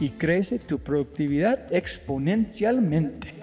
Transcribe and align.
y 0.00 0.10
crece 0.10 0.58
tu 0.58 0.78
productividad 0.78 1.72
exponencialmente. 1.72 3.34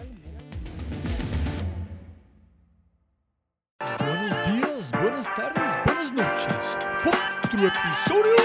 Buenos 4.00 4.48
días, 4.48 4.92
buenas 4.92 5.28
tardes, 5.36 5.72
buenas 5.86 6.14
noches. 6.14 6.78
Otro 7.06 7.68
episodio 7.68 8.36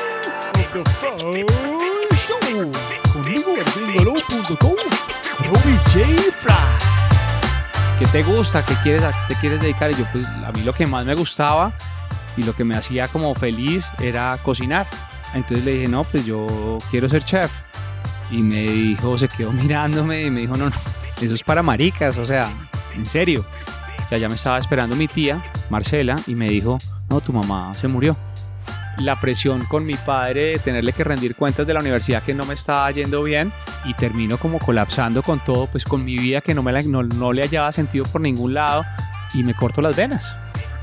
de 0.55 0.63
The 0.73 0.85
Fry 0.91 2.17
Show. 2.17 2.73
Conmigo, 3.13 3.55
gringolo.com, 3.75 4.77
Robbie 5.45 5.79
J. 5.93 6.33
Fry. 6.33 6.89
¿Qué 7.99 8.07
te 8.07 8.23
gusta? 8.23 8.65
¿Qué 8.65 8.75
quieres, 8.83 9.03
a 9.03 9.11
qué 9.11 9.35
te 9.35 9.41
quieres 9.41 9.61
dedicar? 9.61 9.91
Y 9.91 9.95
yo, 9.97 10.05
pues, 10.13 10.27
a 10.27 10.53
mí 10.53 10.63
lo 10.63 10.73
que 10.73 10.87
más 10.87 11.05
me 11.05 11.15
gustaba 11.15 11.75
y 12.37 12.45
lo 12.45 12.55
que 12.55 12.65
me 12.65 12.77
hacía 12.77 13.09
como 13.09 13.35
feliz 13.35 13.91
era 14.01 14.39
cocinar. 14.45 14.87
Entonces 15.35 15.65
le 15.65 15.73
dije, 15.73 15.89
no, 15.89 16.05
pues 16.05 16.25
yo 16.25 16.79
quiero 16.91 17.09
ser 17.09 17.25
chef. 17.25 17.51
Y 18.31 18.43
me 18.43 18.63
dijo, 18.63 19.17
se 19.17 19.29
quedó 19.29 19.53
mirándome 19.53 20.25
y 20.27 20.31
me 20.31 20.41
dijo, 20.41 20.57
no, 20.57 20.69
no, 20.71 20.77
eso 21.21 21.35
es 21.35 21.43
para 21.43 21.63
maricas, 21.63 22.17
o 22.19 22.27
sea, 22.27 22.51
en 22.95 23.07
serio. 23.07 23.45
Y 24.11 24.15
allá 24.15 24.29
me 24.29 24.35
estaba 24.37 24.59
esperando 24.59 24.97
mi 24.97 25.09
tía, 25.09 25.43
Marcela, 25.71 26.17
y 26.27 26.35
me 26.35 26.49
dijo, 26.49 26.79
no, 27.09 27.21
tu 27.21 27.33
mamá 27.33 27.73
se 27.75 27.89
murió. 27.89 28.17
La 28.99 29.21
presión 29.21 29.65
con 29.67 29.87
mi 29.87 29.95
padre 29.95 30.47
de 30.53 30.59
tenerle 30.59 30.93
que 30.93 31.05
rendir 31.05 31.37
cuentas 31.37 31.67
de 31.67 31.73
la 31.73 31.81
universidad 31.81 32.23
que 32.23 32.35
no 32.35 32.45
me 32.45 32.55
estaba 32.55 32.91
yendo 32.91 33.23
bien 33.23 33.53
y 33.85 33.95
termino 33.95 34.39
como 34.39 34.59
colapsando 34.59 35.23
con 35.23 35.39
todo, 35.39 35.69
pues 35.69 35.85
con 35.85 36.05
mi 36.05 36.19
vida 36.19 36.41
que 36.41 36.53
no, 36.55 36.63
me 36.65 36.73
la- 36.73 36.83
no, 36.83 37.03
no 37.05 37.33
le 37.33 37.43
hallaba 37.43 37.71
sentido 37.71 38.05
por 38.07 38.21
ningún 38.21 38.55
lado 38.55 38.85
y 39.35 39.45
me 39.45 39.55
corto 39.55 39.81
las 39.83 39.95
venas. 39.95 40.35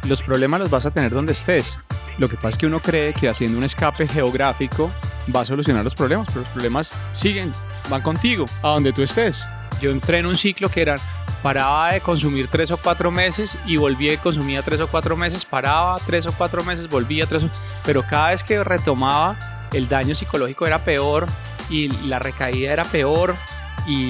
Los 0.04 0.22
problemas 0.22 0.62
los 0.62 0.70
vas 0.70 0.86
a 0.86 0.92
tener 0.92 1.12
donde 1.12 1.34
estés. 1.34 1.78
Lo 2.18 2.30
que 2.30 2.38
pasa 2.38 2.50
es 2.50 2.58
que 2.60 2.68
uno 2.68 2.80
cree 2.80 3.14
que 3.14 3.28
haciendo 3.28 3.58
un 3.58 3.66
escape 3.66 4.08
geográfico 4.08 4.90
va 5.34 5.42
a 5.42 5.46
solucionar 5.46 5.84
los 5.84 5.96
problemas, 5.96 6.28
pero 6.28 6.42
los 6.42 6.50
problemas 6.50 6.92
siguen, 7.14 7.54
van 7.90 8.02
contigo, 8.02 8.46
a 8.62 8.70
donde 8.70 8.94
tú 8.94 9.02
estés. 9.02 9.46
Yo 9.82 9.92
entré 9.92 10.20
en 10.20 10.26
un 10.26 10.36
ciclo 10.36 10.70
que 10.70 10.82
era, 10.82 10.96
paraba 11.44 11.94
de 11.94 12.02
consumir 12.02 12.48
tres 12.48 12.72
o 12.72 12.78
cuatro 12.78 13.12
meses 13.12 13.58
y 13.66 13.78
volvía 13.78 14.14
y 14.14 14.18
consumía 14.18 14.62
tres 14.62 14.80
o 14.80 14.88
cuatro 14.88 15.16
meses, 15.16 15.46
paraba 15.46 15.98
tres 16.06 16.26
o 16.26 16.34
cuatro 16.34 16.64
meses, 16.64 16.90
volvía 16.90 17.26
tres 17.26 17.44
o... 17.44 17.50
Pero 17.86 18.04
cada 18.04 18.30
vez 18.30 18.44
que 18.44 18.64
retomaba, 18.64 19.68
el 19.74 19.88
daño 19.88 20.16
psicológico 20.16 20.66
era 20.66 20.84
peor 20.84 21.28
y 21.70 21.90
la 22.08 22.20
recaída 22.20 22.72
era 22.72 22.86
peor 22.86 23.36
y 23.88 24.10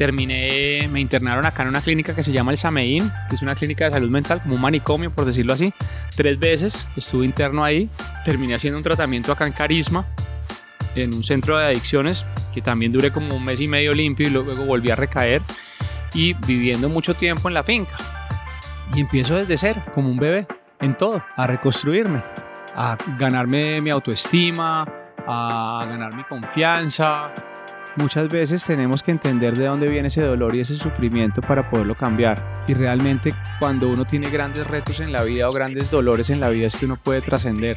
terminé, 0.00 0.88
me 0.90 0.98
internaron 0.98 1.44
acá 1.44 1.62
en 1.62 1.68
una 1.68 1.82
clínica 1.82 2.14
que 2.14 2.22
se 2.22 2.32
llama 2.32 2.52
el 2.52 2.56
Sameín, 2.56 3.12
que 3.28 3.36
es 3.36 3.42
una 3.42 3.54
clínica 3.54 3.84
de 3.84 3.90
salud 3.90 4.08
mental, 4.08 4.40
como 4.40 4.54
un 4.54 4.60
manicomio, 4.62 5.10
por 5.10 5.26
decirlo 5.26 5.52
así. 5.52 5.74
Tres 6.16 6.38
veces 6.38 6.86
estuve 6.96 7.26
interno 7.26 7.62
ahí, 7.62 7.90
terminé 8.24 8.54
haciendo 8.54 8.78
un 8.78 8.82
tratamiento 8.82 9.30
acá 9.30 9.46
en 9.46 9.52
Carisma, 9.52 10.06
en 10.94 11.14
un 11.14 11.24
centro 11.24 11.58
de 11.58 11.66
adicciones, 11.66 12.26
que 12.52 12.60
también 12.60 12.92
duré 12.92 13.10
como 13.10 13.34
un 13.34 13.44
mes 13.44 13.60
y 13.60 13.68
medio 13.68 13.92
limpio 13.92 14.26
y 14.26 14.30
luego 14.30 14.64
volví 14.64 14.90
a 14.90 14.96
recaer 14.96 15.42
y 16.14 16.34
viviendo 16.34 16.88
mucho 16.88 17.14
tiempo 17.14 17.48
en 17.48 17.54
la 17.54 17.64
finca. 17.64 17.96
Y 18.94 19.00
empiezo 19.00 19.36
desde 19.36 19.56
cero, 19.56 19.82
como 19.94 20.10
un 20.10 20.18
bebé, 20.18 20.46
en 20.80 20.94
todo, 20.94 21.22
a 21.36 21.46
reconstruirme, 21.46 22.22
a 22.74 22.96
ganarme 23.18 23.80
mi 23.80 23.90
autoestima, 23.90 24.86
a 25.26 25.86
ganar 25.88 26.14
mi 26.14 26.24
confianza, 26.24 27.32
Muchas 27.96 28.28
veces 28.28 28.64
tenemos 28.64 29.02
que 29.02 29.10
entender 29.10 29.56
de 29.56 29.66
dónde 29.66 29.88
viene 29.88 30.08
ese 30.08 30.22
dolor 30.22 30.54
y 30.54 30.60
ese 30.60 30.76
sufrimiento 30.76 31.42
para 31.42 31.68
poderlo 31.68 31.96
cambiar. 31.96 32.62
Y 32.68 32.74
realmente 32.74 33.34
cuando 33.58 33.88
uno 33.88 34.04
tiene 34.04 34.30
grandes 34.30 34.66
retos 34.66 35.00
en 35.00 35.12
la 35.12 35.22
vida 35.24 35.48
o 35.48 35.52
grandes 35.52 35.90
dolores 35.90 36.30
en 36.30 36.40
la 36.40 36.50
vida 36.50 36.68
es 36.68 36.76
que 36.76 36.86
uno 36.86 36.96
puede 36.96 37.20
trascender. 37.20 37.76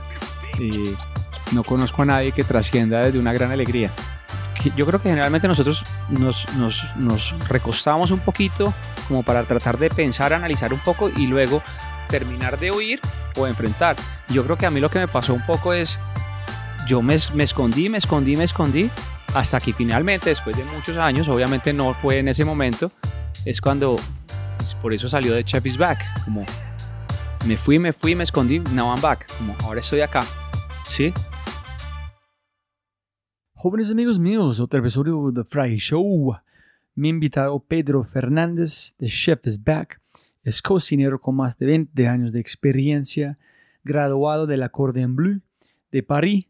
No 1.53 1.63
conozco 1.63 2.01
a 2.01 2.05
nadie 2.05 2.31
que 2.31 2.43
trascienda 2.43 3.01
desde 3.01 3.19
una 3.19 3.33
gran 3.33 3.51
alegría. 3.51 3.91
Yo 4.77 4.85
creo 4.85 5.01
que 5.01 5.09
generalmente 5.09 5.47
nosotros 5.47 5.83
nos, 6.09 6.47
nos, 6.55 6.95
nos 6.95 7.35
recostamos 7.49 8.11
un 8.11 8.19
poquito 8.19 8.73
como 9.07 9.23
para 9.23 9.43
tratar 9.43 9.77
de 9.77 9.89
pensar, 9.89 10.33
analizar 10.33 10.73
un 10.73 10.79
poco 10.79 11.09
y 11.09 11.27
luego 11.27 11.61
terminar 12.07 12.57
de 12.59 12.71
huir 12.71 13.01
o 13.35 13.47
enfrentar. 13.47 13.95
Yo 14.29 14.43
creo 14.45 14.57
que 14.57 14.65
a 14.65 14.71
mí 14.71 14.79
lo 14.79 14.89
que 14.89 14.99
me 14.99 15.07
pasó 15.07 15.33
un 15.33 15.45
poco 15.45 15.73
es, 15.73 15.99
yo 16.87 17.01
me, 17.01 17.17
me 17.33 17.43
escondí, 17.43 17.89
me 17.89 17.97
escondí, 17.97 18.35
me 18.35 18.45
escondí 18.45 18.89
hasta 19.33 19.59
que 19.59 19.73
finalmente, 19.73 20.29
después 20.29 20.55
de 20.55 20.63
muchos 20.63 20.97
años, 20.97 21.27
obviamente 21.27 21.73
no 21.73 21.93
fue 21.95 22.19
en 22.19 22.27
ese 22.27 22.45
momento, 22.45 22.91
es 23.45 23.59
cuando, 23.59 23.97
pues, 24.57 24.75
por 24.75 24.93
eso 24.93 25.09
salió 25.09 25.33
de 25.33 25.43
Chef 25.43 25.65
is 25.65 25.77
Back, 25.77 26.23
como 26.23 26.45
me 27.45 27.57
fui, 27.57 27.79
me 27.79 27.93
fui, 27.93 28.15
me 28.15 28.23
escondí, 28.23 28.59
now 28.59 28.93
I'm 28.93 29.01
back, 29.01 29.27
como 29.37 29.55
ahora 29.63 29.79
estoy 29.79 30.01
acá, 30.01 30.23
¿sí? 30.87 31.13
Jóvenes 33.63 33.89
amigos 33.91 34.19
míos, 34.19 34.59
otro 34.59 34.77
episodio 34.77 35.31
de 35.31 35.45
Fry 35.45 35.77
Show. 35.77 36.35
Mi 36.95 37.07
invitado 37.07 37.57
Pedro 37.61 38.03
Fernández 38.03 38.93
de 38.99 39.07
Chef 39.07 39.47
is 39.47 39.63
Back 39.63 40.01
es 40.43 40.61
cocinero 40.61 41.21
con 41.21 41.37
más 41.37 41.57
de 41.57 41.67
20 41.67 42.07
años 42.09 42.33
de 42.33 42.41
experiencia, 42.41 43.37
graduado 43.85 44.47
de 44.47 44.57
la 44.57 44.67
Cordon 44.67 45.15
Bleu 45.15 45.39
de 45.93 46.03
París, 46.03 46.47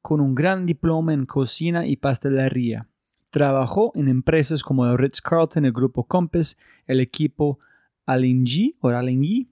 con 0.00 0.22
un 0.22 0.34
gran 0.34 0.64
diploma 0.64 1.12
en 1.12 1.26
cocina 1.26 1.86
y 1.86 1.96
pastelería. 1.96 2.88
Trabajó 3.28 3.92
en 3.94 4.08
empresas 4.08 4.62
como 4.62 4.86
el 4.86 4.96
Ritz-Carlton, 4.96 5.66
el 5.66 5.72
Grupo 5.72 6.04
Compass, 6.04 6.58
el 6.86 7.00
equipo 7.00 7.58
Alinghi 8.06 8.74
o 8.80 8.88
Alinghi, 8.88 9.50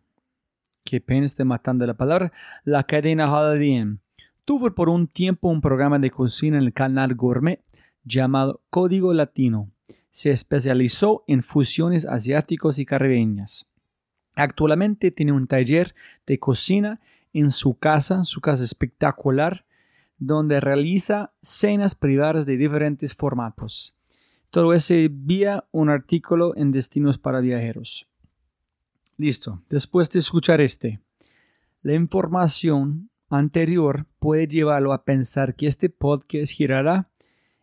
que 0.82 1.03
pena 1.03 1.26
esté 1.26 1.44
matando 1.44 1.87
la 1.87 1.93
palabra, 1.93 2.32
la 2.64 2.85
cadena 2.85 3.31
Holiday 3.31 3.69
Inn. 3.69 4.01
Tuvo 4.44 4.74
por 4.74 4.88
un 4.88 5.06
tiempo 5.06 5.48
un 5.48 5.60
programa 5.60 6.00
de 6.00 6.10
cocina 6.10 6.58
en 6.58 6.64
el 6.64 6.72
canal 6.72 7.14
Gourmet 7.14 7.62
llamado 8.02 8.60
Código 8.70 9.12
Latino. 9.14 9.70
Se 10.10 10.32
especializó 10.32 11.22
en 11.28 11.44
fusiones 11.44 12.06
asiáticos 12.06 12.80
y 12.80 12.84
caribeñas. 12.84 13.70
Actualmente 14.34 15.12
tiene 15.12 15.30
un 15.30 15.46
taller 15.46 15.94
de 16.26 16.40
cocina 16.40 17.00
en 17.32 17.52
su 17.52 17.78
casa, 17.78 18.24
su 18.24 18.40
casa 18.40 18.64
espectacular, 18.64 19.64
donde 20.18 20.60
realiza 20.60 21.32
cenas 21.40 21.94
privadas 21.94 22.44
de 22.44 22.56
diferentes 22.56 23.14
formatos. 23.14 23.94
Todo 24.50 24.74
ese 24.74 25.08
vía 25.08 25.66
un 25.70 25.88
artículo 25.88 26.56
en 26.56 26.72
Destinos 26.72 27.16
para 27.16 27.40
Viajeros. 27.40 28.08
Listo, 29.16 29.62
después 29.70 30.10
de 30.10 30.18
escuchar 30.18 30.60
este, 30.60 31.00
la 31.82 31.94
información 31.94 33.10
anterior 33.38 34.06
puede 34.19 34.46
llevarlo 34.46 34.93
a 34.93 35.05
pensar 35.05 35.55
que 35.55 35.67
este 35.67 35.88
podcast 35.88 36.52
girará 36.52 37.11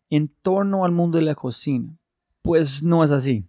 en 0.09 0.27
torno 0.41 0.85
al 0.85 0.91
mundo 0.91 1.17
de 1.17 1.23
la 1.23 1.35
cocina. 1.35 1.97
Pues 2.41 2.83
no 2.83 3.03
es 3.03 3.11
así. 3.11 3.45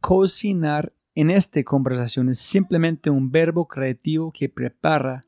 Cocinar 0.00 0.92
en 1.14 1.30
esta 1.30 1.62
conversación 1.64 2.28
es 2.28 2.38
simplemente 2.38 3.10
un 3.10 3.30
verbo 3.30 3.66
creativo 3.66 4.32
que 4.32 4.48
prepara 4.48 5.24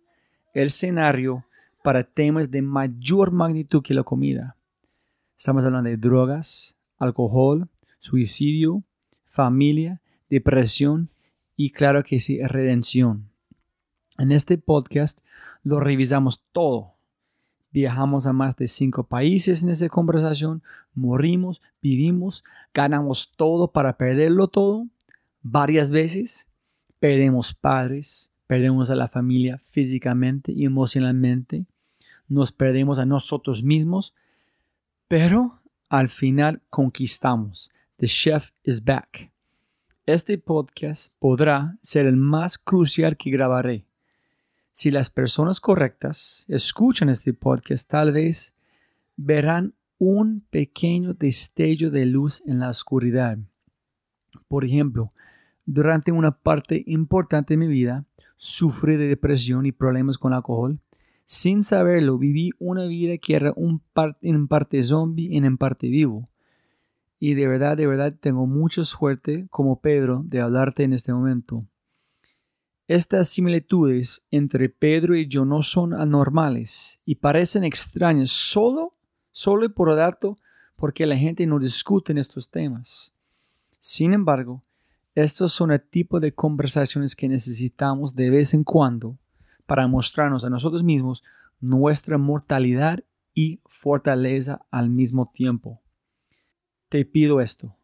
el 0.55 0.67
escenario 0.67 1.45
para 1.83 2.05
temas 2.05 2.51
de 2.51 2.63
mayor 2.63 3.33
magnitud 3.33 3.83
que 3.83 3.95
la 3.95 4.03
comida. 4.03 4.57
Estamos 5.37 5.65
hablando 5.65 5.89
de 5.89 5.97
drogas, 5.97 6.77
alcohol, 6.99 7.69
suicidio, 8.01 8.83
familia, 9.31 10.01
depresión 10.29 11.11
y 11.57 11.71
claro 11.71 12.03
que 12.05 12.21
sí, 12.21 12.41
redención. 12.43 13.31
En 14.19 14.33
este 14.33 14.59
podcast 14.59 15.21
lo 15.69 15.81
revisamos 15.81 16.43
todo. 16.53 16.95
Viajamos 17.71 18.27
a 18.27 18.33
más 18.33 18.57
de 18.57 18.67
cinco 18.67 19.05
países 19.05 19.63
en 19.63 19.69
esa 19.69 19.91
conversación, 19.91 20.63
morimos, 20.95 21.61
vivimos, 21.83 22.43
ganamos 22.73 23.33
todo 23.37 23.71
para 23.71 23.99
perderlo 23.99 24.49
todo 24.49 24.87
varias 25.43 25.91
veces, 25.91 26.49
perdemos 26.99 27.53
padres, 27.53 28.31
perdemos 28.47 28.89
a 28.91 28.97
la 28.97 29.09
familia 29.09 29.59
físicamente 29.67 30.53
y 30.53 30.65
emocionalmente, 30.65 31.67
nos 32.29 32.51
perdemos 32.51 32.99
a 32.99 33.05
nosotros 33.05 33.63
mismos, 33.63 34.15
pero 35.07 35.61
al 35.91 36.09
final 36.09 36.63
conquistamos. 36.71 37.71
The 37.99 38.07
chef 38.07 38.53
is 38.65 38.83
back. 38.83 39.31
Este 40.07 40.39
podcast 40.39 41.13
podrá 41.19 41.77
ser 41.83 42.07
el 42.07 42.17
más 42.17 42.57
crucial 42.57 43.19
que 43.19 43.31
grabaré. 43.31 43.88
Si 44.79 44.93
las 44.93 45.11
personas 45.11 45.59
correctas 45.59 46.45
escuchan 46.47 47.09
este 47.09 47.35
podcast, 47.35 47.91
tal 47.91 48.13
vez 48.13 48.55
verán 49.17 49.75
un 49.99 50.45
pequeño 50.51 51.15
destello 51.15 51.91
de 51.91 52.07
luz 52.07 52.45
en 52.47 52.61
la 52.61 52.69
oscuridad. 52.69 53.39
Por 54.47 54.65
ejemplo, 54.65 55.13
durante 55.67 56.13
una 56.13 56.31
parte 56.31 56.85
importante 56.87 57.55
de 57.55 57.59
mi 57.59 57.67
vida, 57.67 58.05
sufrí 58.37 58.97
de 58.97 59.09
depresión 59.09 59.67
y 59.67 59.73
problemas 59.73 60.17
con 60.17 60.33
alcohol. 60.33 60.79
Sin 61.25 61.65
saberlo, 61.65 62.17
viví 62.17 62.53
una 62.61 62.87
vida 62.87 63.19
que 63.19 63.35
era 63.35 63.53
un 63.57 63.83
en 64.23 64.47
parte 64.47 64.81
zombie 64.85 65.27
y 65.27 65.39
en 65.39 65.59
parte 65.59 65.89
vivo. 65.89 66.29
Y 67.19 67.35
de 67.35 67.49
verdad, 67.49 67.77
de 67.77 67.89
verdad, 67.89 68.15
tengo 68.21 68.47
mucha 68.47 68.85
suerte 68.85 69.49
como 69.51 69.81
Pedro 69.81 70.23
de 70.25 70.41
hablarte 70.41 70.85
en 70.85 70.93
este 70.93 71.13
momento. 71.13 71.67
Estas 72.89 73.29
similitudes 73.29 74.27
entre 74.31 74.71
Pedro 74.71 75.15
y 75.15 75.29
yo 75.29 75.45
no 75.45 75.61
son 75.63 75.93
anormales 75.93 77.03
y 77.05 77.17
parecen 77.17 77.63
extrañas 77.63 78.31
solo, 78.31 78.97
solo 79.31 79.71
por 79.75 79.95
dato 79.95 80.39
porque 80.75 81.05
la 81.05 81.19
gente 81.19 81.47
no 81.47 81.59
discute 81.59 82.13
en 82.13 82.19
estos 82.19 82.51
temas. 82.51 83.13
Sin 83.79 84.15
embargo, 84.15 84.65
estos 85.15 85.53
son 85.53 85.71
el 85.71 85.83
tipo 85.83 86.19
de 86.19 86.33
conversaciones 86.33 87.15
que 87.15 87.29
necesitamos 87.29 88.15
de 88.15 88.31
vez 88.31 88.55
en 88.55 88.65
cuando 88.65 89.19
para 89.67 89.87
mostrarnos 89.87 90.45
a 90.45 90.51
nosotros 90.51 90.83
mismos 90.83 91.23
nuestra 91.61 92.17
mortalidad 92.17 93.05
y 93.35 93.61
fortaleza 93.67 94.63
al 94.71 94.89
mismo 94.89 95.31
tiempo. 95.35 95.83
Te 96.89 97.05
pido 97.05 97.43
esto. 97.43 97.78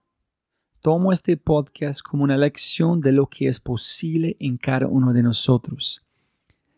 Tomo 0.85 1.13
este 1.13 1.39
podcast 1.39 2.03
como 2.03 2.25
una 2.25 2.37
lección 2.37 3.01
de 3.01 3.11
lo 3.11 3.27
que 3.27 3.49
es 3.49 3.59
posible 3.59 4.37
en 4.39 4.59
cada 4.59 4.87
uno 4.87 5.15
de 5.15 5.23
nosotros. 5.23 6.05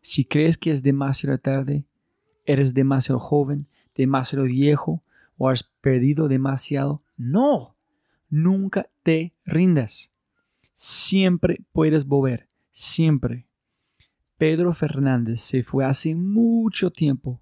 Si 0.00 0.24
crees 0.24 0.56
que 0.56 0.70
es 0.70 0.80
demasiado 0.80 1.36
tarde, 1.38 1.84
eres 2.44 2.72
demasiado 2.72 3.18
joven, 3.18 3.66
demasiado 3.96 4.44
viejo 4.44 5.02
o 5.36 5.48
has 5.48 5.64
perdido 5.64 6.28
demasiado, 6.28 7.02
no, 7.16 7.74
nunca 8.30 8.88
te 9.02 9.34
rindas. 9.44 10.12
Siempre 10.72 11.64
puedes 11.72 12.06
volver, 12.06 12.48
siempre. 12.70 13.48
Pedro 14.38 14.72
Fernández 14.72 15.40
se 15.40 15.64
fue 15.64 15.84
hace 15.84 16.14
mucho 16.14 16.92
tiempo 16.92 17.40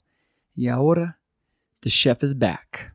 y 0.57 0.69
ahora 0.69 1.21
the 1.81 1.91
chef 1.91 2.23
is 2.23 2.39
back. 2.39 2.94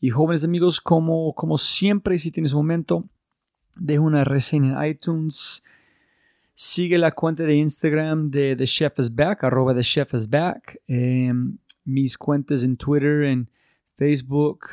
Y 0.00 0.10
jóvenes 0.10 0.44
amigos, 0.44 0.80
como, 0.80 1.34
como 1.34 1.58
siempre, 1.58 2.18
si 2.18 2.30
tienes 2.30 2.52
un 2.52 2.60
momento, 2.60 3.04
deja 3.76 4.00
una 4.00 4.24
reseña 4.24 4.84
en 4.84 4.90
iTunes. 4.90 5.62
Sigue 6.54 6.98
la 6.98 7.12
cuenta 7.12 7.42
de 7.42 7.56
Instagram 7.56 8.30
de 8.30 8.54
The 8.56 8.66
Chef 8.66 8.98
is 8.98 9.14
Back, 9.14 9.44
arroba 9.44 9.74
The 9.74 9.82
Chef 9.82 10.14
is 10.14 10.28
Back. 10.28 10.80
Em, 10.86 11.56
mis 11.84 12.16
cuentas 12.16 12.64
en 12.64 12.76
Twitter, 12.76 13.24
en 13.24 13.50
Facebook 13.96 14.66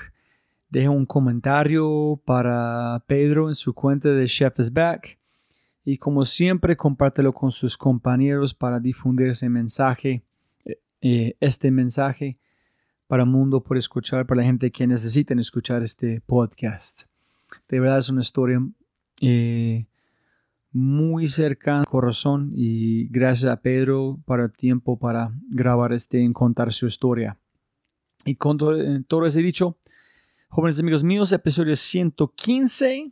deja 0.69 0.89
un 0.89 1.05
comentario 1.05 2.21
para 2.25 3.03
Pedro 3.07 3.49
en 3.49 3.55
su 3.55 3.73
cuenta 3.73 4.09
de 4.09 4.25
Chef 4.25 4.59
is 4.59 4.71
Back. 4.71 5.17
Y 5.83 5.97
como 5.97 6.23
siempre, 6.23 6.77
compártelo 6.77 7.33
con 7.33 7.51
sus 7.51 7.77
compañeros 7.77 8.53
para 8.53 8.79
difundir 8.79 9.27
ese 9.27 9.49
mensaje, 9.49 10.23
eh, 11.01 11.35
este 11.39 11.71
mensaje 11.71 12.37
para 13.11 13.25
mundo 13.25 13.61
por 13.61 13.77
escuchar, 13.77 14.25
para 14.25 14.39
la 14.39 14.47
gente 14.47 14.71
que 14.71 14.87
necesita 14.87 15.33
escuchar 15.33 15.83
este 15.83 16.21
podcast. 16.21 17.01
De 17.67 17.81
verdad 17.81 17.99
es 17.99 18.07
una 18.07 18.21
historia 18.21 18.65
eh, 19.19 19.85
muy 20.71 21.27
cercana 21.27 21.79
al 21.79 21.87
corazón 21.87 22.53
y 22.55 23.09
gracias 23.09 23.51
a 23.51 23.57
Pedro 23.57 24.17
para 24.23 24.45
el 24.45 24.53
tiempo 24.53 24.97
para 24.97 25.33
grabar 25.49 25.91
este 25.91 26.21
y 26.21 26.31
contar 26.31 26.71
su 26.71 26.87
historia. 26.87 27.35
Y 28.23 28.35
con 28.35 28.57
todo 28.57 29.25
ese 29.25 29.41
dicho, 29.41 29.75
Jóvenes 30.47 30.79
amigos 30.79 31.03
míos, 31.03 31.33
episodio 31.33 31.75
115, 31.75 33.11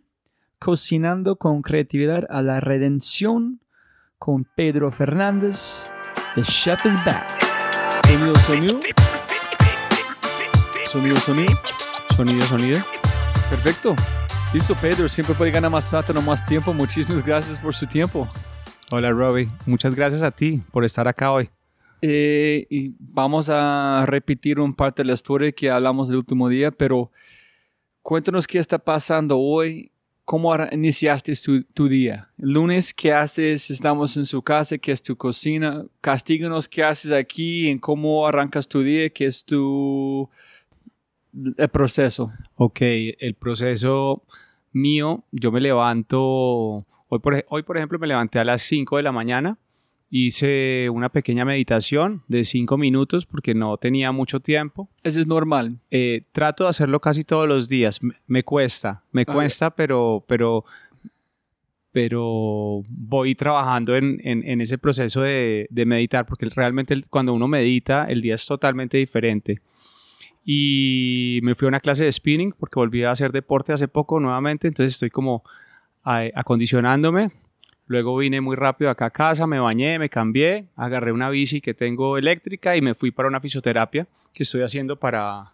Cocinando 0.60 1.36
con 1.36 1.62
creatividad 1.62 2.26
a 2.30 2.42
la 2.42 2.62
redención 2.62 3.60
con 4.18 4.46
Pedro 4.46 4.94
Fernández. 4.94 5.92
The 6.36 6.44
Chef 6.44 6.86
is 6.86 6.96
back. 7.04 7.28
Sonido, 8.06 8.36
sonido. 8.36 8.80
Sonido, 10.92 11.18
sonido. 11.18 11.52
Sonido, 12.16 12.42
sonido. 12.48 12.80
Perfecto. 13.48 13.96
Listo, 14.52 14.74
Pedro. 14.82 15.08
Siempre 15.08 15.36
puede 15.36 15.52
ganar 15.52 15.70
más 15.70 15.86
plata, 15.86 16.12
no 16.14 16.22
más 16.24 16.44
tiempo. 16.44 16.74
Muchísimas 16.74 17.24
gracias 17.24 17.60
por 17.60 17.76
su 17.76 17.86
tiempo. 17.86 18.28
Hola, 18.90 19.12
Robbie. 19.12 19.50
Muchas 19.68 19.94
gracias 19.94 20.24
a 20.24 20.32
ti 20.32 20.64
por 20.72 20.84
estar 20.84 21.08
acá 21.08 21.32
hoy. 21.32 21.52
Eh, 22.02 22.66
y 22.72 22.96
vamos 22.98 23.50
a 23.52 24.04
repetir 24.08 24.60
un 24.60 24.74
parte 24.74 25.04
de 25.04 25.10
la 25.10 25.14
historia 25.14 25.52
que 25.52 25.70
hablamos 25.70 26.10
el 26.10 26.16
último 26.16 26.50
día, 26.50 26.72
pero 26.72 27.12
cuéntanos 28.02 28.48
qué 28.48 28.58
está 28.58 28.80
pasando 28.80 29.38
hoy. 29.38 29.92
¿Cómo 30.26 30.56
iniciaste 30.72 31.34
tu, 31.74 31.88
día? 31.88 32.32
El 32.40 32.54
lunes, 32.54 32.96
¿qué 32.96 33.14
haces? 33.14 33.70
Estamos 33.70 34.18
en 34.18 34.26
su 34.26 34.42
casa, 34.42 34.80
¿qué 34.80 34.92
es 34.92 35.04
tu 35.04 35.16
cocina? 35.16 35.86
Castíganos 36.02 36.68
qué 36.68 36.84
haces 36.84 37.12
aquí, 37.12 37.68
en 37.68 37.78
cómo 37.78 38.26
arrancas 38.28 38.68
tu 38.68 38.82
día, 38.82 39.10
qué 39.12 39.28
es 39.28 39.46
tu 39.46 40.30
el 41.58 41.70
proceso. 41.70 42.32
Ok, 42.56 42.80
el 42.82 43.36
proceso 43.36 44.24
mío, 44.72 45.24
yo 45.32 45.52
me 45.52 45.62
levanto, 45.62 46.86
hoy 47.08 47.20
por, 47.22 47.46
hoy 47.50 47.64
por 47.64 47.78
ejemplo 47.78 48.00
me 48.00 48.08
levanté 48.08 48.40
a 48.40 48.46
las 48.46 48.62
5 48.62 48.98
de 48.98 49.04
la 49.04 49.12
mañana 49.12 49.58
hice 50.10 50.90
una 50.90 51.10
pequeña 51.10 51.46
meditación 51.46 52.24
de 52.28 52.44
cinco 52.46 52.78
minutos 52.78 53.26
porque 53.26 53.54
no 53.54 53.78
tenía 53.78 54.12
mucho 54.12 54.40
tiempo. 54.40 54.90
Eso 55.04 55.20
es 55.20 55.28
normal. 55.28 55.80
Eh, 55.92 56.24
trato 56.32 56.64
de 56.64 56.72
hacerlo 56.72 57.00
casi 57.00 57.24
todos 57.24 57.48
los 57.48 57.70
días. 57.70 58.00
Me, 58.28 58.44
cuesta, 58.44 59.04
me 59.12 59.26
cuesta, 59.26 59.70
pero, 59.70 60.24
pero, 60.28 60.66
pero 61.92 62.84
voy 62.92 63.36
trabajando 63.36 63.96
en, 63.96 64.20
en, 64.24 64.62
ese 64.62 64.78
proceso 64.78 65.22
de, 65.22 65.68
de, 65.70 65.86
meditar 65.86 66.26
porque 66.26 66.48
realmente 66.48 66.96
cuando 67.10 67.34
uno 67.34 67.48
medita 67.48 68.06
el 68.06 68.22
día 68.22 68.36
es 68.36 68.46
totalmente 68.46 68.98
diferente. 68.98 69.62
Y 70.52 71.42
me 71.44 71.54
fui 71.54 71.68
a 71.68 71.70
una 71.70 71.80
clase 71.80 72.06
de 72.06 72.12
spinning 72.12 72.54
porque 72.58 72.80
volví 72.80 73.04
a 73.04 73.12
hacer 73.12 73.32
deporte 73.32 73.72
hace 73.72 73.88
poco 73.88 74.20
nuevamente, 74.20 74.68
entonces 74.68 74.96
estoy 74.96 75.12
como 75.12 75.44
acondicionándome 76.04 77.30
Luego 77.86 78.18
vine 78.18 78.40
muy 78.40 78.56
rápido 78.56 78.92
acá 78.92 79.06
a 79.06 79.10
casa, 79.10 79.48
me 79.48 79.60
bañé, 79.60 79.98
me 79.98 80.10
cambié, 80.10 80.68
agarré 80.76 81.12
una 81.12 81.32
bici 81.32 81.60
que 81.60 81.74
tengo 81.74 82.20
eléctrica 82.20 82.78
y 82.78 82.82
me 82.82 82.94
fui 82.94 83.10
para 83.10 83.28
una 83.28 83.42
fisioterapia 83.42 84.08
que 84.32 84.44
estoy 84.44 84.62
haciendo 84.62 84.96
para, 84.96 85.54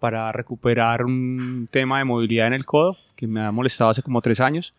para 0.00 0.32
recuperar 0.32 1.04
un 1.04 1.68
tema 1.70 1.98
de 1.98 2.04
movilidad 2.04 2.48
en 2.48 2.54
el 2.54 2.64
codo 2.64 2.96
que 3.14 3.28
me 3.28 3.40
ha 3.40 3.52
molestado 3.52 3.90
hace 3.90 4.02
como 4.02 4.20
tres 4.20 4.40
años. 4.40 4.74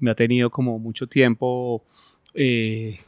y 0.00 0.04
me 0.04 0.10
ha 0.10 0.16
tenido 0.16 0.50
como 0.50 0.80
mucho 0.80 1.06
tiempo 1.06 1.84
eh, 2.34 2.98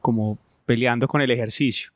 como 0.00 0.38
peleando 0.64 1.08
con 1.08 1.20
el 1.20 1.32
ejercicio. 1.32 1.90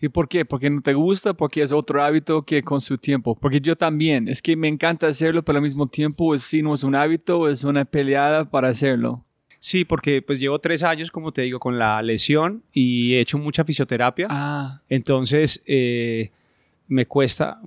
¿Y 0.00 0.08
por 0.10 0.28
qué? 0.28 0.44
¿Porque 0.44 0.68
no 0.68 0.82
te 0.82 0.92
gusta? 0.92 1.32
¿Porque 1.34 1.62
es 1.62 1.72
otro 1.72 2.02
hábito 2.02 2.42
que 2.42 2.62
con 2.62 2.80
su 2.80 2.98
tiempo? 2.98 3.34
Porque 3.34 3.60
yo 3.60 3.76
también, 3.76 4.28
es 4.28 4.42
que 4.42 4.54
me 4.56 4.68
encanta 4.68 5.06
hacerlo, 5.06 5.42
pero 5.42 5.58
al 5.58 5.62
mismo 5.62 5.86
tiempo, 5.86 6.34
es, 6.34 6.42
si 6.42 6.62
no 6.62 6.74
es 6.74 6.82
un 6.84 6.94
hábito, 6.94 7.48
es 7.48 7.64
una 7.64 7.84
peleada 7.84 8.50
para 8.50 8.68
hacerlo. 8.68 9.24
Sí, 9.58 9.84
porque 9.84 10.20
pues 10.20 10.38
llevo 10.38 10.58
tres 10.58 10.82
años, 10.82 11.10
como 11.10 11.32
te 11.32 11.42
digo, 11.42 11.58
con 11.58 11.78
la 11.78 12.00
lesión 12.02 12.62
y 12.72 13.14
he 13.14 13.20
hecho 13.20 13.38
mucha 13.38 13.64
fisioterapia. 13.64 14.26
Ah, 14.30 14.82
Entonces, 14.88 15.62
eh, 15.66 16.30
me 16.88 17.06
cuesta, 17.06 17.60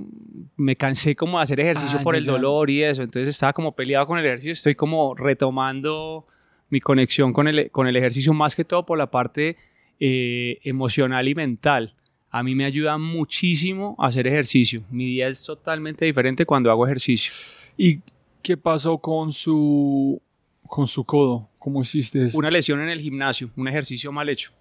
me 0.55 0.75
cansé 0.75 1.15
como 1.15 1.37
de 1.39 1.43
hacer 1.43 1.59
ejercicio 1.59 1.97
Ah, 1.99 2.03
por 2.03 2.13
ya, 2.13 2.19
el 2.19 2.25
dolor 2.25 2.69
y 2.69 2.83
eso. 2.83 3.01
Entonces 3.01 3.29
estaba 3.29 3.53
como 3.53 3.75
peleado 3.75 4.05
con 4.05 4.19
el 4.19 4.25
ejercicio. 4.25 4.53
Estoy 4.53 4.75
como 4.75 5.15
retomando 5.15 6.25
mi 6.69 6.79
conexión 6.79 7.33
con 7.33 7.47
el, 7.47 7.71
con 7.71 7.87
el 7.87 7.95
ejercicio, 7.95 8.33
más 8.33 8.55
que 8.55 8.63
todo 8.63 8.85
por 8.85 8.97
la 8.97 9.09
parte 9.09 9.57
eh, 9.99 10.59
emocional 10.63 11.27
y 11.27 11.35
mental. 11.35 11.95
A 12.31 12.43
mí 12.43 12.53
me 12.55 12.65
ayuda 12.65 12.97
muchísimo 12.97 13.95
hacer 13.99 14.27
ejercicio. 14.27 14.83
Mi 14.91 15.05
día 15.05 15.27
es 15.27 15.43
totalmente 15.43 16.05
diferente 16.05 16.45
cuando 16.45 16.69
hago 16.71 16.85
ejercicio. 16.85 17.31
¿y 17.77 18.01
qué 18.41 18.57
pasó 18.57 18.97
con 18.97 19.31
su, 19.33 20.21
con 20.67 20.87
su 20.87 21.03
codo? 21.05 21.49
¿Cómo 21.57 21.81
hiciste 21.81 22.25
eso? 22.25 22.37
Una 22.37 22.51
lesión 22.51 22.81
en 22.81 22.89
el 22.89 22.99
gimnasio, 22.99 23.49
un 23.55 23.67
ejercicio 23.67 24.11
mal 24.11 24.27
hecho. 24.29 24.51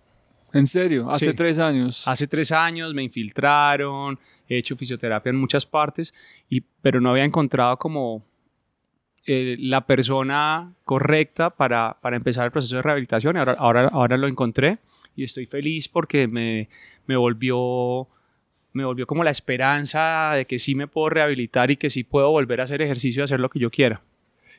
¿En 0.53 0.67
serio? 0.67 1.09
Hace 1.11 1.31
Sí. 1.31 1.37
tres 1.37 1.59
años. 1.59 2.07
Hace 2.09 2.27
tres 2.27 2.53
años 2.53 2.95
me 2.95 3.03
infiltraron, 3.03 4.19
he 4.49 4.57
hecho 4.59 4.77
fisioterapia 4.77 5.31
en 5.31 5.37
muchas 5.37 5.67
partes, 5.67 6.15
y, 6.49 6.61
pero 6.81 7.01
no 7.01 7.11
había 7.11 7.25
encontrado 7.25 7.77
como 7.77 8.25
eh, 9.27 9.57
la 9.61 9.85
persona 9.87 10.73
correcta 10.85 11.51
para, 11.51 11.99
para 12.01 12.17
empezar 12.17 12.47
el 12.47 12.51
proceso 12.53 12.77
de 12.77 12.83
rehabilitación. 12.83 13.37
Ahora, 13.37 13.53
ahora, 13.59 13.89
ahora 13.89 14.17
lo 14.17 14.27
encontré 14.27 14.79
y 15.15 15.25
estoy 15.25 15.45
feliz 15.47 15.87
porque 15.89 16.27
me, 16.27 16.69
me 17.09 17.17
volvió 17.17 18.07
me 18.73 18.85
volvió 18.85 19.07
como 19.07 19.25
la 19.25 19.31
esperanza 19.31 20.35
de 20.35 20.47
que 20.47 20.59
sí 20.59 20.75
me 20.75 20.87
puedo 20.87 21.09
rehabilitar 21.09 21.71
y 21.71 21.77
que 21.77 21.91
sí 21.91 22.05
puedo 22.05 22.31
volver 22.31 22.61
a 22.61 22.65
hacer 22.65 22.81
ejercicio 22.81 23.23
y 23.23 23.25
hacer 23.25 23.41
lo 23.41 23.49
que 23.49 23.59
yo 23.59 23.71
quiera. 23.71 24.03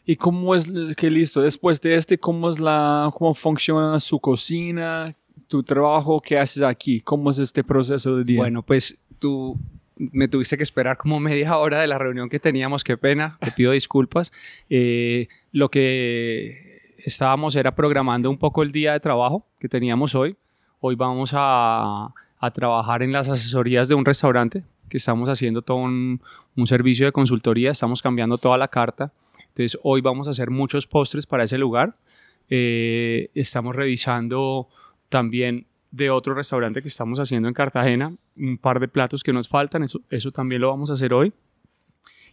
¿Y 0.06 0.16
cómo 0.16 0.56
es 0.56 0.70
que 0.98 1.10
listo? 1.10 1.42
Después 1.42 1.80
de 1.80 1.96
este, 1.96 2.18
¿cómo 2.18 2.50
es 2.50 2.60
la, 2.60 3.10
cómo 3.14 3.34
funciona 3.34 4.00
su 4.00 4.20
cocina, 4.20 5.16
tu 5.48 5.64
trabajo, 5.64 6.22
qué 6.22 6.38
haces 6.38 6.64
aquí? 6.64 7.00
¿Cómo 7.00 7.32
es 7.32 7.40
este 7.40 7.64
proceso 7.64 8.18
de 8.18 8.24
día? 8.24 8.40
Bueno, 8.40 8.64
pues 8.64 9.00
tú 9.20 9.58
me 9.96 10.28
tuviste 10.28 10.58
que 10.58 10.64
esperar 10.64 10.98
como 10.98 11.20
media 11.20 11.58
hora 11.58 11.80
de 11.80 11.88
la 11.88 11.98
reunión 11.98 12.30
que 12.30 12.40
teníamos, 12.40 12.84
qué 12.84 12.98
pena, 12.98 13.38
te 13.40 13.52
pido 13.52 13.72
disculpas. 13.72 14.34
Eh, 14.70 15.28
lo 15.52 15.70
que 15.70 16.82
estábamos 16.98 17.56
era 17.56 17.76
programando 17.76 18.30
un 18.30 18.38
poco 18.38 18.64
el 18.64 18.72
día 18.72 18.94
de 18.94 19.00
trabajo 19.00 19.46
que 19.60 19.70
teníamos 19.70 20.16
hoy. 20.16 20.36
Hoy 20.80 20.96
vamos 20.96 21.32
a, 21.34 22.14
a 22.40 22.52
trabajar 22.52 23.04
en 23.04 23.12
las 23.12 23.28
asesorías 23.28 23.90
de 23.90 23.96
un 23.96 24.06
restaurante 24.06 24.64
que 24.90 24.98
estamos 24.98 25.30
haciendo 25.30 25.62
todo 25.62 25.78
un, 25.78 26.22
servicio 26.66 27.06
de 27.06 27.12
consultoría, 27.12 27.72
estamos 27.72 28.02
cambiando 28.02 28.38
toda 28.38 28.58
la 28.58 28.68
carta. 28.68 29.14
Entonces 29.50 29.80
hoy 29.84 30.02
vamos 30.02 30.28
a 30.28 30.32
hacer 30.32 30.50
muchos 30.50 30.88
postres 30.88 31.26
para 31.26 31.44
ese 31.44 31.58
lugar. 31.58 31.96
Eh, 32.50 33.30
estamos 33.34 33.76
revisando 33.76 34.68
también 35.08 35.68
de 35.92 36.10
otro 36.10 36.34
restaurante 36.34 36.82
que 36.82 36.88
estamos 36.88 37.20
haciendo 37.20 37.48
en 37.48 37.54
Cartagena, 37.54 38.14
un 38.36 38.58
par 38.58 38.80
de 38.80 38.88
platos 38.88 39.24
que 39.24 39.34
nos 39.34 39.48
faltan, 39.48 39.84
eso, 39.84 40.02
eso 40.10 40.32
también 40.32 40.62
lo 40.62 40.70
vamos 40.70 40.90
a 40.90 40.94
hacer 40.94 41.14
hoy. 41.14 41.34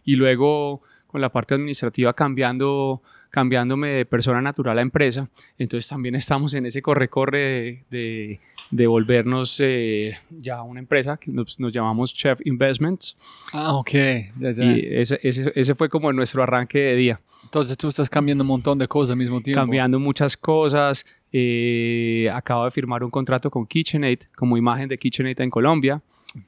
Y 0.03 0.15
luego 0.15 0.81
con 1.07 1.21
la 1.21 1.29
parte 1.29 1.55
administrativa 1.55 2.13
cambiando, 2.13 3.01
cambiándome 3.29 3.89
de 3.89 4.05
persona 4.05 4.41
natural 4.41 4.77
a 4.79 4.81
empresa, 4.81 5.29
entonces 5.57 5.89
también 5.89 6.15
estamos 6.15 6.53
en 6.53 6.65
ese 6.65 6.81
corre-corre 6.81 7.39
de, 7.39 7.83
de, 7.89 8.39
de 8.71 8.87
volvernos 8.87 9.59
eh, 9.63 10.17
ya 10.29 10.61
una 10.61 10.79
empresa 10.79 11.17
que 11.17 11.31
nos, 11.31 11.59
nos, 11.59 11.71
llamamos 11.71 12.13
Chef 12.13 12.39
Investments. 12.45 13.17
Ah, 13.53 13.73
ok. 13.73 13.91
Ya, 13.91 14.51
ya. 14.51 14.63
Y 14.65 14.87
ese, 14.91 15.19
ese, 15.23 15.51
ese 15.55 15.75
fue 15.75 15.89
como 15.89 16.11
nuestro 16.13 16.43
arranque 16.43 16.79
de 16.79 16.95
día. 16.95 17.21
Entonces 17.43 17.77
tú 17.77 17.87
estás 17.87 18.09
cambiando 18.09 18.43
un 18.43 18.49
montón 18.49 18.77
de 18.77 18.87
cosas 18.87 19.11
al 19.11 19.17
mismo 19.17 19.41
tiempo. 19.41 19.59
Cambiando 19.59 19.99
muchas 19.99 20.35
cosas. 20.35 21.05
Eh, 21.31 22.29
acabo 22.33 22.65
de 22.65 22.71
firmar 22.71 23.03
un 23.03 23.11
contrato 23.11 23.51
con 23.51 23.65
KitchenAid 23.65 24.19
como 24.35 24.57
imagen 24.57 24.89
de 24.89 24.97
KitchenAid 24.97 25.39
en 25.41 25.49
Colombia. 25.49 26.01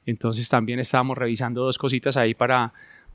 Entonces 0.06 0.48
también 0.48 0.78
estábamos 0.78 1.16
revisando 1.16 1.62
dos 1.62 1.78
cositas 1.78 2.16
ahí 2.16 2.34
para, 2.34 2.72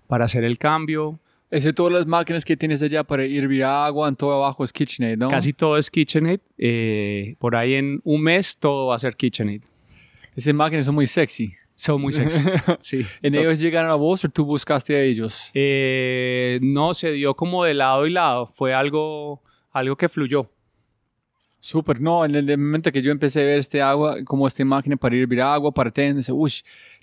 para 0.07 0.25
hacer 0.25 0.43
el 0.43 0.57
cambio. 0.57 1.19
Es 1.55 1.63
de 1.63 1.71
todas 1.71 1.93
las 1.93 2.05
máquinas 2.05 2.43
que 2.43 2.57
tienes 2.57 2.81
allá 2.81 3.05
para 3.05 3.23
hervir 3.23 3.63
agua, 3.63 4.09
en 4.09 4.17
todo 4.17 4.33
abajo 4.33 4.65
es 4.65 4.73
KitchenAid, 4.73 5.17
¿no? 5.17 5.29
Casi 5.29 5.53
todo 5.53 5.77
es 5.77 5.89
KitchenAid. 5.89 6.41
Eh, 6.57 7.37
por 7.39 7.55
ahí 7.55 7.75
en 7.75 8.01
un 8.03 8.21
mes 8.21 8.57
todo 8.57 8.87
va 8.87 8.95
a 8.95 8.99
ser 8.99 9.15
KitchenAid. 9.15 9.61
Esas 10.35 10.53
máquinas 10.53 10.85
son 10.85 10.95
muy 10.95 11.07
sexy. 11.07 11.53
Son 11.73 12.01
muy 12.01 12.11
sexy. 12.11 12.39
sí. 12.79 13.05
¿En 13.21 13.35
ellos 13.35 13.57
llegaron 13.61 13.89
a 13.89 13.95
vos 13.95 14.25
o 14.25 14.27
tú 14.27 14.43
buscaste 14.43 14.97
a 14.97 15.01
ellos? 15.01 15.49
Eh, 15.53 16.59
no, 16.61 16.93
se 16.93 17.13
dio 17.13 17.33
como 17.37 17.63
de 17.63 17.73
lado 17.73 18.05
y 18.05 18.09
lado. 18.09 18.47
Fue 18.47 18.73
algo, 18.73 19.41
algo 19.71 19.95
que 19.95 20.09
fluyó. 20.09 20.49
Súper, 21.61 22.01
no, 22.01 22.25
en 22.25 22.35
el 22.35 22.57
momento 22.57 22.91
que 22.91 23.01
yo 23.01 23.13
empecé 23.13 23.41
a 23.41 23.45
ver 23.45 23.59
este 23.59 23.81
agua, 23.81 24.17
como 24.25 24.45
esta 24.45 24.65
máquina 24.65 24.97
para 24.97 25.15
hervir 25.15 25.41
agua, 25.41 25.71
para 25.71 25.89
tener, 25.89 26.21
uy, 26.33 26.51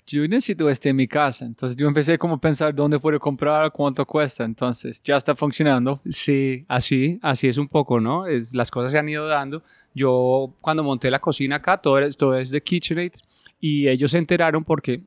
yo 0.05 0.27
necesito 0.27 0.69
este 0.69 0.89
en 0.89 0.95
mi 0.95 1.07
casa. 1.07 1.45
Entonces 1.45 1.75
yo 1.77 1.87
empecé 1.87 2.17
como 2.17 2.35
a 2.35 2.41
pensar 2.41 2.73
dónde 2.73 2.99
puedo 2.99 3.19
comprar, 3.19 3.71
cuánto 3.71 4.05
cuesta. 4.05 4.43
Entonces 4.43 5.01
ya 5.03 5.17
está 5.17 5.35
funcionando. 5.35 6.01
Sí, 6.09 6.65
así, 6.67 7.19
así 7.21 7.47
es 7.47 7.57
un 7.57 7.67
poco, 7.67 7.99
¿no? 7.99 8.25
Es, 8.25 8.53
las 8.53 8.69
cosas 8.69 8.91
se 8.91 8.99
han 8.99 9.09
ido 9.09 9.27
dando. 9.27 9.63
Yo 9.93 10.53
cuando 10.61 10.83
monté 10.83 11.09
la 11.09 11.19
cocina 11.19 11.57
acá, 11.57 11.77
todo, 11.77 11.99
es, 11.99 12.17
todo 12.17 12.37
es 12.37 12.51
de 12.51 12.61
KitchenAid 12.61 13.13
y 13.59 13.87
ellos 13.87 14.11
se 14.11 14.17
enteraron 14.17 14.63
porque 14.63 15.03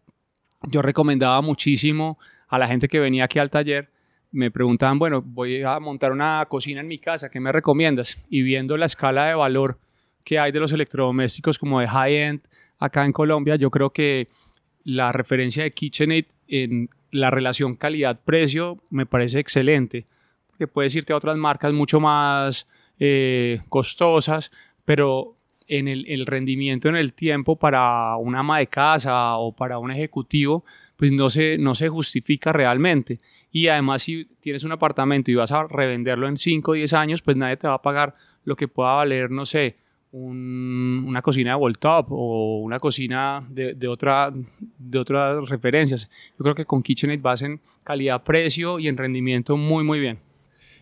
yo 0.71 0.83
recomendaba 0.83 1.41
muchísimo 1.43 2.19
a 2.49 2.59
la 2.59 2.67
gente 2.67 2.89
que 2.89 2.99
venía 2.99 3.25
aquí 3.25 3.39
al 3.39 3.51
taller. 3.51 3.91
Me 4.33 4.51
preguntaban, 4.51 4.99
bueno, 4.99 5.23
voy 5.23 5.63
a 5.63 5.79
montar 5.79 6.13
una 6.13 6.45
cocina 6.49 6.81
en 6.81 6.89
mi 6.89 6.99
casa, 6.99 7.29
¿qué 7.29 7.41
me 7.41 7.53
recomiendas? 7.53 8.19
Y 8.29 8.43
viendo 8.43 8.77
la 8.77 8.87
escala 8.87 9.27
de 9.27 9.35
valor 9.35 9.79
que 10.25 10.39
hay 10.39 10.53
de 10.53 10.61
los 10.61 10.73
electrodomésticos 10.73 11.59
como 11.59 11.81
de 11.81 11.87
high-end 11.87 12.41
acá 12.79 13.05
en 13.05 13.13
Colombia, 13.13 13.57
yo 13.57 13.71
creo 13.71 13.91
que 13.91 14.29
la 14.87 15.11
referencia 15.11 15.65
de 15.65 15.73
KitchenAid 15.73 16.27
en 16.47 16.89
la 17.11 17.31
relación 17.31 17.75
calidad-precio 17.75 18.79
me 18.89 19.05
parece 19.05 19.41
excelente. 19.41 20.07
Porque 20.47 20.69
puedes 20.69 20.95
irte 20.95 21.13
a 21.13 21.17
otras 21.17 21.37
marcas 21.37 21.73
mucho 21.73 21.99
más 21.99 22.69
eh, 23.01 23.63
costosas, 23.69 24.53
pero 24.85 25.37
en 25.67 25.89
el, 25.89 26.25
rendimiento 26.25 26.89
en 26.89 26.95
el 26.95 27.15
tiempo 27.15 27.57
para 27.57 28.15
una 28.17 28.39
ama 28.39 28.61
de 28.61 28.69
casa 28.69 29.37
o 29.39 29.51
para 29.51 29.79
un 29.79 29.91
ejecutivo, 29.91 30.65
pues 30.95 31.11
no 31.11 31.31
se, 31.31 31.59
no 31.59 31.75
se 31.75 31.89
justifica 31.89 32.53
realmente. 32.53 33.19
Y 33.51 33.67
además 33.67 34.03
si 34.03 34.27
tienes 34.41 34.63
un 34.63 34.71
apartamento 34.71 35.33
y 35.33 35.35
vas 35.35 35.51
a 35.51 35.67
revenderlo 35.67 36.29
en 36.29 36.37
5 36.37 36.71
o 36.71 36.75
10 36.75 36.93
años, 36.93 37.23
pues 37.23 37.37
nadie 37.37 37.57
te 37.57 37.67
va 37.67 37.75
a 37.75 37.83
pagar 37.83 38.15
lo 38.45 38.55
que 38.55 38.69
pueda 38.69 38.93
valer, 38.93 39.33
no 39.33 39.47
sé, 39.47 39.79
un, 40.17 41.05
una 41.07 41.21
cocina 41.21 41.51
de 41.51 41.57
Voltop 41.57 42.07
o 42.11 42.59
una 42.59 42.79
cocina 42.79 43.47
de, 43.49 43.75
de, 43.75 43.89
otra, 43.89 44.33
de 44.79 44.99
otras 44.99 45.49
referencias. 45.49 46.09
Yo 46.39 46.43
creo 46.43 46.55
que 46.55 46.65
con 46.65 46.83
KitchenAid 46.83 47.21
vas 47.21 47.43
en 47.43 47.61
calidad-precio 47.85 48.79
y 48.79 48.89
en 48.89 48.97
rendimiento 48.97 49.57
muy, 49.57 49.85
muy 49.85 50.01
bien. 50.01 50.19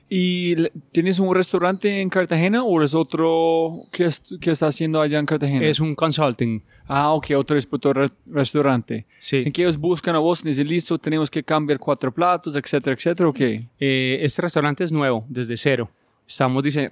¿Y 0.08 0.68
tienes 0.92 1.18
un 1.18 1.34
restaurante 1.34 2.00
en 2.00 2.10
Cartagena 2.10 2.62
o 2.62 2.82
es 2.82 2.94
otro 2.94 3.86
que, 3.90 4.08
que 4.40 4.50
está 4.50 4.66
haciendo 4.66 5.00
allá 5.00 5.18
en 5.18 5.26
Cartagena? 5.26 5.64
Es 5.64 5.80
un 5.80 5.94
consulting. 5.94 6.62
Ah, 6.86 7.12
ok, 7.12 7.30
otro, 7.36 7.58
otro 7.70 8.04
restaurante. 8.26 9.06
Sí. 9.18 9.42
¿En 9.46 9.52
qué 9.52 9.62
ellos 9.62 9.78
buscan 9.78 10.14
a 10.14 10.18
vos? 10.18 10.44
Dice, 10.44 10.62
listo, 10.62 10.98
tenemos 10.98 11.30
que 11.30 11.42
cambiar 11.42 11.78
cuatro 11.78 12.12
platos, 12.12 12.54
etcétera, 12.54 12.94
etcétera, 12.94 13.28
ok. 13.28 13.40
Eh, 13.40 14.18
este 14.20 14.42
restaurante 14.42 14.84
es 14.84 14.92
nuevo, 14.92 15.24
desde 15.28 15.56
cero. 15.56 15.90
Estamos 16.26 16.62
dise 16.62 16.90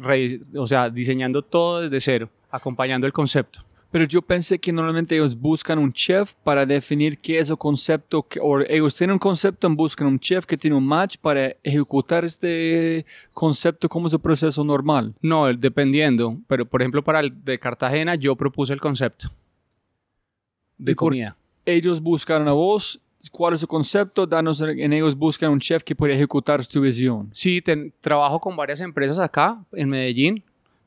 o 0.57 0.67
sea, 0.67 0.91
diseñando 0.91 1.43
todo 1.43 1.81
desde 1.81 2.01
cero, 2.01 2.29
acompañando 2.51 3.07
el 3.07 3.13
concepto. 3.13 3.65
Pero 3.91 4.07
yo 4.07 4.23
pensé 4.23 4.59
que 4.59 4.73
normalmente 4.73 5.15
ellos 5.15 5.39
buscan 5.39 5.79
un 5.79 5.93
chef 5.93 6.33
para 6.43 6.65
definir 6.65 7.19
qué 7.19 7.39
es 7.39 7.51
el 7.51 7.59
concepto, 7.59 8.23
que, 8.23 8.41
o 8.41 8.61
ellos 8.61 8.97
tienen 8.97 9.13
un 9.13 9.19
concepto 9.19 9.69
y 9.69 9.75
buscan 9.75 10.07
un 10.07 10.19
chef 10.19 10.47
que 10.47 10.57
tiene 10.57 10.77
un 10.77 10.87
match 10.87 11.19
para 11.19 11.55
ejecutar 11.63 12.25
este 12.25 13.05
concepto 13.35 13.91
como 13.91 14.07
es 14.07 14.15
el 14.15 14.21
proceso 14.21 14.65
normal. 14.65 15.15
No, 15.21 15.53
dependiendo, 15.53 16.39
pero 16.47 16.65
por 16.65 16.81
ejemplo 16.81 17.05
para 17.05 17.21
el 17.21 17.45
de 17.45 17.59
Cartagena 17.59 18.15
yo 18.15 18.35
propuse 18.35 18.73
el 18.73 18.81
concepto 18.81 19.29
de 20.79 20.97
comida. 20.97 21.37
Ellos 21.65 22.01
buscaron 22.01 22.49
a 22.49 22.53
vos, 22.53 22.99
¿cuál 23.31 23.55
es 23.55 23.63
el 23.63 23.69
concepto? 23.69 24.27
Danos, 24.27 24.61
en 24.61 24.93
ellos 24.93 25.17
buscan 25.17 25.51
un 25.51 25.61
chef 25.61 25.83
que 25.83 25.95
puede 25.95 26.15
ejecutar 26.15 26.67
tu 26.67 26.81
visión. 26.81 27.29
Sí, 27.33 27.63
ten, 27.63 27.93
trabajo 28.01 28.41
con 28.41 28.57
varias 28.57 28.81
empresas 28.81 29.19
acá 29.19 29.65
en 29.73 29.89
Medellín, 29.89 30.45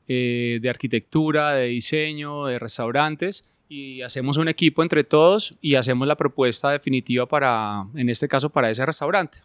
eh, 0.08 0.58
de 0.60 0.70
arquitectura, 0.70 1.52
de 1.52 1.66
diseño, 1.66 2.46
de 2.46 2.58
restaurantes 2.58 3.44
y 3.68 4.02
hacemos 4.02 4.36
un 4.36 4.48
equipo 4.48 4.82
entre 4.82 5.04
todos 5.04 5.54
y 5.60 5.74
hacemos 5.74 6.06
la 6.06 6.16
propuesta 6.16 6.70
definitiva 6.70 7.26
para, 7.26 7.86
en 7.94 8.08
este 8.08 8.28
caso, 8.28 8.50
para 8.50 8.70
ese 8.70 8.86
restaurante. 8.86 9.38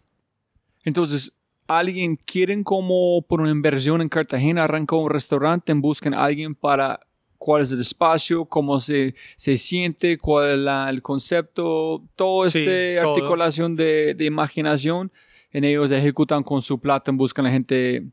Entonces, 0.84 1.32
alguien 1.66 2.16
quieren 2.16 2.64
como 2.64 3.22
por 3.22 3.40
una 3.40 3.50
inversión 3.50 4.00
en 4.00 4.08
Cartagena, 4.08 4.64
arrancó 4.64 4.98
un 4.98 5.10
restaurante, 5.10 5.72
buscan 5.74 6.14
a 6.14 6.24
alguien 6.24 6.54
para 6.54 7.00
cuál 7.44 7.62
es 7.62 7.72
el 7.72 7.80
espacio, 7.80 8.44
cómo 8.44 8.78
se, 8.78 9.16
se 9.36 9.56
siente, 9.56 10.16
cuál 10.16 10.50
es 10.50 10.58
la- 10.60 10.88
el 10.88 11.02
concepto, 11.02 12.00
todo 12.14 12.48
Sí, 12.48 12.64
todo. 12.64 13.08
articulación 13.10 13.74
de, 13.74 14.14
de 14.14 14.24
imaginación, 14.26 15.10
en 15.52 15.64
ellos 15.64 15.90
ejecutan 15.90 16.44
con 16.44 16.62
su 16.62 16.78
plata, 16.78 17.10
buscan 17.12 17.44
a 17.46 17.48
la 17.48 17.52
gente. 17.52 18.04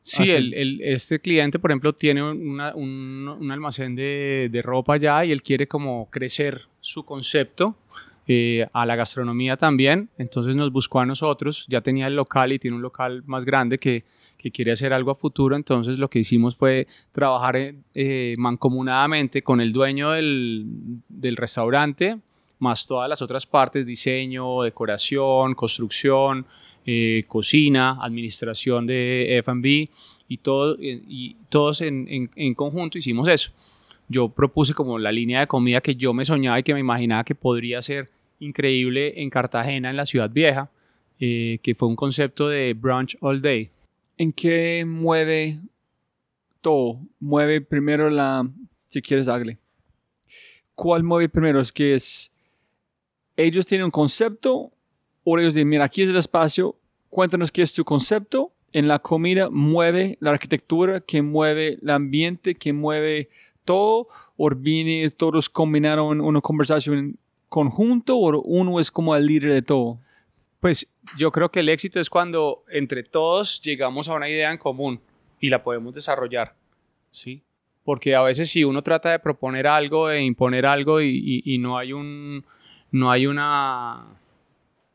Sí, 0.00 0.28
el, 0.32 0.52
el- 0.54 0.80
este 0.82 1.20
cliente, 1.20 1.60
por 1.60 1.70
ejemplo, 1.70 1.92
tiene 1.92 2.22
una- 2.28 2.74
un, 2.74 3.28
un 3.40 3.50
almacén 3.52 3.94
de, 3.94 4.48
de 4.50 4.60
ropa 4.62 4.94
allá 4.94 5.24
y 5.24 5.30
él 5.30 5.42
quiere 5.44 5.68
como 5.68 6.08
crecer 6.10 6.62
su 6.80 7.04
concepto 7.04 7.76
eh, 8.26 8.66
a 8.72 8.84
la 8.84 8.96
gastronomía 8.96 9.56
también. 9.56 10.08
Entonces 10.18 10.56
nos 10.56 10.72
buscó 10.72 10.98
a 10.98 11.06
nosotros, 11.06 11.66
ya 11.68 11.80
tenía 11.82 12.08
el 12.08 12.16
local 12.16 12.52
y 12.52 12.58
tiene 12.58 12.76
un 12.76 12.82
local 12.82 13.22
más 13.26 13.44
grande 13.44 13.78
que, 13.78 14.02
que 14.42 14.50
quiere 14.50 14.72
hacer 14.72 14.92
algo 14.92 15.10
a 15.12 15.14
futuro. 15.14 15.54
Entonces 15.56 15.98
lo 15.98 16.10
que 16.10 16.18
hicimos 16.18 16.56
fue 16.56 16.86
trabajar 17.12 17.56
eh, 17.56 17.74
eh, 17.94 18.34
mancomunadamente 18.38 19.42
con 19.42 19.60
el 19.60 19.72
dueño 19.72 20.10
del, 20.10 20.66
del 21.08 21.36
restaurante, 21.36 22.18
más 22.58 22.86
todas 22.86 23.08
las 23.08 23.22
otras 23.22 23.46
partes, 23.46 23.86
diseño, 23.86 24.62
decoración, 24.62 25.54
construcción, 25.54 26.44
eh, 26.86 27.24
cocina, 27.28 27.98
administración 28.02 28.86
de 28.86 29.38
F&B 29.38 29.88
y, 30.28 30.36
todo, 30.38 30.76
y 30.80 31.36
todos 31.48 31.80
en, 31.80 32.06
en- 32.08 32.30
en 32.36 32.54
conjunto 32.54 32.98
hicimos 32.98 33.28
eso. 33.28 33.50
Yo 34.08 34.28
propuse 34.28 34.74
como 34.74 34.98
la 34.98 35.10
línea 35.12 35.40
de 35.40 35.46
comida 35.46 35.80
que 35.80 35.94
yo 35.94 36.12
me 36.12 36.24
soñaba 36.24 36.58
y 36.58 36.62
que 36.62 36.74
me 36.74 36.80
imaginaba 36.80 37.24
que 37.24 37.34
podría 37.34 37.80
ser 37.82 38.08
increíble 38.40 39.20
en 39.22 39.30
Cartagena, 39.30 39.90
en 39.90 39.96
la 39.96 40.04
ciudad 40.06 40.28
vieja, 40.30 40.70
eh, 41.20 41.58
que 41.62 41.74
fue 41.74 41.88
un 41.88 41.96
concepto 41.96 42.48
de 42.48 42.74
brunch 42.74 43.16
all 43.20 43.40
day. 43.40 43.70
¿En 44.18 44.32
qué 44.32 44.84
mueve 44.86 45.60
todo? 46.60 47.00
Mueve 47.18 47.60
primero 47.60 48.10
la, 48.10 48.48
si 48.86 49.02
quieres, 49.02 49.26
darle. 49.26 49.58
¿Cuál 50.74 51.02
mueve 51.02 51.28
primero? 51.28 51.60
Es 51.60 51.72
que 51.72 51.94
es, 51.94 52.30
ellos 53.36 53.66
tienen 53.66 53.86
un 53.86 53.90
concepto, 53.90 54.72
o 55.24 55.38
ellos 55.38 55.54
dicen, 55.54 55.68
mira, 55.68 55.84
aquí 55.84 56.02
es 56.02 56.10
el 56.10 56.16
espacio, 56.16 56.76
cuéntanos 57.08 57.50
qué 57.50 57.62
es 57.62 57.72
tu 57.72 57.84
concepto. 57.84 58.52
En 58.72 58.88
la 58.88 58.98
comida 59.00 59.50
mueve 59.50 60.16
la 60.20 60.30
arquitectura, 60.30 61.00
que 61.00 61.20
mueve 61.22 61.78
el 61.82 61.90
ambiente, 61.90 62.54
que 62.54 62.72
mueve 62.72 63.28
todo, 63.64 64.08
o 64.36 64.50
viene 64.50 65.08
todos 65.10 65.48
combinaron 65.48 66.20
una 66.20 66.40
conversación 66.40 66.98
en 66.98 67.18
conjunto, 67.48 68.16
o 68.16 68.40
uno 68.42 68.80
es 68.80 68.90
como 68.90 69.14
el 69.14 69.26
líder 69.26 69.52
de 69.52 69.62
todo. 69.62 70.00
Pues 70.60 70.91
yo 71.18 71.30
creo 71.32 71.50
que 71.50 71.60
el 71.60 71.68
éxito 71.68 72.00
es 72.00 72.08
cuando 72.10 72.64
entre 72.70 73.02
todos 73.02 73.60
llegamos 73.62 74.08
a 74.08 74.14
una 74.14 74.28
idea 74.28 74.50
en 74.50 74.58
común 74.58 75.00
y 75.40 75.48
la 75.48 75.62
podemos 75.62 75.94
desarrollar. 75.94 76.54
Sí. 77.10 77.42
Porque 77.84 78.14
a 78.14 78.22
veces 78.22 78.48
si 78.50 78.62
uno 78.64 78.82
trata 78.82 79.10
de 79.10 79.18
proponer 79.18 79.66
algo, 79.66 80.08
de 80.08 80.22
imponer 80.22 80.64
algo 80.66 81.00
y, 81.00 81.08
y- 81.44 81.54
y 81.54 81.58
no 81.58 81.76
hay 81.78 81.92
un 81.92 82.44
no 82.92 83.10
hay 83.10 83.26
una 83.26 84.04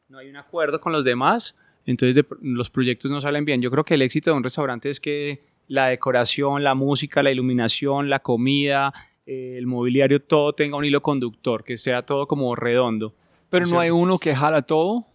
no 0.10 0.18
hay 0.20 0.30
un 0.30 0.38
acuerdo 0.38 0.80
con 0.80 0.94
los 0.94 1.04
demás, 1.04 1.56
entonces 1.86 2.16
de- 2.16 2.26
los 2.42 2.70
proyectos 2.70 3.12
no 3.12 3.20
salen 3.20 3.44
bien. 3.44 3.62
Yo 3.62 3.70
creo 3.72 3.84
que 3.84 3.96
el 3.96 4.02
éxito 4.02 4.32
de 4.32 4.38
un 4.38 4.44
restaurante 4.44 4.90
es 4.90 5.00
que 5.02 5.42
la 5.68 5.88
decoración, 5.88 6.64
la 6.64 6.76
música, 6.76 7.22
la 7.22 7.32
iluminación, 7.32 8.10
la 8.10 8.20
comida, 8.20 8.94
eh, 9.26 9.56
el 9.58 9.68
mobiliario, 9.68 10.22
todo 10.22 10.54
tenga 10.54 10.78
un 10.78 10.86
hilo 10.86 11.02
conductor, 11.02 11.66
que 11.66 11.76
sea 11.76 12.04
todo 12.04 12.26
como 12.26 12.56
redondo. 12.56 13.14
Pero 13.50 13.66
no 13.66 13.72
Cierto. 13.72 13.82
hay 13.82 13.90
uno 13.90 14.18
que 14.18 14.34
jala 14.34 14.62
todo, 14.62 15.06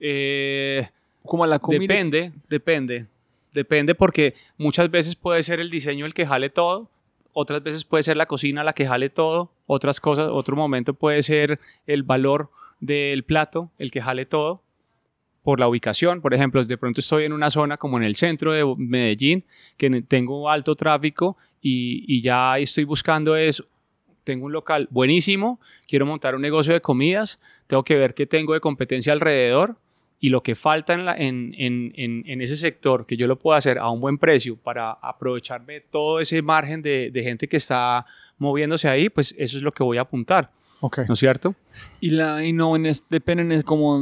Eh, 0.00 0.88
como 1.24 1.46
la 1.46 1.58
comida. 1.58 1.80
Depende, 1.80 2.32
depende. 2.48 3.06
Depende 3.52 3.94
porque 3.94 4.34
muchas 4.58 4.90
veces 4.90 5.14
puede 5.14 5.42
ser 5.42 5.60
el 5.60 5.70
diseño 5.70 6.06
el 6.06 6.14
que 6.14 6.26
jale 6.26 6.50
todo, 6.50 6.90
otras 7.32 7.62
veces 7.62 7.84
puede 7.84 8.02
ser 8.02 8.16
la 8.16 8.26
cocina 8.26 8.64
la 8.64 8.72
que 8.72 8.86
jale 8.86 9.10
todo, 9.10 9.52
otras 9.66 10.00
cosas, 10.00 10.28
otro 10.30 10.56
momento 10.56 10.94
puede 10.94 11.22
ser 11.22 11.60
el 11.86 12.02
valor 12.02 12.50
del 12.80 13.22
plato 13.22 13.70
el 13.78 13.90
que 13.90 14.02
jale 14.02 14.26
todo 14.26 14.62
por 15.42 15.60
la 15.60 15.68
ubicación. 15.68 16.20
Por 16.20 16.34
ejemplo, 16.34 16.64
de 16.64 16.76
pronto 16.76 17.00
estoy 17.00 17.24
en 17.24 17.32
una 17.32 17.48
zona 17.48 17.76
como 17.76 17.96
en 17.96 18.02
el 18.02 18.16
centro 18.16 18.52
de 18.52 18.64
Medellín, 18.76 19.44
que 19.76 20.02
tengo 20.02 20.50
alto 20.50 20.74
tráfico 20.74 21.36
y, 21.62 22.04
y 22.08 22.22
ya 22.22 22.58
estoy 22.58 22.84
buscando 22.84 23.36
eso. 23.36 23.64
Tengo 24.24 24.46
un 24.46 24.52
local 24.52 24.88
buenísimo, 24.90 25.60
quiero 25.86 26.06
montar 26.06 26.34
un 26.34 26.42
negocio 26.42 26.72
de 26.72 26.80
comidas, 26.80 27.38
tengo 27.66 27.84
que 27.84 27.94
ver 27.94 28.14
qué 28.14 28.26
tengo 28.26 28.54
de 28.54 28.60
competencia 28.60 29.12
alrededor 29.12 29.76
y 30.24 30.30
lo 30.30 30.42
que 30.42 30.54
falta 30.54 30.94
en, 30.94 31.04
la- 31.04 31.16
en- 31.16 31.52
en- 31.58 31.92
en- 32.26 32.40
ese 32.40 32.56
sector 32.56 33.04
que 33.04 33.16
yo 33.16 33.26
lo 33.26 33.36
pueda 33.38 33.58
hacer 33.58 33.78
a 33.78 33.90
un 33.90 34.00
buen 34.00 34.16
precio 34.16 34.56
para 34.56 34.92
aprovecharme 34.92 35.80
todo 35.80 36.18
ese 36.20 36.40
margen 36.40 36.80
de, 36.82 37.10
de 37.10 37.22
gente 37.22 37.46
que 37.48 37.58
está 37.58 38.06
moviéndose 38.38 38.88
ahí, 38.88 39.08
pues 39.10 39.34
eso 39.38 39.56
es 39.58 39.62
lo 39.62 39.70
que 39.72 39.82
voy 39.82 39.98
a 39.98 40.02
apuntar, 40.02 40.50
Ok. 40.80 41.00
¿no 41.08 41.12
es 41.14 41.18
cierto? 41.20 41.54
Y, 42.00 42.10
la, 42.10 42.44
y 42.44 42.52
no, 42.52 42.74
en 42.76 42.86
es, 42.86 43.04
depende 43.10 43.44
de 43.56 43.62
como 43.64 44.00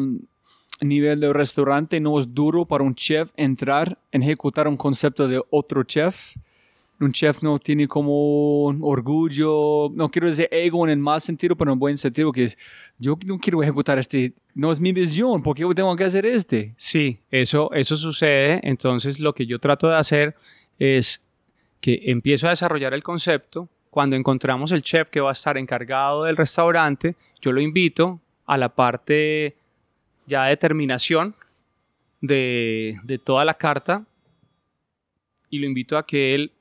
nivel 0.80 1.20
de 1.20 1.32
restaurante, 1.32 1.98
no 2.00 2.18
es 2.18 2.32
duro 2.34 2.64
para 2.66 2.84
un 2.84 2.94
chef 2.94 3.30
entrar, 3.36 3.98
en 4.12 4.22
ejecutar 4.22 4.68
un 4.68 4.76
concepto 4.76 5.26
de 5.28 5.40
otro 5.50 5.82
chef. 5.84 6.34
Un 7.02 7.12
chef 7.12 7.42
no 7.42 7.58
tiene 7.58 7.88
como 7.88 8.66
orgullo, 8.66 9.90
no 9.92 10.08
quiero 10.08 10.28
decir 10.28 10.48
ego 10.52 10.84
en 10.86 10.90
el 10.90 10.98
más 10.98 11.24
sentido, 11.24 11.56
pero 11.56 11.72
en 11.72 11.78
buen 11.78 11.98
sentido, 11.98 12.30
que 12.30 12.44
es, 12.44 12.56
yo 12.96 13.18
no 13.26 13.38
quiero 13.38 13.60
ejecutar 13.60 13.98
este, 13.98 14.34
no 14.54 14.70
es 14.70 14.78
mi 14.78 14.92
visión, 14.92 15.42
¿por 15.42 15.56
qué 15.56 15.66
tengo 15.74 15.96
que 15.96 16.04
hacer 16.04 16.24
este? 16.24 16.74
Sí, 16.76 17.18
eso, 17.30 17.72
eso 17.72 17.96
sucede. 17.96 18.60
Entonces 18.62 19.18
lo 19.18 19.34
que 19.34 19.46
yo 19.46 19.58
trato 19.58 19.88
de 19.88 19.96
hacer 19.96 20.36
es 20.78 21.20
que 21.80 22.02
empiezo 22.04 22.46
a 22.46 22.50
desarrollar 22.50 22.94
el 22.94 23.02
concepto. 23.02 23.68
Cuando 23.90 24.14
encontramos 24.14 24.70
el 24.70 24.82
chef 24.82 25.10
que 25.10 25.20
va 25.20 25.30
a 25.30 25.32
estar 25.32 25.58
encargado 25.58 26.24
del 26.24 26.36
restaurante, 26.36 27.16
yo 27.40 27.50
lo 27.50 27.60
invito 27.60 28.20
a 28.46 28.56
la 28.56 28.68
parte 28.68 29.56
ya 30.26 30.44
de 30.44 30.56
terminación 30.56 31.34
de, 32.20 33.00
de 33.02 33.18
toda 33.18 33.44
la 33.44 33.54
carta 33.54 34.04
y 35.50 35.58
lo 35.58 35.66
invito 35.66 35.98
a 35.98 36.06
que 36.06 36.34
él 36.34 36.52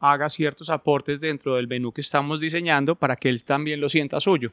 haga 0.00 0.28
ciertos 0.28 0.70
aportes 0.70 1.20
dentro 1.20 1.54
del 1.54 1.68
menú 1.68 1.92
que 1.92 2.00
estamos 2.00 2.40
diseñando 2.40 2.96
para 2.96 3.14
que 3.16 3.28
él 3.28 3.44
también 3.44 3.80
lo 3.80 3.88
sienta 3.88 4.18
suyo. 4.18 4.52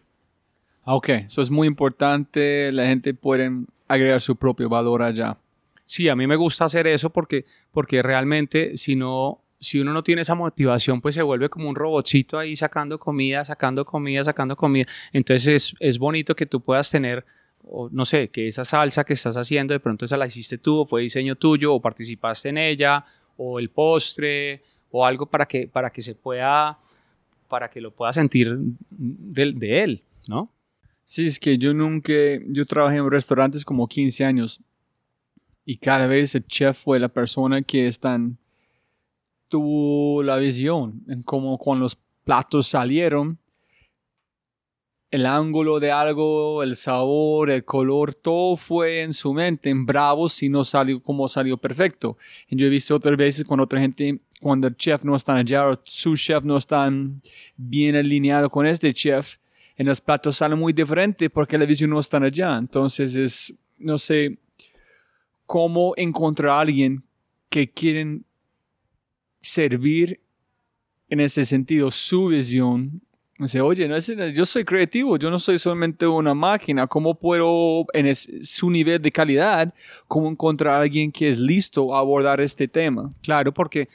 Ah, 0.84 0.96
Ok, 0.96 1.10
eso 1.10 1.42
es 1.42 1.50
muy 1.50 1.68
importante, 1.68 2.72
la 2.72 2.86
gente 2.86 3.14
puede 3.14 3.52
agregar 3.88 4.22
su 4.22 4.36
propio 4.36 4.70
valor 4.70 5.02
allá. 5.02 5.38
Sí, 5.86 6.10
a 6.10 6.16
mí 6.16 6.28
me 6.28 6.36
gusta 6.36 6.66
hacer 6.66 6.86
eso 6.86 7.10
porque, 7.10 7.46
porque 7.72 8.04
realmente 8.04 8.76
si 8.78 8.96
no, 8.96 9.42
si 9.60 9.80
uno 9.80 9.94
no 9.94 10.04
tiene 10.04 10.22
esa 10.22 10.36
motivación, 10.36 11.00
pues 11.00 11.16
se 11.16 11.22
vuelve 11.22 11.50
como 11.50 11.70
un 11.70 11.76
robotcito 11.76 12.38
ahí 12.38 12.56
sacando 12.58 13.00
comida, 13.00 13.46
sacando 13.46 13.86
comida, 13.86 14.24
sacando 14.24 14.58
comida. 14.58 14.86
Entonces 15.14 15.48
es, 15.48 15.76
es 15.80 15.98
bonito 15.98 16.36
que 16.36 16.46
tú 16.46 16.60
puedas 16.60 16.92
tener, 16.92 17.26
o 17.64 17.90
no 17.90 18.04
sé, 18.04 18.28
que 18.30 18.48
esa 18.48 18.66
salsa 18.66 19.06
que 19.06 19.14
estás 19.14 19.38
haciendo, 19.38 19.74
de 19.74 19.80
pronto 19.80 20.04
esa 20.04 20.18
la 20.18 20.28
hiciste 20.28 20.58
tú, 20.58 20.80
o 20.80 20.86
fue 20.86 21.04
diseño 21.04 21.36
tuyo, 21.36 21.74
o 21.74 21.82
participaste 21.82 22.50
en 22.50 22.58
ella, 22.58 23.06
o 23.38 23.60
el 23.60 23.70
postre, 23.70 24.64
o 24.92 25.06
algo 25.06 25.26
para 25.26 25.46
que, 25.46 25.68
para 25.68 25.90
que 25.90 26.02
se 26.02 26.16
pueda, 26.16 26.78
para 27.48 27.70
que 27.70 27.82
lo 27.82 27.92
pueda 27.92 28.14
sentir 28.14 28.58
de, 28.90 29.84
él, 29.84 30.04
¿no? 30.28 30.52
Sí, 31.06 31.28
es 31.28 31.40
que 31.40 31.58
yo 31.58 31.74
nunca, 31.74 32.14
yo 32.48 32.66
trabajé 32.66 32.98
en 32.98 33.10
restaurantes 33.10 33.64
como 33.64 33.88
15 33.88 34.26
años 34.26 34.62
y 35.66 35.78
cada 35.78 36.08
vez 36.08 36.36
el 36.36 36.46
chef 36.46 36.78
fue 36.78 37.00
la 37.00 37.10
persona 37.10 37.62
que 37.62 37.88
están, 37.88 38.38
tuvo 39.48 40.24
la 40.24 40.38
visión 40.38 41.04
en 41.08 41.24
cómo 41.24 41.58
cuando 41.58 41.84
los 41.84 41.98
platos 42.24 42.68
salieron, 42.68 43.38
el 45.10 45.26
ángulo 45.26 45.80
de 45.80 45.92
algo, 45.92 46.64
el 46.64 46.76
sabor, 46.76 47.50
el 47.50 47.64
color, 47.64 48.14
todo 48.14 48.58
fue 48.58 49.02
en 49.02 49.14
su 49.14 49.34
mente, 49.34 49.70
en 49.70 49.86
bravo 49.86 50.28
si 50.28 50.50
no 50.50 50.66
salió 50.66 51.02
como 51.02 51.30
salió 51.30 51.58
perfecto. 51.58 52.18
Y 52.50 52.58
yo 52.58 52.66
he 52.66 52.70
visto 52.70 52.96
otras 52.96 53.16
veces 53.16 53.46
con 53.46 53.60
otra 53.60 53.80
gente, 53.80 54.20
cuando 54.42 54.68
el 54.68 54.76
chef 54.76 55.04
no 55.04 55.16
está 55.16 55.36
allá 55.36 55.68
o 55.68 55.80
su 55.84 56.16
chef 56.16 56.44
no 56.44 56.58
está 56.58 56.92
bien 57.56 57.96
alineado 57.96 58.50
con 58.50 58.66
este 58.66 58.94
chef, 58.94 59.38
en 59.78 59.88
los 59.88 60.02
platos 60.02 60.38
salen 60.38 60.60
muy 60.60 60.74
diferente 60.74 61.30
porque 61.30 61.58
la 61.58 61.66
visión 61.66 61.92
no 61.92 62.00
está 62.00 62.18
allá. 62.18 62.58
Entonces 62.58 63.16
es, 63.16 63.54
no 63.78 63.98
sé, 63.98 64.38
cómo 65.46 65.94
encontrar 65.96 66.52
a 66.52 66.60
alguien 66.60 67.04
que 67.50 67.70
quieren 67.72 68.26
servir 69.40 70.20
en 71.10 71.22
ese 71.22 71.46
sentido 71.46 71.90
su 71.92 72.28
visión. 72.28 73.02
Dice, 73.40 73.62
oye, 73.62 73.88
no 73.88 73.96
es- 73.96 74.12
yo 74.34 74.46
soy 74.46 74.66
creativo, 74.66 75.16
yo 75.18 75.30
no 75.30 75.38
soy 75.38 75.60
solamente 75.60 76.08
una 76.08 76.34
máquina. 76.34 76.88
¿Cómo 76.88 77.14
puedo, 77.20 77.86
en 77.94 78.08
es- 78.08 78.28
su 78.44 78.70
nivel 78.72 79.00
de 79.02 79.12
calidad, 79.12 79.74
cómo 80.08 80.28
encontrar 80.30 80.74
a 80.76 80.80
alguien 80.82 81.12
que 81.12 81.28
es 81.30 81.38
listo 81.38 81.94
a 81.96 82.00
abordar 82.00 82.42
este 82.42 82.68
tema? 82.68 83.10
Claro, 83.22 83.54
porque 83.54 83.90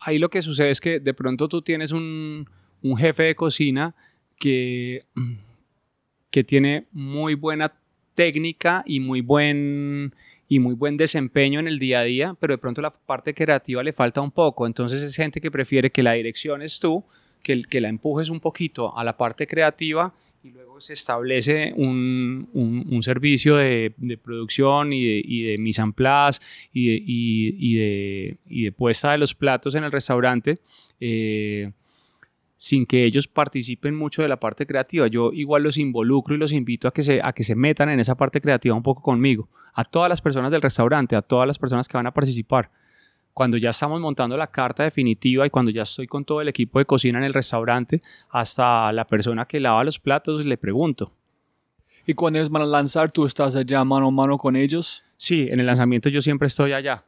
ahí 0.00 0.18
lo 0.18 0.30
que 0.30 0.40
sucede 0.40 0.70
es 0.70 0.80
que 0.80 1.00
de 1.00 1.12
pronto 1.14 1.48
tú 1.48 1.60
tienes 1.60 1.92
un, 1.92 2.48
un 2.82 2.96
jefe 2.96 3.24
de 3.24 3.34
cocina 3.34 3.94
que, 4.38 5.00
que 6.30 6.42
tiene 6.44 6.86
muy 6.92 7.34
buena 7.34 7.72
técnica 8.14 8.82
y 8.86 9.00
muy 9.00 9.20
buen 9.20 10.14
y 10.48 10.58
muy 10.58 10.74
buen 10.74 10.98
desempeño 10.98 11.60
en 11.60 11.66
el 11.68 11.78
día 11.78 12.00
a 12.00 12.04
día, 12.04 12.36
pero 12.38 12.52
de 12.52 12.58
pronto 12.58 12.82
la 12.82 12.90
parte 12.92 13.32
creativa 13.32 13.82
le 13.82 13.92
falta 13.94 14.20
un 14.20 14.30
poco. 14.30 14.66
Entonces 14.66 15.02
es 15.02 15.16
gente 15.16 15.40
que 15.40 15.50
prefiere 15.50 15.90
que 15.90 16.02
la 16.02 16.12
dirección 16.12 16.60
es 16.60 16.78
tú, 16.78 17.02
que, 17.42 17.80
la 17.80 17.88
empujes 17.88 18.28
un 18.28 18.40
poquito 18.40 18.96
a 18.96 19.04
la 19.04 19.16
parte 19.16 19.46
creativa 19.46 20.14
y 20.44 20.50
luego 20.50 20.80
se 20.80 20.94
establece 20.94 21.72
un, 21.76 22.48
un, 22.52 23.02
servicio 23.02 23.56
de, 23.56 23.92
producción 24.22 24.92
y 24.92 25.04
de, 25.04 25.22
y 25.24 25.58
mise 25.58 25.82
en 25.82 25.92
place 25.92 26.40
y 26.72 26.88
de, 26.88 27.02
y, 27.06 27.74
de, 27.76 28.36
y 28.48 28.64
de 28.64 28.72
puesta 28.72 29.12
de 29.12 29.18
los 29.18 29.34
platos 29.34 29.74
en 29.74 29.84
el 29.84 29.92
restaurante. 29.92 30.58
Eh, 30.98 31.70
sin 32.62 32.86
que 32.86 33.04
ellos 33.04 33.26
participen 33.26 33.96
mucho 33.96 34.22
de 34.22 34.28
la 34.28 34.38
parte 34.38 34.68
creativa. 34.68 35.08
Yo 35.08 35.32
igual 35.32 35.64
los 35.64 35.76
involucro 35.78 36.36
y 36.36 36.38
los 36.38 36.52
invito 36.52 36.86
a 36.86 36.92
que, 36.92 37.02
se, 37.02 37.20
a 37.20 37.32
que 37.32 37.42
se 37.42 37.56
metan 37.56 37.88
en 37.88 37.98
esa 37.98 38.14
parte 38.14 38.40
creativa 38.40 38.76
un 38.76 38.84
poco 38.84 39.02
conmigo. 39.02 39.48
A 39.74 39.84
todas 39.84 40.08
las 40.08 40.20
personas 40.20 40.52
del 40.52 40.62
restaurante, 40.62 41.16
a 41.16 41.22
todas 41.22 41.48
las 41.48 41.58
personas 41.58 41.88
que 41.88 41.96
van 41.96 42.06
a 42.06 42.14
participar. 42.14 42.70
Cuando 43.34 43.56
ya 43.56 43.70
estamos 43.70 44.00
montando 44.00 44.36
la 44.36 44.46
carta 44.46 44.82
definitiva 44.82 45.46
y 45.46 45.50
cuando 45.50 45.70
ya 45.70 45.82
estoy 45.82 46.06
con 46.06 46.24
todo 46.24 46.40
el 46.40 46.48
equipo 46.48 46.78
de 46.78 46.84
cocina 46.84 47.18
en 47.18 47.24
el 47.24 47.32
restaurante, 47.32 48.00
hasta 48.30 48.92
la 48.92 49.06
persona 49.06 49.46
que 49.46 49.60
lava 49.60 49.84
los 49.84 49.98
platos, 49.98 50.44
le 50.44 50.56
pregunto. 50.56 51.12
¿Y 52.06 52.14
cuando 52.14 52.38
ellos 52.38 52.50
van 52.50 52.62
a 52.62 52.66
lanzar, 52.66 53.10
tú 53.10 53.24
estás 53.24 53.56
allá 53.56 53.84
mano 53.84 54.08
a 54.08 54.10
mano 54.10 54.36
con 54.36 54.56
ellos? 54.56 55.04
Sí, 55.16 55.48
en 55.50 55.60
el 55.60 55.66
lanzamiento 55.66 56.08
yo 56.08 56.20
siempre 56.20 56.48
estoy 56.48 56.72
allá. 56.72 57.04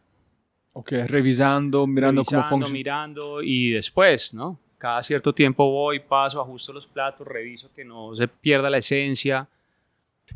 Ok, 0.72 0.92
revisando, 1.06 1.86
mirando 1.86 2.20
revisando, 2.20 2.42
cómo 2.42 2.48
funciona. 2.48 2.72
mirando 2.72 3.42
y 3.42 3.70
después, 3.70 4.32
¿no? 4.34 4.58
cada 4.84 5.00
cierto 5.00 5.32
tiempo 5.32 5.70
voy, 5.70 5.98
paso, 5.98 6.38
ajusto 6.38 6.70
los 6.70 6.86
platos, 6.86 7.26
reviso 7.26 7.72
que 7.72 7.86
no 7.86 8.14
se 8.14 8.28
pierda 8.28 8.68
la 8.68 8.76
esencia. 8.76 9.48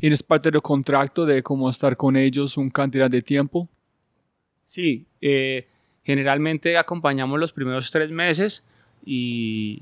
¿Y 0.01 0.11
es 0.11 0.23
parte 0.23 0.49
del 0.49 0.59
contrato 0.59 1.23
de 1.23 1.43
cómo 1.43 1.69
estar 1.69 1.95
con 1.95 2.17
ellos 2.17 2.57
un 2.57 2.71
cantidad 2.71 3.11
de 3.11 3.21
tiempo? 3.21 3.69
Sí, 4.63 5.05
eh, 5.21 5.67
generalmente 6.09 6.75
acompañamos 6.75 7.39
los 7.39 7.53
primeros 7.53 7.91
tres 7.91 8.09
meses 8.09 8.65
y 9.05 9.79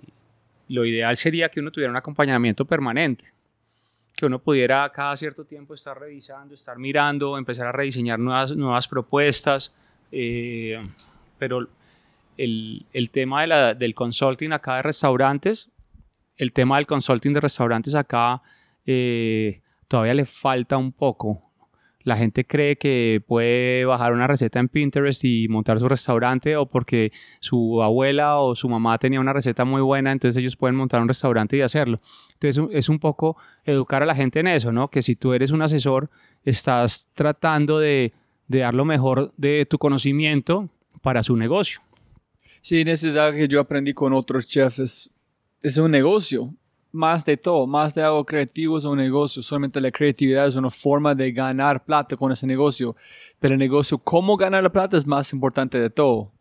lo 0.67 0.83
ideal 0.83 1.15
sería 1.15 1.47
que 1.47 1.61
uno 1.61 1.71
tuviera 1.71 1.89
un 1.89 1.95
acompañamiento 1.95 2.65
permanente, 2.65 3.31
que 4.13 4.25
uno 4.25 4.37
pudiera 4.37 4.91
cada 4.91 5.15
cierto 5.15 5.45
tiempo 5.45 5.73
estar 5.73 5.97
revisando, 5.97 6.53
estar 6.53 6.77
mirando, 6.77 7.37
empezar 7.37 7.67
a 7.67 7.71
rediseñar 7.71 8.19
nuevas, 8.19 8.53
nuevas 8.57 8.89
propuestas, 8.89 9.73
eh, 10.11 10.85
pero 11.37 11.65
el, 12.35 12.85
el 12.91 13.09
tema 13.09 13.39
de 13.39 13.47
la, 13.47 13.73
del 13.73 13.95
consulting 13.95 14.51
acá 14.51 14.75
de 14.75 14.81
restaurantes, 14.81 15.69
el 16.35 16.51
tema 16.51 16.75
del 16.75 16.87
consulting 16.87 17.31
de 17.31 17.39
restaurantes 17.39 17.95
acá 17.95 18.41
eh, 18.85 19.61
todavía 19.87 20.13
le 20.13 20.25
falta 20.25 20.75
un 20.75 20.91
poco. 20.91 21.46
La 22.08 22.15
gente 22.15 22.46
cree 22.46 22.78
que 22.78 23.22
puede 23.28 23.84
bajar 23.84 24.13
una 24.13 24.28
receta 24.28 24.60
en 24.60 24.70
Pinterest 24.70 25.26
y 25.26 25.50
montar 25.50 25.78
su 25.78 25.89
restaurante 25.89 26.56
o 26.56 26.65
porque 26.65 27.12
su 27.41 27.84
abuela 27.84 28.39
o 28.39 28.56
su 28.56 28.70
mamá 28.70 28.98
tenía 28.98 29.20
una 29.20 29.34
receta 29.34 29.65
muy 29.65 29.82
buena, 29.82 30.13
entonces 30.13 30.39
ellos 30.39 30.56
pueden 30.56 30.78
montar 30.78 31.02
un 31.02 31.10
restaurante 31.10 31.58
y 31.58 31.62
hacerlo. 31.62 31.98
Entonces 32.32 32.63
es 32.72 32.88
un 32.88 33.00
poco 33.00 33.36
educar 33.65 34.04
a 34.04 34.06
la 34.06 34.15
gente 34.15 34.39
en 34.39 34.48
eso, 34.48 34.72
¿no? 34.72 34.88
Que 34.89 35.02
si 35.02 35.17
tú 35.17 35.34
eres 35.34 35.52
un 35.52 35.62
asesor, 35.62 36.10
estás 36.46 37.10
tratando 37.13 37.78
de, 37.78 38.13
dar 38.48 38.74
lo 38.74 38.86
mejor 38.86 39.34
de 39.36 39.65
tu 39.65 39.78
conocimiento 39.78 40.70
para 41.02 41.24
su 41.24 41.36
negocio. 41.36 41.82
Sí, 42.62 42.86
algo 43.20 43.38
que 43.38 43.50
yo 43.50 43.60
aprendí 43.60 43.93
con 43.93 44.13
otros 44.13 44.48
chefs. 44.48 45.12
Es 45.62 45.78
un 45.78 45.91
negocio. 45.91 46.54
Más 46.91 47.26
de 47.26 47.38
todo, 47.38 47.67
más 47.67 47.93
de 47.93 48.02
algo 48.02 48.26
creativo 48.26 48.78
es 48.78 48.86
un 48.86 48.97
negocio. 48.97 49.41
Solamente 49.41 49.82
la 49.82 49.91
creatividad 49.91 50.47
es 50.47 50.56
una 50.56 50.69
forma 50.69 51.13
de 51.13 51.32
ganar 51.32 51.84
plata 51.84 52.15
con 52.15 52.32
ese 52.32 52.47
negocio. 52.47 52.95
Pero 53.39 53.54
el 53.54 53.60
negocio, 53.60 53.97
cómo 53.97 54.38
ganar 54.38 54.63
la 54.63 54.71
plata 54.71 54.97
es 54.97 55.06
más 55.06 55.32
importante 55.34 55.80
de 55.80 55.89
todo. 55.89 56.32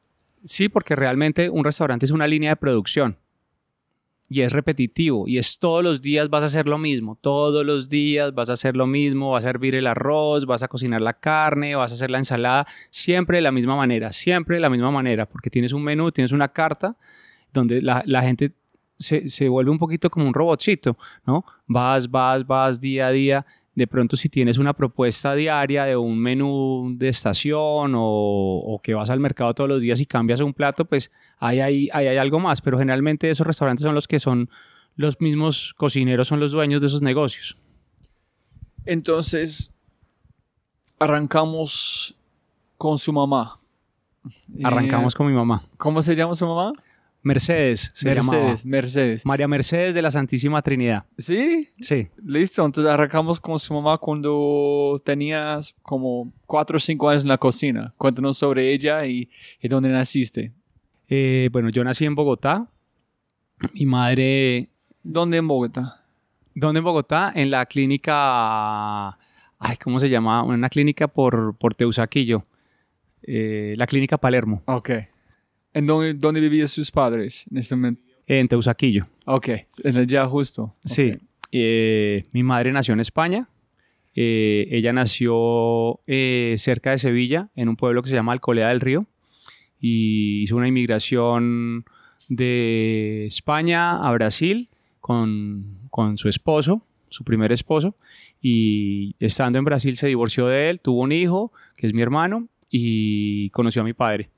Sí, 0.45 0.69
porque 0.69 0.95
realmente 0.95 1.51
un 1.51 1.65
restaurante 1.65 2.07
es 2.07 2.13
una 2.13 2.27
línea 2.27 2.51
de 2.51 2.57
producción 2.57 3.17
y 4.29 4.41
es 4.41 4.53
repetitivo 4.53 5.27
y 5.27 5.39
es 5.39 5.59
todos 5.59 5.85
los 5.85 6.03
días 6.03 6.29
vas 6.31 6.43
a 6.43 6.47
hacer 6.47 6.67
lo 6.67 6.79
mismo, 6.79 7.17
todos 7.21 7.65
los 7.65 7.89
días 7.89 8.35
vas 8.35 8.51
a 8.51 8.55
hacer 8.55 8.77
lo 8.77 8.87
mismo, 8.87 9.31
vas 9.31 9.45
a 9.45 9.49
servir 9.49 9.75
el 9.75 9.87
arroz, 9.87 10.47
vas 10.47 10.63
a 10.63 10.69
cocinar 10.69 11.01
la 11.01 11.15
carne, 11.15 11.75
vas 11.75 11.93
a 11.93 11.95
hacer 11.95 12.11
la 12.11 12.19
ensalada, 12.19 12.67
siempre 12.91 13.39
de 13.39 13.43
la 13.43 13.53
misma 13.53 13.77
manera, 13.77 14.13
siempre 14.13 14.57
de 14.57 14.61
la 14.61 14.71
misma 14.71 14.91
manera, 14.91 15.27
porque 15.27 15.51
tienes 15.51 15.73
un 15.73 15.83
menú, 15.83 16.11
tienes 16.11 16.33
una 16.33 16.49
carta 16.49 16.97
donde 17.53 17.81
la, 17.83 18.03
la 18.07 18.23
gente 18.23 18.53
se, 18.99 19.29
se, 19.29 19.49
vuelve 19.49 19.71
un 19.71 19.79
poquito 19.79 20.11
como 20.11 20.27
un 20.27 20.35
robotcito, 20.35 20.97
¿no? 21.27 21.45
Vas, 21.67 22.11
vas, 22.11 22.47
vas 22.47 22.81
día 22.81 23.09
a 23.09 23.11
día 23.11 23.47
de 23.77 23.87
pronto 23.87 24.17
si 24.17 24.31
tienes 24.31 24.57
una 24.57 24.73
propuesta 24.73 25.35
diaria 25.35 25.85
de 25.85 25.97
un 25.97 26.19
menú 26.19 26.95
de 26.97 27.09
estación 27.09 27.93
o, 27.95 28.81
que 28.83 28.95
vas 28.95 29.11
al 29.11 29.21
mercado 29.21 29.53
todos 29.53 29.69
los 29.69 29.83
días 29.83 30.01
y 30.01 30.07
cambias 30.07 30.41
un 30.41 30.55
plato, 30.55 30.87
pues 30.87 31.13
ahí 31.39 31.61
hay, 31.61 31.91
hay, 31.93 32.17
algo 32.17 32.41
más, 32.41 32.63
pero 32.63 32.79
generalmente 32.79 33.29
esos 33.29 33.47
restaurantes 33.47 33.85
son 33.85 33.95
los 33.95 34.09
que 34.09 34.19
son 34.19 34.49
los 34.97 35.21
mismos 35.21 35.75
cocineros, 35.77 36.27
son 36.27 36.41
los 36.41 36.53
dueños 36.53 36.81
de 36.81 36.87
esos 36.87 37.03
negocios. 37.03 37.59
Entonces, 38.87 39.71
arrancamos 40.99 42.17
con 42.79 42.97
su 42.97 43.13
mamá. 43.13 43.61
Arrancamos 44.65 45.15
con 45.15 45.27
mi 45.27 45.35
mamá. 45.35 45.69
¿Cómo 45.77 46.01
se 46.01 46.17
llama 46.17 46.35
su 46.35 46.47
mamá? 46.47 46.73
Mercedes 47.27 47.91
se 47.93 48.09
Mercedes, 48.09 48.65
Mercedes. 48.65 49.27
María 49.27 49.49
Mercedes 49.49 49.97
de 49.97 50.01
la 50.01 50.13
Santísima 50.13 50.63
Trinidad. 50.63 51.07
¿Sí? 51.19 51.71
Sí. 51.81 52.07
Listo, 52.25 52.65
entonces 52.65 52.89
arrancamos 52.89 53.41
con 53.41 53.59
su 53.59 53.75
mamá 53.75 53.99
cuando 53.99 55.03
tenías 55.05 55.75
como 55.83 56.33
cuatro 56.47 56.77
o 56.77 56.81
cinco 56.81 57.09
años 57.09 57.23
en 57.23 57.29
la 57.29 57.39
cocina. 57.39 57.93
Cuéntanos 57.99 58.39
sobre 58.39 58.73
ella 58.73 59.05
y, 59.07 59.29
dónde 59.61 59.89
naciste. 59.89 60.53
Eh, 61.09 61.49
bueno, 61.51 61.69
yo 61.71 61.83
nací 61.83 62.05
en 62.05 62.15
Bogotá. 62.15 62.71
Mi 63.75 63.87
madre... 63.87 64.69
¿Dónde 65.03 65.39
en 65.39 65.49
Bogotá? 65.49 66.05
¿Dónde 66.55 66.79
en 66.79 66.85
Bogotá? 66.85 67.33
En 67.35 67.51
la 67.51 67.67
clínica... 67.67 69.19
Ay, 69.59 69.77
¿cómo 69.83 69.99
se 69.99 70.09
llama? 70.09 70.45
Una 70.45 70.69
clínica 70.69 71.09
por, 71.09 71.57
por 71.59 71.75
Teusaquillo. 71.75 72.47
Eh, 73.23 73.75
la 73.77 73.89
clínica 73.89 74.17
Palermo. 74.17 74.63
Ok. 74.67 74.91
¿En 75.77 75.87
dónde, 75.87 76.15
dónde 76.15 76.41
vivían 76.41 76.69
sus 76.69 76.91
padres 76.91 77.45
en 77.51 77.59
este 77.59 77.77
momento? 77.77 78.01
En 78.27 78.49
Teusaquillo. 78.49 79.07
Ok, 79.27 79.49
en 79.85 79.97
el 79.97 80.07
ya 80.07 80.27
justo. 80.27 80.75
Sí. 80.83 81.13
Eh, 81.53 82.25
mi 82.33 82.43
madre 82.43 82.73
nació 82.73 82.95
en 82.95 83.01
España. 83.01 83.51
Eh, 84.15 84.69
ella 84.71 84.95
nació 84.95 86.01
eh, 86.07 86.55
cerca 86.57 86.93
de 86.93 86.99
Sevilla, 86.99 87.51
en 87.57 87.69
un 87.69 87.77
pueblo 87.77 88.03
que 88.03 88.09
se 88.09 88.15
llama 88.15 88.33
Alcolea 88.33 88.69
del 88.69 88.81
Río. 88.81 89.05
Y 89.79 90.45
hizo 90.45 90.57
una 90.57 90.67
inmigración 90.67 91.85
de 92.31 93.27
España 93.27 93.99
a 93.99 94.11
Brasil 94.13 94.71
con, 95.03 95.81
con 95.91 96.17
su 96.17 96.31
esposo, 96.31 96.81
su 97.11 97.23
primer 97.23 97.53
esposo. 97.53 97.97
Y 98.41 99.15
estando 99.21 99.59
en 99.59 99.67
Brasil 99.67 99.95
se 99.97 100.07
divorció 100.07 100.47
de 100.47 100.71
él, 100.71 100.81
tuvo 100.81 101.03
un 101.03 101.13
hijo, 101.13 101.53
que 101.77 101.87
es 101.87 101.93
mi 101.93 102.01
hermano, 102.01 102.49
y 102.71 103.51
conoció 103.51 103.83
a 103.83 103.85
mi 103.85 103.93
padre 103.93 104.31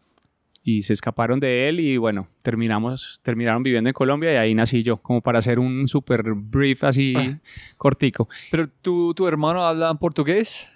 y 0.68 0.82
se 0.82 0.92
escaparon 0.92 1.40
de 1.40 1.70
él 1.70 1.80
y 1.80 1.96
bueno, 1.96 2.28
terminamos, 2.42 3.20
terminaron 3.22 3.62
viviendo 3.62 3.88
en 3.88 3.94
Colombia 3.94 4.34
y 4.34 4.36
ahí 4.36 4.54
nací 4.54 4.82
yo, 4.82 4.98
como 4.98 5.22
para 5.22 5.38
hacer 5.38 5.58
un 5.58 5.88
super 5.88 6.22
brief 6.34 6.84
así 6.84 7.14
ah. 7.16 7.38
cortico. 7.78 8.28
¿Pero 8.50 8.68
tu, 8.68 9.14
tu 9.14 9.26
hermano 9.26 9.66
habla 9.66 9.94
portugués? 9.94 10.68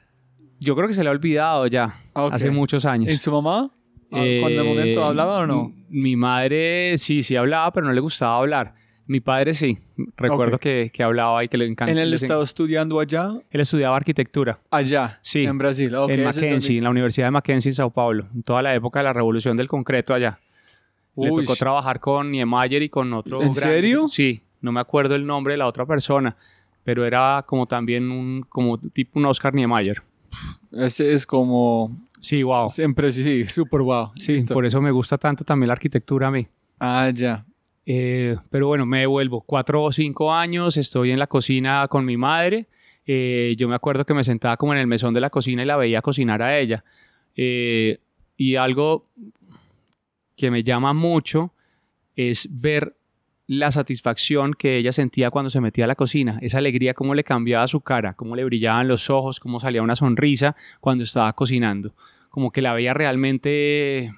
Yo 0.60 0.74
creo 0.76 0.88
que 0.88 0.94
se 0.94 1.02
le 1.02 1.10
ha 1.10 1.12
olvidado 1.12 1.66
ya, 1.66 1.94
hace 2.14 2.50
muchos 2.50 2.86
años. 2.86 3.10
¿En 3.10 3.18
su 3.18 3.30
mamá? 3.32 3.70
Eh, 4.12 4.38
¿Cuándo 4.40 4.62
el 4.62 4.66
momento 4.66 5.04
hablaba 5.04 5.40
o 5.40 5.46
no? 5.46 5.74
Mi 5.90 6.16
madre 6.16 6.96
sí, 6.96 7.22
sí 7.22 7.36
hablaba, 7.36 7.70
pero 7.74 7.86
no 7.86 7.92
le 7.92 8.00
gustaba 8.00 8.38
hablar. 8.38 8.74
Mi 9.06 9.20
padre 9.20 9.52
sí, 9.54 9.78
recuerdo 10.16 10.58
que, 10.58 10.90
que, 10.92 11.02
hablaba 11.02 11.42
y 11.42 11.48
que 11.48 11.58
le 11.58 11.66
encantaba. 11.66 12.00
¿Él 12.00 12.14
estaba 12.14 12.44
estudiando 12.44 13.00
allá? 13.00 13.32
Él 13.50 13.60
estudiaba 13.60 13.96
arquitectura. 13.96 14.60
Allá, 14.70 15.18
sí, 15.22 15.44
en 15.44 15.58
Brasil. 15.58 15.92
en 16.08 16.24
Mackenzie, 16.24 16.78
en 16.78 16.84
la 16.84 16.90
Universidad 16.90 17.26
de 17.26 17.30
Mackenzie 17.32 17.70
en 17.70 17.74
Sao 17.74 17.90
Paulo, 17.90 18.26
en 18.34 18.42
toda 18.42 18.62
la 18.62 18.74
época 18.74 19.00
de 19.00 19.04
la 19.04 19.12
revolución 19.12 19.56
del 19.56 19.68
concreto 19.68 20.14
allá. 20.14 20.38
Le 21.16 21.30
tocó 21.30 21.56
trabajar 21.56 22.00
con 22.00 22.30
Niemeyer 22.30 22.82
y 22.82 22.88
con 22.88 23.12
otro. 23.12 23.42
¿En 23.42 23.54
serio? 23.54 24.06
Sí, 24.08 24.42
no 24.60 24.72
me 24.72 24.80
acuerdo 24.80 25.14
el 25.14 25.26
nombre 25.26 25.54
de 25.54 25.58
la 25.58 25.66
otra 25.66 25.84
persona, 25.84 26.36
pero 26.84 27.04
era 27.04 27.44
como 27.46 27.66
también 27.66 28.10
un 28.10 28.42
como 28.48 28.78
tipo 28.78 29.18
un 29.18 29.26
Oscar 29.26 29.52
Niemeyer. 29.52 30.02
Ese 30.70 31.12
es 31.12 31.26
como. 31.26 32.00
Sí, 32.20 32.42
wow. 32.42 32.68
Siempre 32.68 33.10
sí, 33.12 33.44
súper 33.46 33.80
wow. 33.80 34.12
Sí, 34.16 34.42
por 34.44 34.64
eso 34.64 34.80
me 34.80 34.90
gusta 34.90 35.18
tanto 35.18 35.44
también 35.44 35.68
la 35.68 35.74
arquitectura 35.74 36.28
a 36.28 36.30
mí. 36.30 36.46
Ah, 36.78 37.10
ya. 37.12 37.44
Eh, 37.86 38.36
pero 38.50 38.68
bueno, 38.68 38.86
me 38.86 39.00
devuelvo. 39.00 39.40
Cuatro 39.40 39.84
o 39.84 39.92
cinco 39.92 40.32
años, 40.32 40.76
estoy 40.76 41.10
en 41.10 41.18
la 41.18 41.26
cocina 41.26 41.86
con 41.88 42.04
mi 42.04 42.16
madre. 42.16 42.66
Eh, 43.06 43.54
yo 43.58 43.68
me 43.68 43.74
acuerdo 43.74 44.04
que 44.04 44.14
me 44.14 44.24
sentaba 44.24 44.56
como 44.56 44.72
en 44.72 44.78
el 44.78 44.86
mesón 44.86 45.14
de 45.14 45.20
la 45.20 45.30
cocina 45.30 45.62
y 45.62 45.66
la 45.66 45.76
veía 45.76 46.02
cocinar 46.02 46.42
a 46.42 46.58
ella. 46.58 46.84
Eh, 47.36 47.98
y 48.36 48.56
algo 48.56 49.06
que 50.36 50.50
me 50.50 50.62
llama 50.62 50.92
mucho 50.92 51.52
es 52.16 52.48
ver 52.60 52.94
la 53.46 53.70
satisfacción 53.70 54.54
que 54.54 54.78
ella 54.78 54.92
sentía 54.92 55.30
cuando 55.30 55.50
se 55.50 55.60
metía 55.60 55.84
a 55.84 55.88
la 55.88 55.94
cocina, 55.94 56.38
esa 56.40 56.58
alegría, 56.58 56.94
cómo 56.94 57.14
le 57.14 57.24
cambiaba 57.24 57.66
su 57.68 57.80
cara, 57.80 58.14
cómo 58.14 58.36
le 58.36 58.44
brillaban 58.44 58.88
los 58.88 59.10
ojos, 59.10 59.40
cómo 59.40 59.60
salía 59.60 59.82
una 59.82 59.96
sonrisa 59.96 60.56
cuando 60.80 61.04
estaba 61.04 61.32
cocinando, 61.34 61.94
como 62.30 62.50
que 62.50 62.62
la 62.62 62.72
veía 62.72 62.94
realmente 62.94 64.12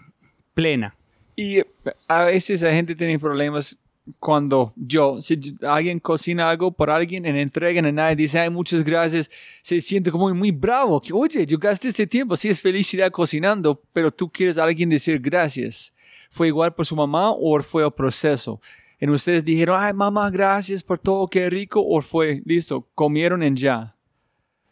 plena. 0.53 0.95
Y 1.37 1.61
a 2.09 2.25
veces 2.25 2.63
la 2.63 2.71
gente 2.73 2.95
tiene 2.95 3.19
problemas 3.19 3.77
cuando 4.19 4.73
yo, 4.77 5.21
si 5.23 5.55
alguien 5.63 5.99
cocina 5.99 6.51
algo 6.51 6.71
por 6.71 6.91
alguien 6.91 7.25
en 7.25 7.37
entregan 7.37 7.87
a 7.87 7.93
nadie 7.93 8.17
dice, 8.17 8.39
ay, 8.39 8.51
muchas 8.51 8.85
gracias, 8.85 9.31
se 9.63 9.81
siente 9.81 10.11
como 10.11 10.33
muy 10.35 10.51
bravo, 10.51 11.01
que 11.01 11.13
oye, 11.13 11.47
yo 11.47 11.59
gasté 11.59 11.89
este 11.89 12.07
tiempo, 12.07 12.37
sí 12.37 12.49
es 12.49 12.61
felicidad 12.61 13.11
cocinando, 13.11 13.83
pero 13.93 14.11
tú 14.11 14.31
quieres 14.31 14.59
a 14.59 14.65
alguien 14.65 14.91
decir 14.91 15.19
gracias. 15.21 15.93
¿Fue 16.31 16.49
igual 16.49 16.75
por 16.75 16.85
su 16.85 16.97
mamá 16.97 17.31
o 17.31 17.63
fue 17.63 17.85
el 17.85 17.93
proceso? 17.93 18.61
En 18.99 19.11
ustedes 19.11 19.45
dijeron, 19.45 19.79
ay, 19.81 19.93
mamá, 19.93 20.31
gracias 20.31 20.83
por 20.83 20.99
todo, 20.99 21.27
qué 21.27 21.49
rico, 21.49 21.81
o 21.81 22.01
fue, 22.03 22.43
listo, 22.45 22.89
comieron 22.95 23.43
en 23.43 23.57
ya. 23.57 23.97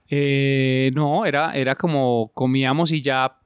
Eh, 0.08 0.90
no, 0.94 1.24
era, 1.24 1.52
era 1.56 1.74
como 1.74 2.30
comíamos 2.34 2.92
y 2.92 3.00
ya, 3.00 3.38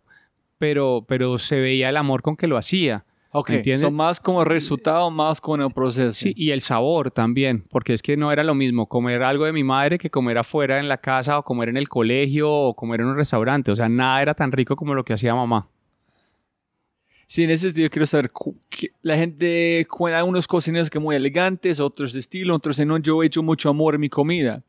pero, 0.59 1.05
pero 1.07 1.39
se 1.39 1.61
veía 1.61 1.89
el 1.89 1.97
amor 1.97 2.23
con 2.23 2.37
que 2.37 2.47
lo 2.47 2.57
hacía. 2.57 3.05
Ok, 3.33 3.51
¿Entiendes? 3.51 3.83
son 3.83 3.95
más 3.95 4.19
como 4.19 4.45
resultado, 4.45 5.11
más 5.11 5.43
con 5.43 5.61
el 5.61 5.71
proceso. 5.71 6.13
Sí, 6.13 6.33
y 6.35 6.53
el 6.53 6.63
sabor 6.63 7.11
también, 7.11 7.65
porque 7.69 7.93
es 7.93 8.01
que 8.01 8.17
no 8.17 8.33
era 8.33 8.43
lo 8.43 8.55
mismo 8.55 8.89
comer 8.89 9.23
algo 9.23 9.45
de 9.45 9.53
mi 9.53 9.63
madre 9.63 9.99
que 9.99 10.09
comer 10.09 10.39
afuera 10.39 10.79
en 10.79 10.89
la 10.89 10.97
casa 10.97 11.39
o 11.39 11.43
comer 11.43 11.69
en 11.69 11.77
el 11.77 11.89
colegio 11.89 12.51
o 12.51 12.75
comer 12.75 13.01
en 13.01 13.09
un 13.09 13.17
restaurante. 13.17 13.71
O 13.71 13.77
sea, 13.77 13.91
nada 13.91 14.23
era 14.23 14.33
tan 14.33 14.53
rico 14.53 14.75
como 14.75 14.95
lo 14.95 15.05
que 15.05 15.13
hacía 15.13 15.35
mamá. 15.35 15.69
Sí, 17.27 17.43
en 17.43 17.51
ese 17.51 17.67
sentido 17.67 17.91
quiero 17.91 18.07
saber, 18.07 18.31
la 19.03 19.17
gente, 19.17 19.87
hay 20.15 20.23
unos 20.23 20.47
cocineros 20.47 20.89
que 20.89 21.01
muy 21.01 21.17
elegantes, 21.17 21.81
otros 21.81 22.13
de 22.13 22.21
estilo, 22.21 22.55
otros 22.55 22.77
de 22.77 22.87
no, 22.87 22.99
yo 22.99 23.23
he 23.23 23.27
hecho 23.27 23.43
mucho 23.43 23.69
amor 23.69 23.97
en 23.97 24.01
mi 24.01 24.09
comida. 24.09 24.63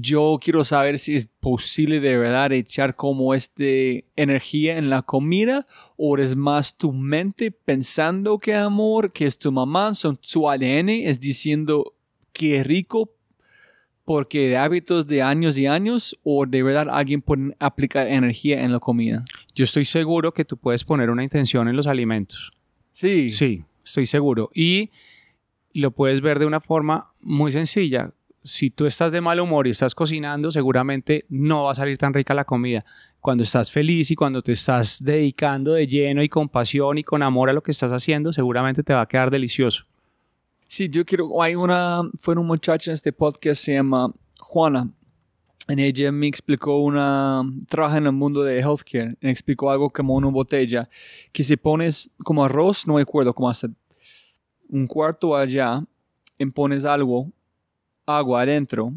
Yo 0.00 0.38
quiero 0.40 0.62
saber 0.62 1.00
si 1.00 1.16
es 1.16 1.26
posible 1.26 1.98
de 1.98 2.16
verdad 2.16 2.52
echar 2.52 2.94
como 2.94 3.34
este 3.34 4.04
energía 4.14 4.78
en 4.78 4.90
la 4.90 5.02
comida 5.02 5.66
o 5.96 6.16
es 6.18 6.36
más 6.36 6.76
tu 6.76 6.92
mente 6.92 7.50
pensando 7.50 8.38
que 8.38 8.54
amor, 8.54 9.12
que 9.12 9.26
es 9.26 9.38
tu 9.38 9.50
mamá, 9.50 9.94
son 9.94 10.16
su 10.20 10.48
ADN, 10.48 10.90
es 10.90 11.18
diciendo 11.18 11.94
que 12.32 12.62
rico 12.62 13.12
porque 14.04 14.48
de 14.48 14.56
hábitos 14.56 15.08
de 15.08 15.20
años 15.20 15.58
y 15.58 15.66
años 15.66 16.16
o 16.22 16.46
de 16.46 16.62
verdad 16.62 16.88
alguien 16.90 17.20
puede 17.20 17.56
aplicar 17.58 18.06
energía 18.06 18.62
en 18.62 18.70
la 18.70 18.78
comida. 18.78 19.24
Yo 19.54 19.64
estoy 19.64 19.84
seguro 19.84 20.32
que 20.32 20.44
tú 20.44 20.56
puedes 20.56 20.84
poner 20.84 21.10
una 21.10 21.24
intención 21.24 21.66
en 21.66 21.74
los 21.74 21.88
alimentos. 21.88 22.52
Sí. 22.92 23.28
Sí, 23.30 23.64
estoy 23.84 24.06
seguro. 24.06 24.50
Y 24.54 24.90
lo 25.74 25.90
puedes 25.90 26.20
ver 26.20 26.38
de 26.38 26.46
una 26.46 26.60
forma 26.60 27.10
muy 27.20 27.50
sencilla. 27.50 28.12
Si 28.48 28.70
tú 28.70 28.86
estás 28.86 29.12
de 29.12 29.20
mal 29.20 29.40
humor 29.40 29.66
y 29.66 29.70
estás 29.70 29.94
cocinando, 29.94 30.50
seguramente 30.50 31.26
no 31.28 31.64
va 31.64 31.72
a 31.72 31.74
salir 31.74 31.98
tan 31.98 32.14
rica 32.14 32.32
la 32.32 32.46
comida. 32.46 32.82
Cuando 33.20 33.44
estás 33.44 33.70
feliz 33.70 34.10
y 34.10 34.14
cuando 34.16 34.40
te 34.40 34.52
estás 34.52 35.04
dedicando 35.04 35.74
de 35.74 35.86
lleno 35.86 36.22
y 36.22 36.30
con 36.30 36.48
pasión 36.48 36.96
y 36.96 37.04
con 37.04 37.22
amor 37.22 37.50
a 37.50 37.52
lo 37.52 37.62
que 37.62 37.72
estás 37.72 37.92
haciendo, 37.92 38.32
seguramente 38.32 38.82
te 38.82 38.94
va 38.94 39.02
a 39.02 39.06
quedar 39.06 39.30
delicioso. 39.30 39.84
Sí, 40.66 40.88
yo 40.88 41.04
quiero, 41.04 41.42
hay 41.42 41.56
una, 41.56 42.02
fue 42.18 42.32
una 42.32 42.42
muchacha 42.42 42.90
en 42.90 42.94
este 42.94 43.12
podcast, 43.12 43.62
se 43.62 43.74
llama 43.74 44.14
Juana, 44.38 44.88
en 45.68 45.78
ella 45.78 46.10
me 46.10 46.26
explicó 46.26 46.78
una, 46.78 47.42
trabaja 47.68 47.98
en 47.98 48.06
el 48.06 48.12
mundo 48.12 48.42
de 48.42 48.60
healthcare, 48.60 49.14
me 49.20 49.30
explicó 49.30 49.70
algo 49.70 49.90
como 49.90 50.14
una 50.14 50.28
botella, 50.28 50.88
que 51.32 51.42
si 51.42 51.54
pones 51.58 52.10
como 52.24 52.46
arroz, 52.46 52.86
no 52.86 52.94
me 52.94 53.02
acuerdo, 53.02 53.34
como 53.34 53.50
hasta 53.50 53.68
un 54.70 54.86
cuarto 54.86 55.36
allá, 55.36 55.84
y 56.38 56.46
pones 56.46 56.86
algo, 56.86 57.30
agua 58.08 58.42
adentro, 58.42 58.92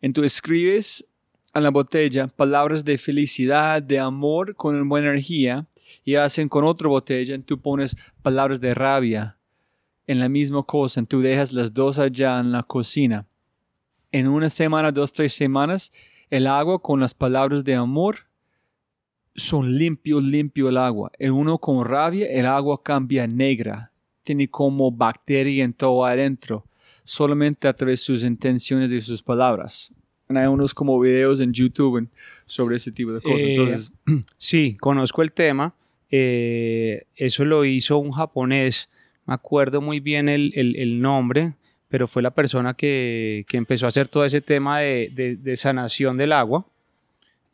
y 0.00 0.12
tú 0.12 0.24
escribes 0.24 1.04
a 1.52 1.60
la 1.60 1.70
botella 1.70 2.28
palabras 2.28 2.84
de 2.84 2.96
felicidad, 2.98 3.82
de 3.82 3.98
amor, 3.98 4.54
con 4.56 4.88
buena 4.88 5.08
energía, 5.08 5.66
y 6.04 6.14
hacen 6.14 6.48
con 6.48 6.64
otra 6.64 6.88
botella, 6.88 7.34
y 7.34 7.42
tú 7.42 7.60
pones 7.60 7.96
palabras 8.22 8.60
de 8.60 8.74
rabia, 8.74 9.38
en 10.06 10.20
la 10.20 10.30
misma 10.30 10.62
cosa, 10.62 11.02
tú 11.02 11.20
dejas 11.20 11.52
las 11.52 11.74
dos 11.74 11.98
allá 11.98 12.40
en 12.40 12.50
la 12.50 12.62
cocina. 12.62 13.26
En 14.10 14.26
una 14.26 14.48
semana, 14.48 14.90
dos, 14.90 15.12
tres 15.12 15.34
semanas, 15.34 15.92
el 16.30 16.46
agua 16.46 16.80
con 16.80 16.98
las 16.98 17.12
palabras 17.12 17.62
de 17.62 17.74
amor 17.74 18.20
son 19.34 19.76
limpio, 19.76 20.18
limpio 20.22 20.70
el 20.70 20.78
agua. 20.78 21.12
En 21.18 21.32
uno 21.32 21.58
con 21.58 21.84
rabia, 21.84 22.26
el 22.26 22.46
agua 22.46 22.82
cambia 22.82 23.26
negra. 23.26 23.92
Tiene 24.24 24.48
como 24.48 24.90
bacteria 24.90 25.62
en 25.62 25.74
todo 25.74 26.06
adentro, 26.06 26.64
solamente 27.08 27.66
a 27.68 27.72
través 27.72 28.00
de 28.00 28.04
sus 28.04 28.22
intenciones 28.22 28.92
y 28.92 29.00
sus 29.00 29.22
palabras. 29.22 29.90
Hay 30.28 30.46
unos 30.46 30.74
como 30.74 31.00
videos 31.00 31.40
en 31.40 31.52
YouTube 31.54 32.06
sobre 32.44 32.76
ese 32.76 32.92
tipo 32.92 33.12
de 33.12 33.20
cosas. 33.22 33.40
Eh, 33.40 33.50
Entonces, 33.52 33.92
Sí, 34.36 34.76
conozco 34.78 35.22
el 35.22 35.32
tema. 35.32 35.74
Eh, 36.10 37.04
eso 37.16 37.44
lo 37.46 37.64
hizo 37.64 37.96
un 37.96 38.12
japonés. 38.12 38.90
Me 39.26 39.32
acuerdo 39.34 39.80
muy 39.80 40.00
bien 40.00 40.28
el, 40.28 40.52
el- 40.54 40.76
el 40.76 41.00
nombre, 41.00 41.54
pero 41.88 42.06
fue 42.08 42.22
la 42.22 42.30
persona 42.32 42.74
que, 42.74 43.46
que 43.48 43.56
empezó 43.56 43.86
a 43.86 43.88
hacer 43.88 44.08
todo 44.08 44.24
ese 44.26 44.42
tema 44.42 44.80
de, 44.80 45.10
de- 45.14 45.36
de 45.36 45.56
sanación 45.56 46.18
del 46.18 46.32
agua. 46.32 46.66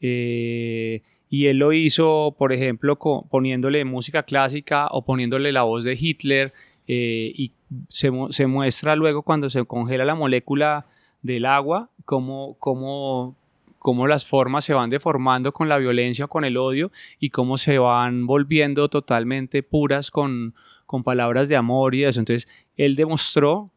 Eh, 0.01 1.03
y 1.31 1.47
él 1.47 1.59
lo 1.59 1.73
hizo, 1.73 2.35
por 2.39 2.53
ejemplo, 2.53 2.97
co- 2.99 3.27
poniéndole 3.31 3.85
música 3.85 4.23
clásica 4.25 4.89
o 4.91 5.05
poniéndole 5.05 5.53
la 5.53 5.63
voz 5.63 5.85
de 5.85 5.97
Hitler. 5.99 6.53
eh, 6.87 7.33
y 7.35 7.51
se, 7.89 8.11
mu- 8.11 8.33
se 8.33 8.47
muestra 8.47 8.97
luego 8.97 9.23
cuando 9.23 9.51
se 9.51 9.65
congela 9.65 10.05
la 10.05 10.15
molécula 10.15 10.87
del 11.23 11.47
agua, 11.47 11.91
cómo, 12.05 12.57
cómo, 12.59 13.35
cómo 13.79 14.07
las 14.07 14.27
formas 14.27 14.65
se 14.65 14.75
van 14.75 14.91
deformando 14.91 15.53
con 15.53 15.69
la 15.69 15.79
violencia 15.79 16.27
o 16.27 16.29
con 16.29 16.45
el 16.45 16.57
odio 16.57 16.91
y 17.19 17.31
cómo 17.31 17.57
se 17.59 17.79
van 17.79 18.27
volviendo 18.27 18.89
totalmente 18.89 19.63
puras 19.63 20.11
con, 20.11 20.55
con 20.87 21.03
palabras 21.03 21.49
de 21.49 21.57
amor 21.57 21.95
y 21.95 22.05
eso. 22.05 22.21
Entonces, 22.21 22.49
él 22.77 22.95
demostró 22.97 23.71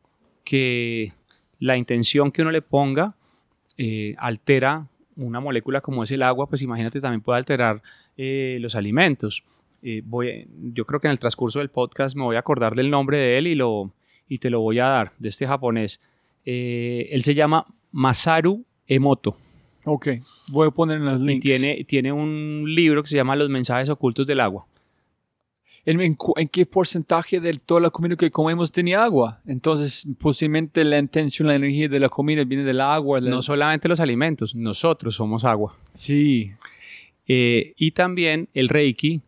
que 0.43 1.13
la 1.59 1.77
intención 1.77 2.31
que 2.31 2.41
uno 2.41 2.51
le 2.51 2.61
ponga 2.61 3.15
eh, 3.77 4.15
altera 4.17 4.87
una 5.15 5.39
molécula 5.39 5.81
como 5.81 6.03
es 6.03 6.11
el 6.11 6.21
agua, 6.23 6.47
pues 6.47 6.61
imagínate 6.61 7.01
también 7.01 7.21
puede 7.21 7.37
alterar 7.39 7.81
eh, 8.17 8.57
los 8.61 8.75
alimentos. 8.75 9.43
Eh, 9.89 10.01
voy, 10.05 10.47
yo 10.73 10.83
creo 10.85 10.99
que 10.99 11.07
en 11.07 11.11
el 11.11 11.19
transcurso 11.19 11.59
del 11.59 11.69
podcast 11.69 12.15
me 12.17 12.23
voy 12.23 12.35
a 12.35 12.39
acordar 12.39 12.75
del 12.75 12.89
nombre 12.89 13.17
de 13.17 13.37
él 13.37 13.47
y, 13.47 13.55
lo, 13.55 13.91
y 14.27 14.39
te 14.39 14.49
lo 14.49 14.59
voy 14.59 14.79
a 14.79 14.85
dar, 14.87 15.13
de 15.17 15.29
este 15.29 15.47
japonés. 15.47 16.01
Eh, 16.45 17.07
él 17.11 17.23
se 17.23 17.33
llama 17.35 17.65
Masaru 17.91 18.65
Emoto 18.87 19.35
ok, 19.85 20.07
voy 20.49 20.67
a 20.67 20.71
poner 20.71 20.97
en 20.97 21.05
los 21.05 21.21
y 21.21 21.25
links. 21.25 21.45
tiene, 21.45 21.83
tiene 21.85 22.11
un 22.11 22.63
libro 22.67 23.01
que 23.01 23.07
se 23.09 23.15
llama 23.15 23.37
Los 23.37 23.47
mensajes 23.49 23.87
ocultos 23.87 24.27
del 24.27 24.41
agua. 24.41 24.65
¿En, 25.85 26.01
en 26.01 26.15
cu- 26.15 26.33
en 26.35 26.49
qué 26.49 26.65
porcentaje 26.65 27.39
de 27.39 27.53
toda 27.57 27.79
la 27.79 27.89
comida 27.89 28.17
que 28.17 28.29
comemos 28.29 28.69
tiene 28.69 28.95
agua? 28.95 29.39
Entonces, 29.47 30.05
posiblemente 30.19 30.83
la 30.83 30.97
intención, 30.99 31.47
la 31.47 31.55
energía 31.55 31.87
de 31.87 32.01
la 32.01 32.09
comida 32.09 32.43
viene 32.43 32.65
del 32.65 32.81
agua. 32.81 33.21
la- 33.21 33.29
No 33.29 33.41
solamente 33.41 33.87
los 33.87 34.01
alimentos, 34.01 34.53
nosotros 34.53 35.15
somos 35.15 35.45
agua. 35.45 35.77
Sí. 35.93 36.51
Eh, 37.29 37.73
y 37.77 37.91
también 37.91 38.49
el 38.53 38.67
Reiki, 38.67 39.21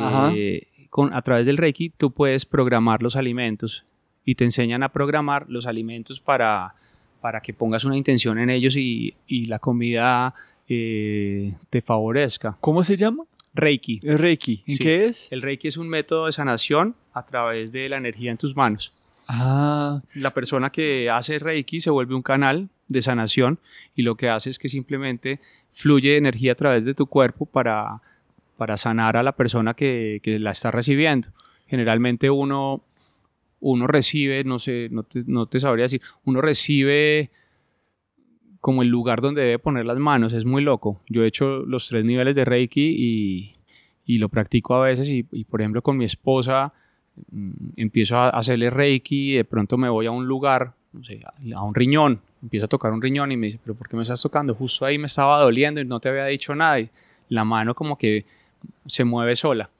eh, 0.00 0.68
con, 0.90 1.12
a 1.14 1.22
través 1.22 1.46
del 1.46 1.56
Reiki 1.56 1.90
tú 1.90 2.10
puedes 2.10 2.44
programar 2.44 3.02
los 3.02 3.16
alimentos 3.16 3.84
y 4.24 4.34
te 4.34 4.44
enseñan 4.44 4.82
a 4.82 4.90
programar 4.90 5.46
los 5.48 5.66
alimentos 5.66 6.20
para, 6.20 6.74
para 7.20 7.40
que 7.40 7.52
pongas 7.54 7.84
una 7.84 7.96
intención 7.96 8.38
en 8.38 8.50
ellos 8.50 8.76
y, 8.76 9.14
y 9.26 9.46
la 9.46 9.58
comida 9.58 10.34
eh, 10.68 11.54
te 11.70 11.82
favorezca. 11.82 12.56
¿Cómo 12.60 12.84
se 12.84 12.96
llama? 12.96 13.24
Reiki. 13.54 14.00
El 14.02 14.18
Reiki. 14.18 14.62
¿En 14.66 14.76
Sí. 14.76 14.82
qué 14.82 15.06
es? 15.06 15.28
El 15.30 15.42
Reiki 15.42 15.68
es 15.68 15.76
un 15.76 15.88
método 15.88 16.26
de 16.26 16.32
sanación 16.32 16.94
a 17.12 17.24
través 17.26 17.72
de 17.72 17.88
la 17.88 17.96
energía 17.98 18.30
en 18.30 18.38
tus 18.38 18.56
manos. 18.56 18.92
Ah, 19.28 20.00
La 20.14 20.32
persona 20.32 20.70
que 20.70 21.08
hace 21.10 21.38
Reiki 21.38 21.80
se 21.80 21.90
vuelve 21.90 22.14
un 22.14 22.22
canal 22.22 22.68
de 22.88 23.02
sanación 23.02 23.58
y 23.94 24.02
lo 24.02 24.16
que 24.16 24.28
hace 24.28 24.50
es 24.50 24.58
que 24.58 24.68
simplemente 24.68 25.40
fluye 25.72 26.16
energía 26.16 26.52
a 26.52 26.54
través 26.56 26.84
de 26.84 26.94
tu 26.94 27.06
cuerpo 27.06 27.46
para, 27.46 28.00
para 28.56 28.76
sanar 28.76 29.16
a 29.16 29.22
la 29.22 29.32
persona 29.32 29.74
que, 29.74 30.20
que 30.22 30.38
la 30.38 30.50
está 30.50 30.70
recibiendo. 30.70 31.28
Generalmente 31.66 32.30
uno, 32.30 32.82
uno 33.60 33.86
recibe, 33.86 34.44
no 34.44 34.58
sé, 34.58 34.88
no 34.90 35.02
te, 35.04 35.24
no 35.26 35.46
te 35.46 35.60
sabría 35.60 35.84
decir, 35.84 36.02
uno 36.24 36.40
recibe 36.40 37.30
como 38.60 38.82
el 38.82 38.88
lugar 38.88 39.20
donde 39.20 39.42
debe 39.42 39.58
poner 39.58 39.86
las 39.86 39.98
manos, 39.98 40.32
es 40.32 40.44
muy 40.44 40.62
loco. 40.62 41.00
Yo 41.08 41.24
he 41.24 41.26
hecho 41.26 41.64
los 41.66 41.88
tres 41.88 42.04
niveles 42.04 42.36
de 42.36 42.44
Reiki 42.44 42.94
y, 42.96 43.56
y 44.04 44.18
lo 44.18 44.28
practico 44.28 44.74
a 44.74 44.82
veces 44.82 45.08
y, 45.08 45.22
por 45.44 45.60
ejemplo 45.60 45.82
con 45.82 45.96
mi 45.96 46.04
esposa 46.04 46.72
mm, 47.30 47.50
empiezo 47.76 48.16
a 48.16 48.30
hacerle 48.30 48.70
Reiki 48.70 49.34
de 49.34 49.44
pronto 49.44 49.76
me 49.78 49.88
voy 49.88 50.06
a 50.06 50.10
un 50.10 50.26
lugar, 50.26 50.74
no 50.92 51.02
sé, 51.04 51.20
a 51.54 51.62
un 51.62 51.74
riñón, 51.74 52.20
empiezo 52.42 52.66
a 52.66 52.68
tocar 52.68 52.92
un 52.92 53.02
riñón 53.02 53.32
y 53.32 53.36
me 53.36 53.46
dice, 53.46 53.60
pero 53.62 53.74
¿por 53.74 53.88
qué 53.88 53.96
me 53.96 54.02
estás 54.02 54.20
tocando? 54.22 54.54
Justo 54.54 54.84
ahí 54.84 54.98
me 54.98 55.06
estaba 55.06 55.40
doliendo 55.40 55.80
y 55.80 55.84
no 55.84 56.00
te 56.00 56.08
había 56.08 56.26
dicho 56.26 56.54
nada 56.54 56.80
y 56.80 56.90
la 57.28 57.44
mano 57.44 57.74
como 57.74 57.96
que 57.96 58.26
se 58.86 59.04
mueve 59.04 59.36
sola. 59.36 59.70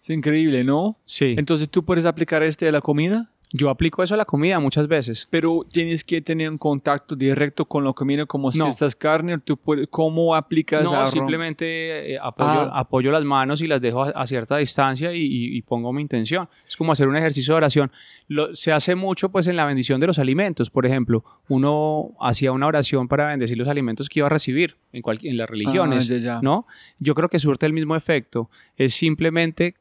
Es 0.00 0.10
increíble, 0.10 0.64
¿no? 0.64 0.98
Sí. 1.04 1.34
Entonces 1.38 1.68
tú 1.68 1.84
puedes 1.84 2.04
aplicar 2.04 2.42
este 2.42 2.68
a 2.68 2.72
la 2.72 2.80
comida, 2.80 3.30
Yo 3.52 3.70
aplico 3.70 4.02
eso 4.02 4.14
a 4.14 4.16
la 4.16 4.24
comida 4.24 4.58
muchas 4.58 4.88
veces. 4.88 5.28
pero 5.30 5.64
tienes 5.70 6.02
que 6.02 6.20
tener 6.20 6.50
un 6.50 6.58
contacto 6.58 7.14
directo 7.14 7.64
con 7.66 7.84
la 7.84 7.92
comida 7.92 8.26
como 8.26 8.50
si 8.50 8.58
No. 8.58 8.66
estás 8.66 8.96
carne. 8.96 9.38
Tú 9.38 9.56
puedes, 9.56 9.86
¿Cómo 9.88 10.34
aplicas 10.34 10.82
No, 10.82 11.00
a 11.00 11.06
simplemente 11.06 12.14
eh, 12.14 12.18
apoyo, 12.20 12.48
Ah. 12.72 12.80
apoyo 12.80 13.12
las 13.12 13.24
manos 13.24 13.60
y 13.60 13.66
las 13.68 13.80
dejo 13.80 14.02
a, 14.02 14.08
a 14.10 14.26
cierta 14.26 14.56
distancia 14.56 15.12
y, 15.12 15.20
y- 15.22 15.56
y 15.56 15.62
pongo 15.62 15.92
mi 15.92 16.02
intención. 16.02 16.48
Es 16.66 16.76
como 16.76 16.90
hacer 16.90 17.06
un 17.06 17.16
ejercicio 17.16 17.54
de 17.54 17.58
oración. 17.58 17.92
Lo- 18.26 18.56
se 18.56 18.72
hace 18.72 18.96
mucho 18.96 19.28
pues 19.28 19.46
en 19.46 19.54
la 19.56 19.66
bendición 19.66 20.00
de 20.00 20.08
los 20.08 20.18
alimentos. 20.18 20.68
Por 20.70 20.84
ejemplo, 20.84 21.24
uno 21.48 22.10
hacía 22.20 22.50
una 22.50 22.66
oración 22.66 23.06
para 23.06 23.28
bendecir 23.28 23.56
los 23.56 23.68
alimentos 23.68 24.08
que 24.08 24.18
iba 24.18 24.26
a 24.26 24.30
recibir 24.30 24.76
en, 24.92 25.02
cual- 25.02 25.20
en 25.22 25.36
las 25.36 25.48
religiones. 25.48 26.06
Ah, 26.10 26.14
ya, 26.14 26.18
ya. 26.18 26.40
¿no? 26.42 26.66
Yo 26.98 27.14
creo 27.14 27.28
que 27.28 27.38
surte 27.38 27.66
el 27.66 27.72
mismo 27.72 27.94
efecto. 27.94 28.50
Es 28.76 28.94
simplemente 28.94 29.76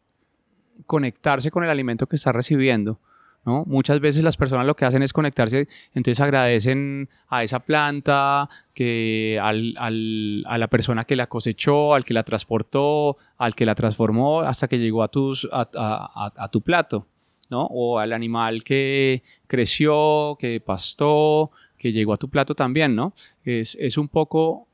conectarse 0.86 1.50
con 1.52 1.64
el 1.64 1.70
alimento 1.70 2.08
que 2.08 2.18
está 2.18 2.32
recibiendo. 2.32 3.00
Muchas 3.46 4.00
veces 4.00 4.24
las 4.24 4.38
personas 4.38 4.66
lo 4.66 4.76
que 4.76 4.86
hacen 4.86 5.04
es 5.04 5.12
conectarse, 5.12 5.68
entonces 5.94 6.22
agradecen 6.22 7.10
a 7.28 7.44
esa 7.44 7.60
planta, 7.60 8.48
que 8.74 9.38
al- 9.42 9.76
al- 9.78 10.44
a 10.48 10.58
la 10.58 10.68
persona 10.68 11.04
que 11.04 11.18
la 11.18 11.28
cosechó, 11.28 11.94
al 11.94 12.06
que 12.06 12.14
la 12.14 12.24
transportó, 12.24 13.18
al 13.38 13.54
que 13.54 13.66
la 13.66 13.76
transformó 13.76 14.40
hasta 14.42 14.68
que 14.70 14.80
llegó 14.80 15.04
a, 15.04 15.10
tus, 15.10 15.48
a- 15.52 15.70
a- 15.76 16.32
a 16.38 16.48
tu 16.48 16.62
plato, 16.62 17.06
¿no? 17.50 17.64
O 17.66 18.00
al 18.00 18.14
animal 18.14 18.64
que 18.64 19.24
creció, 19.48 20.38
que 20.40 20.62
pastó, 20.62 21.52
que 21.78 21.92
llegó 21.92 22.14
a 22.14 22.18
tu 22.18 22.30
plato 22.30 22.56
también, 22.56 22.96
¿no? 22.96 23.14
Es, 23.44 23.76
es 23.80 23.98
un 23.98 24.08
poco 24.08 24.68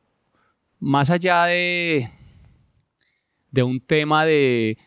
más 0.80 1.10
allá 1.10 1.46
de, 1.46 2.08
de 3.52 3.64
un 3.64 3.80
tema 3.82 4.26
de, 4.26 4.78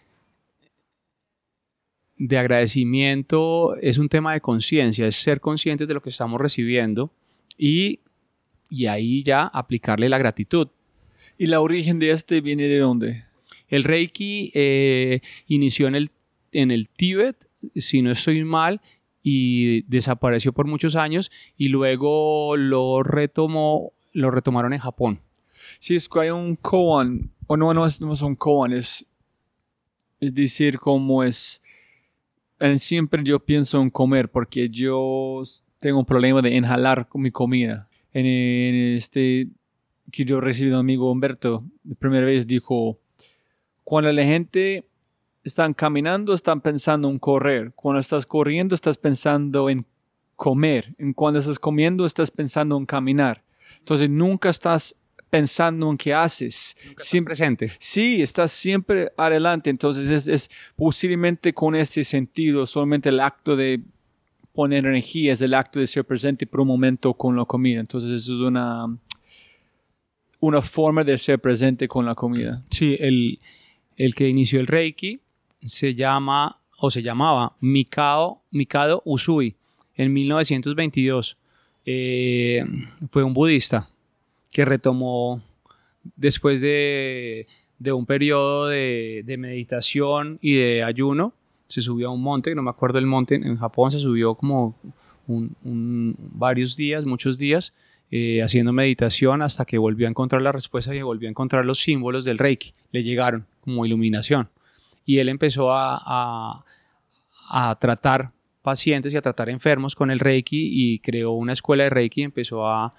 de 2.29 2.39
agradecimiento, 2.39 3.75
es 3.77 3.99
un 3.99 4.09
tema 4.09 4.33
de 4.33 4.41
conciencia, 4.41 5.09
es 5.09 5.17
ser 5.17 5.41
conscientes 5.41 5.89
de 5.89 5.95
lo 5.95 6.01
que 6.01 6.11
estamos 6.11 6.41
recibiendo 6.41 7.11
y, 7.59 7.99
y 8.71 8.87
ahí 8.87 9.25
ya 9.25 9.43
aplicarle 9.43 10.09
la 10.09 10.19
gratitud. 10.19 10.69
¿Y 11.37 11.47
la 11.47 11.61
origen 11.61 11.99
de 11.99 12.13
este 12.13 12.41
viene 12.41 12.69
de 12.69 12.79
dónde? 12.79 13.25
El 13.67 13.83
Reiki 13.83 14.53
eh, 14.55 15.21
inició 15.49 15.89
en 15.89 15.97
el, 15.97 16.11
en 16.53 16.71
el 16.71 16.89
Tíbet, 16.91 17.49
si 17.75 18.03
no 18.03 18.13
estoy 18.13 18.45
mal, 18.45 18.81
y 19.25 19.83
desapareció 19.83 20.53
por 20.53 20.69
muchos 20.69 20.95
años 20.95 21.31
y 21.57 21.69
luego 21.69 22.57
lo 22.57 23.03
retomó, 23.03 23.93
lo 24.13 24.31
retomaron 24.31 24.73
en 24.73 24.79
Japón. 24.79 25.21
Sí, 25.81 25.97
es 25.97 26.09
que 26.09 26.21
hay 26.21 26.31
un 26.31 26.55
koan, 26.55 27.33
o 27.49 27.57
no, 27.57 27.75
no 27.75 27.85
es, 27.85 28.01
no 28.01 28.13
es 28.13 28.23
un 28.23 28.37
koan, 28.37 28.73
es, 28.73 29.05
es 30.21 30.35
decir, 30.35 30.79
como 30.79 31.25
es, 31.25 31.62
siempre 32.79 33.22
yo 33.25 33.40
pienso 33.40 33.81
en 33.81 33.90
comer, 33.90 34.31
porque 34.31 34.68
yo 34.68 35.42
tengo 35.79 35.98
un 35.98 36.07
problema 36.07 36.42
de 36.42 36.55
inhalar 36.55 37.09
mi 37.14 37.31
comida. 37.31 37.88
En, 38.12 38.27
en 38.27 38.96
este, 38.96 39.48
que 40.11 40.25
yo 40.25 40.40
recibí 40.40 40.70
de 40.70 40.77
un 40.77 40.81
amigo 40.81 41.11
Humberto, 41.11 41.64
la 41.85 41.94
primera 41.96 42.27
vez 42.27 42.46
dijo, 42.46 42.98
cuando 43.85 44.12
la 44.12 44.25
gente 44.25 44.87
están 45.44 45.75
caminando, 45.75 46.35
están 46.35 46.61
pensando 46.61 47.11
en 47.11 47.18
correr. 47.18 47.72
Cuando 47.75 48.01
estás 48.01 48.27
corriendo, 48.27 48.75
estás 48.75 48.96
pensando 48.96 49.68
en 49.68 49.85
comer. 50.37 50.94
En 50.98 51.12
cuando 51.12 51.40
estás 51.40 51.59
comiendo, 51.59 52.07
estás 52.07 52.31
pensando 52.31 52.77
en 52.77 52.87
caminar. 52.87 53.42
Entonces, 53.79 54.09
nunca 54.09 54.51
estás 54.51 54.94
pensando 55.33 55.90
en 55.90 55.97
qué 55.97 56.12
haces. 56.12 56.77
Siempre 56.99 57.31
presente. 57.31 57.73
Sí, 57.79 58.21
estás 58.21 58.53
siempre 58.53 59.12
adelante. 59.16 59.71
Entonces, 59.71 60.07
es, 60.11 60.29
es 60.29 60.51
posiblemente 60.77 61.55
con 61.55 61.75
este 61.75 62.05
sentido, 62.05 62.66
solamente 62.66 63.09
el 63.09 63.18
acto 63.18 63.57
de 63.57 63.81
poner 64.53 64.85
energía 64.85 65.33
es 65.33 65.40
el 65.40 65.55
acto 65.55 65.81
de 65.81 65.87
ser 65.87 66.05
presente 66.05 66.47
por 66.47 66.61
un 66.61 66.68
momento 66.68 67.14
con 67.14 67.35
la 67.35 67.47
comida. 67.47 67.81
Entonces, 67.81 68.11
eso 68.11 68.35
es 68.35 68.40
una, 68.40 68.95
una 70.38 70.61
forma 70.61 71.03
de 71.03 71.16
ser 71.16 71.38
presente 71.38 71.88
con 71.88 72.05
la 72.05 72.14
comida. 72.14 72.62
Sí, 72.68 72.99
el, 73.01 73.40
el 73.97 74.14
que 74.14 74.29
inició 74.29 74.61
el 74.61 74.66
Reiki 74.66 75.18
se 75.62 75.95
llama 75.95 76.61
o 76.77 76.90
se 76.90 77.03
llamaba 77.03 77.57
Mikao, 77.59 78.42
Mikado 78.51 79.01
Usui 79.07 79.57
en 79.95 80.12
1922. 80.12 81.38
Eh, 81.87 82.66
fue 83.09 83.25
un 83.25 83.33
budista 83.33 83.88
que 84.53 84.65
retomó 84.65 85.43
después 86.17 86.61
de, 86.61 87.47
de 87.79 87.93
un 87.93 88.07
periodo 88.07 88.69
de, 88.69 89.23
de 89.27 89.37
meditación 89.38 90.38
y 90.41 90.55
de 90.55 90.85
ayuno. 90.85 91.33
Se 91.69 91.81
subió 91.81 92.09
a 92.09 92.12
un 92.12 92.23
monte, 92.23 92.55
no 92.55 92.62
me 92.62 92.71
acuerdo 92.71 92.99
el 92.99 93.07
monte, 93.07 93.35
en 93.37 93.57
Japón 93.57 93.91
se 93.91 93.99
subió 93.99 94.35
como 94.35 94.77
un- 95.27 96.15
varios 96.19 96.77
días, 96.77 97.07
muchos 97.07 97.38
días, 97.38 97.73
eh, 98.11 98.43
haciendo 98.43 98.73
meditación 98.75 99.41
hasta 99.41 99.65
que 99.65 99.79
volvió 99.79 100.07
a 100.07 100.11
encontrar 100.11 100.43
la 100.43 100.53
respuesta 100.53 100.95
y 100.95 101.01
volvió 101.01 101.29
a 101.29 101.31
encontrar 101.31 101.65
los 101.65 101.81
símbolos 101.81 102.25
del 102.27 102.37
Reiki. 102.38 102.75
Le 102.91 103.03
llegaron 103.03 103.47
como 103.62 103.87
iluminación. 103.87 104.51
Y 105.07 105.19
él 105.19 105.29
empezó 105.31 105.73
a, 105.73 105.99
a- 106.05 106.65
a 107.49 107.79
tratar 107.79 108.33
pacientes 108.62 109.12
y 109.12 109.17
a 109.17 109.23
tratar 109.23 109.49
enfermos 109.49 109.95
con 109.95 110.11
el 110.11 110.21
Reiki 110.21 110.69
y 110.73 110.99
creó 110.99 111.33
una 111.33 111.53
escuela 111.55 111.85
de 111.85 111.91
Reiki 111.91 112.21
y 112.21 112.25
empezó 112.25 112.67
a, 112.67 112.95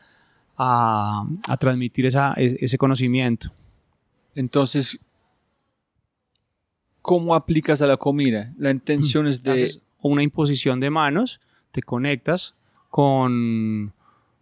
a- 0.58 1.26
a 1.48 1.58
transmitir 1.58 2.06
esa- 2.06 2.34
e- 2.38 2.58
ese 2.60 2.78
conocimiento. 2.78 3.52
Entonces, 4.36 5.00
¿cómo 7.02 7.36
aplicas 7.36 7.82
a 7.82 7.88
la 7.88 7.98
comida? 7.98 8.54
La 8.58 8.72
intención 8.72 9.28
es 9.28 9.44
de... 9.44 9.52
Haces 9.52 9.84
una 10.02 10.22
imposición 10.22 10.80
de 10.82 10.89
manos, 10.89 11.39
te 11.72 11.82
conectas 11.82 12.56
con, 12.89 13.94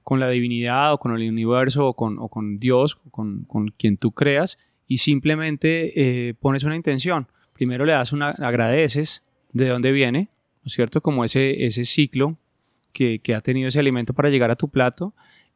con 0.03 0.19
la 0.19 0.27
divinidad 0.29 0.93
o 0.93 0.97
con 0.97 1.15
el 1.15 1.29
universo 1.29 1.87
o 1.87 1.93
con, 1.93 2.17
o 2.19 2.29
con 2.29 2.57
Dios, 2.59 2.97
con, 3.11 3.43
con 3.43 3.67
quien 3.69 3.97
tú 3.97 4.11
creas 4.11 4.57
y 4.87 4.97
simplemente 4.97 6.29
eh, 6.29 6.33
pones 6.33 6.63
una 6.63 6.75
intención. 6.75 7.27
Primero 7.53 7.85
le 7.85 7.93
das 7.93 8.11
una, 8.11 8.29
agradeces 8.31 9.21
de 9.53 9.67
dónde 9.69 9.91
viene, 9.91 10.29
¿no 10.63 10.67
es 10.67 10.73
cierto? 10.73 11.01
Como 11.01 11.23
ese, 11.23 11.63
ese 11.65 11.85
ciclo 11.85 12.37
que, 12.91 13.19
que 13.19 13.35
ha 13.35 13.41
tenido 13.41 13.67
ese 13.67 13.79
alimento 13.79 14.13
para 14.15 14.29
llegar 14.29 14.49
a 14.49 14.55
tu 14.55 14.67
plato 14.67 15.13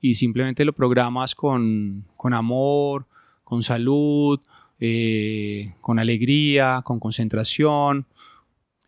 y 0.09 0.15
simplemente 0.15 0.65
lo 0.65 0.73
programas 0.73 1.33
con, 1.35 2.03
con 2.17 2.33
amor, 2.33 3.05
con 3.43 3.63
salud, 3.63 4.39
eh, 4.79 5.73
con 5.81 5.99
alegría, 5.99 6.81
con 6.83 6.99
concentración, 6.99 8.05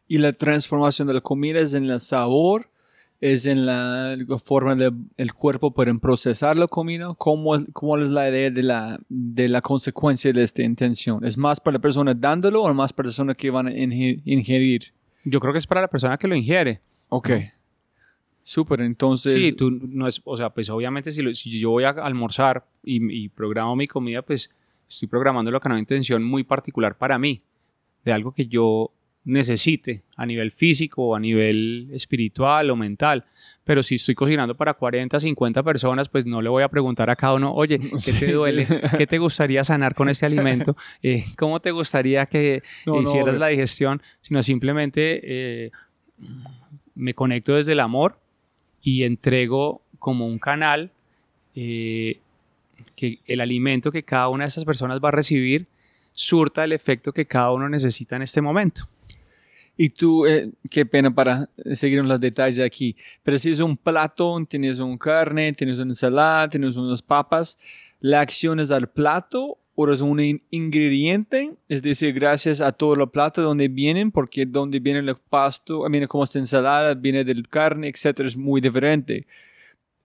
Y 0.10 0.20
la 0.20 0.32
transformación 0.32 1.08
de 1.08 1.14
la 1.16 1.22
comida 1.22 1.60
es 1.60 1.74
en 1.74 1.90
el 1.90 2.00
sabor, 2.00 2.70
es 3.20 3.46
en 3.46 3.66
la, 3.66 4.16
forma 4.46 4.76
del 4.76 5.34
cuerpo 5.34 5.72
para 5.72 5.94
procesar 5.96 6.56
la 6.56 6.68
comida. 6.68 7.14
¿Cómo, 7.18 7.56
es- 7.56 7.66
cómo 7.74 7.98
es 7.98 8.10
la 8.10 8.30
idea 8.30 8.50
de 8.50 8.64
la, 8.64 9.00
de 9.10 9.50
la 9.50 9.60
consecuencia 9.62 10.32
de 10.32 10.44
esta 10.44 10.62
intención? 10.64 11.26
¿Es 11.26 11.38
más 11.38 11.60
para 11.60 11.74
la 11.78 11.82
persona 11.82 12.14
dándolo 12.14 12.62
o 12.64 12.74
más 12.74 12.94
para 12.94 13.08
la 13.08 13.10
persona 13.10 13.34
que 13.36 13.50
van 13.50 13.68
a 13.68 13.72
inge- 13.72 14.22
ingerir? 14.24 14.94
Yo 15.26 15.40
creo 15.42 15.52
que 15.52 15.60
es 15.60 15.68
para 15.68 15.82
la 15.82 15.88
persona 15.90 16.18
que 16.18 16.28
lo 16.28 16.36
ingiere. 16.36 16.80
Ok. 17.10 17.30
Súper, 18.50 18.80
entonces... 18.80 19.34
Sí, 19.34 19.52
tú 19.52 19.70
no 19.72 20.08
es, 20.08 20.22
o 20.24 20.38
sea, 20.38 20.52
pues 20.52 20.70
obviamente 20.70 21.12
si, 21.12 21.22
lo- 21.22 21.36
si 21.36 21.60
yo 21.60 21.70
voy 21.72 21.84
a 21.84 21.90
almorzar 21.90 22.66
y, 22.82 23.24
y 23.26 23.28
programo 23.28 23.76
mi 23.76 23.88
comida, 23.88 24.22
pues 24.22 24.50
estoy 24.88 25.10
programándolo 25.10 25.60
con 25.60 25.74
una 25.74 25.80
intención 25.80 26.24
muy 26.24 26.46
particular 26.46 26.98
para 26.98 27.20
mí, 27.20 27.42
de 28.06 28.14
algo 28.14 28.32
que 28.32 28.48
yo 28.48 28.90
necesite 29.26 30.04
a 30.16 30.26
nivel 30.26 30.54
físico, 30.54 31.14
a 31.14 31.20
nivel 31.20 31.90
espiritual 31.92 32.70
o 32.70 32.78
mental. 32.78 33.26
Pero 33.66 33.84
si 33.84 33.96
estoy 33.96 34.16
cocinando 34.16 34.56
para 34.56 34.76
40, 34.76 35.20
50 35.20 35.62
personas, 35.62 36.08
pues 36.08 36.26
no 36.26 36.42
le 36.42 36.48
voy 36.48 36.64
a 36.64 36.70
preguntar 36.70 37.10
a 37.10 37.18
cada 37.18 37.34
uno, 37.34 37.54
oye, 37.54 37.78
¿qué 38.06 38.14
te 38.14 38.32
duele? 38.32 38.66
¿Qué 38.98 39.06
te 39.08 39.18
gustaría 39.18 39.66
sanar 39.66 39.94
con 39.94 40.08
este 40.08 40.26
alimento? 40.26 40.78
Eh, 41.04 41.26
¿Cómo 41.38 41.60
te 41.60 41.72
gustaría 41.72 42.26
que 42.28 42.64
No, 42.86 42.94
no, 42.94 43.02
hicieras 43.02 43.28
obvio. 43.36 43.40
la 43.40 43.48
digestión? 43.48 44.02
Sino 44.22 44.42
simplemente 44.42 45.20
eh, 45.66 45.72
me 46.96 47.14
conecto 47.14 47.56
desde 47.56 47.74
el 47.74 47.82
amor 47.82 48.22
y 48.88 49.04
entrego 49.04 49.82
como 50.00 50.26
un 50.26 50.40
canal 50.40 50.92
eh, 51.56 52.22
que 52.96 53.20
el 53.26 53.42
alimento 53.42 53.92
que 53.92 54.04
cada 54.04 54.30
una 54.30 54.46
de 54.46 54.48
esas 54.48 54.64
personas 54.64 55.02
va 55.04 55.10
a 55.10 55.12
recibir 55.12 55.68
surta 56.14 56.64
el 56.64 56.72
efecto 56.72 57.12
que 57.12 57.26
cada 57.26 57.52
uno 57.52 57.68
necesita 57.68 58.16
en 58.16 58.22
este 58.22 58.40
momento. 58.40 58.88
Y 59.76 59.90
tú, 59.90 60.26
eh, 60.26 60.52
qué 60.70 60.86
pena 60.86 61.14
para 61.14 61.50
seguir 61.74 62.00
en 62.00 62.08
los 62.08 62.22
detalles 62.22 62.62
aquí, 62.62 62.96
pero 63.24 63.38
si 63.38 63.52
es 63.52 63.60
un 63.60 63.76
plato, 63.76 64.42
tienes 64.48 64.80
un 64.80 64.98
carne, 64.98 65.52
tienes 65.52 65.80
una 65.80 65.92
ensalada, 65.92 66.50
tienes 66.50 66.78
unas 66.78 67.02
papas, 67.02 67.58
¿la 68.00 68.22
acción 68.22 68.62
es 68.62 68.72
al 68.72 68.88
plato 68.88 69.58
o 69.80 69.94
es 69.94 70.02
un 70.02 70.20
in- 70.20 70.42
ingrediente? 70.50 71.54
Es 71.70 71.84
decir, 71.84 72.12
gracias 72.12 72.62
a 72.62 72.72
todo 72.72 72.96
el 72.96 73.08
plato 73.10 73.42
de 73.42 73.46
donde 73.46 73.68
vienen, 73.68 74.12
porque 74.12 74.48
donde 74.48 74.80
viene 74.80 75.00
el 75.00 75.16
pasto, 75.16 75.88
viene 75.88 76.08
como 76.08 76.24
esta 76.24 76.40
ensalada, 76.40 76.96
viene 76.96 77.24
del 77.24 77.48
carne, 77.48 77.88
etcétera, 77.88 78.28
es 78.28 78.36
muy 78.36 78.60
diferente. 78.60 79.28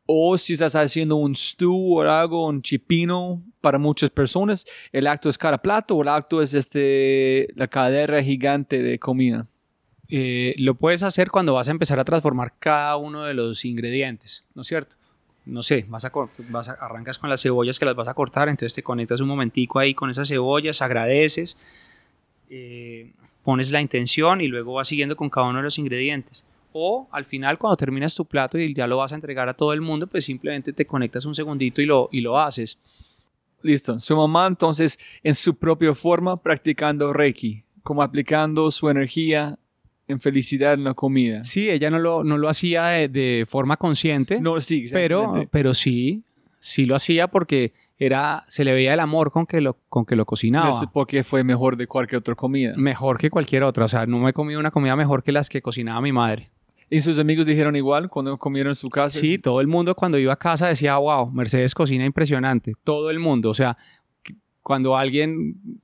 O 0.05 0.37
si 0.37 0.53
estás 0.53 0.75
haciendo 0.75 1.17
un 1.17 1.35
stew 1.35 1.99
o 1.99 2.03
algo, 2.03 2.49
un 2.49 2.61
chipino, 2.61 3.43
para 3.63 3.79
muchas 3.79 4.11
personas, 4.11 4.67
el 4.93 5.07
acto 5.07 5.31
es 5.31 5.39
cada 5.39 5.57
plato 5.57 5.97
o 5.97 6.03
el 6.03 6.09
acto 6.09 6.43
es 6.43 6.53
este, 6.53 7.49
la 7.55 7.67
cadera 7.67 8.23
gigante 8.23 8.83
de 8.83 8.99
comida. 8.99 9.49
Eh, 10.11 10.55
lo 10.59 10.75
puedes 10.75 11.03
hacer 11.03 11.31
cuando 11.31 11.55
vas 11.55 11.69
a 11.69 11.71
empezar 11.71 11.99
a 11.99 12.05
transformar 12.05 12.53
cada 12.59 12.97
uno 12.99 13.25
de 13.25 13.33
los 13.33 13.65
ingredientes, 13.65 14.45
¿no 14.55 14.61
es 14.61 14.69
cierto? 14.69 14.97
No 15.45 15.63
sé, 15.63 15.85
vas 15.89 16.05
a, 16.05 16.13
vas 16.51 16.69
arrancas 16.69 17.19
con 17.19 17.29
las 17.29 17.43
cebollas 17.43 17.79
que 17.79 17.85
las 17.85 17.97
vas 17.97 18.09
a 18.09 18.15
cortar, 18.15 18.49
entonces 18.49 18.75
te 18.75 18.83
conectas 18.83 19.21
un 19.21 19.29
momentico 19.29 19.79
ahí 19.79 19.93
con 19.93 20.09
esas 20.09 20.29
cebollas, 20.29 20.83
agradeces, 20.83 21.57
eh, 22.49 23.11
pones 23.43 23.73
la 23.73 23.81
intención 23.81 24.41
y 24.41 24.47
luego 24.47 24.75
vas 24.75 24.89
siguiendo 24.89 25.17
con 25.17 25.31
cada 25.31 25.49
uno 25.49 25.59
de 25.59 25.65
los 25.65 25.79
ingredientes. 25.79 26.45
O 26.73 27.09
al 27.11 27.25
final, 27.25 27.59
cuando 27.59 27.77
terminas 27.77 28.15
tu 28.15 28.25
plato 28.25 28.59
y 28.59 28.73
ya 28.73 28.87
lo 28.87 28.99
vas 28.99 29.13
a 29.13 29.17
entregar 29.17 29.49
a 29.49 29.55
todo 29.55 29.73
el 29.73 29.81
mundo, 29.81 30.07
pues 30.07 30.25
simplemente 30.25 30.73
te 30.73 30.87
conectas 30.87 31.25
un 31.25 31.35
segundito 31.35 31.83
y 31.83 31.87
lo, 31.87 32.09
y 32.13 32.21
lo 32.21 32.39
haces. 32.39 32.79
Listo. 33.63 33.99
Su 33.99 34.17
mamá 34.17 34.47
entonces 34.47 34.99
en 35.23 35.35
su 35.35 35.55
propia 35.55 35.95
forma 35.95 36.37
practicando 36.37 37.13
Reiki, 37.13 37.63
como 37.83 38.03
aplicando 38.03 38.71
su 38.71 38.89
energía 38.89 39.59
en 40.09 40.21
felicidad 40.21 40.75
en 40.75 40.85
la 40.85 40.95
comida. 40.95 41.45
Sí, 41.45 41.71
ella 41.71 41.91
no 41.91 41.99
lo, 41.99 42.25
no 42.25 42.39
lo 42.39 42.49
hacía 42.49 42.87
de, 42.87 43.09
de 43.09 43.47
forma 43.49 43.77
consciente. 43.77 44.41
No, 44.41 44.61
sí, 44.61 44.87
pero, 44.93 45.21
exactamente. 45.21 45.49
pero 45.51 45.75
sí, 45.75 46.25
sí 46.59 46.85
lo 46.87 46.95
hacía 46.95 47.29
porque 47.29 47.73
era, 47.99 48.45
se 48.49 48.65
le 48.65 48.73
veía 48.73 48.95
el 48.95 49.01
amor 49.01 49.31
con 49.31 49.47
que 49.47 49.61
lo, 49.61 49.79
con 49.89 50.05
que 50.05 50.17
lo 50.17 50.27
cocinaba. 50.27 50.67
No 50.67 50.73
sé 50.73 50.87
por 50.93 51.07
qué 51.07 51.23
fue 51.23 51.45
mejor 51.45 51.77
de 51.77 51.87
cualquier 51.87 52.19
otra 52.19 52.35
comida. 52.35 52.75
Mejor 52.77 53.19
que 53.19 53.31
cualquier 53.31 53.63
otra. 53.63 53.85
O 53.85 53.89
sea, 53.89 54.07
no 54.07 54.19
me 54.19 54.31
he 54.31 54.33
comido 54.33 54.59
una 54.59 54.71
comida 54.71 54.97
mejor 54.97 55.23
que 55.23 55.31
las 55.33 55.49
que 55.49 55.63
cocinaba 55.63 56.01
mi 56.01 56.13
madre. 56.13 56.51
¿Y 56.91 57.01
sus 57.01 57.19
amigos 57.19 57.47
dijeron 57.47 57.75
igual 57.75 58.11
cuando 58.11 58.37
comieron 58.37 58.73
en 58.73 58.75
su 58.75 58.91
casa? 58.91 59.19
Sí, 59.19 59.39
todo 59.39 59.61
el 59.61 59.67
mundo 59.67 59.95
cuando 59.95 60.19
iba 60.19 60.33
a 60.33 60.37
casa 60.37 60.69
decía, 60.69 60.97
wow, 60.99 61.31
Mercedes 61.31 61.75
cocina 61.75 62.05
impresionante. 62.05 62.75
Todo 62.85 63.11
el 63.11 63.19
mundo. 63.19 63.51
O 63.51 63.55
sea, 63.55 63.79
cuando 64.63 64.97
alguien, 64.97 65.81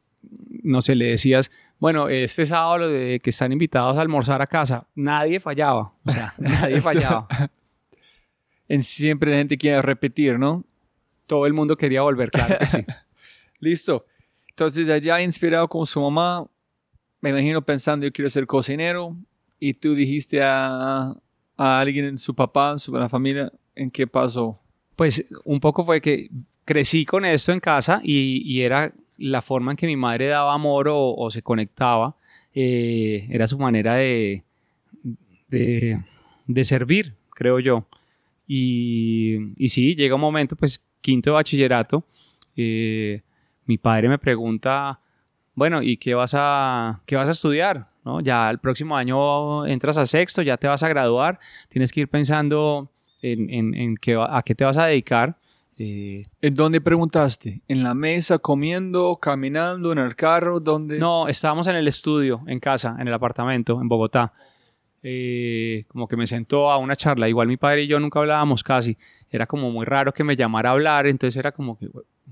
no 0.63 0.83
sé, 0.83 0.97
le 0.97 1.07
decías, 1.07 1.51
bueno, 1.79 2.09
este 2.09 2.45
sábado 2.45 2.91
eh, 2.91 3.21
que 3.21 3.31
están 3.31 3.53
invitados 3.53 3.97
a 3.97 4.01
almorzar 4.01 4.43
a 4.43 4.47
casa, 4.47 4.87
nadie 4.95 5.39
fallaba. 5.39 5.93
O 6.05 6.11
sea, 6.11 6.35
nadie 6.39 6.81
fallaba. 6.81 7.29
En 8.69 8.83
siempre 8.83 9.31
la 9.31 9.39
gente 9.39 9.57
quiere 9.57 9.81
repetir, 9.81 10.39
¿no? 10.39 10.65
Todo 11.27 11.47
el 11.47 11.53
mundo 11.53 11.77
quería 11.77 12.03
volver, 12.03 12.31
claro 12.31 12.59
que 12.59 12.67
sí. 12.67 12.85
Listo. 13.61 14.07
Entonces, 14.49 14.89
allá 14.89 15.21
inspirado 15.23 15.69
con 15.69 15.87
su 15.87 16.01
mamá, 16.01 16.47
me 17.21 17.31
imagino 17.31 17.63
pensando, 17.63 18.07
yo 18.07 18.13
quiero 18.13 18.29
ser 18.29 18.47
cocinero, 18.47 19.17
y 19.61 19.75
tú 19.75 19.95
dijiste 19.95 20.43
a, 20.43 21.15
a 21.57 21.81
alguien, 21.81 22.07
en 22.07 22.19
su 22.19 22.35
papá, 22.35 22.73
en 22.73 22.79
su 22.79 22.93
la 22.93 23.09
familia, 23.09 23.53
¿en 23.75 23.91
qué 23.91 24.07
pasó? 24.07 24.61
Pues 24.97 25.25
un 25.45 25.61
poco 25.61 25.85
fue 25.85 26.01
que 26.01 26.31
crecí 26.65 27.05
con 27.05 27.25
esto 27.25 27.53
en 27.53 27.61
casa 27.61 28.01
y, 28.03 28.43
y 28.45 28.63
era 28.63 28.93
la 29.19 29.43
forma 29.43 29.73
en 29.73 29.77
que 29.77 29.87
mi 29.87 29.97
madre 29.97 30.29
daba 30.29 30.55
amor 30.55 30.89
o, 30.91 31.31
se 31.31 31.43
conectaba, 31.43 32.17
eh, 32.55 33.27
era 33.31 33.47
su 33.47 33.59
manera 33.59 33.95
de, 33.95 34.45
de, 35.49 36.65
servir, 36.65 37.15
creo 37.31 37.59
yo. 37.59 37.87
Y, 38.47 39.53
y 39.63 39.69
sí, 39.69 39.95
llega 39.95 40.15
un 40.15 40.21
momento, 40.21 40.57
pues 40.57 40.83
quinto 41.01 41.31
de 41.31 41.35
bachillerato, 41.35 42.05
eh, 42.57 43.23
mi 43.67 43.77
padre 43.77 44.09
me 44.09 44.19
pregunta, 44.19 45.01
bueno, 45.55 45.83
¿y 45.83 45.97
qué 45.97 46.15
vas 46.15 46.33
a, 46.35 47.03
qué 47.05 47.17
vas 47.17 47.29
a 47.29 47.33
estudiar? 47.33 47.89
¿No? 48.05 48.21
Ya 48.21 48.49
el 48.49 48.59
próximo 48.59 48.97
año 48.97 49.67
entras 49.67 49.99
a 49.99 50.07
sexto, 50.07 50.41
ya 50.43 50.57
te 50.57 50.69
vas 50.69 50.83
a 50.83 50.89
graduar, 50.89 51.39
tienes 51.69 51.93
que 51.93 52.01
ir 52.01 52.09
pensando 52.09 52.91
en, 53.21 53.51
en, 53.51 53.75
en 53.75 53.97
qué 53.97 54.17
a 54.19 54.43
qué 54.43 54.55
te 54.55 54.65
vas 54.65 54.77
a 54.77 54.87
dedicar. 54.87 55.37
Eh, 55.79 56.27
¿En 56.43 56.55
dónde 56.57 56.81
preguntaste? 56.81 57.63
¿En 57.69 57.85
la 57.85 57.95
mesa, 57.95 58.39
comiendo, 58.39 59.17
caminando, 59.17 59.93
en 59.93 59.99
el 59.99 60.17
carro? 60.17 60.59
¿Dónde? 60.59 60.99
no, 60.99 61.29
estábamos 61.29 61.69
en 61.69 61.77
el 61.77 61.87
estudio, 61.87 62.43
en 62.49 62.59
casa, 62.59 62.97
en 62.99 63.07
el 63.07 63.15
apartamento, 63.15 63.81
en 63.81 63.89
Bogotá. 63.89 64.33
Eh, 65.05 65.85
como 65.87 66.09
que 66.09 66.17
me 66.17 66.27
sentó 66.27 66.73
a 66.73 66.79
una 66.79 66.97
charla. 66.97 67.29
Igual 67.29 67.47
mi 67.47 67.57
padre 67.57 67.85
y 67.85 67.87
yo 67.87 68.01
nunca 68.01 68.19
hablábamos 68.19 68.65
casi. 68.65 68.99
Era 69.31 69.47
como 69.47 69.71
muy 69.71 69.87
raro 69.87 70.13
que 70.13 70.25
me 70.25 70.35
llamara 70.35 70.71
a 70.71 70.73
hablar. 70.73 71.07
Entonces 71.07 71.37
era 71.37 71.53
como 71.53 71.79
que, 71.79 71.89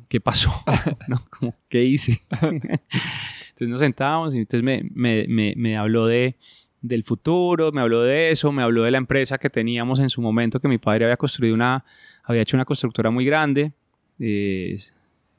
¿qué 0.08 0.20
pasó? 0.20 0.50
¿No? 1.08 1.24
Como, 1.30 1.54
¿Qué 1.68 1.84
hice? 1.84 2.20
entonces 2.40 3.68
nos 3.68 3.78
sentábamos 3.78 4.34
y 4.34 4.38
entonces 4.38 4.64
me, 4.64 4.82
me, 4.92 5.26
me, 5.28 5.54
me 5.56 5.76
habló 5.76 6.06
de, 6.06 6.36
del 6.80 7.04
futuro, 7.04 7.70
me 7.72 7.80
habló 7.80 8.02
de 8.02 8.32
eso, 8.32 8.50
me 8.50 8.62
habló 8.62 8.82
de 8.82 8.90
la 8.90 8.98
empresa 8.98 9.38
que 9.38 9.50
teníamos 9.50 10.00
en 10.00 10.10
su 10.10 10.20
momento, 10.20 10.60
que 10.60 10.68
mi 10.68 10.78
padre 10.78 11.04
había 11.04 11.16
construido 11.16 11.54
una, 11.54 11.84
había 12.26 12.42
hecho 12.42 12.56
una 12.56 12.64
constructora 12.66 13.10
muy 13.10 13.24
grande. 13.24 13.72
Eh, 14.18 14.78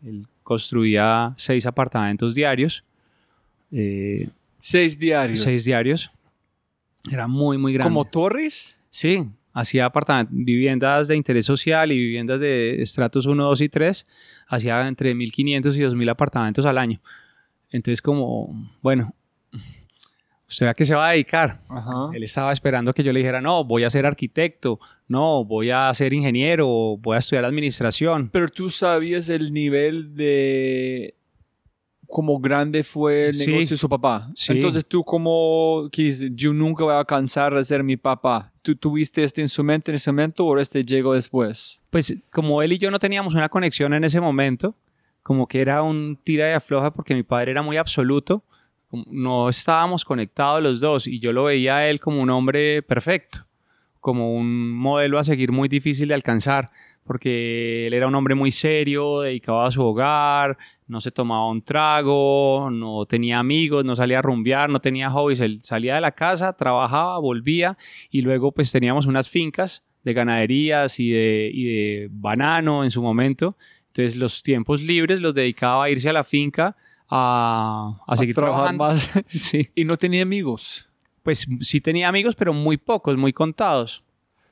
él 0.04 0.26
construía 0.44 1.34
seis 1.38 1.66
apartamentos 1.66 2.34
diarios. 2.34 2.84
eh, 3.72 4.30
Seis 4.60 4.98
diarios. 4.98 5.42
seis 5.42 5.66
diarios. 5.66 6.10
Era 7.12 7.28
muy, 7.28 7.58
muy 7.58 7.74
grande. 7.74 7.90
¿Como 7.92 8.06
torres? 8.06 8.76
Sí, 8.90 9.30
hacía 9.54 9.86
apartamentos, 9.86 10.34
viviendas 10.36 11.08
de 11.08 11.16
interés 11.16 11.46
social 11.46 11.92
y 11.92 11.98
viviendas 12.00 12.40
de 12.40 12.82
estratos 12.82 13.26
1, 13.26 13.44
2 13.44 13.62
y 13.62 13.70
3. 13.70 14.06
Hacía 14.48 14.88
entre 14.88 15.14
1.500 15.14 15.76
y 15.76 15.80
2.000 15.82 16.10
apartamentos 16.10 16.66
al 16.66 16.78
año. 16.78 17.00
Entonces, 17.70 18.02
como, 18.02 18.70
bueno, 18.82 19.14
¿usted 20.48 20.68
a 20.68 20.74
qué 20.74 20.86
se 20.86 20.96
va 20.96 21.10
a 21.10 21.12
dedicar? 21.12 21.60
Ajá. 21.70 22.10
Él 22.14 22.24
estaba 22.24 22.52
esperando 22.52 22.94
que 22.94 23.04
yo 23.04 23.12
le 23.14 23.20
dijera, 23.20 23.42
no, 23.42 23.64
voy 23.64 23.84
a 23.84 23.90
ser 23.90 24.06
arquitecto, 24.06 24.80
no, 25.08 25.44
voy 25.46 25.72
a 25.72 25.94
ser 25.94 26.14
ingeniero, 26.14 26.98
voy 26.98 27.16
a 27.16 27.20
estudiar 27.20 27.46
administración. 27.46 28.30
Pero 28.32 28.48
tú 28.50 28.70
sabías 28.70 29.30
el 29.30 29.54
nivel 29.54 30.16
de 30.16 31.14
cómo 32.08 32.40
grande 32.40 32.84
fue 32.84 33.28
el 33.28 33.34
Sí. 33.34 33.52
negocio 33.52 33.74
de 33.76 33.78
su 33.80 33.90
papá. 33.90 34.30
Sí. 34.34 34.54
Entonces 34.54 34.86
tú 34.86 35.04
como 35.04 35.90
yo 35.92 36.54
nunca 36.54 36.86
voy 36.86 36.94
a 36.94 37.00
alcanzar 37.00 37.54
a 37.54 37.64
ser 37.64 37.84
mi 37.84 37.98
papá. 37.98 38.54
¿Tú 38.62 38.76
tuviste 38.76 39.24
este 39.24 39.42
en 39.42 39.50
su 39.50 39.64
mente 39.64 39.92
en 39.92 39.96
ese 39.96 40.12
momento 40.12 40.46
o 40.46 40.58
este 40.58 40.84
llegó 40.86 41.14
después? 41.14 41.82
pues 41.90 42.16
como 42.32 42.62
él 42.62 42.74
y 42.74 42.78
yo 42.78 42.92
no 42.92 43.00
teníamos 43.00 43.34
una 43.34 43.50
conexión 43.50 43.94
en 43.94 44.04
ese 44.04 44.22
momento, 44.22 44.76
como 45.24 45.48
que 45.48 45.60
era 45.62 45.82
un 45.84 46.18
tira 46.24 46.50
y 46.50 46.54
afloja 46.54 46.94
porque 46.94 47.14
mi 47.16 47.24
padre 47.24 47.52
era 47.52 47.62
muy 47.62 47.76
absoluto, 47.76 48.44
no 48.92 49.50
estábamos 49.50 50.06
conectados 50.06 50.64
los 50.64 50.80
dos 50.80 51.08
y 51.08 51.20
yo 51.20 51.34
lo 51.34 51.46
veía 51.46 51.78
a 51.78 51.90
él 51.90 52.00
como 52.00 52.22
un 52.22 52.30
hombre 52.30 52.82
perfecto, 52.82 53.46
como 54.00 54.34
un 54.34 54.72
modelo 54.72 55.20
a 55.20 55.24
seguir 55.24 55.52
muy 55.52 55.68
difícil 55.68 56.08
de 56.08 56.14
alcanzar, 56.14 56.72
porque 57.04 57.88
él 57.88 57.94
era 57.94 58.08
un 58.08 58.16
hombre 58.16 58.36
muy 58.36 58.52
serio, 58.52 59.22
dedicado 59.22 59.62
a 59.62 59.72
su 59.72 59.82
hogar, 59.82 60.58
no 60.88 61.02
se 61.02 61.12
tomaba 61.12 61.50
un 61.50 61.62
trago, 61.62 62.70
no 62.72 63.06
tenía 63.06 63.40
amigos, 63.40 63.84
no 63.84 63.96
salía 63.96 64.20
a 64.20 64.22
rumbear, 64.22 64.70
no 64.70 64.80
tenía 64.80 65.10
hobbies, 65.10 65.40
él 65.42 65.62
salía 65.62 65.96
de 65.96 66.02
la 66.02 66.12
casa, 66.12 66.54
trabajaba, 66.54 67.18
volvía 67.20 67.78
y 68.10 68.22
luego 68.22 68.52
pues 68.52 68.72
teníamos 68.72 69.06
unas 69.06 69.30
fincas 69.30 69.84
de 70.04 70.14
ganaderías 70.14 71.00
y 71.00 71.10
de, 71.10 71.52
y 71.54 71.64
de 71.66 72.08
banano 72.12 72.84
en 72.86 72.92
su 72.92 73.02
momento. 73.02 73.58
Entonces 73.88 74.16
los 74.16 74.44
tiempos 74.44 74.82
libres 74.82 75.20
los 75.20 75.34
dedicaba 75.34 75.86
a 75.86 75.90
irse 75.90 76.10
a 76.10 76.14
la 76.14 76.24
finca 76.24 76.78
a, 77.10 78.00
a 78.06 78.16
seguir 78.18 78.36
trabajar 78.36 78.76
trabajando. 78.76 78.84
más. 78.86 79.10
Sí. 79.42 79.68
y 79.76 79.86
no 79.86 79.98
tenía 79.98 80.22
amigos, 80.24 80.88
Pues 81.24 81.48
sí 81.62 81.82
tenía 81.82 82.08
amigos, 82.10 82.36
pero 82.36 82.54
muy 82.54 82.78
pocos, 82.78 83.18
muy 83.18 83.34
contados. 83.34 84.04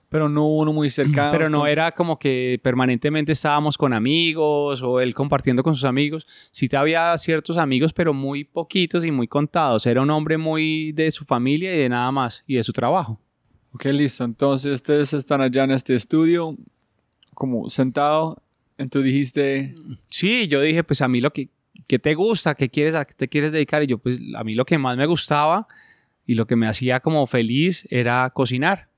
pero 0.09 0.29
no 0.29 0.45
uno 0.47 0.71
muy 0.71 0.89
cercano. 0.99 1.31
Pero 1.31 1.49
no 1.49 1.67
era 1.67 1.91
como 1.91 2.17
que 2.17 2.59
permanentemente 2.63 3.31
estábamos 3.33 3.77
con 3.77 3.91
amigos 3.93 4.81
o 4.81 4.99
él 5.01 5.13
compartiendo 5.13 5.63
con 5.63 5.75
sus 5.75 5.83
amigos. 5.85 6.25
Sí 6.51 6.69
había 6.75 7.17
ciertos 7.17 7.57
amigos, 7.57 7.91
pero 7.91 8.13
muy 8.13 8.43
poquitos 8.45 9.03
y 9.03 9.11
muy 9.11 9.27
contados. 9.27 9.85
Era 9.85 10.01
un 10.01 10.09
hombre 10.11 10.37
muy 10.37 10.91
de 10.93 11.11
su 11.11 11.25
familia 11.25 11.75
y 11.75 11.79
de 11.79 11.89
nada 11.89 12.11
más, 12.11 12.43
y 12.47 12.55
de 12.55 12.63
su 12.63 12.71
trabajo. 12.71 13.19
Ok, 13.73 13.85
listo. 13.85 14.23
Entonces 14.23 14.73
ustedes 14.75 15.11
están 15.13 15.41
allá 15.41 15.65
en 15.65 15.71
este 15.71 15.95
estudio, 15.95 16.55
como 17.33 17.69
sentado. 17.69 18.41
Entonces 18.77 19.11
dijiste, 19.11 19.75
Sí, 20.09 20.47
yo 20.47 20.61
dije, 20.61 20.83
pues 20.83 21.01
a 21.01 21.07
mí 21.09 21.19
lo 21.19 21.31
que, 21.33 21.49
que 21.87 21.99
te 21.99 22.15
gusta, 22.15 22.55
que 22.55 22.69
quieres, 22.69 22.95
qué 23.05 23.13
te 23.13 23.27
quieres 23.27 23.51
dedicar. 23.51 23.83
Y 23.83 23.87
yo, 23.87 23.97
pues 23.97 24.19
a 24.35 24.43
mí 24.43 24.55
lo 24.55 24.65
que 24.65 24.77
más 24.77 24.97
me 24.97 25.05
gustaba 25.05 25.67
y 26.25 26.33
lo 26.33 26.47
que 26.47 26.55
me 26.55 26.67
hacía 26.67 26.99
como 26.99 27.27
feliz 27.27 27.87
era 27.91 28.29
cocinar. 28.31 28.89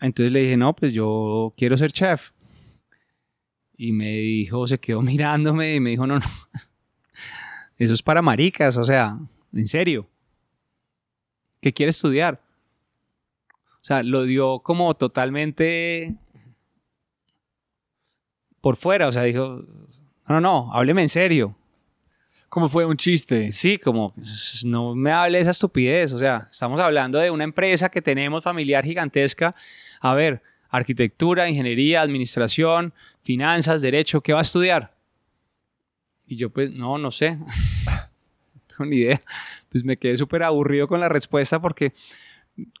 Entonces 0.00 0.32
le 0.32 0.40
dije, 0.40 0.56
no, 0.56 0.74
pues 0.74 0.92
yo 0.92 1.54
quiero 1.56 1.76
ser 1.76 1.92
chef. 1.92 2.30
Y 3.76 3.92
me 3.92 4.10
dijo, 4.10 4.66
se 4.66 4.78
quedó 4.78 5.02
mirándome 5.02 5.74
y 5.74 5.80
me 5.80 5.90
dijo, 5.90 6.06
no, 6.06 6.18
no, 6.18 6.26
eso 7.76 7.94
es 7.94 8.02
para 8.02 8.22
maricas, 8.22 8.76
o 8.76 8.84
sea, 8.84 9.18
en 9.52 9.68
serio. 9.68 10.08
¿Qué 11.60 11.72
quiere 11.72 11.90
estudiar? 11.90 12.40
O 13.80 13.84
sea, 13.88 14.02
lo 14.02 14.24
dio 14.24 14.60
como 14.60 14.94
totalmente 14.94 16.16
por 18.60 18.76
fuera, 18.76 19.08
o 19.08 19.12
sea, 19.12 19.22
dijo, 19.22 19.64
no, 20.28 20.34
no, 20.34 20.40
no, 20.40 20.72
hábleme 20.72 21.02
en 21.02 21.08
serio. 21.08 21.57
¿Cómo 22.48 22.68
fue 22.68 22.84
un 22.84 22.96
chiste? 22.96 23.50
Sí, 23.52 23.78
como 23.78 24.14
no 24.64 24.94
me 24.94 25.12
hable 25.12 25.38
de 25.38 25.42
esa 25.42 25.50
estupidez. 25.50 26.12
O 26.12 26.18
sea, 26.18 26.48
estamos 26.50 26.80
hablando 26.80 27.18
de 27.18 27.30
una 27.30 27.44
empresa 27.44 27.88
que 27.88 28.02
tenemos 28.02 28.42
familiar 28.42 28.84
gigantesca. 28.84 29.54
A 30.00 30.14
ver, 30.14 30.42
arquitectura, 30.70 31.48
ingeniería, 31.48 32.00
administración, 32.00 32.92
finanzas, 33.22 33.82
derecho, 33.82 34.20
¿qué 34.20 34.32
va 34.32 34.40
a 34.40 34.42
estudiar? 34.42 34.94
Y 36.26 36.36
yo 36.36 36.50
pues, 36.50 36.70
no, 36.72 36.98
no 36.98 37.10
sé. 37.10 37.36
no 37.36 38.60
tengo 38.66 38.90
ni 38.90 38.96
idea. 38.96 39.22
Pues 39.70 39.84
me 39.84 39.96
quedé 39.96 40.16
súper 40.16 40.42
aburrido 40.42 40.88
con 40.88 41.00
la 41.00 41.08
respuesta 41.08 41.60
porque 41.60 41.92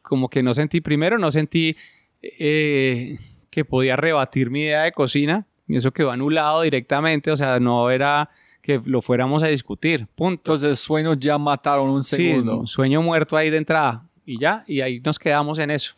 como 0.02 0.28
que 0.28 0.42
no 0.42 0.54
sentí, 0.54 0.80
primero 0.80 1.18
no 1.18 1.30
sentí 1.30 1.76
eh, 2.22 3.16
que 3.50 3.64
podía 3.64 3.96
rebatir 3.96 4.50
mi 4.50 4.62
idea 4.62 4.82
de 4.82 4.92
cocina. 4.92 5.46
Y 5.66 5.76
eso 5.76 5.92
quedó 5.92 6.10
anulado 6.10 6.62
directamente. 6.62 7.30
O 7.30 7.36
sea, 7.36 7.60
no 7.60 7.90
era 7.90 8.30
que 8.68 8.82
lo 8.84 9.00
fuéramos 9.00 9.42
a 9.42 9.46
discutir. 9.46 10.06
Punto. 10.14 10.52
Entonces, 10.54 10.78
sueños 10.78 11.16
ya 11.18 11.38
mataron 11.38 11.88
un 11.88 12.04
Sí, 12.04 12.16
segundo. 12.16 12.66
sueño 12.66 13.00
muerto 13.00 13.34
ahí 13.34 13.48
de 13.48 13.56
entrada. 13.56 14.06
Y 14.26 14.38
ya, 14.38 14.62
y 14.66 14.82
ahí 14.82 15.00
nos 15.00 15.18
quedamos 15.18 15.58
en 15.58 15.70
eso. 15.70 15.94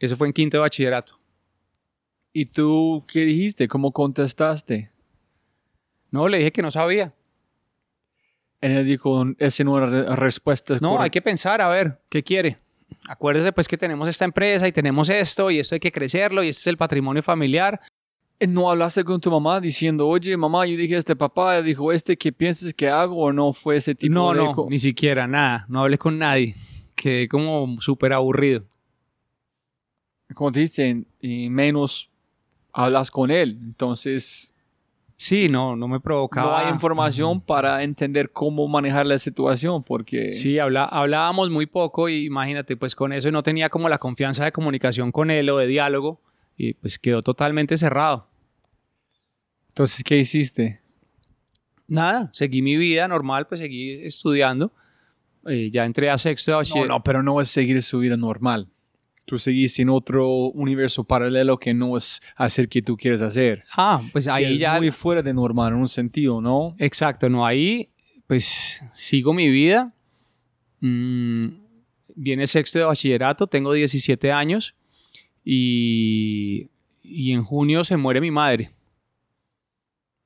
Eso 0.00 0.16
fue 0.16 0.26
en 0.26 0.32
quinto 0.32 0.56
de 0.56 0.62
bachillerato. 0.62 1.16
¿Y 2.32 2.46
tú 2.46 3.04
qué 3.06 3.20
dijiste? 3.20 3.68
¿Cómo 3.68 3.92
contestaste? 3.92 4.90
No, 6.10 6.26
le 6.26 6.38
dije 6.38 6.50
que 6.50 6.60
no 6.62 6.72
sabía. 6.72 7.14
Él 8.60 8.74
le 8.74 8.82
dijo, 8.82 9.26
esa 9.38 9.62
no 9.62 9.78
era 9.78 9.86
re- 9.86 10.16
respuesta 10.16 10.74
No, 10.74 10.80
correcta. 10.88 11.04
hay 11.04 11.10
que 11.10 11.22
pensar, 11.22 11.60
a 11.60 11.68
ver, 11.68 12.00
¿qué 12.08 12.24
quiere? 12.24 12.58
Acuérdese 13.08 13.52
pues 13.52 13.68
que 13.68 13.76
tenemos 13.78 14.08
esta 14.08 14.24
empresa 14.24 14.66
y 14.66 14.72
tenemos 14.72 15.08
esto 15.08 15.52
y 15.52 15.60
esto 15.60 15.76
hay 15.76 15.80
que 15.80 15.92
crecerlo 15.92 16.42
y 16.42 16.48
este 16.48 16.62
es 16.62 16.66
el 16.66 16.76
patrimonio 16.76 17.22
familiar. 17.22 17.80
Eh, 18.38 18.46
¿No 18.46 18.70
hablaste 18.70 19.02
con 19.04 19.20
tu 19.20 19.30
mamá 19.30 19.60
diciendo, 19.60 20.06
oye, 20.06 20.36
mamá, 20.36 20.66
yo 20.66 20.76
dije 20.76 20.96
a 20.96 20.98
este 20.98 21.16
papá, 21.16 21.62
dijo 21.62 21.90
este, 21.92 22.16
¿qué 22.16 22.32
piensas 22.32 22.74
que 22.74 22.88
hago? 22.88 23.16
¿O 23.16 23.32
no 23.32 23.52
fue 23.52 23.76
ese 23.76 23.94
tipo 23.94 24.12
No, 24.14 24.32
de... 24.34 24.44
no, 24.44 24.52
co- 24.52 24.66
ni 24.68 24.78
siquiera, 24.78 25.26
nada. 25.26 25.64
No 25.68 25.80
hablé 25.80 25.96
con 25.96 26.18
nadie. 26.18 26.54
Quedé 26.94 27.28
como 27.28 27.80
súper 27.80 28.12
aburrido. 28.12 28.64
Como 30.34 30.52
te 30.52 30.60
dicen, 30.60 31.06
y 31.20 31.48
menos 31.48 32.10
hablas 32.72 33.10
con 33.10 33.30
él. 33.30 33.58
Entonces, 33.62 34.52
Sí, 35.18 35.48
no, 35.48 35.76
no 35.76 35.88
me 35.88 35.98
provocaba. 35.98 36.50
no 36.50 36.56
hay 36.58 36.68
información 36.68 37.40
para 37.40 37.82
entender 37.82 38.30
cómo 38.32 38.68
manejar 38.68 39.06
la 39.06 39.18
situación, 39.18 39.82
porque... 39.82 40.30
Sí, 40.30 40.58
habla- 40.58 40.84
hablábamos 40.84 41.48
muy 41.48 41.64
poco 41.64 42.10
y 42.10 42.26
imagínate, 42.26 42.76
pues 42.76 42.94
con 42.94 43.14
eso 43.14 43.30
no 43.30 43.42
tenía 43.42 43.70
como 43.70 43.88
la 43.88 43.96
confianza 43.96 44.44
de 44.44 44.52
comunicación 44.52 45.12
con 45.12 45.30
él 45.30 45.48
o 45.48 45.56
de 45.56 45.66
diálogo 45.68 46.20
y 46.56 46.74
pues 46.74 46.98
quedó 46.98 47.22
totalmente 47.22 47.76
cerrado. 47.76 48.28
Entonces, 49.68 50.02
¿qué 50.02 50.18
hiciste? 50.18 50.80
Nada, 51.86 52.30
seguí 52.32 52.62
mi 52.62 52.76
vida 52.76 53.06
normal, 53.08 53.46
pues 53.46 53.60
seguí 53.60 53.92
estudiando. 54.04 54.72
Eh, 55.46 55.70
ya 55.72 55.84
entré 55.84 56.10
a 56.10 56.18
sexto 56.18 56.50
de 56.50 56.54
No, 56.54 56.58
bachiller. 56.58 56.88
no, 56.88 57.04
pero 57.04 57.22
no 57.22 57.40
es 57.40 57.48
seguir 57.48 57.80
su 57.82 57.98
vida 58.00 58.16
normal. 58.16 58.68
Tú 59.26 59.38
seguís 59.38 59.78
en 59.80 59.90
otro 59.90 60.28
universo 60.50 61.04
paralelo 61.04 61.58
que 61.58 61.74
no 61.74 61.96
es 61.96 62.20
hacer 62.36 62.68
que 62.68 62.80
tú 62.80 62.96
quieres 62.96 63.22
hacer. 63.22 63.62
Ah, 63.76 64.00
pues 64.12 64.28
ahí 64.28 64.44
es 64.54 64.58
ya... 64.58 64.76
muy 64.76 64.90
fuera 64.90 65.20
de 65.22 65.34
normal 65.34 65.72
en 65.72 65.80
un 65.80 65.88
sentido, 65.88 66.40
¿no? 66.40 66.74
Exacto, 66.78 67.28
no, 67.28 67.44
ahí 67.44 67.90
pues 68.26 68.80
sigo 68.94 69.32
mi 69.34 69.48
vida. 69.50 69.92
Mm, 70.80 71.48
viene 72.14 72.46
sexto 72.46 72.78
de 72.78 72.84
bachillerato, 72.84 73.46
tengo 73.46 73.72
17 73.72 74.32
años 74.32 74.74
y, 75.48 76.68
y 77.04 77.32
en 77.32 77.44
junio 77.44 77.84
se 77.84 77.96
muere 77.96 78.20
mi 78.20 78.32
madre. 78.32 78.70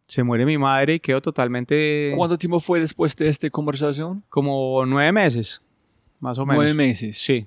Se 0.07 0.25
muere 0.25 0.45
mi 0.47 0.57
madre 0.59 0.95
y 0.95 1.01
quedo 1.01 1.21
totalmente 1.21 2.13
¿Cuánto 2.17 2.37
tiempo 2.39 2.59
fue 2.59 2.81
después 2.81 3.15
de 3.15 3.29
esta 3.29 3.49
conversación? 3.51 4.25
como 4.31 4.85
nueve 4.87 5.13
meses, 5.13 5.61
más 6.19 6.39
o 6.39 6.47
menos. 6.47 6.57
Nueve 6.57 6.75
meses. 6.75 7.17
Sí. 7.19 7.47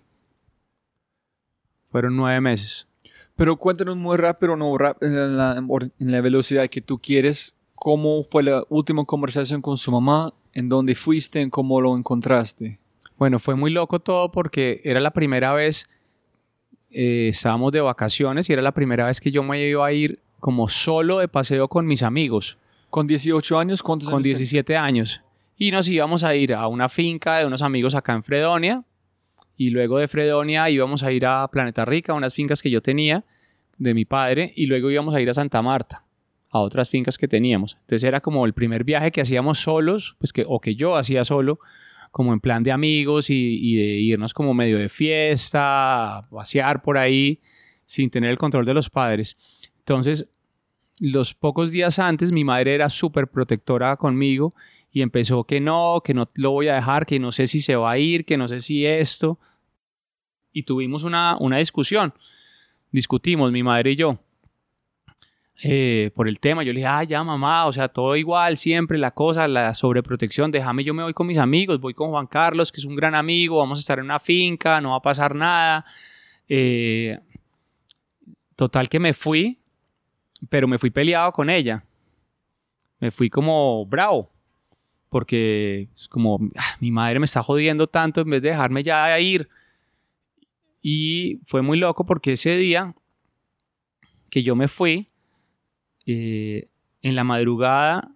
Fueron 1.91 2.15
nueve 2.15 2.39
meses. 2.39 2.87
Pero 3.35 3.57
cuéntanos 3.57 3.97
muy 3.97 4.15
rápido, 4.17 4.55
no 4.55 4.77
rap- 4.77 5.01
en 5.03 5.35
la, 5.37 5.57
en 5.57 6.11
la 6.11 6.21
velocidad 6.21 6.69
que 6.69 6.81
tú 6.81 6.99
quieres, 6.99 7.55
cómo 7.75 8.23
fue 8.23 8.43
la 8.43 8.63
última 8.69 9.03
conversación 9.05 9.61
con 9.61 9.75
su 9.77 9.91
mamá, 9.91 10.33
en 10.53 10.69
dónde 10.69 10.93
fuiste, 10.95 11.41
en 11.41 11.49
cómo 11.49 11.81
lo 11.81 11.97
encontraste. 11.97 12.79
Bueno, 13.17 13.39
fue 13.39 13.55
muy 13.55 13.71
loco 13.71 13.99
todo 13.99 14.31
porque 14.31 14.81
era 14.83 14.99
la 14.99 15.11
primera 15.11 15.53
vez, 15.53 15.89
eh, 16.93 17.29
estábamos 17.29 17.71
de 17.71 17.81
vacaciones 17.81 18.49
y 18.49 18.53
era 18.53 18.61
la 18.61 18.73
primera 18.73 19.07
vez 19.07 19.19
que 19.19 19.31
yo 19.31 19.43
me 19.43 19.61
iba 19.67 19.85
a 19.85 19.91
ir 19.91 20.19
como 20.39 20.69
solo 20.69 21.19
de 21.19 21.27
paseo 21.27 21.67
con 21.67 21.85
mis 21.85 22.03
amigos, 22.03 22.57
Con 22.89 23.07
18 23.07 23.57
años, 23.57 23.81
¿cuántos 23.81 24.09
con 24.09 24.17
años 24.17 24.25
17 24.25 24.77
años. 24.77 25.21
Y 25.57 25.71
nos 25.71 25.87
íbamos 25.87 26.23
a 26.23 26.35
ir 26.35 26.53
a 26.53 26.67
una 26.67 26.89
finca 26.89 27.37
de 27.37 27.45
unos 27.45 27.61
amigos 27.61 27.95
acá 27.95 28.13
en 28.13 28.23
Fredonia 28.23 28.83
y 29.55 29.69
luego 29.69 29.97
de 29.97 30.07
Fredonia 30.07 30.69
íbamos 30.69 31.03
a 31.03 31.11
ir 31.11 31.25
a 31.25 31.47
Planeta 31.47 31.85
Rica, 31.85 32.13
unas 32.13 32.33
fincas 32.33 32.61
que 32.61 32.69
yo 32.69 32.81
tenía 32.81 33.23
de 33.77 33.93
mi 33.93 34.05
padre 34.05 34.51
y 34.55 34.65
luego 34.65 34.91
íbamos 34.91 35.15
a 35.15 35.21
ir 35.21 35.29
a 35.29 35.33
Santa 35.33 35.61
Marta 35.61 36.03
a 36.49 36.59
otras 36.59 36.87
fincas 36.87 37.17
que 37.17 37.27
teníamos. 37.27 37.77
Entonces 37.81 38.03
era 38.03 38.21
como 38.21 38.45
el 38.45 38.53
primer 38.53 38.83
viaje 38.83 39.11
que 39.11 39.21
hacíamos 39.21 39.59
solos, 39.59 40.15
pues 40.19 40.31
que, 40.31 40.45
o 40.47 40.59
que 40.59 40.75
yo 40.75 40.95
hacía 40.95 41.23
solo, 41.23 41.59
como 42.13 42.31
en 42.31 42.39
plan 42.39 42.61
de 42.61 42.71
amigos 42.71 43.31
y, 43.31 43.75
de 43.75 43.95
irnos 43.95 44.35
como 44.35 44.53
medio 44.53 44.77
de 44.77 44.87
fiesta, 44.87 46.27
pasear 46.29 46.83
por 46.83 46.95
ahí, 46.95 47.41
sin 47.85 48.11
tener 48.11 48.29
el 48.29 48.37
control 48.37 48.65
de 48.65 48.75
los 48.75 48.87
padres. 48.87 49.35
Entonces, 49.79 50.29
los 50.99 51.33
pocos 51.33 51.71
días 51.71 51.97
antes, 51.97 52.31
mi 52.31 52.43
madre 52.43 52.75
era 52.75 52.91
súper 52.91 53.27
protectora 53.27 53.97
conmigo 53.97 54.53
y 54.91 55.01
empezó 55.01 55.45
que 55.45 55.59
no, 55.59 56.01
que 56.05 56.13
no 56.13 56.29
lo 56.35 56.51
voy 56.51 56.67
a 56.67 56.75
dejar, 56.75 57.07
que 57.07 57.17
no 57.17 57.31
sé 57.31 57.47
si 57.47 57.61
se 57.61 57.75
va 57.75 57.93
a 57.93 57.97
ir, 57.97 58.25
que 58.25 58.37
no 58.37 58.47
sé 58.47 58.61
si 58.61 58.85
esto. 58.85 59.39
Y 60.51 60.63
tuvimos 60.63 61.03
una, 61.03 61.35
una 61.39 61.57
discusión. 61.57 62.13
Discutimos, 62.91 63.51
mi 63.51 63.63
madre 63.63 63.93
y 63.93 63.95
yo 63.95 64.19
eh, 65.65 66.11
por 66.13 66.27
el 66.27 66.41
tema. 66.41 66.63
Yo 66.63 66.73
le 66.73 66.79
dije, 66.79 66.87
ah, 66.87 67.03
ya 67.03 67.23
mamá, 67.23 67.65
o 67.67 67.71
sea, 67.71 67.87
todo 67.87 68.17
igual, 68.17 68.57
siempre 68.57 68.97
la 68.97 69.11
cosa, 69.11 69.47
la 69.47 69.73
sobreprotección, 69.73 70.51
déjame, 70.51 70.83
yo 70.83 70.93
me 70.93 71.03
voy 71.03 71.13
con 71.13 71.25
mis 71.25 71.37
amigos, 71.37 71.79
voy 71.79 71.93
con 71.93 72.09
Juan 72.09 72.27
Carlos, 72.27 72.69
que 72.69 72.81
es 72.81 72.85
un 72.85 72.97
gran 72.97 73.15
amigo, 73.15 73.59
vamos 73.59 73.79
a 73.79 73.81
estar 73.81 73.97
en 73.97 74.05
una 74.05 74.19
finca, 74.19 74.81
no 74.81 74.89
va 74.89 74.97
a 74.97 75.01
pasar 75.01 75.33
nada. 75.33 75.85
Eh, 76.49 77.17
total 78.57 78.89
que 78.89 78.99
me 78.99 79.13
fui, 79.13 79.57
pero 80.49 80.67
me 80.67 80.77
fui 80.77 80.89
peleado 80.89 81.31
con 81.31 81.49
ella. 81.49 81.85
Me 82.99 83.09
fui 83.09 83.29
como 83.29 83.85
bravo, 83.85 84.29
porque 85.07 85.87
es 85.95 86.09
como, 86.09 86.39
ah, 86.57 86.75
mi 86.81 86.91
madre 86.91 87.19
me 87.19 87.25
está 87.25 87.41
jodiendo 87.41 87.87
tanto 87.87 88.19
en 88.19 88.29
vez 88.29 88.41
de 88.41 88.49
dejarme 88.49 88.83
ya 88.83 89.17
ir. 89.17 89.47
Y 90.81 91.39
fue 91.45 91.61
muy 91.61 91.77
loco 91.77 92.05
porque 92.05 92.33
ese 92.33 92.57
día 92.57 92.93
que 94.29 94.43
yo 94.43 94.57
me 94.57 94.67
fui, 94.67 95.07
eh, 96.05 96.67
en 97.01 97.15
la 97.15 97.23
madrugada, 97.23 98.09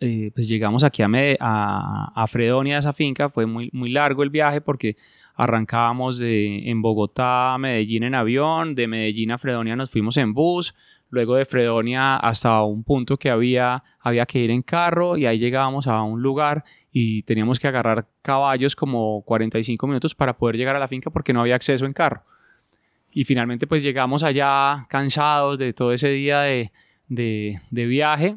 eh, 0.00 0.30
pues 0.34 0.48
llegamos 0.48 0.82
aquí 0.84 1.02
a, 1.02 1.08
Mede- 1.08 1.36
a, 1.40 2.12
a 2.14 2.26
Fredonia, 2.26 2.78
esa 2.78 2.92
finca. 2.92 3.28
Fue 3.28 3.44
muy, 3.46 3.68
muy 3.72 3.90
largo 3.90 4.22
el 4.22 4.30
viaje 4.30 4.60
porque 4.60 4.96
arrancábamos 5.34 6.18
de, 6.18 6.68
en 6.70 6.82
Bogotá 6.82 7.54
a 7.54 7.58
Medellín 7.58 8.02
en 8.04 8.14
avión, 8.14 8.74
de 8.74 8.86
Medellín 8.86 9.30
a 9.30 9.38
Fredonia 9.38 9.76
nos 9.76 9.90
fuimos 9.90 10.16
en 10.18 10.34
bus, 10.34 10.74
luego 11.08 11.34
de 11.36 11.44
Fredonia 11.46 12.16
hasta 12.16 12.62
un 12.62 12.84
punto 12.84 13.16
que 13.16 13.30
había, 13.30 13.82
había 14.00 14.26
que 14.26 14.38
ir 14.40 14.50
en 14.50 14.62
carro 14.62 15.16
y 15.16 15.26
ahí 15.26 15.38
llegábamos 15.38 15.86
a 15.86 16.02
un 16.02 16.20
lugar 16.22 16.64
y 16.92 17.22
teníamos 17.22 17.58
que 17.58 17.68
agarrar 17.68 18.06
caballos 18.22 18.76
como 18.76 19.22
45 19.22 19.86
minutos 19.86 20.14
para 20.14 20.36
poder 20.36 20.56
llegar 20.56 20.76
a 20.76 20.78
la 20.78 20.88
finca 20.88 21.10
porque 21.10 21.32
no 21.32 21.40
había 21.40 21.54
acceso 21.56 21.86
en 21.86 21.92
carro. 21.94 22.22
Y 23.12 23.24
finalmente 23.24 23.66
pues 23.66 23.82
llegamos 23.82 24.22
allá 24.22 24.86
cansados 24.88 25.58
de 25.58 25.72
todo 25.72 25.92
ese 25.92 26.08
día 26.10 26.40
de, 26.42 26.70
de, 27.10 27.60
de 27.70 27.86
viaje. 27.86 28.36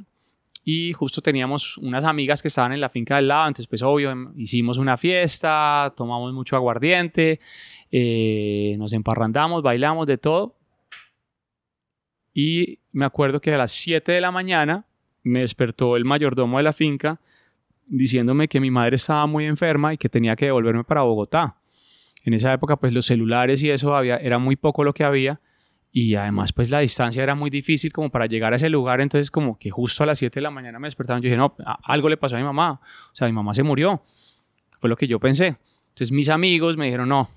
Y 0.66 0.94
justo 0.94 1.22
teníamos 1.22 1.78
unas 1.78 2.04
amigas 2.04 2.42
que 2.42 2.48
estaban 2.50 2.74
en 2.74 2.82
la 2.82 2.90
finca 2.90 3.18
del 3.18 3.28
lado, 3.30 3.48
entonces 3.48 3.68
pues 3.68 3.82
obvio 3.82 4.12
em- 4.12 4.34
hicimos 4.38 4.78
una 4.78 4.98
fiesta, 4.98 5.94
tomamos 5.96 6.34
mucho 6.34 6.56
aguardiente, 6.56 7.40
eh, 7.92 8.76
nos 8.78 8.94
emparrandamos, 8.94 9.62
bailamos 9.62 10.08
de 10.08 10.18
todo. 10.18 10.56
Y 12.34 12.80
me 12.92 13.06
acuerdo 13.06 13.42
que 13.42 13.54
a 13.54 13.58
las 13.58 13.72
7 13.74 14.12
de 14.14 14.22
la 14.22 14.32
mañana 14.32 14.86
me 15.22 15.42
despertó 15.42 15.96
el 15.98 16.06
mayordomo 16.06 16.58
de 16.58 16.64
la 16.64 16.74
finca 16.74 17.20
diciéndome 17.86 18.48
que 18.48 18.62
mi 18.62 18.72
madre 18.72 18.96
estaba 18.96 19.28
muy 19.28 19.46
enferma 19.46 19.94
y 19.94 19.98
que 19.98 20.10
tenía 20.10 20.36
que 20.36 20.46
devolverme 20.46 20.86
para 20.86 21.02
Bogotá. 21.02 21.58
En 22.24 22.34
esa 22.34 22.54
época 22.54 22.78
pues 22.78 22.94
los 22.94 23.06
celulares 23.06 23.62
y 23.64 23.70
eso 23.70 23.96
había, 23.96 24.16
era 24.16 24.40
muy 24.40 24.56
poco 24.56 24.86
lo 24.86 24.94
que 24.94 25.04
había 25.04 25.42
y 25.96 26.16
además 26.16 26.52
pues 26.52 26.72
la 26.72 26.80
distancia 26.80 27.22
era 27.22 27.36
muy 27.36 27.52
difícil 27.52 27.94
como 27.94 28.10
para 28.10 28.26
llegar 28.26 28.52
a 28.52 28.56
ese 28.56 28.68
lugar, 28.68 29.00
entonces 29.00 29.30
como 29.30 29.60
que 29.60 29.70
justo 29.70 30.02
a 30.02 30.08
las 30.08 30.18
7 30.18 30.40
de 30.40 30.42
la 30.42 30.50
mañana 30.50 30.80
me 30.80 30.88
despertaron, 30.88 31.22
yo 31.22 31.28
dije, 31.28 31.38
no, 31.38 31.56
algo 31.84 32.10
le 32.10 32.18
pasó 32.18 32.36
a 32.36 32.40
mi 32.40 32.44
mamá, 32.44 32.82
o 33.12 33.16
sea, 33.16 33.28
mi 33.28 33.34
mamá 33.34 33.54
se 33.54 33.62
murió, 33.62 34.02
fue 34.80 34.90
lo 34.90 34.98
que 34.98 35.08
yo 35.08 35.20
pensé. 35.20 35.56
Entonces 35.90 36.12
mis 36.12 36.30
amigos 36.30 36.78
me 36.78 36.86
dijeron, 36.86 37.10
no, 37.10 37.30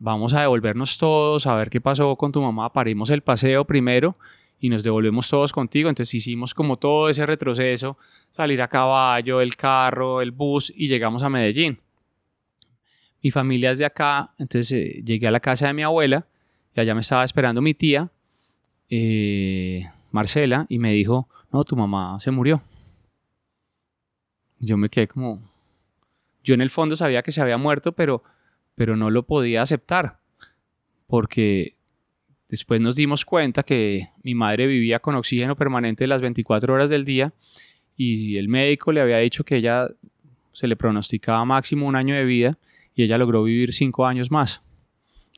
vamos 0.00 0.34
a 0.34 0.40
devolvernos 0.40 0.98
todos, 0.98 1.46
a 1.46 1.54
ver 1.54 1.70
qué 1.70 1.80
pasó 1.80 2.16
con 2.16 2.32
tu 2.32 2.42
mamá, 2.42 2.72
parimos 2.72 3.10
el 3.10 3.22
paseo 3.22 3.64
primero 3.64 4.16
y 4.58 4.68
nos 4.68 4.82
devolvemos 4.82 5.30
todos 5.30 5.52
contigo, 5.52 5.88
entonces 5.88 6.12
hicimos 6.16 6.54
como 6.54 6.78
todo 6.78 7.08
ese 7.10 7.24
retroceso, 7.26 7.96
salir 8.28 8.60
a 8.60 8.66
caballo, 8.66 9.40
el 9.40 9.54
carro, 9.54 10.20
el 10.20 10.32
bus 10.32 10.72
y 10.74 10.88
llegamos 10.88 11.22
a 11.22 11.28
Medellín. 11.28 11.78
Mi 13.22 13.30
familia 13.30 13.70
es 13.70 13.78
de 13.78 13.84
acá, 13.84 14.32
entonces 14.36 14.72
eh, 14.72 15.02
llegué 15.04 15.28
a 15.28 15.30
la 15.30 15.38
casa 15.38 15.68
de 15.68 15.74
mi 15.74 15.84
abuela 15.84 16.26
y 16.74 16.80
allá 16.80 16.94
me 16.94 17.02
estaba 17.02 17.24
esperando 17.24 17.60
mi 17.60 17.74
tía, 17.74 18.10
eh, 18.88 19.86
Marcela, 20.10 20.66
y 20.68 20.78
me 20.78 20.92
dijo, 20.92 21.28
no, 21.52 21.64
tu 21.64 21.76
mamá 21.76 22.18
se 22.20 22.30
murió. 22.30 22.62
Yo 24.58 24.76
me 24.76 24.88
quedé 24.88 25.08
como, 25.08 25.42
yo 26.44 26.54
en 26.54 26.60
el 26.60 26.70
fondo 26.70 26.96
sabía 26.96 27.22
que 27.22 27.32
se 27.32 27.40
había 27.42 27.58
muerto, 27.58 27.92
pero, 27.92 28.22
pero 28.74 28.96
no 28.96 29.10
lo 29.10 29.24
podía 29.24 29.62
aceptar, 29.62 30.18
porque 31.06 31.76
después 32.48 32.80
nos 32.80 32.96
dimos 32.96 33.24
cuenta 33.24 33.62
que 33.62 34.08
mi 34.22 34.34
madre 34.34 34.66
vivía 34.66 35.00
con 35.00 35.14
oxígeno 35.16 35.56
permanente 35.56 36.06
las 36.06 36.20
24 36.20 36.72
horas 36.72 36.90
del 36.90 37.04
día 37.04 37.32
y 37.96 38.36
el 38.36 38.48
médico 38.48 38.92
le 38.92 39.00
había 39.00 39.18
dicho 39.18 39.44
que 39.44 39.56
ella 39.56 39.88
se 40.52 40.66
le 40.66 40.76
pronosticaba 40.76 41.44
máximo 41.44 41.86
un 41.86 41.96
año 41.96 42.14
de 42.14 42.24
vida 42.24 42.58
y 42.94 43.04
ella 43.04 43.18
logró 43.18 43.42
vivir 43.42 43.72
cinco 43.72 44.06
años 44.06 44.30
más 44.30 44.62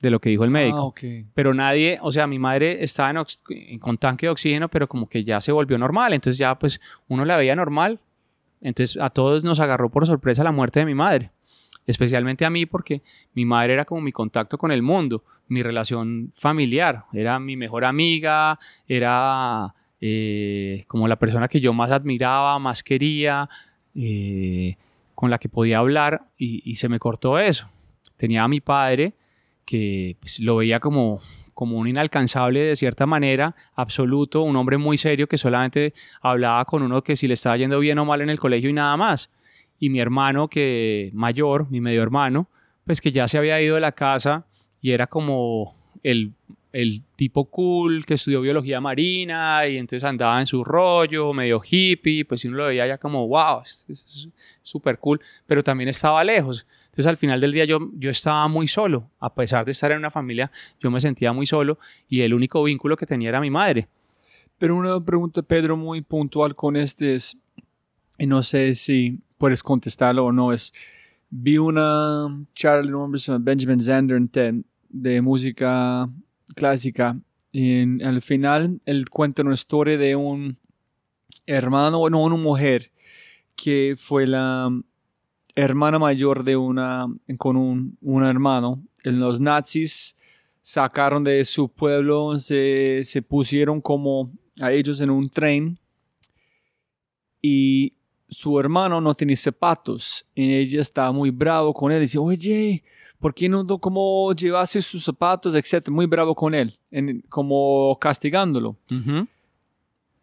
de 0.05 0.11
lo 0.11 0.20
que 0.20 0.28
dijo 0.30 0.44
el 0.44 0.50
médico. 0.50 0.78
Ah, 0.78 0.82
ok. 0.84 1.00
Pero 1.34 1.52
nadie, 1.55 1.98
o 2.02 2.12
sea, 2.12 2.26
mi 2.26 2.38
madre 2.38 2.82
estaba 2.84 3.11
en 3.11 3.18
en- 3.48 3.78
con 3.78 3.98
tanque 3.98 4.26
de 4.26 4.30
oxígeno, 4.30 4.68
pero 4.68 4.86
como 4.88 5.09
que 5.09 5.24
ya 5.24 5.40
se 5.40 5.50
volvió 5.52 5.76
normal. 5.78 6.12
Entonces 6.12 6.38
ya 6.38 6.57
pues 6.59 6.80
uno 7.09 7.24
la 7.24 7.36
veía 7.36 7.57
normal. 7.57 7.98
Entonces 8.61 9.00
a 9.02 9.11
todos 9.11 9.44
nos 9.44 9.61
agarró 9.61 9.90
por 9.90 10.07
sorpresa 10.07 10.44
la 10.44 10.52
muerte 10.52 10.80
de 10.80 10.86
mi 10.86 10.94
madre. 10.94 11.30
Especialmente 11.86 12.44
a 12.46 12.50
mí 12.50 12.64
porque 12.64 13.02
mi 13.34 13.44
madre 13.44 13.74
era 13.74 13.84
como 13.84 14.00
mi 14.00 14.11
contacto 14.12 14.57
con 14.57 14.72
el 14.72 14.80
mundo, 14.82 15.22
mi 15.48 15.62
relación 15.62 16.32
familiar. 16.34 17.05
Era 17.12 17.38
mi 17.38 17.57
mejor 17.57 17.84
amiga, 17.84 18.59
era 18.88 19.74
eh, 20.00 20.84
como 20.88 21.09
la 21.09 21.16
persona 21.16 21.46
que 21.48 21.61
yo 21.61 21.72
más 21.74 21.90
admiraba, 21.90 22.59
más 22.59 22.82
quería, 22.82 23.48
eh, 23.94 24.76
con 25.14 25.30
la 25.30 25.38
que 25.38 25.48
podía 25.48 25.78
hablar 25.78 26.22
y, 26.38 26.62
y 26.68 26.76
se 26.76 26.88
me 26.88 26.98
cortó 26.98 27.38
eso. 27.38 27.68
Tenía 28.16 28.44
a 28.44 28.48
mi 28.48 28.61
padre 28.61 29.12
que 29.64 30.16
pues, 30.20 30.40
lo 30.40 30.56
veía 30.56 30.80
como, 30.80 31.20
como 31.54 31.78
un 31.78 31.88
inalcanzable 31.88 32.60
de 32.60 32.76
cierta 32.76 33.06
manera, 33.06 33.54
absoluto, 33.74 34.42
un 34.42 34.56
hombre 34.56 34.78
muy 34.78 34.98
serio 34.98 35.26
que 35.26 35.38
solamente 35.38 35.94
hablaba 36.20 36.64
con 36.64 36.82
uno 36.82 37.02
que 37.02 37.16
si 37.16 37.28
le 37.28 37.34
estaba 37.34 37.56
yendo 37.56 37.78
bien 37.80 37.98
o 37.98 38.04
mal 38.04 38.20
en 38.20 38.30
el 38.30 38.38
colegio 38.38 38.70
y 38.70 38.74
nada 38.74 38.96
más. 38.96 39.30
Y 39.78 39.90
mi 39.90 40.00
hermano 40.00 40.48
que 40.48 41.10
mayor, 41.14 41.70
mi 41.70 41.80
medio 41.80 42.02
hermano, 42.02 42.48
pues 42.84 43.00
que 43.00 43.12
ya 43.12 43.28
se 43.28 43.38
había 43.38 43.60
ido 43.60 43.76
de 43.76 43.80
la 43.80 43.92
casa 43.92 44.46
y 44.80 44.92
era 44.92 45.06
como 45.06 45.74
el, 46.02 46.32
el 46.72 47.02
tipo 47.16 47.46
cool 47.46 48.04
que 48.04 48.14
estudió 48.14 48.40
biología 48.40 48.80
marina 48.80 49.66
y 49.66 49.78
entonces 49.78 50.04
andaba 50.04 50.40
en 50.40 50.46
su 50.46 50.64
rollo, 50.64 51.32
medio 51.32 51.62
hippie, 51.64 52.24
pues 52.24 52.44
uno 52.44 52.58
lo 52.58 52.66
veía 52.66 52.86
ya 52.86 52.98
como, 52.98 53.26
wow, 53.26 53.62
súper 54.62 54.98
cool, 54.98 55.20
pero 55.46 55.62
también 55.62 55.88
estaba 55.88 56.22
lejos. 56.22 56.66
Entonces 56.95 57.07
al 57.07 57.16
final 57.16 57.40
del 57.40 57.51
día 57.51 57.64
yo, 57.64 57.90
yo 57.95 58.09
estaba 58.09 58.47
muy 58.47 58.68
solo, 58.68 59.11
a 59.18 59.34
pesar 59.34 59.64
de 59.64 59.72
estar 59.72 59.90
en 59.90 59.99
una 59.99 60.12
familia, 60.12 60.53
yo 60.78 60.92
me 60.92 61.01
sentía 61.01 61.32
muy 61.32 61.45
solo 61.45 61.80
y 62.09 62.20
el 62.20 62.32
único 62.32 62.62
vínculo 62.62 62.97
que 62.97 63.05
tenía 63.05 63.30
era 63.30 63.40
mi 63.40 63.51
madre. 63.51 63.88
Pero 64.59 64.76
una 64.76 65.05
pregunta, 65.05 65.42
Pedro, 65.42 65.76
muy 65.76 66.03
puntual 66.03 66.55
con 66.55 66.76
este 66.76 67.16
es, 67.16 67.36
y 68.16 68.28
no 68.28 68.45
sé 68.45 68.76
si 68.76 69.18
puedes 69.38 69.61
contestarlo 69.61 70.26
o 70.26 70.30
no, 70.30 70.53
es, 70.53 70.72
vi 71.30 71.59
una 71.59 72.28
charla 72.55 72.82
de 72.82 72.95
un 72.95 73.03
hombre 73.03 73.20
Benjamin 73.40 73.80
Zander 73.80 74.22
de 74.88 75.20
música 75.20 76.09
clásica 76.55 77.18
y 77.51 78.05
al 78.05 78.22
final 78.22 78.80
él 78.86 79.11
cuenta 79.11 79.42
una 79.42 79.55
historia 79.55 79.99
de 79.99 80.14
un 80.14 80.59
hermano, 81.45 82.09
no, 82.09 82.22
una 82.22 82.36
mujer 82.36 82.92
que 83.57 83.97
fue 83.99 84.28
la 84.28 84.70
hermana 85.55 85.98
mayor 85.98 86.44
de 86.44 86.57
una, 86.57 87.07
con 87.38 87.57
un, 87.57 87.96
un 88.00 88.24
hermano. 88.24 88.82
En 89.05 89.18
los 89.20 89.38
nazis 89.40 90.16
sacaron 90.62 91.22
de 91.24 91.44
su 91.44 91.68
pueblo, 91.68 92.38
se, 92.38 93.02
se 93.05 93.22
pusieron 93.22 93.80
como 93.80 94.32
a 94.61 94.72
ellos 94.72 95.00
en 95.00 95.11
un 95.11 95.28
tren 95.28 95.78
y 97.42 97.92
su 98.28 98.59
hermano 98.59 99.00
no 99.00 99.14
tenía 99.14 99.36
zapatos 99.36 100.26
y 100.34 100.55
ella 100.55 100.80
estaba 100.80 101.12
muy 101.12 101.30
bravo 101.30 101.72
con 101.74 101.92
él. 101.92 102.00
Dice, 102.00 102.18
oye, 102.18 102.82
¿por 103.18 103.34
qué 103.34 103.48
no 103.48 103.66
como 103.78 104.32
llevase 104.32 104.80
sus 104.82 105.05
zapatos, 105.05 105.55
etcétera? 105.55 105.94
Muy 105.94 106.07
bravo 106.07 106.34
con 106.34 106.55
él, 106.55 106.76
en- 106.90 107.20
como 107.28 107.96
castigándolo. 108.00 108.76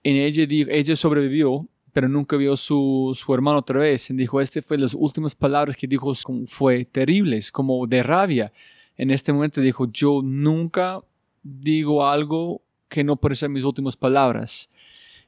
Y 0.04 0.20
ella, 0.20 0.46
ella 0.70 0.96
sobrevivió, 0.96 1.68
pero 1.94 2.08
nunca 2.08 2.38
vio 2.38 2.56
su, 2.58 3.18
su 3.20 3.34
hermano 3.34 3.60
otra 3.60 3.80
vez. 3.80 4.10
Y 4.10 4.14
dijo, 4.14 4.40
este 4.40 4.62
fue 4.62 4.78
las 4.78 4.94
últimas 4.94 5.36
palabras 5.36 5.76
que 5.76 5.88
dijo, 5.88 6.14
fue 6.48 6.86
terribles, 6.86 7.52
como 7.52 7.86
de 7.88 8.04
rabia. 8.04 8.52
En 8.98 9.12
este 9.12 9.34
momento 9.34 9.62
dijo, 9.62 9.88
yo 9.92 10.22
nunca 10.24 11.02
digo 11.44 12.06
algo 12.06 12.62
que 12.88 13.04
no 13.04 13.20
ser 13.34 13.50
mis 13.50 13.64
últimas 13.64 13.96
palabras. 13.96 14.70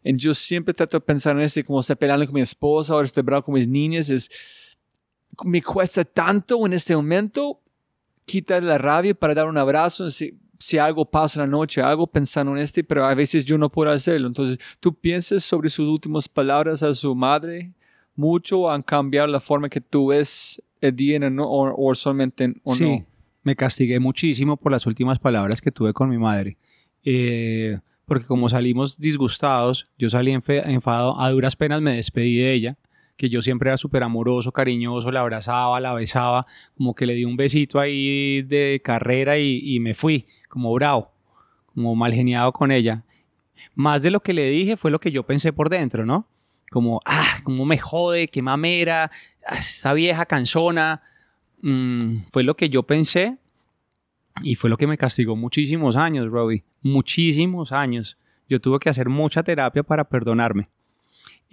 Y 0.04 0.16
yo 0.18 0.34
siempre 0.34 0.74
trato 0.74 0.98
de 0.98 1.02
pensar 1.02 1.36
en 1.36 1.44
este, 1.44 1.64
como 1.64 1.80
estoy 1.80 1.96
peleando 1.96 2.26
con 2.26 2.36
mi 2.36 2.42
esposa, 2.42 2.94
ahora 2.94 3.06
estoy 3.06 3.24
bravo 3.24 3.44
con 3.44 3.56
mis 3.56 3.68
niñas, 3.68 4.10
es, 4.10 4.78
me 5.46 5.62
cuesta 5.62 6.04
tanto 6.04 6.66
en 6.66 6.74
este 6.74 6.96
momento 6.96 7.62
quitar 8.26 8.62
la 8.64 8.78
rabia 8.78 9.14
para 9.14 9.34
dar 9.34 9.48
un 9.48 9.58
abrazo, 9.58 10.10
si, 10.12 10.38
si 10.64 10.78
algo 10.78 11.04
pasa 11.06 11.42
en 11.44 11.50
la 11.50 11.58
noche, 11.58 11.82
algo 11.82 12.08
pensando 12.08 12.52
en 12.56 12.60
este, 12.62 12.84
pero 12.84 13.06
a 13.06 13.14
veces 13.14 13.44
yo 13.46 13.58
no 13.58 13.70
puedo 13.70 13.92
hacerlo. 13.92 14.28
Entonces, 14.28 14.58
¿tú 14.80 14.94
piensas 14.94 15.44
sobre 15.44 15.70
sus 15.70 15.86
últimas 15.88 16.30
palabras 16.30 16.82
a 16.84 16.94
su 16.94 17.14
madre? 17.16 17.74
¿Mucho 18.16 18.70
han 18.72 18.82
cambiado 18.84 19.28
la 19.28 19.40
forma 19.40 19.68
que 19.70 19.82
tú 19.82 20.08
ves 20.08 20.62
el 20.80 20.96
día 20.96 21.16
en 21.18 21.24
el 21.24 21.36
no- 21.36 21.50
o, 21.50 21.90
o 21.90 21.96
solamente 21.96 22.44
en- 22.46 22.62
o 22.64 22.74
sí, 22.76 22.84
no? 22.84 23.06
me 23.44 23.56
castigué 23.56 24.00
muchísimo 24.00 24.56
por 24.56 24.72
las 24.72 24.86
últimas 24.86 25.20
palabras 25.20 25.60
que 25.62 25.72
tuve 25.72 25.92
con 25.94 26.10
mi 26.10 26.18
madre. 26.18 26.58
Eh, 27.04 27.80
porque 28.06 28.26
como 28.26 28.48
salimos 28.50 28.98
disgustados, 29.00 29.88
yo 29.98 30.10
salí 30.10 30.32
enfe- 30.32 30.64
enfadado, 30.66 31.20
a 31.20 31.30
duras 31.32 31.56
penas 31.56 31.82
me 31.82 31.96
despedí 31.96 32.38
de 32.38 32.54
ella, 32.54 32.78
que 33.18 33.30
yo 33.30 33.42
siempre 33.42 33.70
era 33.70 33.78
súper 33.78 34.04
amoroso, 34.04 34.52
cariñoso, 34.52 35.12
la 35.12 35.22
abrazaba, 35.22 35.80
la 35.80 35.94
besaba, 35.94 36.46
como 36.76 36.96
que 36.96 37.06
le 37.06 37.14
di 37.14 37.26
un 37.26 37.38
besito 37.38 37.80
ahí 37.80 38.42
de 38.42 38.82
carrera 38.84 39.38
y, 39.38 39.80
me 39.80 39.94
fui, 39.94 40.28
como 40.50 40.74
bravo, 40.74 41.12
como 41.74 41.96
mal 41.96 42.14
geniado 42.14 42.52
con 42.52 42.72
ella. 42.72 43.04
Más 43.76 44.02
de 44.02 44.12
lo 44.12 44.22
que 44.22 44.34
le 44.34 44.50
dije 44.50 44.78
fue 44.78 44.92
lo 44.92 45.00
que 45.00 45.12
yo 45.12 45.24
pensé 45.24 45.54
por 45.54 45.70
dentro, 45.70 46.06
¿no? 46.06 46.28
Como, 46.70 47.02
ah, 47.06 47.40
cómo 47.44 47.66
me 47.66 47.78
jode, 47.78 48.28
qué 48.28 48.42
mamera, 48.42 49.12
ah, 49.48 49.58
esta 49.58 49.94
vieja 49.94 50.26
cansona. 50.26 51.02
Mm, 51.62 52.26
fue 52.32 52.44
lo 52.44 52.56
que 52.56 52.70
yo 52.70 52.84
pensé 52.84 53.38
y 54.42 54.56
fue 54.56 54.70
lo 54.70 54.78
que 54.78 54.88
me 54.88 54.98
castigó 54.98 55.36
muchísimos 55.36 55.96
años, 55.96 56.30
Brody. 56.30 56.64
Muchísimos 56.82 57.72
años. 57.72 58.18
Yo 58.50 58.60
tuve 58.60 58.80
que 58.80 58.90
hacer 58.90 59.10
mucha 59.10 59.44
terapia 59.44 59.84
para 59.84 60.04
perdonarme. 60.04 60.70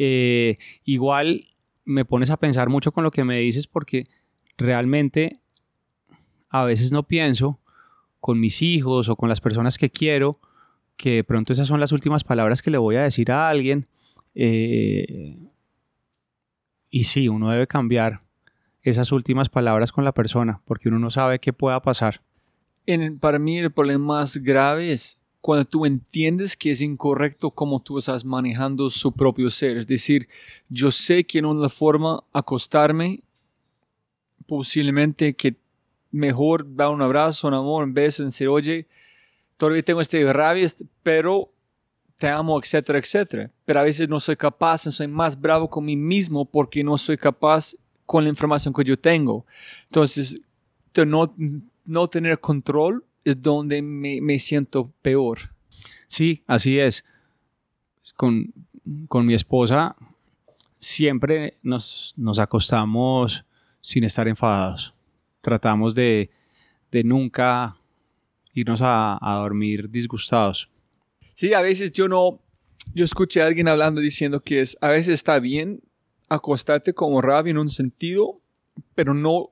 Eh, 0.02 0.56
igual 0.84 1.46
me 1.84 2.06
pones 2.06 2.30
a 2.30 2.38
pensar 2.38 2.70
mucho 2.70 2.90
con 2.90 3.04
lo 3.04 3.10
que 3.10 3.22
me 3.22 3.38
dices 3.38 3.66
porque 3.66 4.06
realmente 4.56 5.40
a 6.48 6.64
veces 6.64 6.90
no 6.90 7.02
pienso 7.02 7.60
con 8.18 8.40
mis 8.40 8.62
hijos 8.62 9.10
o 9.10 9.16
con 9.16 9.28
las 9.28 9.42
personas 9.42 9.76
que 9.76 9.90
quiero 9.90 10.40
que 10.96 11.16
de 11.16 11.24
pronto 11.24 11.52
esas 11.52 11.68
son 11.68 11.80
las 11.80 11.92
últimas 11.92 12.24
palabras 12.24 12.62
que 12.62 12.70
le 12.70 12.78
voy 12.78 12.96
a 12.96 13.02
decir 13.02 13.30
a 13.30 13.48
alguien. 13.50 13.88
Eh, 14.34 15.38
y 16.88 17.04
sí, 17.04 17.28
uno 17.28 17.50
debe 17.50 17.66
cambiar 17.66 18.22
esas 18.82 19.12
últimas 19.12 19.50
palabras 19.50 19.92
con 19.92 20.04
la 20.06 20.12
persona 20.12 20.62
porque 20.64 20.88
uno 20.88 20.98
no 20.98 21.10
sabe 21.10 21.38
qué 21.40 21.52
pueda 21.52 21.80
pasar. 21.82 22.22
En- 22.86 23.18
para 23.18 23.38
mí 23.38 23.58
el 23.58 23.70
problema 23.70 24.16
más 24.20 24.38
grave 24.38 24.92
es 24.92 25.19
cuando 25.40 25.64
tú 25.64 25.86
entiendes 25.86 26.56
que 26.56 26.70
es 26.70 26.80
incorrecto 26.80 27.50
cómo 27.50 27.80
tú 27.80 27.98
estás 27.98 28.24
manejando 28.24 28.90
su 28.90 29.12
propio 29.12 29.50
ser. 29.50 29.78
Es 29.78 29.86
decir, 29.86 30.28
yo 30.68 30.90
sé 30.90 31.24
que 31.24 31.38
es 31.38 31.44
la 31.44 31.68
forma 31.68 32.22
acostarme, 32.32 33.20
posiblemente 34.46 35.34
que 35.34 35.56
mejor 36.10 36.66
dar 36.74 36.88
un 36.88 37.02
abrazo, 37.02 37.48
un 37.48 37.54
amor, 37.54 37.84
un 37.84 37.94
beso, 37.94 38.24
decir, 38.24 38.48
oye, 38.48 38.86
todavía 39.56 39.82
tengo 39.82 40.00
este 40.00 40.30
rabia, 40.32 40.64
este- 40.64 40.86
pero 41.02 41.50
te 42.18 42.28
amo, 42.28 42.58
etcétera, 42.60 42.98
etcétera. 42.98 43.50
Pero 43.64 43.80
a 43.80 43.84
veces 43.84 44.08
no 44.08 44.20
soy 44.20 44.36
capaz, 44.36 44.82
soy 44.82 45.06
más 45.08 45.40
bravo 45.40 45.68
con 45.68 45.84
mí 45.84 45.96
mismo 45.96 46.44
porque 46.44 46.84
no 46.84 46.98
soy 46.98 47.16
capaz 47.16 47.74
con 48.04 48.24
la 48.24 48.30
información 48.30 48.74
que 48.74 48.84
yo 48.84 48.98
tengo. 48.98 49.46
Entonces, 49.84 50.38
no, 51.06 51.32
no 51.86 52.08
tener 52.08 52.38
control 52.40 53.04
es 53.24 53.40
donde 53.40 53.82
me, 53.82 54.20
me 54.20 54.38
siento 54.38 54.92
peor. 55.02 55.54
Sí, 56.06 56.42
así 56.46 56.78
es. 56.78 57.04
Con, 58.16 58.52
con 59.08 59.26
mi 59.26 59.34
esposa 59.34 59.96
siempre 60.78 61.58
nos, 61.62 62.14
nos 62.16 62.38
acostamos 62.38 63.44
sin 63.80 64.04
estar 64.04 64.26
enfadados. 64.28 64.94
Tratamos 65.40 65.94
de, 65.94 66.30
de 66.90 67.04
nunca 67.04 67.76
irnos 68.54 68.80
a, 68.82 69.18
a 69.20 69.36
dormir 69.36 69.90
disgustados. 69.90 70.68
Sí, 71.34 71.54
a 71.54 71.60
veces 71.60 71.92
yo 71.92 72.08
no, 72.08 72.40
yo 72.94 73.04
escuché 73.04 73.42
a 73.42 73.46
alguien 73.46 73.68
hablando 73.68 74.00
diciendo 74.00 74.40
que 74.40 74.60
es, 74.60 74.76
a 74.80 74.88
veces 74.88 75.14
está 75.14 75.38
bien 75.38 75.80
acostarte 76.28 76.92
como 76.94 77.20
rabia 77.22 77.50
en 77.50 77.58
un 77.58 77.70
sentido, 77.70 78.40
pero 78.94 79.14
no 79.14 79.50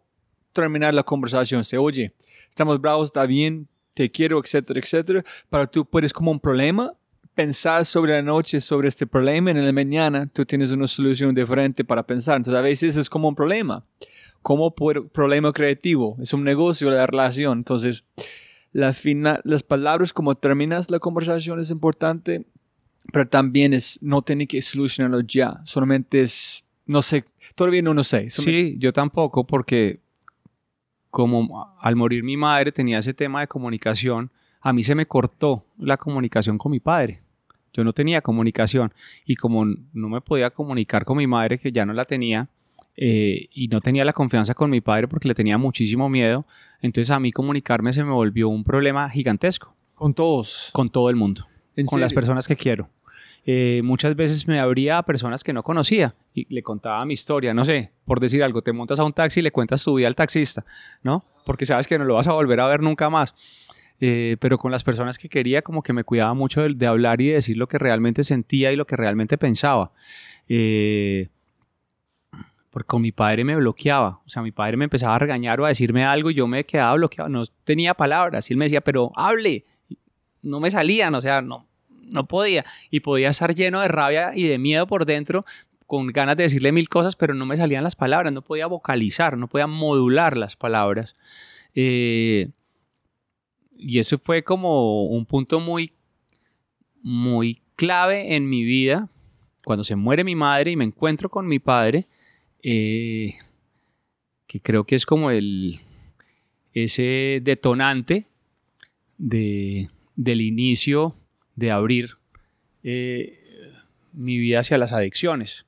terminar 0.52 0.94
la 0.94 1.02
conversación. 1.02 1.64
Se 1.64 1.78
oye, 1.78 2.12
estamos 2.48 2.80
bravos, 2.80 3.06
está 3.08 3.26
bien, 3.26 3.68
te 3.94 4.10
quiero, 4.10 4.38
etcétera, 4.42 4.80
etcétera. 4.80 5.24
Para 5.48 5.66
tú 5.66 5.84
puedes 5.84 6.12
como 6.12 6.30
un 6.30 6.40
problema, 6.40 6.92
pensar 7.34 7.84
sobre 7.86 8.12
la 8.12 8.22
noche, 8.22 8.60
sobre 8.60 8.88
este 8.88 9.06
problema, 9.06 9.50
en 9.50 9.64
la 9.64 9.72
mañana 9.72 10.26
tú 10.26 10.44
tienes 10.44 10.70
una 10.72 10.86
solución 10.86 11.34
diferente 11.34 11.84
para 11.84 12.04
pensar. 12.06 12.36
Entonces 12.36 12.58
a 12.58 12.62
veces 12.62 12.96
es 12.96 13.08
como 13.08 13.28
un 13.28 13.34
problema, 13.34 13.84
como 14.42 14.74
por- 14.74 15.08
problema 15.08 15.52
creativo, 15.52 16.16
es 16.20 16.32
un 16.32 16.42
negocio 16.44 16.90
la 16.90 17.06
relación. 17.06 17.58
Entonces 17.58 18.04
la 18.72 18.92
fina- 18.92 19.40
las 19.44 19.62
palabras 19.62 20.12
como 20.12 20.34
terminas 20.36 20.90
la 20.90 20.98
conversación 20.98 21.60
es 21.60 21.70
importante, 21.70 22.44
pero 23.12 23.26
también 23.28 23.72
es 23.72 23.98
no 24.02 24.22
tiene 24.22 24.46
que 24.46 24.60
solucionarlo 24.60 25.20
ya, 25.20 25.60
solamente 25.64 26.20
es, 26.22 26.64
no 26.86 27.02
sé, 27.02 27.24
todavía 27.54 27.82
no 27.82 27.94
lo 27.94 28.04
sé. 28.04 28.30
Sí, 28.42 28.76
yo 28.78 28.92
tampoco, 28.92 29.46
porque 29.46 30.00
como 31.10 31.74
al 31.80 31.96
morir 31.96 32.22
mi 32.22 32.36
madre 32.36 32.72
tenía 32.72 32.98
ese 32.98 33.14
tema 33.14 33.40
de 33.40 33.48
comunicación, 33.48 34.30
a 34.60 34.72
mí 34.72 34.82
se 34.82 34.94
me 34.94 35.06
cortó 35.06 35.64
la 35.78 35.96
comunicación 35.96 36.58
con 36.58 36.72
mi 36.72 36.80
padre. 36.80 37.20
Yo 37.72 37.84
no 37.84 37.92
tenía 37.92 38.20
comunicación 38.20 38.92
y 39.24 39.36
como 39.36 39.64
no 39.64 40.08
me 40.08 40.20
podía 40.20 40.50
comunicar 40.50 41.04
con 41.04 41.18
mi 41.18 41.26
madre, 41.26 41.58
que 41.58 41.70
ya 41.70 41.86
no 41.86 41.92
la 41.92 42.04
tenía, 42.04 42.48
eh, 43.00 43.48
y 43.52 43.68
no 43.68 43.80
tenía 43.80 44.04
la 44.04 44.12
confianza 44.12 44.54
con 44.54 44.70
mi 44.70 44.80
padre 44.80 45.06
porque 45.06 45.28
le 45.28 45.34
tenía 45.34 45.56
muchísimo 45.56 46.08
miedo, 46.08 46.44
entonces 46.82 47.12
a 47.12 47.20
mí 47.20 47.30
comunicarme 47.30 47.92
se 47.92 48.02
me 48.02 48.10
volvió 48.10 48.48
un 48.48 48.64
problema 48.64 49.08
gigantesco 49.08 49.72
Con 49.94 50.14
todos. 50.14 50.70
con 50.72 50.90
todo 50.90 51.08
el 51.08 51.14
mundo 51.14 51.46
¿En 51.76 51.86
con 51.86 52.00
las 52.00 52.12
personas 52.12 52.48
que 52.48 52.56
quiero. 52.56 52.88
Eh, 53.46 53.82
muchas 53.84 54.16
veces 54.16 54.48
me 54.48 54.58
abría 54.58 54.98
a 54.98 55.04
personas 55.04 55.44
que 55.44 55.52
no 55.52 55.62
conocía 55.62 56.12
le 56.48 56.62
contaba 56.62 57.04
mi 57.04 57.14
historia, 57.14 57.54
no 57.54 57.64
sé, 57.64 57.92
por 58.04 58.20
decir 58.20 58.42
algo, 58.42 58.62
te 58.62 58.72
montas 58.72 58.98
a 58.98 59.04
un 59.04 59.12
taxi 59.12 59.40
y 59.40 59.42
le 59.42 59.50
cuentas 59.50 59.82
tu 59.82 59.94
vida 59.94 60.06
al 60.06 60.14
taxista, 60.14 60.64
¿no? 61.02 61.24
Porque 61.44 61.66
sabes 61.66 61.86
que 61.86 61.98
no 61.98 62.04
lo 62.04 62.14
vas 62.14 62.26
a 62.26 62.32
volver 62.32 62.60
a 62.60 62.66
ver 62.66 62.82
nunca 62.82 63.10
más. 63.10 63.34
Eh, 64.00 64.36
pero 64.38 64.58
con 64.58 64.70
las 64.70 64.84
personas 64.84 65.18
que 65.18 65.28
quería, 65.28 65.62
como 65.62 65.82
que 65.82 65.92
me 65.92 66.04
cuidaba 66.04 66.32
mucho 66.34 66.62
de, 66.62 66.74
de 66.74 66.86
hablar 66.86 67.20
y 67.20 67.28
de 67.28 67.34
decir 67.34 67.56
lo 67.56 67.66
que 67.66 67.78
realmente 67.78 68.22
sentía 68.22 68.70
y 68.70 68.76
lo 68.76 68.86
que 68.86 68.96
realmente 68.96 69.38
pensaba. 69.38 69.92
Eh, 70.48 71.28
porque 72.70 72.86
con 72.86 73.02
mi 73.02 73.12
padre 73.12 73.44
me 73.44 73.56
bloqueaba, 73.56 74.20
o 74.24 74.28
sea, 74.28 74.42
mi 74.42 74.52
padre 74.52 74.76
me 74.76 74.84
empezaba 74.84 75.16
a 75.16 75.18
regañar 75.18 75.60
o 75.60 75.64
a 75.64 75.68
decirme 75.68 76.04
algo 76.04 76.30
y 76.30 76.34
yo 76.34 76.46
me 76.46 76.64
quedaba 76.64 76.94
bloqueado, 76.94 77.28
no 77.28 77.44
tenía 77.64 77.94
palabras 77.94 78.48
y 78.48 78.52
él 78.52 78.58
me 78.58 78.66
decía, 78.66 78.82
pero 78.82 79.10
hable, 79.16 79.64
no 80.42 80.60
me 80.60 80.70
salían, 80.70 81.14
o 81.14 81.22
sea, 81.22 81.40
no, 81.40 81.66
no 81.88 82.26
podía. 82.26 82.64
Y 82.90 83.00
podía 83.00 83.30
estar 83.30 83.54
lleno 83.54 83.80
de 83.80 83.88
rabia 83.88 84.32
y 84.34 84.44
de 84.44 84.58
miedo 84.58 84.86
por 84.86 85.06
dentro, 85.06 85.44
con 85.88 86.06
ganas 86.08 86.36
de 86.36 86.42
decirle 86.44 86.70
mil 86.70 86.90
cosas, 86.90 87.16
pero 87.16 87.32
no 87.32 87.46
me 87.46 87.56
salían 87.56 87.82
las 87.82 87.96
palabras, 87.96 88.30
no 88.30 88.42
podía 88.42 88.66
vocalizar, 88.66 89.38
no 89.38 89.48
podía 89.48 89.66
modular 89.66 90.36
las 90.36 90.54
palabras. 90.54 91.16
Eh, 91.74 92.50
y 93.74 93.98
eso 93.98 94.18
fue 94.18 94.44
como 94.44 95.06
un 95.06 95.24
punto 95.24 95.60
muy, 95.60 95.94
muy 97.02 97.62
clave 97.74 98.36
en 98.36 98.50
mi 98.50 98.64
vida. 98.64 99.08
Cuando 99.64 99.82
se 99.82 99.96
muere 99.96 100.24
mi 100.24 100.34
madre 100.34 100.72
y 100.72 100.76
me 100.76 100.84
encuentro 100.84 101.30
con 101.30 101.46
mi 101.46 101.58
padre, 101.58 102.06
eh, 102.62 103.36
que 104.46 104.60
creo 104.60 104.84
que 104.84 104.94
es 104.94 105.06
como 105.06 105.30
el, 105.30 105.80
ese 106.74 107.40
detonante 107.42 108.26
de, 109.16 109.88
del 110.16 110.42
inicio 110.42 111.16
de 111.56 111.70
abrir 111.70 112.18
eh, 112.82 113.38
mi 114.12 114.36
vida 114.36 114.60
hacia 114.60 114.76
las 114.76 114.92
adicciones, 114.92 115.64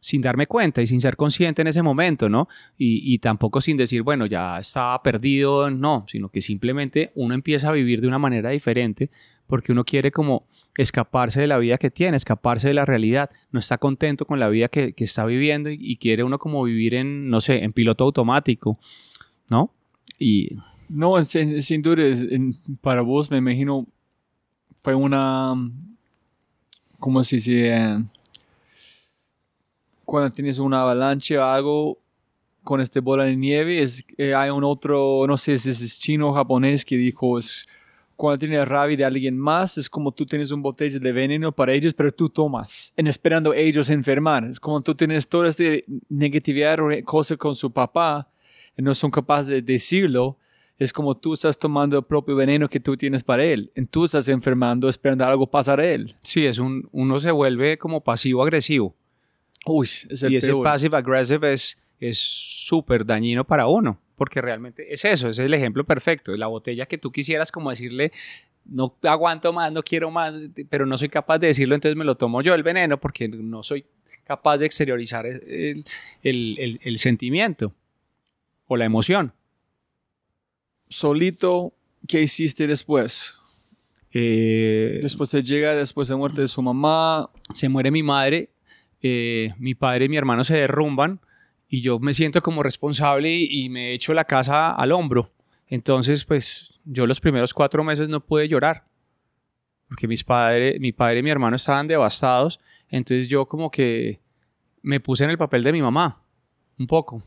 sin 0.00 0.20
darme 0.22 0.46
cuenta 0.46 0.82
y 0.82 0.86
sin 0.86 1.00
ser 1.00 1.16
consciente 1.16 1.62
en 1.62 1.68
ese 1.68 1.82
momento, 1.82 2.28
¿no? 2.28 2.48
Y, 2.76 3.14
y 3.14 3.18
tampoco 3.18 3.60
sin 3.60 3.76
decir, 3.76 4.02
bueno, 4.02 4.26
ya 4.26 4.58
estaba 4.58 5.02
perdido, 5.02 5.70
no, 5.70 6.04
sino 6.08 6.28
que 6.28 6.40
simplemente 6.40 7.12
uno 7.14 7.34
empieza 7.34 7.68
a 7.68 7.72
vivir 7.72 8.00
de 8.00 8.08
una 8.08 8.18
manera 8.18 8.50
diferente 8.50 9.10
porque 9.48 9.72
uno 9.72 9.84
quiere 9.84 10.12
como 10.12 10.46
escaparse 10.76 11.40
de 11.40 11.48
la 11.48 11.58
vida 11.58 11.76
que 11.76 11.90
tiene, 11.90 12.16
escaparse 12.16 12.68
de 12.68 12.74
la 12.74 12.84
realidad, 12.84 13.30
no 13.50 13.58
está 13.58 13.78
contento 13.78 14.26
con 14.26 14.38
la 14.38 14.48
vida 14.48 14.68
que, 14.68 14.92
que 14.92 15.04
está 15.04 15.26
viviendo 15.26 15.70
y, 15.70 15.96
quiere 15.96 16.22
uno 16.22 16.38
como 16.38 16.62
vivir 16.62 16.94
en, 16.94 17.28
no 17.28 17.40
sé, 17.40 17.64
en 17.64 17.72
piloto 17.72 18.04
automático, 18.04 18.78
¿no? 19.50 19.72
Y 20.18 20.50
No, 20.88 21.24
sin, 21.24 21.62
sin 21.62 21.82
duda, 21.82 22.04
para 22.80 23.02
vos 23.02 23.30
me 23.30 23.38
imagino 23.38 23.86
fue 24.78 24.94
una, 24.94 25.54
¿cómo 27.00 27.24
se 27.24 27.36
dice? 27.36 27.74
Eh, 27.74 28.04
Cuando 30.08 30.30
tienes 30.30 30.58
una 30.58 30.80
avalancha 30.80 31.38
o 31.38 31.42
algo 31.42 31.98
con 32.64 32.80
este 32.80 33.00
bola 33.00 33.24
de 33.24 33.36
nieve, 33.36 33.82
es, 33.82 34.02
eh, 34.16 34.34
hay 34.34 34.48
un 34.48 34.64
otro, 34.64 35.26
no 35.26 35.36
sé 35.36 35.58
si 35.58 35.68
es 35.68 36.00
chino 36.00 36.30
o 36.30 36.32
japonés 36.32 36.82
que 36.82 36.96
dijo, 36.96 37.38
es, 37.38 37.66
cuando 38.16 38.38
tienes 38.38 38.66
rabia 38.66 38.96
de 38.96 39.04
alguien 39.04 39.36
más, 39.36 39.76
es 39.76 39.90
como 39.90 40.10
tú 40.12 40.24
tienes 40.24 40.50
un 40.50 40.62
botella 40.62 40.98
de 40.98 41.12
veneno 41.12 41.52
para 41.52 41.74
ellos, 41.74 41.92
pero 41.92 42.10
tú 42.10 42.30
tomas, 42.30 42.94
en 42.96 43.06
esperando 43.06 43.52
ellos 43.52 43.90
enfermar. 43.90 44.46
Es 44.46 44.58
como 44.58 44.80
tú 44.80 44.94
tienes 44.94 45.28
toda 45.28 45.50
esta 45.50 45.64
negatividad 46.08 46.80
o 46.80 46.88
cosa 47.04 47.36
con 47.36 47.54
su 47.54 47.70
papá, 47.70 48.30
y 48.78 48.80
no 48.80 48.94
son 48.94 49.10
capaces 49.10 49.48
de 49.48 49.60
decirlo, 49.60 50.38
es 50.78 50.90
como 50.90 51.18
tú 51.18 51.34
estás 51.34 51.58
tomando 51.58 51.98
el 51.98 52.04
propio 52.04 52.34
veneno 52.34 52.66
que 52.66 52.80
tú 52.80 52.96
tienes 52.96 53.22
para 53.22 53.44
él. 53.44 53.70
Y 53.76 53.84
tú 53.84 54.06
estás 54.06 54.26
enfermando 54.28 54.88
esperando 54.88 55.26
algo 55.26 55.46
pasar 55.46 55.80
a 55.80 55.84
él. 55.84 56.16
sí, 56.22 56.46
es 56.46 56.58
un, 56.58 56.88
uno 56.92 57.20
se 57.20 57.30
vuelve 57.30 57.76
como 57.76 58.02
pasivo-agresivo. 58.02 58.94
Uy, 59.68 59.86
es 59.86 60.22
el 60.22 60.32
y 60.32 60.36
ese 60.36 60.48
peor. 60.48 60.64
passive-aggressive 60.64 61.52
es 61.52 61.78
es 62.00 62.16
súper 62.18 63.04
dañino 63.04 63.44
para 63.44 63.66
uno, 63.66 63.98
porque 64.16 64.40
realmente 64.40 64.92
es 64.94 65.04
eso, 65.04 65.28
es 65.30 65.38
el 65.40 65.52
ejemplo 65.52 65.84
perfecto. 65.84 66.36
La 66.36 66.46
botella 66.46 66.86
que 66.86 66.96
tú 66.96 67.10
quisieras 67.10 67.50
como 67.50 67.70
decirle, 67.70 68.12
no 68.66 68.94
aguanto 69.02 69.52
más, 69.52 69.72
no 69.72 69.82
quiero 69.82 70.08
más, 70.10 70.34
pero 70.70 70.86
no 70.86 70.96
soy 70.96 71.08
capaz 71.08 71.38
de 71.38 71.48
decirlo, 71.48 71.74
entonces 71.74 71.96
me 71.96 72.04
lo 72.04 72.14
tomo 72.14 72.40
yo 72.40 72.54
el 72.54 72.62
veneno 72.62 73.00
porque 73.00 73.26
no 73.28 73.64
soy 73.64 73.84
capaz 74.24 74.58
de 74.58 74.66
exteriorizar 74.66 75.26
el, 75.26 75.84
el- 76.22 76.56
el- 76.60 76.80
el 76.84 76.98
sentimiento 77.00 77.74
o 78.68 78.76
la 78.76 78.84
emoción. 78.84 79.32
Solito, 80.88 81.72
¿qué 82.06 82.22
hiciste 82.22 82.66
después? 82.66 83.34
Eh, 84.12 85.00
Después 85.02 85.30
de 85.32 85.42
llega, 85.42 85.74
después 85.74 86.08
de 86.08 86.16
muerte 86.16 86.40
de 86.42 86.48
su 86.48 86.62
mamá. 86.62 87.28
se 87.54 87.68
muere 87.68 87.90
mi 87.90 88.02
madre, 88.02 88.48
eh, 89.02 89.52
mi 89.58 89.74
padre 89.74 90.06
y 90.06 90.08
mi 90.08 90.16
hermano 90.16 90.44
se 90.44 90.56
derrumban 90.56 91.20
y 91.68 91.80
yo 91.82 91.98
me 91.98 92.14
siento 92.14 92.42
como 92.42 92.62
responsable 92.62 93.30
y, 93.34 93.64
y 93.64 93.68
me 93.68 93.92
echo 93.92 94.14
la 94.14 94.24
casa 94.24 94.72
al 94.72 94.92
hombro. 94.92 95.30
Entonces, 95.68 96.24
pues 96.24 96.74
yo 96.84 97.06
los 97.06 97.20
primeros 97.20 97.52
cuatro 97.52 97.84
meses 97.84 98.08
no 98.08 98.20
pude 98.20 98.48
llorar 98.48 98.84
porque 99.88 100.06
mis 100.06 100.22
padres, 100.24 100.78
mi 100.80 100.92
padre 100.92 101.20
y 101.20 101.22
mi 101.22 101.30
hermano 101.30 101.56
estaban 101.56 101.86
devastados. 101.88 102.60
Entonces 102.90 103.28
yo 103.28 103.46
como 103.46 103.70
que 103.70 104.20
me 104.82 105.00
puse 105.00 105.24
en 105.24 105.30
el 105.30 105.38
papel 105.38 105.62
de 105.62 105.72
mi 105.72 105.80
mamá, 105.82 106.22
un 106.78 106.86
poco, 106.86 107.22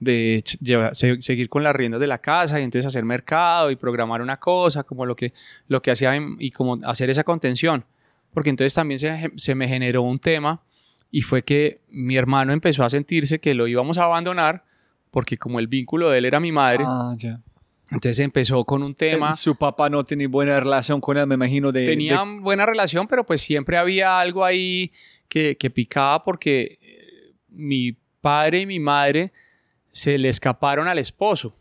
de 0.00 0.42
ch- 0.44 0.58
lleva- 0.60 0.94
se- 0.94 1.20
seguir 1.22 1.48
con 1.48 1.62
las 1.62 1.74
riendas 1.74 2.00
de 2.00 2.06
la 2.06 2.18
casa 2.18 2.60
y 2.60 2.62
entonces 2.64 2.86
hacer 2.86 3.04
mercado 3.04 3.70
y 3.70 3.76
programar 3.76 4.20
una 4.22 4.38
cosa, 4.38 4.82
como 4.84 5.06
lo 5.06 5.16
que, 5.16 5.32
lo 5.68 5.80
que 5.80 5.90
hacía 5.90 6.14
y 6.38 6.50
como 6.50 6.78
hacer 6.84 7.08
esa 7.10 7.24
contención. 7.24 7.84
Porque 8.32 8.50
entonces 8.50 8.74
también 8.74 8.98
se, 8.98 9.30
se 9.36 9.54
me 9.54 9.66
generó 9.68 10.02
un 10.02 10.18
tema 10.18 10.62
y 11.10 11.20
fue 11.22 11.42
que 11.42 11.80
mi 11.88 12.16
hermano 12.16 12.52
empezó 12.52 12.84
a 12.84 12.90
sentirse 12.90 13.38
que 13.38 13.54
lo 13.54 13.66
íbamos 13.68 13.98
a 13.98 14.04
abandonar 14.04 14.64
porque 15.10 15.36
como 15.38 15.58
el 15.60 15.68
vínculo 15.68 16.10
de 16.10 16.18
él 16.18 16.24
era 16.24 16.40
mi 16.40 16.50
madre, 16.50 16.84
Ah, 16.86 17.14
ya. 17.16 17.40
entonces 17.92 18.18
empezó 18.18 18.64
con 18.64 18.82
un 18.82 18.94
tema. 18.94 19.32
Su 19.34 19.54
papá 19.56 19.88
no 19.88 20.02
tenía 20.04 20.26
buena 20.28 20.58
relación 20.58 21.00
con 21.00 21.16
él, 21.16 21.26
me 21.28 21.36
imagino. 21.36 21.70
De, 21.70 21.84
Tenían 21.86 22.42
buena 22.42 22.66
relación, 22.66 23.06
pero 23.06 23.24
pues 23.24 23.40
siempre 23.40 23.76
había 23.78 24.18
algo 24.18 24.44
ahí 24.44 24.90
que, 25.28 25.56
que 25.56 25.70
picaba 25.70 26.24
porque 26.24 26.78
eh, 26.82 27.32
mi 27.48 27.96
padre 28.20 28.62
y 28.62 28.66
mi 28.66 28.80
madre 28.80 29.32
se 29.92 30.18
le 30.18 30.28
escaparon 30.28 30.88
al 30.88 30.98
esposo 30.98 31.54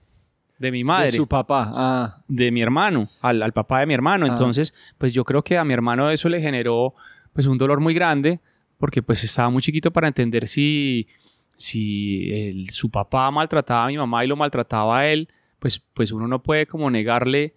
de 0.57 0.71
mi 0.71 0.83
madre, 0.83 1.11
de 1.11 1.17
su 1.17 1.27
papá. 1.27 1.71
Ah, 1.75 2.23
de 2.27 2.51
mi 2.51 2.61
hermano, 2.63 3.09
al, 3.21 3.43
al 3.43 3.51
papá 3.53 3.81
de 3.81 3.85
mi 3.85 3.93
hermano. 3.93 4.25
Ah. 4.25 4.29
Entonces, 4.29 4.73
pues 4.97 5.13
yo 5.13 5.23
creo 5.25 5.43
que 5.43 5.57
a 5.59 5.63
mi 5.63 5.73
hermano 5.75 6.09
eso 6.09 6.27
le 6.29 6.41
generó 6.41 6.95
pues 7.33 7.45
un 7.45 7.57
dolor 7.59 7.79
muy 7.81 7.93
grande 7.93 8.39
porque 8.83 9.01
pues 9.01 9.23
estaba 9.23 9.49
muy 9.49 9.61
chiquito 9.61 9.91
para 9.93 10.09
entender 10.09 10.45
si, 10.45 11.07
si 11.55 12.65
su 12.69 12.89
papá 12.89 13.31
maltrataba 13.31 13.85
a 13.85 13.87
mi 13.87 13.97
mamá 13.97 14.25
y 14.25 14.27
lo 14.27 14.35
maltrataba 14.35 14.99
a 14.99 15.07
él, 15.07 15.29
pues, 15.59 15.79
pues 15.93 16.11
uno 16.11 16.27
no 16.27 16.43
puede 16.43 16.65
como 16.67 16.91
negarle 16.91 17.53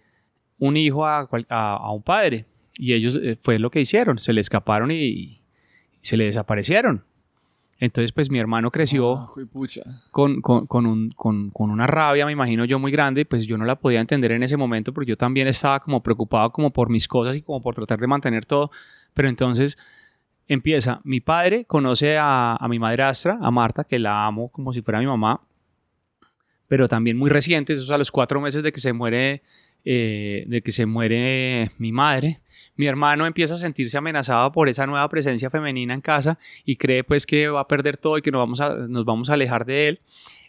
un 0.57 0.77
hijo 0.77 1.05
a, 1.05 1.27
a- 1.49 1.73
a 1.75 1.91
un 1.91 2.01
padre. 2.01 2.45
Y 2.75 2.93
ellos 2.93 3.19
eh, 3.21 3.37
fue 3.41 3.59
lo 3.59 3.69
que 3.69 3.81
hicieron, 3.81 4.19
se 4.19 4.31
le 4.31 4.39
escaparon 4.39 4.89
y, 4.89 4.95
y 4.95 5.41
se 5.99 6.15
le 6.15 6.23
desaparecieron. 6.27 7.03
Entonces, 7.79 8.13
pues 8.13 8.31
mi 8.31 8.39
hermano 8.39 8.71
creció 8.71 9.17
ah, 9.17 9.29
con, 10.11 10.39
con- 10.39 10.65
con 10.65 10.85
un- 10.85 11.09
con- 11.11 11.49
con 11.49 11.69
una 11.71 11.87
rabia, 11.87 12.25
me 12.25 12.31
imagino 12.31 12.63
yo, 12.63 12.79
muy 12.79 12.91
grande, 12.93 13.25
pues 13.25 13.45
yo 13.45 13.57
no 13.57 13.65
la 13.65 13.75
podía 13.75 13.99
entender 13.99 14.31
en 14.31 14.43
ese 14.43 14.55
momento 14.55 14.93
porque 14.93 15.09
yo 15.09 15.17
también 15.17 15.49
estaba 15.49 15.81
como 15.81 16.01
preocupado 16.01 16.51
como 16.53 16.71
por 16.71 16.89
mis 16.89 17.05
cosas 17.09 17.35
y 17.35 17.41
como 17.41 17.61
por 17.61 17.75
tratar 17.75 17.99
de 17.99 18.07
mantener 18.07 18.45
todo. 18.45 18.71
Pero 19.13 19.27
entonces 19.27 19.77
empieza, 20.47 21.01
mi 21.03 21.19
padre 21.19 21.65
conoce 21.65 22.17
a, 22.19 22.57
mi 22.69 22.79
madrastra, 22.79 23.37
a 23.41 23.51
Marta, 23.51 23.83
que 23.83 23.99
la 23.99 24.25
amo 24.25 24.49
como 24.49 24.73
si 24.73 24.81
fuera 24.81 24.99
mi 24.99 25.05
mamá, 25.05 25.41
pero 26.67 26.87
también 26.87 27.17
muy 27.17 27.29
reciente, 27.29 27.73
eso 27.73 27.83
es 27.83 27.89
a 27.89 27.97
los 27.97 28.11
cuatro 28.11 28.41
meses 28.41 28.63
de 28.63 28.71
que 28.71 28.79
se 28.79 28.93
muere, 28.93 29.41
eh, 29.85 30.45
de 30.47 30.61
que 30.61 30.71
se 30.71 30.85
muere 30.85 31.71
mi 31.77 31.91
madre. 31.91 32.39
mi 32.75 32.85
hermano 32.85 33.25
empieza 33.25 33.55
a 33.55 33.57
sentirse 33.57 33.97
amenazado 33.97 34.51
por 34.51 34.69
esa 34.69 34.85
nueva 34.85 35.07
presencia 35.09 35.49
femenina 35.49 35.93
en 35.93 36.01
casa 36.01 36.37
y 36.63 36.75
cree 36.75 37.03
pues 37.03 37.25
que 37.25 37.47
va 37.47 37.61
a 37.61 37.67
perder 37.67 37.97
todo 37.97 38.17
y 38.17 38.21
que 38.21 38.31
nos 38.31 38.39
vamos 38.39 38.61
a, 38.61 38.75
nos 38.87 39.03
vamos 39.03 39.29
a 39.29 39.33
alejar 39.33 39.65
de 39.65 39.87
él. 39.89 39.99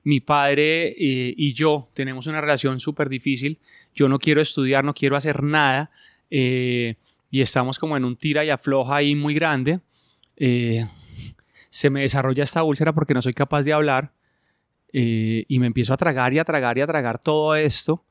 Mi 0.04 0.20
padre 0.20 0.88
eh, 0.88 1.34
y 1.36 1.52
yo 1.54 1.88
tenemos 1.94 2.26
una 2.26 2.40
relación 2.40 2.80
súper 2.80 3.08
difícil. 3.08 3.58
Yo 3.94 4.08
no 4.08 4.18
quiero 4.18 4.40
estudiar, 4.40 4.84
no 4.84 4.94
quiero 4.94 5.16
hacer 5.16 5.42
nada 5.42 5.90
eh, 6.30 6.96
y 7.30 7.40
estamos 7.40 7.78
como 7.78 7.96
en 7.96 8.04
un 8.04 8.16
tira 8.16 8.44
y 8.44 8.50
afloja 8.50 8.96
ahí 8.96 9.14
muy 9.14 9.34
grande. 9.34 9.80
Eh, 10.38 10.86
se 11.68 11.90
me 11.90 12.00
desarrolla 12.00 12.44
esta 12.44 12.62
úlcera 12.62 12.92
porque 12.92 13.14
no 13.14 13.22
soy 13.22 13.34
capaz 13.34 13.62
de 13.64 13.72
hablar 13.72 14.12
y 14.90 15.58
me 15.58 15.66
empiezo 15.66 15.92
a 15.92 15.98
tragar 15.98 16.32
y 16.32 16.38
a 16.38 16.44
tragar 16.44 16.78
y 16.78 16.80
a 16.80 16.86
tragar 16.86 17.18
todo 17.18 17.54
esto. 17.54 18.02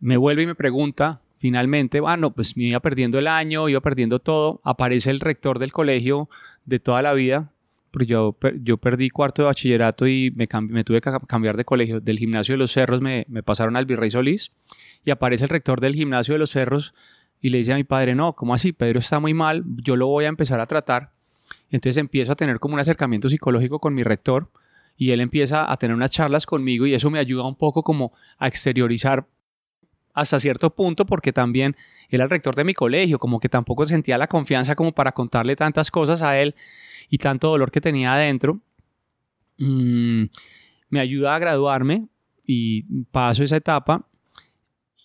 me 0.00 0.16
vuelve 0.16 0.42
y 0.42 0.46
me 0.46 0.56
pregunta, 0.56 1.20
finalmente, 1.36 2.00
bueno, 2.00 2.32
pues 2.32 2.56
me 2.56 2.64
iba 2.64 2.80
perdiendo 2.80 3.18
el 3.18 3.28
año, 3.28 3.68
iba 3.68 3.80
perdiendo 3.80 4.18
todo, 4.18 4.60
aparece 4.64 5.10
el 5.10 5.20
rector 5.20 5.58
del 5.58 5.72
colegio 5.72 6.28
de 6.64 6.78
toda 6.78 7.02
la 7.02 7.12
vida, 7.12 7.52
porque 7.90 8.06
yo, 8.06 8.36
yo 8.62 8.78
perdí 8.78 9.10
cuarto 9.10 9.42
de 9.42 9.46
bachillerato 9.46 10.06
y 10.06 10.32
me, 10.34 10.48
me 10.68 10.84
tuve 10.84 11.00
que 11.00 11.10
cambiar 11.26 11.56
de 11.56 11.64
colegio, 11.64 12.00
del 12.00 12.18
gimnasio 12.18 12.54
de 12.54 12.58
los 12.58 12.72
cerros 12.72 13.00
me, 13.00 13.26
me 13.28 13.42
pasaron 13.42 13.76
al 13.76 13.86
Virrey 13.86 14.10
Solís, 14.10 14.52
y 15.04 15.10
aparece 15.10 15.44
el 15.44 15.50
rector 15.50 15.80
del 15.80 15.94
gimnasio 15.94 16.34
de 16.34 16.38
los 16.38 16.50
cerros 16.50 16.94
y 17.46 17.48
le 17.48 17.58
dice 17.58 17.72
a 17.72 17.76
mi 17.76 17.84
padre, 17.84 18.16
no, 18.16 18.32
¿cómo 18.32 18.54
así? 18.54 18.72
Pedro 18.72 18.98
está 18.98 19.20
muy 19.20 19.32
mal, 19.32 19.62
yo 19.76 19.94
lo 19.94 20.08
voy 20.08 20.24
a 20.24 20.28
empezar 20.28 20.58
a 20.58 20.66
tratar. 20.66 21.12
Entonces 21.70 21.96
empiezo 21.96 22.32
a 22.32 22.34
tener 22.34 22.58
como 22.58 22.74
un 22.74 22.80
acercamiento 22.80 23.30
psicológico 23.30 23.78
con 23.78 23.94
mi 23.94 24.02
rector 24.02 24.50
y 24.96 25.12
él 25.12 25.20
empieza 25.20 25.70
a 25.70 25.76
tener 25.76 25.94
unas 25.94 26.10
charlas 26.10 26.44
conmigo 26.44 26.86
y 26.86 26.94
eso 26.94 27.08
me 27.08 27.20
ayuda 27.20 27.44
un 27.44 27.54
poco 27.54 27.84
como 27.84 28.12
a 28.38 28.48
exteriorizar 28.48 29.28
hasta 30.12 30.40
cierto 30.40 30.74
punto 30.74 31.06
porque 31.06 31.32
también 31.32 31.76
era 32.08 32.24
el 32.24 32.30
rector 32.30 32.56
de 32.56 32.64
mi 32.64 32.74
colegio, 32.74 33.20
como 33.20 33.38
que 33.38 33.48
tampoco 33.48 33.86
sentía 33.86 34.18
la 34.18 34.26
confianza 34.26 34.74
como 34.74 34.90
para 34.90 35.12
contarle 35.12 35.54
tantas 35.54 35.92
cosas 35.92 36.22
a 36.22 36.36
él 36.40 36.56
y 37.08 37.18
tanto 37.18 37.50
dolor 37.50 37.70
que 37.70 37.80
tenía 37.80 38.12
adentro. 38.12 38.58
Mm, 39.58 40.24
me 40.88 40.98
ayuda 40.98 41.36
a 41.36 41.38
graduarme 41.38 42.08
y 42.44 43.04
paso 43.12 43.44
esa 43.44 43.58
etapa 43.58 44.04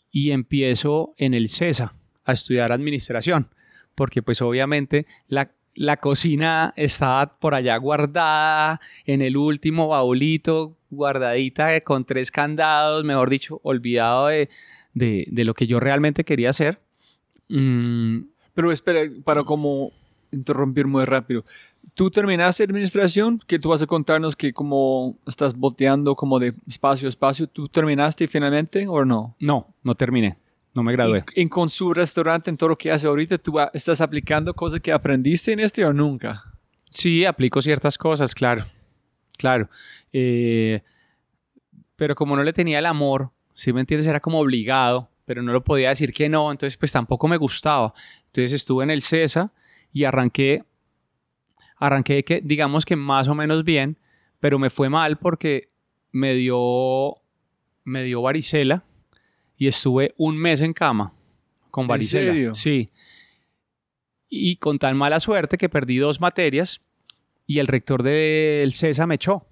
y 0.10 0.32
empiezo 0.32 1.14
en 1.18 1.36
el 1.36 1.48
CESA 1.48 1.94
a 2.26 2.34
estudiar 2.34 2.72
administración, 2.72 3.47
porque 3.95 4.22
pues 4.22 4.41
obviamente 4.41 5.05
la, 5.28 5.51
la 5.76 5.97
cocina 5.97 6.74
estaba 6.76 7.39
por 7.39 7.55
allá 7.55 7.78
guardada 7.78 8.80
en 9.05 9.22
el 9.22 9.38
último 9.38 9.88
baulito, 9.88 10.78
guardadita 10.89 11.80
con 11.82 12.03
tres 12.05 12.32
candados, 12.32 13.03
mejor 13.03 13.30
dicho, 13.30 13.59
olvidado 13.63 14.28
de, 14.28 14.49
de, 14.93 15.26
de 15.30 15.43
lo 15.43 15.53
que 15.53 15.67
yo 15.67 15.80
realmente 15.80 16.24
quería 16.24 16.49
hacer. 16.49 16.80
Mm, 17.49 18.19
Pero 18.53 18.72
espera, 18.72 19.01
para 19.24 19.43
como 19.43 19.91
interrumpir 20.32 20.88
muy 20.88 21.05
rápido. 21.05 21.43
¿Tú 21.93 22.09
terminaste 22.11 22.63
administración? 22.63 23.39
Que 23.47 23.59
tú 23.59 23.69
vas 23.69 23.82
a 23.82 23.88
contarnos 23.88 24.36
que 24.36 24.53
como 24.53 25.17
estás 25.28 25.55
boteando 25.55 26.15
como 26.15 26.39
de 26.39 26.53
espacio 26.67 27.07
a 27.07 27.09
espacio. 27.09 27.47
¿Tú 27.47 27.67
terminaste 27.67 28.28
finalmente 28.28 28.88
o 28.88 29.03
no? 29.03 29.36
No, 29.39 29.74
no 29.84 29.95
terminé. 29.95 30.38
No 30.74 30.84
me 30.84 30.93
gradué. 30.93 31.24
¿Y, 31.36 31.47
con 31.49 31.69
su 31.69 31.93
restaurante, 31.93 32.49
en 32.49 32.57
todo 32.57 32.69
lo 32.69 32.78
que 32.78 32.91
hace 32.91 33.07
ahorita, 33.07 33.38
tú 33.38 33.55
estás 33.74 33.99
aplicando 33.99 34.53
cosas 34.53 34.80
que 34.80 34.91
aprendiste 34.91 35.51
en 35.51 35.59
este 35.59 35.86
o 35.86 35.91
nunca? 35.91 36.43
Sí, 36.91 37.26
aplico 37.26 37.61
ciertas 37.61 37.97
cosas, 37.97 38.34
claro. 38.34 38.65
Claro. 39.38 39.69
Eh, 40.13 40.82
pero 41.95 42.15
como 42.15 42.36
no 42.36 42.43
le 42.43 42.53
tenía 42.53 42.80
el 42.80 42.86
amor 42.86 43.32
si 43.53 43.74
me 43.74 43.82
entiendes, 43.82 44.07
era 44.07 44.19
como 44.19 44.39
obligado, 44.39 45.09
pero 45.26 45.41
no 45.41 45.53
lo 45.53 45.63
podía 45.63 45.89
decir 45.89 46.13
que 46.13 46.30
no, 46.30 46.51
entonces 46.51 46.78
pues 46.78 46.91
tampoco 46.91 47.28
me 47.28 47.38
gustaba. 47.38 47.93
Entonces 48.26 48.53
estuve 48.53 48.84
en 48.84 48.89
el 48.89 49.01
CESA 49.01 49.51
y 49.91 50.03
arranqué, 50.03 50.63
arranqué 51.78 52.24
que 52.24 52.41
digamos 52.41 52.86
que 52.86 52.95
más 52.95 53.28
o 53.28 53.36
menos 53.36 53.63
bien, 53.63 53.97
pero 54.39 54.57
me 54.57 54.69
fue 54.69 54.89
mal 54.89 55.17
porque 55.17 55.69
me 56.11 56.34
dio, 56.34 57.17
me 57.84 58.03
dio 58.03 58.22
varicela 58.22 58.84
y 59.62 59.68
estuve 59.68 60.16
un 60.18 60.38
mes 60.38 60.59
en 60.62 60.74
cama 60.74 61.14
con 61.70 61.86
varicela. 61.86 62.30
¿En 62.30 62.34
serio? 62.34 62.55
Sí. 62.55 62.89
Y 64.28 64.55
con 64.55 64.80
tan 64.80 64.97
mala 64.97 65.20
suerte 65.20 65.59
que 65.59 65.70
perdí 65.70 65.99
dos 65.99 66.20
materias 66.20 66.82
y 67.45 67.59
el 67.59 67.68
rector 67.68 68.01
del 68.01 68.74
CESA 68.74 69.05
me 69.05 69.16
echó 69.16 69.45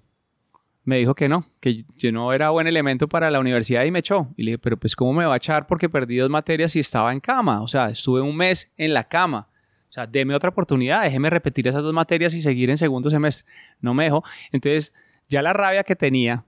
me 0.82 0.96
dijo 0.96 1.14
que 1.14 1.28
no, 1.28 1.46
que 1.60 1.84
yo 1.96 2.10
no 2.10 2.32
era 2.32 2.50
buen 2.50 2.66
elemento 2.66 3.08
para 3.08 3.30
la 3.30 3.38
universidad 3.38 3.84
y 3.84 3.92
me 3.92 4.00
echó. 4.00 4.26
Y 4.36 4.42
le 4.42 4.50
dije, 4.50 4.58
pero 4.58 4.76
pues 4.76 4.96
¿cómo 4.96 5.12
me 5.12 5.24
va 5.24 5.34
a 5.34 5.36
echar 5.36 5.68
porque 5.68 5.88
perdí 5.88 6.16
dos 6.16 6.28
materias 6.28 6.74
y 6.74 6.80
estaba 6.80 7.12
en 7.12 7.20
cama? 7.20 7.62
O 7.62 7.68
sea, 7.68 7.90
estuve 7.90 8.20
un 8.20 8.36
mes 8.36 8.68
en 8.76 8.92
la 8.94 9.04
cama. 9.04 9.48
O 9.88 9.92
sea, 9.92 10.08
deme 10.08 10.34
otra 10.34 10.50
oportunidad, 10.50 11.04
déjeme 11.04 11.30
repetir 11.30 11.68
esas 11.68 11.84
dos 11.84 11.92
materias 11.92 12.34
y 12.34 12.42
seguir 12.42 12.68
en 12.70 12.78
segundo 12.78 13.10
semestre. 13.10 13.46
No 13.80 13.94
me 13.94 14.04
dejó. 14.04 14.24
Entonces, 14.50 14.92
ya 15.28 15.40
la 15.40 15.52
rabia 15.52 15.84
que 15.84 15.94
tenía 15.94 16.46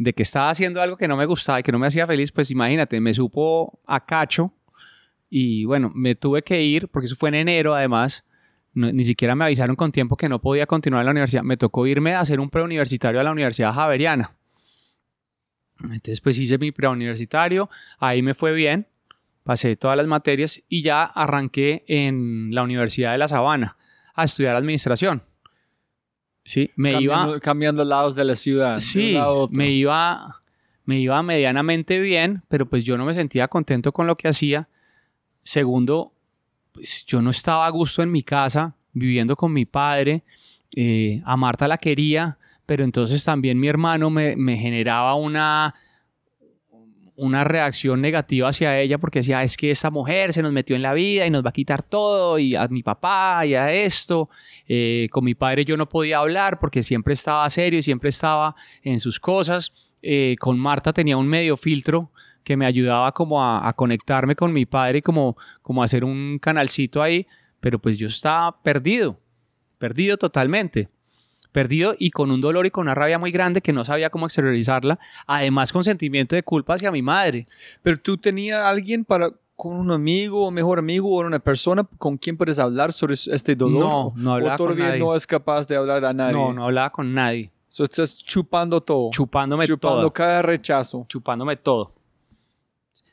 de 0.00 0.14
que 0.14 0.22
estaba 0.22 0.48
haciendo 0.48 0.80
algo 0.80 0.96
que 0.96 1.06
no 1.06 1.14
me 1.14 1.26
gustaba 1.26 1.60
y 1.60 1.62
que 1.62 1.72
no 1.72 1.78
me 1.78 1.86
hacía 1.86 2.06
feliz, 2.06 2.32
pues 2.32 2.50
imagínate, 2.50 2.98
me 3.02 3.12
supo 3.12 3.80
a 3.86 4.06
cacho 4.06 4.50
y 5.28 5.66
bueno, 5.66 5.92
me 5.94 6.14
tuve 6.14 6.40
que 6.40 6.62
ir, 6.62 6.88
porque 6.88 7.04
eso 7.04 7.16
fue 7.16 7.28
en 7.28 7.34
enero 7.34 7.74
además, 7.74 8.24
ni 8.72 9.04
siquiera 9.04 9.34
me 9.34 9.44
avisaron 9.44 9.76
con 9.76 9.92
tiempo 9.92 10.16
que 10.16 10.30
no 10.30 10.40
podía 10.40 10.64
continuar 10.64 11.02
en 11.02 11.04
la 11.04 11.10
universidad. 11.10 11.42
Me 11.42 11.58
tocó 11.58 11.86
irme 11.86 12.14
a 12.14 12.20
hacer 12.20 12.40
un 12.40 12.48
preuniversitario 12.48 13.20
a 13.20 13.22
la 13.24 13.30
Universidad 13.30 13.74
Javeriana. 13.74 14.32
Entonces, 15.82 16.22
pues 16.22 16.38
hice 16.38 16.56
mi 16.56 16.72
preuniversitario, 16.72 17.68
ahí 17.98 18.22
me 18.22 18.32
fue 18.32 18.54
bien, 18.54 18.86
pasé 19.44 19.76
todas 19.76 19.98
las 19.98 20.06
materias 20.06 20.62
y 20.66 20.80
ya 20.80 21.04
arranqué 21.04 21.84
en 21.88 22.54
la 22.54 22.62
Universidad 22.62 23.12
de 23.12 23.18
La 23.18 23.28
Sabana 23.28 23.76
a 24.14 24.24
estudiar 24.24 24.56
administración. 24.56 25.24
Sí, 26.44 26.70
me 26.76 26.92
cambiando, 26.92 27.32
iba 27.32 27.40
cambiando 27.40 27.84
lados 27.84 28.14
de 28.14 28.24
la 28.24 28.34
ciudad. 28.34 28.78
Sí, 28.78 29.16
me 29.50 29.70
iba 29.70 30.40
me 30.90 30.98
iba 30.98 31.22
medianamente 31.22 32.00
bien, 32.00 32.42
pero 32.48 32.66
pues 32.66 32.82
yo 32.82 32.98
no 32.98 33.04
me 33.04 33.14
sentía 33.14 33.46
contento 33.46 33.92
con 33.92 34.08
lo 34.08 34.16
que 34.16 34.26
hacía. 34.26 34.68
Segundo, 35.44 36.12
pues, 36.72 37.04
yo 37.06 37.22
no 37.22 37.30
estaba 37.30 37.66
a 37.66 37.70
gusto 37.70 38.02
en 38.02 38.10
mi 38.10 38.24
casa, 38.24 38.74
viviendo 38.92 39.36
con 39.36 39.52
mi 39.52 39.66
padre. 39.66 40.24
Eh, 40.74 41.22
a 41.24 41.36
Marta 41.36 41.68
la 41.68 41.78
quería, 41.78 42.38
pero 42.66 42.82
entonces 42.82 43.24
también 43.24 43.60
mi 43.60 43.68
hermano 43.68 44.10
me, 44.10 44.34
generaba 44.56 45.14
una, 45.14 45.74
una 47.20 47.44
reacción 47.44 48.00
negativa 48.00 48.48
hacia 48.48 48.80
ella 48.80 48.96
porque 48.96 49.18
decía, 49.18 49.42
es 49.42 49.58
que 49.58 49.70
esa 49.70 49.90
mujer 49.90 50.32
se 50.32 50.40
nos 50.40 50.52
metió 50.52 50.74
en 50.74 50.80
la 50.80 50.94
vida 50.94 51.26
y 51.26 51.30
nos 51.30 51.44
va 51.44 51.50
a 51.50 51.52
quitar 51.52 51.82
todo, 51.82 52.38
y 52.38 52.56
a 52.56 52.66
mi 52.68 52.82
papá 52.82 53.44
y 53.44 53.54
a 53.54 53.72
esto. 53.72 54.30
Eh, 54.66 55.08
con 55.10 55.24
mi 55.24 55.34
padre 55.34 55.66
yo 55.66 55.76
no 55.76 55.86
podía 55.86 56.18
hablar 56.18 56.58
porque 56.58 56.82
siempre 56.82 57.14
estaba 57.14 57.48
serio 57.50 57.78
y 57.78 57.82
siempre 57.82 58.08
estaba 58.08 58.54
en 58.82 59.00
sus 59.00 59.20
cosas. 59.20 59.72
Eh, 60.00 60.36
con 60.40 60.58
Marta 60.58 60.94
tenía 60.94 61.18
un 61.18 61.28
medio 61.28 61.58
filtro 61.58 62.10
que 62.42 62.56
me 62.56 62.64
ayudaba 62.64 63.12
como 63.12 63.44
a, 63.44 63.70
conectarme 63.74 64.34
con 64.34 64.52
mi 64.52 64.64
padre 64.64 64.98
y 64.98 65.02
como, 65.02 65.36
como 65.60 65.82
hacer 65.82 66.04
un 66.04 66.38
canalcito 66.38 67.02
ahí, 67.02 67.26
pero 67.60 67.78
pues 67.78 67.98
yo 67.98 68.06
estaba 68.06 68.62
perdido, 68.62 69.20
perdido 69.78 70.16
totalmente, 70.16 70.88
perdido 71.52 71.94
y 71.98 72.10
con 72.10 72.30
un 72.30 72.40
dolor 72.40 72.66
y 72.66 72.70
con 72.70 72.82
una 72.82 72.94
rabia 72.94 73.18
muy 73.18 73.30
grande 73.30 73.60
que 73.60 73.72
no 73.72 73.84
sabía 73.84 74.10
cómo 74.10 74.26
exteriorizarla, 74.26 74.98
además 75.26 75.72
con 75.72 75.84
sentimiento 75.84 76.36
de 76.36 76.42
culpa 76.42 76.74
hacia 76.74 76.90
mi 76.90 77.02
madre. 77.02 77.46
Pero 77.82 77.98
tú 77.98 78.16
tenías 78.16 78.62
alguien 78.62 79.04
para 79.04 79.30
con 79.60 79.76
un 79.76 79.90
amigo 79.90 80.46
o 80.46 80.50
mejor 80.50 80.78
amigo 80.78 81.14
o 81.14 81.20
una 81.20 81.38
persona 81.38 81.86
con 81.98 82.16
quien 82.16 82.38
puedes 82.38 82.58
hablar 82.58 82.94
sobre 82.94 83.12
este 83.12 83.54
dolor? 83.54 83.82
No, 83.82 84.12
no 84.16 84.32
hablaba 84.32 84.54
¿O 84.54 84.56
todavía 84.56 84.84
con 84.84 84.88
nadie. 84.88 85.00
no 85.00 85.14
es 85.14 85.26
capaz 85.26 85.68
de 85.68 85.76
hablar 85.76 86.02
a 86.02 86.14
nadie? 86.14 86.32
No, 86.32 86.54
no 86.54 86.64
hablaba 86.64 86.88
con 86.88 87.12
nadie. 87.12 87.50
So, 87.68 87.84
estás 87.84 88.24
chupando 88.24 88.80
todo. 88.80 89.10
Chupándome 89.10 89.66
chupando 89.66 90.00
todo. 90.00 90.12
cada 90.12 90.40
rechazo. 90.40 91.04
Chupándome 91.08 91.56
todo. 91.56 91.92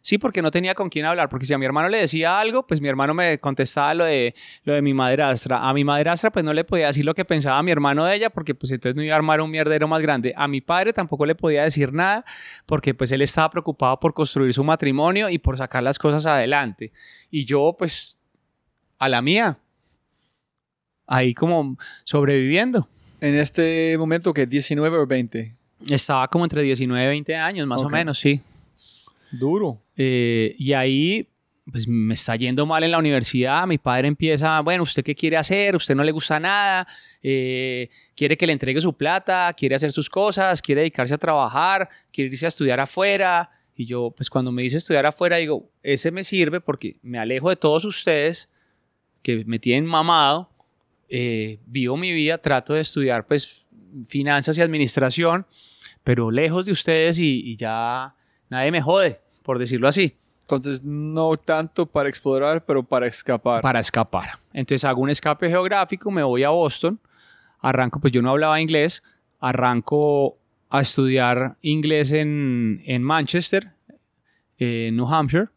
Sí, 0.08 0.18
porque 0.18 0.42
no 0.42 0.52
tenía 0.52 0.74
con 0.74 0.88
quién 0.88 1.04
hablar, 1.04 1.28
porque 1.28 1.46
si 1.46 1.54
a 1.54 1.58
mi 1.58 1.66
hermano 1.66 1.90
le 1.90 1.98
decía 1.98 2.40
algo, 2.40 2.66
pues 2.66 2.80
mi 2.80 2.88
hermano 2.88 3.14
me 3.14 3.40
contestaba 3.40 3.94
lo 3.94 4.06
de, 4.06 4.36
lo 4.64 4.72
de 4.72 4.82
mi 4.82 4.94
madrastra. 4.94 5.68
A 5.68 5.74
mi 5.74 5.84
madrastra 5.84 6.32
pues 6.32 6.46
no 6.46 6.54
le 6.54 6.64
podía 6.64 6.88
decir 6.88 7.04
lo 7.04 7.14
que 7.14 7.26
pensaba 7.26 7.62
mi 7.62 7.72
hermano 7.72 8.06
de 8.06 8.16
ella, 8.16 8.30
porque 8.30 8.56
pues 8.56 8.72
entonces 8.72 8.96
no 8.96 9.04
iba 9.04 9.16
a 9.16 9.18
armar 9.18 9.42
un 9.42 9.52
mierdero 9.52 9.86
más 9.90 10.02
grande. 10.02 10.34
A 10.38 10.48
mi 10.48 10.62
padre 10.62 10.94
tampoco 10.94 11.26
le 11.26 11.36
podía 11.36 11.64
decir 11.64 11.92
nada, 11.92 12.24
porque 12.66 12.94
pues 12.94 13.12
él 13.12 13.22
estaba 13.22 13.50
preocupado 13.50 14.00
por 14.00 14.14
construir 14.14 14.54
su 14.54 14.64
matrimonio 14.64 15.30
y 15.30 15.40
por 15.40 15.58
sacar 15.58 15.84
las 15.84 16.00
cosas 16.00 16.26
adelante. 16.26 16.94
Y 17.30 17.44
yo 17.44 17.76
pues 17.78 18.18
a 19.00 19.10
la 19.10 19.22
mía, 19.22 19.60
ahí 21.06 21.34
como 21.34 21.76
sobreviviendo. 22.06 22.88
En 23.20 23.36
este 23.36 23.98
momento, 23.98 24.34
que 24.34 24.46
19 24.46 25.00
o 25.00 25.06
20. 25.06 25.54
Estaba 25.90 26.30
como 26.30 26.46
entre 26.46 26.62
19 26.62 27.04
y 27.04 27.08
20 27.10 27.36
años, 27.36 27.68
más 27.68 27.82
o 27.82 27.90
menos, 27.90 28.18
sí. 28.18 28.42
Duro. 29.32 29.84
Eh, 29.96 30.56
y 30.58 30.74
ahí, 30.74 31.30
pues 31.72 31.88
me 31.88 32.14
está 32.14 32.36
yendo 32.36 32.66
mal 32.66 32.84
en 32.84 32.92
la 32.92 32.98
universidad. 32.98 33.68
Mi 33.68 33.78
padre 33.78 34.08
empieza, 34.08 34.60
bueno, 34.62 34.84
¿usted 34.84 35.04
qué 35.04 35.16
quiere 35.16 35.38
hacer? 35.38 35.76
¿Usted 35.76 35.96
no 35.96 36.04
le 36.04 36.12
gusta 36.12 36.40
nada? 36.40 36.88
Eh, 37.22 37.90
¿Quiere 38.16 38.38
que 38.38 38.48
le 38.48 38.54
entregue 38.54 38.80
su 38.80 38.94
plata? 38.94 39.54
¿Quiere 39.54 39.76
hacer 39.76 39.92
sus 39.92 40.10
cosas? 40.10 40.62
¿Quiere 40.62 40.82
dedicarse 40.82 41.14
a 41.14 41.18
trabajar? 41.18 41.90
¿Quiere 42.12 42.32
irse 42.32 42.46
a 42.46 42.50
estudiar 42.50 42.80
afuera? 42.80 43.50
Y 43.76 43.86
yo, 43.86 44.12
pues 44.16 44.30
cuando 44.30 44.52
me 44.52 44.64
dice 44.64 44.78
estudiar 44.78 45.06
afuera, 45.06 45.38
digo, 45.38 45.70
ese 45.84 46.12
me 46.12 46.24
sirve 46.24 46.62
porque 46.62 46.98
me 47.04 47.20
alejo 47.20 47.50
de 47.50 47.58
todos 47.58 47.86
ustedes 47.86 48.50
que 49.22 49.46
me 49.46 49.60
tienen 49.60 49.86
mamado, 49.86 50.50
eh, 51.10 51.60
vivo 51.66 51.96
mi 51.96 52.12
vida, 52.14 52.38
trato 52.38 52.74
de 52.74 52.82
estudiar 52.82 53.28
pues 53.28 53.68
finanzas 54.08 54.58
y 54.58 54.62
administración, 54.62 55.46
pero 56.04 56.32
lejos 56.32 56.66
de 56.66 56.72
ustedes 56.72 57.20
y, 57.20 57.42
y 57.46 57.56
ya 57.56 58.16
nadie 58.50 58.72
me 58.72 58.82
jode, 58.82 59.20
por 59.44 59.60
decirlo 59.60 59.88
así. 59.88 60.16
Entonces, 60.42 60.82
no 60.84 61.36
tanto 61.36 61.86
para 61.86 62.08
explorar, 62.08 62.64
pero 62.66 62.82
para 62.82 63.08
escapar. 63.08 63.62
para 63.62 63.82
escapar. 63.82 64.40
Entonces 64.54 64.86
hago 64.86 65.02
un 65.02 65.10
escape 65.10 65.50
geográfico, 65.50 66.10
me 66.10 66.24
voy 66.24 66.44
a 66.44 66.50
Boston, 66.50 67.00
arranco, 67.60 68.00
pues 68.00 68.14
yo 68.14 68.22
no 68.22 68.32
hablaba 68.32 68.62
inglés, 68.62 69.04
arranco 69.42 70.38
a 70.70 70.82
estudiar 70.82 71.58
inglés 71.62 72.14
en, 72.14 72.82
en 72.86 73.04
Manchester, 73.04 73.74
en 74.58 74.96
New 74.96 75.08
Hampshire, 75.08 75.50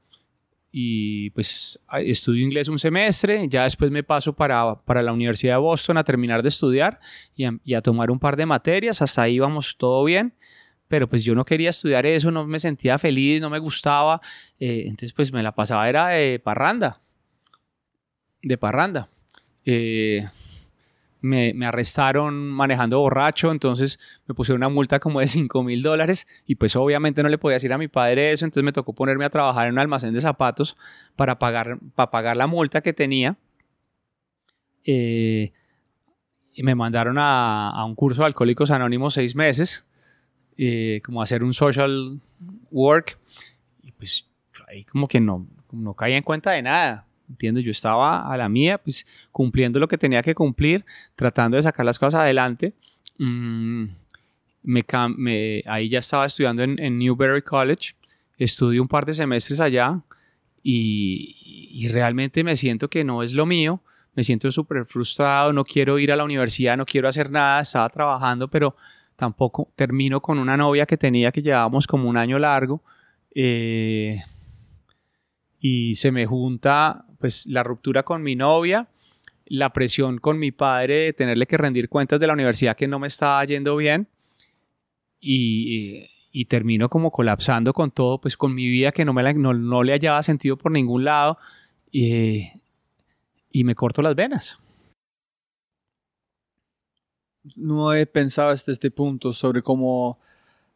y 0.72 1.30
pues 1.30 1.80
estudio 2.05 2.45
inglés 2.45 2.68
un 2.68 2.78
semestre, 2.78 3.47
ya 3.49 3.64
después 3.64 3.91
me 3.91 4.03
paso 4.03 4.32
para, 4.32 4.74
para 4.74 5.03
la 5.03 5.12
Universidad 5.12 5.55
de 5.55 5.61
Boston 5.61 5.97
a 5.97 6.05
terminar 6.05 6.43
de 6.43 6.49
estudiar 6.49 7.01
y 7.34 7.45
a, 7.45 7.57
y 7.64 7.74
a 7.74 7.80
tomar 7.80 8.11
un 8.11 8.18
par 8.18 8.36
de 8.36 8.47
materias, 8.47 9.03
hasta 9.03 9.22
ahí 9.22 9.38
vamos 9.38 9.76
todo 9.76 10.05
bien. 10.05 10.34
Pero 10.91 11.09
pues 11.09 11.24
yo 11.24 11.34
no 11.34 11.47
quería 11.47 11.70
estudiar 11.70 12.05
eso, 12.05 12.30
no 12.30 12.47
me 12.47 12.59
sentía 12.59 12.99
feliz, 12.99 13.41
no 13.41 13.49
me 13.49 13.59
gustaba. 13.59 14.20
eh, 14.59 14.82
entonces 14.88 15.14
pues 15.14 15.32
me 15.32 15.43
la 15.43 15.53
pasaba 15.53 15.88
era 15.88 16.09
de 16.09 16.38
parranda 16.38 17.01
de 18.43 18.59
parranda. 18.59 19.09
Eh, 19.64 20.26
me, 21.20 21.55
arrestaron 21.66 22.34
manejando 22.49 22.99
borracho, 22.99 23.51
entonces 23.51 23.99
me 24.26 24.34
puse 24.34 24.53
una 24.53 24.68
multa 24.68 25.01
como 25.01 25.20
de 25.20 25.28
5 25.28 25.62
mil 25.62 25.82
dólares 25.82 26.26
y 26.47 26.55
pues 26.55 26.76
obviamente 26.76 27.22
no 27.22 27.28
le 27.28 27.38
podía 27.38 27.55
decir 27.55 27.72
a 27.72 27.78
mi 27.78 27.88
padre 27.88 28.32
eso, 28.32 28.45
entonces 28.45 28.64
me 28.64 28.72
tocó 28.72 28.95
ponerme 28.95 29.24
a 29.26 29.30
trabajar 29.30 29.66
en 29.66 29.74
un 29.74 29.78
almacén 29.80 30.14
de 30.14 30.20
zapatos 30.20 30.76
para 31.16 31.38
pagar, 31.38 31.78
para 31.95 32.11
pagar 32.11 32.36
la 32.36 32.47
multa 32.47 32.80
que 32.80 32.93
tenía. 32.93 33.36
Eh, 34.84 35.53
y 36.55 36.62
me 36.62 36.74
mandaron 36.74 37.18
a, 37.18 37.70
a 37.70 37.84
un 37.84 37.95
curso 37.95 38.22
de 38.22 38.26
Alcohólicos 38.26 38.70
Anónimos 38.70 39.14
seis 39.14 39.36
meses, 39.36 39.84
eh, 40.57 41.01
como 41.05 41.22
hacer 41.22 41.42
un 41.42 41.53
social 41.55 42.20
work. 42.70 43.18
Y 43.82 43.92
pues 43.92 44.26
ahí 44.68 44.84
como 44.84 45.09
que 45.09 45.20
no, 45.20 45.46
no 45.72 45.94
caía 45.94 46.16
en 46.16 46.22
cuenta 46.22 46.53
de 46.53 46.62
nada. 46.62 47.07
¿Entiendes? 47.28 47.62
Yo 47.64 47.70
estaba 47.70 48.32
a 48.32 48.36
la 48.36 48.48
mía, 48.48 48.78
pues 48.78 49.07
cumpliendo 49.30 49.78
lo 49.78 49.86
que 49.86 49.96
tenía 49.96 50.20
que 50.22 50.34
cumplir, 50.34 50.84
tratando 51.14 51.57
de 51.57 51.62
sacar 51.62 51.86
las 51.86 51.98
cosas 51.98 52.22
adelante. 52.22 52.72
Mm, 53.18 53.84
me, 54.64 54.84
me- 55.16 55.62
ahí 55.66 55.88
ya 55.88 56.01
estaba 56.01 56.26
estudiando 56.26 56.62
en, 56.64 56.78
en 56.82 56.98
Newberry 56.98 57.42
College. 57.42 57.94
Estudié 58.36 58.80
un 58.80 58.88
par 58.88 59.07
de 59.07 59.14
semestres 59.14 59.61
allá 59.61 60.01
y, 60.62 61.36
y 61.72 61.88
realmente 61.88 62.42
me 62.44 62.57
siento 62.57 62.88
que 62.88 63.05
no 63.05 63.22
es 63.22 63.32
lo 63.34 63.46
mío. 63.46 63.80
Me 64.14 64.24
siento 64.24 64.51
súper 64.51 64.84
frustrado, 64.86 65.53
no 65.53 65.64
quiero 65.64 65.98
ir 65.98 66.11
a 66.12 66.16
la 66.16 66.24
universidad, 66.24 66.76
no 66.76 66.84
quiero 66.84 67.09
hacer 67.09 67.30
nada. 67.30 67.61
Estaba 67.61 67.88
trabajando, 67.90 68.48
pero 68.48 68.74
tampoco 69.21 69.68
termino 69.77 70.23
con 70.23 70.39
una 70.39 70.57
novia 70.57 70.87
que 70.87 70.97
tenía 70.97 71.31
que 71.31 71.43
llevábamos 71.43 71.87
como 71.87 72.09
un 72.09 72.16
año 72.16 72.39
largo. 72.39 72.81
Eh, 73.35 74.18
y 75.61 75.95
se 75.97 76.11
me 76.11 76.25
junta 76.25 77.05
pues 77.18 77.45
la 77.47 77.62
ruptura 77.62 78.03
con 78.03 78.23
mi 78.23 78.35
novia, 78.35 78.89
la 79.45 79.75
presión 79.75 80.16
con 80.18 80.39
mi 80.39 80.53
padre 80.53 80.95
de 81.05 81.12
tenerle 81.12 81.47
que 81.47 81.59
rendir 81.59 81.91
cuentas 81.91 82.18
de 82.18 82.27
la 82.27 82.33
universidad 82.33 82.75
que 82.77 82.89
no 82.89 82.99
me 82.99 83.09
estaba 83.09 83.45
yendo 83.45 83.77
bien 83.77 84.09
y, 85.21 86.07
y 86.33 86.45
termino 86.47 86.89
como 86.89 87.11
colapsando 87.11 87.75
con 87.75 87.91
todo, 87.91 88.18
pues 88.23 88.39
con 88.39 88.55
mi 88.55 88.66
vida 88.68 88.91
que 88.91 89.05
no, 89.05 89.12
me 89.12 89.23
la- 89.23 89.35
no, 89.35 89.53
no 89.53 89.83
le 89.83 89.93
hallaba 89.93 90.23
sentido 90.23 90.57
por 90.57 90.73
ningún 90.73 91.05
lado 91.05 91.37
y, 91.93 92.49
y 93.53 93.64
me 93.64 93.75
corto 93.75 94.01
las 94.01 94.14
venas. 94.14 94.57
No 97.57 97.93
he 97.95 98.07
pensado 98.07 98.51
hasta 98.51 98.70
este 98.70 98.91
punto 98.91 99.32
sobre 99.32 99.62
cómo 99.62 100.18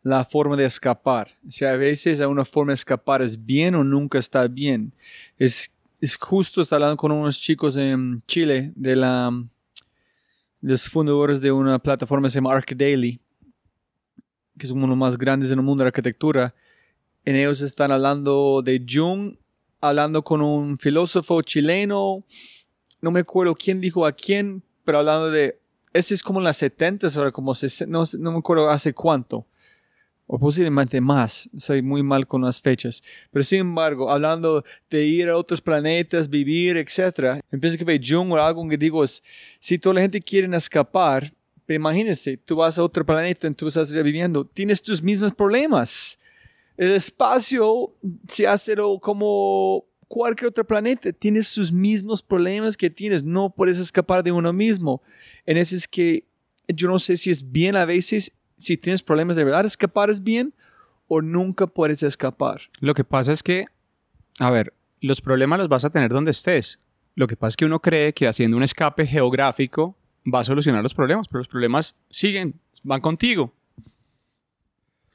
la 0.03 0.25
forma 0.25 0.57
de 0.57 0.67
escapar. 0.67 1.31
Si 1.49 1.65
a 1.65 1.77
veces 1.77 2.21
una 2.21 2.45
forma 2.45 2.73
de 2.73 2.77
escapar 2.77 3.23
es 3.23 3.43
bien 3.43 3.75
o 3.75 3.85
nunca 3.85 4.19
está 4.19 4.47
bien. 4.47 4.93
Es, 5.39 5.73
es 6.01 6.17
justo 6.17 6.63
estar 6.63 6.77
hablando 6.77 6.97
con 6.97 7.13
unos 7.13 7.41
chicos 7.41 7.77
en 7.77 8.23
Chile 8.27 8.73
de 8.77 8.97
la 8.97 9.31
de 10.61 10.73
los 10.73 10.89
fundadores 10.89 11.43
de 11.43 11.53
una 11.53 11.79
plataforma 11.79 12.27
que 12.27 12.31
se 12.31 12.37
llama 12.37 12.55
Arcdaily, 12.55 13.21
que 14.59 14.65
es 14.65 14.71
uno 14.71 14.83
de 14.83 14.89
los 14.89 14.97
más 14.97 15.19
grandes 15.19 15.51
en 15.51 15.59
el 15.59 15.65
mundo 15.65 15.83
de 15.83 15.85
la 15.85 15.89
arquitectura. 15.89 16.55
En 17.27 17.37
ellos 17.37 17.61
están 17.61 17.93
hablando 17.93 18.63
de 18.63 18.83
Jung, 18.89 19.37
hablando 19.83 20.25
con 20.25 20.41
un 20.41 20.79
filósofo 20.79 21.43
chileno, 21.43 22.25
no 23.03 23.11
me 23.11 23.21
acuerdo 23.21 23.55
quién 23.55 23.83
dijo 23.83 24.07
a 24.07 24.13
quién, 24.13 24.63
pero 24.87 25.01
hablando 25.01 25.31
de 25.31 25.61
este 25.95 26.13
es 26.13 26.23
como 26.23 26.41
en 26.41 26.45
las 26.45 26.57
70 26.59 27.07
ahora 27.17 27.31
como 27.31 27.55
60, 27.55 27.91
no, 27.91 28.05
no 28.19 28.33
me 28.33 28.39
acuerdo 28.39 28.69
hace 28.69 28.93
cuánto. 28.93 29.47
O 30.27 30.39
posiblemente 30.39 31.01
más. 31.01 31.49
Soy 31.57 31.83
muy 31.83 32.03
mal 32.03 32.27
con 32.27 32.43
las 32.43 32.61
fechas. 32.61 33.03
Pero 33.31 33.45
sin 33.45 33.61
embargo, 33.61 34.11
hablando 34.11 34.65
de 34.91 35.05
ir 35.05 35.29
a 35.29 35.37
otros 35.37 35.61
planetas, 35.61 36.29
vivir, 36.29 36.77
etc. 36.79 37.43
Pienso 37.61 37.79
que 37.79 37.85
ve 37.85 38.01
Jung 38.05 38.33
o 38.33 38.37
algo 38.37 38.67
que 38.69 38.77
digo 38.77 39.05
es, 39.05 39.23
si 39.61 39.79
toda 39.79 39.95
la 39.95 40.01
gente 40.01 40.21
quiere 40.21 40.55
escapar, 40.57 41.33
pero 41.67 41.77
imagínense, 41.77 42.37
tú 42.39 42.57
vas 42.57 42.79
a 42.79 42.83
otro 42.83 43.07
planeta, 43.07 43.51
tú 43.53 43.69
estás 43.69 43.95
viviendo, 44.03 44.45
tienes 44.45 44.83
tus 44.83 45.03
mismos 45.03 45.33
problemas. 45.33 46.19
El 46.77 46.91
espacio 46.93 47.95
se 48.29 48.49
hace 48.49 48.75
como 49.01 49.85
cualquier 50.09 50.49
otro 50.49 50.67
planeta, 50.67 51.13
tienes 51.13 51.49
sus 51.49 51.71
mismos 51.71 52.23
problemas 52.23 52.77
que 52.77 52.91
tienes, 52.91 53.23
no 53.23 53.51
puedes 53.51 53.79
escapar 53.79 54.25
de 54.25 54.33
uno 54.33 54.53
mismo. 54.53 55.03
En 55.47 55.57
ese 55.57 55.77
es 55.77 55.89
que 55.89 56.25
yo 56.69 56.89
no 56.89 56.99
sé 56.99 57.17
si 57.17 57.31
es 57.31 57.53
bien 57.53 57.77
a 57.77 57.85
veces, 57.85 58.33
si 58.57 58.77
tienes 58.77 59.03
problemas 59.03 59.37
de 59.37 59.45
verdad, 59.45 59.67
escapar 59.67 60.11
es 60.11 60.23
bien 60.23 60.55
o 61.09 61.21
nunca 61.21 61.67
puedes 61.67 62.03
escapar. 62.03 62.63
Lo 62.81 62.95
que 62.95 63.05
pasa 63.05 63.33
es 63.33 63.43
que, 63.43 63.67
a 64.39 64.51
ver, 64.51 64.73
los 65.01 65.21
problemas 65.21 65.59
los 65.59 65.69
vas 65.69 65.85
a 65.85 65.91
tener 65.91 66.11
donde 66.11 66.31
estés. 66.31 66.81
Lo 67.15 67.27
que 67.27 67.37
pasa 67.37 67.51
es 67.51 67.57
que 67.57 67.65
uno 67.67 67.81
cree 67.81 68.13
que 68.15 68.27
haciendo 68.27 68.57
un 68.57 68.63
escape 68.63 69.07
geográfico 69.07 69.97
va 70.33 70.41
a 70.41 70.45
solucionar 70.45 70.83
los 70.83 70.95
problemas, 70.95 71.29
pero 71.29 71.41
los 71.41 71.49
problemas 71.49 71.95
siguen, 72.09 72.59
van 72.83 73.01
contigo. 73.03 73.53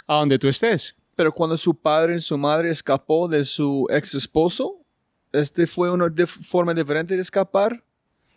A 0.07 0.15
donde 0.15 0.39
tú 0.39 0.47
estés. 0.47 0.95
Pero 1.15 1.31
cuando 1.33 1.57
su 1.57 1.75
padre 1.75 2.15
y 2.15 2.19
su 2.19 2.37
madre 2.37 2.71
escapó 2.71 3.27
de 3.27 3.43
su 3.45 3.87
ex 3.89 4.13
esposo, 4.15 4.75
este 5.31 5.67
fue 5.67 5.91
una 5.91 6.05
dif- 6.07 6.43
forma 6.43 6.73
diferente 6.73 7.15
de 7.15 7.21
escapar. 7.21 7.83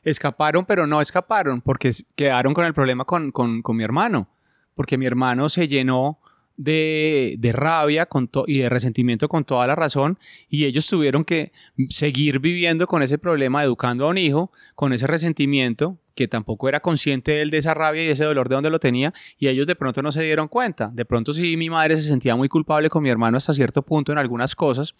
Escaparon, 0.04 0.64
pero 0.66 0.86
no 0.86 1.00
escaparon, 1.00 1.60
porque 1.60 1.90
quedaron 2.16 2.54
con 2.54 2.64
el 2.66 2.74
problema 2.74 3.04
con, 3.04 3.30
con- 3.32 3.62
con 3.62 3.76
mi 3.76 3.84
hermano. 3.84 4.28
Porque 4.74 4.98
mi 4.98 5.06
hermano 5.06 5.48
se 5.48 5.68
llenó 5.68 6.18
de, 6.56 7.36
de 7.38 7.52
rabia 7.52 8.06
con 8.06 8.30
y 8.46 8.58
de 8.58 8.68
resentimiento 8.68 9.28
con 9.28 9.44
toda 9.44 9.66
la 9.66 9.74
razón, 9.74 10.18
y 10.48 10.64
ellos 10.64 10.86
tuvieron 10.86 11.24
que 11.24 11.52
seguir 11.88 12.38
viviendo 12.40 12.86
con 12.86 13.02
ese 13.02 13.18
problema, 13.18 13.62
educando 13.64 14.06
a 14.06 14.10
un 14.10 14.18
hijo, 14.18 14.50
con 14.74 14.92
ese 14.92 15.06
resentimiento, 15.06 15.98
que 16.14 16.28
tampoco 16.28 16.68
era 16.68 16.80
consciente 16.80 17.40
él 17.40 17.48
de 17.50 17.58
esa 17.58 17.72
rabia 17.74 18.04
y 18.04 18.08
ese 18.08 18.24
dolor 18.24 18.48
de 18.48 18.56
donde 18.56 18.70
lo 18.70 18.78
tenía, 18.78 19.12
y 19.38 19.48
ellos 19.48 19.66
de 19.66 19.76
pronto 19.76 20.02
no 20.02 20.12
se 20.12 20.22
dieron 20.22 20.48
cuenta. 20.48 20.90
De 20.92 21.04
pronto 21.04 21.32
sí, 21.32 21.56
mi 21.56 21.70
madre 21.70 21.96
se 21.96 22.02
sentía 22.02 22.36
muy 22.36 22.48
culpable 22.48 22.90
con 22.90 23.02
mi 23.02 23.08
hermano 23.08 23.38
hasta 23.38 23.52
cierto 23.54 23.82
punto 23.82 24.12
en 24.12 24.18
algunas 24.18 24.54
cosas, 24.54 24.94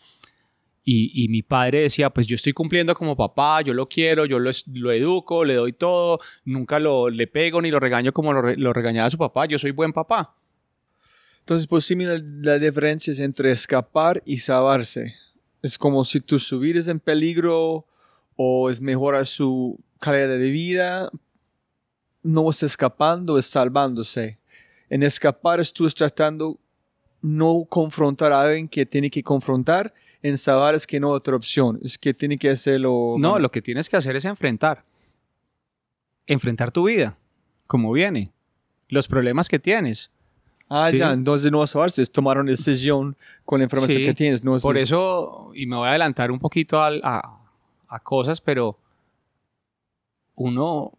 y, 0.85 1.25
y 1.25 1.29
mi 1.29 1.43
padre 1.43 1.83
decía, 1.83 2.11
pues 2.11 2.27
yo 2.27 2.35
estoy 2.35 2.53
cumpliendo 2.53 2.95
como 2.95 3.17
papá, 3.17 3.63
yo 3.63 3.73
lo 3.73 3.89
quiero, 3.89 4.25
yo 4.27 4.39
lo, 4.39 4.51
lo 4.73 4.93
educo, 4.93 5.45
le 5.45 5.55
doy 5.55 5.73
todo, 5.73 6.21
nunca 6.45 6.79
lo, 6.79 7.09
le 7.09 7.27
pego 7.27 7.63
ni 7.63 7.71
lo 7.71 7.79
regaño 7.79 8.13
como 8.13 8.33
lo, 8.33 8.55
lo 8.55 8.73
regañaba 8.73 9.11
su 9.11 9.19
papá, 9.19 9.47
yo 9.47 9.59
soy 9.59 9.71
buen 9.71 9.93
papá. 9.93 10.35
Entonces, 11.41 11.67
posiblemente 11.67 12.25
la 12.43 12.59
diferencia 12.59 13.13
es 13.13 13.19
entre 13.19 13.51
escapar 13.51 14.23
y 14.25 14.39
salvarse. 14.39 15.15
Es 15.61 15.77
como 15.77 16.05
si 16.05 16.21
tu 16.21 16.39
su 16.39 16.61
vida 16.61 16.79
es 16.79 16.89
en 16.89 17.01
peligro 17.01 17.87
o 18.37 18.71
es 18.71 18.81
mejorar 18.81 19.27
su 19.27 19.79
calidad 19.99 20.39
de 20.39 20.51
vida. 20.51 21.11
No 22.23 22.51
es 22.51 22.63
escapando, 22.63 23.39
es 23.39 23.47
salvándose. 23.47 24.39
En 24.89 25.03
escapar 25.03 25.59
es 25.59 25.73
tú 25.73 25.89
tratando 25.91 26.61
no 27.21 27.65
confrontar 27.69 28.33
a 28.33 28.43
alguien 28.43 28.69
que 28.69 28.87
tiene 28.87 29.11
que 29.11 29.23
confrontar. 29.23 29.93
En 30.23 30.39
salvar 30.39 30.75
es 30.75 30.87
que 30.87 31.01
no 31.01 31.09
hay 31.09 31.17
otra 31.17 31.35
opción. 31.37 31.79
Es 31.83 31.99
que 31.99 32.15
tiene 32.15 32.39
que 32.39 32.51
hacerlo. 32.51 33.15
No, 33.19 33.39
lo 33.39 33.51
que 33.51 33.61
tienes 33.61 33.89
que 33.89 33.97
hacer 33.97 34.15
es 34.17 34.25
enfrentar. 34.25 34.85
Enfrentar 36.27 36.71
tu 36.71 36.85
vida, 36.85 37.19
como 37.67 37.91
viene, 37.93 38.31
los 38.89 39.09
problemas 39.09 39.49
que 39.49 39.59
tienes. 39.59 40.11
Ah, 40.69 40.89
Sí. 40.91 40.99
ya. 40.99 41.13
Entonces 41.13 41.51
no 41.51 41.63
es 41.65 41.71
salvarse, 41.71 42.01
es 42.01 42.11
tomar 42.13 42.39
una 42.39 42.51
decisión 42.51 43.17
con 43.45 43.59
la 43.59 43.65
información 43.65 43.99
Sí, 43.99 44.05
que 44.07 44.15
tienes. 44.15 44.45
No 44.45 44.55
es 44.57 44.63
Por 44.63 44.79
eso, 44.79 45.51
y 45.55 45.67
me 45.67 45.77
voy 45.77 45.87
a 45.87 45.91
adelantar 45.91 46.31
un 46.31 46.39
poquito 46.39 46.81
al- 46.81 47.01
a, 47.05 47.41
a 47.89 47.99
cosas, 48.01 48.41
pero 48.41 48.79
uno 50.37 50.93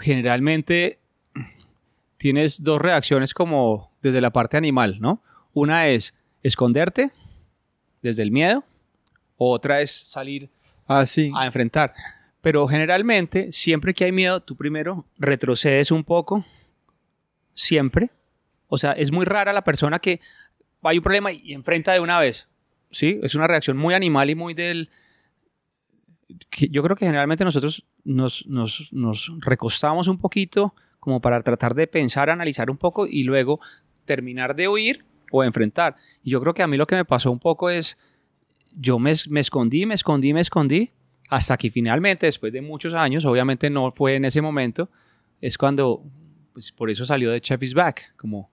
generalmente 0.00 0.98
tienes 2.16 2.62
dos 2.62 2.80
reacciones 2.80 3.34
como 3.34 3.90
desde 4.02 4.20
la 4.20 4.30
parte 4.30 4.56
animal, 4.56 4.98
¿no? 5.00 5.22
Una 5.52 5.88
es 5.88 6.14
esconderte 6.42 7.10
desde 8.02 8.22
el 8.22 8.30
miedo, 8.30 8.64
o 9.36 9.52
otra 9.52 9.80
es 9.80 9.90
salir 9.90 10.48
Ah, 10.86 11.06
sí. 11.06 11.30
a 11.34 11.46
enfrentar. 11.46 11.94
Pero 12.40 12.66
generalmente, 12.66 13.52
siempre 13.52 13.92
que 13.94 14.04
hay 14.04 14.12
miedo, 14.12 14.40
tú 14.40 14.56
primero 14.56 15.04
retrocedes 15.18 15.90
un 15.90 16.04
poco, 16.04 16.44
siempre. 17.54 18.10
O 18.68 18.78
sea, 18.78 18.92
es 18.92 19.12
muy 19.12 19.24
rara 19.26 19.52
la 19.52 19.62
persona 19.62 19.98
que 19.98 20.20
hay 20.82 20.98
un 20.98 21.04
problema 21.04 21.32
y 21.32 21.52
enfrenta 21.52 21.92
de 21.92 22.00
una 22.00 22.18
vez. 22.18 22.48
¿Sí? 22.90 23.20
Es 23.22 23.34
una 23.34 23.46
reacción 23.46 23.76
muy 23.76 23.94
animal 23.94 24.30
y 24.30 24.34
muy 24.34 24.54
del... 24.54 24.88
yo 26.70 26.82
creo 26.82 26.96
que 26.96 27.06
generalmente 27.06 27.44
nosotros 27.44 27.84
nos, 28.04 28.46
nos, 28.46 28.92
nos 28.92 29.30
recostamos 29.40 30.08
un 30.08 30.18
poquito 30.18 30.74
como 30.98 31.20
para 31.20 31.42
tratar 31.42 31.74
de 31.74 31.86
pensar, 31.86 32.30
analizar 32.30 32.70
un 32.70 32.76
poco 32.76 33.06
y 33.06 33.22
luego 33.24 33.60
terminar 34.06 34.56
de 34.56 34.68
huir 34.68 35.04
o 35.30 35.44
enfrentar. 35.44 35.96
Y 36.22 36.30
yo 36.30 36.40
creo 36.40 36.54
que 36.54 36.62
a 36.62 36.66
mí 36.66 36.76
lo 36.76 36.86
que 36.86 36.96
me 36.96 37.04
pasó 37.04 37.30
un 37.30 37.38
poco 37.38 37.70
es, 37.70 37.96
yo 38.76 38.98
me, 38.98 39.12
me 39.28 39.40
escondí, 39.40 39.86
me 39.86 39.94
escondí, 39.94 40.32
me 40.32 40.40
escondí, 40.40 40.90
hasta 41.28 41.56
que 41.56 41.70
finalmente, 41.70 42.26
después 42.26 42.52
de 42.52 42.60
muchos 42.60 42.92
años, 42.94 43.24
obviamente 43.24 43.70
no 43.70 43.92
fue 43.92 44.16
en 44.16 44.24
ese 44.24 44.40
momento, 44.42 44.88
es 45.40 45.56
cuando, 45.56 46.02
pues 46.52 46.72
por 46.72 46.90
eso 46.90 47.04
salió 47.04 47.30
de 47.30 47.40
Chef 47.40 47.62
is 47.62 47.74
Back, 47.74 48.14
como 48.16 48.50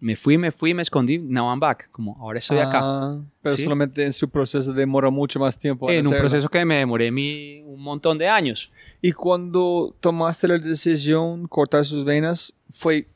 me 0.00 0.16
fui, 0.16 0.36
me 0.36 0.50
fui, 0.50 0.74
me 0.74 0.82
escondí, 0.82 1.16
now 1.18 1.48
I'm 1.48 1.60
back, 1.60 1.88
como 1.92 2.16
ahora 2.18 2.40
estoy 2.40 2.58
acá. 2.58 2.80
Ah, 2.82 3.20
pero 3.40 3.54
Sí. 3.54 3.62
solamente 3.62 4.04
en 4.04 4.12
su 4.12 4.28
proceso 4.28 4.72
demora 4.72 5.10
mucho 5.10 5.38
más 5.38 5.56
tiempo. 5.56 5.88
en 5.88 5.98
En 6.00 6.06
un 6.08 6.14
proceso 6.14 6.48
que 6.48 6.64
me 6.64 6.74
demoré 6.78 7.12
mi, 7.12 7.60
un 7.60 7.80
montón 7.80 8.18
de 8.18 8.26
años. 8.28 8.72
Y 9.00 9.12
cuando 9.12 9.94
tomaste 10.00 10.48
la 10.48 10.58
decisión 10.58 11.46
cortar 11.46 11.84
sus 11.84 12.04
venas, 12.04 12.52
fue. 12.68 13.06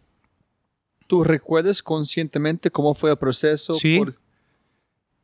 ¿Tú 1.07 1.23
recuerdas 1.25 1.83
conscientemente 1.83 2.71
cómo 2.71 2.95
fue 2.95 3.11
el 3.11 3.17
proceso? 3.17 3.73
Sí, 3.75 3.99
Por- 3.99 4.15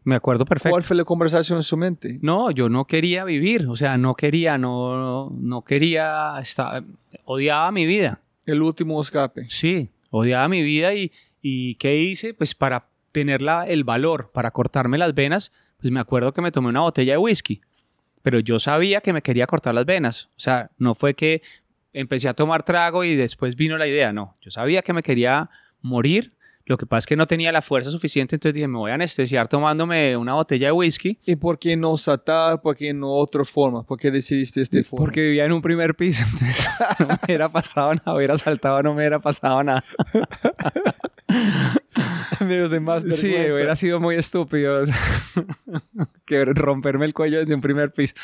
Me 0.04 0.14
acuerdo 0.16 0.44
perfecto. 0.44 0.70
¿Cuál 0.70 0.82
fue 0.82 0.96
la 0.96 1.04
conversación 1.04 1.58
en 1.58 1.62
su 1.62 1.76
mente? 1.76 2.18
No, 2.22 2.50
yo 2.50 2.68
no 2.68 2.86
quería 2.86 3.24
vivir, 3.24 3.66
o 3.68 3.76
sea, 3.76 3.96
no 3.98 4.14
quería, 4.14 4.58
no, 4.58 5.30
no 5.30 5.62
quería, 5.62 6.34
estar, 6.40 6.82
odiaba 7.24 7.70
mi 7.70 7.86
vida. 7.86 8.20
El 8.44 8.62
último 8.62 9.00
escape. 9.00 9.48
Sí, 9.48 9.90
odiaba 10.10 10.48
mi 10.48 10.62
vida 10.62 10.92
y, 10.94 11.12
y 11.40 11.76
¿qué 11.76 11.96
hice? 11.98 12.34
Pues 12.34 12.54
para 12.54 12.88
tener 13.12 13.42
la- 13.42 13.66
el 13.68 13.84
valor, 13.84 14.30
para 14.32 14.50
cortarme 14.50 14.98
las 14.98 15.14
venas, 15.14 15.52
pues 15.80 15.92
me 15.92 16.00
acuerdo 16.00 16.32
que 16.32 16.40
me 16.42 16.50
tomé 16.50 16.68
una 16.70 16.80
botella 16.80 17.12
de 17.12 17.18
whisky, 17.18 17.60
pero 18.22 18.40
yo 18.40 18.58
sabía 18.58 19.00
que 19.00 19.12
me 19.12 19.22
quería 19.22 19.46
cortar 19.46 19.74
las 19.74 19.84
venas, 19.86 20.30
o 20.36 20.40
sea, 20.40 20.70
no 20.78 20.94
fue 20.96 21.14
que 21.14 21.42
empecé 21.92 22.28
a 22.28 22.34
tomar 22.34 22.62
trago 22.64 23.04
y 23.04 23.14
después 23.14 23.54
vino 23.54 23.76
la 23.78 23.86
idea, 23.86 24.12
no, 24.12 24.36
yo 24.40 24.50
sabía 24.50 24.82
que 24.82 24.92
me 24.92 25.02
quería 25.02 25.50
morir, 25.82 26.34
lo 26.64 26.78
que 26.78 26.86
pasa 26.86 26.98
es 26.98 27.06
que 27.06 27.16
no 27.16 27.26
tenía 27.26 27.50
la 27.50 27.60
fuerza 27.60 27.90
suficiente, 27.90 28.36
entonces 28.36 28.54
dije, 28.54 28.68
me 28.68 28.78
voy 28.78 28.92
a 28.92 28.94
anestesiar 28.94 29.48
tomándome 29.48 30.16
una 30.16 30.34
botella 30.34 30.68
de 30.68 30.72
whisky. 30.72 31.18
¿Y 31.26 31.34
por 31.34 31.58
qué 31.58 31.76
no 31.76 31.96
saltar? 31.96 32.60
¿Por 32.62 32.76
qué 32.76 32.94
no 32.94 33.12
otra 33.14 33.44
forma? 33.44 33.82
¿Por 33.84 33.98
qué 33.98 34.12
decidiste 34.12 34.62
este 34.62 34.84
forma? 34.84 35.04
Porque 35.04 35.22
vivía 35.22 35.44
en 35.44 35.52
un 35.52 35.60
primer 35.60 35.96
piso, 35.96 36.24
entonces 36.32 36.68
no 37.00 37.06
me 37.08 37.18
hubiera 37.26 37.48
pasado 37.48 37.94
nada, 37.94 38.14
hubiera 38.14 38.36
saltado, 38.36 38.80
no 38.82 38.90
me 38.90 38.98
hubiera 38.98 39.18
pasado 39.18 39.62
nada. 39.64 39.82
Menos 42.40 42.70
de 42.70 42.80
más 42.80 43.02
Sí, 43.10 43.28
hubiera 43.28 43.74
sido 43.74 44.00
muy 44.00 44.14
estúpido 44.16 44.84
que 46.26 46.44
romperme 46.44 47.06
el 47.06 47.14
cuello 47.14 47.40
desde 47.40 47.54
un 47.54 47.60
primer 47.60 47.92
piso. 47.92 48.14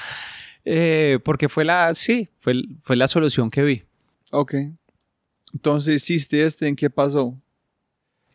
Eh, 0.65 1.19
porque 1.25 1.49
fue 1.49 1.65
la, 1.65 1.95
sí, 1.95 2.29
fue, 2.39 2.63
fue 2.83 2.97
la 2.97 3.09
solución 3.09 3.51
que 3.51 3.63
vi. 3.63 3.83
Ok. 4.31 4.55
Entonces 5.55 6.03
hiciste 6.03 6.45
este, 6.45 6.69
¿en 6.69 6.77
qué 6.77 6.91
pasó? 6.91 7.37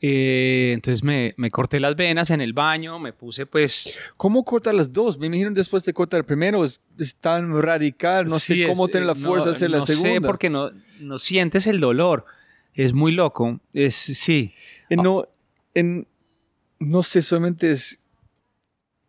Eh, 0.06 0.72
entonces 0.74 1.02
me, 1.02 1.34
me 1.38 1.50
corté 1.50 1.80
las 1.80 1.96
venas 1.96 2.30
en 2.30 2.42
el 2.42 2.52
baño, 2.52 3.00
me 3.00 3.14
puse 3.14 3.46
pues... 3.46 3.98
¿Cómo 4.18 4.44
cortar 4.44 4.74
las 4.76 4.92
dos? 4.92 5.18
Me 5.18 5.28
imagino 5.28 5.52
después 5.52 5.86
de 5.86 5.94
cortar 5.94 6.18
el 6.18 6.26
primero 6.26 6.66
es, 6.66 6.82
es 7.00 7.16
tan 7.16 7.62
radical, 7.62 8.26
no 8.26 8.38
sí, 8.38 8.64
sé 8.64 8.68
cómo 8.68 8.88
es, 8.88 8.92
tener 8.92 9.06
la 9.08 9.14
eh, 9.14 9.16
fuerza 9.16 9.46
no, 9.46 9.52
de 9.52 9.56
hacer 9.56 9.72
la 9.72 9.78
no 9.78 9.86
segunda. 9.86 10.12
sé 10.12 10.20
porque 10.22 10.50
no, 10.50 10.72
no 11.00 11.18
sientes 11.20 11.68
el 11.68 11.80
dolor. 11.80 12.26
Es 12.74 12.92
muy 12.92 13.14
loco. 13.14 13.62
Es, 13.72 13.96
sí. 13.96 14.54
En 14.90 15.04
no, 15.04 15.26
en, 15.74 16.06
no 16.80 17.02
sé, 17.02 17.22
solamente 17.22 17.72
es 17.72 17.98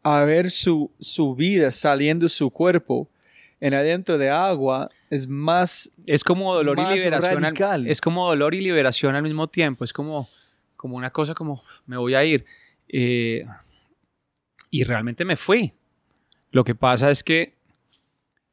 a 0.05 0.24
ver 0.24 0.53
su, 0.53 0.92
su 1.01 1.34
vida 1.34 1.72
saliendo 1.72 2.26
de 2.26 2.30
su 2.30 2.51
cuerpo 2.51 3.11
en 3.59 3.74
adentro 3.74 4.16
de 4.16 4.30
agua 4.30 4.90
es 5.11 5.26
más 5.26 5.90
Es 6.07 6.22
como 6.22 6.55
dolor 6.55 6.76
Más 6.76 6.92
y 6.95 6.99
liberación. 6.99 7.45
al- 7.64 7.86
es 7.88 8.01
como 8.01 8.28
dolor 8.28 8.55
y 8.55 8.61
liberación 8.61 9.16
al 9.16 9.22
mismo 9.24 9.49
tiempo. 9.49 9.82
Es 9.82 9.92
como, 9.92 10.28
como 10.85 10.99
una 10.99 11.09
cosa 11.09 11.32
como, 11.32 11.62
me 11.87 11.97
voy 11.97 12.14
a 12.14 12.22
ir. 12.26 12.45
Eh, 12.89 13.43
y 14.68 14.85
realmente 14.85 15.24
me 15.24 15.35
fui. 15.35 15.72
Lo 16.51 16.62
que 16.62 16.74
pasa 16.74 17.09
es 17.11 17.24
que 17.24 17.55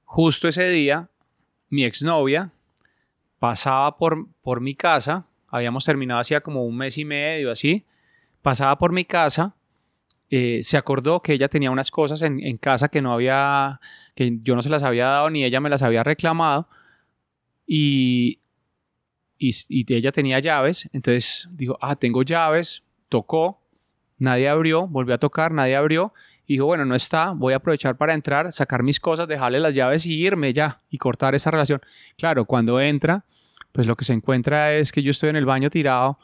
justo 0.06 0.48
ese 0.48 0.70
día, 0.70 1.10
mi 1.68 1.84
exnovia 1.84 2.54
pasaba 3.38 3.98
por, 3.98 4.30
por 4.42 4.62
mi 4.62 4.76
casa. 4.76 5.26
Habíamos 5.50 5.84
terminado 5.84 6.22
hacía 6.22 6.40
como 6.40 6.64
un 6.64 6.78
mes 6.78 6.98
y 6.98 7.04
medio, 7.04 7.52
así. 7.52 7.84
Pasaba 8.42 8.78
por 8.78 8.94
mi 8.94 9.04
casa. 9.04 9.58
eh, 10.30 10.62
se 10.64 10.78
acordó 10.78 11.22
que 11.22 11.34
ella 11.34 11.50
tenía 11.50 11.70
unas 11.70 11.92
cosas 11.92 12.22
en, 12.22 12.40
en 12.40 12.56
casa 12.58 12.88
que 12.88 13.02
no 13.02 13.12
había, 13.12 13.82
que 14.16 14.40
yo 14.42 14.56
no 14.56 14.62
se 14.62 14.70
las 14.70 14.84
había 14.84 15.08
dado 15.08 15.30
ni 15.30 15.44
ella 15.44 15.60
me 15.60 15.70
las 15.70 15.82
había 15.82 16.02
reclamado 16.06 16.70
y, 17.68 18.40
y, 19.42 19.86
ella 19.94 20.12
tenía 20.12 20.40
llaves, 20.40 20.88
entonces 20.94 21.50
dijo, 21.52 21.78
ah, 21.82 21.96
tengo 21.96 22.22
llaves, 22.22 22.84
tocó, 23.10 23.60
nadie 24.20 24.48
abrió, 24.48 24.88
volvió 24.88 25.16
a 25.16 25.18
tocar, 25.18 25.52
nadie 25.52 25.76
abrió, 25.76 26.14
y 26.46 26.54
dijo, 26.54 26.66
bueno, 26.66 26.86
no 26.86 26.94
está, 26.94 27.32
voy 27.32 27.54
a 27.54 27.56
aprovechar 27.58 27.98
para 27.98 28.14
entrar, 28.14 28.52
sacar 28.52 28.84
mis 28.84 29.00
cosas, 29.00 29.28
dejarle 29.28 29.60
las 29.60 29.74
llaves 29.74 30.06
y 30.06 30.14
irme 30.14 30.54
ya, 30.54 30.82
y 30.92 31.00
cortar 31.00 31.34
esa 31.34 31.50
relación. 31.50 31.82
Claro, 32.18 32.46
cuando 32.46 32.80
entra, 32.80 33.26
pues 33.72 33.88
lo 33.88 33.96
que 33.96 34.06
se 34.06 34.14
encuentra 34.14 34.74
es 34.74 34.92
que 34.92 35.02
yo 35.02 35.10
estoy 35.10 35.30
en 35.30 35.38
el 35.38 35.46
baño 35.46 35.72
tirado, 35.72 36.20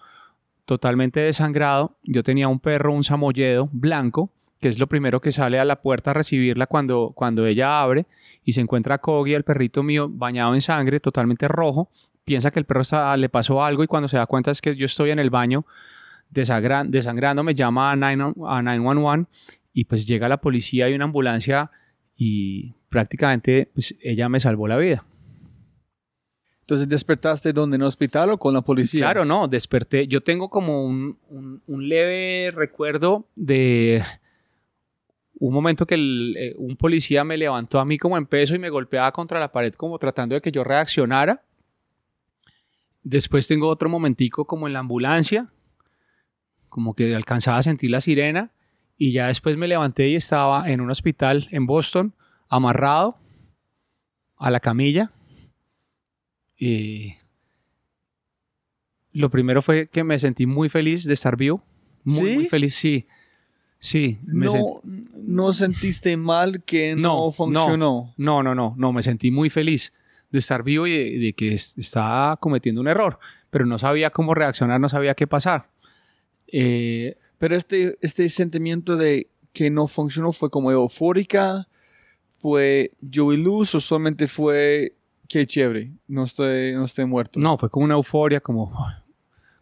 totalmente 0.65 1.19
desangrado, 1.21 1.97
yo 2.03 2.21
tenía 2.21 2.47
un 2.47 2.59
perro, 2.59 2.93
un 2.93 3.03
samoyedo 3.03 3.67
blanco, 3.71 4.29
que 4.59 4.69
es 4.69 4.77
lo 4.77 4.87
primero 4.87 5.21
que 5.21 5.31
sale 5.31 5.59
a 5.59 5.65
la 5.65 5.81
puerta 5.81 6.11
a 6.11 6.13
recibirla 6.13 6.67
cuando, 6.67 7.13
cuando 7.15 7.47
ella 7.47 7.81
abre, 7.81 8.05
y 8.43 8.53
se 8.53 8.61
encuentra 8.61 8.95
a 8.95 8.97
Kogi, 8.99 9.33
el 9.33 9.43
perrito 9.43 9.81
mío, 9.81 10.07
bañado 10.07 10.53
en 10.53 10.61
sangre, 10.61 10.99
totalmente 10.99 11.47
rojo. 11.47 11.89
Piensa 12.27 12.51
que 12.51 12.59
el 12.59 12.65
perro 12.65 12.81
está- 12.81 13.15
le 13.15 13.29
pasó 13.29 13.63
algo 13.63 13.85
y 13.85 13.87
cuando 13.87 14.09
se 14.09 14.17
da 14.17 14.25
cuenta 14.25 14.51
es 14.51 14.59
que 14.61 14.75
yo 14.75 14.85
estoy 14.85 15.11
en 15.11 15.19
el 15.19 15.29
baño 15.29 15.65
desangrando, 16.29 17.41
me 17.41 17.55
llama 17.55 17.89
a, 17.91 17.95
9 17.95 18.33
a 18.45 18.61
911 18.61 19.29
y 19.73 19.85
pues 19.85 20.05
llega 20.05 20.27
la 20.27 20.35
policía 20.41 20.89
y 20.89 20.93
una 20.93 21.05
ambulancia 21.05 21.71
y 22.17 22.73
prácticamente 22.89 23.69
pues, 23.73 23.95
ella 24.01 24.27
me 24.27 24.41
salvó 24.41 24.67
la 24.67 24.75
vida. 24.75 25.05
Entonces 26.61 26.89
despertaste 26.89 27.53
donde 27.53 27.75
en 27.77 27.83
el 27.83 27.87
hospital 27.87 28.31
o 28.31 28.37
con 28.37 28.53
la 28.53 28.61
policía. 28.61 28.99
Claro, 28.99 29.23
no, 29.23 29.47
desperté. 29.47 30.05
Yo 30.05 30.19
tengo 30.19 30.49
como 30.49 30.83
un, 30.85 31.17
un- 31.29 31.61
un 31.65 31.87
leve 31.87 32.51
recuerdo 32.53 33.25
de 33.37 34.03
un 35.39 35.53
momento 35.53 35.85
que 35.85 35.95
el, 35.95 36.35
eh, 36.37 36.55
un 36.57 36.75
policía 36.75 37.23
me 37.23 37.37
levantó 37.37 37.79
a 37.79 37.85
mí 37.85 37.97
como 37.97 38.17
en 38.17 38.25
peso 38.25 38.53
y 38.53 38.59
me 38.59 38.69
golpeaba 38.69 39.13
contra 39.13 39.39
la 39.39 39.49
pared 39.49 39.73
como 39.75 39.97
tratando 39.97 40.35
de 40.35 40.41
que 40.41 40.51
yo 40.51 40.65
reaccionara. 40.65 41.41
Después 43.09 43.47
tengo 43.47 43.69
otro 43.69 43.87
momentico 43.87 44.43
como 44.43 44.67
en 44.67 44.73
la 44.73 44.79
ambulancia, 44.79 45.47
como 46.67 46.93
que 46.93 47.15
alcanzaba 47.15 47.57
a 47.57 47.63
sentir 47.63 47.89
la 47.89 48.01
sirena 48.01 48.51
y 48.97 49.13
ya 49.13 49.27
después 49.27 49.55
me 49.55 49.69
levanté 49.69 50.09
y 50.09 50.15
estaba 50.15 50.69
en 50.69 50.81
un 50.81 50.91
hospital 50.91 51.47
en 51.51 51.65
Boston, 51.67 52.13
amarrado 52.49 53.17
a 54.35 54.51
la 54.51 54.59
camilla. 54.59 55.13
Y 56.57 57.13
lo 59.13 59.29
primero 59.29 59.61
fue 59.61 59.87
que 59.87 60.03
me 60.03 60.19
sentí 60.19 60.45
muy 60.45 60.67
feliz 60.67 61.05
de 61.05 61.13
estar 61.13 61.37
vivo. 61.37 61.63
Muy, 62.03 62.31
¿Sí? 62.31 62.35
muy 62.35 62.45
feliz, 62.47 62.75
sí. 62.75 63.07
Sí. 63.79 64.19
me 64.25 64.47
No, 64.47 64.81
no 64.83 65.53
sentiste 65.53 66.17
mal 66.17 66.61
que 66.61 66.93
no, 66.93 67.01
No, 67.01 67.31
funcionó. 67.31 68.13
No, 68.17 68.43
no, 68.43 68.53
no, 68.53 68.73
no, 68.75 68.91
me 68.91 69.01
sentí 69.01 69.31
muy 69.31 69.49
feliz 69.49 69.93
de 70.29 70.39
estar 70.39 70.63
vivo 70.63 70.87
y 70.87 70.91
de, 70.91 71.19
de 71.19 71.33
que 71.33 71.53
es- 71.53 71.77
estaba 71.77 72.37
cometiendo 72.37 72.81
un 72.81 72.87
error, 72.87 73.19
pero 73.49 73.65
no 73.65 73.77
sabía 73.79 74.09
cómo 74.09 74.33
reaccionar, 74.33 74.79
no 74.79 74.89
sabía 74.89 75.15
qué 75.15 75.27
pasar. 75.27 75.69
Eh, 76.47 77.17
Pero 77.37 77.55
este, 77.55 77.97
este 78.01 78.27
sentimiento 78.29 78.95
de 78.97 79.29
que 79.53 79.69
no 79.69 79.87
funcionó 79.87 80.31
fue 80.31 80.49
como 80.49 80.71
eufórica, 80.71 81.67
fue 82.39 82.91
yo 83.01 83.31
y 83.33 83.37
luz 83.37 83.73
o 83.75 83.79
solamente 83.81 84.27
fue 84.27 84.95
qué 85.27 85.45
chévere, 85.47 85.91
no 86.07 86.23
estoy, 86.23 86.73
no 86.73 86.85
estoy 86.85 87.05
muerto. 87.05 87.39
no, 87.39 87.57
fue 87.57 87.69
como 87.69 87.85
una 87.85 87.95
euforia, 87.95 88.39
como, 88.39 88.71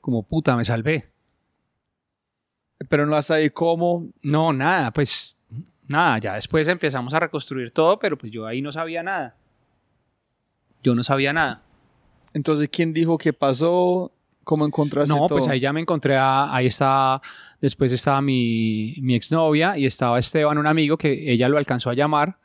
como 0.01 0.23
puta, 0.23 0.55
me 0.55 0.65
salvé. 0.65 1.09
Pero 2.89 3.05
no 3.05 3.19
sabes 3.21 3.51
cómo. 3.51 4.07
No, 4.21 4.51
nada, 4.53 4.91
pues 4.91 5.39
nada, 5.87 6.17
ya 6.19 6.35
después 6.35 6.67
empezamos 6.67 7.13
a 7.13 7.19
reconstruir 7.19 7.71
todo, 7.71 7.97
pero 7.99 8.17
pues 8.17 8.31
yo 8.31 8.45
ahí 8.45 8.61
no 8.61 8.71
sabía 8.71 9.01
nada. 9.01 9.35
Yo 10.85 10.93
no 10.93 11.03
sabía 11.03 11.33
nada. 11.33 11.63
Entonces, 12.35 12.69
¿quién 12.71 12.93
dijo 12.93 13.17
que 13.17 13.33
pasó? 13.33 14.11
¿Cómo 14.43 14.67
encontraste 14.67 15.11
No, 15.11 15.25
todo? 15.25 15.39
pues 15.39 15.47
ahí 15.47 15.59
ya 15.59 15.73
me 15.73 15.79
encontré, 15.81 16.15
a- 16.15 16.53
ahí 16.55 16.67
estaba, 16.67 17.19
después 17.59 17.91
estaba 17.91 18.21
mi, 18.21 18.93
mi 19.01 19.15
exnovia 19.15 19.75
y 19.79 19.87
estaba 19.87 20.19
Esteban, 20.19 20.59
un 20.59 20.67
amigo 20.67 20.95
que 20.95 21.31
ella 21.31 21.49
lo 21.49 21.57
alcanzó 21.57 21.89
a 21.89 21.95
llamar 21.95 22.37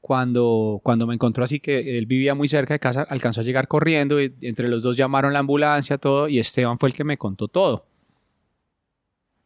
cuando, 0.00 0.80
cuando 0.82 1.06
me 1.06 1.12
encontró 1.12 1.44
así 1.44 1.60
que 1.60 1.98
él 1.98 2.06
vivía 2.06 2.34
muy 2.34 2.48
cerca 2.48 2.72
de 2.72 2.80
casa, 2.80 3.02
alcanzó 3.10 3.42
a 3.42 3.44
llegar 3.44 3.68
corriendo 3.68 4.22
y 4.22 4.34
entre 4.40 4.68
los 4.68 4.82
dos 4.82 4.96
llamaron 4.96 5.34
la 5.34 5.40
ambulancia, 5.40 5.98
todo, 5.98 6.28
y 6.28 6.38
Esteban 6.38 6.78
fue 6.78 6.88
el 6.88 6.94
que 6.94 7.04
me 7.04 7.18
contó 7.18 7.48
todo. 7.48 7.84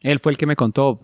Él 0.01 0.21
fue 0.21 0.31
el 0.33 0.39
que 0.39 0.47
me 0.47 0.55
contó, 0.57 1.01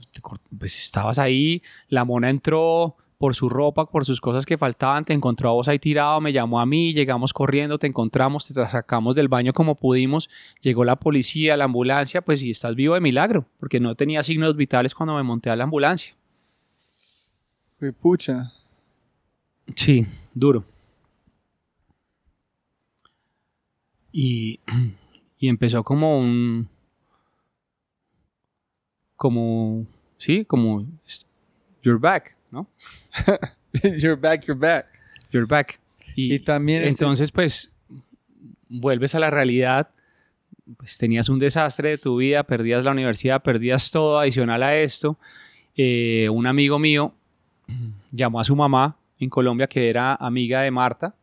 pues 0.56 0.76
estabas 0.78 1.18
ahí, 1.18 1.62
la 1.88 2.04
mona 2.04 2.30
entró 2.30 2.96
por 3.18 3.34
su 3.34 3.48
ropa, 3.48 3.86
por 3.86 4.04
sus 4.04 4.20
cosas 4.20 4.44
que 4.44 4.58
faltaban, 4.58 5.04
te 5.04 5.14
encontró 5.14 5.48
a 5.48 5.52
vos 5.52 5.68
ahí 5.68 5.78
tirado, 5.78 6.20
me 6.20 6.32
llamó 6.32 6.60
a 6.60 6.66
mí, 6.66 6.92
llegamos 6.92 7.32
corriendo, 7.32 7.78
te 7.78 7.86
encontramos, 7.86 8.46
te 8.46 8.54
sacamos 8.54 9.14
del 9.14 9.28
baño 9.28 9.52
como 9.52 9.74
pudimos, 9.74 10.28
llegó 10.60 10.84
la 10.84 10.96
policía, 10.96 11.56
la 11.56 11.64
ambulancia, 11.64 12.20
pues 12.20 12.40
si 12.40 12.50
estás 12.50 12.74
vivo 12.74 12.94
de 12.94 13.00
milagro, 13.00 13.46
porque 13.58 13.80
no 13.80 13.94
tenía 13.94 14.22
signos 14.22 14.56
vitales 14.56 14.94
cuando 14.94 15.14
me 15.14 15.22
monté 15.22 15.48
a 15.48 15.56
la 15.56 15.64
ambulancia. 15.64 16.14
Güey, 17.80 17.92
pucha. 17.92 18.52
Sí, 19.74 20.06
duro. 20.34 20.64
Y, 24.12 24.60
y 25.38 25.48
empezó 25.48 25.82
como 25.82 26.18
un... 26.18 26.68
Como... 29.16 29.86
Sí, 30.18 30.44
como... 30.44 30.86
You're 31.82 31.98
back, 32.00 32.35
¿no? 32.50 32.68
you're 33.82 34.16
back, 34.20 34.44
you're 34.46 34.58
back. 34.58 34.86
You're 35.30 35.46
back. 35.46 35.78
Y, 36.14 36.34
Y 36.34 36.38
también 36.40 36.78
este- 36.82 36.90
entonces, 36.90 37.30
pues, 37.32 37.70
vuelves 38.68 39.14
a 39.14 39.18
la 39.18 39.30
realidad. 39.30 39.90
Pues 40.78 40.98
tenías 40.98 41.28
un 41.28 41.38
desastre 41.38 41.90
de 41.90 41.98
tu 41.98 42.16
vida, 42.16 42.42
perdías 42.42 42.84
la 42.84 42.90
universidad, 42.90 43.42
perdías 43.42 43.90
todo 43.90 44.18
adicional 44.18 44.62
a 44.62 44.76
esto. 44.76 45.16
Eh, 45.76 46.28
un 46.30 46.46
amigo 46.46 46.78
mío 46.78 47.14
llamó 48.10 48.40
a 48.40 48.44
su 48.44 48.56
mamá 48.56 48.96
en 49.20 49.30
Colombia, 49.30 49.66
que 49.68 49.88
era 49.88 50.14
amiga 50.16 50.62
de 50.62 50.70
Marta, 50.70 51.14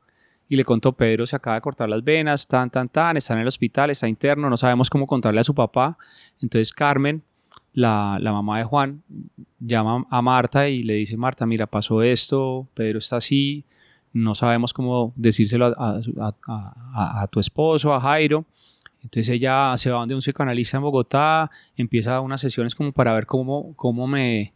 y 0.47 0.55
le 0.55 0.63
contó, 0.63 0.93
Pedro 0.93 1.25
se 1.25 1.35
acaba 1.35 1.55
de 1.55 1.61
cortar 1.61 1.89
las 1.89 2.03
venas, 2.03 2.47
tan, 2.47 2.69
tan, 2.69 2.87
tan, 2.87 3.17
está 3.17 3.33
en 3.33 3.39
el 3.41 3.47
hospital, 3.47 3.89
está 3.89 4.07
interno, 4.07 4.49
no 4.49 4.57
sabemos 4.57 4.89
cómo 4.89 5.05
contarle 5.07 5.41
a 5.41 5.43
su 5.43 5.53
papá. 5.55 5.97
Entonces 6.41 6.71
Carmen, 6.71 7.21
la, 7.73 8.17
la 8.21 8.31
mamá 8.31 8.57
de 8.59 8.63
Juan, 8.63 9.03
llama 9.59 10.05
a 10.09 10.21
Marta 10.21 10.69
y 10.69 10.83
le 10.83 10.93
dice, 10.95 11.17
Marta, 11.17 11.45
mira, 11.45 11.65
pasó 11.67 12.01
esto, 12.01 12.67
Pedro 12.73 12.99
está 12.99 13.17
así, 13.17 13.65
no 14.13 14.35
sabemos 14.35 14.73
cómo 14.73 15.11
decírselo 15.15 15.65
a, 15.67 15.99
a- 16.19 17.21
a- 17.23 17.27
tu 17.27 17.39
esposo, 17.39 17.93
a 17.93 17.99
Jairo. 18.01 18.45
Entonces 19.01 19.29
ella 19.29 19.75
se 19.75 19.89
va 19.89 19.99
donde 19.99 20.15
un 20.15 20.21
psicoanalista 20.21 20.77
en 20.77 20.83
Bogotá, 20.83 21.49
empieza 21.75 22.21
unas 22.21 22.39
sesiones 22.39 22.73
como 22.75 22.91
para 22.91 23.13
ver 23.13 23.25
cómo, 23.25 23.73
cómo 23.75 24.07
me... 24.07 24.53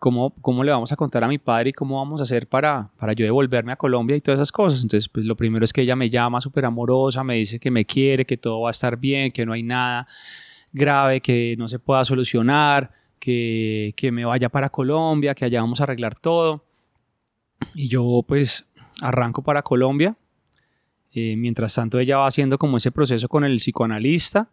Cómo, 0.00 0.30
cómo 0.40 0.62
le 0.62 0.70
vamos 0.70 0.92
a 0.92 0.96
contar 0.96 1.24
a 1.24 1.28
mi 1.28 1.38
padre 1.38 1.70
y 1.70 1.72
cómo 1.72 1.96
vamos 1.96 2.20
a 2.20 2.22
hacer 2.22 2.46
para, 2.46 2.88
para 3.00 3.14
yo 3.14 3.24
devolverme 3.24 3.72
a 3.72 3.76
Colombia 3.76 4.14
y 4.14 4.20
todas 4.20 4.38
esas 4.38 4.52
cosas. 4.52 4.80
Entonces, 4.84 5.08
pues 5.08 5.26
lo 5.26 5.34
primero 5.36 5.64
es 5.64 5.72
que 5.72 5.80
ella 5.82 5.96
me 5.96 6.08
llama 6.08 6.40
súper 6.40 6.64
amorosa, 6.66 7.24
me 7.24 7.34
dice 7.34 7.58
que 7.58 7.68
me 7.72 7.84
quiere, 7.84 8.24
que 8.24 8.36
todo 8.36 8.60
va 8.60 8.68
a 8.68 8.70
estar 8.70 8.96
bien, 8.96 9.32
que 9.32 9.44
no 9.44 9.52
hay 9.54 9.64
nada 9.64 10.06
grave, 10.72 11.20
que 11.20 11.54
no 11.58 11.68
se 11.68 11.78
pueda 11.78 12.04
solucionar, 12.04 12.92
que, 13.18 13.94
que 13.96 14.12
me 14.12 14.24
vaya 14.24 14.48
para 14.48 14.70
Colombia, 14.70 15.34
que 15.34 15.44
allá 15.44 15.60
vamos 15.60 15.80
a 15.80 15.84
arreglar 15.84 16.14
todo. 16.14 16.64
Y 17.74 17.88
yo 17.88 18.24
pues 18.26 18.66
arranco 19.00 19.42
para 19.42 19.62
Colombia. 19.62 20.16
Eh, 21.14 21.36
mientras 21.36 21.74
tanto 21.74 21.98
ella 21.98 22.18
va 22.18 22.26
haciendo 22.26 22.58
como 22.58 22.76
ese 22.76 22.92
proceso 22.92 23.28
con 23.28 23.42
el 23.42 23.56
psicoanalista 23.56 24.50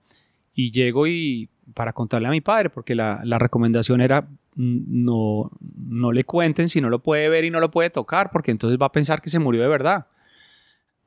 y 0.53 0.71
llego 0.71 1.05
y 1.05 1.49
para 1.73 1.91
contarle 1.91 2.27
a 2.27 2.31
mi 2.31 2.41
padre, 2.41 2.69
porque 2.69 2.95
la, 2.95 3.19
la 3.23 3.37
recomendación 3.39 3.99
era 3.99 4.27
no, 4.55 5.51
no 5.61 6.11
le 6.13 6.23
cuenten 6.23 6.69
si 6.69 6.79
no 6.79 6.89
lo 6.89 6.99
puede 6.99 7.27
ver 7.27 7.43
y 7.43 7.51
no 7.51 7.59
lo 7.59 7.71
puede 7.71 7.89
tocar, 7.89 8.31
porque 8.31 8.51
entonces 8.51 8.79
va 8.81 8.85
a 8.85 8.91
pensar 8.91 9.21
que 9.21 9.29
se 9.29 9.39
murió 9.39 9.61
de 9.61 9.67
verdad. 9.67 10.07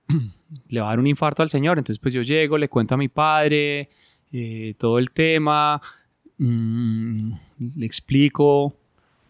le 0.68 0.80
va 0.80 0.86
a 0.86 0.90
dar 0.90 0.98
un 0.98 1.06
infarto 1.06 1.42
al 1.42 1.48
señor. 1.48 1.78
Entonces 1.78 1.98
pues 1.98 2.12
yo 2.12 2.22
llego, 2.22 2.58
le 2.58 2.68
cuento 2.68 2.94
a 2.94 2.98
mi 2.98 3.08
padre 3.08 3.88
eh, 4.32 4.74
todo 4.78 4.98
el 4.98 5.10
tema, 5.10 5.80
mm, 6.38 7.32
le 7.76 7.86
explico 7.86 8.74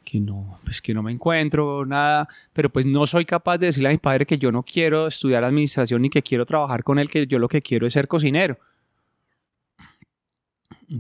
que 0.05 0.21
no, 0.21 0.59
pues 0.65 0.81
que 0.81 0.95
no 0.95 1.03
me 1.03 1.13
encuentro, 1.13 1.85
nada, 1.85 2.29
pero 2.55 2.71
pues 2.71 2.87
no 2.87 3.05
soy 3.07 3.27
capaz 3.27 3.59
de 3.59 3.67
decirle 3.67 3.91
a 3.91 3.93
mi 3.93 3.99
padre 3.99 4.25
que 4.25 4.39
yo 4.39 4.51
no 4.51 4.63
quiero 4.63 5.07
estudiar 5.07 5.45
administración 5.45 6.01
ni 6.01 6.09
que 6.09 6.23
quiero 6.23 6.47
trabajar 6.47 6.83
con 6.83 6.99
él, 6.99 7.11
que 7.11 7.27
yo 7.27 7.39
lo 7.39 7.47
que 7.47 7.61
quiero 7.61 7.87
es 7.87 7.93
ser 7.93 8.09
cocinero. 8.09 8.59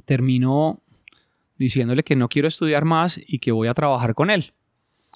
Termino 0.04 0.82
diciéndole 1.56 2.02
que 2.02 2.16
no 2.16 2.28
quiero 2.28 2.48
estudiar 2.48 2.84
más 2.84 3.18
y 3.26 3.38
que 3.38 3.50
voy 3.50 3.68
a 3.68 3.74
trabajar 3.74 4.14
con 4.14 4.30
él. 4.30 4.52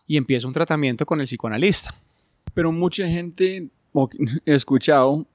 Y 0.07 0.17
empiezo 0.17 0.49
un 0.49 0.55
tratamiento 0.55 1.05
con 1.07 1.21
el 1.21 1.27
psicoanalista. 1.27 1.95
Pero 2.55 2.73
mucha 2.73 3.07
gente, 3.07 3.69
he 4.47 4.55
escuchado, 4.55 5.27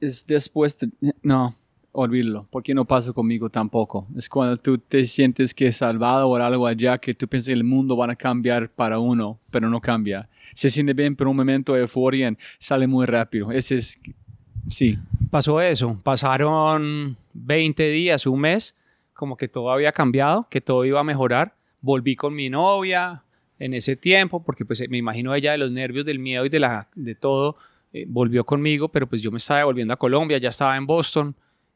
es 0.00 0.26
después 0.26 0.76
de... 0.78 0.90
No, 1.22 1.54
olvídalo, 1.92 2.48
porque 2.50 2.74
no 2.74 2.84
pasa 2.86 3.12
conmigo 3.12 3.50
tampoco. 3.50 4.06
Es 4.16 4.28
cuando 4.28 4.56
tú 4.56 4.78
te 4.78 5.04
sientes 5.04 5.54
que 5.54 5.68
es 5.68 5.76
salvado 5.76 6.28
o 6.28 6.36
algo 6.36 6.66
allá, 6.66 6.98
que 6.98 7.14
tú 7.14 7.28
piensas 7.28 7.48
que 7.48 7.52
el 7.52 7.64
mundo 7.64 7.96
va 7.96 8.10
a 8.10 8.16
cambiar 8.16 8.70
para 8.70 8.98
uno, 8.98 9.38
pero 9.50 9.68
no 9.68 9.80
cambia. 9.80 10.28
Se 10.54 10.70
siente 10.70 10.94
bien 10.94 11.14
por 11.14 11.28
un 11.28 11.36
momento 11.36 11.74
de 11.74 11.80
euforia 11.80 12.34
sale 12.58 12.86
muy 12.86 13.06
rápido. 13.06 13.52
Ese 13.52 13.76
es... 13.76 14.00
Sí. 14.68 14.98
Pasó 15.30 15.60
eso, 15.60 16.00
pasaron 16.02 17.16
20 17.34 17.88
días, 17.90 18.26
un 18.26 18.40
mes, 18.40 18.74
como 19.12 19.36
que 19.36 19.48
todo 19.48 19.70
había 19.70 19.92
cambiado, 19.92 20.46
que 20.50 20.60
todo 20.60 20.84
iba 20.84 21.00
a 21.00 21.04
mejorar. 21.04 21.54
Volví 21.80 22.16
con 22.16 22.34
mi 22.34 22.48
novia 22.48 23.24
en 23.58 23.74
ese 23.74 23.96
tiempo, 23.96 24.42
porque 24.42 24.64
pues 24.64 24.82
me 24.88 24.98
imagino 24.98 25.34
ella 25.34 25.52
de 25.52 25.58
los 25.58 25.70
nervios, 25.70 26.06
del 26.06 26.18
miedo 26.18 26.44
y 26.46 26.48
de, 26.48 26.60
la, 26.60 26.88
de 26.94 27.14
todo, 27.14 27.56
eh, 27.92 28.06
volvió 28.08 28.44
conmigo, 28.44 28.88
pero 28.88 29.06
pues 29.06 29.20
yo 29.20 29.30
me 29.30 29.38
estaba 29.38 29.58
devolviendo 29.58 29.94
a 29.94 29.96
Colombia, 29.96 30.38
ya 30.38 30.48
estaba 30.48 30.76
en 30.76 30.86
Boston, 30.86 31.34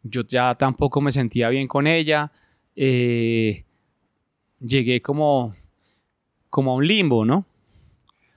yo 0.08 0.22
ya 0.22 0.54
tampoco 0.54 1.00
me 1.00 1.12
sentía 1.12 1.48
bien 1.48 1.68
con 1.68 1.86
ella. 1.86 2.32
eh, 2.74 3.64
llegué 4.60 5.02
como, 5.02 5.54
como 6.50 6.72
a 6.72 6.74
un 6.74 6.86
limbo, 6.86 7.24
¿no? 7.24 7.46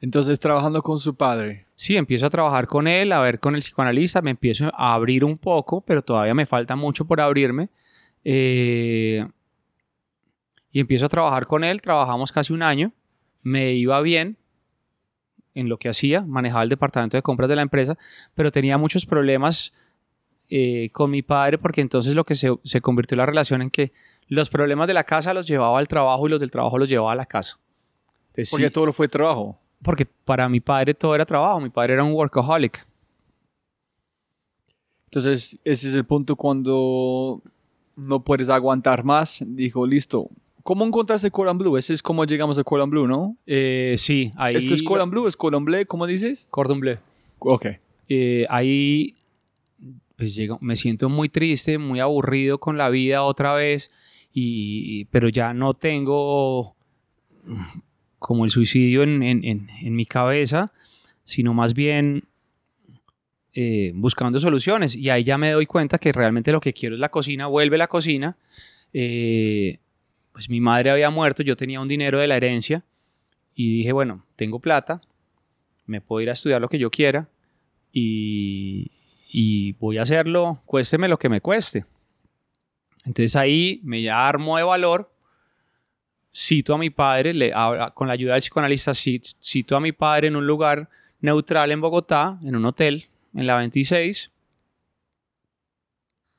Entonces, 0.02 0.40
trabajando 0.40 0.82
con 0.82 1.00
su 1.00 1.16
padre. 1.16 1.66
Sí, 1.76 1.98
empiezo 1.98 2.26
a 2.26 2.30
trabajar 2.30 2.68
con 2.68 2.88
él, 2.88 3.12
a 3.12 3.20
ver 3.20 3.40
con 3.40 3.56
el 3.56 3.62
psicoanalista, 3.62 4.22
me 4.22 4.32
empiezo 4.32 4.72
a 4.74 4.94
abrir 4.94 5.26
un 5.26 5.38
poco, 5.38 5.82
pero 5.82 6.02
todavía 6.02 6.34
me 6.34 6.46
falta 6.46 6.76
mucho 6.76 7.06
por 7.06 7.20
abrirme. 7.20 7.70
Eh, 8.24 9.26
y 10.72 10.80
empiezo 10.80 11.06
a 11.06 11.10
trabajar 11.10 11.48
con 11.48 11.64
él, 11.64 11.82
trabajamos 11.82 12.32
casi 12.32 12.54
un 12.54 12.64
año, 12.64 12.94
me 13.42 13.74
iba 13.74 14.00
bien 14.02 14.38
en 15.56 15.68
lo 15.68 15.78
que 15.78 15.90
hacía, 15.90 16.22
manejaba 16.22 16.64
el 16.64 16.70
departamento 16.70 17.18
de 17.18 17.24
compras 17.24 17.50
de 17.50 17.56
la 17.56 17.62
empresa, 17.62 17.98
pero 18.36 18.52
tenía 18.52 18.78
muchos 18.78 19.06
problemas 19.06 19.74
eh, 20.50 20.90
con 20.92 21.12
mi 21.12 21.22
padre 21.22 21.58
porque 21.58 21.82
entonces 21.82 22.16
lo 22.16 22.24
que 22.24 22.36
se, 22.36 22.50
se 22.64 22.82
convirtió 22.82 23.16
la 23.18 23.26
relación 23.26 23.62
en 23.62 23.70
que 23.70 23.92
los 24.28 24.50
problemas 24.50 24.88
de 24.88 24.94
la 24.94 25.04
casa 25.04 25.34
los 25.34 25.48
llevaba 25.48 25.80
al 25.80 25.88
trabajo 25.88 26.28
y 26.28 26.30
los 26.30 26.40
del 26.40 26.52
trabajo 26.52 26.78
los 26.78 26.88
llevaba 26.90 27.12
a 27.12 27.16
la 27.16 27.26
casa. 27.26 27.60
Entonces, 28.28 28.52
Porque 28.52 28.68
sí, 28.68 28.72
todo 28.74 28.94
fue 28.94 29.08
trabajo. 29.08 29.58
porque 29.82 30.06
para 30.26 30.48
mi 30.50 30.60
padre 30.60 30.94
todo 30.94 31.16
era 31.16 31.26
trabajo, 31.26 31.60
mi 31.60 31.70
padre 31.70 31.94
era 31.94 32.04
un 32.04 32.14
workaholic. 32.14 32.86
Entonces, 35.06 35.58
ese 35.64 35.88
es 35.90 35.94
el 35.96 36.06
punto 36.06 36.36
cuando 36.36 37.42
no 37.96 38.24
puedes 38.24 38.50
aguantar 38.50 39.04
más. 39.04 39.44
Dijo, 39.46 39.86
listo. 39.88 40.30
¿Cómo 40.64 40.86
encontraste 40.86 41.32
Cordon 41.32 41.58
Bleu? 41.58 41.78
Ese 41.78 41.94
es 41.96 42.04
como 42.04 42.26
llegamos 42.26 42.60
a 42.60 42.64
Cordon 42.64 42.90
Bleu, 42.92 43.08
¿no? 43.08 43.36
Eh, 43.48 43.96
sí, 43.98 44.32
ahí... 44.36 44.58
¿Este 44.58 44.76
es 44.76 44.84
Cordon 44.84 45.10
Bleu? 45.10 45.28
¿Es 45.28 45.36
Cordon 45.36 45.66
Bleu? 45.66 45.84
¿Cómo 45.88 46.06
dices? 46.06 46.46
Cordon 46.52 46.80
Bleu. 46.80 46.98
Ok. 47.40 47.66
Eh, 48.08 48.46
ahí 48.50 49.16
pues 50.20 50.36
llego, 50.36 50.58
me 50.60 50.76
siento 50.76 51.08
muy 51.08 51.30
triste, 51.30 51.78
muy 51.78 52.02
aburrido 52.02 52.60
con 52.60 52.78
la 52.78 52.90
vida 52.90 53.24
otra 53.24 53.54
vez, 53.54 53.90
y, 54.34 55.06
pero 55.06 55.30
ya 55.30 55.54
no 55.54 55.74
tengo 55.74 56.76
como 58.20 58.44
el 58.44 58.52
suicidio 58.52 59.04
en, 59.04 59.24
en- 59.24 59.46
en- 59.46 59.70
en 59.82 59.96
mi 59.96 60.06
cabeza, 60.06 60.74
sino 61.24 61.54
más 61.54 61.74
bien 61.74 62.26
eh, 63.54 63.94
buscando 63.96 64.40
soluciones. 64.40 64.94
Y 64.96 65.10
ahí 65.10 65.24
ya 65.24 65.38
me 65.38 65.52
doy 65.52 65.66
cuenta 65.66 65.98
que 66.00 66.12
realmente 66.12 66.52
lo 66.52 66.60
que 66.60 66.74
quiero 66.74 66.96
es 66.96 67.00
la 67.02 67.10
cocina, 67.10 67.48
vuelve 67.48 67.78
la 67.78 67.88
cocina. 67.88 68.36
Eh, 68.94 69.80
pues 70.34 70.50
mi 70.50 70.60
madre 70.60 70.90
había 70.92 71.10
muerto, 71.10 71.44
yo 71.44 71.56
tenía 71.56 71.80
un 71.80 71.88
dinero 71.88 72.20
de 72.20 72.28
la 72.28 72.36
herencia 72.36 72.84
y 73.56 73.78
dije, 73.78 73.94
bueno, 73.94 74.26
tengo 74.36 74.60
plata, 74.60 75.02
me 75.86 76.02
puedo 76.02 76.22
ir 76.22 76.30
a 76.30 76.34
estudiar 76.34 76.60
lo 76.62 76.68
que 76.70 76.78
yo 76.78 76.92
quiera 76.92 77.30
y, 77.94 78.92
y 79.32 79.74
voy 79.74 80.00
a 80.00 80.02
hacerlo, 80.02 80.62
cuésteme 80.66 81.08
lo 81.08 81.20
que 81.20 81.30
me 81.30 81.40
cueste. 81.40 81.86
Entonces 83.06 83.36
ahí 83.36 83.80
me 83.84 84.10
armo 84.10 84.58
de 84.58 84.64
valor, 84.64 85.12
cito 86.36 86.74
a 86.74 86.78
mi 86.78 86.90
padre, 86.90 87.34
le, 87.34 87.54
con 87.94 88.08
la 88.08 88.14
ayuda 88.14 88.34
del 88.34 88.42
psicoanalista, 88.42 88.92
cit- 88.92 89.36
cito 89.42 89.76
a 89.76 89.80
mi 89.80 89.92
padre 89.92 90.28
en 90.28 90.36
un 90.36 90.46
lugar 90.48 90.90
neutral 91.22 91.72
en 91.72 91.80
Bogotá, 91.82 92.40
en 92.44 92.56
un 92.56 92.66
hotel, 92.66 93.06
en 93.36 93.46
la 93.48 93.58
26, 93.58 94.32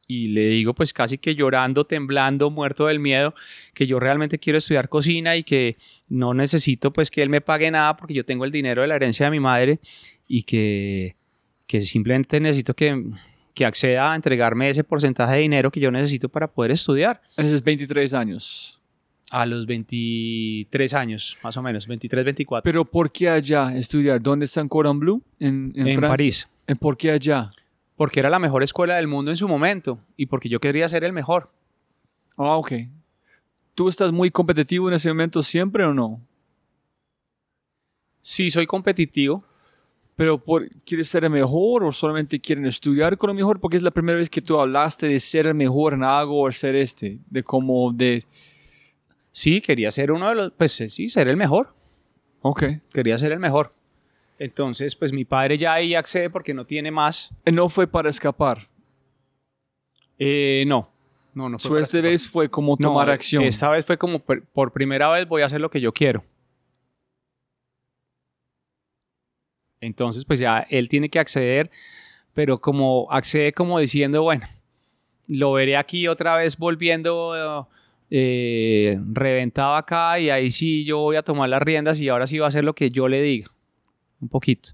y 0.06 0.28
le 0.28 0.46
digo 0.46 0.74
pues 0.74 0.92
casi 0.92 1.18
que 1.18 1.36
llorando, 1.36 1.84
temblando, 1.84 2.50
muerto 2.50 2.86
del 2.86 2.98
miedo, 2.98 3.32
que 3.74 3.86
yo 3.86 4.00
realmente 4.00 4.40
quiero 4.40 4.58
estudiar 4.58 4.88
cocina 4.88 5.36
y 5.36 5.44
que 5.44 5.76
no 6.08 6.34
necesito 6.34 6.92
pues 6.92 7.10
que 7.12 7.22
él 7.22 7.28
me 7.28 7.40
pague 7.40 7.70
nada 7.70 7.96
porque 7.96 8.14
yo 8.14 8.24
tengo 8.24 8.44
el 8.44 8.50
dinero 8.50 8.82
de 8.82 8.88
la 8.88 8.96
herencia 8.96 9.26
de 9.26 9.30
mi 9.30 9.38
madre 9.40 9.78
y 10.26 10.42
que, 10.42 11.14
que 11.70 11.82
simplemente 11.82 12.40
necesito 12.40 12.74
que, 12.74 13.00
que 13.54 13.64
acceda 13.64 14.10
a 14.10 14.16
entregarme 14.16 14.68
ese 14.68 14.82
porcentaje 14.82 15.34
de 15.34 15.38
dinero 15.42 15.70
que 15.70 15.78
yo 15.78 15.92
necesito 15.92 16.28
para 16.28 16.48
poder 16.48 16.72
estudiar. 16.72 17.22
Esos 17.36 17.62
23 17.62 18.12
años. 18.12 18.80
A 19.30 19.46
los 19.46 19.66
23 19.66 20.94
años, 20.94 21.38
más 21.44 21.56
o 21.56 21.62
menos, 21.62 21.86
23, 21.86 22.24
24. 22.24 22.64
Pero 22.64 22.84
¿por 22.84 23.12
qué 23.12 23.28
allá 23.28 23.72
estudiar? 23.76 24.20
¿Dónde 24.20 24.46
está 24.46 24.60
en 24.60 24.68
Cordon 24.68 24.98
Bleu? 24.98 25.22
En, 25.38 25.72
en, 25.76 25.86
en 25.86 25.96
Francia. 25.96 26.08
París. 26.08 26.48
¿En 26.66 26.76
¿Por 26.76 26.96
qué 26.96 27.12
allá? 27.12 27.52
Porque 27.94 28.18
era 28.18 28.30
la 28.30 28.40
mejor 28.40 28.64
escuela 28.64 28.96
del 28.96 29.06
mundo 29.06 29.30
en 29.30 29.36
su 29.36 29.46
momento 29.46 30.00
y 30.16 30.26
porque 30.26 30.48
yo 30.48 30.58
quería 30.58 30.88
ser 30.88 31.04
el 31.04 31.12
mejor. 31.12 31.52
Ah, 32.36 32.56
ok. 32.56 32.72
¿Tú 33.76 33.88
estás 33.88 34.10
muy 34.10 34.32
competitivo 34.32 34.88
en 34.88 34.94
ese 34.94 35.08
momento 35.10 35.40
siempre 35.44 35.84
o 35.84 35.94
no? 35.94 36.20
Sí, 38.22 38.50
soy 38.50 38.66
competitivo. 38.66 39.44
Pero 40.16 40.42
por, 40.42 40.68
¿quieres 40.84 41.08
ser 41.08 41.24
el 41.24 41.30
mejor 41.30 41.84
o 41.84 41.92
solamente 41.92 42.40
quieren 42.40 42.66
estudiar 42.66 43.16
con 43.16 43.28
lo 43.28 43.34
mejor? 43.34 43.58
Porque 43.58 43.76
es 43.76 43.82
la 43.82 43.90
primera 43.90 44.18
vez 44.18 44.28
que 44.28 44.42
tú 44.42 44.58
hablaste 44.58 45.08
de 45.08 45.18
ser 45.18 45.46
el 45.46 45.54
mejor 45.54 45.94
en 45.94 46.04
algo 46.04 46.42
o 46.42 46.52
ser 46.52 46.76
este, 46.76 47.18
de 47.30 47.42
como 47.42 47.92
de... 47.92 48.24
Sí, 49.32 49.60
quería 49.60 49.90
ser 49.90 50.12
uno 50.12 50.28
de 50.28 50.34
los, 50.34 50.52
pues 50.52 50.72
sí, 50.72 51.08
ser 51.08 51.28
el 51.28 51.36
mejor. 51.36 51.72
Ok. 52.42 52.64
Quería 52.92 53.16
ser 53.16 53.32
el 53.32 53.38
mejor. 53.38 53.70
Entonces, 54.38 54.96
pues 54.96 55.12
mi 55.12 55.24
padre 55.24 55.58
ya 55.58 55.74
ahí 55.74 55.94
accede 55.94 56.30
porque 56.30 56.52
no 56.54 56.64
tiene 56.64 56.90
más. 56.90 57.30
Y 57.46 57.52
no 57.52 57.68
fue 57.68 57.86
para 57.86 58.10
escapar. 58.10 58.68
Eh, 60.18 60.64
no, 60.66 60.88
no, 61.34 61.48
no 61.48 61.58
fue. 61.58 61.68
So, 61.68 61.68
para 61.70 61.82
esta 61.82 61.98
escapar. 61.98 62.10
vez 62.10 62.28
fue 62.28 62.50
como 62.50 62.76
No, 62.78 62.88
tomar 62.88 63.10
acción. 63.10 63.44
Esta 63.44 63.68
vez 63.70 63.86
fue 63.86 63.96
como 63.96 64.18
por, 64.18 64.42
por 64.46 64.72
primera 64.72 65.08
vez 65.10 65.28
voy 65.28 65.42
a 65.42 65.46
hacer 65.46 65.60
lo 65.60 65.70
que 65.70 65.80
yo 65.80 65.92
quiero. 65.92 66.24
Entonces, 69.80 70.24
pues 70.24 70.38
ya 70.38 70.66
él 70.68 70.88
tiene 70.88 71.08
que 71.08 71.18
acceder, 71.18 71.70
pero 72.34 72.60
como 72.60 73.08
accede 73.10 73.52
como 73.52 73.78
diciendo, 73.78 74.22
bueno, 74.22 74.46
lo 75.28 75.52
veré 75.52 75.76
aquí 75.76 76.06
otra 76.08 76.36
vez 76.36 76.56
volviendo 76.56 77.68
eh, 78.10 78.98
reventado 79.12 79.74
acá 79.74 80.18
y 80.18 80.30
ahí 80.30 80.50
sí 80.50 80.84
yo 80.84 80.98
voy 80.98 81.16
a 81.16 81.22
tomar 81.22 81.48
las 81.48 81.62
riendas 81.62 82.00
y 82.00 82.08
ahora 82.08 82.26
sí 82.26 82.38
va 82.38 82.46
a 82.46 82.48
hacer 82.48 82.64
lo 82.64 82.74
que 82.74 82.90
yo 82.90 83.08
le 83.08 83.22
diga. 83.22 83.48
Un 84.20 84.28
poquito. 84.28 84.70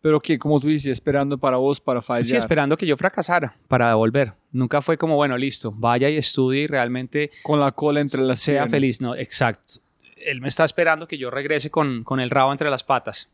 Pero 0.00 0.18
que, 0.20 0.38
como 0.38 0.58
tú 0.60 0.68
dices, 0.68 0.86
esperando 0.92 1.36
para 1.36 1.58
vos 1.58 1.78
para 1.78 2.00
fallar. 2.00 2.24
Sí, 2.24 2.34
esperando 2.34 2.74
que 2.78 2.86
yo 2.86 2.96
fracasara 2.96 3.54
para 3.68 3.94
volver. 3.96 4.32
Nunca 4.50 4.80
fue 4.80 4.96
como, 4.96 5.16
bueno, 5.16 5.36
listo, 5.36 5.72
vaya 5.76 6.08
y 6.08 6.16
estudie 6.16 6.62
y 6.62 6.66
realmente 6.66 7.30
Con 7.42 7.60
la 7.60 7.72
cola 7.72 8.00
entre 8.00 8.22
las 8.22 8.40
sea 8.40 8.54
piernas. 8.62 8.70
feliz. 8.70 9.00
No, 9.02 9.14
exacto. 9.14 9.74
Él 10.16 10.40
me 10.40 10.48
está 10.48 10.64
esperando 10.64 11.06
que 11.06 11.18
yo 11.18 11.30
regrese 11.30 11.70
con, 11.70 12.02
con 12.02 12.18
el 12.18 12.30
rabo 12.30 12.50
entre 12.52 12.70
las 12.70 12.82
patas. 12.82 13.28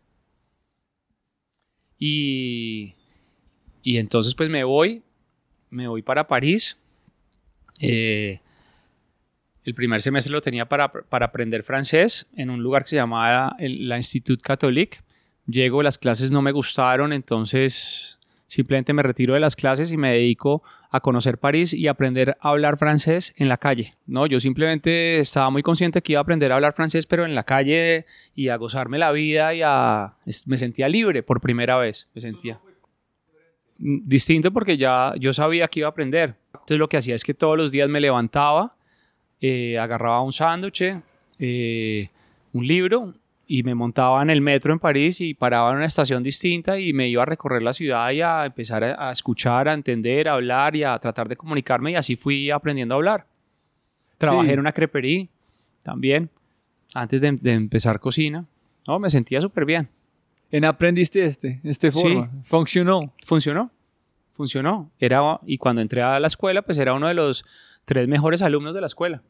Y, 1.99 2.95
y 3.83 3.99
entonces 3.99 4.35
pues 4.35 4.51
me 4.51 4.65
voy, 4.65 5.03
me 5.71 5.89
voy 5.89 6.03
para 6.03 6.27
París. 6.27 6.77
Eh, 7.81 8.41
el 9.65 9.75
primer 9.75 10.01
semestre 10.01 10.33
lo 10.33 10.41
tenía 10.41 10.69
para, 10.69 10.91
para 10.91 11.27
aprender 11.27 11.63
francés 11.63 12.27
en 12.37 12.51
un 12.51 12.63
lugar 12.63 12.83
que 12.83 12.91
se 12.91 12.97
llamaba 12.97 13.57
la 13.59 13.97
Institut 13.97 14.41
Catholique. 14.41 14.99
Llego, 15.47 15.83
las 15.83 15.99
clases 15.99 16.31
no 16.31 16.43
me 16.43 16.53
gustaron, 16.53 17.13
entonces 17.13 18.19
simplemente 18.47 18.93
me 18.93 19.03
retiro 19.03 19.35
de 19.35 19.41
las 19.41 19.57
clases 19.57 19.91
y 19.93 19.97
me 19.97 20.13
dedico 20.13 20.63
a 20.97 21.01
conocer 21.01 21.39
París 21.39 21.73
y 21.73 21.89
aprender 21.89 22.37
a 22.41 22.51
hablar 22.51 22.77
francés 22.77 23.33
en 23.37 23.49
la 23.49 23.57
calle. 23.57 23.95
No, 24.07 24.27
yo 24.27 24.41
simplemente 24.41 25.21
estaba 25.21 25.51
muy 25.51 25.63
consciente 25.63 26.03
que 26.03 26.13
iba 26.13 26.21
a 26.21 26.23
aprender 26.23 26.53
a 26.53 26.57
hablar 26.57 26.75
francés, 26.75 27.07
pero 27.07 27.25
en 27.25 27.35
la 27.35 27.45
calle 27.45 28.07
y 28.35 28.49
a 28.49 28.57
gozarme 28.57 28.99
la 28.99 29.13
vida 29.13 29.55
y 29.55 29.63
a 29.63 30.17
me 30.47 30.59
sentía 30.59 30.89
libre 30.89 31.23
por 31.23 31.41
primera 31.41 31.77
vez, 31.77 32.09
me 32.15 32.21
sentía 32.21 32.61
distinto 33.79 34.53
porque 34.53 34.77
ya 34.77 35.13
yo 35.19 35.33
sabía 35.33 35.69
que 35.69 35.81
iba 35.81 35.89
a 35.89 35.91
aprender. 35.91 36.37
Entonces 36.53 36.79
lo 36.79 36.89
que 36.89 36.97
hacía 36.97 37.15
es 37.15 37.25
que 37.25 37.35
todos 37.35 37.57
los 37.57 37.71
días 37.71 37.89
me 37.89 38.01
levantaba, 38.01 38.77
eh, 39.41 39.79
agarraba 39.79 40.23
un 40.23 40.33
sándwich, 40.33 41.01
eh, 41.39 42.09
un 42.53 42.67
libro 42.67 43.15
y 43.47 43.63
me 43.63 43.75
montaba 43.75 44.21
en 44.23 44.31
el 44.31 44.41
metro 44.41 44.73
en 44.73 44.79
París 44.81 45.21
y 45.21 45.35
paraba 45.35 45.71
en 45.71 45.77
una 45.77 45.85
estación 45.87 46.23
distinta 46.23 46.79
y 46.81 46.93
me 46.93 47.09
iba 47.09 47.23
a 47.23 47.27
recorrer 47.27 47.63
la 47.63 47.73
ciudad 47.73 48.11
y 48.11 48.21
a 48.21 48.45
empezar 48.47 48.83
a, 48.83 49.13
escuchar, 49.13 49.69
a 49.69 49.73
entender, 49.75 50.29
a 50.29 50.35
hablar 50.35 50.75
y 50.75 50.83
a 50.83 50.99
tratar 50.99 51.29
de 51.29 51.37
comunicarme 51.37 51.93
y 51.93 51.95
así 51.95 52.17
fui 52.17 52.51
aprendiendo 52.51 52.95
a 52.95 52.97
hablar. 52.97 53.27
Trabajé 54.19 54.49
Sí. 54.49 54.53
en 54.55 54.61
una 54.61 54.73
crepería 54.73 55.27
también 55.83 56.29
antes 56.95 57.21
de, 57.21 57.33
de 57.33 57.53
empezar 57.53 58.01
cocina. 58.01 58.45
No, 58.89 58.99
me 58.99 59.11
sentía 59.11 59.41
súper 59.41 59.65
bien. 59.65 59.89
¿En 60.51 60.65
aprendiste 60.65 61.25
este? 61.27 61.61
Este 61.65 61.93
Sí. 61.93 62.01
Funcionó. 62.45 63.13
Funcionó, 63.25 63.71
funcionó. 64.33 64.91
Era, 64.99 65.41
y 65.47 65.59
cuando 65.59 65.83
entré 65.83 66.03
a 66.03 66.19
la 66.21 66.27
escuela, 66.29 66.63
pues 66.63 66.79
era 66.79 66.95
uno 66.95 67.09
de 67.09 67.15
los 67.15 67.45
tres 67.85 68.09
mejores 68.09 68.43
alumnos 68.43 68.75
de 68.75 68.81
la 68.81 68.87
escuela. 68.87 69.23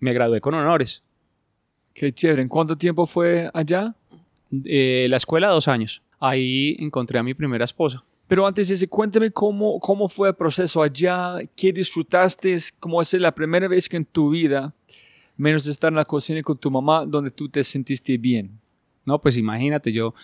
Me 0.00 0.12
gradué 0.12 0.40
con 0.40 0.54
honores. 0.54 1.02
Qué 1.94 2.12
chévere. 2.12 2.42
¿En 2.42 2.48
cuánto 2.48 2.76
tiempo 2.76 3.06
fue 3.06 3.50
allá? 3.52 3.94
Eh, 4.64 5.06
la 5.10 5.16
escuela, 5.16 5.48
dos 5.48 5.68
años. 5.68 6.02
Ahí 6.20 6.76
encontré 6.78 7.18
a 7.18 7.22
mi 7.22 7.34
primera 7.34 7.64
esposa. 7.64 8.04
Pero 8.26 8.46
antes 8.46 8.68
de 8.68 8.74
eso, 8.74 8.86
cuéntame 8.88 9.30
cómo, 9.30 9.80
cómo 9.80 10.08
fue 10.08 10.28
el 10.28 10.34
proceso 10.34 10.82
allá, 10.82 11.38
qué 11.56 11.72
disfrutaste, 11.72 12.58
cómo 12.78 13.00
es 13.00 13.12
la 13.14 13.34
primera 13.34 13.66
vez 13.68 13.88
que 13.88 13.96
en 13.96 14.04
tu 14.04 14.30
vida, 14.30 14.74
menos 15.36 15.64
de 15.64 15.72
estar 15.72 15.90
en 15.90 15.96
la 15.96 16.04
cocina 16.04 16.42
con 16.42 16.58
tu 16.58 16.70
mamá, 16.70 17.06
donde 17.06 17.30
tú 17.30 17.48
te 17.48 17.64
sentiste 17.64 18.18
bien. 18.18 18.60
No, 19.06 19.18
pues 19.18 19.38
imagínate, 19.38 19.92
yo 19.92 20.14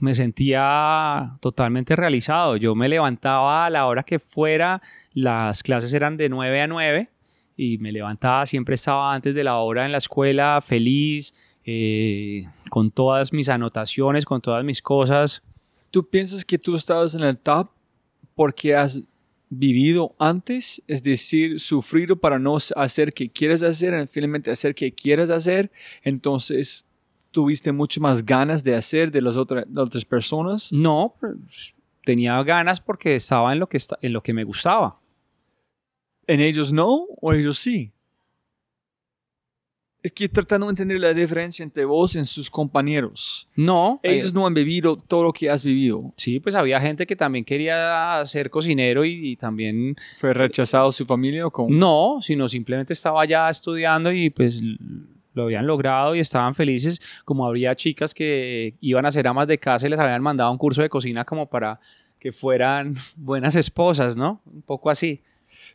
me 0.00 0.14
sentía 0.14 1.36
totalmente 1.40 1.94
realizado. 1.94 2.56
Yo 2.56 2.74
me 2.74 2.88
levantaba 2.88 3.66
a 3.66 3.70
la 3.70 3.86
hora 3.86 4.02
que 4.02 4.18
fuera, 4.18 4.80
las 5.12 5.62
clases 5.62 5.92
eran 5.92 6.16
de 6.16 6.30
9 6.30 6.62
a 6.62 6.66
9 6.66 7.10
y 7.58 7.76
me 7.78 7.90
levantaba, 7.90 8.46
siempre 8.46 8.76
estaba 8.76 9.12
antes 9.12 9.34
de 9.34 9.42
la 9.42 9.58
hora 9.58 9.84
en 9.84 9.90
la 9.90 9.98
escuela, 9.98 10.60
feliz, 10.62 11.34
eh, 11.64 12.46
con 12.70 12.92
todas 12.92 13.32
mis 13.32 13.48
anotaciones, 13.48 14.24
con 14.24 14.40
todas 14.40 14.64
mis 14.64 14.80
cosas. 14.80 15.42
¿Tú 15.90 16.08
piensas 16.08 16.44
que 16.44 16.56
tú 16.56 16.76
estabas 16.76 17.16
en 17.16 17.24
el 17.24 17.36
top 17.36 17.68
porque 18.36 18.76
has 18.76 19.02
vivido 19.50 20.14
antes? 20.20 20.80
Es 20.86 21.02
decir, 21.02 21.58
sufrido 21.58 22.14
para 22.14 22.38
no 22.38 22.58
hacer 22.76 23.12
que 23.12 23.28
quieres 23.28 23.64
hacer, 23.64 24.06
finalmente 24.06 24.52
hacer 24.52 24.72
que 24.72 24.92
quieres 24.92 25.28
hacer. 25.28 25.72
Entonces, 26.04 26.86
tuviste 27.32 27.72
mucho 27.72 28.00
más 28.00 28.24
ganas 28.24 28.62
de 28.62 28.76
hacer 28.76 29.10
de 29.10 29.20
las 29.20 29.36
otras, 29.36 29.64
de 29.66 29.80
otras 29.80 30.04
personas. 30.04 30.72
No, 30.72 31.16
pues, 31.18 31.74
tenía 32.04 32.40
ganas 32.44 32.80
porque 32.80 33.16
estaba 33.16 33.52
en 33.52 33.58
lo 33.58 33.68
que, 33.68 33.78
en 34.00 34.12
lo 34.12 34.22
que 34.22 34.32
me 34.32 34.44
gustaba. 34.44 34.97
¿En 36.28 36.40
ellos 36.40 36.72
no 36.72 37.06
o 37.20 37.32
ellos 37.32 37.58
sí? 37.58 37.90
Es 40.00 40.12
que 40.12 40.28
tratando 40.28 40.66
de 40.66 40.70
entender 40.70 41.00
la 41.00 41.12
diferencia 41.12 41.62
entre 41.64 41.84
vos 41.84 42.14
y 42.14 42.24
sus 42.24 42.48
compañeros. 42.48 43.48
No, 43.56 43.98
eh, 44.04 44.12
Ellos 44.12 44.32
no 44.32 44.46
han 44.46 44.54
vivido 44.54 44.96
todo 44.96 45.24
lo 45.24 45.32
que 45.32 45.50
has 45.50 45.64
vivido. 45.64 46.12
sí, 46.16 46.38
pues 46.38 46.54
había 46.54 46.80
gente 46.80 47.04
que 47.04 47.16
también 47.16 47.44
quería 47.44 48.22
ser 48.24 48.48
cocinero 48.48 49.04
y- 49.04 49.32
y 49.32 49.36
también 49.36 49.96
¿Fue 50.18 50.32
rechazado 50.32 50.92
su 50.92 51.04
familia 51.04 51.46
o 51.46 51.50
cómo? 51.50 51.70
No, 51.74 52.20
sino 52.22 52.46
simplemente 52.48 52.92
estaba 52.92 53.24
ya 53.24 53.50
estudiando 53.50 54.12
y 54.12 54.30
pues 54.30 54.60
lo 55.34 55.42
habían 55.44 55.66
logrado 55.66 56.14
y 56.14 56.20
estaban 56.20 56.54
felices. 56.54 57.00
Como 57.24 57.44
habría 57.44 57.74
chicas 57.74 58.14
que 58.14 58.74
iban 58.80 59.04
a 59.04 59.10
ser 59.12 59.26
amas 59.26 59.48
de 59.48 59.58
casa 59.58 59.86
y 59.86 59.90
les 59.90 59.98
habían 59.98 60.22
mandado 60.22 60.52
un 60.52 60.58
curso 60.58 60.80
de 60.80 60.88
cocina 60.88 61.24
como 61.24 61.48
para 61.48 61.80
que 62.20 62.30
fueran 62.30 62.94
buenas 63.16 63.56
esposas, 63.56 64.16
¿no? 64.16 64.42
Un 64.46 64.62
poco 64.62 64.90
así. 64.90 65.22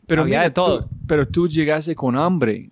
Pero 0.06 0.22
Había 0.22 0.38
mira, 0.38 0.48
de 0.48 0.54
todo. 0.54 0.84
Tú, 0.84 0.90
pero 1.06 1.26
tú 1.28 1.48
llegaste 1.48 1.94
con 1.94 2.16
hambre. 2.16 2.70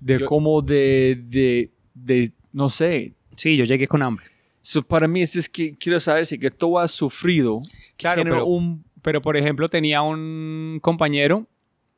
De 0.00 0.18
Yo- 0.18 0.26
como 0.26 0.62
de, 0.62 1.22
de, 1.28 1.70
de, 1.94 2.32
no 2.52 2.68
sé. 2.68 3.12
Sí, 3.36 3.56
yo 3.56 3.64
llegué 3.64 3.86
con 3.86 4.02
hambre. 4.02 4.26
So, 4.60 4.82
para 4.82 5.06
mí 5.08 5.22
es, 5.22 5.36
es 5.36 5.48
que 5.48 5.74
quiero 5.76 5.98
saber 6.00 6.26
si 6.26 6.38
que 6.38 6.50
tú 6.50 6.78
has 6.78 6.90
sufrido. 6.90 7.62
Claro, 7.96 8.22
pero- 8.24 8.46
un... 8.46 8.84
Pero 9.02 9.20
por 9.20 9.36
ejemplo 9.36 9.68
tenía 9.68 10.00
un 10.02 10.78
compañero 10.80 11.48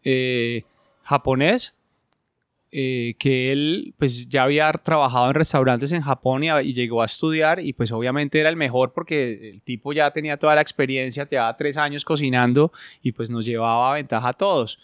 eh, 0.04 0.62
japonés 1.02 1.74
eh, 2.76 3.14
que 3.20 3.52
él 3.52 3.94
pues 3.98 4.28
ya 4.28 4.42
había 4.42 4.72
trabajado 4.72 5.28
en 5.28 5.34
restaurantes 5.34 5.92
en 5.92 6.00
Japón 6.00 6.42
y, 6.42 6.48
y 6.50 6.72
llegó 6.74 7.02
a 7.02 7.06
estudiar 7.06 7.60
y 7.60 7.72
pues 7.72 7.92
obviamente 7.92 8.40
era 8.40 8.48
el 8.48 8.56
mejor 8.56 8.92
porque 8.92 9.50
el 9.50 9.62
tipo 9.62 9.92
ya 9.92 10.10
tenía 10.10 10.36
toda 10.36 10.56
la 10.56 10.60
experiencia, 10.60 11.28
llevaba 11.28 11.56
tres 11.56 11.76
años 11.76 12.04
cocinando 12.04 12.72
y 13.00 13.12
pues 13.12 13.30
nos 13.30 13.44
llevaba 13.44 13.94
ventaja 13.94 14.28
a 14.30 14.32
todos. 14.32 14.80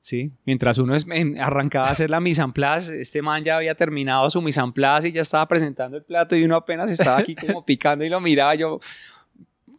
Sí, 0.00 0.32
mientras 0.44 0.78
uno 0.78 0.96
es- 0.96 1.06
arrancaba 1.38 1.86
a 1.86 1.90
hacer 1.92 2.10
la 2.10 2.18
mise 2.18 2.42
en 2.42 2.52
place, 2.52 3.00
este 3.00 3.22
man 3.22 3.44
ya 3.44 3.58
había 3.58 3.76
terminado 3.76 4.28
su 4.30 4.42
mise 4.42 4.58
en 4.60 4.72
place 4.72 5.06
y 5.08 5.12
ya 5.12 5.20
estaba 5.22 5.46
presentando 5.46 5.96
el 5.96 6.02
plato 6.02 6.34
y 6.34 6.42
uno 6.42 6.56
apenas 6.56 6.90
estaba 6.90 7.18
aquí 7.18 7.36
como 7.36 7.64
picando 7.64 8.04
y 8.04 8.08
lo 8.08 8.20
miraba 8.20 8.56
yo, 8.56 8.80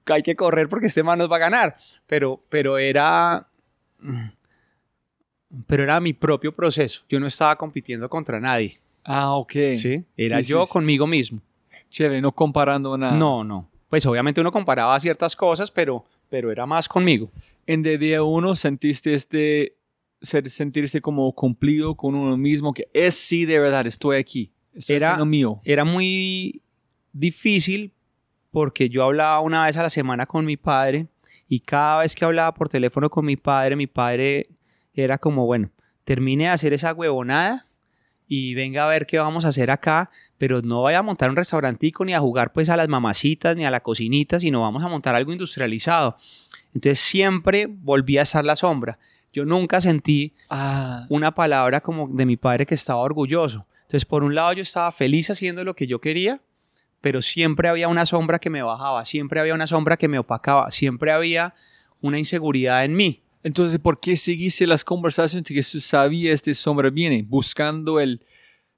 hay 0.06 0.24
que 0.24 0.38
correr 0.38 0.70
porque 0.70 0.88
este 0.88 1.04
man 1.04 1.20
nos 1.20 1.30
va 1.30 1.36
a 1.36 1.40
ganar. 1.40 1.76
Pero, 2.08 2.42
pero 2.48 2.78
era, 2.78 3.48
pero 5.68 5.84
era 5.84 6.00
mi 6.00 6.14
propio 6.14 6.52
proceso. 6.54 7.04
Yo 7.10 7.20
no 7.20 7.28
estaba 7.28 7.56
compitiendo 7.56 8.10
contra 8.10 8.40
nadie. 8.40 8.80
Ah, 9.04 9.34
ok. 9.36 9.52
¿sí? 9.76 10.04
Era 10.18 10.42
Sí, 10.42 10.50
yo 10.50 10.66
sí. 10.66 10.72
conmigo 10.72 11.06
mismo. 11.08 11.40
Chévere, 11.90 12.22
no 12.22 12.32
comparando 12.32 12.98
nada. 12.98 13.14
No, 13.16 13.44
no. 13.44 13.70
Pues 13.90 14.06
obviamente 14.06 14.42
uno 14.42 14.52
comparaba 14.52 15.00
ciertas 15.00 15.36
cosas, 15.36 15.70
pero, 15.70 16.04
pero 16.30 16.52
era 16.52 16.66
más 16.66 16.88
conmigo. 16.90 17.30
En 17.68 17.84
de 17.84 17.98
día 17.98 18.24
uno 18.24 18.56
sentiste 18.56 19.14
este, 19.14 19.76
ser- 20.22 20.50
sentirse 20.50 21.02
como 21.02 21.32
cumplido 21.34 21.96
con 21.96 22.16
uno 22.16 22.36
mismo, 22.38 22.74
que 22.74 22.88
es 22.94 23.14
sí 23.16 23.46
de 23.46 23.60
verdad, 23.60 23.86
estoy 23.86 24.18
aquí. 24.18 24.50
Estoy 24.74 24.96
Era- 24.96 25.10
haciendo 25.10 25.26
mío. 25.26 25.60
Era 25.66 25.86
muy 25.86 26.62
difícil 27.12 27.92
porque 28.52 28.90
yo 28.90 29.04
hablaba 29.04 29.40
una 29.42 29.66
vez 29.66 29.78
a 29.78 29.84
la 29.84 29.90
semana 29.90 30.26
con 30.26 30.46
mi 30.46 30.58
padre 30.58 31.08
y 31.48 31.60
cada 31.60 32.00
vez 32.00 32.16
que 32.16 32.26
hablaba 32.26 32.54
por 32.54 32.70
teléfono 32.70 33.10
con 33.10 33.26
mi 33.26 33.36
padre, 33.36 33.76
mi 33.76 33.88
padre 33.88 34.48
era 34.94 35.18
como, 35.18 35.46
bueno, 35.46 35.70
termine 36.04 36.46
de 36.46 36.50
hacer 36.50 36.74
esa 36.74 36.94
huevonada 36.94 37.66
y 38.28 38.54
venga 38.56 38.86
a 38.86 38.88
ver 38.88 39.06
qué 39.06 39.20
vamos 39.20 39.46
a 39.46 39.50
hacer 39.50 39.72
acá, 39.72 40.10
pero 40.38 40.62
no 40.62 40.82
vaya 40.82 41.00
a 41.00 41.04
montar 41.04 41.30
un 41.30 41.36
restaurantico 41.36 42.06
ni 42.06 42.14
a 42.14 42.20
jugar 42.20 42.54
pues 42.54 42.70
a 42.70 42.78
las 42.78 42.88
mamacitas 42.88 43.56
ni 43.56 43.66
a 43.66 43.72
la 43.72 43.82
cocinita, 43.82 44.40
sino 44.40 44.62
vamos 44.62 44.84
a 44.84 44.88
montar 44.88 45.16
algo 45.16 45.32
industrializado. 45.32 46.18
Entonces 46.74 47.00
siempre 47.00 47.68
volvía 47.68 48.22
a 48.22 48.24
estar 48.24 48.44
la 48.46 48.56
sombra. 48.56 48.98
Yo 49.34 49.46
nunca 49.46 49.82
sentí 49.82 50.34
Ah, 50.50 51.06
una 51.10 51.34
palabra 51.34 51.82
como 51.82 52.08
de 52.08 52.26
mi 52.26 52.38
padre 52.38 52.66
que 52.66 52.76
estaba 52.76 53.00
orgulloso. 53.02 53.66
Entonces, 53.82 54.06
por 54.06 54.24
un 54.24 54.34
lado 54.34 54.54
yo 54.54 54.62
estaba 54.62 54.92
feliz 54.92 55.30
haciendo 55.30 55.64
lo 55.64 55.76
que 55.76 55.88
yo 55.88 56.00
quería, 56.00 56.42
pero 57.02 57.22
siempre 57.22 57.68
había 57.68 57.88
una 57.88 58.06
sombra 58.06 58.40
que 58.40 58.50
me 58.50 58.64
bajaba, 58.64 59.06
siempre 59.06 59.40
había 59.40 59.54
una 59.54 59.68
sombra 59.68 59.98
que 59.98 60.08
me 60.08 60.20
opacaba, 60.20 60.72
siempre 60.72 61.12
había 61.12 61.54
una 62.02 62.18
inseguridad 62.18 62.86
en 62.86 62.96
mí. 62.96 63.23
Entonces, 63.44 63.78
¿por 63.78 64.00
qué 64.00 64.16
seguiste 64.16 64.66
las 64.66 64.86
conversaciones 64.86 65.46
que 65.46 65.62
tú 65.62 65.82
sabías 65.82 66.36
este 66.36 66.56
sombra 66.56 66.90
viene? 66.90 67.24
Buscando 67.28 68.00
el 68.00 68.26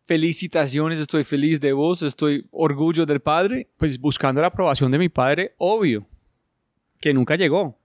felicitaciones, 0.08 1.00
estoy 1.00 1.24
feliz 1.24 1.60
de 1.60 1.74
vos, 1.74 2.02
estoy 2.02 2.48
orgullo 2.52 3.06
del 3.06 3.20
padre. 3.20 3.70
Pues 3.78 4.00
buscando 4.00 4.42
la 4.42 4.48
aprobación 4.48 4.92
de 4.92 4.98
mi 4.98 5.10
padre, 5.10 5.54
obvio, 5.58 6.08
que 7.00 7.14
nunca 7.14 7.36
llegó. 7.36 7.78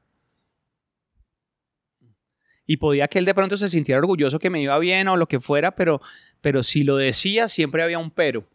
Y 2.67 2.77
podía 2.77 3.09
que 3.09 3.19
él 3.19 3.25
de 3.25 3.35
pronto 3.35 3.57
se 3.57 3.69
sintiera 3.69 3.99
orgulloso 3.99 4.39
que 4.39 4.49
me 4.49 4.63
iba 4.63 4.79
bien 4.79 5.09
o 5.09 5.17
lo 5.17 5.27
que 5.27 5.41
fuera, 5.41 5.75
pero, 5.75 6.01
pero 6.41 6.63
si 6.63 6.85
lo 6.85 6.97
decía, 6.97 7.49
siempre 7.49 7.83
había 7.83 7.99
un 7.99 8.11
pero. 8.11 8.47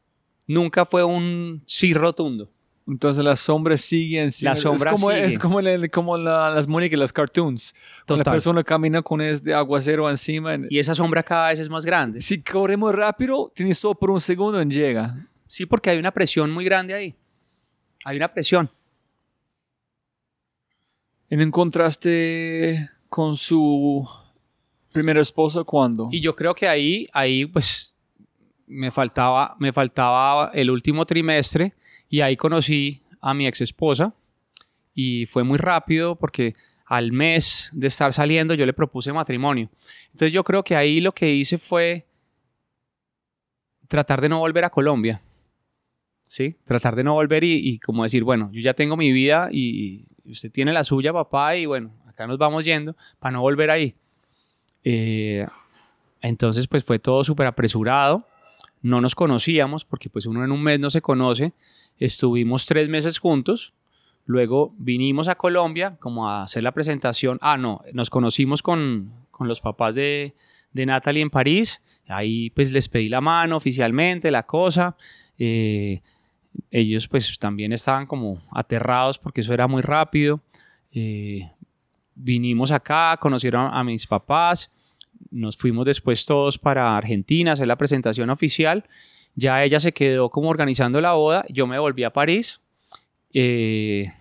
Nunca 0.48 0.86
fue 0.86 1.04
un 1.04 1.62
sí 1.66 1.94
rotundo. 1.94 2.50
Entonces 2.88 3.24
las 3.24 3.40
sombras 3.40 3.82
siguen. 3.82 4.32
siguen. 4.32 4.52
Las 4.52 4.60
sombras 4.60 4.94
es 4.94 4.99
como, 5.02 5.12
siguen. 5.12 5.26
Es 5.30 5.40
como, 5.40 5.60
el- 5.60 5.90
como 5.90 6.18
la- 6.18 6.52
las 6.52 6.68
muñecas, 6.68 6.99
las 6.99 7.12
cartoons. 7.12 7.74
Cuando 8.06 8.18
La 8.18 8.24
Total. 8.24 8.34
persona 8.34 8.64
camina 8.64 9.02
con 9.02 9.22
este 9.22 9.53
aguacero 9.53 10.07
encima. 10.10 10.56
Y 10.70 10.78
esa 10.78 10.94
sombra 10.94 11.24
cada 11.24 11.49
vez 11.49 11.60
es 11.60 11.70
más 11.70 11.84
grande. 11.86 12.22
Si 12.22 12.41
corremos 12.44 12.94
rápido, 12.94 13.52
tienes 13.56 13.80
solo 13.80 13.95
por 13.95 14.12
un 14.12 14.22
segundo 14.22 14.62
y 14.62 14.66
llega. 14.66 15.16
Sí, 15.48 15.66
porque 15.66 15.90
hay 15.90 15.98
una 15.98 16.12
presión 16.12 16.52
muy 16.52 16.64
grande 16.66 16.94
ahí. 16.94 17.16
Hay 18.03 18.18
una 18.18 18.32
presión. 18.32 18.70
¿Y 21.30 21.36
no 21.38 21.44
encontraste 21.44 22.90
con 23.10 23.36
su 23.36 24.07
primera 24.91 25.22
esposa 25.22 25.64
cuándo? 25.64 26.07
Y 26.12 26.22
yo 26.22 26.36
creo 26.36 26.53
que 26.53 26.68
ahí, 26.68 27.07
ahí 27.14 27.45
pues 27.48 27.95
me 28.68 28.91
faltaba, 28.91 29.56
me 29.60 29.74
faltaba 29.74 30.52
el 30.53 30.70
último 30.70 31.03
trimestre 31.06 31.74
y 32.16 32.22
ahí 32.22 32.38
conocí 32.38 33.02
a 33.20 33.34
mi 33.34 33.46
ex 33.46 33.60
esposa 33.60 34.14
y 34.94 35.26
fue 35.26 35.44
muy 35.44 35.58
rápido 35.58 36.16
porque 36.16 36.56
al 36.86 37.12
mes 37.12 37.70
de 37.74 37.88
estar 37.88 38.14
saliendo 38.14 38.54
yo 38.54 38.66
le 38.66 38.72
propuse 38.72 39.12
matrimonio. 39.12 39.70
Entonces 40.06 40.32
yo 40.32 40.42
creo 40.46 40.64
que 40.64 40.78
ahí 40.78 41.02
lo 41.02 41.12
que 41.12 41.34
hice 41.34 41.58
fue 41.58 42.06
tratar 43.90 44.22
de 44.22 44.30
no 44.30 44.40
volver 44.40 44.64
a 44.64 44.70
Colombia. 44.70 45.22
¿Sí? 46.26 46.56
Tratar 46.64 46.96
de 46.96 47.04
no 47.04 47.16
volver 47.16 47.44
y, 47.44 47.56
y 47.56 47.80
como 47.80 48.04
decir, 48.04 48.24
bueno, 48.24 48.50
yo 48.54 48.62
ya 48.62 48.74
tengo 48.74 48.96
mi 48.96 49.12
vida 49.12 49.50
y, 49.52 50.06
usted 50.24 50.50
tiene 50.50 50.72
la 50.72 50.86
suya, 50.86 51.12
papá, 51.12 51.58
y 51.58 51.66
bueno, 51.66 51.92
acá 52.08 52.26
nos 52.28 52.38
vamos 52.38 52.64
yendo 52.64 52.96
para 53.20 53.34
no 53.34 53.42
volver 53.42 53.70
ahí. 53.72 53.94
Eh, 54.86 55.46
entonces, 56.22 56.66
pues 56.66 56.86
fue 56.86 56.98
todo 56.98 57.26
súper 57.26 57.46
apresurado. 57.46 58.26
No 58.82 59.02
nos 59.02 59.16
conocíamos 59.16 59.84
porque 59.84 60.10
pues 60.10 60.26
uno 60.26 60.46
en 60.46 60.52
un 60.52 60.64
mes 60.64 60.80
no 60.80 60.90
se 60.90 61.02
conoce. 61.02 61.54
Estuvimos 62.00 62.66
tres 62.66 62.90
meses 62.90 63.20
juntos. 63.20 63.74
Luego 64.26 64.74
vinimos 64.78 65.28
a 65.28 65.36
Colombia 65.36 65.98
como 66.00 66.30
a 66.30 66.44
hacer 66.44 66.64
la 66.64 66.72
presentación. 66.72 67.38
Ah, 67.42 67.58
no, 67.58 67.82
nos 67.94 68.10
conocimos 68.10 68.62
con, 68.62 69.14
con 69.32 69.48
los 69.48 69.62
papás 69.62 69.96
de, 69.96 70.34
de 70.72 70.86
Natalie 70.86 71.22
en 71.22 71.30
París. 71.30 71.82
Ahí 72.08 72.50
pues 72.52 72.72
les 72.72 72.90
pedí 72.90 73.10
la 73.10 73.22
mano 73.22 73.58
oficialmente, 73.58 74.32
la 74.32 74.44
cosa. 74.44 74.96
Eh, 75.38 76.02
ellos 76.72 77.08
pues 77.08 77.38
también 77.40 77.74
estaban 77.74 78.06
como 78.06 78.42
aterrados 78.52 79.18
porque 79.18 79.42
eso 79.42 79.54
era 79.54 79.68
muy 79.68 79.82
rápido. 79.82 80.42
Eh, 80.92 81.50
vinimos 82.16 82.72
acá, 82.72 83.18
conocieron 83.20 83.70
a 83.74 83.84
mis 83.84 84.08
papás, 84.08 84.72
nos 85.32 85.58
fuimos 85.58 85.86
después 85.86 86.26
todos 86.26 86.58
para 86.58 86.96
Argentina 86.96 87.52
a 87.52 87.54
hacer 87.54 87.68
la 87.68 87.78
presentación 87.78 88.30
oficial. 88.30 88.86
Ya 89.36 89.64
ella 89.64 89.80
se 89.80 89.91
quedó 89.94 90.30
como 90.30 90.49
organizando 90.49 90.99
la 91.02 91.14
boda, 91.14 91.45
yo 91.49 91.68
me 91.68 91.78
volví 91.78 92.03
a 92.03 92.12
París. 92.14 92.62
Eh, 93.34 94.12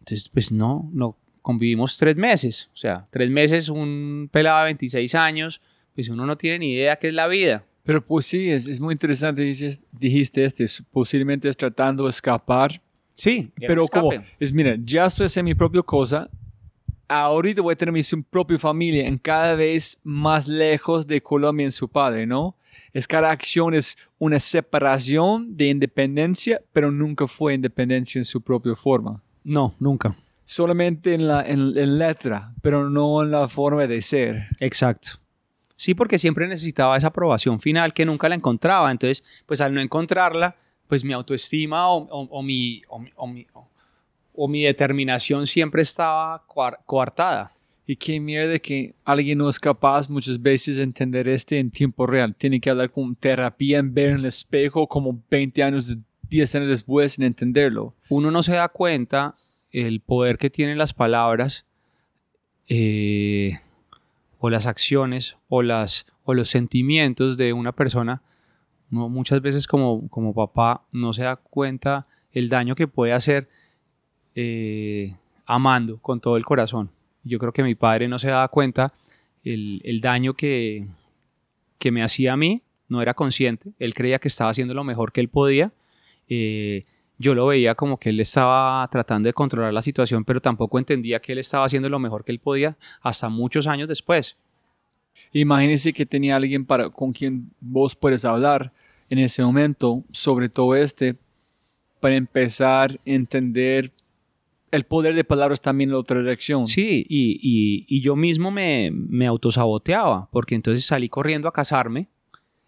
entonces, 0.00 0.28
pues 0.28 0.52
no, 0.52 0.90
no 0.92 1.16
convivimos 1.40 1.96
tres 1.98 2.16
meses. 2.16 2.68
O 2.74 2.76
sea, 2.76 3.06
tres 3.10 3.30
meses, 3.30 3.68
un 3.68 4.28
pelado 4.30 4.58
de 4.60 4.64
26 4.66 5.14
años, 5.14 5.60
pues 5.94 6.08
uno 6.08 6.26
no 6.26 6.36
tiene 6.36 6.58
ni 6.60 6.72
idea 6.72 6.96
qué 6.96 7.08
es 7.08 7.14
la 7.14 7.26
vida. 7.28 7.64
Pero 7.84 8.04
pues 8.04 8.26
sí, 8.26 8.50
es, 8.50 8.66
es 8.66 8.80
muy 8.80 8.92
interesante. 8.92 9.42
Dices, 9.42 9.82
dijiste 9.92 10.44
este, 10.44 10.64
es- 10.64 10.82
posiblemente 10.90 11.48
es 11.48 11.56
tratando 11.56 12.04
de 12.04 12.10
escapar. 12.10 12.80
Sí, 13.14 13.50
Pero 13.56 13.86
como, 13.86 14.10
es 14.40 14.52
mira, 14.52 14.76
ya 14.82 15.06
estoy 15.06 15.26
haciendo 15.26 15.48
mi 15.48 15.54
propia 15.54 15.82
cosa. 15.82 16.28
Ahorita 17.06 17.62
voy 17.62 17.74
a 17.74 17.76
tener 17.76 17.92
mi 17.92 18.02
propia 18.28 18.58
familia 18.58 19.06
en 19.06 19.18
cada 19.18 19.54
vez 19.54 20.00
más 20.02 20.48
lejos 20.48 21.06
de 21.06 21.20
Colombia 21.22 21.64
en 21.66 21.72
su 21.72 21.88
padre, 21.88 22.26
¿no? 22.26 22.56
Es 22.94 23.06
cada 23.06 23.30
acción 23.30 23.74
es 23.74 23.98
una 24.18 24.38
separación 24.40 25.56
de 25.56 25.66
independencia, 25.68 26.62
pero 26.72 26.90
nunca 26.90 27.26
fue 27.26 27.52
independencia 27.54 28.18
en 28.18 28.24
su 28.24 28.40
propia 28.40 28.74
forma. 28.74 29.22
No, 29.42 29.74
nunca. 29.78 30.16
Solamente 30.44 31.12
en 31.14 31.26
la 31.28 31.42
en, 31.46 31.76
en 31.76 31.98
letra, 31.98 32.52
pero 32.62 32.88
no 32.88 33.22
en 33.22 33.30
la 33.30 33.48
forma 33.48 33.86
de 33.86 34.00
ser. 34.00 34.46
Exacto. 34.60 35.08
Sí, 35.76 35.94
porque 35.94 36.18
siempre 36.18 36.46
necesitaba 36.46 36.96
esa 36.96 37.08
aprobación 37.08 37.60
final 37.60 37.92
que 37.92 38.04
nunca 38.06 38.28
la 38.28 38.36
encontraba. 38.36 38.90
Entonces, 38.90 39.24
pues 39.44 39.60
al 39.60 39.74
no 39.74 39.80
encontrarla, 39.80 40.54
pues 40.86 41.02
mi 41.04 41.12
autoestima 41.12 41.88
o, 41.88 42.04
o- 42.04 42.28
o 42.30 42.42
mi, 42.42 42.82
o, 42.88 42.98
mi- 43.00 43.12
o 43.16 43.26
mi- 43.26 43.46
mi 44.48 44.62
determinación 44.62 45.46
siempre 45.46 45.82
estaba 45.82 46.46
coar- 46.46 46.78
coartada. 46.86 47.50
Y 47.86 47.96
qué 47.96 48.18
mierda 48.18 48.58
que 48.58 48.94
alguien 49.04 49.38
no 49.38 49.48
es 49.48 49.60
capaz 49.60 50.08
muchas 50.08 50.40
veces 50.40 50.76
de 50.76 50.82
entender 50.82 51.28
este 51.28 51.58
en 51.58 51.70
tiempo 51.70 52.06
real. 52.06 52.34
Tiene 52.34 52.60
que 52.60 52.70
hablar 52.70 52.90
con 52.90 53.14
terapia, 53.14 53.78
en 53.78 53.92
ver 53.92 54.10
en 54.10 54.16
el 54.16 54.24
espejo 54.24 54.86
como 54.86 55.22
20 55.30 55.62
años, 55.62 55.98
10 56.30 56.54
años 56.54 56.68
después 56.68 57.18
en 57.18 57.24
entenderlo. 57.24 57.94
Uno 58.08 58.30
no 58.30 58.42
se 58.42 58.54
da 58.54 58.68
cuenta 58.68 59.36
el 59.70 60.00
poder 60.00 60.38
que 60.38 60.48
tienen 60.48 60.78
las 60.78 60.94
palabras 60.94 61.66
eh, 62.68 63.58
o 64.38 64.48
las 64.48 64.66
acciones 64.66 65.36
o, 65.48 65.62
las, 65.62 66.06
o 66.24 66.32
los 66.32 66.48
sentimientos 66.48 67.36
de 67.36 67.52
una 67.52 67.72
persona. 67.72 68.22
Muchas 68.88 69.42
veces 69.42 69.66
como, 69.66 70.08
como 70.08 70.32
papá 70.32 70.84
no 70.92 71.12
se 71.12 71.24
da 71.24 71.36
cuenta 71.36 72.06
el 72.32 72.48
daño 72.48 72.74
que 72.76 72.86
puede 72.86 73.12
hacer 73.12 73.48
eh, 74.34 75.16
amando 75.44 75.98
con 75.98 76.20
todo 76.20 76.36
el 76.36 76.44
corazón. 76.44 76.90
Yo 77.24 77.38
creo 77.38 77.52
que 77.52 77.62
mi 77.62 77.74
padre 77.74 78.08
no 78.08 78.18
se 78.18 78.28
daba 78.28 78.48
cuenta 78.48 78.92
el, 79.44 79.80
el 79.84 80.00
daño 80.00 80.34
que, 80.34 80.86
que 81.78 81.90
me 81.90 82.02
hacía 82.02 82.32
a 82.34 82.36
mí, 82.36 82.62
no 82.88 83.02
era 83.02 83.14
consciente, 83.14 83.72
él 83.78 83.94
creía 83.94 84.18
que 84.18 84.28
estaba 84.28 84.50
haciendo 84.50 84.74
lo 84.74 84.84
mejor 84.84 85.12
que 85.12 85.20
él 85.20 85.28
podía. 85.28 85.72
Eh, 86.28 86.84
yo 87.18 87.34
lo 87.34 87.46
veía 87.46 87.74
como 87.74 87.98
que 87.98 88.10
él 88.10 88.20
estaba 88.20 88.86
tratando 88.90 89.28
de 89.28 89.32
controlar 89.32 89.72
la 89.72 89.82
situación, 89.82 90.24
pero 90.24 90.40
tampoco 90.40 90.78
entendía 90.78 91.20
que 91.20 91.32
él 91.32 91.38
estaba 91.38 91.64
haciendo 91.64 91.88
lo 91.88 91.98
mejor 91.98 92.24
que 92.24 92.32
él 92.32 92.40
podía 92.40 92.76
hasta 93.02 93.28
muchos 93.28 93.66
años 93.66 93.88
después. 93.88 94.36
Imagínese 95.32 95.92
que 95.92 96.06
tenía 96.06 96.36
alguien 96.36 96.64
para, 96.64 96.90
con 96.90 97.12
quien 97.12 97.50
vos 97.60 97.94
puedes 97.94 98.24
hablar 98.24 98.72
en 99.10 99.18
ese 99.18 99.42
momento 99.42 100.02
sobre 100.10 100.48
todo 100.48 100.74
este 100.74 101.16
para 102.00 102.16
empezar 102.16 102.92
a 102.92 102.96
entender 103.04 103.92
el 104.74 104.84
poder 104.84 105.14
de 105.14 105.24
palabras 105.24 105.60
también 105.60 105.90
en 105.90 105.94
la 105.94 106.00
otra 106.00 106.20
dirección. 106.20 106.66
Sí, 106.66 107.06
y, 107.08 107.38
y- 107.42 107.86
y 107.88 108.00
yo 108.00 108.16
mismo 108.16 108.50
me, 108.50 108.90
me 108.92 109.26
autosaboteaba, 109.26 110.28
porque 110.30 110.54
entonces 110.54 110.84
salí 110.84 111.08
corriendo 111.08 111.48
a 111.48 111.52
casarme. 111.52 112.08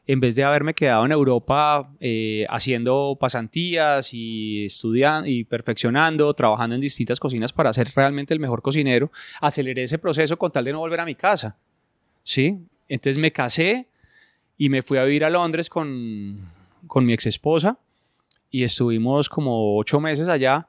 en 0.09 0.21
vez 0.21 0.37
de 0.37 0.45
haberme 0.45 0.73
quedado 0.73 1.05
en 1.05 1.11
Europa 1.11 1.93
eh, 1.99 2.47
haciendo 2.49 3.17
pasantías 3.19 4.15
y 4.15 4.67
estudiando 4.67 5.29
y 5.29 5.43
perfeccionando, 5.43 6.33
trabajando 6.33 6.77
en 6.77 6.81
distintas 6.81 7.19
cocinas 7.19 7.53
para 7.53 7.73
ser 7.73 7.89
realmente 7.97 8.33
el 8.33 8.39
mejor 8.39 8.63
cocinero, 8.63 9.11
aceleré 9.41 9.83
ese 9.83 9.99
proceso 9.99 10.37
con 10.39 10.53
tal 10.53 10.65
de 10.65 10.71
no 10.73 10.79
volver 10.79 11.01
a 11.01 11.05
mi 11.05 11.17
casa. 11.17 11.57
¿Sí? 12.23 12.57
Entonces 12.89 13.19
me 13.19 13.33
casé 13.33 13.89
y 14.57 14.69
me 14.69 14.83
fui 14.83 14.99
a 14.99 15.03
vivir 15.05 15.25
a 15.25 15.31
Londres 15.31 15.69
con, 15.69 16.41
con 16.87 17.05
mi 17.05 17.13
ex 17.13 17.27
esposa 17.27 17.77
y 18.49 18.63
estuvimos 18.63 19.29
como 19.29 19.77
ocho 19.77 19.99
meses 19.99 20.29
allá. 20.29 20.69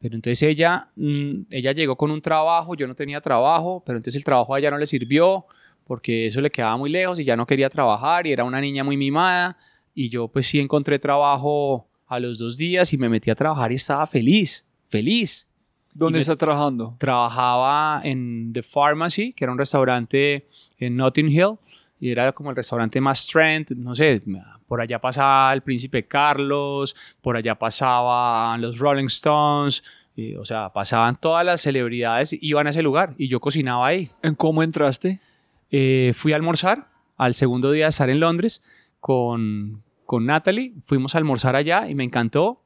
Pero 0.00 0.14
entonces 0.14 0.42
ella, 0.42 0.88
mm, 0.96 1.42
ella 1.50 1.72
llegó 1.72 1.96
con 1.96 2.10
un 2.10 2.22
trabajo, 2.22 2.74
yo 2.74 2.86
no 2.86 2.94
tenía 2.94 3.20
trabajo, 3.20 3.82
pero 3.84 3.98
entonces 3.98 4.18
el 4.18 4.24
trabajo 4.24 4.54
a 4.54 4.58
ella 4.58 4.70
no 4.70 4.78
le 4.78 4.86
sirvió 4.86 5.44
porque 5.84 6.26
eso 6.26 6.40
le 6.40 6.50
quedaba 6.50 6.76
muy 6.76 6.88
lejos 6.88 7.18
y 7.18 7.24
ya 7.24 7.36
no 7.36 7.46
quería 7.46 7.68
trabajar 7.68 8.26
y 8.26 8.32
era 8.32 8.44
una 8.44 8.60
niña 8.60 8.82
muy 8.82 8.96
mimada 8.96 9.58
y 9.94 10.08
yo 10.08 10.28
pues 10.28 10.46
sí 10.46 10.58
encontré 10.58 10.98
trabajo 10.98 11.88
a 12.06 12.18
los 12.18 12.38
dos 12.38 12.56
días 12.56 12.92
y 12.92 12.98
me 12.98 13.08
metí 13.08 13.30
a 13.30 13.34
trabajar 13.34 13.72
y 13.72 13.74
estaba 13.74 14.06
feliz, 14.06 14.64
feliz. 14.88 15.46
¿Dónde 15.92 16.20
está 16.20 16.36
trabajando? 16.36 16.96
Trabajaba 16.98 18.00
en 18.04 18.52
The 18.52 18.62
Pharmacy, 18.62 19.32
que 19.32 19.44
era 19.44 19.52
un 19.52 19.58
restaurante 19.58 20.48
en 20.78 20.96
Notting 20.96 21.28
Hill 21.28 21.58
y 22.00 22.10
era 22.10 22.32
como 22.32 22.50
el 22.50 22.56
restaurante 22.56 23.00
más 23.00 23.26
trend, 23.26 23.72
no 23.76 23.94
sé, 23.94 24.22
por 24.66 24.80
allá 24.80 24.98
pasaba 24.98 25.52
el 25.52 25.60
príncipe 25.60 26.06
Carlos, 26.06 26.96
por 27.20 27.36
allá 27.36 27.54
pasaban 27.54 28.60
los 28.62 28.78
Rolling 28.78 29.06
Stones, 29.06 29.84
y, 30.16 30.34
o 30.34 30.44
sea, 30.44 30.70
pasaban 30.72 31.20
todas 31.20 31.44
las 31.44 31.60
celebridades, 31.60 32.36
iban 32.40 32.66
a 32.66 32.70
ese 32.70 32.82
lugar 32.82 33.14
y 33.18 33.28
yo 33.28 33.40
cocinaba 33.40 33.86
ahí. 33.86 34.08
¿En 34.22 34.34
cómo 34.34 34.62
entraste? 34.62 35.20
Eh, 35.70 36.12
fui 36.14 36.32
a 36.32 36.36
almorzar 36.36 36.88
al 37.16 37.34
segundo 37.34 37.70
día 37.70 37.84
de 37.84 37.90
estar 37.90 38.10
en 38.10 38.20
Londres 38.20 38.62
con, 38.98 39.82
con 40.06 40.26
Natalie. 40.26 40.72
Fuimos 40.84 41.14
a 41.14 41.18
almorzar 41.18 41.54
allá 41.54 41.88
y 41.88 41.94
me 41.94 42.04
encantó. 42.04 42.62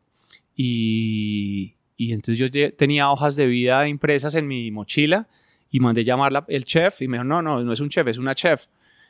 Y, 0.56 1.74
y 1.97 2.12
entonces 2.12 2.39
yo 2.39 2.74
tenía 2.77 3.11
hojas 3.11 3.36
de 3.36 3.47
vida 3.47 3.89
impresas 3.89 4.35
en 4.36 4.47
mi 4.47 4.70
mochila 4.70 5.28
y 5.70 5.81
mandé 5.81 6.05
llamarla 6.05 6.44
el 6.48 6.65
chef 6.65 7.02
y 7.02 7.09
me 7.09 7.19
dijo, 7.19 7.24
no, 7.24 7.43
no, 7.43 7.61
no 7.62 7.73
es 7.73 7.81
un 7.81 7.89
chef, 7.89 8.06
es 8.06 8.19
una 8.19 8.35
chef. 8.35 8.66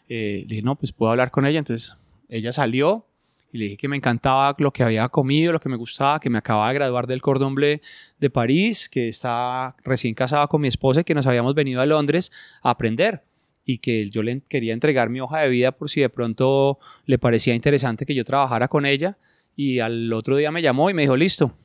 Eh, 0.08 0.44
dije, 0.46 0.62
no, 0.62 0.76
pues 0.76 0.92
puedo 0.92 1.10
hablar 1.10 1.30
con 1.30 1.46
ella. 1.46 1.58
Entonces 1.58 1.96
ella 2.28 2.52
salió 2.52 3.06
y 3.52 3.58
le 3.58 3.64
dije 3.64 3.76
que 3.76 3.88
me 3.88 3.96
encantaba 3.96 4.54
lo 4.58 4.72
que 4.72 4.82
había 4.82 5.08
comido, 5.08 5.52
lo 5.52 5.60
que 5.60 5.68
me 5.68 5.76
gustaba, 5.76 6.18
que 6.18 6.28
me 6.28 6.38
acababa 6.38 6.68
de 6.68 6.74
graduar 6.74 7.06
del 7.06 7.22
Cordon 7.22 7.54
Bleu 7.54 7.78
de 8.18 8.30
París, 8.30 8.88
que 8.88 9.08
estaba 9.08 9.76
recién 9.84 10.14
casada 10.14 10.48
con 10.48 10.60
mi 10.60 10.68
esposa 10.68 11.00
y 11.00 11.04
que 11.04 11.14
nos 11.14 11.26
habíamos 11.26 11.54
venido 11.54 11.80
a 11.80 11.86
Londres 11.86 12.32
a 12.62 12.70
aprender 12.70 13.22
y 13.64 13.78
que 13.78 14.10
yo 14.10 14.22
le 14.22 14.40
quería 14.40 14.72
entregar 14.72 15.08
mi 15.08 15.20
hoja 15.20 15.38
de 15.38 15.48
vida 15.48 15.72
por 15.72 15.88
si 15.88 16.00
de 16.00 16.08
pronto 16.08 16.78
le 17.06 17.18
parecía 17.18 17.54
interesante 17.54 18.04
que 18.04 18.14
yo 18.14 18.24
trabajara 18.24 18.68
con 18.68 18.86
ella 18.86 19.16
y 19.56 19.78
al 19.78 20.12
otro 20.12 20.36
día 20.36 20.50
me 20.50 20.60
llamó 20.60 20.90
y 20.90 20.94
me 20.94 21.02
dijo, 21.02 21.16
listo, 21.16 21.56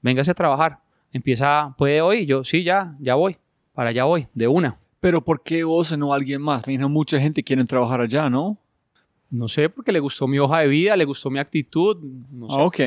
véngase 0.00 0.30
a 0.30 0.34
trabajar, 0.34 0.78
empieza, 1.12 1.74
¿puede 1.76 2.00
hoy? 2.00 2.26
Yo, 2.26 2.44
sí, 2.44 2.62
ya, 2.62 2.96
ya 3.00 3.16
voy, 3.16 3.36
para 3.74 3.90
allá 3.90 4.04
voy, 4.04 4.28
de 4.34 4.46
una. 4.46 4.78
Pero 5.00 5.22
¿por 5.22 5.42
qué 5.42 5.64
vos 5.64 5.96
no 5.96 6.12
alguien 6.12 6.42
más? 6.42 6.66
Me 6.66 6.74
imagino 6.74 6.88
mucha 6.88 7.20
gente 7.20 7.42
quiere 7.42 7.64
trabajar 7.64 8.00
allá, 8.00 8.28
¿no? 8.28 8.58
No 9.30 9.46
sé, 9.48 9.68
porque 9.68 9.92
le 9.92 10.00
gustó 10.00 10.26
mi 10.26 10.38
hoja 10.38 10.60
de 10.60 10.68
vida, 10.68 10.96
le 10.96 11.04
gustó 11.04 11.30
mi 11.30 11.38
actitud, 11.38 11.96
no 12.30 12.48
sé. 12.48 12.56
Ah, 12.58 12.64
ok. 12.64 12.80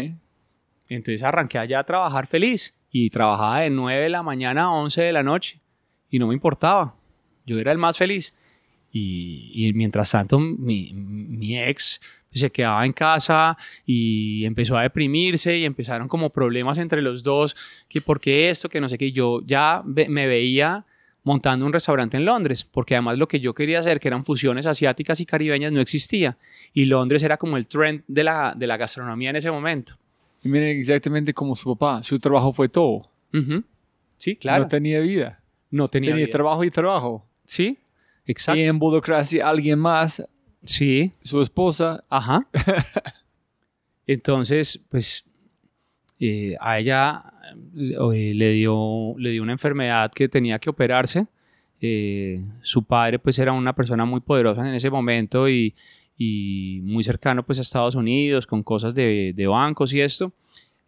Entonces 0.89 1.23
arranqué 1.23 1.57
allá 1.57 1.79
a 1.79 1.83
trabajar 1.83 2.27
feliz 2.27 2.73
y 2.91 3.09
trabajaba 3.09 3.61
de 3.61 3.69
9 3.69 4.03
de 4.03 4.09
la 4.09 4.23
mañana 4.23 4.63
a 4.63 4.71
11 4.71 5.01
de 5.01 5.13
la 5.13 5.23
noche 5.23 5.61
y 6.09 6.19
no 6.19 6.27
me 6.27 6.33
importaba. 6.33 6.95
Yo 7.45 7.59
era 7.59 7.71
el 7.71 7.77
más 7.77 7.97
feliz. 7.97 8.33
Y, 8.91 9.51
y 9.53 9.71
mientras 9.73 10.11
tanto 10.11 10.37
mi, 10.37 10.91
mi 10.93 11.57
ex 11.57 12.01
pues, 12.29 12.41
se 12.41 12.51
quedaba 12.51 12.85
en 12.85 12.91
casa 12.91 13.57
y 13.85 14.43
empezó 14.43 14.77
a 14.77 14.81
deprimirse 14.81 15.57
y 15.57 15.63
empezaron 15.63 16.09
como 16.09 16.29
problemas 16.29 16.77
entre 16.77 17.01
los 17.01 17.23
dos, 17.23 17.55
que 17.87 18.01
por 18.01 18.19
qué 18.19 18.49
esto, 18.49 18.67
que 18.67 18.81
no 18.81 18.89
sé 18.89 18.97
qué. 18.97 19.13
Yo 19.13 19.41
ya 19.45 19.81
me 19.85 20.27
veía 20.27 20.85
montando 21.23 21.65
un 21.65 21.73
restaurante 21.73 22.17
en 22.17 22.25
Londres, 22.25 22.63
porque 22.63 22.95
además 22.95 23.17
lo 23.17 23.27
que 23.27 23.39
yo 23.39 23.53
quería 23.53 23.79
hacer, 23.79 23.99
que 23.99 24.07
eran 24.07 24.25
fusiones 24.25 24.65
asiáticas 24.65 25.19
y 25.19 25.25
caribeñas, 25.25 25.71
no 25.71 25.79
existía. 25.81 26.37
Y 26.73 26.85
Londres 26.85 27.21
era 27.23 27.37
como 27.37 27.57
el 27.57 27.67
trend 27.67 28.03
de 28.07 28.23
la, 28.23 28.53
de 28.57 28.65
la 28.67 28.77
gastronomía 28.77 29.29
en 29.29 29.35
ese 29.35 29.51
momento. 29.51 29.97
Y 30.43 30.49
miren 30.49 30.79
exactamente 30.79 31.33
como 31.33 31.55
su 31.55 31.75
papá. 31.77 32.01
Su 32.03 32.17
trabajo 32.19 32.51
fue 32.51 32.67
todo. 32.69 33.09
Sí, 34.17 34.35
claro. 34.35 34.63
No 34.63 34.69
tenía 34.69 34.99
vida. 34.99 35.39
No 35.69 35.87
tenía, 35.87 36.09
Tenía 36.11 36.25
vida. 36.25 36.31
trabajo 36.33 36.63
y 36.63 36.71
trabajo. 36.71 37.25
Sí, 37.45 37.77
exacto. 38.25 38.59
Y 38.59 38.67
involucrarse 38.67 39.41
a 39.41 39.49
alguien 39.49 39.77
más, 39.79 40.23
Sí, 40.63 41.11
su 41.23 41.41
esposa. 41.41 42.03
ajá. 42.09 42.47
Entonces, 44.07 44.79
pues 44.89 45.23
eh, 46.19 46.55
a 46.59 46.79
ella 46.79 47.23
le, 47.73 48.51
dio, 48.51 49.15
le 49.17 49.31
dio 49.31 49.43
una 49.43 49.51
enfermedad 49.51 50.11
que 50.11 50.29
tenía 50.29 50.59
que 50.59 50.69
operarse. 50.69 51.27
Eh, 51.79 52.39
su 52.61 52.83
padre 52.83 53.17
pues 53.19 53.39
era 53.39 53.51
una 53.53 53.73
persona 53.73 54.05
muy 54.05 54.19
poderosa 54.19 54.67
en 54.67 54.75
ese 54.75 54.89
momento 54.89 55.49
y, 55.49 55.73
muy 56.83 57.03
cercano 57.03 57.43
pues 57.43 57.57
a 57.57 57.61
Estados 57.61 57.95
Unidos 57.95 58.45
con 58.45 58.61
cosas 58.61 58.93
de, 58.93 59.33
de 59.35 59.47
bancos 59.47 59.91
y 59.93 60.01
esto. 60.01 60.31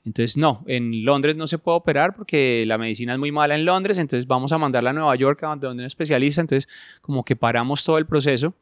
Entonces, 0.06 0.36
no, 0.36 0.64
en 0.68 1.06
Londres 1.06 1.36
no 1.38 1.48
se 1.48 1.58
puede 1.58 1.78
operar 1.78 2.14
porque 2.14 2.66
la 2.68 2.78
medicina 2.78 3.14
es 3.14 3.20
muy 3.20 3.32
mala 3.32 3.56
en 3.56 3.64
Londres, 3.64 3.98
entonces 3.98 4.28
vamos 4.28 4.52
a 4.52 4.58
mandarla 4.58 4.90
a 4.90 4.94
Nueva 4.94 5.16
York, 5.16 5.42
donde 5.42 5.68
un 5.70 5.80
especialista, 5.82 6.42
entonces 6.42 6.70
como 7.02 7.24
que 7.24 7.36
paramos 7.36 7.84
todo 7.84 7.98
el 7.98 8.06
proceso. 8.06 8.54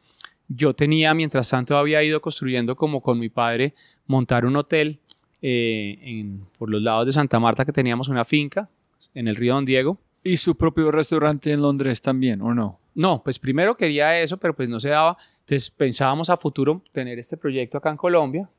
Yo 0.47 0.73
tenía, 0.73 1.13
mientras 1.13 1.49
tanto, 1.49 1.77
había 1.77 2.03
ido 2.03 2.21
construyendo 2.21 2.75
como 2.75 3.01
con 3.01 3.17
mi 3.17 3.29
padre, 3.29 3.73
montar 4.05 4.45
un 4.45 4.55
hotel 4.55 4.99
eh, 5.41 5.97
en- 6.01 6.45
por 6.57 6.69
los 6.69 6.81
lados 6.81 7.05
de 7.05 7.11
Santa 7.13 7.39
Marta, 7.39 7.65
que 7.65 7.71
teníamos 7.71 8.07
una 8.09 8.25
finca 8.25 8.69
en 9.13 9.27
el 9.27 9.35
río 9.35 9.55
Don 9.55 9.65
Diego. 9.65 9.97
Y 10.23 10.37
su 10.37 10.55
propio 10.55 10.91
restaurante 10.91 11.51
en 11.51 11.61
Londres 11.61 12.01
también, 12.01 12.41
¿o 12.41 12.53
no? 12.53 12.79
No, 12.93 13.21
pues 13.23 13.39
primero 13.39 13.75
quería 13.75 14.19
eso, 14.19 14.37
pero 14.37 14.55
pues 14.55 14.69
no 14.69 14.79
se 14.79 14.89
daba. 14.89 15.17
Entonces 15.39 15.69
pensábamos 15.71 16.29
a 16.29 16.37
futuro 16.37 16.83
tener 16.91 17.17
este 17.19 17.37
proyecto 17.37 17.77
acá 17.77 17.89
en 17.89 17.97
Colombia 17.97 18.49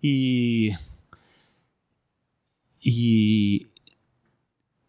y, 0.00 0.70
y 2.80 3.66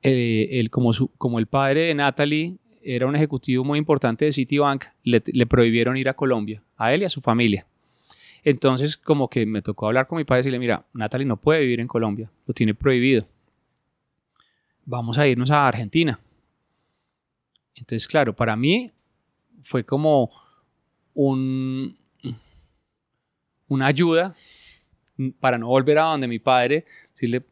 eh, 0.03 0.47
él, 0.59 0.69
como, 0.69 0.93
su- 0.93 1.09
como 1.17 1.39
el 1.39 1.47
padre 1.47 1.87
de 1.87 1.95
Natalie 1.95 2.55
era 2.83 3.05
un 3.07 3.15
ejecutivo 3.15 3.63
muy 3.63 3.77
importante 3.77 4.25
de 4.25 4.31
Citibank, 4.31 4.85
le, 5.03 5.21
le 5.25 5.45
prohibieron 5.45 5.97
ir 5.97 6.09
a 6.09 6.13
Colombia, 6.15 6.63
a 6.77 6.93
él 6.93 7.01
y 7.01 7.05
a 7.05 7.09
su 7.09 7.21
familia. 7.21 7.65
Entonces 8.43 8.97
como 8.97 9.29
que 9.29 9.45
me 9.45 9.61
tocó 9.61 9.87
hablar 9.87 10.07
con 10.07 10.17
mi 10.17 10.23
padre 10.23 10.39
y 10.39 10.41
decirle, 10.41 10.59
mira, 10.59 10.85
Natalie 10.93 11.25
no 11.25 11.37
puede 11.37 11.61
vivir 11.61 11.79
en 11.79 11.87
Colombia, 11.87 12.31
lo 12.47 12.53
tiene 12.53 12.73
prohibido. 12.73 13.27
Vamos 14.85 15.17
a 15.17 15.27
irnos 15.27 15.51
a 15.51 15.67
Argentina. 15.67 16.19
Entonces, 17.75 18.07
claro, 18.07 18.35
para 18.35 18.55
mí 18.55 18.91
fue 19.63 19.83
como 19.85 20.31
un, 21.13 21.97
una 23.67 23.85
ayuda 23.85 24.33
para 25.39 25.57
no 25.57 25.67
volver 25.67 25.99
a 25.99 26.05
donde 26.05 26.27
mi 26.27 26.39
padre, 26.39 26.85
decirle, 27.11 27.43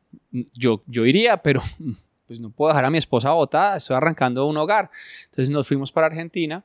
yo, 0.54 0.84
yo 0.88 1.06
iría, 1.06 1.38
pero 1.38 1.62
pues 2.28 2.40
no 2.40 2.50
puedo 2.50 2.70
dejar 2.70 2.86
a 2.86 2.90
mi 2.90 2.98
esposa 2.98 3.32
botada, 3.32 3.78
estoy 3.78 3.96
arrancando 3.96 4.46
un 4.48 4.58
hogar. 4.58 4.90
Entonces 5.26 5.50
nos 5.52 5.68
fuimos 5.68 5.92
para 5.92 6.08
Argentina 6.08 6.64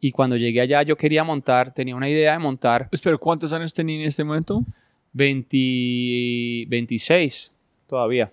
y 0.00 0.12
cuando 0.12 0.36
llegué 0.36 0.60
allá 0.60 0.82
yo 0.82 0.96
quería 0.96 1.24
montar, 1.24 1.72
tenía 1.72 1.96
una 1.96 2.08
idea 2.08 2.32
de 2.32 2.38
montar 2.38 2.88
Espera, 2.92 3.16
¿cuántos 3.16 3.52
años 3.52 3.74
tenía 3.74 3.96
en 3.96 4.06
este 4.08 4.24
momento? 4.24 4.64
20, 5.12 6.66
26 6.68 7.52
todavía. 7.86 8.32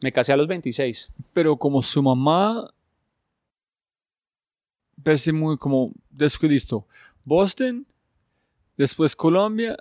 Me 0.00 0.12
casé 0.12 0.32
a 0.32 0.36
los 0.36 0.48
26. 0.48 1.10
Pero 1.32 1.56
como 1.56 1.82
su 1.82 2.02
mamá 2.02 2.72
parece 5.02 5.32
muy 5.32 5.56
como 5.56 5.92
descuidisto. 6.10 6.86
Boston, 7.24 7.86
después 8.76 9.14
Colombia, 9.14 9.76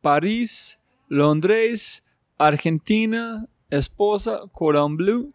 París, 0.00 0.78
Londres, 1.08 2.04
Argentina, 2.38 3.48
esposa, 3.70 4.42
Cordon 4.52 4.96
Bleu, 4.96 5.32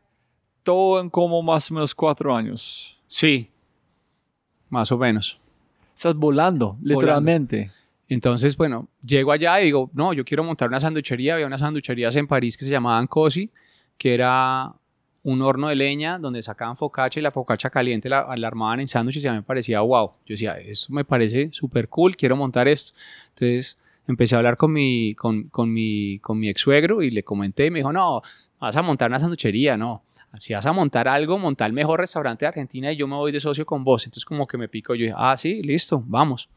todo 0.64 1.02
en 1.02 1.10
como 1.10 1.42
más 1.42 1.70
o 1.72 1.74
menos 1.74 1.96
cuatro 1.96 2.36
años. 2.36 3.00
Sí, 3.08 3.50
más 4.72 4.92
o 4.92 4.98
menos. 4.98 5.38
Estás 5.94 6.16
volando, 6.16 6.78
literalmente. 6.82 7.70
Entonces, 8.10 8.58
bueno, 8.58 8.88
llego 9.06 9.32
allá 9.32 9.62
y 9.62 9.66
digo, 9.66 9.92
no, 9.94 10.14
yo 10.14 10.26
quiero 10.26 10.44
montar 10.44 10.68
una 10.70 10.80
sanduchería. 10.80 11.36
Había 11.36 11.46
unas 11.46 11.62
sanducherías 11.62 12.16
en 12.16 12.28
París 12.28 12.58
que 12.58 12.66
se 12.66 12.72
llamaban 12.72 13.06
Cosi, 13.06 13.52
que 13.98 14.16
era 14.16 14.74
un 15.24 15.42
horno 15.42 15.68
de 15.68 15.76
leña 15.76 16.18
donde 16.18 16.42
sacaban 16.42 16.76
focaccia 16.76 17.20
y 17.20 17.24
la 17.24 17.32
focaccia 17.32 17.70
caliente 17.70 18.10
la, 18.10 18.34
la 18.36 18.48
armaban 18.48 18.80
en 18.80 18.88
sándwiches 18.88 19.24
y 19.24 19.28
a 19.28 19.32
mí 19.32 19.38
me 19.38 19.44
parecía 19.44 19.82
wow. 19.82 20.14
Yo 20.26 20.34
decía, 20.34 20.58
esto 20.58 20.92
me 20.92 21.06
parece 21.06 21.50
súper 21.52 21.88
cool, 21.90 22.16
quiero 22.16 22.36
montar 22.36 22.68
esto. 22.68 22.98
Entonces 23.30 23.78
empecé 24.08 24.36
a 24.36 24.40
hablar 24.40 24.58
con 24.58 24.74
mi, 24.74 25.14
con, 25.16 25.44
con 25.44 25.72
mi, 25.72 26.20
con 26.20 26.40
mi 26.40 26.50
ex 26.50 26.62
suegro 26.62 27.04
y 27.04 27.12
le 27.12 27.24
comenté 27.24 27.68
y 27.68 27.72
me 27.72 27.80
dijo, 27.80 27.94
no, 27.94 28.22
vas 28.60 28.76
a 28.76 28.82
montar 28.82 29.10
una 29.10 29.20
sanduchería, 29.20 29.78
no. 29.78 30.04
Si 30.38 30.54
vas 30.54 30.66
a 30.66 30.72
montar 30.72 31.08
algo, 31.08 31.38
montar 31.38 31.68
el 31.68 31.74
mejor 31.74 32.00
restaurante 32.00 32.46
de 32.46 32.48
Argentina 32.50 32.92
y 32.92 32.96
yo 32.96 33.08
me 33.08 33.16
voy 33.16 33.32
de 33.32 33.40
socio 33.40 33.66
con 33.66 33.84
vos. 33.84 34.06
Entonces 34.06 34.26
como 34.26 34.48
que 34.48 34.58
me 34.58 34.68
pico, 34.70 34.96
yo 34.96 35.04
dije, 35.04 35.16
ah, 35.18 35.36
sí, 35.38 35.62
listo, 35.62 36.04
vamos. 36.08 36.48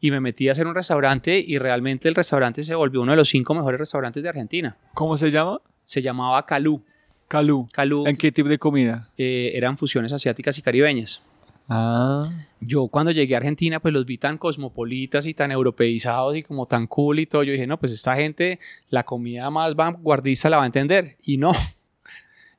y 0.00 0.10
me 0.10 0.20
metí 0.20 0.48
a 0.48 0.52
hacer 0.52 0.66
un 0.66 0.74
restaurante 0.74 1.42
y 1.44 1.58
realmente 1.58 2.08
el 2.08 2.14
restaurante 2.14 2.62
se 2.62 2.74
volvió 2.74 3.00
uno 3.00 3.12
de 3.12 3.16
los 3.16 3.28
cinco 3.28 3.54
mejores 3.54 3.80
restaurantes 3.80 4.22
de 4.22 4.28
Argentina. 4.28 4.76
¿Cómo 4.94 5.16
se 5.16 5.30
llama? 5.30 5.58
Se 5.84 6.02
llamaba 6.02 6.44
Calú. 6.46 6.82
Calú. 7.28 7.66
Calú 7.72 8.06
¿En 8.06 8.16
qué 8.16 8.30
tipo 8.30 8.48
de 8.48 8.58
comida? 8.58 9.08
eh, 9.18 9.52
eran 9.54 9.76
fusiones 9.78 10.12
asiáticas 10.12 10.56
y 10.58 10.62
caribeñas. 10.62 11.22
Ah. 11.68 12.28
Yo 12.60 12.86
cuando 12.88 13.10
llegué 13.10 13.34
a 13.34 13.38
Argentina, 13.38 13.80
pues 13.80 13.92
los 13.92 14.06
vi 14.06 14.18
tan 14.18 14.38
cosmopolitas 14.38 15.26
y 15.26 15.34
tan 15.34 15.50
europeizados 15.50 16.36
y 16.36 16.42
como 16.44 16.66
tan 16.66 16.86
cool 16.86 17.18
y 17.18 17.26
todo. 17.26 17.42
Yo 17.42 17.52
dije, 17.52 17.66
no, 17.66 17.78
pues 17.78 17.90
esta 17.90 18.14
gente, 18.16 18.60
la 18.90 19.02
comida 19.02 19.50
más 19.50 19.74
vanguardista 19.74 20.48
la 20.48 20.58
va 20.58 20.62
a 20.62 20.66
entender. 20.66 21.16
Y 21.24 21.38
no, 21.38 21.52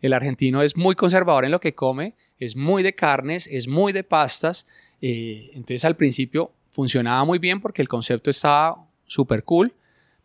el 0.02 0.14
argentino 0.14 0.62
es 0.62 0.78
muy 0.78 0.96
conservador 0.96 1.46
en 1.46 1.52
lo 1.52 1.60
que 1.60 1.74
come, 1.74 2.16
es 2.40 2.56
muy 2.56 2.84
de 2.84 2.94
carnes, 2.94 3.48
es 3.48 3.68
muy 3.68 3.94
de 3.94 4.04
pastas. 4.04 4.66
eh, 5.02 5.52
entonces 5.54 5.86
al 5.86 5.96
principio 5.96 6.52
funcionaba 6.72 7.24
muy 7.26 7.40
bien 7.40 7.60
porque 7.60 7.82
el 7.82 7.88
concepto 7.88 8.30
estaba 8.30 8.86
súper 9.06 9.44
cool, 9.44 9.74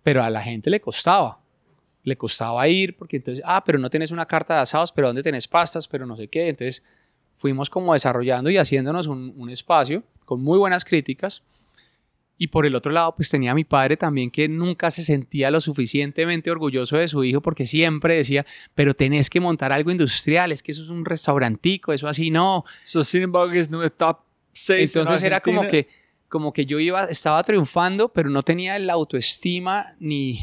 pero 0.02 0.22
a 0.22 0.30
la 0.30 0.42
gente 0.42 0.68
le 0.70 0.80
costaba. 0.80 1.40
Le 2.04 2.16
costaba 2.16 2.66
ir 2.68 2.96
porque 2.96 3.16
entonces, 3.16 3.42
ah, 3.46 3.62
pero 3.64 3.78
no 3.78 3.88
tienes 3.88 4.10
una 4.10 4.26
carta 4.26 4.56
de 4.56 4.60
asados, 4.60 4.92
pero 4.92 5.06
¿dónde 5.06 5.22
tenés 5.22 5.48
pastas? 5.48 5.86
Pero 5.88 6.04
no 6.04 6.16
sé 6.16 6.28
qué. 6.28 6.48
Entonces 6.48 6.82
fuimos 7.36 7.70
como 7.70 7.92
desarrollando 7.92 8.50
y 8.50 8.58
haciéndonos 8.58 9.06
un, 9.06 9.32
un 9.36 9.50
espacio 9.50 10.02
con 10.24 10.42
muy 10.42 10.58
buenas 10.58 10.84
críticas. 10.84 11.42
Y 12.42 12.48
por 12.48 12.66
el 12.66 12.74
otro 12.74 12.90
lado, 12.90 13.14
pues 13.14 13.28
tenía 13.28 13.52
a 13.52 13.54
mi 13.54 13.62
padre 13.62 13.96
también 13.96 14.28
que 14.28 14.48
nunca 14.48 14.90
se 14.90 15.04
sentía 15.04 15.48
lo 15.52 15.60
suficientemente 15.60 16.50
orgulloso 16.50 16.96
de 16.96 17.06
su 17.06 17.22
hijo 17.22 17.40
porque 17.40 17.68
siempre 17.68 18.16
decía, 18.16 18.44
pero 18.74 18.94
tenés 18.94 19.30
que 19.30 19.38
montar 19.38 19.70
algo 19.70 19.92
industrial, 19.92 20.50
es 20.50 20.60
que 20.60 20.72
eso 20.72 20.82
es 20.82 20.88
un 20.88 21.04
restaurantico, 21.04 21.92
eso 21.92 22.08
así 22.08 22.32
no. 22.32 22.64
So, 22.82 23.04
sin 23.04 23.22
embargo, 23.22 23.52
es 23.52 23.70
no 23.70 23.88
top 23.90 24.22
6 24.54 24.96
Entonces 24.96 25.22
era 25.22 25.38
como 25.38 25.68
que, 25.68 25.86
como 26.28 26.52
que 26.52 26.66
yo 26.66 26.80
iba, 26.80 27.04
estaba 27.04 27.40
triunfando, 27.44 28.08
pero 28.08 28.28
no 28.28 28.42
tenía 28.42 28.76
la 28.80 28.94
autoestima 28.94 29.94
ni, 30.00 30.40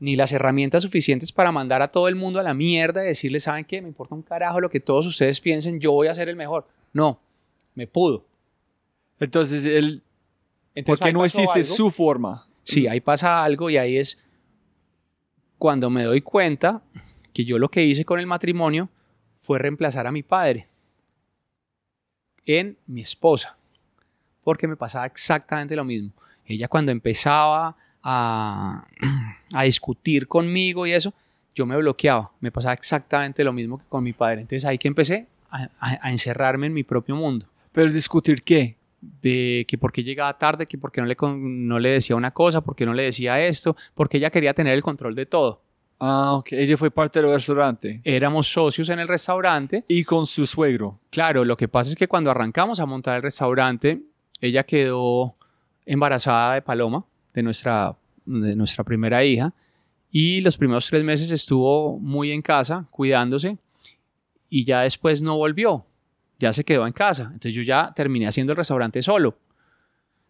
ni 0.00 0.14
las 0.14 0.30
herramientas 0.32 0.82
suficientes 0.82 1.32
para 1.32 1.50
mandar 1.50 1.80
a 1.80 1.88
todo 1.88 2.08
el 2.08 2.16
mundo 2.16 2.38
a 2.38 2.42
la 2.42 2.52
mierda 2.52 3.02
y 3.02 3.08
decirle, 3.08 3.40
¿saben 3.40 3.64
qué? 3.64 3.80
Me 3.80 3.88
importa 3.88 4.14
un 4.14 4.20
carajo 4.20 4.60
lo 4.60 4.68
que 4.68 4.80
todos 4.80 5.06
ustedes 5.06 5.40
piensen, 5.40 5.80
yo 5.80 5.92
voy 5.92 6.08
a 6.08 6.14
ser 6.14 6.28
el 6.28 6.36
mejor. 6.36 6.66
No, 6.92 7.18
me 7.74 7.86
pudo. 7.86 8.26
Entonces, 9.20 9.64
él, 9.64 10.02
¿por 10.02 10.07
Entonces, 10.78 11.00
qué 11.00 11.08
ahí 11.08 11.12
no 11.12 11.20
algo. 11.62 11.74
su 11.76 11.90
forma? 11.90 12.46
Sí, 12.62 12.86
ahí 12.86 13.00
pasa 13.00 13.42
algo 13.42 13.70
y 13.70 13.76
ahí 13.76 13.96
es 13.96 14.18
cuando 15.58 15.90
me 15.90 16.04
doy 16.04 16.20
cuenta 16.20 16.82
que 17.32 17.44
yo 17.44 17.58
lo 17.58 17.68
que 17.70 17.84
hice 17.84 18.04
con 18.04 18.20
el 18.20 18.26
matrimonio 18.26 18.88
fue 19.40 19.58
reemplazar 19.58 20.06
a 20.06 20.12
mi 20.12 20.22
padre 20.22 20.66
en 22.46 22.76
mi 22.86 23.02
esposa, 23.02 23.56
porque 24.42 24.66
me 24.66 24.76
pasaba 24.76 25.06
exactamente 25.06 25.76
lo 25.76 25.84
mismo. 25.84 26.12
Ella 26.46 26.66
cuando 26.68 26.90
empezaba 26.92 27.76
a, 28.02 28.86
a 29.54 29.62
discutir 29.64 30.26
conmigo 30.26 30.86
y 30.86 30.92
eso, 30.92 31.12
yo 31.54 31.66
me 31.66 31.76
bloqueaba, 31.76 32.30
me 32.40 32.50
pasaba 32.50 32.72
exactamente 32.74 33.44
lo 33.44 33.52
mismo 33.52 33.78
que 33.78 33.84
con 33.88 34.02
mi 34.02 34.12
padre. 34.14 34.40
Entonces 34.42 34.64
ahí 34.64 34.78
que 34.78 34.88
empecé 34.88 35.26
a, 35.50 35.64
a- 35.78 35.98
a 36.00 36.10
encerrarme 36.12 36.66
en 36.68 36.72
mi 36.74 36.84
propio 36.84 37.16
mundo 37.16 37.46
Pero 37.72 37.90
discutir 37.92 38.42
qué? 38.42 38.76
De 39.00 39.64
que 39.68 39.78
por 39.78 39.92
qué 39.92 40.02
llegaba 40.02 40.36
tarde, 40.38 40.66
que 40.66 40.78
por 40.78 40.90
qué 40.90 41.00
no 41.00 41.06
le, 41.06 41.16
no 41.20 41.78
le 41.78 41.90
decía 41.90 42.16
una 42.16 42.32
cosa, 42.32 42.60
por 42.62 42.74
qué 42.74 42.84
no 42.84 42.94
le 42.94 43.04
decía 43.04 43.44
esto, 43.44 43.76
porque 43.94 44.16
ella 44.18 44.30
quería 44.30 44.54
tener 44.54 44.74
el 44.74 44.82
control 44.82 45.14
de 45.14 45.26
todo. 45.26 45.62
Ah, 46.00 46.34
ok. 46.34 46.52
Ella 46.52 46.76
fue 46.76 46.90
parte 46.90 47.20
del 47.20 47.32
restaurante. 47.32 48.00
Éramos 48.04 48.52
socios 48.52 48.88
en 48.88 49.00
el 49.00 49.08
restaurante. 49.08 49.84
Y 49.88 50.04
con 50.04 50.26
su 50.26 50.46
suegro. 50.46 51.00
Claro, 51.10 51.44
lo 51.44 51.56
que 51.56 51.68
pasa 51.68 51.90
es 51.90 51.96
que 51.96 52.06
cuando 52.06 52.30
arrancamos 52.30 52.78
a 52.78 52.86
montar 52.86 53.16
el 53.16 53.22
restaurante, 53.22 54.02
ella 54.40 54.64
quedó 54.64 55.34
embarazada 55.84 56.54
de 56.54 56.62
Paloma, 56.62 57.04
de 57.34 57.42
nuestra, 57.42 57.96
de 58.24 58.54
nuestra 58.54 58.84
primera 58.84 59.24
hija, 59.24 59.52
y 60.10 60.40
los 60.40 60.56
primeros 60.56 60.86
tres 60.86 61.02
meses 61.02 61.30
estuvo 61.30 61.98
muy 61.98 62.30
en 62.30 62.42
casa, 62.42 62.86
cuidándose, 62.90 63.58
y 64.48 64.64
ya 64.64 64.82
después 64.82 65.20
no 65.20 65.36
volvió, 65.36 65.84
ya 66.38 66.52
se 66.52 66.64
quedó 66.64 66.86
en 66.86 66.92
casa. 66.92 67.24
Entonces 67.24 67.54
yo 67.54 67.62
ya 67.62 67.92
terminé 67.94 68.26
haciendo 68.26 68.52
el 68.52 68.56
restaurante 68.56 69.02
solo. 69.02 69.36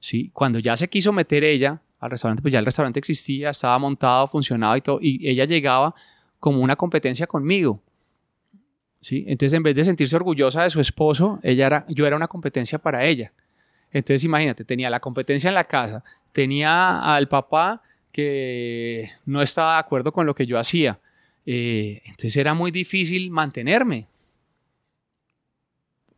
¿sí? 0.00 0.30
Cuando 0.32 0.58
ya 0.58 0.76
se 0.76 0.88
quiso 0.88 1.12
meter 1.12 1.44
ella 1.44 1.80
al 2.00 2.10
restaurante, 2.10 2.42
pues 2.42 2.52
ya 2.52 2.58
el 2.58 2.64
restaurante 2.64 2.98
existía, 2.98 3.50
estaba 3.50 3.78
montado, 3.78 4.26
funcionaba 4.26 4.78
y 4.78 4.80
todo, 4.80 4.98
y 5.00 5.28
ella 5.28 5.44
llegaba 5.44 5.94
como 6.38 6.60
una 6.62 6.76
competencia 6.76 7.26
conmigo. 7.26 7.82
¿sí? 9.00 9.24
Entonces, 9.26 9.56
en 9.56 9.62
vez 9.62 9.74
de 9.74 9.84
sentirse 9.84 10.16
orgullosa 10.16 10.62
de 10.62 10.70
su 10.70 10.80
esposo, 10.80 11.38
ella 11.42 11.66
era, 11.66 11.86
yo 11.88 12.06
era 12.06 12.16
una 12.16 12.28
competencia 12.28 12.78
para 12.78 13.04
ella. 13.04 13.32
Entonces, 13.90 14.24
imagínate, 14.24 14.64
tenía 14.64 14.90
la 14.90 15.00
competencia 15.00 15.48
en 15.48 15.54
la 15.54 15.64
casa, 15.64 16.04
tenía 16.32 17.14
al 17.14 17.28
papá 17.28 17.82
que 18.12 19.10
no 19.26 19.42
estaba 19.42 19.74
de 19.74 19.80
acuerdo 19.80 20.12
con 20.12 20.26
lo 20.26 20.34
que 20.34 20.46
yo 20.46 20.58
hacía. 20.58 21.00
Eh, 21.46 22.02
entonces 22.04 22.36
era 22.36 22.52
muy 22.52 22.70
difícil 22.70 23.30
mantenerme. 23.30 24.08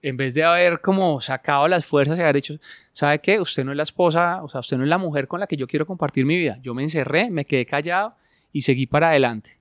En 0.03 0.17
vez 0.17 0.33
de 0.35 0.43
haber 0.45 0.81
como 0.81 1.21
sacado 1.21 1.69
las 1.69 1.85
fuerzas 1.85 2.19
y 2.19 2.23
haber 2.23 2.37
dicho, 2.37 2.55
¿sabe 2.93 3.19
qué? 3.21 3.39
Usted 3.41 3.65
no 3.65 3.73
es 3.73 3.77
la 3.77 3.83
esposa, 3.83 4.43
o 4.43 4.49
sea, 4.49 4.61
usted 4.61 4.77
no 4.79 4.85
es 4.85 4.89
la 4.89 4.97
mujer 4.99 5.29
con 5.29 5.41
la 5.41 5.47
que 5.47 5.57
yo 5.57 5.67
quiero 5.67 5.87
compartir 5.87 6.25
mi 6.25 6.39
vida. 6.39 6.59
Yo 6.63 6.73
me 6.75 6.83
encerré, 6.83 7.31
me 7.31 7.45
quedé 7.45 7.67
callado 7.67 8.15
y 8.53 8.63
seguí 8.63 8.87
para 8.87 9.11
adelante. 9.11 9.59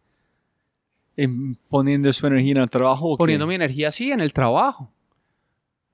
En- 1.17 1.55
poniendo 1.69 2.11
su 2.13 2.25
energía 2.27 2.51
en 2.53 2.57
el 2.59 2.69
trabajo. 2.69 3.17
poniendo 3.17 3.45
mi 3.47 3.55
energía 3.55 3.89
así 3.89 4.11
en 4.11 4.21
el 4.21 4.31
trabajo. 4.31 4.89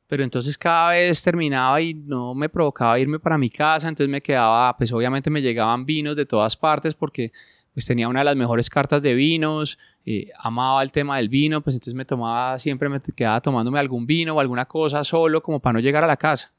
Pero 0.08 0.24
entonces 0.24 0.56
cada 0.56 0.92
vez 0.92 1.24
terminaba 1.24 1.82
y 1.82 1.96
no 1.96 2.36
me 2.36 2.48
provocaba 2.48 3.00
irme 3.00 3.18
para 3.20 3.40
mi 3.40 3.50
casa, 3.50 3.88
entonces 3.90 4.12
me 4.12 4.22
quedaba, 4.22 4.78
pues 4.78 4.92
obviamente 4.92 5.32
me 5.32 5.42
llegaban 5.42 5.84
vinos 5.84 6.16
de 6.16 6.28
todas 6.28 6.56
partes 6.56 6.94
porque 6.94 7.32
pues 7.74 7.88
tenía 7.88 8.08
una 8.08 8.20
de 8.20 8.26
las 8.26 8.36
mejores 8.36 8.70
cartas 8.70 9.02
de 9.02 9.16
vinos, 9.16 9.80
eh, 10.06 10.30
amaba 10.38 10.84
el 10.84 10.92
tema 10.92 11.18
del 11.18 11.30
vino, 11.30 11.62
pues 11.62 11.76
entonces 11.76 11.96
me 11.96 12.06
tomaba, 12.06 12.60
siempre 12.60 12.88
me 12.90 13.02
quedaba 13.02 13.42
tomándome 13.42 13.80
algún 13.80 14.06
vino 14.06 14.36
o 14.36 14.40
alguna 14.40 14.66
cosa 14.66 15.04
solo 15.04 15.42
como 15.42 15.60
para 15.60 15.74
no 15.74 15.80
llegar 15.80 16.04
a 16.04 16.08
la 16.08 16.18
casa. 16.18 16.52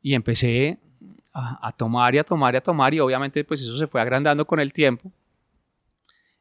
Y 0.00 0.14
empecé 0.14 0.78
a, 1.32 1.72
tomar 1.72 2.14
y 2.14 2.18
a 2.18 2.24
tomar 2.24 2.54
y 2.54 2.56
a 2.58 2.60
tomar 2.60 2.92
y 2.94 3.00
obviamente 3.00 3.42
pues 3.44 3.62
eso 3.62 3.76
se 3.76 3.86
fue 3.86 4.00
agrandando 4.00 4.46
con 4.46 4.60
el 4.60 4.72
tiempo. 4.72 5.10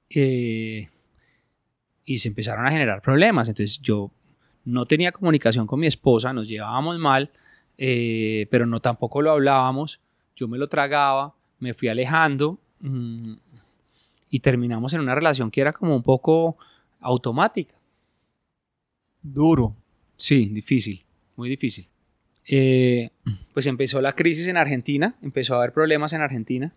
Eh, 0.09 0.89
y 2.05 2.17
se 2.17 2.27
empezaron 2.27 2.65
a 2.67 2.71
generar 2.71 3.01
problemas. 3.01 3.47
Entonces 3.47 3.79
yo 3.81 4.11
no 4.65 4.85
tenía 4.85 5.11
comunicación 5.11 5.65
con 5.65 5.79
mi 5.79 5.87
esposa, 5.87 6.33
nos 6.33 6.47
llevábamos 6.47 6.99
mal, 6.99 7.31
eh, 7.77 8.47
pero 8.51 8.65
no 8.65 8.79
tampoco 8.79 9.21
lo 9.21 9.31
hablábamos. 9.31 10.01
Yo 10.35 10.47
me 10.47 10.57
lo 10.57 10.67
tragaba, 10.67 11.33
me 11.59 11.73
fui 11.73 11.87
alejando 11.87 12.59
mm, 12.79 13.33
y 14.31 14.39
terminamos 14.39 14.93
en 14.93 15.01
una 15.01 15.13
relación 15.13 15.51
que 15.51 15.61
era 15.61 15.73
como 15.73 15.95
un 15.95 16.01
poco 16.01 16.57
automática. 17.01 17.75
Duro. 19.21 19.75
Sí, 20.15 20.45
difícil, 20.45 21.03
muy 21.35 21.49
difícil. 21.49 21.87
Eh, 22.47 23.09
pues 23.53 23.67
empezó 23.67 24.01
la 24.01 24.13
crisis 24.13 24.47
en 24.47 24.57
Argentina, 24.57 25.15
empezó 25.21 25.53
a 25.53 25.57
haber 25.57 25.73
problemas 25.73 26.13
en 26.13 26.21
Argentina 26.21 26.73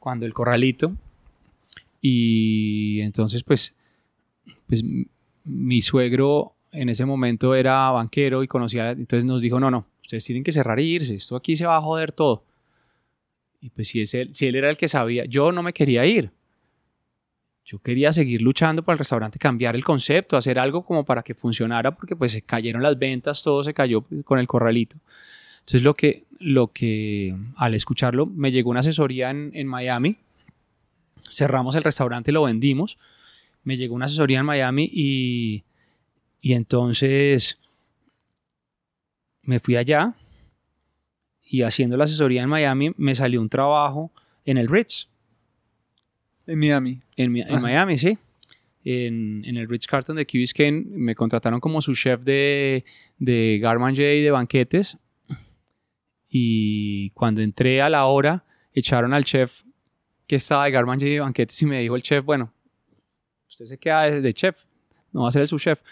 cuando 0.00 0.26
el 0.26 0.34
corralito 0.34 0.92
y 2.02 3.00
entonces 3.00 3.42
pues, 3.42 3.74
pues 4.66 4.82
mi 5.44 5.80
suegro 5.80 6.54
en 6.72 6.88
ese 6.90 7.06
momento 7.06 7.54
era 7.54 7.90
banquero 7.90 8.42
y 8.42 8.48
conocía, 8.48 8.90
entonces 8.90 9.24
nos 9.24 9.40
dijo, 9.40 9.58
no, 9.58 9.70
no, 9.70 9.86
ustedes 10.02 10.24
tienen 10.24 10.44
que 10.44 10.52
cerrar 10.52 10.78
y 10.80 10.94
irse, 10.94 11.14
esto 11.14 11.36
aquí 11.36 11.56
se 11.56 11.64
va 11.64 11.76
a 11.76 11.82
joder 11.82 12.12
todo. 12.12 12.44
Y 13.60 13.70
pues 13.70 13.88
si, 13.88 14.00
es 14.00 14.14
él, 14.14 14.34
si 14.34 14.46
él 14.46 14.56
era 14.56 14.70
el 14.70 14.76
que 14.76 14.88
sabía, 14.88 15.24
yo 15.24 15.52
no 15.52 15.62
me 15.62 15.72
quería 15.72 16.06
ir. 16.06 16.30
Yo 17.68 17.78
quería 17.80 18.14
seguir 18.14 18.40
luchando 18.40 18.82
para 18.82 18.94
el 18.94 18.98
restaurante, 19.00 19.38
cambiar 19.38 19.76
el 19.76 19.84
concepto, 19.84 20.38
hacer 20.38 20.58
algo 20.58 20.86
como 20.86 21.04
para 21.04 21.22
que 21.22 21.34
funcionara, 21.34 21.94
porque 21.94 22.16
pues 22.16 22.32
se 22.32 22.40
cayeron 22.40 22.82
las 22.82 22.98
ventas, 22.98 23.42
todo 23.42 23.62
se 23.62 23.74
cayó 23.74 24.06
con 24.24 24.38
el 24.38 24.46
corralito. 24.46 24.96
Entonces 25.58 25.82
lo 25.82 25.92
que, 25.92 26.24
lo 26.38 26.68
que 26.68 27.36
al 27.56 27.74
escucharlo 27.74 28.24
me 28.24 28.52
llegó 28.52 28.70
una 28.70 28.80
asesoría 28.80 29.28
en, 29.28 29.50
en 29.52 29.66
Miami, 29.66 30.16
cerramos 31.28 31.74
el 31.74 31.82
restaurante, 31.82 32.32
lo 32.32 32.44
vendimos, 32.44 32.96
me 33.64 33.76
llegó 33.76 33.94
una 33.94 34.06
asesoría 34.06 34.38
en 34.38 34.46
Miami 34.46 34.88
y, 34.90 35.64
y 36.40 36.54
entonces 36.54 37.58
me 39.42 39.60
fui 39.60 39.76
allá 39.76 40.14
y 41.44 41.60
haciendo 41.60 41.98
la 41.98 42.04
asesoría 42.04 42.42
en 42.42 42.48
Miami 42.48 42.92
me 42.96 43.14
salió 43.14 43.42
un 43.42 43.50
trabajo 43.50 44.10
en 44.46 44.56
el 44.56 44.68
Ritz. 44.68 45.06
En 46.48 46.58
Miami. 46.58 47.02
En, 47.16 47.36
en. 47.36 47.60
Miami, 47.60 47.98
sí. 47.98 48.18
En, 48.82 49.44
en 49.44 49.56
el 49.58 49.68
Ritz 49.68 49.86
Carlton 49.86 50.16
de 50.16 50.24
Key 50.24 50.40
Biscayne 50.40 50.86
me 50.88 51.14
contrataron 51.14 51.60
como 51.60 51.82
su 51.82 51.94
chef 51.94 52.22
de, 52.22 52.86
de 53.18 53.58
Garman 53.60 53.94
J 53.94 54.02
de 54.02 54.30
banquetes. 54.30 54.96
Y 56.30 57.10
cuando 57.10 57.42
entré 57.42 57.82
a 57.82 57.90
la 57.90 58.06
hora, 58.06 58.44
echaron 58.72 59.12
al 59.12 59.24
chef 59.24 59.62
que 60.26 60.36
estaba 60.36 60.64
de 60.64 60.70
Garman 60.70 60.98
J 60.98 61.10
de 61.10 61.20
banquetes 61.20 61.60
y 61.60 61.66
me 61.66 61.80
dijo 61.80 61.96
el 61.96 62.02
chef, 62.02 62.24
bueno, 62.24 62.52
usted 63.46 63.66
se 63.66 63.78
queda 63.78 64.04
de, 64.04 64.20
de 64.22 64.32
chef, 64.32 64.64
no 65.12 65.22
va 65.22 65.28
a 65.28 65.32
ser 65.32 65.42
el 65.42 65.48
subchef. 65.48 65.82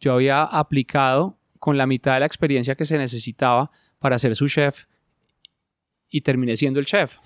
Yo 0.00 0.14
había 0.14 0.44
aplicado 0.44 1.38
con 1.58 1.76
la 1.76 1.86
mitad 1.86 2.14
de 2.14 2.20
la 2.20 2.26
experiencia 2.26 2.74
que 2.74 2.86
se 2.86 2.96
necesitaba 2.96 3.70
para 3.98 4.18
ser 4.18 4.34
su 4.34 4.48
chef 4.48 4.86
y 6.08 6.22
terminé 6.22 6.56
siendo 6.56 6.80
el 6.80 6.86
chef. 6.86 7.18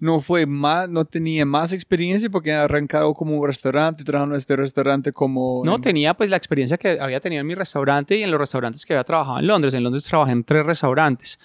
No 0.00 0.20
fue 0.22 0.46
más, 0.46 0.88
no 0.88 1.04
tenía 1.04 1.44
más 1.44 1.72
experiencia 1.72 2.28
porque 2.30 2.52
arrancado 2.52 3.12
como 3.14 3.36
un 3.36 3.46
restaurante, 3.46 4.02
trabajando 4.02 4.34
en 4.34 4.38
este 4.38 4.56
restaurante 4.56 5.12
como... 5.12 5.62
No, 5.64 5.76
en- 5.76 5.80
tenía 5.82 6.14
pues 6.14 6.30
la 6.30 6.36
experiencia 6.38 6.78
que 6.78 6.98
había 6.98 7.20
tenido 7.20 7.42
en 7.42 7.46
mi 7.46 7.54
restaurante 7.54 8.16
y 8.16 8.22
en 8.22 8.30
los 8.30 8.40
restaurantes 8.40 8.86
que 8.86 8.94
había 8.94 9.04
trabajado 9.04 9.38
en 9.38 9.46
Londres. 9.46 9.74
En 9.74 9.82
Londres 9.84 10.02
trabajé 10.04 10.32
en 10.32 10.42
tres 10.42 10.64
restaurantes. 10.64 11.38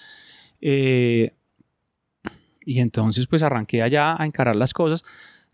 Eh, 0.60 1.32
y 2.64 2.80
entonces 2.80 3.26
pues 3.26 3.42
arranqué 3.42 3.82
allá 3.82 4.20
a 4.20 4.24
encarar 4.26 4.56
las 4.56 4.72
cosas. 4.72 5.04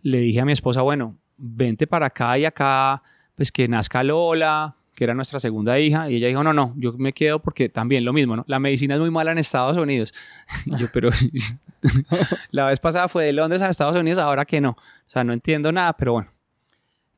Le 0.00 0.18
dije 0.20 0.40
a 0.40 0.44
mi 0.44 0.52
esposa, 0.52 0.82
bueno, 0.82 1.16
vente 1.36 1.86
para 1.86 2.06
acá 2.06 2.38
y 2.38 2.44
acá, 2.44 3.02
pues 3.34 3.50
que 3.52 3.66
nazca 3.68 4.02
Lola, 4.04 4.76
que 4.94 5.04
era 5.04 5.14
nuestra 5.14 5.40
segunda 5.40 5.78
hija. 5.80 6.08
Y 6.08 6.16
ella 6.16 6.28
dijo, 6.28 6.42
no, 6.44 6.52
no, 6.52 6.72
yo 6.76 6.92
me 6.94 7.12
quedo 7.12 7.40
porque 7.40 7.68
también 7.68 8.04
lo 8.04 8.12
mismo, 8.12 8.36
¿no? 8.36 8.44
La 8.46 8.58
medicina 8.60 8.94
es 8.94 9.00
muy 9.00 9.10
mala 9.10 9.32
en 9.32 9.38
Estados 9.38 9.76
Unidos. 9.76 10.14
Y 10.66 10.76
yo, 10.76 10.86
pero 10.92 11.10
la 12.50 12.66
vez 12.66 12.80
pasada 12.80 13.09
fue 13.09 13.24
de 13.24 13.32
Londres 13.32 13.62
a 13.62 13.68
Estados 13.68 13.96
Unidos, 13.96 14.18
ahora 14.18 14.44
que 14.44 14.60
no. 14.60 14.70
O 14.70 14.76
sea, 15.10 15.24
no 15.24 15.32
entiendo 15.32 15.72
nada, 15.72 15.92
pero 15.94 16.12
bueno. 16.14 16.30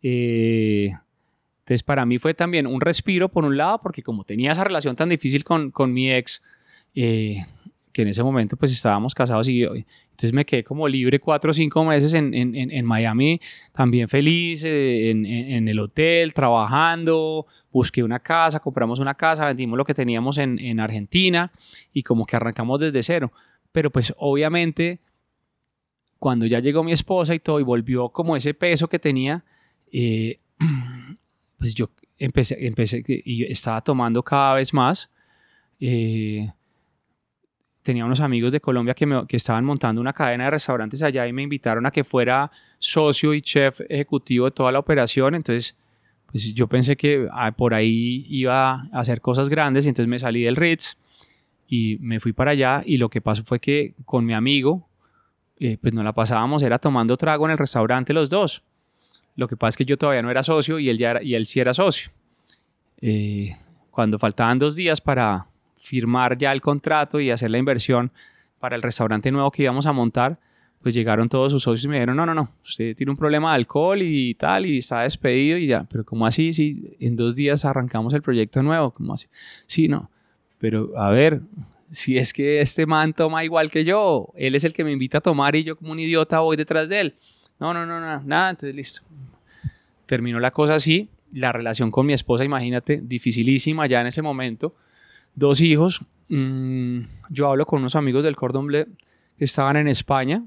Eh, 0.02 0.90
entonces, 1.60 1.82
para 1.82 2.04
mí 2.04 2.18
fue 2.18 2.34
también 2.34 2.66
un 2.66 2.80
respiro, 2.80 3.28
por 3.30 3.44
un 3.44 3.56
lado, 3.56 3.80
porque 3.82 4.02
como 4.02 4.24
tenía 4.24 4.52
esa 4.52 4.64
relación 4.64 4.96
tan 4.96 5.08
difícil 5.08 5.44
con, 5.44 5.70
con 5.70 5.92
mi 5.92 6.12
ex, 6.12 6.42
eh, 6.94 7.44
que 7.92 8.02
en 8.02 8.08
ese 8.08 8.22
momento 8.22 8.56
pues 8.56 8.72
estábamos 8.72 9.14
casados 9.14 9.48
y 9.48 9.60
yo- 9.60 9.72
entonces 9.74 10.32
me 10.32 10.44
quedé 10.44 10.62
como 10.62 10.86
libre 10.88 11.18
cuatro 11.20 11.50
o 11.52 11.54
cinco 11.54 11.84
meses 11.84 12.12
en, 12.14 12.34
en- 12.34 12.84
Miami, 12.84 13.40
también 13.72 14.08
feliz, 14.08 14.62
eh, 14.64 15.10
en, 15.10 15.24
en- 15.26 15.68
el 15.68 15.78
hotel, 15.80 16.34
trabajando, 16.34 17.46
busqué 17.72 18.02
una 18.02 18.18
casa, 18.20 18.60
compramos 18.60 18.98
una 18.98 19.14
casa, 19.14 19.46
vendimos 19.46 19.76
lo 19.78 19.84
que 19.84 19.94
teníamos 19.94 20.38
en, 20.38 20.58
en 20.60 20.78
Argentina 20.80 21.50
y 21.92 22.02
como 22.02 22.26
que 22.26 22.36
arrancamos 22.36 22.78
desde 22.80 23.02
cero. 23.02 23.32
Pero 23.74 23.90
pues 23.90 24.14
obviamente 24.18 25.00
cuando 26.20 26.46
ya 26.46 26.60
llegó 26.60 26.84
mi 26.84 26.92
esposa 26.92 27.34
y 27.34 27.40
todo 27.40 27.58
y 27.58 27.64
volvió 27.64 28.08
como 28.08 28.36
ese 28.36 28.54
peso 28.54 28.86
que 28.88 29.00
tenía, 29.00 29.44
eh, 29.92 30.38
pues 31.58 31.74
yo 31.74 31.90
empecé, 32.18 32.66
empecé 32.66 33.02
y 33.06 33.42
estaba 33.50 33.80
tomando 33.80 34.22
cada 34.22 34.54
vez 34.54 34.72
más. 34.72 35.10
eh, 35.80 36.48
tenía 37.82 38.04
unos 38.06 38.20
amigos 38.20 38.52
de 38.52 38.60
Colombia 38.60 38.94
que, 38.94 39.06
me- 39.06 39.26
que 39.26 39.36
estaban 39.36 39.64
montando 39.64 40.00
una 40.00 40.12
cadena 40.12 40.44
de 40.44 40.52
restaurantes 40.52 41.02
allá 41.02 41.26
y 41.26 41.32
me 41.32 41.42
invitaron 41.42 41.84
a 41.84 41.90
que 41.90 42.04
fuera 42.04 42.50
socio 42.78 43.34
y 43.34 43.42
chef 43.42 43.80
ejecutivo 43.88 44.46
de 44.46 44.52
toda 44.52 44.72
la 44.72 44.78
operación. 44.78 45.34
Entonces, 45.34 45.74
pues 46.30 46.54
yo 46.54 46.66
pensé 46.66 46.96
que 46.96 47.28
ah, 47.32 47.52
por 47.52 47.74
ahí 47.74 48.24
iba 48.30 48.72
a 48.72 48.88
hacer 49.00 49.20
cosas 49.20 49.48
grandes 49.50 49.84
y 49.84 49.90
entonces 49.90 50.08
me 50.08 50.18
salí 50.18 50.44
del 50.44 50.56
Ritz 50.56 50.96
y 51.68 51.96
me 52.00 52.20
fui 52.20 52.32
para 52.32 52.52
allá 52.52 52.82
y 52.84 52.98
lo 52.98 53.08
que 53.08 53.20
pasó 53.20 53.42
fue 53.44 53.58
que 53.60 53.94
con 54.04 54.24
mi 54.24 54.34
amigo, 54.34 54.88
eh, 55.58 55.78
pues 55.80 55.92
nos 55.94 56.04
la 56.04 56.12
pasábamos, 56.12 56.62
era 56.62 56.78
tomando 56.78 57.16
trago 57.16 57.44
en 57.46 57.52
el 57.52 57.58
restaurante 57.58 58.12
los 58.12 58.30
dos. 58.30 58.62
Lo 59.36 59.48
que 59.48 59.56
pasa 59.56 59.70
es 59.70 59.76
que 59.78 59.84
yo 59.84 59.96
todavía 59.96 60.22
no 60.22 60.30
era 60.30 60.42
socio 60.42 60.78
y 60.78 60.88
él, 60.88 60.98
ya 60.98 61.12
era- 61.12 61.22
y 61.22 61.34
él 61.34 61.46
sí 61.46 61.60
era 61.60 61.74
socio. 61.74 62.10
Eh, 63.00 63.54
cuando 63.90 64.18
faltaban 64.18 64.58
dos 64.58 64.76
días 64.76 65.00
para 65.00 65.46
firmar 65.76 66.38
ya 66.38 66.52
el 66.52 66.60
contrato 66.60 67.20
y 67.20 67.30
hacer 67.30 67.50
la 67.50 67.58
inversión 67.58 68.10
para 68.58 68.76
el 68.76 68.82
restaurante 68.82 69.30
nuevo 69.30 69.50
que 69.50 69.62
íbamos 69.64 69.86
a 69.86 69.92
montar, 69.92 70.38
pues 70.82 70.94
llegaron 70.94 71.28
todos 71.28 71.50
sus 71.52 71.62
socios 71.62 71.84
y 71.84 71.88
me 71.88 71.96
dijeron, 71.96 72.16
no, 72.16 72.26
no, 72.26 72.34
no, 72.34 72.50
usted 72.62 72.94
tiene 72.96 73.10
un 73.10 73.16
problema 73.16 73.50
de 73.50 73.56
alcohol 73.56 74.02
y 74.02 74.34
tal, 74.34 74.66
y 74.66 74.78
está 74.78 75.00
despedido 75.02 75.56
y 75.58 75.66
ya, 75.66 75.84
pero 75.90 76.04
¿cómo 76.04 76.26
así? 76.26 76.52
Si 76.52 76.90
en 77.00 77.16
dos 77.16 77.36
días 77.36 77.64
arrancamos 77.64 78.12
el 78.14 78.22
proyecto 78.22 78.62
nuevo, 78.62 78.90
¿cómo 78.92 79.14
así? 79.14 79.26
Sí, 79.66 79.88
no, 79.88 80.10
pero 80.64 80.90
a 80.96 81.10
ver, 81.10 81.42
si 81.90 82.16
es 82.16 82.32
que 82.32 82.62
este 82.62 82.86
man 82.86 83.12
toma 83.12 83.44
igual 83.44 83.70
que 83.70 83.84
yo, 83.84 84.32
él 84.34 84.54
es 84.54 84.64
el 84.64 84.72
que 84.72 84.82
me 84.82 84.92
invita 84.92 85.18
a 85.18 85.20
tomar 85.20 85.54
y 85.56 85.62
yo 85.62 85.76
como 85.76 85.92
un 85.92 86.00
idiota 86.00 86.40
voy 86.40 86.56
detrás 86.56 86.88
de 86.88 87.00
él. 87.02 87.14
No, 87.60 87.74
no, 87.74 87.84
no, 87.84 88.00
no, 88.00 88.22
nada, 88.22 88.48
entonces 88.48 88.74
listo. 88.74 89.02
Terminó 90.06 90.40
la 90.40 90.52
cosa 90.52 90.76
así, 90.76 91.10
la 91.34 91.52
relación 91.52 91.90
con 91.90 92.06
mi 92.06 92.14
esposa, 92.14 92.46
imagínate, 92.46 93.02
dificilísima 93.04 93.86
ya 93.86 94.00
en 94.00 94.06
ese 94.06 94.22
momento. 94.22 94.74
Dos 95.34 95.60
hijos, 95.60 96.00
mm, 96.30 97.00
yo 97.28 97.50
hablo 97.50 97.66
con 97.66 97.80
unos 97.80 97.94
amigos 97.94 98.24
del 98.24 98.34
Cordon 98.34 98.66
Bleu 98.66 98.86
que 99.36 99.44
estaban 99.44 99.76
en 99.76 99.86
España 99.86 100.46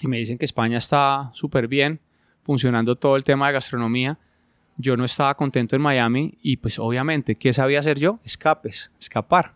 y 0.00 0.08
me 0.08 0.16
dicen 0.16 0.38
que 0.38 0.46
España 0.46 0.78
está 0.78 1.30
súper 1.34 1.68
bien, 1.68 2.00
funcionando 2.42 2.96
todo 2.96 3.16
el 3.16 3.24
tema 3.24 3.48
de 3.48 3.52
gastronomía. 3.52 4.18
Yo 4.78 4.96
no 4.96 5.04
estaba 5.04 5.34
contento 5.34 5.74
en 5.76 5.82
Miami 5.82 6.36
y 6.42 6.58
pues 6.58 6.78
obviamente, 6.78 7.34
¿qué 7.36 7.52
sabía 7.52 7.78
hacer 7.80 7.98
yo? 7.98 8.16
Escapes, 8.24 8.90
escapar. 9.00 9.54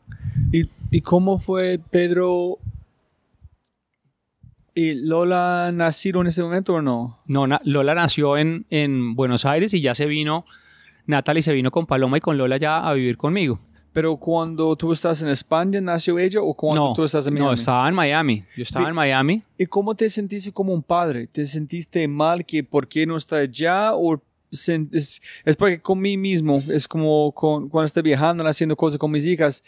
¿Y, 0.52 0.64
y 0.90 1.00
cómo 1.02 1.38
fue 1.38 1.78
Pedro 1.90 2.58
y 4.74 4.94
Lola 4.94 5.70
nacieron 5.74 6.26
en 6.26 6.30
ese 6.30 6.42
momento 6.42 6.74
o 6.74 6.82
no? 6.82 7.18
No, 7.26 7.46
na- 7.46 7.60
Lola 7.64 7.94
nació 7.94 8.36
en, 8.38 8.66
en 8.70 9.14
Buenos 9.14 9.44
Aires 9.44 9.74
y 9.74 9.80
ya 9.80 9.94
se 9.94 10.06
vino, 10.06 10.46
Natalie 11.06 11.42
se 11.42 11.52
vino 11.52 11.70
con 11.70 11.86
Paloma 11.86 12.16
y 12.18 12.20
con 12.20 12.38
Lola 12.38 12.56
ya 12.56 12.78
a 12.88 12.92
vivir 12.94 13.16
conmigo. 13.16 13.58
Pero 13.92 14.16
cuando 14.16 14.76
tú 14.76 14.92
estás 14.92 15.20
en 15.20 15.28
España, 15.28 15.80
¿nació 15.80 16.18
ella 16.20 16.40
o 16.40 16.54
cuando 16.54 16.90
no, 16.90 16.94
tú 16.94 17.02
estás 17.04 17.26
en 17.26 17.34
Miami? 17.34 17.48
no, 17.48 17.52
estaba 17.54 17.88
en 17.88 17.94
Miami. 17.94 18.44
Yo 18.56 18.62
estaba 18.62 18.88
en 18.88 18.94
Miami. 18.94 19.42
¿Y 19.58 19.66
cómo 19.66 19.96
te 19.96 20.08
sentiste 20.08 20.52
como 20.52 20.72
un 20.72 20.82
padre? 20.82 21.26
¿Te 21.26 21.44
sentiste 21.44 22.06
mal 22.06 22.46
que 22.46 22.62
por 22.62 22.86
qué 22.86 23.04
no 23.04 23.16
está 23.16 23.36
allá? 23.38 23.94
¿O 23.94 24.22
es, 24.50 25.20
es 25.44 25.56
porque 25.56 25.80
con 25.80 26.00
mí 26.00 26.16
mismo, 26.16 26.62
es 26.68 26.86
como 26.88 27.32
con- 27.32 27.68
cuando 27.68 27.86
estoy 27.86 28.02
viajando, 28.02 28.46
haciendo 28.46 28.76
cosas 28.76 28.98
con 28.98 29.10
mis 29.10 29.24
hijas, 29.26 29.62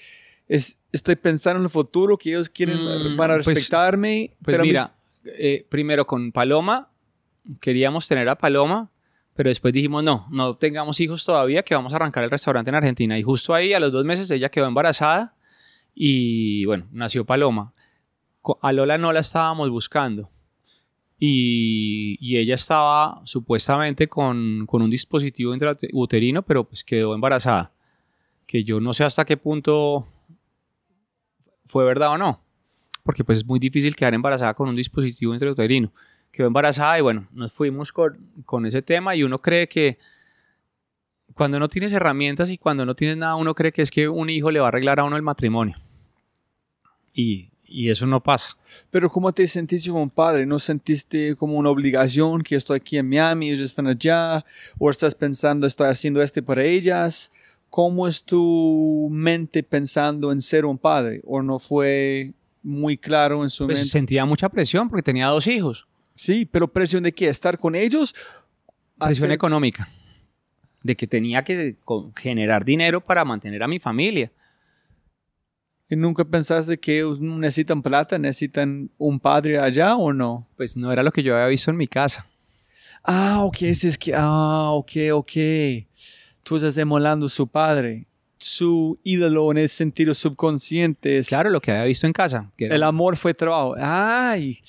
es, 0.48 0.76
estoy 0.92 1.16
pensando 1.16 1.59
en 1.60 1.64
el 1.64 1.70
futuro, 1.70 2.18
que 2.18 2.30
ellos 2.30 2.50
quieren, 2.50 2.78
Mm, 2.78 3.16
van 3.16 3.30
a 3.30 3.34
pues- 3.36 3.46
respetarme. 3.46 4.30
Pues 4.42 4.54
pero 4.54 4.64
mira, 4.64 4.94
eh, 5.24 5.64
primero 5.68 6.06
con 6.06 6.32
Paloma, 6.32 6.90
queríamos 7.60 8.06
tener 8.09 8.28
a 8.28 8.36
Paloma, 8.36 8.90
pero 9.34 9.48
después 9.48 9.72
dijimos, 9.72 10.02
no, 10.04 10.26
no 10.30 10.56
tengamos 10.56 11.00
hijos 11.00 11.24
todavía, 11.24 11.62
que 11.62 11.74
vamos 11.74 11.92
a 11.92 11.96
arrancar 11.96 12.22
el 12.24 12.30
restaurante 12.30 12.68
en 12.70 12.74
Argentina. 12.74 13.18
Y 13.18 13.22
justo 13.22 13.54
ahí, 13.54 13.72
a 13.72 13.80
los 13.80 13.92
dos 13.92 14.04
meses, 14.04 14.30
ella 14.30 14.50
quedó 14.50 14.66
embarazada 14.66 15.34
y 15.94 16.64
bueno, 16.66 16.86
nació 16.92 17.24
Paloma. 17.24 17.72
A 18.60 18.72
Lola 18.72 18.98
no 18.98 19.12
la 19.12 19.20
estábamos 19.20 19.70
buscando. 19.70 20.28
Y, 21.24 22.16
y 22.20 22.39
ella 22.39 22.57
estaba 22.57 23.23
supuestamente 23.24 24.09
con, 24.09 24.66
con 24.66 24.82
un 24.82 24.90
dispositivo 24.90 25.53
intrauterino, 25.53 26.43
pero 26.43 26.65
pues 26.65 26.82
quedó 26.82 27.15
embarazada. 27.15 27.73
Que 28.47 28.65
yo 28.65 28.81
no 28.81 28.93
sé 28.93 29.05
hasta 29.05 29.24
qué 29.24 29.36
punto 29.36 30.07
fue 31.66 31.85
verdad 31.85 32.11
o 32.11 32.19
no 32.19 32.43
porque 33.03 33.24
pues 33.24 33.39
es 33.39 33.47
muy 33.47 33.59
difícil 33.59 33.97
quedar 33.97 34.15
embarazada 34.15 34.55
con 34.55 34.69
un 34.69 34.77
dispositivo 34.77 35.32
intrauterino. 35.32 35.93
Quedó 36.31 36.47
embarazada 36.47 36.99
y 36.99 37.03
bueno, 37.03 37.28
nos 37.32 37.53
fuimos 37.53 37.93
con, 37.93 38.16
con 38.44 38.65
ese 38.65 38.81
tema 38.82 39.15
y 39.15 39.23
uno 39.23 39.40
cree 39.40 39.69
que 39.69 39.99
cuando 41.35 41.59
no 41.59 41.69
tienes 41.69 41.93
herramientas 41.93 42.51
y 42.51 42.59
cuando 42.59 42.86
no 42.86 42.94
tienes 42.94 43.16
nada, 43.16 43.36
uno 43.36 43.55
cree 43.55 43.73
que 43.73 43.82
es 43.82 43.90
que 43.90 44.09
un 44.09 44.31
hijo 44.31 44.51
le 44.51 44.61
va 44.61 44.66
a 44.66 44.69
arreglar 44.69 45.01
a 45.01 45.05
uno 45.05 45.16
el 45.16 45.23
matrimonio. 45.23 45.74
Y, 47.12 47.51
y 47.73 47.90
eso 47.90 48.07
no 48.07 48.23
pasa. 48.23 48.57
Pero 48.90 49.09
¿cómo 49.11 49.32
te 49.32 49.47
sentiste 49.49 49.90
como 49.90 50.03
un 50.03 50.11
padre? 50.11 50.44
¿No 50.47 50.59
sentiste 50.59 51.35
como 51.36 51.55
una 51.57 51.70
obligación 51.70 52.43
que 52.43 52.57
estoy 52.57 52.77
aquí 52.77 52.99
en 52.99 53.09
Miami, 53.09 53.51
ellos 53.51 53.66
están 53.70 53.86
allá? 53.86 54.44
¿O 54.78 54.90
estás 54.90 55.15
pensando, 55.15 55.66
estoy 55.66 55.89
haciendo 55.89 56.23
este 56.23 56.43
para 56.43 56.62
ellas? 56.65 57.32
¿Cómo 57.70 58.07
es 58.07 58.23
tu 58.23 59.09
mente 59.11 59.62
pensando 59.62 60.31
en 60.32 60.43
ser 60.43 60.65
un 60.66 60.77
padre? 60.78 61.23
¿O 61.24 61.40
no 61.43 61.59
fue 61.59 62.32
muy 62.62 62.97
claro 62.99 63.43
en 63.43 63.49
su 63.51 63.65
Pues 63.66 63.78
mente? 63.78 63.90
sentía 63.90 64.24
mucha 64.27 64.49
presión 64.51 64.89
porque 64.89 65.03
tenía 65.03 65.27
dos 65.28 65.47
hijos. 65.47 65.86
Sí, 66.15 66.44
pero 66.44 66.69
presión 66.69 67.03
de 67.03 67.12
qué? 67.12 67.28
¿Estar 67.28 67.59
con 67.59 67.74
ellos? 67.74 68.15
Presión 68.99 69.31
Hacer- 69.31 69.32
económica. 69.35 69.89
De 70.82 70.97
que 70.97 71.07
tenía 71.07 71.43
que 71.44 71.77
generar 72.16 72.65
dinero 72.65 73.01
para 73.01 73.24
mantener 73.24 73.62
a 73.62 73.69
mi 73.69 73.78
familia. 73.78 74.31
¿Y 75.93 75.97
nunca 75.97 76.24
pensaste 76.24 76.78
que 76.78 77.05
necesitan 77.20 77.82
plata, 77.82 78.16
necesitan 78.16 78.89
un 78.97 79.20
padre 79.20 79.59
allá 79.59 79.94
o 79.94 80.10
no? 80.14 80.48
Pues 80.56 80.74
no 80.74 80.90
era 80.90 81.02
lo 81.02 81.12
que 81.12 81.23
yo 81.23 81.35
había 81.35 81.48
visto 81.48 81.70
en 81.70 81.77
mi 81.77 81.86
casa. 81.86 82.27
Ah, 83.05 83.40
ok, 83.43 83.60
ese 83.60 83.89
es 83.89 83.98
que, 83.98 84.14
ah, 84.16 84.70
ok, 84.70 84.90
ok. 85.12 85.32
Tú 86.43 86.56
estás 86.56 86.77
demolando 86.77 87.27
a 87.27 87.28
su 87.28 87.47
padre. 87.47 88.06
Su 88.39 88.98
ídolo 89.05 89.51
en 89.51 89.59
el 89.59 89.69
sentido 89.69 90.14
subconsciente 90.14 91.19
es 91.19 91.28
Claro, 91.28 91.51
lo 91.51 91.60
que 91.60 91.73
había 91.73 91.85
visto 91.85 92.06
en 92.06 92.14
casa. 92.14 92.51
que 92.56 92.64
era 92.64 92.74
el 92.77 92.85
amor 92.85 93.19
fue 93.19 93.35
trabajo. 93.35 93.74
Ay. 93.78 94.60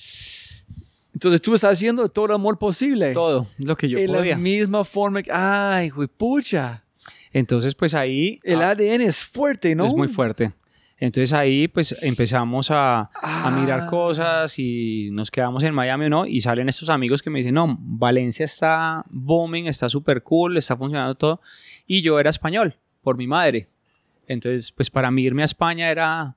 Entonces 1.14 1.40
tú 1.40 1.54
estás 1.54 1.72
haciendo 1.72 2.06
todo 2.10 2.26
el 2.26 2.32
amor 2.32 2.58
posible. 2.58 3.14
todo 3.14 3.46
lo 3.56 3.74
que 3.78 3.88
yo 3.88 3.98
en 3.98 4.08
podía. 4.08 4.32
la 4.32 4.38
misma 4.38 4.84
forma. 4.84 5.22
que- 5.22 5.32
Ay, 5.32 5.88
güey, 5.88 6.06
pucha. 6.06 6.84
Entonces, 7.32 7.74
pues 7.74 7.94
ahí 7.94 8.38
El 8.42 8.60
ah, 8.60 8.72
ADN 8.72 9.00
es 9.00 9.24
fuerte, 9.24 9.74
¿no? 9.74 9.86
es 9.86 9.94
muy 9.94 10.08
fuerte. 10.08 10.52
Entonces 10.98 11.32
ahí 11.32 11.66
pues 11.68 11.94
empezamos 12.02 12.70
a, 12.70 13.10
a 13.20 13.50
mirar 13.50 13.80
Ah. 13.82 13.86
cosas 13.88 14.58
y 14.58 15.08
nos 15.12 15.30
quedamos 15.30 15.62
en 15.64 15.74
Miami, 15.74 16.08
¿no? 16.08 16.24
Y 16.24 16.40
salen 16.40 16.68
estos 16.68 16.88
amigos 16.88 17.20
que 17.22 17.30
me 17.30 17.40
dicen, 17.40 17.54
no, 17.54 17.76
Valencia 17.80 18.44
está 18.44 19.04
booming, 19.10 19.66
está 19.66 19.88
súper 19.88 20.22
cool, 20.22 20.56
está 20.56 20.76
funcionando 20.76 21.14
todo. 21.16 21.40
Y 21.86 22.00
yo 22.02 22.18
era 22.20 22.30
español, 22.30 22.76
por 23.02 23.16
mi 23.16 23.26
madre. 23.26 23.68
Entonces, 24.28 24.70
pues 24.72 24.88
para 24.88 25.10
mí 25.10 25.22
irme 25.24 25.42
a 25.42 25.46
España 25.46 25.90
era, 25.90 26.36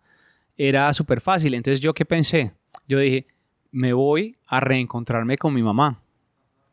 era 0.58 0.92
súper 0.94 1.22
fácil. 1.22 1.54
Entonces, 1.54 1.80
¿yo 1.80 1.94
qué 1.94 2.04
pensé? 2.04 2.54
Yo 2.88 3.00
dije, 3.00 3.28
me 3.72 3.94
voy 3.94 4.36
a 4.48 4.60
reencontrarme 4.60 5.38
con 5.38 5.54
mi 5.54 5.62
mamá 5.62 6.02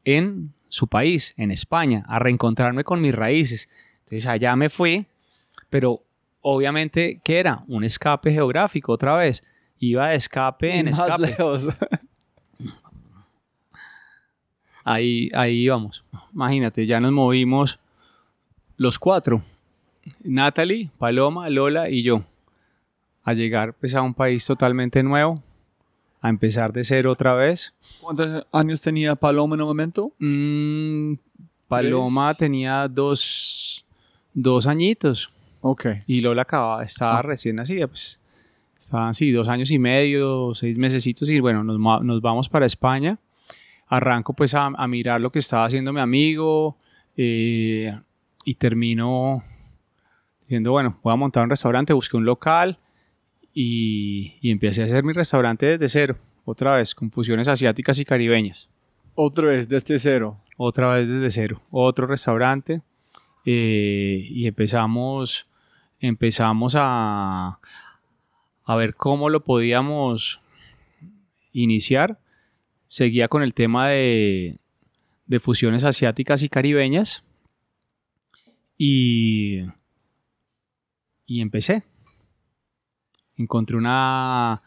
en 0.05 0.53
su 0.69 0.89
país, 0.89 1.35
en 1.37 1.51
España, 1.51 2.03
a 2.09 2.19
reencontrarme 2.19 2.83
con 2.83 3.01
mis 3.01 3.15
raíces. 3.15 3.69
Entonces, 4.01 4.27
allá 4.27 4.57
me 4.57 4.71
fui, 4.71 5.07
pero 5.71 6.03
obviamente, 6.45 7.21
¿qué 7.25 7.39
era? 7.41 7.65
Un 7.67 7.83
escape 7.85 8.31
geográfico 8.33 8.93
otra 8.93 9.17
vez. 9.17 9.43
Iba 9.81 10.09
de 10.09 10.17
escape 10.17 10.79
en 10.79 10.87
Más 10.91 10.99
escape. 11.01 11.23
lejos. 11.23 11.65
Ahí, 14.87 15.31
ahí 15.33 15.63
íbamos. 15.63 16.05
Imagínate, 16.35 16.87
ya 16.87 17.01
nos 17.01 17.11
movimos 17.13 17.79
los 18.77 18.99
cuatro. 18.99 19.43
Natalie, 20.23 20.91
Paloma, 20.99 21.49
Lola 21.49 21.89
y 21.89 22.03
yo. 22.03 22.23
A 23.23 23.33
llegar 23.33 23.73
pues 23.73 23.95
a 23.95 24.03
un 24.03 24.13
país 24.13 24.45
totalmente 24.45 25.03
nuevo. 25.03 25.43
A 26.21 26.29
empezar 26.29 26.73
de 26.73 26.85
cero 26.85 27.13
otra 27.13 27.33
vez. 27.35 27.73
¿Cuántos 28.01 28.47
años 28.53 28.83
tenía 28.83 29.15
Paloma 29.15 29.55
en 29.55 29.63
un 29.63 29.69
momento? 29.69 30.13
Mm, 30.19 31.15
Paloma 31.67 32.29
Tres. 32.35 32.39
tenía 32.39 32.87
dos, 32.89 33.85
dos 34.35 34.67
añitos. 34.67 35.33
Ok. 35.67 35.87
Y 36.07 36.21
Lola 36.21 36.43
acababa, 36.43 36.83
estaba 36.85 37.19
Ah. 37.19 37.23
recién 37.23 37.57
nacida, 37.57 37.87
pues 37.87 38.21
estaban 38.79 39.09
así 39.09 39.31
dos 39.31 39.49
años 39.49 39.71
y 39.71 39.79
medio, 39.79 40.55
seis 40.55 40.77
mesecitos 40.77 41.31
y 41.31 41.41
bueno, 41.41 41.65
nos, 41.65 41.79
nos 42.05 42.21
vamos 42.21 42.51
para 42.51 42.67
España. 42.67 43.19
Arranco 43.87 44.35
pues 44.35 44.53
a, 44.55 44.67
a 44.67 44.87
mirar 44.87 45.21
lo 45.23 45.31
que 45.33 45.39
estaba 45.39 45.65
haciendo 45.65 45.91
mi 45.93 46.01
amigo 46.01 46.77
eh, 47.17 47.99
y 48.45 48.55
termino 48.57 49.43
diciendo, 50.43 50.73
bueno, 50.73 50.99
voy 51.03 51.13
a 51.15 51.17
montar 51.17 51.45
un 51.45 51.51
restaurante, 51.51 51.95
busqué 51.95 52.17
un 52.19 52.27
local 52.27 52.79
y, 53.55 54.35
y 54.43 54.51
empecé 54.51 54.83
a 54.83 54.85
hacer 54.85 55.03
mi 55.03 55.15
restaurante 55.15 55.65
desde 55.79 55.89
cero, 55.89 56.19
otra 56.45 56.75
vez, 56.75 56.95
con 56.95 57.11
fusiones 57.11 57.49
asiáticas 57.49 57.99
y 58.01 58.05
caribeñas. 58.05 58.69
Otra 59.15 59.47
vez, 59.47 59.67
desde 59.69 59.99
cero. 59.99 60.37
Otra 60.59 60.93
vez 60.95 61.09
desde 61.09 61.31
cero. 61.31 61.63
Otro 61.71 62.07
restaurante. 62.07 62.83
eh, 63.47 64.27
y 64.31 64.47
empezamos, 64.47 65.47
empezamos 66.07 66.75
a, 66.77 67.61
a 68.65 68.77
ver 68.77 68.95
cómo 68.95 69.31
lo 69.31 69.45
podíamos 69.45 70.41
iniciar. 71.53 72.19
Seguía 72.87 73.29
con 73.29 73.43
el 73.43 73.55
tema 73.55 73.89
de, 73.89 74.59
de 75.27 75.41
fusiones 75.41 75.85
asiáticas 75.85 76.43
y 76.43 76.49
caribeñas. 76.49 77.25
Y, 78.77 79.63
y 81.27 81.41
empecé. 81.41 81.85
Encontré 83.37 83.77
una, 83.77 84.63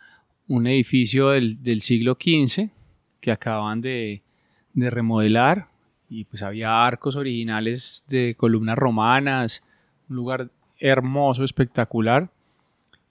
un 0.47 0.67
edificio 0.67 1.29
del, 1.29 1.61
del 1.61 1.81
siglo 1.81 2.17
XV 2.19 2.69
que 3.21 3.31
acaban 3.31 3.81
de, 3.81 4.23
de 4.73 4.89
remodelar 4.89 5.69
y 6.09 6.23
pues 6.25 6.41
había 6.41 6.85
arcos 6.85 7.15
originales 7.15 8.05
de 8.07 8.35
columnas 8.35 8.77
romanas, 8.77 9.61
un 10.09 10.15
lugar 10.15 10.49
hermoso, 10.79 11.43
espectacular 11.43 12.29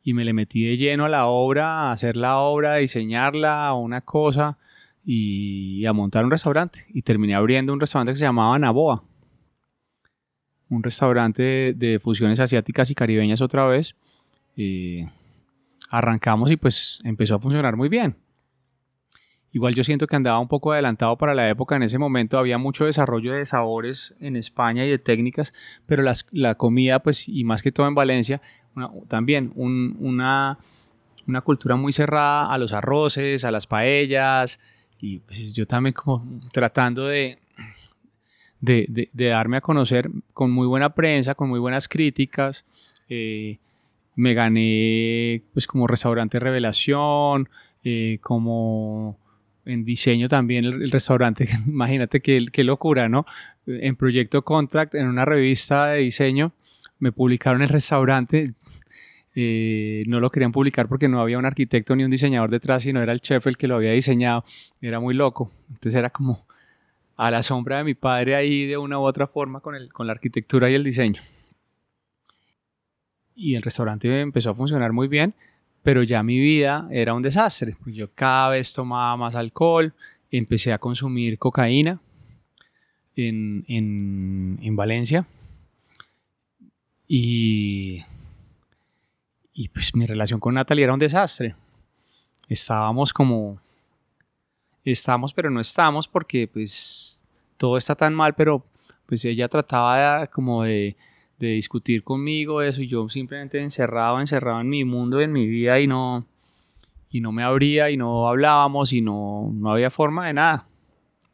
y 0.02 0.14
me 0.14 0.24
le 0.24 0.32
metí 0.32 0.64
de 0.64 0.76
lleno 0.76 1.04
a 1.06 1.08
la 1.08 1.26
obra, 1.26 1.88
a 1.88 1.92
hacer 1.92 2.16
la 2.16 2.38
obra, 2.38 2.74
a 2.74 2.76
diseñarla, 2.76 3.72
una 3.74 4.00
cosa 4.00 4.56
y 5.04 5.84
a 5.86 5.92
montar 5.92 6.24
un 6.24 6.30
restaurante 6.30 6.84
y 6.88 7.02
terminé 7.02 7.34
abriendo 7.34 7.72
un 7.72 7.80
restaurante 7.80 8.12
que 8.12 8.18
se 8.18 8.24
llamaba 8.24 8.58
Naboa, 8.58 9.02
un 10.68 10.82
restaurante 10.82 11.42
de, 11.42 11.74
de 11.74 11.98
fusiones 12.00 12.40
asiáticas 12.40 12.90
y 12.90 12.94
caribeñas 12.94 13.40
otra 13.40 13.66
vez. 13.66 13.94
Eh, 14.56 15.08
arrancamos 15.90 16.50
y 16.50 16.56
pues 16.56 17.00
empezó 17.04 17.36
a 17.36 17.40
funcionar 17.40 17.76
muy 17.76 17.88
bien. 17.88 18.16
Igual 19.56 19.74
yo 19.74 19.84
siento 19.84 20.06
que 20.06 20.14
andaba 20.16 20.38
un 20.38 20.48
poco 20.48 20.72
adelantado 20.72 21.16
para 21.16 21.32
la 21.34 21.48
época. 21.48 21.76
En 21.76 21.82
ese 21.82 21.96
momento 21.96 22.38
había 22.38 22.58
mucho 22.58 22.84
desarrollo 22.84 23.32
de 23.32 23.46
sabores 23.46 24.12
en 24.20 24.36
España 24.36 24.84
y 24.84 24.90
de 24.90 24.98
técnicas, 24.98 25.54
pero 25.86 26.02
las- 26.02 26.26
la 26.30 26.56
comida, 26.56 26.98
pues, 26.98 27.26
y 27.26 27.42
más 27.42 27.62
que 27.62 27.72
todo 27.72 27.88
en 27.88 27.94
Valencia, 27.94 28.42
también 29.08 29.52
un- 29.54 29.96
una, 29.98 30.58
una 31.26 31.40
cultura 31.40 31.74
muy 31.76 31.94
cerrada 31.94 32.52
a 32.52 32.58
los 32.58 32.74
arroces, 32.74 33.46
a 33.46 33.50
las 33.50 33.66
paellas, 33.66 34.60
y 35.00 35.20
pues, 35.20 35.54
yo 35.54 35.64
también 35.66 35.94
como 35.94 36.22
tratando 36.52 37.06
de, 37.06 37.38
de, 38.60 38.84
de- 38.90 39.08
de 39.10 39.26
darme 39.28 39.56
a 39.56 39.60
conocer 39.62 40.10
con 40.34 40.50
muy 40.50 40.66
buena 40.66 40.90
prensa, 40.94 41.34
con 41.34 41.48
muy 41.48 41.60
buenas 41.60 41.88
críticas. 41.88 42.66
eh, 43.08 43.56
me 44.16 44.34
gané 44.34 45.40
pues 45.54 45.66
como 45.66 45.86
restaurante 45.86 46.38
revelación, 46.40 47.48
eh, 47.84 48.18
como 48.20 49.16
en 49.66 49.84
diseño 49.84 50.28
también 50.28 50.64
el, 50.64 50.82
el 50.82 50.90
restaurante, 50.90 51.48
imagínate 51.66 52.20
qué, 52.20 52.46
qué 52.50 52.64
locura, 52.64 53.08
¿no? 53.08 53.26
En 53.66 53.96
Proyecto 53.96 54.42
Contract, 54.42 54.94
en 54.94 55.08
una 55.08 55.24
revista 55.24 55.88
de 55.88 55.98
diseño, 55.98 56.52
me 56.98 57.12
publicaron 57.12 57.62
el 57.62 57.68
restaurante, 57.68 58.54
eh, 59.34 60.04
no 60.06 60.20
lo 60.20 60.30
querían 60.30 60.52
publicar 60.52 60.88
porque 60.88 61.08
no 61.08 61.20
había 61.20 61.38
un 61.38 61.44
arquitecto 61.44 61.94
ni 61.94 62.04
un 62.04 62.10
diseñador 62.10 62.50
detrás, 62.50 62.84
sino 62.84 63.02
era 63.02 63.12
el 63.12 63.20
chef 63.20 63.46
el 63.46 63.56
que 63.56 63.68
lo 63.68 63.76
había 63.76 63.92
diseñado, 63.92 64.44
era 64.80 65.00
muy 65.00 65.14
loco, 65.14 65.50
entonces 65.68 65.94
era 65.94 66.10
como 66.10 66.46
a 67.16 67.30
la 67.30 67.42
sombra 67.42 67.78
de 67.78 67.84
mi 67.84 67.94
padre 67.94 68.36
ahí 68.36 68.66
de 68.66 68.76
una 68.76 68.98
u 68.98 69.02
otra 69.02 69.26
forma 69.26 69.60
con, 69.60 69.74
el, 69.74 69.92
con 69.92 70.06
la 70.06 70.12
arquitectura 70.12 70.70
y 70.70 70.74
el 70.74 70.84
diseño. 70.84 71.20
Y 73.34 73.54
el 73.54 73.62
restaurante 73.62 74.20
empezó 74.20 74.50
a 74.50 74.54
funcionar 74.54 74.92
muy 74.92 75.08
bien, 75.08 75.34
pero 75.86 76.02
ya 76.02 76.20
mi 76.24 76.36
vida 76.40 76.88
era 76.90 77.14
un 77.14 77.22
desastre. 77.22 77.76
Yo 77.86 78.10
cada 78.12 78.48
vez 78.48 78.72
tomaba 78.72 79.16
más 79.16 79.36
alcohol, 79.36 79.94
empecé 80.32 80.72
a 80.72 80.78
consumir 80.78 81.38
cocaína 81.38 82.00
en, 83.14 83.64
en, 83.68 84.58
en 84.60 84.74
Valencia 84.74 85.28
y, 87.06 88.02
y 89.52 89.68
pues 89.68 89.94
mi 89.94 90.06
relación 90.06 90.40
con 90.40 90.54
Natalie 90.54 90.82
era 90.82 90.92
un 90.92 90.98
desastre. 90.98 91.54
Estábamos 92.48 93.12
como... 93.12 93.60
Estamos, 94.84 95.32
pero 95.32 95.50
no 95.50 95.60
estamos 95.60 96.08
porque 96.08 96.48
pues 96.48 97.24
todo 97.56 97.76
está 97.76 97.94
tan 97.94 98.12
mal, 98.12 98.34
pero 98.34 98.64
pues 99.06 99.24
ella 99.24 99.46
trataba 99.48 100.22
de- 100.22 100.28
como 100.28 100.64
de, 100.64 100.96
de 101.38 101.48
discutir 101.48 102.02
conmigo 102.02 102.62
eso 102.62 102.82
y 102.82 102.88
yo 102.88 103.08
simplemente 103.08 103.60
encerrado, 103.60 104.20
encerrado 104.20 104.60
en 104.60 104.68
mi 104.68 104.84
mundo, 104.84 105.20
en 105.20 105.32
mi 105.32 105.46
vida 105.46 105.78
y 105.80 105.86
no, 105.86 106.26
y 107.10 107.20
no 107.20 107.32
me 107.32 107.42
abría 107.42 107.90
y 107.90 107.96
no 107.96 108.28
hablábamos 108.28 108.92
y 108.92 109.00
no, 109.00 109.50
no 109.52 109.70
había 109.70 109.90
forma 109.90 110.26
de 110.26 110.34
nada. 110.34 110.66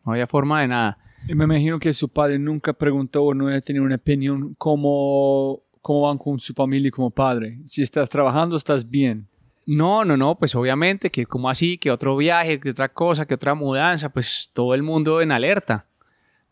No 0.05 0.13
había 0.13 0.27
forma 0.27 0.61
de 0.61 0.69
nada. 0.69 0.99
Y 1.29 1.35
me 1.35 1.45
imagino 1.45 1.79
que 1.79 1.93
su 1.93 2.09
padre 2.09 2.39
nunca 2.39 2.73
preguntó 2.73 3.23
o 3.23 3.35
no 3.35 3.47
había 3.47 3.61
tenido 3.61 3.85
una 3.85 3.95
opinión 3.95 4.55
cómo, 4.59 5.61
cómo 5.81 6.03
van 6.03 6.19
con 6.19 6.41
su 6.41 6.53
familia 6.53 6.91
como 6.91 7.11
padre. 7.11 7.61
Si 7.65 7.83
estás 7.83 8.09
trabajando, 8.09 8.57
estás 8.57 8.89
bien. 8.89 9.29
No, 9.65 10.05
no, 10.05 10.17
no, 10.17 10.37
pues 10.37 10.57
obviamente 10.57 11.11
que 11.11 11.25
como 11.25 11.49
así, 11.49 11.79
que 11.79 11.93
otro 11.93 12.17
viaje, 12.17 12.59
que 12.59 12.71
otra 12.71 12.93
cosa, 12.93 13.27
que 13.27 13.35
otra 13.35 13.55
mudanza, 13.55 14.13
pues 14.13 14.51
todo 14.53 14.75
el 14.75 14.83
mundo 14.83 15.21
en 15.21 15.31
alerta. 15.31 15.87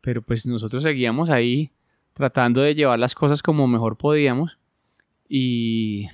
Pero 0.00 0.22
pues 0.22 0.46
nosotros 0.46 0.84
seguíamos 0.84 1.28
ahí 1.28 1.72
tratando 2.20 2.60
de 2.60 2.74
llevar 2.74 2.98
las 2.98 3.14
cosas 3.14 3.42
como 3.42 3.66
mejor 3.66 3.96
podíamos. 3.96 4.58
Y, 5.28 6.08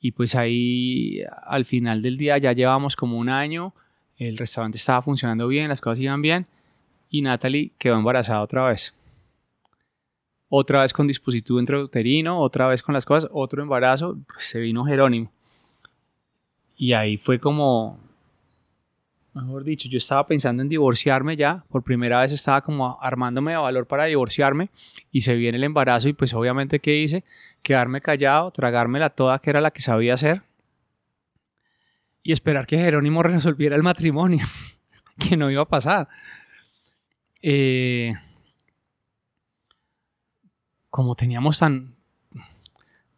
y 0.00 0.12
pues 0.12 0.34
ahí 0.34 1.22
al 1.46 1.64
final 1.64 2.02
del 2.02 2.16
día 2.16 2.38
ya 2.38 2.52
llevamos 2.52 2.96
como 2.96 3.18
un 3.18 3.28
año, 3.28 3.74
el 4.16 4.38
restaurante 4.38 4.78
estaba 4.78 5.02
funcionando 5.02 5.46
bien, 5.48 5.68
las 5.68 5.80
cosas 5.80 6.00
iban 6.00 6.22
bien 6.22 6.46
y 7.10 7.22
Natalie 7.22 7.72
quedó 7.78 7.96
embarazada 7.96 8.42
otra 8.42 8.66
vez. 8.66 8.94
Otra 10.48 10.82
vez 10.82 10.92
con 10.92 11.06
dispositivo 11.06 11.60
intrauterino, 11.60 12.40
otra 12.40 12.66
vez 12.68 12.82
con 12.82 12.94
las 12.94 13.04
cosas, 13.04 13.28
otro 13.32 13.62
embarazo, 13.62 14.16
pues 14.26 14.46
se 14.46 14.60
vino 14.60 14.84
Jerónimo. 14.84 15.30
Y 16.76 16.92
ahí 16.92 17.16
fue 17.16 17.38
como, 17.38 17.98
mejor 19.34 19.64
dicho, 19.64 19.88
yo 19.88 19.98
estaba 19.98 20.26
pensando 20.26 20.62
en 20.62 20.68
divorciarme 20.68 21.36
ya, 21.36 21.64
por 21.68 21.82
primera 21.82 22.20
vez 22.20 22.32
estaba 22.32 22.60
como 22.60 22.98
armándome 23.00 23.50
de 23.50 23.56
valor 23.58 23.86
para 23.86 24.04
divorciarme 24.04 24.70
y 25.10 25.22
se 25.22 25.34
viene 25.34 25.58
el 25.58 25.64
embarazo 25.64 26.08
y 26.08 26.12
pues 26.12 26.32
obviamente 26.34 26.78
¿qué 26.78 26.96
hice? 26.96 27.24
Quedarme 27.62 28.00
callado, 28.00 28.50
tragármela 28.52 29.10
toda 29.10 29.38
que 29.40 29.50
era 29.50 29.60
la 29.60 29.72
que 29.72 29.82
sabía 29.82 30.14
hacer 30.14 30.42
y 32.22 32.32
esperar 32.32 32.66
que 32.66 32.78
Jerónimo 32.78 33.22
resolviera 33.24 33.76
el 33.76 33.82
matrimonio, 33.82 34.44
que 35.18 35.36
no 35.36 35.50
iba 35.50 35.62
a 35.62 35.68
pasar. 35.68 36.08
Eh, 37.42 38.14
como 40.90 41.14
teníamos 41.14 41.58
tan, 41.58 41.96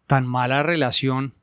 tan 0.07 0.27
mala 0.27 0.63
relación, 0.63 1.35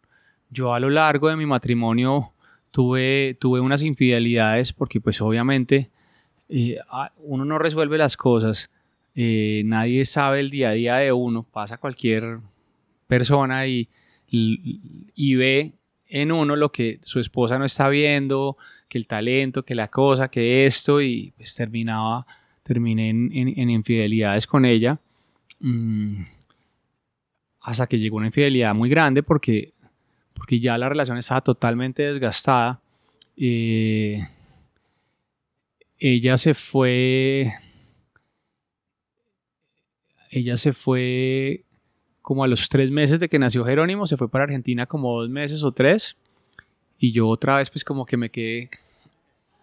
yo 0.50 0.74
a 0.74 0.80
lo 0.80 0.90
largo 0.90 1.30
de 1.30 1.38
mi 1.38 1.46
matrimonio 1.46 2.33
tuve, 2.74 3.38
tuve 3.40 3.62
unas 3.62 3.84
infidelidades 3.84 4.74
porque 4.74 5.00
pues 5.00 5.22
obviamente 5.22 5.90
eh, 6.50 6.80
uno 7.20 7.46
no 7.46 7.58
resuelve 7.60 7.98
las 7.98 8.18
cosas, 8.18 8.70
eh, 9.16 9.62
nadie 9.66 10.04
sabe 10.06 10.40
el 10.40 10.50
día 10.50 10.70
a 10.70 10.74
día 10.74 10.96
de 10.96 11.14
uno, 11.14 11.44
pasa 11.44 11.78
cualquier 11.78 12.40
persona 13.08 13.68
y, 13.68 13.88
y 14.28 15.36
ve 15.36 15.74
en 16.08 16.32
uno 16.32 16.56
lo 16.56 16.72
que 16.72 17.00
su 17.04 17.20
esposa 17.20 17.58
no 17.58 17.66
está 17.66 17.90
viendo, 17.90 18.58
que 18.88 18.98
el 18.98 19.08
talento, 19.08 19.64
que 19.64 19.76
la 19.76 19.88
cosa, 19.90 20.28
que 20.28 20.66
esto, 20.66 21.02
y 21.02 21.34
pues 21.36 21.56
terminaba, 21.56 22.26
terminé 22.64 23.10
en, 23.10 23.70
infidelidades 23.70 24.46
con 24.46 24.66
ella. 24.66 25.00
Mm, 25.60 26.24
hasta 27.62 27.88
que 27.88 27.98
llegó 27.98 28.18
una 28.18 28.28
infidelidad 28.28 28.76
muy 28.76 28.90
grande 28.90 29.24
porque, 29.24 29.74
porque 30.34 30.60
ya 30.60 30.78
la 30.78 30.90
relación 30.90 31.18
estaba 31.18 31.42
totalmente 31.42 32.04
desgastada. 32.04 32.80
Eh, 33.38 34.28
ella 36.00 36.38
se 36.38 36.54
fue. 36.54 37.54
Ella 40.30 40.58
se 40.58 40.74
fue 40.74 41.64
como 42.22 42.44
a 42.44 42.48
los 42.48 42.70
tres 42.70 42.90
meses 42.90 43.20
de 43.20 43.30
que 43.30 43.38
nació 43.38 43.66
Jerónimo, 43.66 44.08
se 44.08 44.18
fue 44.18 44.30
para 44.30 44.46
Argentina 44.46 44.86
como 44.86 45.20
dos 45.20 45.30
meses 45.30 45.62
o 45.62 45.72
tres. 45.72 46.16
Y 46.98 47.12
yo 47.12 47.28
otra 47.28 47.58
vez 47.58 47.70
pues 47.70 47.84
como 47.84 48.06
que 48.06 48.18
me 48.18 48.30
quedé 48.30 48.70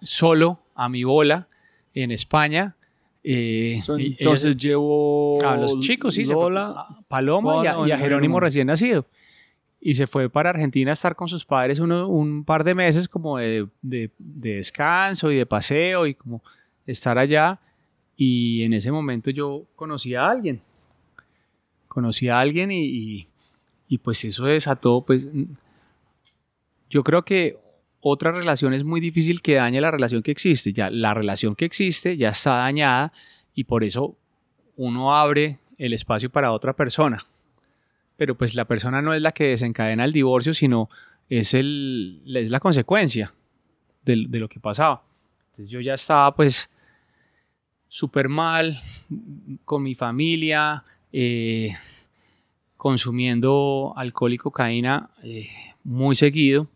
solo 0.03 0.61
a 0.75 0.89
mi 0.89 1.05
bola 1.05 1.49
en 1.95 2.11
España. 2.11 2.77
Eh, 3.25 3.81
entonces 3.99 4.57
llevo 4.57 5.45
a 5.45 5.57
los 5.57 5.81
chicos, 5.81 6.15
sí, 6.15 6.25
Paloma 7.09 7.63
y 7.87 7.91
a, 7.91 7.99
Jerónimo 7.99 8.41
recién 8.41 8.67
nacido. 8.67 9.07
Y 9.81 9.95
se 9.95 10.07
fue 10.07 10.29
para 10.29 10.51
Argentina 10.51 10.91
a 10.91 10.95
estar 10.95 11.17
con 11.17 11.29
sus 11.29 11.47
padres 11.47 11.79
un 11.79 12.45
par 12.45 12.65
de 12.65 12.75
meses 12.75 13.09
como 13.09 13.39
de, 13.39 13.69
descanso 14.19 15.31
y 15.31 15.37
de 15.37 15.47
paseo 15.47 16.07
y 16.07 16.15
como 16.15 16.43
estar 16.87 17.19
allá. 17.19 17.59
Y 18.17 18.63
en 18.63 18.75
ese 18.75 18.93
momento 18.93 19.31
yo 19.31 19.65
conocí 19.75 20.15
a 20.15 20.29
alguien. 20.29 20.61
Conocí 21.89 22.29
a 22.29 22.39
alguien 22.39 22.71
y, 22.71 23.27
y 23.89 23.99
pues 23.99 24.23
eso 24.25 24.45
desató, 24.45 25.05
pues 25.05 25.27
yo 26.91 27.03
creo 27.03 27.25
que 27.25 27.59
otra 28.01 28.33
relación 28.33 28.75
es 28.75 28.85
muy 28.85 29.01
difícil 29.01 29.43
que 29.43 29.55
dañe 29.55 29.81
la 29.81 29.91
relación 29.91 30.23
que 30.23 30.31
existe. 30.31 30.73
Ya 30.73 30.91
la 30.91 31.15
relación 31.15 31.55
que 31.55 31.65
existe 31.65 32.17
ya 32.17 32.31
está 32.31 32.57
dañada 32.57 33.13
y 33.55 33.65
por 33.65 33.85
eso 33.85 34.17
uno 34.77 35.15
abre 35.15 35.59
el 35.79 35.93
espacio 35.93 36.31
para 36.31 36.53
otra 36.53 36.75
persona. 36.75 37.27
Pero 38.21 38.35
pues 38.35 38.55
la 38.55 38.67
persona 38.67 39.01
no 39.01 39.15
es 39.15 39.23
la 39.23 39.33
que 39.33 39.45
desencadena 39.45 40.05
el 40.05 40.13
divorcio, 40.13 40.53
sino 40.53 40.91
es, 41.31 41.55
el, 41.55 42.21
es 42.27 42.51
la 42.51 42.61
consecuencia 42.61 43.33
de, 44.05 44.17
lo 44.17 44.47
que 44.47 44.61
pasaba. 44.61 45.05
Entonces 45.53 45.71
yo 45.71 45.81
ya 45.81 45.95
estaba 45.95 46.35
pues 46.35 46.69
súper 47.89 48.29
mal 48.29 48.77
con 49.65 49.83
mi 49.83 49.95
familia, 49.95 50.85
eh, 51.15 51.71
consumiendo 52.77 53.95
alcohol 53.97 54.35
y 54.35 54.37
cocaína 54.37 55.09
eh, 55.23 55.49
muy 55.83 56.15
seguido 56.15 56.69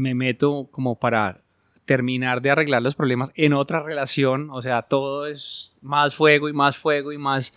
me 0.00 0.14
meto 0.14 0.68
como 0.70 0.98
para 0.98 1.42
terminar 1.84 2.40
de 2.40 2.50
arreglar 2.50 2.80
los 2.82 2.94
problemas 2.94 3.32
en 3.34 3.52
otra 3.52 3.82
relación, 3.82 4.48
o 4.50 4.62
sea, 4.62 4.82
todo 4.82 5.26
es 5.26 5.76
más 5.82 6.14
fuego 6.14 6.48
y 6.48 6.52
más 6.52 6.76
fuego 6.76 7.12
y 7.12 7.18
más... 7.18 7.52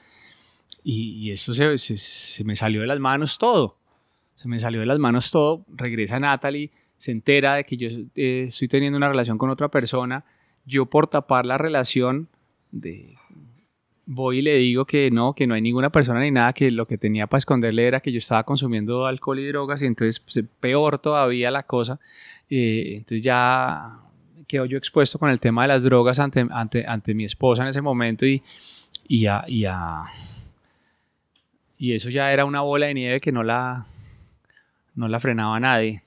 Y, 0.83 1.31
eso 1.31 1.53
se, 1.53 1.77
se, 1.77 2.43
me 2.43 2.55
salió 2.55 2.81
de 2.81 2.87
las 2.87 2.99
manos 2.99 3.37
todo, 3.37 3.77
se 4.35 4.47
me 4.47 4.59
salió 4.59 4.81
de 4.81 4.85
las 4.85 4.99
manos 4.99 5.31
todo, 5.31 5.65
regresa 5.69 6.19
Natalie, 6.19 6.71
se 6.97 7.11
entera 7.11 7.55
de 7.55 7.63
que 7.63 7.77
yo 7.77 7.89
eh, 8.15 8.45
estoy 8.47 8.67
teniendo 8.67 8.97
una 8.97 9.07
relación 9.07 9.37
con 9.37 9.49
otra 9.49 9.69
persona, 9.69 10.25
yo 10.65 10.85
por 10.85 11.07
tapar 11.07 11.45
la 11.45 11.57
relación 11.57 12.27
de 12.71 13.15
voy 14.05 14.39
y 14.39 14.41
le 14.41 14.55
digo 14.57 14.85
que 14.85 15.11
no, 15.11 15.33
que 15.33 15.47
no 15.47 15.53
hay 15.53 15.61
ninguna 15.61 15.89
persona 15.89 16.21
ni 16.21 16.31
nada, 16.31 16.53
que 16.53 16.71
lo 16.71 16.85
que 16.87 16.97
tenía 16.97 17.27
para 17.27 17.39
esconderle 17.39 17.87
era 17.87 17.99
que 17.99 18.11
yo 18.11 18.17
estaba 18.17 18.43
consumiendo 18.43 19.05
alcohol 19.05 19.39
y 19.39 19.47
drogas 19.47 19.81
y 19.81 19.85
entonces 19.85 20.19
pues, 20.19 20.45
peor 20.59 20.99
todavía 20.99 21.51
la 21.51 21.63
cosa. 21.63 21.99
Eh, 22.49 22.95
entonces 22.97 23.21
ya 23.21 23.99
quedo 24.47 24.65
yo 24.65 24.77
expuesto 24.77 25.17
con 25.17 25.29
el 25.29 25.39
tema 25.39 25.63
de 25.63 25.69
las 25.69 25.83
drogas 25.83 26.19
ante, 26.19 26.45
ante, 26.51 26.85
ante 26.85 27.15
mi 27.15 27.23
esposa 27.23 27.63
en 27.63 27.69
ese 27.69 27.81
momento 27.81 28.25
y, 28.25 28.43
y, 29.07 29.27
y, 29.47 29.65
y 31.83 31.91
eso 31.91 32.09
ya 32.09 32.31
era 32.31 32.45
una 32.45 32.61
bola 32.61 32.85
de 32.85 32.93
nieve 32.93 33.19
que 33.19 33.33
no 33.33 33.43
la, 33.43 33.85
no 34.95 35.09
la 35.09 35.19
frenaba 35.19 35.59
nadie 35.59 36.01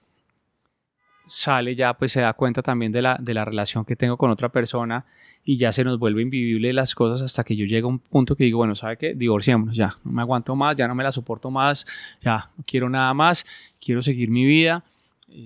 sale 1.26 1.76
ya 1.76 1.92
pues 1.92 2.12
se 2.12 2.22
da 2.22 2.32
cuenta 2.32 2.62
también 2.62 2.92
de 2.92 3.02
la, 3.02 3.18
de 3.20 3.34
la 3.34 3.44
relación 3.44 3.84
que 3.84 3.94
tengo 3.94 4.16
con 4.16 4.30
otra 4.30 4.48
persona 4.48 5.04
y 5.44 5.58
ya 5.58 5.72
se 5.72 5.84
nos 5.84 5.98
vuelve 5.98 6.22
invivible 6.22 6.72
las 6.72 6.94
cosas 6.94 7.20
hasta 7.20 7.44
que 7.44 7.56
yo 7.56 7.66
llego 7.66 7.88
a 7.88 7.90
un 7.90 7.98
punto 7.98 8.36
que 8.36 8.44
digo, 8.44 8.56
bueno, 8.56 8.74
¿sabe 8.74 8.96
qué? 8.96 9.14
Divorciémonos 9.14 9.76
ya, 9.76 9.98
no 10.02 10.12
me 10.12 10.22
aguanto 10.22 10.56
más, 10.56 10.76
ya 10.76 10.88
no 10.88 10.94
me 10.94 11.04
la 11.04 11.12
soporto 11.12 11.50
más, 11.50 11.84
ya 12.22 12.50
no 12.56 12.64
quiero 12.66 12.88
nada 12.88 13.12
más, 13.12 13.44
quiero 13.78 14.00
seguir 14.00 14.30
mi 14.30 14.46
vida, 14.46 14.82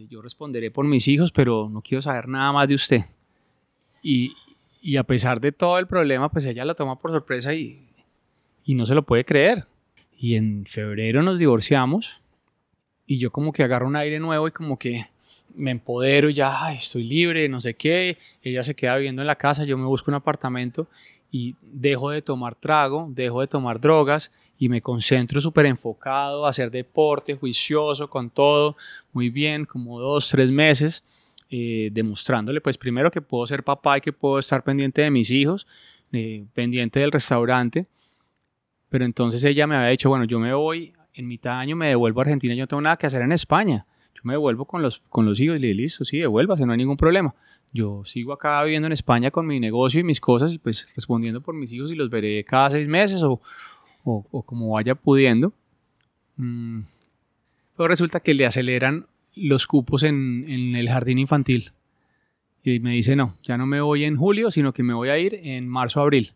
yo 0.08 0.22
responderé 0.22 0.70
por 0.70 0.84
mis 0.84 1.08
hijos, 1.08 1.32
pero 1.32 1.68
no 1.68 1.82
quiero 1.82 2.02
saber 2.02 2.28
nada 2.28 2.52
más 2.52 2.68
de 2.68 2.76
usted. 2.76 3.00
Y, 4.00 4.36
y 4.80 4.96
a 4.96 5.02
pesar 5.02 5.40
de 5.40 5.50
todo 5.50 5.76
el 5.80 5.88
problema, 5.88 6.30
pues 6.30 6.44
ella 6.44 6.64
la 6.64 6.74
toma 6.74 7.00
por 7.00 7.10
sorpresa 7.10 7.52
y, 7.52 7.88
y 8.64 8.74
no 8.76 8.86
se 8.86 8.94
lo 8.94 9.02
puede 9.02 9.24
creer. 9.24 9.66
Y 10.22 10.34
en 10.34 10.66
febrero 10.66 11.22
nos 11.22 11.38
divorciamos 11.38 12.20
y 13.06 13.18
yo 13.18 13.32
como 13.32 13.54
que 13.54 13.62
agarro 13.62 13.86
un 13.86 13.96
aire 13.96 14.20
nuevo 14.20 14.46
y 14.46 14.50
como 14.50 14.78
que 14.78 15.06
me 15.54 15.70
empodero, 15.70 16.28
ya 16.28 16.70
estoy 16.74 17.04
libre, 17.04 17.48
no 17.48 17.58
sé 17.58 17.72
qué, 17.72 18.18
ella 18.42 18.62
se 18.62 18.74
queda 18.74 18.96
viviendo 18.96 19.22
en 19.22 19.26
la 19.26 19.36
casa, 19.36 19.64
yo 19.64 19.78
me 19.78 19.86
busco 19.86 20.10
un 20.10 20.16
apartamento 20.16 20.88
y 21.32 21.56
dejo 21.62 22.10
de 22.10 22.20
tomar 22.20 22.54
trago, 22.54 23.08
dejo 23.10 23.40
de 23.40 23.46
tomar 23.46 23.80
drogas 23.80 24.30
y 24.58 24.68
me 24.68 24.82
concentro 24.82 25.40
súper 25.40 25.64
enfocado 25.64 26.44
a 26.44 26.50
hacer 26.50 26.70
deporte, 26.70 27.34
juicioso, 27.34 28.10
con 28.10 28.28
todo, 28.28 28.76
muy 29.14 29.30
bien, 29.30 29.64
como 29.64 29.98
dos, 30.00 30.28
tres 30.28 30.50
meses, 30.50 31.02
eh, 31.48 31.88
demostrándole 31.92 32.60
pues 32.60 32.76
primero 32.76 33.10
que 33.10 33.22
puedo 33.22 33.46
ser 33.46 33.64
papá 33.64 33.96
y 33.96 34.02
que 34.02 34.12
puedo 34.12 34.38
estar 34.38 34.62
pendiente 34.62 35.00
de 35.00 35.10
mis 35.10 35.30
hijos, 35.30 35.66
eh, 36.12 36.44
pendiente 36.52 37.00
del 37.00 37.10
restaurante, 37.10 37.86
pero 38.90 39.06
entonces 39.06 39.42
ella 39.44 39.66
me 39.66 39.76
había 39.76 39.88
dicho, 39.88 40.10
bueno, 40.10 40.26
yo 40.26 40.38
me 40.38 40.52
voy, 40.52 40.92
en 41.14 41.26
mitad 41.26 41.52
de 41.52 41.56
año 41.56 41.76
me 41.76 41.88
devuelvo 41.88 42.20
a 42.20 42.24
Argentina, 42.24 42.54
yo 42.54 42.64
no 42.64 42.68
tengo 42.68 42.82
nada 42.82 42.96
que 42.96 43.06
hacer 43.06 43.22
en 43.22 43.32
España 43.32 43.86
me 44.22 44.34
devuelvo 44.34 44.64
con 44.64 44.82
los, 44.82 45.00
con 45.08 45.24
los 45.24 45.38
hijos 45.40 45.56
y 45.56 45.60
le 45.60 45.68
digo, 45.68 45.78
listo, 45.78 46.04
sí, 46.04 46.18
devuélvase, 46.18 46.66
no 46.66 46.72
hay 46.72 46.78
ningún 46.78 46.96
problema. 46.96 47.34
Yo 47.72 48.04
sigo 48.04 48.32
acá 48.32 48.62
viviendo 48.64 48.86
en 48.86 48.92
España 48.92 49.30
con 49.30 49.46
mi 49.46 49.60
negocio 49.60 50.00
y 50.00 50.04
mis 50.04 50.20
cosas 50.20 50.52
y 50.52 50.58
pues 50.58 50.88
respondiendo 50.94 51.40
por 51.40 51.54
mis 51.54 51.72
hijos 51.72 51.90
y 51.90 51.94
los 51.94 52.10
veré 52.10 52.44
cada 52.44 52.70
seis 52.70 52.88
meses 52.88 53.22
o, 53.22 53.40
o, 54.04 54.42
como 54.42 54.70
vaya 54.70 54.94
pudiendo. 54.94 55.52
Mm. 56.36 56.80
Pero 57.76 57.88
resulta 57.88 58.20
que 58.20 58.34
le 58.34 58.44
aceleran 58.44 59.06
los 59.34 59.66
cupos 59.66 60.02
en, 60.02 60.44
en 60.48 60.74
el 60.76 60.88
jardín 60.88 61.18
infantil. 61.18 61.72
Y 62.62 62.80
me 62.80 62.92
dice, 62.92 63.16
no, 63.16 63.36
ya 63.42 63.56
no 63.56 63.66
me 63.66 63.80
voy 63.80 64.04
en 64.04 64.16
julio, 64.16 64.50
sino 64.50 64.74
que 64.74 64.82
me 64.82 64.92
voy 64.92 65.08
a 65.08 65.18
ir 65.18 65.40
en 65.42 65.66
marzo, 65.66 66.00
abril. 66.00 66.32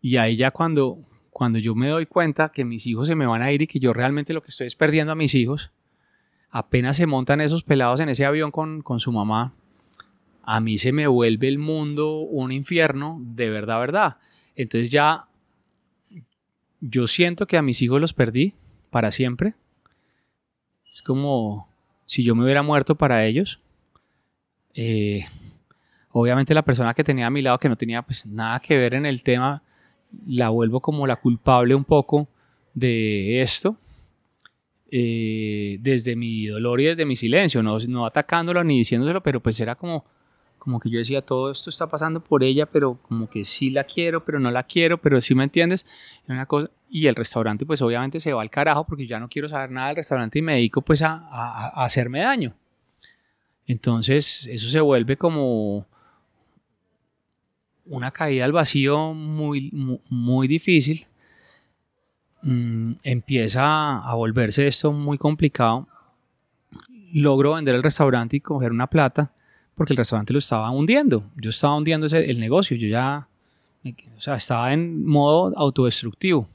Y 0.00 0.18
ahí 0.18 0.36
ya 0.36 0.50
cuando, 0.52 0.98
cuando 1.34 1.58
yo 1.58 1.74
me 1.74 1.88
doy 1.88 2.06
cuenta 2.06 2.50
que 2.50 2.64
mis 2.64 2.86
hijos 2.86 3.08
se 3.08 3.16
me 3.16 3.26
van 3.26 3.42
a 3.42 3.50
ir 3.50 3.60
y 3.60 3.66
que 3.66 3.80
yo 3.80 3.92
realmente 3.92 4.32
lo 4.32 4.40
que 4.40 4.50
estoy 4.50 4.68
es 4.68 4.76
perdiendo 4.76 5.10
a 5.10 5.16
mis 5.16 5.34
hijos, 5.34 5.72
apenas 6.48 6.96
se 6.96 7.06
montan 7.06 7.40
esos 7.40 7.64
pelados 7.64 7.98
en 7.98 8.08
ese 8.08 8.24
avión 8.24 8.52
con, 8.52 9.00
su 9.00 9.10
mamá, 9.10 9.52
a 10.44 10.60
mí 10.60 10.78
se 10.78 10.92
me 10.92 11.08
vuelve 11.08 11.48
el 11.48 11.58
mundo 11.58 12.18
un 12.18 12.52
infierno, 12.52 13.18
de 13.20 13.50
verdad, 13.50 13.80
verdad. 13.80 14.16
Entonces 14.54 14.92
ya 14.92 15.26
yo 16.80 17.08
siento 17.08 17.48
que 17.48 17.56
a 17.56 17.62
mis 17.62 17.82
hijos 17.82 18.00
los 18.00 18.12
perdí 18.12 18.54
para 18.90 19.10
siempre. 19.10 19.54
Es 20.88 21.02
como 21.02 21.68
si 22.06 22.22
yo 22.22 22.36
me 22.36 22.44
hubiera 22.44 22.62
muerto 22.62 22.94
para 22.94 23.26
ellos. 23.26 23.58
Eh, 24.74 25.24
obviamente 26.12 26.54
la 26.54 26.62
persona 26.62 26.94
que 26.94 27.02
tenía 27.02 27.26
a 27.26 27.30
mi 27.30 27.42
lado, 27.42 27.58
que 27.58 27.68
no 27.68 27.76
tenía 27.76 28.02
pues 28.02 28.24
nada 28.24 28.60
que 28.60 28.78
ver 28.78 28.94
en 28.94 29.04
el 29.04 29.24
tema, 29.24 29.64
la 30.26 30.48
vuelvo 30.50 30.80
como 30.80 31.06
la 31.06 31.16
culpable 31.16 31.74
un 31.74 31.84
poco 31.84 32.28
de 32.74 33.40
esto. 33.40 33.76
Eh, 34.96 35.78
desde 35.80 36.14
mi 36.14 36.46
dolor 36.46 36.80
y 36.80 36.84
desde 36.84 37.04
mi 37.04 37.16
silencio, 37.16 37.64
no, 37.64 37.78
no 37.80 38.06
atacándolo 38.06 38.62
ni 38.62 38.78
diciéndoselo, 38.78 39.22
pero 39.22 39.40
pues 39.40 39.58
era 39.58 39.74
como, 39.74 40.04
como 40.56 40.78
que 40.78 40.88
yo 40.88 40.98
decía, 40.98 41.20
todo 41.20 41.50
esto 41.50 41.68
está 41.68 41.88
pasando 41.88 42.20
por 42.20 42.44
ella, 42.44 42.66
pero 42.66 42.98
como 43.02 43.28
que 43.28 43.44
sí 43.44 43.70
la 43.70 43.82
quiero, 43.82 44.24
pero 44.24 44.38
no 44.38 44.52
la 44.52 44.62
quiero, 44.62 44.98
pero 44.98 45.20
sí 45.20 45.34
me 45.34 45.42
entiendes. 45.42 45.84
Una 46.28 46.46
cosa, 46.46 46.70
y 46.88 47.08
el 47.08 47.16
restaurante 47.16 47.66
pues 47.66 47.82
obviamente 47.82 48.20
se 48.20 48.32
va 48.32 48.40
al 48.40 48.50
carajo 48.50 48.86
porque 48.86 49.08
ya 49.08 49.18
no 49.18 49.28
quiero 49.28 49.48
saber 49.48 49.72
nada 49.72 49.88
del 49.88 49.96
restaurante 49.96 50.38
y 50.38 50.42
me 50.42 50.54
dedico 50.54 50.80
pues 50.80 51.02
a, 51.02 51.26
a, 51.28 51.84
hacerme 51.84 52.20
daño. 52.20 52.54
Entonces 53.66 54.46
eso 54.46 54.68
se 54.68 54.80
vuelve 54.80 55.16
como 55.16 55.86
una 57.86 58.10
caída 58.10 58.44
al 58.44 58.52
vacío 58.52 59.14
muy, 59.14 59.70
muy 60.08 60.48
difícil 60.48 61.06
Mm, 62.46 62.96
empieza 63.02 63.96
a 64.00 64.14
volverse 64.14 64.66
esto 64.66 64.92
muy 64.92 65.16
complicado. 65.16 65.88
Logro 67.14 67.54
vender 67.54 67.74
el 67.74 67.82
restaurante 67.82 68.36
y 68.36 68.40
coger 68.40 68.70
una 68.70 68.86
plata 68.86 69.32
porque 69.74 69.94
el 69.94 69.96
restaurante 69.96 70.34
lo 70.34 70.38
estaba 70.38 70.70
hundiendo. 70.70 71.24
Yo 71.36 71.50
estaba 71.50 71.74
hundiendo 71.74 72.06
ese, 72.06 72.30
el 72.30 72.38
negocio, 72.38 72.76
yo 72.76 72.86
ya 72.86 73.28
o 74.16 74.20
sea, 74.20 74.34
estaba 74.34 74.74
en 74.74 75.06
modo 75.06 75.56
autodestructivo. 75.56 76.46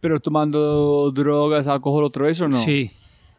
Pero 0.00 0.20
tomando 0.20 1.10
drogas, 1.10 1.66
alcohol 1.66 2.04
otra 2.04 2.26
vez 2.26 2.40
o 2.42 2.48
no? 2.48 2.56
Sí, 2.56 2.92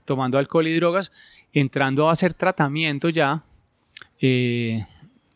tomando 0.05 0.39
alcohol 0.39 0.67
y 0.67 0.75
drogas, 0.75 1.11
entrando 1.53 2.09
a 2.09 2.13
hacer 2.13 2.33
tratamiento 2.33 3.09
ya 3.09 3.43
eh, 4.19 4.83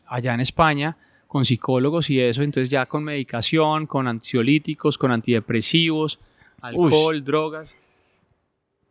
allá 0.06 0.34
en 0.34 0.40
España 0.40 0.96
con 1.34 1.44
psicólogos 1.44 2.10
y 2.10 2.20
eso, 2.20 2.44
entonces 2.44 2.70
ya 2.70 2.86
con 2.86 3.02
medicación, 3.02 3.88
con 3.88 4.06
ansiolíticos, 4.06 4.96
con 4.96 5.10
antidepresivos, 5.10 6.20
alcohol, 6.60 7.24
drogas. 7.24 7.74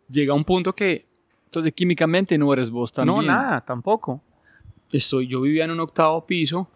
Llega 0.09 0.33
un 0.33 0.43
punto 0.43 0.75
que 0.75 1.05
Entonces, 1.45 1.71
químicamente 1.71 2.37
no 2.37 2.51
eres 2.51 2.69
vos 2.69 2.91
también. 2.91 3.15
no, 3.15 3.21
nada, 3.21 3.61
tampoco. 3.61 4.21
Estoy, 4.91 5.27
yo 5.27 5.39
vivía 5.39 5.63
en 5.63 5.71
un 5.71 5.79
octavo 5.79 6.25
piso 6.25 6.67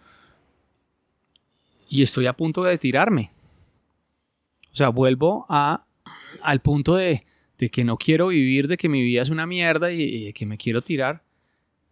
y 1.89 2.01
estoy 2.01 2.27
a 2.27 2.31
punto 2.31 2.63
de 2.63 2.77
tirarme. 2.77 3.31
O 4.71 4.75
sea, 4.77 4.87
vuelvo 4.87 5.45
a, 5.49 5.83
al 6.43 6.61
punto 6.61 6.95
de, 6.95 7.25
de 7.57 7.69
que 7.69 7.83
no 7.83 7.97
quiero 7.97 8.27
vivir, 8.27 8.69
de 8.69 8.77
que 8.77 8.87
mi 8.87 9.01
vida 9.01 9.21
es 9.21 9.29
una 9.29 9.45
mierda 9.45 9.91
y, 9.91 10.01
y 10.01 10.25
de 10.27 10.33
que 10.33 10.45
me 10.45 10.57
quiero 10.57 10.81
tirar 10.81 11.23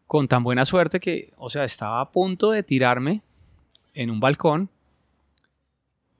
con 0.07 0.29
tan 0.29 0.45
buena 0.45 0.63
suerte 0.63 1.01
que, 1.01 1.33
o 1.35 1.49
sea, 1.49 1.65
estaba 1.65 1.99
a 1.99 2.09
punto 2.13 2.51
de 2.51 2.63
tirarme 2.63 3.21
en 3.95 4.11
un 4.11 4.19
balcón 4.19 4.69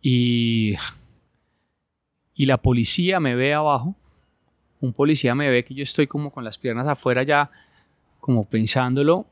y, 0.02 0.76
y 2.34 2.46
la 2.46 2.58
policía 2.58 3.20
me 3.20 3.36
ve 3.36 3.54
abajo. 3.54 3.96
Un 4.82 4.94
policía 4.94 5.36
me 5.36 5.50
ve 5.50 5.64
que 5.64 5.74
yo 5.74 5.84
estoy 5.84 6.08
como 6.08 6.32
con 6.32 6.44
las 6.44 6.58
piernas 6.58 6.88
afuera 6.88 7.24
ya, 7.24 7.52
como 8.20 8.46
pensándolo. 8.46 9.26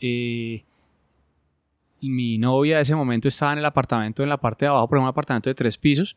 eh, 0.00 0.64
mi 2.02 2.38
novia 2.38 2.76
de 2.76 2.82
ese 2.82 2.94
momento 2.94 3.28
estaba 3.28 3.52
en 3.52 3.58
el 3.58 3.64
apartamento 3.66 4.22
en 4.22 4.30
la 4.30 4.38
parte 4.38 4.64
de 4.64 4.70
abajo, 4.70 4.88
pero 4.88 5.02
un 5.02 5.08
apartamento 5.08 5.50
de 5.50 5.54
tres 5.54 5.76
pisos. 5.76 6.16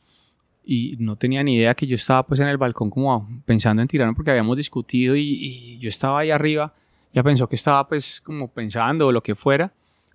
Y 0.65 0.95
no 0.99 1.17
tenía 1.17 1.43
ni 1.43 1.55
idea 1.55 1.75
que 1.75 1.85
yo 1.85 1.95
estaba 1.95 2.23
pues 2.23 2.39
en 2.39 2.47
el 2.47 2.57
balcón 2.57 2.89
como 2.89 3.27
pensando 3.45 3.81
en 3.81 3.87
tirarme 3.89 4.13
porque 4.13 4.31
habíamos 4.31 4.55
discutido 4.55 5.15
y, 5.15 5.21
y 5.21 5.77
yo 5.79 5.89
estaba 5.89 6.19
ahí 6.19 6.31
arriba. 6.31 6.73
Ya 7.13 7.21
pensó 7.21 7.49
que 7.49 7.57
estaba 7.57 7.85
pues 7.87 8.21
como 8.21 8.47
pensando 8.47 9.07
o 9.07 9.11
lo 9.11 9.21
que 9.21 9.35
fuera. 9.35 9.73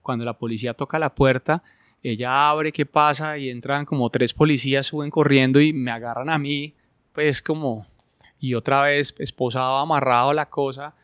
Cuando 0.09 0.25
la 0.25 0.39
policía 0.39 0.73
toca 0.73 0.99
la 0.99 1.15
puerta, 1.15 1.63
ella 2.03 2.49
abre, 2.49 2.73
¿qué 2.73 2.87
pasa? 2.87 3.37
Y 3.37 3.51
entran 3.51 3.85
como 3.85 4.09
tres 4.09 4.33
policías, 4.33 4.87
suben 4.87 5.11
corriendo 5.11 5.61
y 5.61 5.75
me 5.75 5.91
agarran 5.91 6.31
a 6.31 6.39
mí, 6.39 6.73
pues 7.13 7.43
como... 7.43 7.87
Y 8.41 8.55
otra 8.55 8.85
vez 8.85 9.15
esposado, 9.19 9.77
amarrado 9.77 10.33
la 10.33 10.47
cosa. 10.47 10.95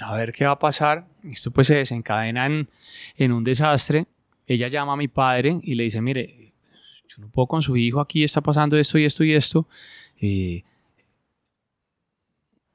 A 0.00 0.14
ver 0.14 0.30
qué 0.30 0.44
va 0.44 0.52
a 0.52 0.58
pasar. 0.60 1.08
Esto 1.24 1.50
pues 1.50 1.66
se 1.66 1.74
desencadena 1.74 2.46
en, 2.46 2.68
en 3.16 3.32
un 3.32 3.42
desastre. 3.42 4.06
Ella 4.46 4.68
llama 4.68 4.92
a 4.92 4.96
mi 4.96 5.08
padre 5.08 5.58
y 5.64 5.74
le 5.74 5.82
dice, 5.82 6.00
mire, 6.00 6.52
yo 7.08 7.16
no 7.18 7.30
puedo 7.30 7.48
con 7.48 7.62
su 7.62 7.76
hijo, 7.76 7.98
aquí 7.98 8.22
está 8.22 8.40
pasando 8.42 8.78
esto 8.78 8.96
y 8.96 9.06
esto 9.06 9.24
y 9.24 9.34
esto. 9.34 9.66
Eh, 10.20 10.62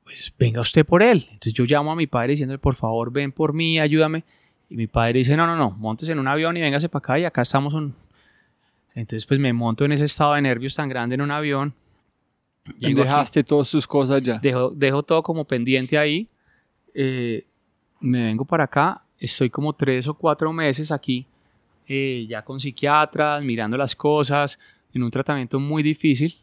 pues 0.04 0.34
venga 0.38 0.60
usted 0.60 0.86
por 0.86 1.02
él. 1.02 1.26
Entonces 1.28 1.54
yo 1.54 1.64
llamo 1.64 1.94
a 1.94 1.96
mi 1.96 2.08
padre 2.08 2.32
diciéndole, 2.32 2.60
por 2.60 2.76
favor, 2.76 3.10
ven 3.10 3.32
por 3.32 3.54
mí, 3.54 3.80
ayúdame. 3.80 4.26
Y 4.70 4.76
mi 4.76 4.88
padre 4.88 5.20
dice, 5.20 5.36
no, 5.38 5.46
no, 5.48 5.56
no, 5.56 5.72
montes 5.72 6.10
en 6.10 6.20
un 6.20 6.28
avión 6.28 6.58
y 6.58 6.62
véngase 6.62 6.90
para 6.90 7.00
acá 7.00 7.20
y 7.20 7.26
acá 7.26 7.42
estamos. 7.44 7.74
Un... 7.74 7.94
Entonces 8.96 9.26
pues 9.26 9.40
me 9.40 9.54
monto 9.54 9.86
en 9.86 9.92
ese 9.92 10.06
estado 10.06 10.34
de 10.34 10.42
nervios 10.42 10.76
tan 10.76 10.90
grande 10.90 11.16
en 11.16 11.22
un 11.22 11.32
avión. 11.32 11.74
Y 12.80 12.88
Llego 12.88 13.02
aquí, 13.02 13.10
dejaste 13.10 13.44
todas 13.44 13.68
sus 13.68 13.86
cosas 13.86 14.24
ya. 14.24 14.40
dejo, 14.40 14.72
dejo 14.72 15.04
todo 15.04 15.22
como 15.22 15.46
pendiente 15.46 15.98
ahí. 15.98 16.28
eh, 16.94 17.46
me 18.02 18.24
vengo 18.24 18.46
para 18.46 18.64
acá, 18.66 19.02
estoy 19.20 19.50
como 19.50 19.74
tres 19.74 20.08
o 20.08 20.14
cuatro 20.14 20.52
meses 20.54 20.92
aquí, 20.92 21.26
eh, 21.88 22.26
ya 22.30 22.44
con 22.44 22.60
psiquiatras, 22.60 23.44
mirando 23.44 23.78
las 23.78 23.96
cosas, 23.96 24.60
en 24.94 25.04
un 25.04 25.12
tratamiento 25.12 25.60
muy 25.60 25.82
difícil, 25.84 26.36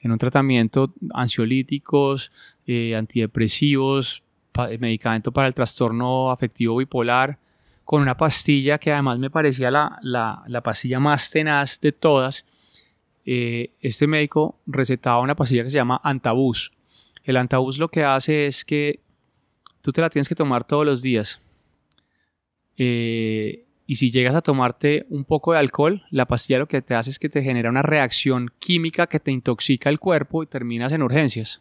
en 0.00 0.12
un 0.12 0.18
tratamiento 0.18 0.92
ansiolíticos, 1.14 2.30
eh, 2.66 2.94
antidepresivos, 2.96 4.22
pa- 4.52 4.68
medicamento 4.78 5.32
para 5.32 5.48
el 5.48 5.54
trastorno 5.54 6.30
afectivo 6.30 6.76
bipolar, 6.76 7.38
con 7.84 8.02
una 8.02 8.16
pastilla 8.16 8.78
que 8.78 8.92
además 8.92 9.18
me 9.18 9.30
parecía 9.30 9.70
la, 9.70 9.98
la- 10.02 10.42
la 10.46 10.60
pastilla 10.62 11.00
más 11.00 11.30
tenaz 11.30 11.80
de 11.80 11.92
todas. 11.92 12.44
Eh, 13.24 13.70
este 13.80 14.06
médico 14.06 14.58
recetaba 14.66 15.20
una 15.20 15.34
pastilla 15.34 15.64
que 15.64 15.70
se 15.70 15.76
llama 15.76 16.00
Antabus. 16.02 16.72
El 17.24 17.36
Antabus 17.36 17.78
lo 17.78 17.88
que 17.88 18.02
hace 18.04 18.46
es 18.46 18.64
que 18.64 19.00
tú 19.80 19.92
te 19.92 20.00
la 20.00 20.10
tienes 20.10 20.28
que 20.28 20.34
tomar 20.34 20.64
todos 20.64 20.84
los 20.86 21.02
días. 21.02 21.40
Eh, 22.76 23.64
y 23.86 23.96
si 23.96 24.10
llegas 24.10 24.34
a 24.34 24.40
tomarte 24.42 25.06
un 25.10 25.24
poco 25.24 25.52
de 25.52 25.58
alcohol, 25.58 26.02
la 26.10 26.26
pastilla 26.26 26.58
lo 26.60 26.66
que 26.68 26.82
te 26.82 26.94
hace 26.94 27.10
es 27.10 27.18
que 27.18 27.28
te 27.28 27.42
genera 27.42 27.68
una 27.68 27.82
reacción 27.82 28.50
química 28.58 29.06
que 29.06 29.20
te 29.20 29.30
intoxica 29.30 29.90
el 29.90 29.98
cuerpo 29.98 30.42
y 30.42 30.46
terminas 30.46 30.92
en 30.92 31.02
urgencias. 31.02 31.60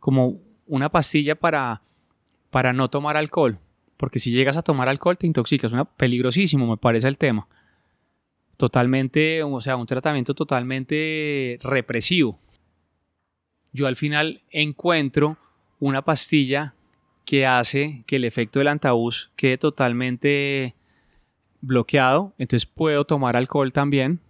Como 0.00 0.38
una 0.66 0.90
pastilla 0.90 1.34
para, 1.34 1.80
para 2.50 2.72
no 2.72 2.88
tomar 2.88 3.16
alcohol. 3.16 3.58
Porque 3.98 4.18
si 4.18 4.30
llegas 4.30 4.56
a 4.56 4.62
tomar 4.62 4.88
alcohol 4.88 5.18
te 5.18 5.26
intoxicas. 5.26 5.72
Una, 5.72 5.84
peligrosísimo 5.84 6.66
me 6.66 6.78
parece 6.78 7.08
el 7.08 7.18
tema. 7.18 7.46
Totalmente, 8.56 9.42
o 9.42 9.60
sea, 9.60 9.76
un 9.76 9.86
tratamiento 9.86 10.34
totalmente 10.34 11.58
represivo. 11.62 12.38
Yo 13.72 13.86
al 13.86 13.96
final 13.96 14.40
encuentro 14.50 15.36
una 15.78 16.02
pastilla 16.02 16.74
que 17.26 17.44
hace 17.44 18.04
que 18.06 18.16
el 18.16 18.24
efecto 18.24 18.58
del 18.58 18.68
antabús 18.68 19.30
quede 19.36 19.58
totalmente 19.58 20.74
bloqueado, 21.60 22.32
entonces 22.38 22.66
puedo 22.66 23.04
tomar 23.04 23.36
alcohol 23.36 23.72
también. 23.72 24.20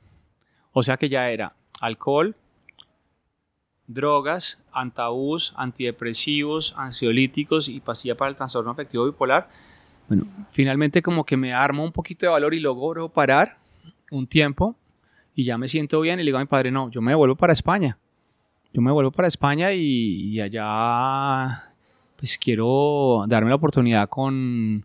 O 0.73 0.83
sea 0.83 0.97
que 0.97 1.09
ya 1.09 1.31
era 1.31 1.55
alcohol, 1.81 2.35
drogas, 3.89 4.61
antabús, 4.71 5.53
antidepresivos, 5.57 6.75
ansiolíticos 6.77 7.69
y 7.69 7.81
pastilla 7.81 8.17
para 8.17 8.31
el 8.31 8.37
trastorno 8.37 8.71
afectivo 8.71 9.05
bipolar. 9.07 9.49
Bueno, 10.07 10.27
finalmente 10.51 11.03
como 11.03 11.25
que 11.25 11.37
me 11.37 11.53
armo 11.53 11.83
un 11.83 11.93
poquito 11.93 12.27
de 12.27 12.33
valor 12.33 12.55
y 12.55 12.61
logro 12.61 13.09
parar 13.09 13.59
un 14.11 14.27
tiempo 14.27 14.77
y 15.35 15.45
ya 15.45 15.59
me 15.59 15.69
siento 15.69 16.01
bien 16.01 16.21
y 16.21 16.23
le 16.23 16.29
digo 16.29 16.39
a 16.39 16.43
mi 16.43 16.47
padre, 16.47 16.71
no, 16.71 16.91
yo 16.91 17.03
me 17.03 17.15
vuelvo 17.15 17.35
para 17.35 17.53
España. 17.53 17.99
Yo 18.73 18.83
me 18.83 18.93
vuelvo 18.93 19.11
para 19.11 19.29
España 19.29 19.73
y, 19.73 19.81
y 19.81 20.41
allá 20.41 21.65
pues 22.17 22.37
quiero 22.37 23.25
darme 23.27 23.49
la 23.49 23.57
oportunidad 23.57 24.09
con, 24.09 24.85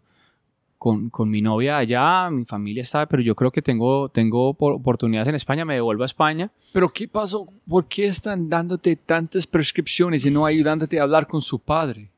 con, 0.84 1.10
con 1.10 1.30
mi 1.30 1.41
novia 1.41 1.77
allá, 1.77 2.30
mi 2.30 2.43
familia 2.43 2.84
está, 2.84 3.05
pero 3.05 3.23
yo 3.23 3.35
creo 3.35 3.51
que 3.51 3.61
tengo, 3.61 4.10
tengo 4.10 4.53
por- 4.53 4.73
oportunidades 4.73 5.30
en 5.30 5.35
España, 5.35 5.64
me 5.64 5.76
devuelvo 5.76 6.03
a 6.03 6.05
España. 6.05 6.51
Pero 6.73 6.89
¿qué 6.89 7.07
pasó? 7.07 7.47
¿Por 7.65 7.85
qué 7.88 8.07
están 8.07 8.49
dándote 8.49 8.97
tantas 8.97 9.47
prescripciones 9.47 10.26
y 10.26 10.30
no 10.30 10.45
ayudándote 10.45 10.99
a 10.99 11.03
hablar 11.03 11.26
con 11.26 11.41
su 11.41 11.57
padre? 11.57 12.10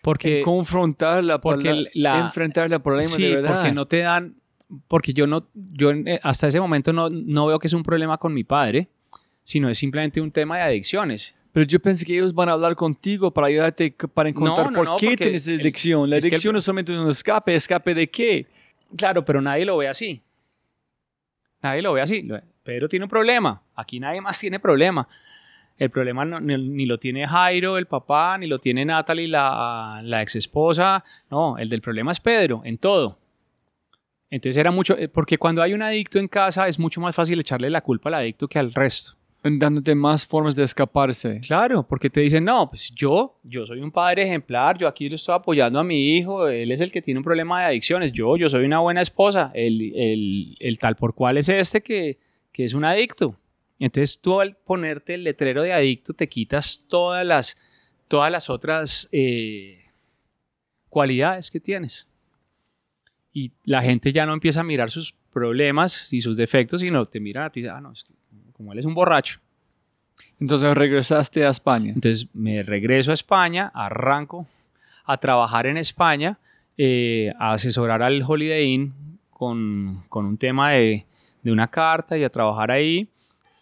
Porque, 0.00 0.40
confrontar 0.42 1.22
la, 1.24 1.38
porque 1.38 1.74
la- 1.74 1.90
la- 1.92 2.18
enfrentar 2.20 2.72
el 2.72 2.80
problema 2.80 3.06
sí, 3.10 3.22
de 3.22 3.34
verdad. 3.36 3.50
porque 3.60 3.72
no 3.72 3.84
te 3.84 3.98
dan, 3.98 4.36
porque 4.88 5.12
yo 5.12 5.26
no, 5.26 5.46
yo 5.74 5.90
eh, 5.90 6.18
hasta 6.22 6.48
ese 6.48 6.58
momento 6.58 6.94
no, 6.94 7.10
no 7.10 7.44
veo 7.48 7.58
que 7.58 7.66
es 7.66 7.74
un 7.74 7.82
problema 7.82 8.16
con 8.16 8.32
mi 8.32 8.44
padre, 8.44 8.88
sino 9.44 9.68
es 9.68 9.76
simplemente 9.76 10.22
un 10.22 10.30
tema 10.30 10.56
de 10.56 10.62
adicciones. 10.62 11.34
Pero 11.56 11.64
yo 11.66 11.80
pensé 11.80 12.04
que 12.04 12.12
ellos 12.12 12.34
van 12.34 12.50
a 12.50 12.52
hablar 12.52 12.76
contigo 12.76 13.30
para 13.30 13.46
ayudarte 13.46 13.90
para 14.12 14.28
encontrar 14.28 14.66
No, 14.66 14.70
no, 14.72 14.76
por 14.76 14.86
no, 14.88 14.96
qué 14.98 15.16
tienes 15.16 15.48
adicción. 15.48 16.10
La 16.10 16.18
es 16.18 16.24
que 16.24 16.28
el- 16.28 16.34
adicción 16.34 16.54
es 16.56 16.64
solamente 16.64 16.92
un 16.94 17.08
escape. 17.08 17.54
¿Escape 17.54 17.94
de 17.94 18.10
qué? 18.10 18.46
Claro, 18.94 19.24
pero 19.24 19.40
nadie 19.40 19.64
lo 19.64 19.78
ve 19.78 19.88
así. 19.88 20.20
Nadie 21.62 21.80
lo 21.80 21.94
ve 21.94 22.02
así. 22.02 22.28
Pedro 22.62 22.90
tiene 22.90 23.06
un 23.06 23.08
problema. 23.08 23.62
Aquí 23.74 23.98
nadie 23.98 24.20
más 24.20 24.38
tiene 24.38 24.60
problema. 24.60 25.08
El 25.78 25.88
problema 25.88 26.26
no- 26.26 26.40
ni, 26.40 26.58
ni 26.58 26.84
lo 26.84 26.98
tiene 26.98 27.26
Jairo, 27.26 27.78
el 27.78 27.86
papá, 27.86 28.36
ni 28.36 28.46
lo 28.48 28.58
tiene 28.58 28.84
Natalie, 28.84 29.26
la, 29.26 30.02
la 30.04 30.20
ex 30.20 30.36
esposa. 30.36 31.02
No, 31.30 31.56
el 31.56 31.70
del 31.70 31.80
problema 31.80 32.12
es 32.12 32.20
Pedro, 32.20 32.60
en 32.66 32.76
todo. 32.76 33.18
Entonces 34.28 34.58
era 34.58 34.70
mucho, 34.70 34.94
eh, 34.98 35.08
porque 35.08 35.38
cuando 35.38 35.62
hay 35.62 35.72
un 35.72 35.80
adicto 35.80 36.18
en 36.18 36.28
casa 36.28 36.68
es 36.68 36.78
mucho 36.78 37.00
más 37.00 37.16
fácil 37.16 37.40
echarle 37.40 37.70
la 37.70 37.80
culpa 37.80 38.10
al 38.10 38.16
adicto 38.16 38.46
que 38.46 38.58
al 38.58 38.74
resto. 38.74 39.16
Dándote 39.42 39.94
más 39.94 40.26
formas 40.26 40.56
de 40.56 40.64
escaparse. 40.64 41.40
Claro, 41.40 41.86
porque 41.86 42.10
te 42.10 42.20
dicen, 42.20 42.44
no, 42.44 42.68
pues 42.68 42.92
yo, 42.92 43.38
yo 43.44 43.64
soy 43.64 43.80
un 43.80 43.92
padre 43.92 44.24
ejemplar, 44.24 44.76
yo 44.76 44.88
aquí 44.88 45.08
lo 45.08 45.14
estoy 45.14 45.36
apoyando 45.36 45.78
a 45.78 45.84
mi 45.84 46.16
hijo, 46.16 46.48
él 46.48 46.72
es 46.72 46.80
el 46.80 46.90
que 46.90 47.00
tiene 47.00 47.18
un 47.18 47.24
problema 47.24 47.60
de 47.60 47.66
adicciones, 47.66 48.10
yo, 48.10 48.36
yo 48.36 48.48
soy 48.48 48.64
una 48.64 48.80
buena 48.80 49.02
esposa, 49.02 49.52
el, 49.54 49.92
el- 49.94 50.56
el 50.58 50.78
tal 50.80 50.96
por 50.96 51.14
cual 51.14 51.36
es 51.36 51.48
este 51.48 51.80
que, 51.80 52.18
que 52.50 52.64
es 52.64 52.74
un 52.74 52.84
adicto. 52.84 53.36
Entonces 53.78 54.18
tú 54.20 54.40
al 54.40 54.56
ponerte 54.56 55.14
el 55.14 55.22
letrero 55.22 55.62
de 55.62 55.72
adicto 55.72 56.12
te 56.12 56.28
quitas 56.28 56.84
todas 56.88 57.24
las, 57.24 57.56
todas 58.08 58.32
las 58.32 58.50
otras 58.50 59.08
eh, 59.12 59.84
cualidades 60.88 61.50
que 61.52 61.60
tienes. 61.60 62.08
Y 63.32 63.52
la 63.64 63.82
gente 63.82 64.12
ya 64.12 64.26
no 64.26 64.32
empieza 64.32 64.60
a 64.60 64.64
mirar 64.64 64.90
sus 64.90 65.14
problemas 65.32 66.12
y 66.12 66.20
sus 66.22 66.36
defectos, 66.36 66.80
sino 66.80 67.04
te 67.06 67.20
miran 67.20 67.44
a 67.44 67.50
ti 67.50 67.60
y 67.60 67.66
ah, 67.66 67.80
no, 67.80 67.92
es 67.92 68.02
que 68.02 68.14
como 68.56 68.72
él 68.72 68.78
es 68.78 68.84
un 68.84 68.94
borracho. 68.94 69.40
Entonces 70.40 70.74
regresaste 70.74 71.44
a 71.44 71.50
España. 71.50 71.92
Entonces 71.94 72.28
me 72.32 72.62
regreso 72.62 73.10
a 73.10 73.14
España, 73.14 73.70
arranco 73.74 74.46
a 75.04 75.18
trabajar 75.18 75.66
en 75.66 75.76
España, 75.76 76.38
eh, 76.76 77.32
a 77.38 77.52
asesorar 77.52 78.02
al 78.02 78.22
Holiday 78.26 78.64
Inn 78.64 78.94
con, 79.30 80.04
con 80.08 80.26
un 80.26 80.36
tema 80.38 80.72
de, 80.72 81.06
de 81.42 81.52
una 81.52 81.68
carta 81.68 82.18
y 82.18 82.24
a 82.24 82.30
trabajar 82.30 82.70
ahí. 82.70 83.08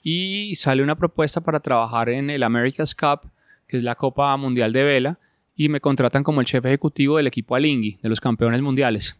y 0.03 0.55
sale 0.57 0.83
una 0.83 0.97
propuesta 0.97 1.41
para 1.41 1.61
trabajar 1.61 2.11
en 2.11 2.29
el 2.29 2.43
America's 2.43 2.95
Cup, 2.95 3.31
que 3.67 3.79
es 3.79 3.83
la 3.83 3.95
Copa 3.95 4.37
Mundial 4.37 4.73
de 4.73 4.85
Vela, 4.85 5.19
y 5.57 5.69
me 5.69 5.81
contratan 5.81 6.23
como 6.23 6.41
el 6.41 6.47
chef 6.47 6.65
ejecutivo 6.67 7.17
del 7.17 7.27
equipo 7.27 7.55
Alingui, 7.55 7.99
de 8.03 8.09
los 8.09 8.21
campeones 8.21 8.61
mundiales. 8.61 9.17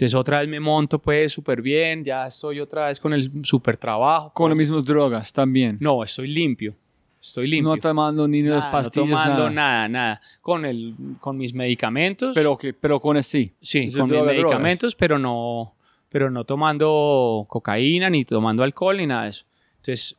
Entonces 0.00 0.14
otra 0.14 0.38
vez 0.40 0.48
me 0.48 0.58
monto 0.58 0.98
pues 0.98 1.30
súper 1.30 1.60
bien, 1.60 2.02
ya 2.02 2.26
estoy 2.26 2.58
otra 2.58 2.86
vez 2.86 2.98
con 2.98 3.12
el 3.12 3.30
súper 3.44 3.76
trabajo. 3.76 4.32
Con 4.32 4.48
las 4.48 4.56
mismas 4.56 4.82
drogas 4.82 5.30
también. 5.30 5.76
No, 5.78 6.02
estoy 6.02 6.28
limpio. 6.28 6.74
Estoy 7.20 7.46
limpio. 7.46 7.74
No 7.74 7.76
tomando 7.76 8.26
ni 8.26 8.42
las 8.42 8.64
Nada, 8.64 8.72
pastillas, 8.72 9.10
no 9.10 9.16
tomando 9.16 9.50
nada. 9.50 9.50
nada, 9.50 9.88
nada. 9.88 10.20
Con, 10.40 10.64
el, 10.64 10.94
con 11.20 11.36
mis 11.36 11.52
medicamentos. 11.52 12.32
Pero, 12.34 12.56
que, 12.56 12.72
pero 12.72 12.98
con 12.98 13.18
así. 13.18 13.52
sí, 13.60 13.80
es 13.80 13.94
con 13.94 14.04
mis 14.04 14.12
droga, 14.16 14.32
drogas. 14.32 14.42
medicamentos, 14.42 14.94
pero 14.94 15.18
no, 15.18 15.74
pero 16.08 16.30
no 16.30 16.44
tomando 16.44 17.44
cocaína, 17.46 18.08
ni 18.08 18.24
tomando 18.24 18.62
alcohol, 18.62 18.96
ni 18.96 19.06
nada 19.06 19.24
de 19.24 19.28
eso. 19.28 19.44
Entonces, 19.76 20.16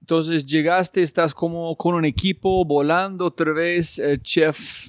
Entonces 0.00 0.46
llegaste, 0.46 1.02
estás 1.02 1.34
como 1.34 1.76
con 1.76 1.94
un 1.94 2.06
equipo 2.06 2.64
volando 2.64 3.26
otra 3.26 3.52
vez, 3.52 3.98
eh, 3.98 4.18
chef, 4.22 4.88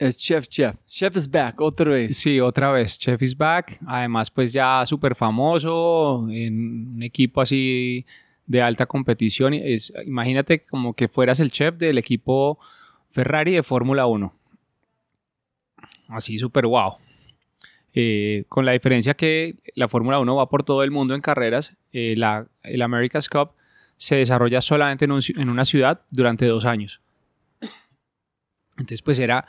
eh, 0.00 0.12
chef, 0.12 0.48
chef, 0.48 0.76
chef 0.86 1.16
is 1.16 1.28
back 1.28 1.60
otra 1.60 1.90
vez. 1.90 2.16
sí, 2.16 2.40
otra 2.40 2.70
vez, 2.70 2.98
Chef 2.98 3.20
is 3.22 3.36
back. 3.36 3.78
Además, 3.86 4.30
pues 4.30 4.52
ya 4.52 4.84
súper 4.86 5.14
famoso, 5.14 6.26
en 6.30 6.94
un 6.94 7.02
equipo 7.02 7.40
así 7.40 8.06
de 8.46 8.62
alta 8.62 8.86
competición. 8.86 9.54
Es, 9.54 9.92
imagínate 10.06 10.60
como 10.62 10.94
que 10.94 11.08
fueras 11.08 11.40
el 11.40 11.50
chef 11.50 11.76
del 11.76 11.98
equipo 11.98 12.58
Ferrari 13.10 13.52
de 13.52 13.62
Fórmula 13.62 14.06
1. 14.06 14.32
Así 16.08 16.38
súper 16.38 16.66
wow. 16.66 16.94
Eh, 17.94 18.44
con 18.48 18.64
la 18.64 18.72
diferencia 18.72 19.14
que 19.14 19.56
la 19.74 19.88
Fórmula 19.88 20.20
1 20.20 20.36
va 20.36 20.48
por 20.48 20.62
todo 20.62 20.84
el 20.84 20.90
mundo 20.90 21.14
en 21.14 21.20
carreras, 21.20 21.74
eh, 21.92 22.14
la, 22.16 22.46
el 22.62 22.82
America's 22.82 23.28
Cup 23.28 23.50
se 23.96 24.14
desarrolla 24.14 24.62
solamente 24.62 25.06
en 25.06 25.48
una 25.48 25.64
ciudad 25.64 26.02
durante 26.10 26.46
dos 26.46 26.64
años. 26.64 27.00
Entonces, 28.78 29.02
pues 29.02 29.18
era 29.18 29.44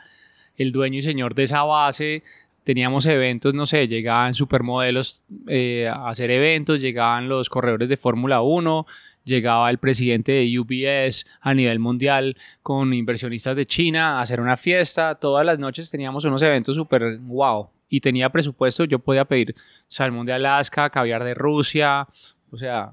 el 0.60 0.72
dueño 0.72 0.98
y 0.98 1.02
señor 1.02 1.34
de 1.34 1.44
esa 1.44 1.62
base. 1.62 2.22
Teníamos 2.64 3.06
eventos, 3.06 3.54
no 3.54 3.64
sé, 3.64 3.88
llegaban 3.88 4.34
supermodelos 4.34 5.22
eh, 5.48 5.88
a 5.88 6.08
hacer 6.08 6.30
eventos, 6.30 6.80
llegaban 6.80 7.28
los 7.28 7.48
corredores 7.48 7.88
de 7.88 7.96
Fórmula 7.96 8.42
1, 8.42 8.86
llegaba 9.24 9.70
el 9.70 9.78
presidente 9.78 10.32
de 10.32 10.58
UBS 10.58 11.24
a 11.40 11.54
nivel 11.54 11.78
mundial 11.78 12.36
con 12.62 12.92
inversionistas 12.92 13.56
de 13.56 13.64
China 13.64 14.18
a 14.18 14.22
hacer 14.22 14.40
una 14.40 14.58
fiesta. 14.58 15.14
Todas 15.14 15.46
las 15.46 15.58
noches 15.58 15.90
teníamos 15.90 16.24
unos 16.26 16.42
eventos 16.42 16.76
súper 16.76 17.18
wow. 17.20 17.70
Y 17.88 18.00
tenía 18.00 18.28
presupuesto, 18.28 18.84
yo 18.84 18.98
podía 18.98 19.24
pedir 19.24 19.56
salmón 19.88 20.26
de 20.26 20.34
Alaska, 20.34 20.90
caviar 20.90 21.24
de 21.24 21.34
Rusia, 21.34 22.06
o 22.52 22.56
sea, 22.56 22.92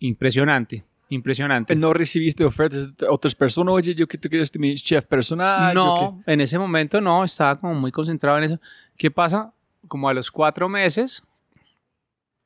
impresionante, 0.00 0.84
impresionante. 1.10 1.76
¿No 1.76 1.92
recibiste 1.92 2.44
ofertas 2.44 2.96
de 2.96 3.06
otras 3.06 3.34
personas? 3.34 3.74
Oye, 3.74 3.94
yo 3.94 4.08
que 4.08 4.16
tú 4.16 4.28
quieres 4.28 4.48
ser 4.48 4.60
mi 4.60 4.74
chef 4.76 5.04
personal. 5.04 5.74
No, 5.74 6.22
en 6.26 6.40
ese 6.40 6.58
momento 6.58 7.00
no, 7.00 7.22
estaba 7.24 7.60
como 7.60 7.74
muy 7.74 7.92
concentrado 7.92 8.38
en 8.38 8.44
eso. 8.44 8.60
¿Qué 8.96 9.10
pasa? 9.10 9.52
Como 9.86 10.08
a 10.08 10.14
los 10.14 10.30
cuatro 10.30 10.68
meses 10.68 11.22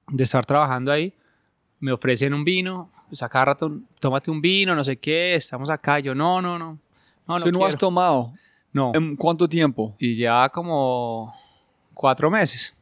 de 0.09 0.25
estar 0.25 0.45
trabajando 0.45 0.91
ahí, 0.91 1.15
me 1.79 1.93
ofrecen 1.93 2.35
un 2.35 2.45
vino, 2.45 2.91
pues 3.09 3.23
a 3.23 3.29
cada 3.29 3.47
rato, 3.47 3.79
tómate 4.01 4.31
un 4.31 4.41
vino, 4.41 4.75
no 4.75 4.83
sé 4.83 4.97
qué, 4.97 5.35
estamos 5.35 5.71
acá. 5.71 6.01
Yo, 6.01 6.15
no, 6.15 6.43
no, 6.43 6.59
no. 6.59 6.79
No, 7.27 7.39
no, 7.39 7.47
no 7.47 7.67
has 7.67 7.77
tomado. 7.77 8.33
No. 8.73 8.93
¿En 8.95 9.17
cuánto 9.17 9.49
tiempo? 9.49 9.95
Y 9.99 10.17
ya 10.17 10.49
como 10.49 11.35
cuatro 11.95 12.31
meses. 12.31 12.75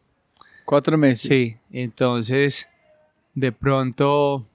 Cuatro 0.64 0.96
meses. 0.96 1.28
Sí, 1.28 1.58
entonces 1.70 2.66
de 3.34 3.52
pronto, 3.52 4.46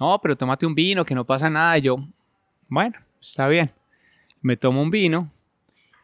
no, 0.00 0.18
pero 0.22 0.36
tómate 0.36 0.66
un 0.66 0.74
vino, 0.74 1.04
que 1.04 1.14
no 1.14 1.24
pasa 1.24 1.48
nada. 1.48 1.78
Y 1.78 1.82
yo, 1.82 1.96
bueno, 2.68 2.98
está 3.20 3.48
bien. 3.48 3.70
Me 4.42 4.56
tomo 4.56 4.82
un 4.82 4.90
vino 4.90 5.30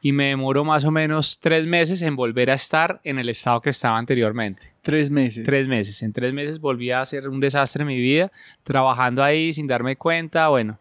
y 0.01 0.13
me 0.13 0.29
demoro 0.29 0.65
más 0.65 0.85
o 0.85 0.91
menos 0.91 1.39
tres 1.39 1.67
meses 1.67 2.01
en 2.03 2.17
volver 2.17 2.51
a 2.51 2.55
estar 2.55 3.01
en 3.05 3.19
el 3.19 3.29
estado 3.29 3.61
que 3.61 3.71
estaba 3.71 3.99
anteriormente. 3.99 4.69
Tres 4.81 5.11
meses. 5.11 5.45
Tres 5.45 5.69
meses. 5.69 6.03
En 6.03 6.13
tres 6.13 6.33
meses 6.33 6.61
volví 6.61 6.91
a 6.91 7.01
hacer 7.01 7.29
un 7.29 7.41
desastre 7.41 7.83
en 7.83 7.89
mi 7.89 8.01
vida, 8.01 8.33
trabajando 8.63 9.23
ahí 9.23 9.53
sin 9.53 9.67
darme 9.67 9.97
cuenta. 9.97 10.49
Bueno, 10.49 10.79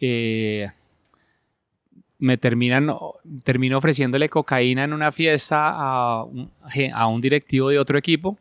eh, 0.00 0.70
me 2.18 2.38
terminan, 2.38 2.90
termino 3.42 3.76
ofreciéndole 3.76 4.28
cocaína 4.30 4.84
en 4.84 4.92
una 4.94 5.12
fiesta 5.12 5.70
a 5.70 6.24
un, 6.24 6.50
a 6.94 7.06
un 7.06 7.20
directivo 7.20 7.68
de 7.68 7.78
otro 7.78 7.98
equipo 7.98 8.38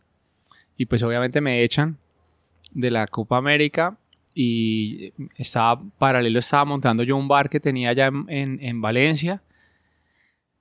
y 0.78 0.86
pues 0.86 1.04
obviamente 1.04 1.42
me 1.42 1.64
echan 1.64 1.98
de 2.72 2.92
la 2.92 3.08
Copa 3.08 3.38
América 3.38 3.98
y 4.36 5.14
estaba 5.38 5.82
paralelo, 5.98 6.40
estaba 6.40 6.66
montando 6.66 7.04
yo 7.04 7.16
un 7.18 7.28
bar 7.28 7.50
que 7.50 7.60
tenía 7.60 7.90
allá 7.90 8.08
en, 8.08 8.26
en- 8.30 8.60
en 8.62 8.82
Valencia. 8.82 9.42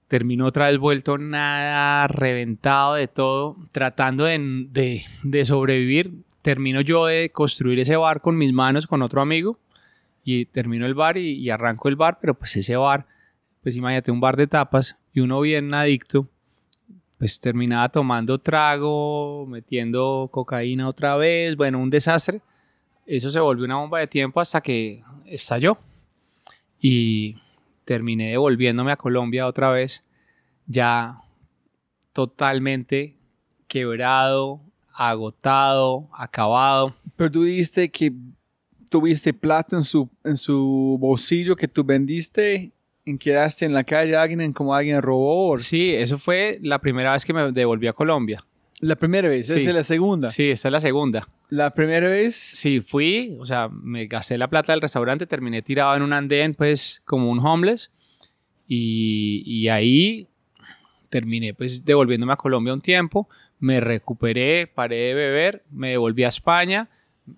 Terminó 0.08 0.46
otra 0.46 0.68
vez 0.68 0.78
vuelto 0.78 1.16
nada, 1.16 2.06
reventado 2.06 2.94
de 2.94 3.08
todo, 3.08 3.56
tratando 3.72 4.24
de, 4.24 4.38
de- 4.70 5.02
de 5.22 5.44
sobrevivir. 5.44 6.12
Termino 6.42 6.80
yo 6.82 7.06
de 7.06 7.30
construir 7.30 7.78
ese 7.80 7.96
bar 7.96 8.20
con 8.20 8.36
mis 8.36 8.52
manos, 8.52 8.86
con 8.86 9.00
otro 9.00 9.22
amigo, 9.22 9.58
y 10.24 10.44
termino 10.46 10.84
el 10.86 10.94
bar 10.94 11.16
y, 11.16 11.32
y 11.38 11.48
arranco 11.50 11.88
el 11.88 11.96
bar, 11.96 12.18
pero 12.20 12.34
pues 12.34 12.54
ese 12.56 12.76
bar, 12.76 13.06
pues 13.62 13.76
imagínate, 13.76 14.10
un 14.10 14.20
bar 14.20 14.36
de 14.36 14.46
tapas 14.48 14.96
y 15.14 15.20
uno 15.20 15.40
bien 15.40 15.72
adicto, 15.72 16.28
pues 17.18 17.40
terminaba 17.40 17.88
tomando 17.88 18.38
trago, 18.38 19.46
metiendo 19.46 20.28
cocaína 20.32 20.88
otra 20.88 21.16
vez, 21.16 21.56
bueno, 21.56 21.78
un 21.78 21.88
desastre. 21.88 22.40
Eso 23.16 23.30
se 23.30 23.40
volvió 23.40 23.66
una 23.66 23.76
bomba 23.76 23.98
de 23.98 24.06
tiempo 24.06 24.40
hasta 24.40 24.62
que 24.62 25.02
estalló. 25.26 25.76
Y 26.80 27.36
terminé 27.84 28.30
devolviéndome 28.30 28.90
a 28.90 28.96
Colombia 28.96 29.46
otra 29.46 29.70
vez, 29.70 30.02
ya 30.66 31.20
totalmente 32.14 33.18
quebrado, 33.68 34.62
agotado, 34.94 36.08
acabado. 36.14 36.94
Pero 37.14 37.30
tú 37.30 37.44
dijiste 37.44 37.90
que 37.90 38.14
tuviste 38.88 39.34
plata 39.34 39.76
en 39.76 39.84
su, 39.84 40.08
en 40.24 40.38
su 40.38 40.96
bolsillo 40.98 41.54
que 41.54 41.68
tú 41.68 41.84
vendiste 41.84 42.72
y 43.04 43.18
quedaste 43.18 43.66
en 43.66 43.74
la 43.74 43.84
calle 43.84 44.16
alguien 44.16 44.54
como 44.54 44.74
alguien 44.74 45.02
robó. 45.02 45.58
Sí, 45.58 45.90
eso 45.94 46.16
fue 46.16 46.58
la 46.62 46.78
primera 46.78 47.12
vez 47.12 47.26
que 47.26 47.34
me 47.34 47.52
devolví 47.52 47.88
a 47.88 47.92
Colombia. 47.92 48.42
La 48.82 48.96
primera 48.96 49.28
vez, 49.28 49.46
Sí. 49.46 49.60
esa 49.60 49.70
es 49.70 49.74
la 49.76 49.84
segunda. 49.84 50.28
Sí, 50.30 50.50
esta 50.50 50.66
es 50.68 50.72
la 50.72 50.80
segunda. 50.80 51.28
La 51.50 51.70
primera 51.72 52.08
vez, 52.08 52.34
Sí, 52.34 52.80
fui, 52.80 53.36
o 53.38 53.46
sea, 53.46 53.68
me 53.70 54.06
gasté 54.06 54.36
la 54.36 54.48
plata 54.48 54.72
del 54.72 54.80
restaurante, 54.80 55.24
terminé 55.26 55.62
tirado 55.62 55.94
en 55.94 56.02
un 56.02 56.12
andén, 56.12 56.54
pues, 56.54 57.00
como 57.04 57.30
un 57.30 57.38
homeless. 57.38 57.90
Y, 58.66 59.42
y 59.46 59.68
ahí 59.68 60.26
terminé, 61.10 61.54
pues, 61.54 61.84
devolviéndome 61.84 62.32
a 62.32 62.36
Colombia 62.36 62.72
un 62.72 62.80
tiempo. 62.80 63.28
Me 63.60 63.78
recuperé, 63.80 64.66
paré 64.66 64.96
de 64.96 65.14
beber, 65.14 65.62
me 65.70 65.90
devolví 65.90 66.24
a 66.24 66.28
España, 66.28 66.88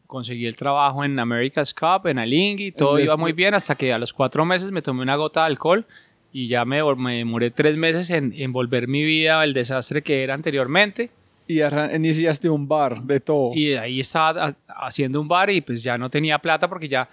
conseguí 0.06 0.46
el 0.46 0.56
trabajo 0.56 1.04
en 1.04 1.18
America's 1.18 1.74
Cup, 1.74 2.06
en 2.06 2.18
Alingui, 2.18 2.72
todo 2.72 2.98
iba 2.98 3.16
muy 3.18 3.32
bien 3.34 3.52
hasta 3.52 3.74
que 3.74 3.92
a 3.92 3.98
los 3.98 4.14
cuatro 4.14 4.46
meses 4.46 4.70
me 4.70 4.80
tomé 4.80 5.02
una 5.02 5.16
gota 5.16 5.40
de 5.40 5.46
alcohol 5.48 5.84
y 6.32 6.48
ya 6.48 6.64
me, 6.64 6.82
me 6.94 7.16
demoré 7.18 7.50
tres 7.50 7.76
meses 7.76 8.08
en, 8.08 8.32
en 8.34 8.52
volver 8.52 8.88
mi 8.88 9.04
vida 9.04 9.42
al 9.42 9.52
desastre 9.52 10.00
que 10.02 10.22
era 10.22 10.32
anteriormente. 10.32 11.10
Y 11.46 11.60
iniciaste 11.94 12.48
un 12.48 12.66
bar 12.68 13.02
de 13.02 13.20
todo. 13.20 13.50
Y 13.54 13.66
de 13.68 13.78
ahí 13.78 14.00
estaba 14.00 14.46
ha- 14.46 14.56
haciendo 14.86 15.20
un 15.20 15.28
bar 15.28 15.50
y 15.50 15.60
pues 15.60 15.82
ya 15.82 15.98
no 15.98 16.08
tenía 16.10 16.38
plata 16.38 16.68
porque 16.68 16.88
ya 16.88 17.08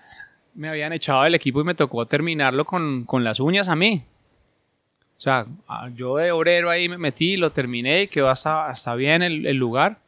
me 0.54 0.70
habían 0.70 0.94
echado 0.94 1.24
del 1.24 1.36
equipo 1.36 1.62
y 1.62 1.64
me 1.64 1.76
tocó 1.76 2.06
terminarlo 2.06 2.66
con, 2.66 3.06
con 3.06 3.24
las 3.24 3.40
uñas 3.40 3.68
a 3.70 3.76
mí. 3.76 4.04
O 5.18 5.20
sea, 5.24 5.46
yo 5.96 6.18
de 6.18 6.32
obrero 6.32 6.70
ahí 6.70 6.90
me 6.90 6.98
metí, 6.98 7.38
lo 7.38 7.52
terminé 7.52 8.04
y 8.04 8.08
quedó 8.08 8.30
hasta, 8.30 8.66
hasta 8.66 8.96
bien 8.96 9.22
el, 9.22 9.46
el 9.46 9.58
lugar. 9.58 10.00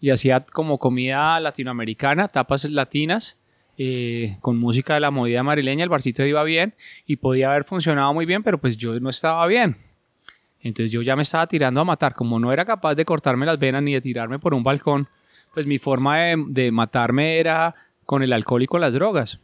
Y 0.00 0.10
hacía 0.10 0.40
como 0.40 0.78
comida 0.78 1.38
latinoamericana, 1.40 2.28
tapas 2.28 2.64
latinas, 2.70 3.36
eh, 3.76 4.36
con 4.40 4.58
música 4.58 4.94
de 4.94 5.00
la 5.00 5.10
movida 5.10 5.42
marileña. 5.42 5.82
El 5.84 5.90
barcito 5.90 6.24
iba 6.24 6.42
bien 6.44 6.74
y 7.06 7.16
podía 7.16 7.50
haber 7.50 7.64
funcionado 7.64 8.14
muy 8.14 8.26
bien, 8.26 8.42
pero 8.42 8.58
pues 8.58 8.76
yo 8.76 8.98
no 9.00 9.10
estaba 9.10 9.46
bien. 9.46 9.76
Entonces 10.62 10.90
yo 10.90 11.02
ya 11.02 11.16
me 11.16 11.22
estaba 11.22 11.46
tirando 11.46 11.80
a 11.80 11.84
matar. 11.84 12.14
Como 12.14 12.38
no 12.38 12.52
era 12.52 12.64
capaz 12.64 12.94
de 12.94 13.04
cortarme 13.04 13.46
las 13.46 13.58
venas 13.58 13.82
ni 13.82 13.94
de 13.94 14.00
tirarme 14.00 14.38
por 14.38 14.54
un 14.54 14.62
balcón, 14.62 15.08
pues 15.54 15.66
mi 15.66 15.78
forma 15.78 16.18
de, 16.18 16.70
matarme 16.70 17.38
era 17.38 17.74
con 18.04 18.22
el 18.22 18.32
alcohol 18.32 18.62
y 18.62 18.66
con 18.66 18.80
las 18.80 18.94
drogas. 18.94 19.40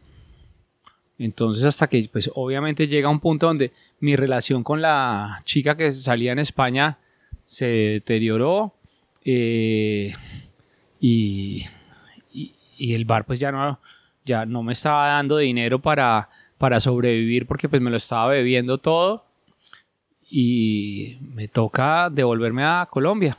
Entonces 1.19 1.65
hasta 1.65 1.89
que 1.89 2.09
pues 2.13 2.31
obviamente 2.35 2.89
llega 2.89 3.09
un 3.09 3.21
punto 3.21 3.47
donde 3.47 3.73
mi 4.01 4.17
relación 4.17 4.63
con 4.63 4.83
la 4.83 5.41
chica 5.45 5.77
que 5.77 5.91
salía 5.93 6.33
en 6.33 6.39
España 6.39 6.99
se 7.47 7.67
deterioró 7.67 8.75
eh, 9.25 10.13
y, 11.01 11.65
y, 12.33 12.55
y 12.77 12.95
el 12.95 13.07
bar 13.07 13.25
pues 13.25 13.39
ya 13.39 13.51
no, 13.51 13.81
ya 14.27 14.45
no 14.45 14.63
me 14.63 14.75
estaba 14.75 15.09
dando 15.09 15.39
dinero 15.39 15.81
para, 15.81 16.29
para 16.59 16.81
sobrevivir 16.81 17.47
porque 17.47 17.69
pues 17.69 17.81
me 17.81 17.91
lo 17.91 17.97
estaba 17.97 18.29
bebiendo 18.29 18.77
todo 18.77 19.26
y 20.29 21.19
me 21.21 21.49
toca 21.49 22.11
devolverme 22.11 22.65
a 22.65 22.87
Colombia. 22.91 23.37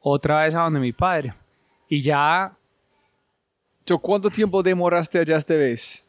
Otra 0.00 0.42
vez 0.42 0.54
a 0.54 0.62
donde 0.62 0.80
mi 0.80 0.92
padre. 0.92 1.34
Y 1.88 2.02
ya 2.02 2.56
So, 3.86 3.98
¿Cuánto 3.98 4.30
tiempo 4.30 4.62
demoraste 4.62 5.18
allá 5.18 5.36
esta 5.36 5.54
vez? 5.54 6.04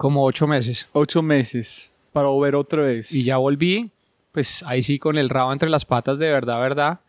como 0.00 0.24
ocho 0.24 0.46
meses. 0.46 0.88
Ocho 0.92 1.20
meses 1.20 1.92
para 2.10 2.28
volver 2.28 2.54
otra 2.54 2.82
vez. 2.84 3.12
Y 3.12 3.22
ya 3.22 3.36
volví, 3.36 3.90
pues 4.32 4.62
ahí 4.62 4.82
sí 4.82 4.98
con 4.98 5.18
el 5.18 5.28
rabo 5.28 5.52
entre 5.52 5.68
las 5.68 5.84
patas 5.84 6.18
de 6.18 6.30
verdad, 6.30 6.58
verdad. 6.58 7.00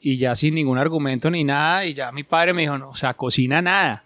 Y 0.00 0.18
ya 0.18 0.36
sin 0.36 0.54
ningún 0.54 0.78
argumento 0.78 1.28
ni 1.30 1.42
nada. 1.42 1.84
Y 1.84 1.94
ya 1.94 2.12
mi 2.12 2.22
padre 2.22 2.52
me 2.52 2.62
dijo, 2.62 2.78
no, 2.78 2.90
o 2.90 2.94
sea, 2.94 3.14
cocina 3.14 3.60
nada. 3.60 4.04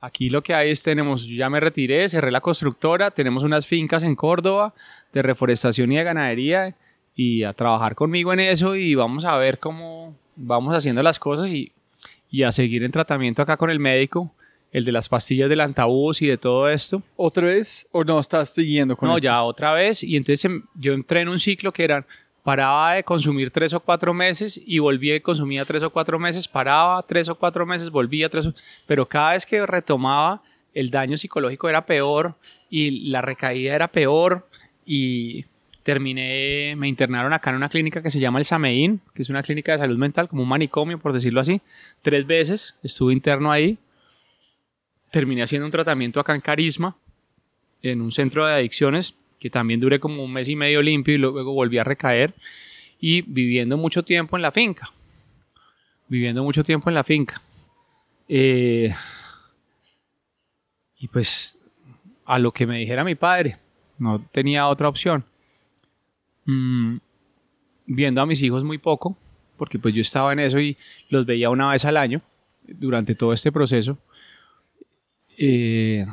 Aquí 0.00 0.30
lo 0.30 0.44
que 0.44 0.54
hay 0.54 0.70
es, 0.70 0.84
tenemos, 0.84 1.24
yo 1.24 1.34
ya 1.34 1.50
me 1.50 1.58
retiré, 1.58 2.08
cerré 2.08 2.30
la 2.30 2.40
constructora, 2.40 3.10
tenemos 3.10 3.42
unas 3.42 3.66
fincas 3.66 4.04
en 4.04 4.14
Córdoba 4.14 4.72
de 5.12 5.22
reforestación 5.22 5.92
y 5.92 5.96
de 5.96 6.04
ganadería 6.04 6.74
y 7.14 7.42
a 7.44 7.52
trabajar 7.52 7.94
conmigo 7.94 8.32
en 8.32 8.40
eso 8.40 8.74
y 8.76 8.94
vamos 8.94 9.24
a 9.24 9.36
ver 9.36 9.58
cómo 9.58 10.16
vamos 10.36 10.74
haciendo 10.74 11.02
las 11.02 11.18
cosas 11.18 11.48
y, 11.48 11.72
y 12.30 12.42
a 12.44 12.52
seguir 12.52 12.82
en 12.84 12.90
tratamiento 12.92 13.42
acá 13.42 13.56
con 13.56 13.70
el 13.70 13.78
médico, 13.78 14.32
el 14.72 14.84
de 14.86 14.92
las 14.92 15.08
pastillas 15.10 15.50
del 15.50 15.60
antabús 15.60 16.22
y 16.22 16.26
de 16.26 16.38
todo 16.38 16.68
esto. 16.70 17.02
¿Otra 17.16 17.44
vez? 17.48 17.86
¿O 17.92 18.04
no 18.04 18.18
estás 18.18 18.48
siguiendo 18.54 18.96
con 18.96 19.08
No, 19.10 19.16
esto? 19.16 19.24
ya 19.24 19.42
otra 19.42 19.74
vez. 19.74 20.02
Y 20.02 20.16
entonces 20.16 20.44
em, 20.46 20.62
yo 20.74 20.94
entré 20.94 21.20
en 21.20 21.28
un 21.28 21.38
ciclo 21.38 21.70
que 21.72 21.84
eran, 21.84 22.06
paraba 22.42 22.94
de 22.94 23.04
consumir 23.04 23.50
tres 23.50 23.74
o 23.74 23.80
cuatro 23.80 24.14
meses 24.14 24.58
y 24.64 24.78
volvía 24.78 25.14
y 25.14 25.20
consumía 25.20 25.66
tres 25.66 25.82
o 25.82 25.90
cuatro 25.90 26.18
meses, 26.18 26.48
paraba 26.48 27.02
tres 27.02 27.28
o 27.28 27.34
cuatro 27.34 27.66
meses, 27.66 27.90
volvía 27.90 28.30
tres 28.30 28.46
o... 28.46 28.54
Pero 28.86 29.06
cada 29.06 29.32
vez 29.32 29.44
que 29.44 29.66
retomaba, 29.66 30.42
el 30.72 30.90
daño 30.90 31.18
psicológico 31.18 31.68
era 31.68 31.84
peor 31.84 32.34
y 32.70 33.10
la 33.10 33.20
recaída 33.20 33.74
era 33.74 33.88
peor 33.88 34.48
y 34.84 35.44
terminé, 35.82 36.74
me 36.76 36.88
internaron 36.88 37.32
acá 37.32 37.50
en 37.50 37.56
una 37.56 37.68
clínica 37.68 38.02
que 38.02 38.10
se 38.10 38.20
llama 38.20 38.38
el 38.38 38.44
Sameín, 38.44 39.00
que 39.14 39.22
es 39.22 39.30
una 39.30 39.42
clínica 39.42 39.72
de 39.72 39.78
salud 39.78 39.98
mental, 39.98 40.28
como 40.28 40.42
un 40.42 40.48
manicomio, 40.48 40.98
por 40.98 41.12
decirlo 41.12 41.40
así. 41.40 41.60
Tres 42.02 42.26
veces 42.26 42.76
estuve 42.82 43.12
interno 43.12 43.50
ahí. 43.50 43.78
Terminé 45.10 45.42
haciendo 45.42 45.66
un 45.66 45.72
tratamiento 45.72 46.20
acá 46.20 46.34
en 46.34 46.40
Carisma, 46.40 46.96
en 47.82 48.00
un 48.00 48.12
centro 48.12 48.46
de 48.46 48.54
adicciones, 48.54 49.14
que 49.38 49.50
también 49.50 49.80
duré 49.80 49.98
como 49.98 50.24
un 50.24 50.32
mes 50.32 50.48
y 50.48 50.56
medio 50.56 50.82
limpio 50.82 51.14
y 51.14 51.18
luego 51.18 51.52
volví 51.52 51.78
a 51.78 51.84
recaer. 51.84 52.34
Y 53.00 53.22
viviendo 53.22 53.76
mucho 53.76 54.04
tiempo 54.04 54.36
en 54.36 54.42
la 54.42 54.52
finca. 54.52 54.92
Viviendo 56.06 56.44
mucho 56.44 56.62
tiempo 56.62 56.88
en 56.88 56.94
la 56.94 57.02
finca. 57.02 57.42
Eh, 58.28 58.94
y 60.98 61.08
pues 61.08 61.58
a 62.24 62.38
lo 62.38 62.52
que 62.52 62.66
me 62.66 62.78
dijera 62.78 63.02
mi 63.02 63.16
padre, 63.16 63.58
no 64.02 64.20
tenía 64.32 64.66
otra 64.68 64.88
opción. 64.88 65.24
Mm, 66.44 66.96
viendo 67.86 68.20
a 68.20 68.26
mis 68.26 68.42
hijos 68.42 68.64
muy 68.64 68.78
poco, 68.78 69.16
porque 69.56 69.78
pues 69.78 69.94
yo 69.94 70.00
estaba 70.00 70.32
en 70.32 70.40
eso 70.40 70.58
y 70.58 70.76
los 71.08 71.24
veía 71.24 71.50
una 71.50 71.70
vez 71.70 71.84
al 71.84 71.96
año 71.96 72.20
durante 72.66 73.14
todo 73.14 73.32
este 73.32 73.52
proceso, 73.52 73.96
eh, 75.38 76.06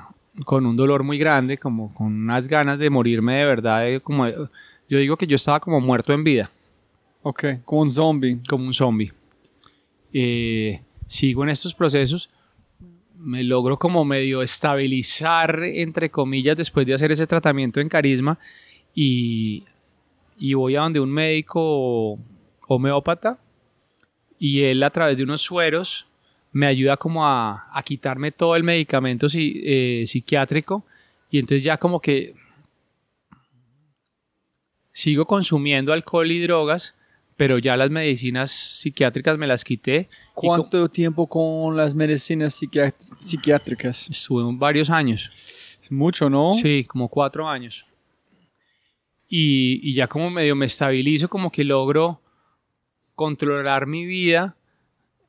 con 0.45 0.65
un 0.65 0.75
dolor 0.75 1.03
muy 1.03 1.17
grande, 1.17 1.57
como 1.57 1.93
con 1.93 2.07
unas 2.07 2.47
ganas 2.47 2.79
de 2.79 2.89
morirme 2.89 3.35
de 3.35 3.45
verdad, 3.45 3.83
de 3.83 3.99
como 3.99 4.27
yo 4.27 4.97
digo 4.97 5.17
que 5.17 5.27
yo 5.27 5.35
estaba 5.35 5.59
como 5.59 5.79
muerto 5.81 6.13
en 6.13 6.23
vida, 6.23 6.49
Ok, 7.21 7.45
como 7.65 7.81
un 7.81 7.91
zombie. 7.91 8.39
como 8.47 8.65
un 8.65 8.73
zombie. 8.73 9.11
Eh, 10.13 10.81
sigo 11.07 11.43
en 11.43 11.49
estos 11.49 11.73
procesos, 11.73 12.29
me 13.19 13.43
logro 13.43 13.77
como 13.77 14.05
medio 14.05 14.41
estabilizar, 14.41 15.61
entre 15.63 16.09
comillas, 16.09 16.55
después 16.55 16.87
de 16.87 16.93
hacer 16.93 17.11
ese 17.11 17.27
tratamiento 17.27 17.81
en 17.81 17.89
carisma 17.89 18.39
y, 18.95 19.65
y 20.37 20.53
voy 20.53 20.75
a 20.75 20.81
donde 20.81 20.99
un 20.99 21.11
médico 21.11 22.17
homeópata 22.67 23.39
y 24.39 24.63
él 24.63 24.81
a 24.83 24.89
través 24.89 25.17
de 25.17 25.25
unos 25.25 25.41
sueros 25.41 26.07
me 26.51 26.65
ayuda 26.65 26.97
como 26.97 27.27
a, 27.27 27.67
a 27.73 27.83
quitarme 27.83 28.31
todo 28.31 28.55
el 28.55 28.63
medicamento 28.63 29.27
eh, 29.33 30.05
psiquiátrico 30.07 30.85
y 31.29 31.39
entonces 31.39 31.63
ya 31.63 31.77
como 31.77 31.99
que 31.99 32.33
sigo 34.93 35.25
consumiendo 35.25 35.93
alcohol 35.93 36.31
y 36.31 36.41
drogas, 36.41 36.95
pero 37.37 37.57
ya 37.57 37.77
las 37.77 37.89
medicinas 37.89 38.51
psiquiátricas 38.51 39.37
me 39.37 39.47
las 39.47 39.63
quité. 39.63 40.09
¿Cuánto 40.47 40.89
tiempo 40.89 41.27
con 41.27 41.75
las 41.75 41.93
medicinas 41.93 42.59
psiquiátricas? 43.19 44.09
Estuve 44.09 44.43
varios 44.57 44.89
años. 44.89 45.29
Es 45.81 45.91
mucho, 45.91 46.29
¿no? 46.29 46.53
Sí, 46.53 46.85
como 46.87 47.09
cuatro 47.09 47.47
años. 47.47 47.85
Y, 49.27 49.79
y 49.83 49.93
ya 49.93 50.07
como 50.07 50.29
medio 50.29 50.55
me 50.55 50.65
estabilizo, 50.65 51.27
como 51.29 51.51
que 51.51 51.63
logro 51.63 52.21
controlar 53.15 53.85
mi 53.85 54.05
vida. 54.05 54.55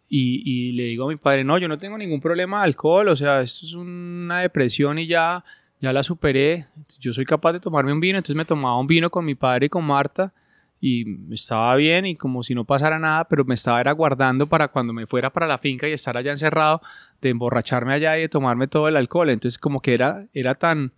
Y, 0.09 0.43
y 0.45 0.73
le 0.73 0.85
digo 0.85 1.05
a 1.05 1.09
mi 1.09 1.17
padre, 1.17 1.45
no, 1.45 1.59
yo 1.59 1.69
no 1.69 1.79
tengo 1.79 1.97
ningún 1.97 2.21
problema 2.21 2.59
de 2.59 2.65
alcohol, 2.65 3.09
o 3.09 3.17
sea, 3.17 3.41
esto 3.43 3.65
es 3.65 3.75
una 3.75 4.41
depresión 4.41 4.99
y 4.99 5.07
ya, 5.07 5.45
ya 5.81 5.93
la 5.93 6.03
superé. 6.03 6.67
Yo 6.99 7.13
soy 7.13 7.25
capaz 7.25 7.53
de 7.53 7.61
tomarme 7.61 7.93
un 7.93 8.01
vino, 8.01 8.19
entonces 8.19 8.35
me 8.37 8.45
tomaba 8.45 8.79
un 8.79 8.89
vino 8.89 9.09
con 9.09 9.25
mi 9.25 9.37
padre 9.37 9.67
y 9.67 9.69
con 9.69 9.85
Marta 9.85 10.33
y 10.81 11.35
estaba 11.35 11.77
bien 11.77 12.07
y 12.07 12.17
como 12.17 12.43
si 12.43 12.55
no 12.55 12.65
pasara 12.65 12.99
nada, 12.99 13.25
pero 13.29 13.45
me 13.45 13.55
estaba 13.55 13.81
era 13.81 13.93
guardando 13.93 14.47
para 14.47 14.69
cuando 14.69 14.95
me 14.95 15.07
fuera 15.07 15.31
para 15.31 15.47
la 15.47 15.59
finca 15.59 15.87
y 15.87 15.93
estar 15.93 16.17
allá 16.17 16.31
encerrado, 16.31 16.81
de 17.21 17.29
emborracharme 17.29 17.93
allá 17.93 18.17
y 18.17 18.23
de 18.23 18.29
tomarme 18.31 18.67
todo 18.67 18.89
el 18.89 18.97
alcohol. 18.97 19.29
Entonces 19.29 19.59
como 19.59 19.83
que 19.83 19.93
era, 19.93 20.27
era 20.33 20.55
tan, 20.55 20.93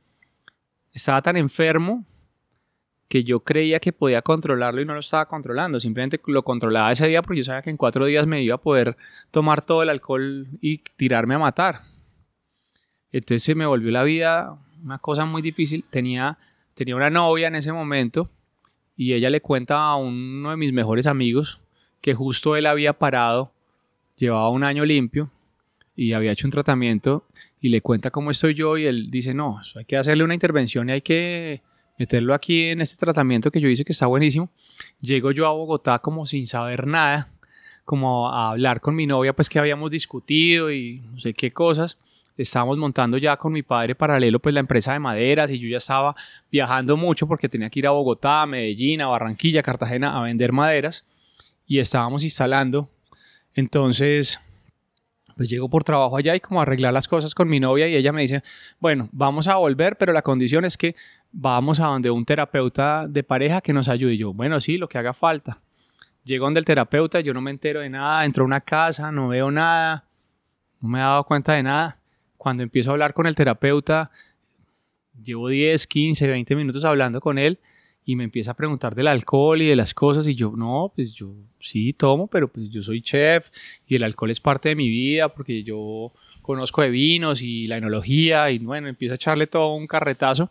estaba 0.93 1.21
tan 1.21 1.37
enfermo 1.37 2.05
que 3.09 3.25
yo 3.25 3.41
creía 3.41 3.81
que 3.81 3.93
podía 3.93 4.23
controlarlo 4.23 4.81
y 4.81 4.87
no 4.87 4.95
lo 4.95 5.01
estaba 5.01 5.27
controlando. 5.27 5.81
Simplemente 5.81 6.21
lo 6.27 6.45
controlaba 6.45 6.93
ese 6.93 7.09
día 7.09 7.21
porque 7.21 7.39
yo 7.39 7.45
sabía 7.45 7.63
que 7.63 7.71
en 7.71 7.77
cuatro 7.77 8.07
días 8.07 8.27
me 8.27 8.41
iba 8.41 8.55
a 8.55 8.59
poder 8.59 8.97
tomar 9.33 9.63
todo 9.63 9.83
el 9.83 9.91
alcohol 9.91 10.47
y 10.61 10.79
tirarme 10.97 11.35
a 11.35 11.41
matar. 11.41 11.81
Entonces 13.11 13.43
se 13.43 13.55
me 13.57 13.67
volvió 13.67 13.91
la 13.91 14.05
vida 14.05 14.57
una 14.83 14.99
cosa 14.99 15.25
muy 15.25 15.43
difícil. 15.43 15.85
Tenía, 15.91 16.39
tenía 16.75 16.95
una 16.95 17.11
novia 17.11 17.49
en 17.49 17.57
ese 17.57 17.73
momento 17.73 18.31
y 18.97 19.15
ella 19.15 19.31
le 19.31 19.41
cuenta 19.41 19.79
a 19.79 19.97
uno 19.97 20.51
de 20.51 20.57
mis 20.57 20.73
mejores 20.73 21.07
amigos 21.07 21.61
que 22.01 22.15
justo 22.15 22.57
él 22.57 22.67
había 22.67 22.93
parado, 22.93 23.53
llevaba 24.17 24.51
un 24.51 24.65
año 24.65 24.85
limpio 24.85 25.31
y 25.97 26.13
había 26.13 26.33
hecho 26.33 26.47
un 26.47 26.53
tratamiento 26.53 27.25
y 27.61 27.69
le 27.69 27.81
cuenta 27.81 28.11
cómo 28.11 28.31
estoy 28.31 28.55
yo 28.55 28.77
y 28.77 28.87
él 28.87 29.11
dice, 29.11 29.35
no, 29.35 29.61
hay 29.77 29.85
que 29.85 29.97
hacerle 29.97 30.25
una 30.25 30.35
intervención 30.35 30.89
y 30.89 30.93
hay 30.93 31.01
que 31.01 31.63
meterlo 31.99 32.35
aquí 32.35 32.65
en 32.65 32.81
este 32.81 32.97
tratamiento 32.97 33.51
que 33.51 33.61
yo 33.61 33.69
hice 33.69 33.85
que 33.85 33.93
está 33.93 34.07
buenísimo. 34.07 34.51
Llego 35.01 35.31
yo 35.31 35.47
a 35.47 35.53
Bogotá 35.53 36.01
como 36.01 36.27
sin 36.27 36.47
saber 36.47 36.87
nada, 36.87 37.29
como 37.85 38.29
a 38.29 38.51
hablar 38.51 38.81
con 38.81 38.97
mi 38.97 39.07
novia, 39.07 39.33
pues 39.33 39.49
que 39.49 39.59
habíamos 39.59 39.91
discutido 39.91 40.73
y 40.73 41.01
no 41.13 41.21
sé 41.21 41.33
qué 41.35 41.53
cosas. 41.53 41.99
Estábamos 42.37 42.79
montando 42.79 43.19
ya 43.19 43.37
con 43.37 43.53
mi 43.53 43.63
padre 43.63 43.95
paralelo 43.95 44.41
pues 44.41 44.55
la 44.55 44.61
empresa 44.61 44.93
de 44.93 44.99
maderas 44.99 45.51
y 45.51 45.59
yo 45.59 45.69
ya 45.69 45.79
estaba 45.79 46.15
viajando 46.51 46.97
mucho 46.97 47.27
porque 47.27 47.49
tenía 47.49 47.69
que 47.71 47.81
ir 47.81 47.87
a 47.87 47.91
Bogotá, 47.91 48.47
Medellín, 48.47 49.01
Barranquilla, 49.01 49.63
Cartagena 49.63 50.19
a 50.19 50.23
vender 50.23 50.53
maderas 50.53 51.05
y 51.67 51.79
estábamos 51.79 52.25
instalando. 52.25 52.89
Entonces, 53.55 54.41
pues 55.37 55.49
llego 55.49 55.69
por 55.69 55.85
trabajo 55.85 56.17
allá 56.17 56.35
y 56.35 56.41
como 56.41 56.61
arreglar 56.61 56.93
las 56.93 57.09
cosas 57.09 57.35
con 57.35 57.49
mi 57.49 57.61
novia 57.61 57.89
y 57.89 57.97
ella 57.97 58.13
me 58.13 58.23
dice, 58.23 58.43
bueno, 58.79 59.09
vamos 59.13 59.49
a 59.49 59.57
volver, 59.57 59.97
pero 59.97 60.13
la 60.13 60.23
condición 60.23 60.65
es 60.65 60.77
que 60.77 60.95
vamos 61.33 61.81
a 61.81 61.87
donde 61.87 62.11
un 62.11 62.25
terapeuta 62.25 63.07
de 63.09 63.23
pareja 63.23 63.61
que 63.61 63.73
nos 63.73 63.89
ayude. 63.89 64.15
Y 64.15 64.19
yo, 64.19 64.33
bueno, 64.33 64.61
sí, 64.61 64.79
lo 64.79 64.89
que 64.89 64.99
haga 64.99 65.13
falta. 65.13 65.61
Llego 66.25 66.45
donde 66.45 66.61
el 66.61 66.67
terapeuta, 66.67 67.21
yo 67.21 67.35
no 67.35 67.41
me 67.41 67.51
entero 67.51 67.81
de 67.81 67.91
nada, 67.91 68.25
entro 68.25 68.45
a 68.45 68.47
una 68.47 68.61
casa, 68.61 69.11
no 69.11 69.29
veo 69.29 69.51
nada, 69.51 70.05
no 70.81 70.89
me 70.89 70.99
he 70.99 71.03
dado 71.03 71.25
cuenta 71.25 71.55
de 71.55 71.65
nada. 71.65 71.99
Cuando 72.43 72.65
empiezo 72.65 72.91
a 72.91 72.95
hablar 72.95 73.15
con 73.15 73.29
el 73.29 73.37
terapeuta, 73.37 74.11
llevo 75.23 75.47
10, 75.47 75.87
15, 75.87 76.27
20 76.27 76.57
minutos 76.57 76.85
hablando 76.85 77.21
con 77.21 77.39
él 77.39 77.61
y 78.05 78.17
me 78.17 78.25
empieza 78.25 78.51
a 78.51 78.55
preguntar 78.55 78.97
del 78.97 79.07
alcohol 79.07 79.63
y 79.63 79.67
de 79.67 79.77
las 79.77 79.95
cosas 79.95 80.27
y 80.27 80.35
yo, 80.35 80.53
no, 80.57 80.91
pues 80.93 81.15
yo 81.15 81.37
sí 81.61 81.93
tomo, 81.93 82.27
pero 82.27 82.49
pues 82.49 82.69
yo 82.69 82.83
soy 82.83 83.01
chef 83.01 83.51
y 83.87 83.95
el 83.95 84.03
alcohol 84.03 84.33
es 84.33 84.41
parte 84.41 84.71
de 84.71 84.75
mi 84.75 84.89
vida 84.89 85.33
porque 85.33 85.63
yo 85.63 86.13
conozco 86.43 86.83
de 86.83 86.91
vinos 86.91 87.43
y 87.43 87.69
la 87.69 87.77
enología 87.77 88.51
y 88.51 88.59
bueno, 88.59 88.89
empiezo 88.89 89.13
a 89.13 89.15
echarle 89.15 89.47
todo 89.47 89.75
un 89.75 89.87
carretazo 89.87 90.51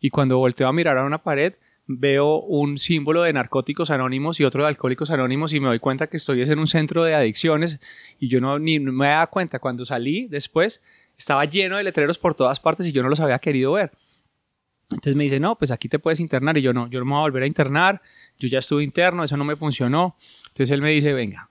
y 0.00 0.08
cuando 0.08 0.38
volteo 0.38 0.68
a 0.68 0.72
mirar 0.72 0.96
a 0.96 1.04
una 1.04 1.22
pared 1.22 1.52
veo 1.86 2.40
un 2.40 2.78
símbolo 2.78 3.22
de 3.22 3.32
narcóticos 3.32 3.90
anónimos 3.90 4.40
y 4.40 4.44
otro 4.44 4.62
de 4.62 4.68
alcohólicos 4.68 5.10
anónimos 5.10 5.52
y 5.52 5.60
me 5.60 5.68
doy 5.68 5.78
cuenta 5.80 6.06
que 6.06 6.16
estoy 6.16 6.40
en 6.42 6.58
un 6.58 6.66
centro 6.66 7.04
de 7.04 7.14
adicciones 7.14 7.78
y 8.18 8.28
yo 8.28 8.40
no 8.40 8.58
ni 8.58 8.80
me 8.80 9.06
daba 9.06 9.26
cuenta. 9.28 9.58
Cuando 9.58 9.84
salí 9.84 10.26
después 10.26 10.82
estaba 11.16 11.44
lleno 11.44 11.76
de 11.76 11.84
letreros 11.84 12.18
por 12.18 12.34
todas 12.34 12.60
partes 12.60 12.86
y 12.86 12.92
yo 12.92 13.02
no 13.02 13.08
los 13.08 13.20
había 13.20 13.38
querido 13.38 13.72
ver. 13.72 13.92
Entonces 14.90 15.16
me 15.16 15.24
dice, 15.24 15.40
no, 15.40 15.56
pues 15.56 15.70
aquí 15.70 15.88
te 15.88 15.98
puedes 15.98 16.20
internar. 16.20 16.56
Y 16.58 16.62
yo 16.62 16.72
no, 16.72 16.88
yo 16.88 17.00
no 17.00 17.04
me 17.04 17.12
voy 17.12 17.18
a 17.18 17.22
volver 17.22 17.42
a 17.42 17.46
internar. 17.46 18.00
Yo 18.38 18.48
ya 18.48 18.60
estuve 18.60 18.84
interno, 18.84 19.24
eso 19.24 19.36
no 19.36 19.44
me 19.44 19.56
funcionó. 19.56 20.16
Entonces 20.48 20.70
él 20.70 20.80
me 20.80 20.90
dice, 20.90 21.12
venga, 21.12 21.50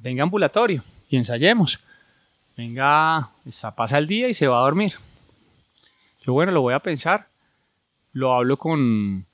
venga 0.00 0.22
ambulatorio 0.22 0.82
y 1.08 1.16
ensayemos. 1.16 1.78
Venga, 2.56 3.28
pasa 3.76 3.98
el 3.98 4.06
día 4.06 4.28
y 4.28 4.34
se 4.34 4.46
va 4.46 4.58
a 4.58 4.62
dormir. 4.62 4.92
Yo, 6.24 6.32
bueno, 6.32 6.52
lo 6.52 6.62
voy 6.62 6.74
a 6.74 6.78
pensar. 6.78 7.26
Lo 8.12 8.32
hablo 8.32 8.56
con, 8.56 9.24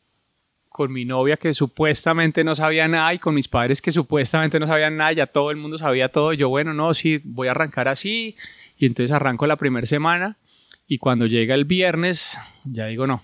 con 0.71 0.93
mi 0.93 1.05
novia 1.05 1.37
que 1.37 1.53
supuestamente 1.53 2.45
no 2.45 2.55
sabía 2.55 2.89
nada 2.89 3.13
y 3.13 3.19
con 3.19 3.35
mis 3.35 3.49
padres 3.49 3.83
que 3.83 3.93
supuestamente 3.93 4.59
no 4.59 4.67
sabían 4.67 4.97
nada, 4.97 5.13
ya 5.13 5.27
todo 5.27 5.51
el 5.51 5.59
mundo 5.59 5.77
sabía 5.77 6.09
todo. 6.09 6.33
Yo, 6.33 6.49
bueno, 6.49 6.73
no, 6.73 6.95
sí, 6.95 7.21
voy 7.25 7.49
a 7.49 7.51
arrancar 7.51 7.89
así. 7.89 8.37
Y 8.81 8.87
entonces 8.87 9.13
arranco 9.13 9.47
la 9.47 9.57
primera 9.57 9.87
semana 9.87 10.37
y 10.89 10.99
cuando 10.99 11.27
llega 11.27 11.55
el 11.55 11.67
viernes, 11.67 12.37
ya 12.65 12.87
digo, 12.87 13.07
no, 13.07 13.23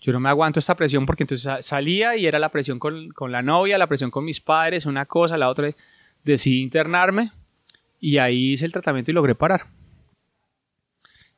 yo 0.00 0.12
no 0.12 0.20
me 0.20 0.28
aguanto 0.28 0.60
esta 0.60 0.74
presión 0.76 1.06
porque 1.06 1.24
entonces 1.24 1.42
sa- 1.44 1.62
salía 1.62 2.14
y 2.16 2.26
era 2.26 2.38
la 2.38 2.50
presión 2.50 2.78
con, 2.78 3.08
con 3.10 3.32
la 3.32 3.42
novia, 3.42 3.78
la 3.78 3.86
presión 3.86 4.10
con 4.10 4.24
mis 4.24 4.40
padres, 4.40 4.86
una 4.86 5.06
cosa, 5.06 5.36
la 5.38 5.48
otra. 5.48 5.70
Decidí 6.24 6.60
internarme 6.60 7.30
y 8.00 8.18
ahí 8.18 8.52
hice 8.52 8.64
el 8.66 8.72
tratamiento 8.72 9.10
y 9.10 9.14
logré 9.14 9.34
parar. 9.34 9.62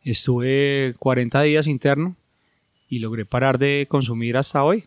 Estuve 0.02 0.94
40 0.98 1.42
días 1.42 1.66
interno 1.66 2.16
y 2.90 2.98
logré 2.98 3.24
parar 3.24 3.58
de 3.58 3.86
consumir 3.88 4.36
hasta 4.36 4.62
hoy. 4.62 4.84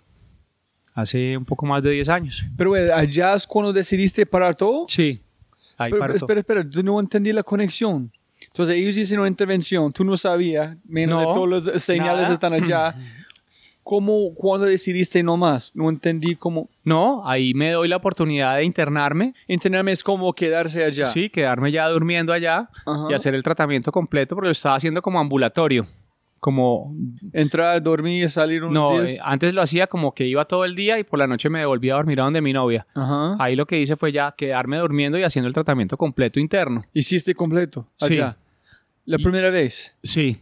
Hace 0.93 1.37
un 1.37 1.45
poco 1.45 1.65
más 1.65 1.81
de 1.83 1.91
10 1.91 2.09
años. 2.09 2.43
Pero 2.57 2.73
allá 2.73 3.35
es 3.35 3.45
cuando 3.47 3.71
decidiste 3.73 4.25
parar 4.25 4.55
todo. 4.55 4.85
Sí. 4.87 5.19
Ahí 5.77 5.91
Pero, 5.91 6.13
espera, 6.13 6.39
espera, 6.39 6.65
yo 6.67 6.81
no 6.83 6.99
entendí 6.99 7.31
la 7.33 7.43
conexión. 7.43 8.11
Entonces 8.57 8.75
ellos 8.75 8.97
hicieron 8.97 9.21
una 9.21 9.29
intervención, 9.29 9.91
tú 9.93 10.03
no 10.03 10.17
sabías, 10.17 10.75
menos 10.87 11.13
No, 11.13 11.19
de 11.19 11.33
todos 11.33 11.47
los 11.47 11.81
señales 11.83 12.23
nada. 12.23 12.33
están 12.33 12.53
allá. 12.53 12.95
¿Cómo, 13.83 14.33
cuando 14.35 14.65
decidiste 14.65 15.23
no 15.23 15.37
más? 15.37 15.73
No 15.73 15.89
entendí 15.89 16.35
cómo. 16.35 16.69
No, 16.83 17.21
ahí 17.25 17.53
me 17.53 17.71
doy 17.71 17.87
la 17.87 17.95
oportunidad 17.95 18.57
de 18.57 18.65
internarme. 18.65 19.33
Internarme 19.47 19.93
es 19.93 20.03
como 20.03 20.33
quedarse 20.33 20.83
allá. 20.83 21.05
Sí, 21.05 21.29
quedarme 21.29 21.71
ya 21.71 21.87
durmiendo 21.87 22.33
allá 22.33 22.69
Ajá. 22.85 23.07
y 23.09 23.13
hacer 23.13 23.33
el 23.33 23.43
tratamiento 23.43 23.93
completo 23.93 24.35
porque 24.35 24.47
lo 24.47 24.51
estaba 24.51 24.75
haciendo 24.75 25.01
como 25.01 25.19
ambulatorio. 25.21 25.87
Como, 26.39 26.93
Entrar, 27.33 27.81
dormir, 27.81 28.29
salir 28.29 28.63
unos 28.63 28.73
no, 28.73 28.91
días. 29.01 29.11
eh, 29.15 29.19
antes 29.23 29.53
lo 29.55 29.61
hacía 29.61 29.87
como 29.87 30.13
que 30.13 30.25
iba 30.27 30.45
todo 30.45 30.65
el 30.65 30.75
día 30.75 30.99
y 30.99 31.03
por 31.03 31.17
la 31.17 31.25
noche 31.25 31.49
me 31.49 31.59
devolvía 31.59 31.93
a 31.93 31.97
dormir 31.97 32.19
a 32.19 32.25
donde 32.25 32.41
mi 32.41 32.53
novia. 32.53 32.85
Ajá. 32.93 33.37
Ahí 33.39 33.55
lo 33.55 33.65
que 33.65 33.79
hice 33.79 33.95
fue 33.95 34.11
ya 34.11 34.33
quedarme 34.37 34.77
durmiendo 34.77 35.17
y 35.17 35.23
haciendo 35.23 35.47
el 35.47 35.53
tratamiento 35.53 35.97
completo 35.97 36.39
interno. 36.39 36.83
Hiciste 36.93 37.33
completo 37.33 37.87
Sí. 37.97 38.19
La 39.07 39.17
primera 39.17 39.49
vez. 39.49 39.95
Sí, 40.03 40.37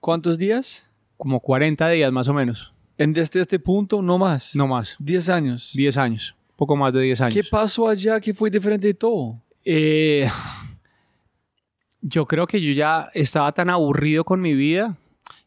¿Cuántos 0.00 0.38
días? 0.38 0.82
como 1.18 1.40
40 1.40 1.90
días 1.90 2.10
más 2.10 2.26
o 2.28 2.32
menos, 2.32 2.72
En 2.96 3.12
desde 3.12 3.40
este 3.40 3.58
punto, 3.58 4.00
no 4.00 4.16
más. 4.16 4.54
no 4.54 4.66
más, 4.66 4.96
10 4.98 5.28
años. 5.28 5.72
10 5.74 5.96
años, 5.98 6.36
poco 6.56 6.74
más 6.74 6.94
de 6.94 7.02
10 7.02 7.20
años. 7.20 7.34
¿Qué 7.34 7.44
pasó 7.44 7.86
allá 7.86 8.18
que 8.18 8.32
fue 8.32 8.50
diferente 8.50 8.86
de 8.86 8.94
todo? 8.94 9.42
Eh, 9.62 10.26
yo 12.00 12.24
creo 12.26 12.46
que 12.46 12.62
yo 12.62 12.72
ya 12.72 13.10
estaba 13.12 13.52
tan 13.52 13.68
aburrido 13.68 14.24
con 14.24 14.40
mi 14.40 14.54
vida. 14.54 14.96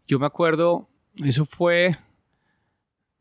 Yo 0.07 0.19
me 0.19 0.27
acuerdo, 0.27 0.87
eso 1.23 1.45
fue, 1.45 1.95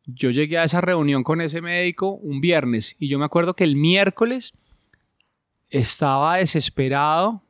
yo 0.04 0.30
llegué 0.30 0.58
a 0.58 0.64
esa 0.64 0.82
reunión 0.82 1.22
con 1.22 1.40
ese 1.40 1.62
médico 1.62 2.10
un 2.10 2.42
viernes 2.42 2.94
y 2.98 3.08
yo 3.08 3.18
me 3.18 3.24
acuerdo 3.24 3.54
que 3.54 3.64
el 3.64 3.76
miércoles 3.76 4.52
estaba 5.70 6.36
desesperado 6.36 7.42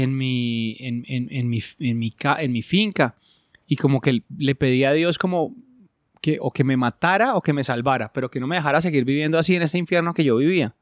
en 0.00 0.16
mi, 0.16 0.76
en, 0.80 1.04
en- 1.06 1.48
mi, 1.50 1.62
en 1.80 1.98
mi 1.98 2.14
en 2.38 2.52
mi 2.52 2.62
finca 2.62 3.14
y 3.66 3.76
como 3.76 4.00
que 4.00 4.22
le 4.38 4.54
pedí 4.54 4.84
a 4.84 4.92
Dios 4.92 5.18
como 5.18 5.54
que 6.22 6.38
o 6.40 6.50
que 6.50 6.64
me 6.64 6.76
matara 6.78 7.34
o 7.36 7.42
que 7.42 7.52
me 7.52 7.62
salvara, 7.62 8.10
pero 8.12 8.30
que 8.30 8.40
no 8.40 8.46
me 8.46 8.56
dejara 8.56 8.80
seguir 8.80 9.04
viviendo 9.04 9.38
así 9.38 9.54
en 9.54 9.62
ese 9.62 9.76
infierno 9.78 10.14
que 10.14 10.24
yo 10.24 10.36
vivía. 10.36 10.74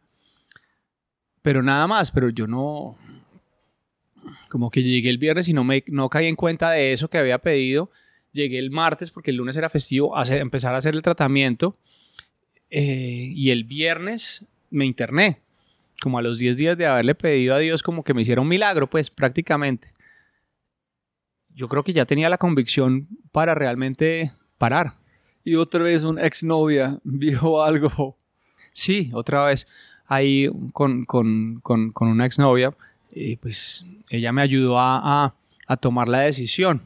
Pero 1.42 1.62
nada 1.62 1.86
más, 1.88 2.10
pero 2.12 2.28
yo 2.28 2.46
no, 2.46 2.96
como 4.48 4.70
que 4.70 4.82
llegué 4.82 5.08
el 5.10 5.18
viernes 5.18 5.48
y 5.48 5.52
no 5.54 5.64
me 5.64 5.82
no 5.88 6.08
caí 6.08 6.26
en 6.26 6.36
cuenta 6.36 6.70
de 6.70 6.92
eso 6.92 7.08
que 7.08 7.18
había 7.18 7.38
pedido. 7.38 7.90
Llegué 8.32 8.58
el 8.58 8.70
martes 8.70 9.10
porque 9.10 9.30
el 9.32 9.38
lunes 9.38 9.56
era 9.56 9.68
festivo, 9.68 10.16
a 10.16 10.20
hacer- 10.22 10.40
empezar 10.40 10.74
a 10.74 10.78
hacer 10.78 10.94
el 10.94 11.02
tratamiento 11.02 11.76
eh, 12.70 13.32
y 13.34 13.50
el 13.50 13.64
viernes 13.64 14.44
me 14.70 14.84
interné, 14.84 15.40
como 16.00 16.18
a 16.18 16.22
los 16.22 16.38
10 16.38 16.56
días 16.56 16.76
de 16.78 16.86
haberle 16.86 17.14
pedido 17.14 17.54
a 17.54 17.58
Dios 17.58 17.82
como 17.82 18.02
que 18.04 18.14
me 18.14 18.22
hiciera 18.22 18.40
un 18.40 18.48
milagro, 18.48 18.88
pues 18.88 19.10
prácticamente. 19.10 19.92
Yo 21.54 21.68
creo 21.68 21.82
que 21.82 21.92
ya 21.92 22.06
tenía 22.06 22.28
la 22.28 22.38
convicción 22.38 23.08
para 23.32 23.54
realmente 23.54 24.32
parar. 24.58 24.94
Y 25.44 25.54
otra 25.56 25.82
vez 25.82 26.04
una 26.04 26.24
exnovia 26.26 26.98
vio 27.04 27.62
algo. 27.64 28.16
Sí, 28.72 29.10
otra 29.12 29.44
vez 29.44 29.66
ahí 30.06 30.48
con, 30.72 31.04
con, 31.04 31.60
con, 31.62 31.92
con 31.92 32.08
una 32.08 32.26
exnovia, 32.26 32.74
eh, 33.12 33.36
pues 33.40 33.84
ella 34.08 34.32
me 34.32 34.42
ayudó 34.42 34.78
a, 34.78 35.24
a- 35.26 35.34
a 35.66 35.76
tomar 35.76 36.08
la 36.08 36.20
decisión. 36.20 36.82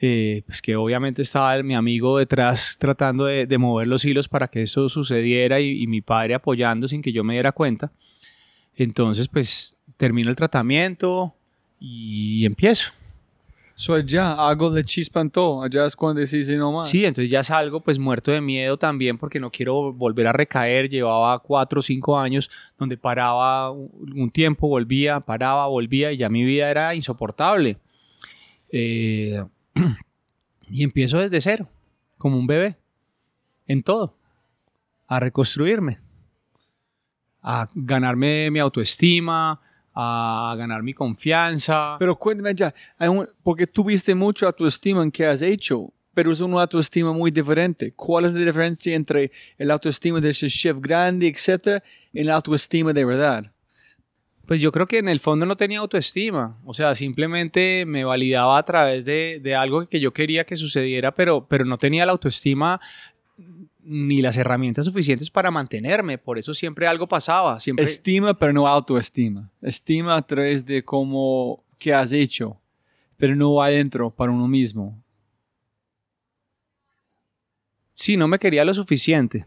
Eh, 0.00 0.42
pues 0.44 0.60
que 0.60 0.76
obviamente 0.76 1.22
estaba 1.22 1.62
mi 1.62 1.74
amigo 1.74 2.18
detrás 2.18 2.76
tratando 2.78 3.24
de, 3.24 3.46
de 3.46 3.58
mover 3.58 3.88
los 3.88 4.04
hilos 4.04 4.28
para 4.28 4.48
que 4.48 4.62
eso 4.62 4.90
sucediera 4.90 5.58
y, 5.58 5.82
y 5.82 5.86
mi 5.86 6.02
padre 6.02 6.34
apoyando 6.34 6.86
sin 6.86 7.00
que 7.00 7.12
yo 7.12 7.24
me 7.24 7.32
diera 7.32 7.52
cuenta. 7.52 7.90
Entonces, 8.74 9.26
pues 9.28 9.76
termino 9.96 10.28
el 10.28 10.36
tratamiento 10.36 11.34
y 11.80 12.44
empiezo. 12.44 12.90
So 13.74 13.92
allá 13.92 14.32
algo 14.32 14.70
le 14.70 14.82
chispantó. 14.84 15.62
Allá 15.62 15.84
es 15.84 15.94
cuando 15.94 16.20
decís 16.20 16.48
no 16.48 16.72
más. 16.72 16.88
Sí, 16.88 17.04
entonces 17.04 17.30
ya 17.30 17.44
salgo 17.44 17.80
pues 17.80 17.98
muerto 17.98 18.32
de 18.32 18.40
miedo 18.40 18.78
también 18.78 19.18
porque 19.18 19.38
no 19.38 19.50
quiero 19.50 19.92
volver 19.92 20.26
a 20.26 20.32
recaer. 20.32 20.88
Llevaba 20.88 21.38
cuatro 21.40 21.80
o 21.80 21.82
cinco 21.82 22.18
años 22.18 22.50
donde 22.78 22.96
paraba 22.96 23.70
un 23.70 24.30
tiempo, 24.30 24.66
volvía, 24.66 25.20
paraba, 25.20 25.66
volvía 25.66 26.10
y 26.10 26.16
ya 26.16 26.30
mi 26.30 26.42
vida 26.44 26.70
era 26.70 26.94
insoportable. 26.94 27.76
Eh, 28.72 29.44
y 30.68 30.82
empiezo 30.82 31.18
desde 31.18 31.40
cero, 31.40 31.68
como 32.18 32.38
un 32.38 32.46
bebé, 32.46 32.76
en 33.66 33.82
todo, 33.82 34.16
a 35.06 35.20
reconstruirme, 35.20 35.98
a 37.42 37.68
ganarme 37.74 38.50
mi 38.50 38.58
autoestima, 38.58 39.60
a 39.94 40.54
ganar 40.58 40.82
mi 40.82 40.92
confianza. 40.92 41.96
Pero 41.98 42.16
cuéntame 42.16 42.54
ya, 42.54 42.74
porque 43.42 43.66
tuviste 43.66 44.14
mucha 44.14 44.46
autoestima 44.46 45.02
en 45.02 45.10
que 45.10 45.26
has 45.26 45.42
hecho, 45.42 45.92
pero 46.12 46.32
es 46.32 46.40
una 46.40 46.62
autoestima 46.62 47.12
muy 47.12 47.30
diferente. 47.30 47.92
¿Cuál 47.92 48.26
es 48.26 48.34
la 48.34 48.40
diferencia 48.40 48.94
entre 48.94 49.30
el 49.58 49.70
autoestima 49.70 50.20
de 50.20 50.30
ese 50.30 50.48
chef 50.48 50.78
grande, 50.80 51.28
etcétera, 51.28 51.82
y 52.12 52.24
la 52.24 52.34
autoestima 52.34 52.92
de 52.92 53.04
verdad? 53.04 53.52
Pues 54.46 54.60
yo 54.60 54.70
creo 54.70 54.86
que 54.86 54.98
en 54.98 55.08
el 55.08 55.18
fondo 55.18 55.44
no 55.44 55.56
tenía 55.56 55.80
autoestima, 55.80 56.56
o 56.64 56.72
sea, 56.72 56.94
simplemente 56.94 57.84
me 57.84 58.04
validaba 58.04 58.58
a 58.58 58.64
través 58.64 59.04
de, 59.04 59.40
de 59.42 59.54
algo 59.56 59.88
que 59.88 59.98
yo 59.98 60.12
quería 60.12 60.44
que 60.44 60.56
sucediera, 60.56 61.12
pero, 61.12 61.46
pero 61.48 61.64
no 61.64 61.78
tenía 61.78 62.06
la 62.06 62.12
autoestima 62.12 62.80
ni 63.82 64.20
las 64.20 64.36
herramientas 64.36 64.84
suficientes 64.84 65.30
para 65.30 65.50
mantenerme, 65.50 66.18
por 66.18 66.38
eso 66.38 66.54
siempre 66.54 66.86
algo 66.86 67.06
pasaba, 67.06 67.60
siempre... 67.60 67.84
Estima, 67.84 68.34
pero 68.34 68.52
no 68.52 68.66
autoestima. 68.66 69.50
Estima 69.62 70.16
a 70.16 70.22
través 70.22 70.66
de 70.66 70.84
cómo 70.84 71.64
que 71.78 71.94
has 71.94 72.12
hecho, 72.12 72.60
pero 73.16 73.36
no 73.36 73.62
adentro 73.62 74.10
para 74.10 74.32
uno 74.32 74.48
mismo. 74.48 75.00
Sí, 77.92 78.16
no 78.16 78.28
me 78.28 78.38
quería 78.38 78.64
lo 78.64 78.74
suficiente. 78.74 79.46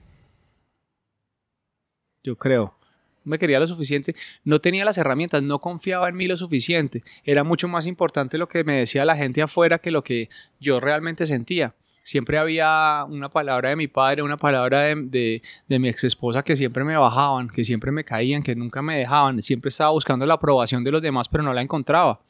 Yo 2.24 2.36
creo. 2.38 2.79
Me 3.24 3.38
quería 3.38 3.60
lo 3.60 3.68
suficiente. 3.68 4.16
No 4.44 4.60
tenía 4.60 4.86
las 4.86 4.98
herramientas, 4.98 5.44
no 5.44 5.60
confiaba 5.60 6.10
en 6.10 6.16
mí 6.16 6.28
lo 6.28 6.38
suficiente. 6.38 7.04
Era 7.24 7.44
mucho 7.44 7.68
más 7.68 7.86
importante 7.86 8.38
lo 8.38 8.48
que 8.48 8.64
me 8.64 8.76
decía 8.76 9.06
la 9.06 9.16
gente 9.16 9.42
afuera 9.42 9.80
que 9.80 9.92
lo 9.92 10.04
que 10.04 10.30
yo 10.60 10.80
realmente 10.80 11.28
sentía. 11.28 11.76
Siempre 12.04 12.38
había 12.38 13.06
una 13.08 13.30
palabra 13.30 13.70
de 13.70 13.76
mi 13.76 13.88
padre, 13.88 14.24
una 14.24 14.38
palabra 14.38 14.82
de, 14.82 14.96
de, 14.96 15.42
de 15.68 15.80
mi 15.80 15.90
ex 15.90 16.06
esposa 16.06 16.44
que 16.44 16.56
siempre 16.56 16.84
me 16.84 16.98
bajaban, 16.98 17.50
que 17.50 17.64
siempre 17.64 17.92
me 17.92 18.04
caían, 18.04 18.42
que 18.42 18.56
nunca 18.56 18.82
me 18.82 18.98
dejaban. 18.98 19.42
Siempre 19.42 19.70
estaba 19.70 19.92
buscando 19.92 20.26
la 20.26 20.36
aprobación 20.36 20.84
de 20.84 20.92
los 20.92 21.02
demás, 21.02 21.30
pero 21.30 21.44
no 21.44 21.54
la 21.54 21.62
encontraba. 21.62 22.22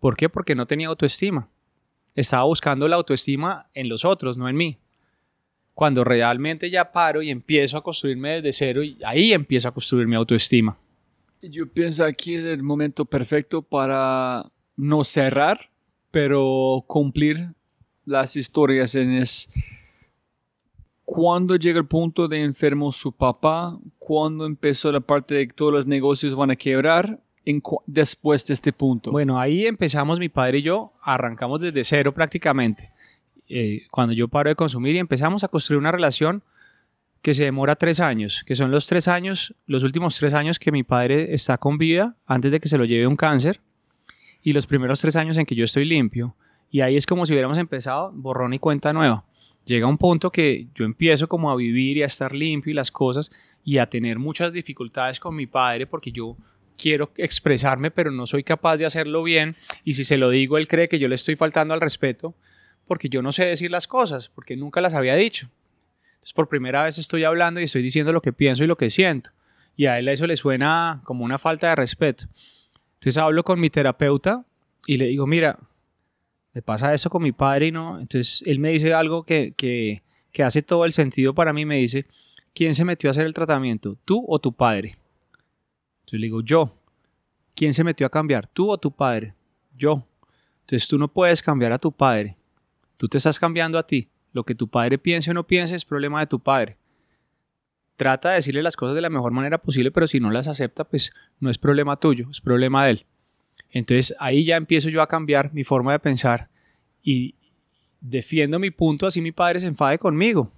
¿Por 0.00 0.16
qué? 0.16 0.28
Porque 0.28 0.54
no 0.54 0.66
tenía 0.66 0.88
autoestima. 0.88 1.48
Estaba 2.14 2.44
buscando 2.44 2.88
la 2.88 2.96
autoestima 2.96 3.68
en 3.74 3.88
los 3.88 4.04
otros, 4.04 4.38
no 4.38 4.48
en 4.48 4.56
mí 4.56 4.78
cuando 5.76 6.04
realmente 6.04 6.70
ya 6.70 6.90
paro 6.90 7.20
y 7.20 7.28
empiezo 7.28 7.76
a 7.76 7.82
construirme 7.82 8.40
desde 8.40 8.54
cero 8.54 8.82
y 8.82 8.96
ahí 9.04 9.34
empiezo 9.34 9.68
a 9.68 9.72
construir 9.72 10.06
mi 10.06 10.14
autoestima. 10.16 10.74
Yo 11.42 11.68
pienso 11.68 12.02
aquí 12.02 12.34
es 12.34 12.44
el 12.44 12.62
momento 12.62 13.04
perfecto 13.04 13.60
para 13.60 14.50
no 14.74 15.04
cerrar, 15.04 15.68
pero 16.10 16.82
cumplir 16.86 17.50
las 18.06 18.36
historias 18.36 18.94
en 18.94 19.12
es 19.12 19.50
cuando 21.04 21.56
llega 21.56 21.78
el 21.78 21.86
punto 21.86 22.26
de 22.26 22.40
enfermo 22.40 22.90
su 22.90 23.12
papá, 23.12 23.78
cuando 23.98 24.46
empezó 24.46 24.90
la 24.90 25.00
parte 25.00 25.34
de 25.34 25.46
que 25.46 25.52
todos 25.52 25.74
los 25.74 25.86
negocios 25.86 26.34
van 26.34 26.52
a 26.52 26.56
quebrar, 26.56 27.20
en 27.44 27.62
después 27.84 28.46
de 28.46 28.54
este 28.54 28.72
punto. 28.72 29.12
Bueno, 29.12 29.38
ahí 29.38 29.66
empezamos 29.66 30.18
mi 30.18 30.30
padre 30.30 30.58
y 30.58 30.62
yo, 30.62 30.94
arrancamos 31.02 31.60
desde 31.60 31.84
cero 31.84 32.14
prácticamente. 32.14 32.95
Eh, 33.48 33.86
cuando 33.90 34.12
yo 34.12 34.28
paro 34.28 34.48
de 34.48 34.56
consumir 34.56 34.96
y 34.96 34.98
empezamos 34.98 35.44
a 35.44 35.48
construir 35.48 35.78
una 35.78 35.92
relación 35.92 36.42
que 37.22 37.34
se 37.34 37.44
demora 37.44 37.76
tres 37.76 38.00
años, 38.00 38.44
que 38.46 38.56
son 38.56 38.70
los 38.70 38.86
tres 38.86 39.08
años, 39.08 39.54
los 39.66 39.82
últimos 39.82 40.16
tres 40.16 40.32
años 40.34 40.58
que 40.58 40.72
mi 40.72 40.82
padre 40.82 41.34
está 41.34 41.58
con 41.58 41.78
vida 41.78 42.16
antes 42.26 42.52
de 42.52 42.60
que 42.60 42.68
se 42.68 42.78
lo 42.78 42.84
lleve 42.84 43.06
un 43.06 43.16
cáncer 43.16 43.60
y 44.42 44.52
los 44.52 44.66
primeros 44.66 45.00
tres 45.00 45.16
años 45.16 45.36
en 45.36 45.44
que 45.44 45.56
yo 45.56 45.64
estoy 45.64 45.84
limpio. 45.84 46.36
Y 46.70 46.80
ahí 46.80 46.96
es 46.96 47.06
como 47.06 47.26
si 47.26 47.32
hubiéramos 47.32 47.58
empezado 47.58 48.12
borrón 48.14 48.54
y 48.54 48.58
cuenta 48.58 48.92
nueva. 48.92 49.24
llega 49.64 49.88
un 49.88 49.98
punto 49.98 50.30
que 50.30 50.68
yo 50.74 50.84
empiezo 50.84 51.26
como 51.26 51.50
a 51.50 51.56
vivir 51.56 51.96
y 51.96 52.02
a 52.02 52.06
estar 52.06 52.32
limpio 52.32 52.70
y 52.70 52.74
las 52.74 52.92
cosas 52.92 53.32
y 53.64 53.78
a 53.78 53.86
tener 53.90 54.20
muchas 54.20 54.52
dificultades 54.52 55.18
con 55.18 55.34
mi 55.34 55.48
padre 55.48 55.88
porque 55.88 56.12
yo 56.12 56.36
quiero 56.78 57.10
expresarme 57.16 57.90
pero 57.90 58.12
no 58.12 58.28
soy 58.28 58.44
capaz 58.44 58.76
de 58.76 58.86
hacerlo 58.86 59.24
bien 59.24 59.56
y 59.82 59.94
si 59.94 60.04
se 60.04 60.16
lo 60.16 60.30
digo 60.30 60.58
él 60.58 60.68
cree 60.68 60.88
que 60.88 61.00
yo 61.00 61.08
le 61.08 61.16
estoy 61.16 61.34
faltando 61.34 61.74
al 61.74 61.80
respeto 61.80 62.36
porque 62.86 63.08
yo 63.08 63.22
no 63.22 63.32
sé 63.32 63.44
decir 63.44 63.70
las 63.70 63.86
cosas, 63.86 64.28
porque 64.28 64.56
nunca 64.56 64.80
las 64.80 64.94
había 64.94 65.14
dicho. 65.14 65.48
Entonces 66.14 66.32
por 66.32 66.48
primera 66.48 66.84
vez 66.84 66.98
estoy 66.98 67.24
hablando 67.24 67.60
y 67.60 67.64
estoy 67.64 67.82
diciendo 67.82 68.12
lo 68.12 68.22
que 68.22 68.32
pienso 68.32 68.64
y 68.64 68.66
lo 68.66 68.76
que 68.76 68.90
siento 68.90 69.30
y 69.76 69.86
a 69.86 69.98
él 69.98 70.08
eso 70.08 70.26
le 70.26 70.36
suena 70.36 71.02
como 71.04 71.24
una 71.24 71.38
falta 71.38 71.68
de 71.68 71.76
respeto. 71.76 72.24
Entonces 72.94 73.18
hablo 73.18 73.44
con 73.44 73.60
mi 73.60 73.68
terapeuta 73.68 74.44
y 74.86 74.96
le 74.96 75.06
digo, 75.06 75.26
mira, 75.26 75.58
me 76.54 76.62
pasa 76.62 76.94
eso 76.94 77.10
con 77.10 77.22
mi 77.22 77.32
padre 77.32 77.66
y 77.66 77.72
no. 77.72 78.00
Entonces 78.00 78.42
él 78.46 78.58
me 78.58 78.70
dice 78.70 78.94
algo 78.94 79.24
que, 79.24 79.52
que, 79.52 80.02
hace 80.42 80.62
todo 80.62 80.84
el 80.84 80.92
sentido 80.92 81.34
para 81.34 81.52
mí. 81.52 81.66
Me 81.66 81.76
dice, 81.76 82.06
¿quién 82.54 82.74
se 82.74 82.84
metió 82.84 83.10
a 83.10 83.12
hacer 83.12 83.26
el 83.26 83.34
tratamiento? 83.34 83.96
¿Tú 84.04 84.24
o 84.26 84.38
tu 84.38 84.52
padre? 84.52 84.96
Entonces 86.00 86.20
le 86.20 86.26
digo, 86.26 86.40
yo. 86.40 86.74
¿Quién 87.54 87.72
se 87.72 87.84
metió 87.84 88.06
a 88.06 88.10
cambiar? 88.10 88.46
¿Tú 88.48 88.70
o 88.70 88.76
tu 88.76 88.90
padre? 88.90 89.34
Yo. 89.74 90.06
Entonces 90.60 90.86
tú 90.88 90.98
no 90.98 91.08
puedes 91.08 91.42
cambiar 91.42 91.72
a 91.72 91.78
tu 91.78 91.90
padre. 91.90 92.36
Tú 92.98 93.08
te 93.08 93.18
estás 93.18 93.38
cambiando 93.38 93.78
a 93.78 93.86
ti. 93.86 94.08
Lo 94.32 94.44
que 94.44 94.54
tu 94.54 94.68
padre 94.68 94.98
piense 94.98 95.30
o 95.30 95.34
no 95.34 95.46
piense 95.46 95.76
es 95.76 95.84
problema 95.84 96.20
de 96.20 96.26
tu 96.26 96.40
padre. 96.40 96.78
Trata 97.96 98.30
de 98.30 98.36
decirle 98.36 98.62
las 98.62 98.76
cosas 98.76 98.94
de 98.94 99.00
la 99.00 99.08
mejor 99.08 99.32
manera 99.32 99.58
posible, 99.58 99.90
pero 99.90 100.06
si 100.06 100.20
no 100.20 100.30
las 100.30 100.48
acepta, 100.48 100.84
pues 100.84 101.12
no 101.40 101.50
es 101.50 101.56
problema 101.56 101.98
tuyo, 101.98 102.28
es 102.30 102.40
problema 102.40 102.84
de 102.84 102.90
él. 102.92 103.06
Entonces 103.70 104.14
ahí 104.18 104.44
ya 104.44 104.56
empiezo 104.56 104.90
yo 104.90 105.00
a 105.00 105.08
cambiar 105.08 105.52
mi 105.52 105.64
forma 105.64 105.92
de 105.92 105.98
pensar 105.98 106.48
y 107.02 107.34
defiendo 108.00 108.58
mi 108.58 108.70
punto 108.70 109.06
así 109.06 109.20
mi 109.20 109.32
padre 109.32 109.60
se 109.60 109.66
enfade 109.66 109.98
conmigo. 109.98 110.50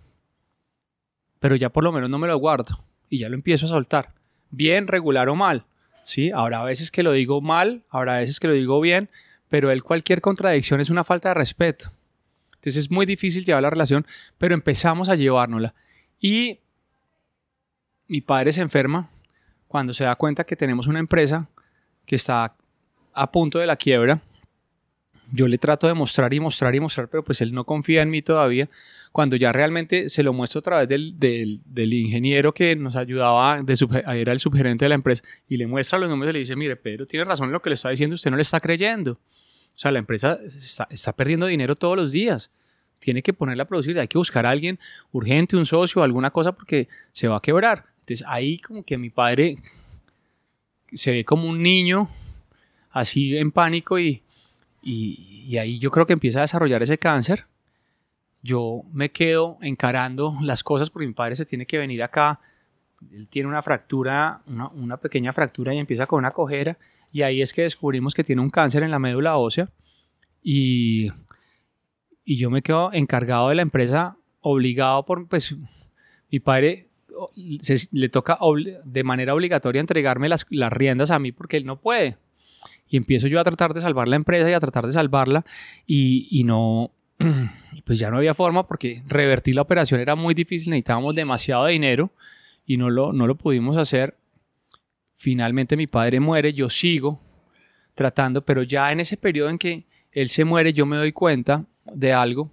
Pero 1.39 1.55
ya 1.55 1.71
por 1.71 1.85
lo 1.85 1.93
menos 1.93 2.11
no 2.11 2.19
me 2.19 2.27
lo 2.27 2.37
guardo 2.37 2.85
y 3.09 3.19
ya 3.19 3.29
lo 3.29 3.37
empiezo 3.37 3.67
a 3.67 3.69
soltar. 3.69 4.15
Bien, 4.51 4.89
regular 4.89 5.29
o 5.29 5.37
mal. 5.37 5.65
¿sí? 6.09 6.31
Habrá 6.35 6.65
veces 6.65 6.91
que 6.91 7.03
lo 7.03 7.13
digo 7.13 7.41
mal, 7.41 7.85
habrá 7.91 8.17
veces 8.17 8.41
que 8.41 8.49
lo 8.49 8.55
digo 8.55 8.81
bien, 8.81 9.11
pero 9.49 9.71
él 9.71 9.85
cualquier 9.85 10.21
contradicción 10.21 10.81
es 10.81 10.91
una 10.91 11.05
falta 11.05 11.29
de 11.29 11.35
respeto. 11.35 11.93
Entonces 12.59 12.77
es 12.85 12.91
muy 12.91 13.07
difícil 13.07 13.45
llevar 13.45 13.63
la 13.63 13.71
relación, 13.71 14.05
pero 14.37 14.55
empezamos 14.55 15.09
a 15.09 15.15
llevárnosla. 15.15 15.75
Y 16.21 16.59
mi 18.09 18.21
padre 18.21 18.51
se 18.53 18.61
enferma 18.63 19.09
cuando 19.69 19.93
se 19.93 20.05
da 20.05 20.17
cuenta 20.17 20.45
que 20.45 20.57
tenemos 20.57 20.87
una 20.89 20.99
empresa 20.99 21.49
que 22.05 22.17
está 22.17 22.57
a 23.15 23.31
punto 23.31 23.59
de 23.59 23.67
la 23.67 23.77
quiebra. 23.77 24.21
Yo 25.31 25.47
le 25.47 25.59
trato 25.59 25.87
de 25.87 25.95
mostrar 25.95 26.33
y 26.35 26.41
mostrar 26.41 26.75
y 26.75 26.81
mostrar, 26.81 27.09
pero 27.09 27.23
pues 27.23 27.41
él 27.43 27.53
no 27.53 27.65
confía 27.65 28.03
en 28.03 28.11
mí 28.11 28.23
todavía. 28.23 28.69
Cuando 29.13 29.37
ya 29.37 29.53
realmente 29.53 30.09
se 30.09 30.23
lo 30.23 30.33
muestro 30.33 30.61
a 30.61 30.63
través 30.63 30.89
del, 30.89 31.19
del, 31.19 31.95
ingeniero 31.95 32.53
que 32.53 32.75
nos 32.77 32.97
ayudaba, 32.97 33.63
de 33.63 33.75
era 34.15 34.33
el 34.33 34.39
subgerente 34.39 34.85
de 34.85 34.89
la 34.89 34.95
empresa, 34.95 35.23
y 35.49 35.57
le 35.57 35.67
muestra 35.67 35.99
los 35.99 36.09
números 36.09 36.31
y 36.31 36.33
le 36.35 36.39
dice, 36.41 36.57
mire, 36.57 36.77
Pedro 36.77 37.07
tiene 37.07 37.25
razón 37.25 37.47
en 37.47 37.53
lo 37.53 37.63
que 37.63 37.71
le 37.71 37.75
está 37.75 37.91
diciendo, 37.91 38.15
usted 38.15 38.31
no 38.31 38.37
le 38.37 38.43
está 38.43 38.61
creyendo. 38.61 39.19
O 39.79 39.81
sea, 39.81 39.93
la 39.93 40.01
empresa 40.01 40.37
está, 40.91 41.13
perdiendo 41.13 41.47
dinero 41.47 41.77
todos 41.77 41.97
los 41.97 42.11
días 42.11 42.51
tiene 42.99 43.23
que 43.23 43.33
ponerla 43.33 43.63
a 43.63 43.69
producir, 43.69 43.97
hay 43.97 44.09
que 44.09 44.19
buscar 44.19 44.45
a 44.45 44.51
alguien 44.51 44.77
urgente, 45.13 45.57
un 45.57 45.67
socio, 45.67 46.03
alguna 46.03 46.33
cosa 46.33 46.51
porque 46.51 46.89
se 47.13 47.29
va 47.29 47.37
a 47.37 47.41
quebrar. 47.41 47.85
Entonces 48.01 48.27
ahí 48.29 48.59
como 48.59 48.83
que 48.83 48.99
mi 48.99 49.09
padre 49.09 49.55
se 50.93 51.13
ve 51.13 51.25
como 51.25 51.49
un 51.49 51.63
niño 51.63 52.09
así 52.91 53.39
en 53.39 53.53
pánico 53.53 54.01
y, 54.01 54.21
y, 54.83 55.57
ahí 55.59 55.79
yo 55.79 55.93
creo 55.93 56.07
que 56.07 56.13
empieza 56.13 56.41
a 56.41 56.43
desarrollar 56.43 56.83
ese 56.83 56.99
cáncer. 56.99 57.47
Yo 58.43 58.83
me 58.93 59.13
quedo 59.13 59.59
encarando 59.61 60.37
las 60.43 60.65
cosas 60.65 60.91
porque 60.91 61.07
mi 61.07 61.15
padre 61.15 61.37
se 61.37 61.47
tiene 61.47 61.67
que 61.67 61.79
venir 61.79 62.03
acá. 62.03 62.41
Él 63.13 63.29
tiene 63.29 63.49
una 63.49 63.63
fractura, 63.63 64.43
una 64.75 64.97
pequeña 64.97 65.33
fractura 65.33 65.73
y 65.73 65.79
empieza 65.79 66.09
con 66.09 66.19
una 66.19 66.33
cojera. 66.33 66.77
Y 67.13 67.23
ahí 67.23 67.43
es 67.43 67.53
que 67.53 67.63
descubrimos 67.63 68.15
que 68.15 68.25
tiene 68.25 68.43
un 68.43 68.51
cáncer 68.51 68.83
en 68.83 68.91
la 68.91 68.99
médula 68.99 69.37
ósea. 69.37 69.71
Y, 70.43 71.11
y 72.25 72.37
yo 72.37 72.51
me 72.51 72.63
quedo 72.63 72.93
encargado 72.93 73.49
de 73.49 73.55
la 73.55 73.63
empresa, 73.63 74.17
obligado 74.41 75.05
por, 75.05 75.27
pues, 75.29 75.55
mi 76.31 76.41
padre 76.41 76.89
le 77.93 78.09
toca 78.09 78.39
de 78.85 79.05
manera 79.05 79.35
obligatoria 79.35 79.81
entregarme 79.81 80.29
las, 80.29 80.47
las 80.51 80.73
riendas 80.73 81.11
a 81.11 81.19
mí 81.19 81.33
porque 81.33 81.57
él 81.57 81.67
no 81.67 81.81
puede. 81.81 82.17
Y 82.89 82.97
empiezo 82.97 83.27
yo 83.27 83.41
a 83.41 83.45
tratar 83.45 83.75
de 83.75 83.81
salvar 83.81 84.09
la 84.09 84.17
empresa 84.17 84.49
y 84.51 84.53
a 84.53 84.61
tratar 84.61 84.87
de 84.87 84.93
salvarla 84.93 85.45
y, 85.87 86.29
y 86.31 86.45
no, 86.45 86.93
pues 87.85 87.99
ya 87.99 88.11
no 88.11 88.19
había 88.19 88.35
forma 88.35 88.67
porque 88.67 89.03
revertir 89.07 89.55
la 89.57 89.63
operación 89.63 90.01
era 90.01 90.15
muy 90.15 90.35
difícil, 90.35 90.71
necesitábamos 90.71 91.15
demasiado 91.15 91.67
dinero 91.67 92.11
y 92.67 92.77
no 92.77 92.91
lo, 92.91 93.13
no 93.13 93.27
lo 93.27 93.35
pudimos 93.35 93.77
hacer. 93.77 94.15
Finalmente 95.21 95.77
mi 95.77 95.89
padre 95.89 96.21
muere, 96.21 96.53
yo 96.53 96.71
sigo 96.71 97.21
tratando, 97.95 98.45
pero 98.45 98.63
ya 98.63 98.93
en 98.93 99.01
ese 99.01 99.17
periodo 99.17 99.51
en 99.51 99.59
que 99.59 99.85
él 100.13 100.29
se 100.29 100.45
muere 100.45 100.73
yo 100.73 100.87
me 100.87 100.97
doy 100.97 101.11
cuenta 101.11 101.67
de 101.93 102.13
algo 102.13 102.53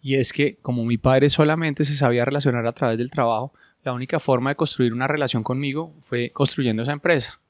y 0.00 0.14
es 0.14 0.32
que 0.32 0.58
como 0.62 0.84
mi 0.84 0.96
padre 0.96 1.28
solamente 1.28 1.84
se 1.84 1.96
sabía 1.96 2.24
relacionar 2.24 2.64
a 2.68 2.72
través 2.72 2.98
del 2.98 3.10
trabajo, 3.10 3.52
la 3.82 3.94
única 3.94 4.20
forma 4.20 4.50
de 4.50 4.54
construir 4.54 4.92
una 4.92 5.08
relación 5.08 5.42
conmigo 5.42 5.92
fue 6.02 6.30
construyendo 6.30 6.84
esa 6.84 6.92
empresa. 6.92 7.40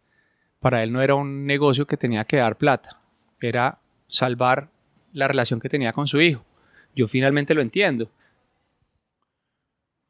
Para 0.59 0.83
él 0.83 0.91
no 0.91 1.03
era 1.03 1.15
un 1.15 1.45
negocio 1.45 1.87
que 1.87 1.99
tenía 1.99 2.25
que 2.25 2.39
dar 2.39 2.57
plata, 2.57 3.03
era 3.39 3.81
salvar 4.09 4.71
la 5.13 5.29
relación 5.29 5.61
que 5.61 5.69
tenía 5.69 5.93
con 5.93 6.09
su 6.09 6.19
hijo. 6.23 6.47
Yo 6.95 7.07
finalmente 7.09 7.53
lo 7.53 7.61
entiendo. 7.61 8.11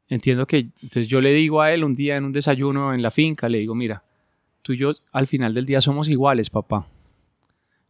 Entiendo 0.09 0.47
que 0.47 0.69
entonces 0.81 1.07
yo 1.07 1.21
le 1.21 1.33
digo 1.33 1.61
a 1.61 1.73
él 1.73 1.83
un 1.83 1.95
día 1.95 2.15
en 2.15 2.25
un 2.25 2.31
desayuno 2.31 2.93
en 2.93 3.01
la 3.01 3.11
finca, 3.11 3.49
le 3.49 3.59
digo, 3.59 3.75
mira, 3.75 4.03
tú 4.61 4.73
y 4.73 4.77
yo 4.77 4.93
al 5.11 5.27
final 5.27 5.53
del 5.53 5.65
día 5.65 5.81
somos 5.81 6.07
iguales, 6.07 6.49
papá. 6.49 6.87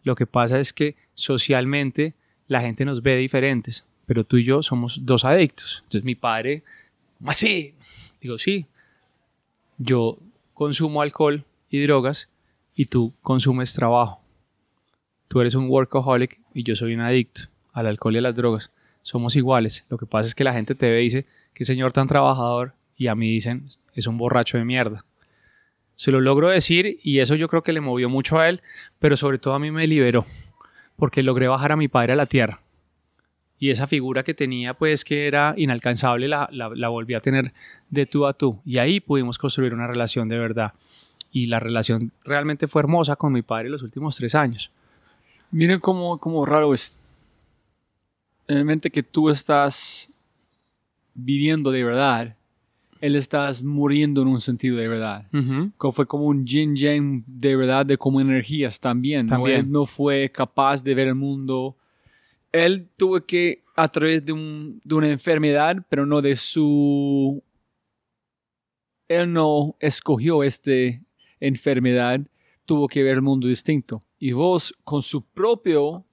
Lo 0.03 0.15
que 0.15 0.25
pasa 0.25 0.59
es 0.59 0.73
que 0.73 0.95
socialmente 1.13 2.13
la 2.47 2.61
gente 2.61 2.85
nos 2.85 3.03
ve 3.03 3.17
diferentes 3.17 3.85
pero 4.07 4.23
tú 4.23 4.37
y 4.37 4.45
yo 4.45 4.63
somos 4.63 5.05
dos 5.05 5.25
adictos. 5.25 5.81
Entonces 5.83 6.03
mi 6.03 6.15
padre, 6.15 6.63
¿cómo 7.19 7.29
así? 7.29 7.75
Digo, 8.19 8.39
sí, 8.39 8.65
yo 9.77 10.17
consumo 10.55 11.01
alcohol 11.01 11.43
y 11.69 11.83
drogas 11.83 12.29
y 12.73 12.85
tú 12.85 13.13
consumes 13.21 13.73
trabajo. 13.73 14.21
Tú 15.27 15.41
eres 15.41 15.55
un 15.55 15.69
workaholic 15.69 16.39
y 16.53 16.63
yo 16.63 16.75
soy 16.75 16.95
un 16.95 17.01
adicto 17.01 17.41
al 17.73 17.85
alcohol 17.85 18.15
y 18.15 18.19
a 18.19 18.21
las 18.21 18.35
drogas. 18.35 18.71
Somos 19.03 19.35
iguales. 19.35 19.85
Lo 19.89 19.97
que 19.97 20.05
pasa 20.05 20.27
es 20.27 20.35
que 20.35 20.45
la 20.45 20.53
gente 20.53 20.73
te 20.73 20.89
ve 20.89 21.01
y 21.01 21.05
dice, 21.05 21.25
qué 21.57 21.65
señor 21.65 21.91
tan 21.91 22.07
trabajador, 22.07 22.75
y 22.95 23.07
a 23.07 23.15
mí 23.15 23.31
dicen, 23.31 23.65
es 23.95 24.05
un 24.05 24.19
borracho 24.19 24.59
de 24.59 24.63
mierda. 24.63 25.05
Se 25.95 26.11
lo 26.11 26.21
logro 26.21 26.49
decir 26.49 26.99
y 27.01 27.17
eso 27.17 27.33
yo 27.33 27.47
creo 27.47 27.63
que 27.63 27.73
le 27.73 27.81
movió 27.81 28.09
mucho 28.09 28.37
a 28.37 28.47
él, 28.47 28.61
pero 28.99 29.17
sobre 29.17 29.39
todo 29.39 29.55
a 29.55 29.59
mí 29.59 29.71
me 29.71 29.87
liberó, 29.87 30.23
porque 30.97 31.23
logré 31.23 31.47
bajar 31.47 31.71
a 31.71 31.75
mi 31.75 31.87
padre 31.87 32.13
a 32.13 32.15
la 32.15 32.27
tierra. 32.27 32.61
Y 33.57 33.71
esa 33.71 33.87
figura 33.87 34.21
que 34.21 34.35
tenía 34.35 34.75
pues 34.75 35.03
que 35.03 35.25
era 35.25 35.55
inalcanzable 35.57 36.27
la, 36.27 36.47
la, 36.51 36.89
volví 36.89 37.15
a 37.15 37.21
tener 37.21 37.53
de 37.89 38.05
tú 38.05 38.27
a 38.27 38.33
tú. 38.33 38.61
Y 38.63 38.77
ahí 38.77 38.99
pudimos 38.99 39.39
construir 39.39 39.73
una 39.73 39.87
relación 39.87 40.29
de 40.29 40.37
verdad. 40.37 40.73
Y 41.31 41.47
la 41.47 41.59
relación 41.59 42.11
realmente 42.23 42.67
fue 42.67 42.83
hermosa 42.83 43.15
con 43.15 43.33
mi 43.33 43.41
padre 43.41 43.69
los 43.69 43.81
últimos 43.81 44.15
tres 44.15 44.35
años. 44.35 44.69
Miren 45.49 45.79
cómo, 45.79 46.19
cómo 46.19 46.45
raro 46.45 46.75
es. 46.75 46.99
En 48.47 48.79
que 48.79 49.01
tú 49.01 49.31
estás 49.31 50.11
viviendo 51.17 51.71
de 51.71 51.83
verdad, 51.83 52.37
él 53.01 53.17
estás 53.17 53.61
muriendo 53.61 54.21
en 54.21 54.29
un 54.29 54.39
sentido 54.39 54.77
de 54.77 54.87
verdad. 54.87 55.27
Fue 55.91 56.07
como 56.07 56.25
un 56.25 56.45
yin 56.45 56.75
yang 56.77 57.23
de 57.27 57.57
verdad, 57.57 57.85
de 57.85 57.97
como 57.97 58.21
energías 58.21 58.79
también. 58.79 59.27
también. 59.27 59.59
Él 59.59 59.71
no 59.71 59.85
fue 59.85 60.31
capaz 60.31 60.81
de 60.81 60.95
ver 60.95 61.09
el 61.09 61.15
mundo 61.15 61.75
él 62.51 62.89
tuvo 62.97 63.19
que, 63.25 63.63
a 63.75 63.87
través 63.89 64.25
de, 64.25 64.33
un, 64.33 64.81
de 64.83 64.95
una 64.95 65.09
enfermedad, 65.09 65.77
pero 65.89 66.05
no 66.05 66.21
de 66.21 66.35
su... 66.35 67.43
Él 69.07 69.31
no 69.31 69.75
escogió 69.79 70.43
esta 70.43 70.71
enfermedad, 71.39 72.19
tuvo 72.65 72.87
que 72.87 73.03
ver 73.03 73.15
el 73.15 73.21
mundo 73.21 73.47
distinto. 73.47 74.01
Y 74.19 74.33
vos, 74.33 74.73
con 74.83 75.01
su 75.01 75.21
propio 75.21 76.05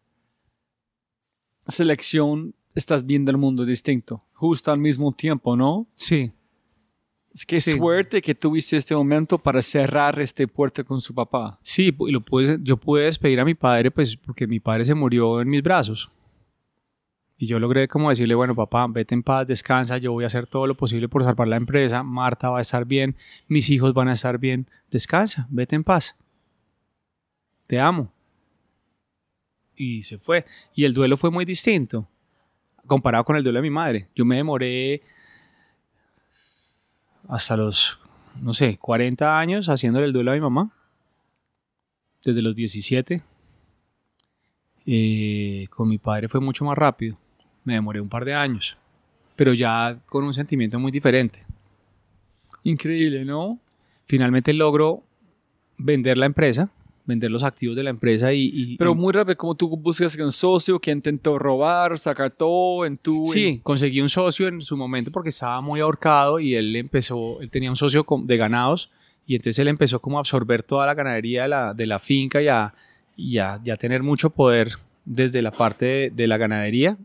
selección, 1.66 2.54
estás 2.74 3.06
viendo 3.06 3.30
el 3.30 3.36
mundo 3.36 3.64
distinto, 3.64 4.22
justo 4.32 4.72
al 4.72 4.78
mismo 4.78 5.12
tiempo, 5.12 5.56
¿no? 5.56 5.86
Sí. 5.94 6.32
Es 7.32 7.44
que 7.44 7.60
suerte 7.60 8.22
que 8.22 8.34
tuviste 8.34 8.76
este 8.76 8.94
momento 8.94 9.38
para 9.38 9.60
cerrar 9.60 10.20
este 10.20 10.46
puerto 10.46 10.84
con 10.84 11.00
su 11.00 11.12
papá. 11.12 11.58
Sí, 11.62 11.94
lo 11.98 12.20
pude, 12.20 12.58
yo 12.62 12.76
pude 12.76 13.04
despedir 13.04 13.40
a 13.40 13.44
mi 13.44 13.54
padre, 13.54 13.90
pues 13.90 14.16
porque 14.16 14.46
mi 14.46 14.60
padre 14.60 14.84
se 14.84 14.94
murió 14.94 15.40
en 15.40 15.48
mis 15.48 15.62
brazos. 15.62 16.10
Y 17.36 17.48
yo 17.48 17.58
logré 17.58 17.88
como 17.88 18.10
decirle, 18.10 18.36
bueno, 18.36 18.54
papá, 18.54 18.86
vete 18.88 19.14
en 19.14 19.24
paz, 19.24 19.48
descansa, 19.48 19.98
yo 19.98 20.12
voy 20.12 20.22
a 20.22 20.28
hacer 20.28 20.46
todo 20.46 20.68
lo 20.68 20.76
posible 20.76 21.08
por 21.08 21.24
salvar 21.24 21.48
la 21.48 21.56
empresa, 21.56 22.04
Marta 22.04 22.50
va 22.50 22.58
a 22.58 22.62
estar 22.62 22.84
bien, 22.84 23.16
mis 23.48 23.68
hijos 23.70 23.92
van 23.92 24.06
a 24.06 24.12
estar 24.12 24.38
bien, 24.38 24.68
descansa, 24.92 25.48
vete 25.50 25.74
en 25.74 25.82
paz. 25.82 26.14
Te 27.66 27.80
amo. 27.80 28.12
Y 29.74 30.04
se 30.04 30.18
fue. 30.18 30.44
Y 30.72 30.84
el 30.84 30.94
duelo 30.94 31.16
fue 31.16 31.32
muy 31.32 31.44
distinto. 31.44 32.08
Comparado 32.86 33.24
con 33.24 33.36
el 33.36 33.42
duelo 33.42 33.58
de 33.58 33.62
mi 33.62 33.70
madre. 33.70 34.08
Yo 34.14 34.24
me 34.24 34.36
demoré 34.36 35.02
hasta 37.28 37.56
los, 37.56 37.98
no 38.40 38.54
sé, 38.54 38.78
40 38.78 39.38
años 39.38 39.68
haciéndole 39.68 40.06
el 40.06 40.12
duelo 40.12 40.32
a 40.32 40.34
mi 40.34 40.40
mamá. 40.40 40.70
Desde 42.24 42.42
los 42.42 42.54
17. 42.54 43.22
Eh, 44.86 45.66
con 45.70 45.88
mi 45.88 45.98
padre 45.98 46.28
fue 46.28 46.40
mucho 46.40 46.64
más 46.64 46.76
rápido. 46.76 47.18
Me 47.64 47.74
demoré 47.74 48.00
un 48.00 48.08
par 48.08 48.24
de 48.24 48.34
años. 48.34 48.76
Pero 49.36 49.52
ya 49.52 49.98
con 50.06 50.24
un 50.24 50.32
sentimiento 50.32 50.78
muy 50.78 50.92
diferente. 50.92 51.44
Increíble, 52.62 53.24
¿no? 53.24 53.58
Finalmente 54.06 54.52
logro 54.52 55.02
vender 55.76 56.16
la 56.16 56.26
empresa, 56.26 56.70
vender 57.06 57.30
los 57.30 57.42
activos 57.42 57.76
de 57.76 57.82
la 57.82 57.90
empresa 57.90 58.32
y... 58.32 58.50
y- 58.52 58.76
Pero 58.78 58.94
muy 58.94 59.12
rápido, 59.12 59.36
como 59.36 59.54
tú 59.54 59.68
buscas 59.76 60.16
un 60.16 60.32
socio 60.32 60.78
que 60.80 60.90
intentó 60.90 61.38
robar, 61.38 61.98
sacar 61.98 62.30
todo 62.30 62.86
en 62.86 62.96
tu... 62.96 63.26
Sí, 63.26 63.60
conseguí 63.62 64.00
un 64.00 64.08
socio 64.08 64.48
en 64.48 64.60
su 64.62 64.76
momento 64.76 65.10
porque 65.10 65.28
estaba 65.28 65.60
muy 65.60 65.80
ahorcado 65.80 66.40
y 66.40 66.54
él 66.54 66.74
empezó, 66.76 67.40
él 67.42 67.50
tenía 67.50 67.68
un 67.70 67.76
socio 67.76 68.06
de 68.22 68.36
ganados 68.36 68.90
y 69.26 69.34
entonces 69.36 69.58
él 69.58 69.68
empezó 69.68 70.00
como 70.00 70.16
a 70.18 70.20
absorber 70.20 70.62
toda 70.62 70.86
la 70.86 70.94
ganadería 70.94 71.42
de 71.42 71.48
la, 71.48 71.74
de 71.74 71.86
la 71.86 71.98
finca 71.98 72.40
y 72.42 72.48
a, 72.48 72.72
y 73.16 73.38
a- 73.38 73.60
y 73.62 73.70
a 73.70 73.76
tener 73.76 74.02
mucho 74.02 74.30
poder 74.30 74.72
desde 75.04 75.42
la 75.42 75.50
parte 75.50 75.84
de, 75.84 76.10
de 76.10 76.26
la 76.26 76.38
ganadería. 76.38 76.96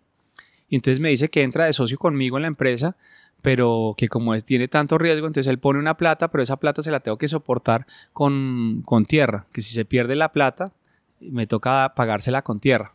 Y 0.69 0.76
entonces 0.76 0.99
me 0.99 1.09
dice 1.09 1.30
que 1.30 1.43
entra 1.43 1.65
de 1.65 1.73
socio 1.73 1.97
conmigo 1.97 2.38
en 2.38 2.43
la 2.43 2.47
empresa, 2.47 2.95
pero 3.41 3.94
que 3.98 4.07
como 4.10 4.34
es, 4.36 4.44
tiene 4.45 4.68
tanto 4.68 4.98
riesgo, 4.98 5.28
entonces 5.28 5.49
él 5.49 5.60
pone 5.60 5.80
una 5.80 5.95
plata, 5.98 6.30
pero 6.30 6.41
esa 6.44 6.57
plata 6.57 6.82
se 6.82 6.91
la 6.91 6.99
tengo 6.99 7.18
que 7.18 7.28
soportar 7.28 7.86
con, 8.14 8.82
con 8.86 9.06
tierra, 9.06 9.45
que 9.53 9.61
si 9.61 9.74
se 9.74 9.86
pierde 9.86 10.16
la 10.16 10.32
plata, 10.32 10.72
me 11.20 11.48
toca 11.48 11.94
pagársela 11.95 12.41
con 12.41 12.60
tierra. 12.60 12.94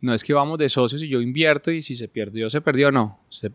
No 0.00 0.12
es 0.12 0.22
que 0.24 0.34
vamos 0.34 0.58
de 0.58 0.68
socios 0.68 1.02
y 1.02 1.08
yo 1.08 1.20
invierto 1.20 1.70
y 1.70 1.82
si 1.82 1.94
se 1.94 2.06
perdió, 2.08 2.50
se 2.50 2.60
perdió, 2.60 2.92
no. 2.92 3.18
Se- 3.28 3.50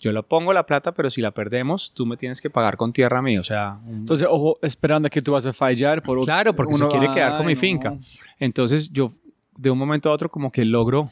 yo 0.00 0.12
la 0.12 0.22
pongo 0.22 0.52
la 0.52 0.66
plata, 0.66 0.92
pero 0.92 1.08
si 1.08 1.20
la 1.22 1.30
perdemos, 1.30 1.92
tú 1.94 2.04
me 2.04 2.16
tienes 2.16 2.40
que 2.40 2.50
pagar 2.50 2.76
con 2.76 2.92
tierra 2.92 3.20
a 3.20 3.22
mí. 3.22 3.38
O 3.38 3.44
sea, 3.44 3.78
un- 3.86 3.98
Entonces, 4.00 4.26
ojo, 4.30 4.58
esperando 4.60 5.08
que 5.08 5.22
tú 5.22 5.32
vas 5.32 5.46
a 5.46 5.52
fallar 5.52 6.02
por 6.02 6.18
otro- 6.18 6.26
Claro, 6.26 6.54
porque 6.54 6.74
se 6.74 6.88
quiere 6.88 7.06
quedar 7.14 7.36
con 7.38 7.46
mi 7.46 7.54
finca. 7.56 7.96
entonces 8.38 8.90
yo 8.90 9.12
de 9.56 9.70
un 9.70 9.78
momento 9.78 10.10
a 10.10 10.12
otro 10.12 10.28
como 10.28 10.50
que 10.50 10.64
logro 10.64 11.08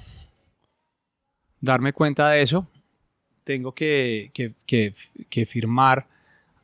darme 1.61 1.93
cuenta 1.93 2.29
de 2.31 2.43
eso. 2.43 2.67
Tengo 3.45 3.73
que, 3.73 4.31
que- 4.35 4.53
que- 4.67 4.95
que 5.31 5.47
firmar 5.47 6.07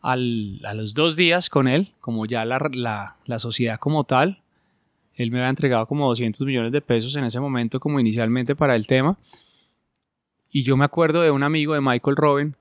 al- 0.01 0.61
a 0.65 0.75
los 0.75 0.95
dos 0.95 1.17
días 1.17 1.51
con 1.51 1.67
él, 1.69 1.93
como 2.01 2.27
ya 2.27 2.45
la, 2.45 2.59
la- 2.73 3.17
la 3.27 3.39
sociedad 3.39 3.79
como 3.79 4.05
tal. 4.05 4.41
Él 5.15 5.31
me 5.33 5.39
había 5.39 5.51
entregado 5.51 5.87
como 5.87 6.07
200 6.07 6.47
millones 6.47 6.71
de 6.71 6.81
pesos 6.81 7.17
en 7.17 7.25
ese 7.25 7.41
momento 7.41 7.81
como 7.81 7.99
inicialmente 7.99 8.55
para 8.55 8.77
el 8.77 8.87
tema. 8.87 9.19
Y 10.51 10.63
yo 10.63 10.77
me 10.77 10.85
acuerdo 10.85 11.23
de 11.23 11.31
un 11.31 11.43
amigo 11.43 11.75
de 11.75 11.81
Michael 11.81 12.17
Robin 12.17 12.55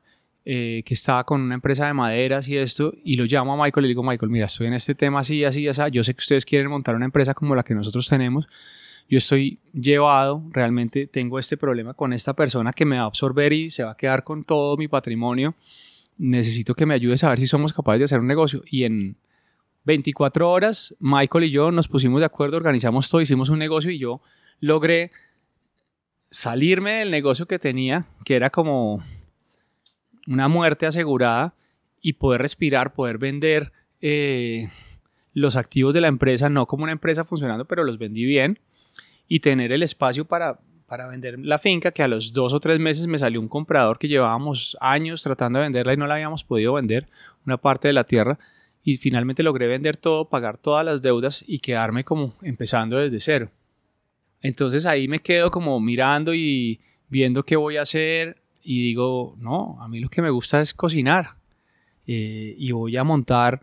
eh, 0.45 0.81
que 0.85 0.93
estaba 0.93 1.23
con 1.25 1.41
una 1.41 1.55
empresa 1.55 1.85
de 1.87 1.93
maderas 1.93 2.47
y 2.47 2.57
esto, 2.57 2.93
y 3.03 3.15
lo 3.17 3.25
llamo 3.25 3.53
a 3.53 3.63
Michael 3.65 3.85
y 3.85 3.87
le 3.87 3.91
digo, 3.91 4.01
Michael, 4.03 4.31
mira, 4.31 4.45
estoy 4.45 4.67
en 4.67 4.73
este 4.73 4.95
tema 4.95 5.19
así, 5.19 5.43
así, 5.43 5.67
así, 5.67 5.81
yo 5.91 6.03
sé 6.05 6.13
que 6.13 6.19
ustedes 6.19 6.45
quieren 6.45 6.69
montar 6.69 6.95
una 6.95 7.05
empresa 7.05 7.33
como 7.33 7.53
la 7.53 7.63
que 7.63 7.75
nosotros 7.75 8.07
tenemos, 8.07 8.47
yo 9.09 9.17
estoy 9.17 9.59
llevado, 9.73 10.43
realmente 10.51 11.07
tengo 11.07 11.39
este 11.39 11.57
problema 11.57 11.93
con 11.93 12.13
esta 12.13 12.33
persona 12.33 12.73
que 12.73 12.85
me 12.85 12.97
va 12.97 13.03
a 13.03 13.07
absorber 13.07 13.53
y 13.53 13.71
se 13.71 13.83
va 13.83 13.91
a 13.91 13.97
quedar 13.97 14.23
con 14.23 14.43
todo 14.43 14.75
mi 14.77 14.87
patrimonio, 14.87 15.55
necesito 16.17 16.73
que 16.75 16.85
me 16.85 16.93
ayudes 16.93 17.23
a 17.23 17.29
ver 17.29 17.39
si 17.39 17.47
somos 17.47 17.73
capaces 17.73 17.99
de 17.99 18.05
hacer 18.05 18.19
un 18.19 18.27
negocio. 18.27 18.63
Y 18.65 18.83
en 18.83 19.17
24 19.85 20.49
horas, 20.49 20.95
Michael 20.99 21.45
y 21.45 21.51
yo 21.51 21.71
nos 21.71 21.87
pusimos 21.87 22.19
de 22.19 22.25
acuerdo, 22.25 22.57
organizamos 22.57 23.09
todo, 23.09 23.21
hicimos 23.21 23.49
un 23.49 23.59
negocio 23.59 23.91
y 23.91 23.99
yo 23.99 24.21
logré 24.59 25.11
salirme 26.29 26.99
del 26.99 27.11
negocio 27.11 27.45
que 27.45 27.59
tenía, 27.59 28.07
que 28.25 28.35
era 28.35 28.49
como 28.49 29.01
una 30.27 30.47
muerte 30.47 30.85
asegurada, 30.85 31.53
y 32.01 32.13
poder 32.13 32.41
respirar, 32.41 32.93
poder 32.93 33.17
vender 33.17 33.71
eh, 34.01 34.69
los 35.33 35.55
activos 35.55 35.93
de 35.93 36.01
la 36.01 36.07
empresa, 36.07 36.49
no 36.49 36.65
como 36.65 36.83
una 36.83 36.91
empresa 36.91 37.25
funcionando, 37.25 37.65
pero 37.65 37.83
los 37.83 37.97
vendí 37.97 38.23
bien, 38.25 38.59
y 39.27 39.39
tener 39.39 39.71
el 39.71 39.83
espacio 39.83 40.25
para, 40.25 40.59
para 40.87 41.07
vender 41.07 41.37
la 41.39 41.59
finca, 41.59 41.91
que 41.91 42.03
a 42.03 42.07
los 42.07 42.31
dos 42.33 42.53
o 42.53 42.59
tres 42.59 42.79
meses 42.79 43.07
me 43.07 43.19
salió 43.19 43.41
un 43.41 43.47
comprador 43.47 43.97
que 43.97 44.07
llevábamos 44.07 44.77
años 44.79 45.21
tratando 45.23 45.59
de 45.59 45.65
venderla 45.65 45.93
y 45.93 45.97
no 45.97 46.07
la 46.07 46.15
habíamos 46.15 46.43
podido 46.43 46.73
vender, 46.73 47.07
una 47.45 47.57
parte 47.57 47.87
de 47.87 47.93
la 47.93 48.03
tierra, 48.03 48.39
y 48.83 48.97
finalmente 48.97 49.43
logré 49.43 49.67
vender 49.67 49.97
todo, 49.97 50.29
pagar 50.29 50.57
todas 50.57 50.85
las 50.85 51.01
deudas 51.01 51.43
y 51.45 51.59
quedarme 51.59 52.03
como 52.03 52.33
empezando 52.41 52.97
desde 52.97 53.19
cero. 53.19 53.51
Entonces 54.41 54.85
ahí 54.85 55.07
me 55.07 55.19
quedo 55.19 55.51
como 55.51 55.79
mirando 55.79 56.33
y 56.33 56.79
viendo 57.09 57.43
qué 57.43 57.55
voy 57.57 57.77
a 57.77 57.81
hacer 57.81 58.37
y 58.63 58.83
digo, 58.83 59.35
no, 59.39 59.77
a 59.81 59.87
mí 59.87 59.99
lo 59.99 60.09
que 60.09 60.21
me 60.21 60.29
gusta 60.29 60.61
es 60.61 60.73
cocinar 60.73 61.35
Eh, 62.09 62.55
y 62.57 62.71
voy 62.71 62.95
a 62.95 63.03
montar 63.03 63.61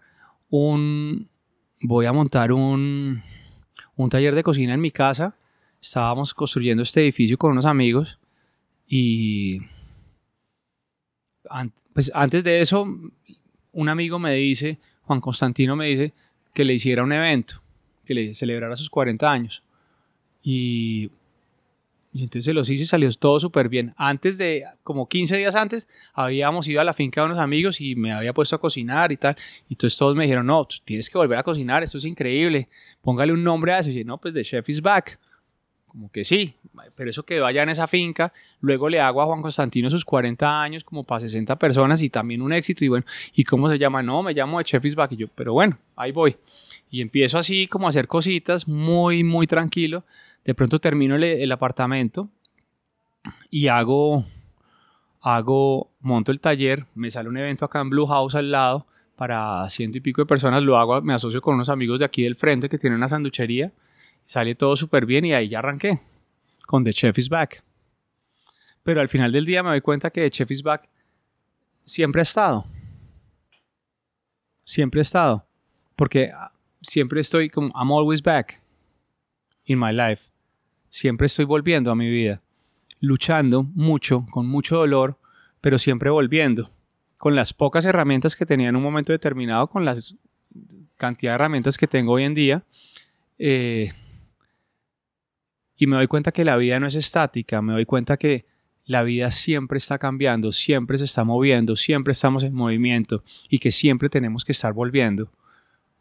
un, 0.51 1.29
voy 1.81 2.05
a 2.05 2.13
montar 2.13 2.53
un, 2.53 3.23
un 3.97 4.11
taller 4.11 4.35
de 4.35 4.43
cocina 4.43 4.75
en 4.75 4.83
mi 4.83 4.91
casa. 4.91 5.35
Estábamos 5.85 6.33
construyendo 6.33 6.83
este 6.83 7.03
edificio 7.03 7.37
con 7.37 7.53
unos 7.53 7.67
amigos 7.67 8.19
y 8.89 9.61
pues 11.93 12.11
antes 12.15 12.43
de 12.43 12.63
eso 12.63 12.89
un 13.73 13.89
amigo 13.91 14.19
me 14.19 14.33
dice, 14.33 14.79
Juan 15.03 15.21
Constantino 15.21 15.77
me 15.77 15.89
dice 15.89 16.15
que 16.55 16.65
le 16.65 16.73
hiciera 16.73 17.03
un 17.03 17.13
evento, 17.13 17.61
que 18.07 18.15
le 18.15 18.33
celebrara 18.33 18.77
sus 18.77 18.89
40 18.89 19.31
años. 19.31 19.63
Y, 20.43 21.11
y 22.15 22.23
entonces 22.23 22.47
se 22.47 22.55
los 22.55 22.71
hice 22.71 22.85
y 22.85 22.87
salió 22.87 23.13
todo 23.13 23.39
súper 23.39 23.69
bien. 23.69 23.93
Antes 23.99 24.39
de, 24.39 24.65
como 24.85 25.07
15 25.07 25.37
días 25.37 25.55
antes, 25.55 25.87
habíamos 26.15 26.67
ido 26.67 26.81
a 26.81 26.85
la 26.85 26.95
finca 26.95 27.21
de 27.21 27.27
unos 27.27 27.39
amigos 27.39 27.83
y 27.83 27.95
me 27.95 28.11
había 28.11 28.33
puesto 28.33 28.57
a 28.57 28.61
cocinar 28.61 29.13
y 29.13 29.19
tal. 29.19 29.37
Y 29.69 29.75
entonces 29.75 29.99
todos 29.99 30.17
me 30.17 30.25
dijeron, 30.25 30.47
no, 30.47 30.67
tienes 30.87 31.11
que 31.11 31.19
volver 31.19 31.37
a 31.37 31.43
cocinar, 31.43 31.83
esto 31.83 31.99
es 31.99 32.07
increíble. 32.07 32.71
Póngale 33.03 33.35
un 33.35 33.45
nombre 33.45 33.75
a 33.75 33.81
eso. 33.81 33.91
Y 33.91 33.97
yo, 33.97 34.05
no, 34.07 34.17
pues 34.17 34.33
The 34.33 34.45
Chef 34.45 34.67
is 34.71 34.81
Back. 34.81 35.19
Como 35.95 36.11
que 36.11 36.25
sí, 36.25 36.57
pero 36.97 37.09
eso 37.09 37.23
quedó 37.23 37.47
allá 37.47 37.63
en 37.63 37.69
esa 37.69 37.87
finca. 37.87 38.33
Luego 38.61 38.89
le 38.89 39.01
hago 39.01 39.23
a 39.23 39.27
Juan 39.27 39.43
Constantino 39.43 39.89
sus 39.89 40.05
40 40.05 40.61
años, 40.61 40.83
como 40.83 41.05
para 41.05 41.21
60 41.21 41.55
personas 41.57 42.03
y 42.03 42.11
también 42.11 42.43
un 42.43 42.53
éxito. 42.53 42.85
Y 42.85 42.89
bueno, 42.89 43.07
¿y 43.33 43.45
cómo 43.45 43.71
se 43.71 43.79
llama? 43.79 44.03
No, 44.03 44.21
me 44.25 44.35
llamo 44.35 44.59
The 44.59 44.65
Chef 44.65 44.85
is. 44.87 44.97
Y 45.11 45.17
yo, 45.17 45.29
pero 45.29 45.53
bueno, 45.53 45.79
ahí 45.95 46.11
voy. 46.11 46.37
Y 46.91 47.01
empiezo 47.01 47.39
así 47.39 47.69
como 47.69 47.87
a 47.87 47.91
hacer 47.91 48.09
cositas 48.09 48.67
muy, 48.67 49.23
muy 49.23 49.47
tranquilo. 49.47 50.03
De 50.45 50.53
pronto 50.53 50.81
termino 50.81 51.15
el, 51.15 51.23
el 51.23 51.53
apartamento 51.53 52.29
y 53.49 53.69
hago, 53.69 54.25
hago, 55.21 55.91
monto 56.01 56.33
el 56.33 56.41
taller, 56.41 56.87
me 56.97 57.09
sale 57.09 57.29
un 57.29 57.37
evento 57.37 57.65
acá 57.65 57.81
en 57.81 57.91
Blue 57.91 58.07
House 58.07 58.35
al 58.35 58.51
lado 58.51 58.85
para 59.15 59.71
ciento 59.71 59.99
y 59.99 60.01
pico 60.01 60.23
de 60.23 60.27
personas, 60.27 60.63
lo 60.65 60.77
hago, 60.77 61.01
me 61.03 61.15
asocio 61.15 61.41
con 61.41 61.55
unos 61.55 61.69
amigos 61.69 62.01
de 62.01 62.05
aquí 62.05 62.25
del 62.25 62.35
frente 62.35 62.69
que 62.69 62.79
tienen 62.79 62.97
una 62.97 63.09
sanduchería, 63.09 63.73
sale 64.25 64.55
todo 64.55 64.77
súper 64.77 65.07
bien 65.07 65.25
y 65.25 65.35
ahí 65.35 65.49
ya 65.49 65.59
arranqué 65.61 66.01
con 66.67 66.85
The 66.85 66.93
Chef 66.93 67.19
is 67.19 67.29
Back. 67.29 67.63
Pero 68.83 69.01
al 69.01 69.09
final 69.09 69.33
del 69.33 69.47
día 69.47 69.63
me 69.63 69.71
doy 69.71 69.81
cuenta 69.81 70.11
que 70.11 70.23
The 70.23 70.31
Chef 70.31 70.51
is 70.51 70.63
Back 70.63 70.89
siempre 71.85 72.21
ha 72.21 72.23
estado. 72.23 72.65
Siempre 74.65 75.01
ha 75.01 75.03
estado. 75.03 75.47
Porque 75.97 76.31
ah, 76.35 76.53
siempre 76.83 77.21
estoy 77.21 77.49
como, 77.49 77.69
I'm 77.69 77.93
always 77.93 78.23
back 78.23 78.63
in 79.65 79.79
my 79.79 79.93
life. 79.93 80.31
Siempre 80.89 81.27
estoy 81.27 81.45
volviendo 81.45 81.91
a 81.91 81.95
mi 81.95 82.11
vida. 82.11 82.43
Luchando 83.01 83.63
mucho, 83.63 84.27
con 84.31 84.47
mucho 84.47 84.77
dolor, 84.77 85.19
pero 85.61 85.79
siempre 85.79 86.11
volviendo. 86.11 86.71
Con 87.17 87.35
las 87.35 87.53
pocas 87.53 87.85
herramientas 87.85 88.37
que 88.37 88.47
tenía 88.47 88.69
en 88.69 88.77
un 88.77 88.83
momento 88.83 89.13
determinado, 89.13 89.67
con 89.69 89.85
la 89.85 89.97
cantidad 90.97 91.33
de 91.33 91.35
herramientas 91.35 91.77
que 91.77 91.87
tengo 91.87 92.13
hoy 92.13 92.25
en 92.25 92.35
día. 92.35 92.65
eh, 93.39 93.93
y 95.77 95.87
me 95.87 95.97
doy 95.97 96.07
cuenta 96.07 96.33
que 96.33 96.45
la 96.45 96.57
vida 96.57 96.79
no 96.81 96.87
es 96.87 96.95
estática, 96.95 97.63
me 97.63 97.73
doy 97.73 97.85
cuenta 97.85 98.17
que 98.17 98.47
la 98.87 99.03
vida 99.03 99.31
siempre 99.33 99.79
está 99.79 99.99
cambiando, 99.99 100.53
siempre 100.53 100.99
se 100.99 101.05
está 101.05 101.25
moviendo, 101.25 101.77
siempre 101.77 102.13
estamos 102.13 102.43
en 102.43 102.55
movimiento 102.55 103.25
y 103.49 103.59
que 103.59 103.73
siempre 103.73 104.09
tenemos 104.09 104.45
que 104.45 104.53
estar 104.53 104.73
volviendo. 104.73 105.33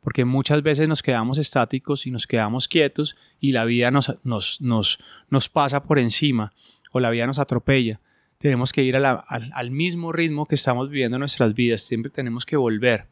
Porque 0.01 0.25
muchas 0.25 0.61
veces 0.63 0.89
nos 0.89 1.01
quedamos 1.01 1.37
estáticos 1.37 2.05
y 2.05 2.11
nos 2.11 2.27
quedamos 2.27 2.67
quietos 2.67 3.15
y 3.39 3.53
la 3.53 3.63
vida 3.63 3.89
nos, 3.89 4.17
nos, 4.23 4.59
nos, 4.59 4.99
nos 5.29 5.47
pasa 5.47 5.83
por 5.83 5.97
encima 5.97 6.51
o 6.91 6.99
la 6.99 7.09
vida 7.09 7.25
nos 7.25 7.39
atropella. 7.39 8.01
Tenemos 8.37 8.73
que 8.73 8.83
ir 8.83 8.97
a 8.97 9.13
al, 9.13 9.49
al 9.53 9.71
mismo 9.71 10.11
ritmo 10.11 10.45
que 10.45 10.55
estamos 10.55 10.89
viviendo 10.89 11.17
nuestras 11.17 11.53
vidas, 11.53 11.81
siempre 11.81 12.11
tenemos 12.11 12.45
que 12.45 12.57
volver, 12.57 13.07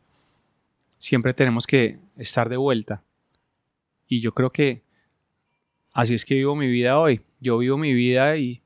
siempre 0.97 1.33
tenemos 1.33 1.65
que 1.65 1.99
estar 2.17 2.49
de 2.49 2.57
vuelta. 2.57 3.05
Y 4.09 4.19
yo 4.19 4.33
creo 4.33 4.51
que 4.51 4.83
así 5.93 6.13
es 6.13 6.25
que 6.25 6.35
vivo 6.35 6.55
mi 6.55 6.67
vida 6.67 6.99
hoy. 6.99 7.21
Yo 7.39 7.57
vivo 7.57 7.77
mi 7.77 7.93
vida 7.93 8.37
y, 8.37 8.61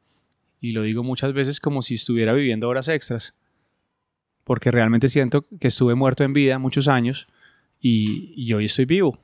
y 0.60 0.72
lo 0.72 0.84
digo 0.84 1.04
muchas 1.04 1.34
veces 1.34 1.60
como 1.60 1.82
si 1.82 1.96
estuviera 1.96 2.34
viviendo 2.34 2.68
horas 2.68 2.88
extras. 2.88 3.34
Porque 4.44 4.72
realmente 4.72 5.10
siento 5.10 5.44
que 5.60 5.70
estuve 5.70 5.96
muerto 5.96 6.24
en 6.24 6.34
vida 6.34 6.60
muchos 6.60 6.88
años 6.88 7.28
y, 7.80 8.34
y 8.36 8.54
hoy 8.54 8.66
estoy 8.66 8.86
vivo. 8.86 9.18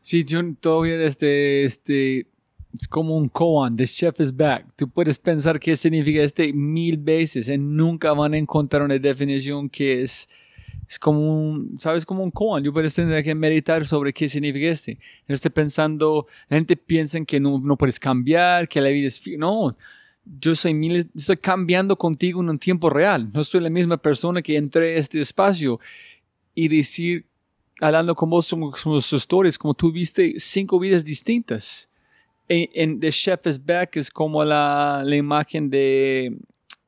Sí, 0.00 0.24
yo 0.24 0.40
todavía 0.60 0.96
desde 0.96 1.64
este 1.64 2.28
Es 2.72 2.86
como 2.88 3.16
un 3.16 3.28
koan, 3.28 3.76
the 3.76 3.86
chef 3.86 4.20
is 4.20 4.34
back. 4.34 4.66
Tú 4.76 4.88
puedes 4.88 5.18
pensar 5.18 5.58
qué 5.58 5.76
significa 5.76 6.22
este 6.22 6.52
mil 6.52 6.96
veces 6.98 7.48
y 7.48 7.58
nunca 7.58 8.12
van 8.12 8.34
a 8.34 8.38
encontrar 8.38 8.82
una 8.82 8.98
definición 8.98 9.68
que 9.68 10.02
es, 10.02 10.28
es 10.88 10.98
como 10.98 11.20
un, 11.20 11.78
¿sabes? 11.78 12.06
Como 12.06 12.22
un 12.22 12.30
koan. 12.30 12.64
Yo 12.64 12.72
puedes 12.72 12.94
tener 12.94 13.22
que 13.22 13.34
meditar 13.34 13.86
sobre 13.86 14.12
qué 14.12 14.28
significa 14.28 14.68
este. 14.68 14.98
No 15.26 15.34
estoy 15.34 15.50
pensando, 15.50 16.26
la 16.48 16.56
gente 16.56 16.76
piensa 16.76 17.22
que 17.24 17.38
no, 17.38 17.58
no 17.58 17.76
puedes 17.76 18.00
cambiar, 18.00 18.68
que 18.68 18.80
la 18.80 18.88
vida 18.88 19.08
es... 19.08 19.20
No, 19.36 19.76
yo 20.40 20.54
soy 20.54 20.74
miles, 20.74 21.06
estoy 21.14 21.36
cambiando 21.36 21.96
contigo 21.96 22.40
en 22.40 22.50
un 22.50 22.58
tiempo 22.58 22.88
real. 22.88 23.28
No 23.32 23.44
soy 23.44 23.60
la 23.60 23.70
misma 23.70 23.98
persona 23.98 24.40
que 24.40 24.56
entré 24.56 24.96
a 24.96 24.98
este 24.98 25.20
espacio 25.20 25.78
y 26.54 26.68
decir, 26.68 27.26
hablando 27.80 28.14
con 28.14 28.30
vos 28.30 28.46
sobre 28.46 28.76
sobre 28.78 29.02
sus 29.02 29.22
historias, 29.22 29.58
como 29.58 29.74
tú 29.74 29.92
viste 29.92 30.34
cinco 30.38 30.78
vidas 30.78 31.04
distintas. 31.04 31.88
En, 32.48 32.68
en 32.74 33.00
The 33.00 33.12
Chef 33.12 33.46
is 33.46 33.62
Back 33.62 33.96
es 33.96 34.10
como 34.10 34.42
la, 34.42 35.02
la 35.04 35.16
imagen 35.16 35.68
de, 35.68 36.34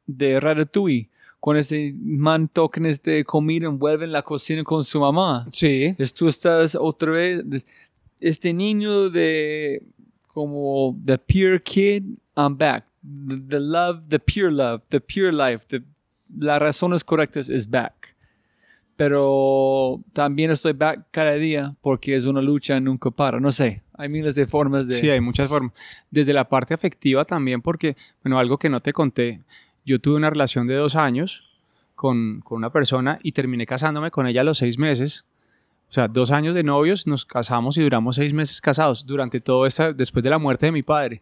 de 0.06 0.40
Ratatouille. 0.40 1.09
Cuando 1.40 1.60
ese 1.60 1.94
man 1.98 2.48
tocan 2.48 2.86
este 2.86 3.24
comida, 3.24 3.66
envuelve 3.66 4.04
en 4.04 4.12
la 4.12 4.22
cocina 4.22 4.62
con 4.62 4.84
su 4.84 5.00
mamá. 5.00 5.48
Sí. 5.52 5.84
Entonces 5.84 6.14
tú 6.14 6.28
estás 6.28 6.74
otra 6.74 7.12
vez, 7.12 7.42
este 8.20 8.52
niño 8.52 9.08
de 9.08 9.82
como 10.28 10.96
the 11.04 11.18
pure 11.18 11.60
kid, 11.62 12.04
I'm 12.36 12.56
back. 12.56 12.84
The, 13.02 13.40
the 13.48 13.60
love, 13.60 14.02
the 14.08 14.18
pure 14.18 14.52
love, 14.52 14.82
the 14.90 15.00
pure 15.00 15.32
life, 15.32 15.66
the, 15.68 15.82
las 16.38 16.60
razones 16.60 17.02
correctas 17.02 17.48
is 17.48 17.68
back. 17.68 18.14
Pero 18.96 20.02
también 20.12 20.50
estoy 20.50 20.74
back 20.74 21.06
cada 21.10 21.32
día 21.32 21.74
porque 21.80 22.14
es 22.14 22.26
una 22.26 22.42
lucha 22.42 22.78
nunca 22.80 23.10
para. 23.10 23.40
No 23.40 23.50
sé, 23.50 23.82
hay 23.94 24.10
miles 24.10 24.34
de 24.34 24.46
formas 24.46 24.86
de... 24.86 24.92
Sí, 24.92 25.08
hay 25.08 25.22
muchas 25.22 25.48
formas. 25.48 25.72
Desde 26.10 26.34
la 26.34 26.46
parte 26.46 26.74
afectiva 26.74 27.24
también, 27.24 27.62
porque, 27.62 27.96
bueno, 28.22 28.38
algo 28.38 28.58
que 28.58 28.68
no 28.68 28.80
te 28.80 28.92
conté, 28.92 29.40
yo 29.84 29.98
tuve 30.00 30.16
una 30.16 30.30
relación 30.30 30.66
de 30.66 30.74
dos 30.74 30.96
años 30.96 31.44
con, 31.94 32.40
con 32.40 32.58
una 32.58 32.70
persona 32.70 33.18
y 33.22 33.32
terminé 33.32 33.66
casándome 33.66 34.10
con 34.10 34.26
ella 34.26 34.42
a 34.42 34.44
los 34.44 34.58
seis 34.58 34.78
meses. 34.78 35.24
O 35.88 35.92
sea, 35.92 36.06
dos 36.06 36.30
años 36.30 36.54
de 36.54 36.62
novios, 36.62 37.06
nos 37.06 37.24
casamos 37.24 37.76
y 37.76 37.82
duramos 37.82 38.16
seis 38.16 38.32
meses 38.32 38.60
casados 38.60 39.04
durante 39.04 39.40
todo 39.40 39.66
esto, 39.66 39.92
después 39.92 40.22
de 40.22 40.30
la 40.30 40.38
muerte 40.38 40.66
de 40.66 40.72
mi 40.72 40.82
padre. 40.82 41.20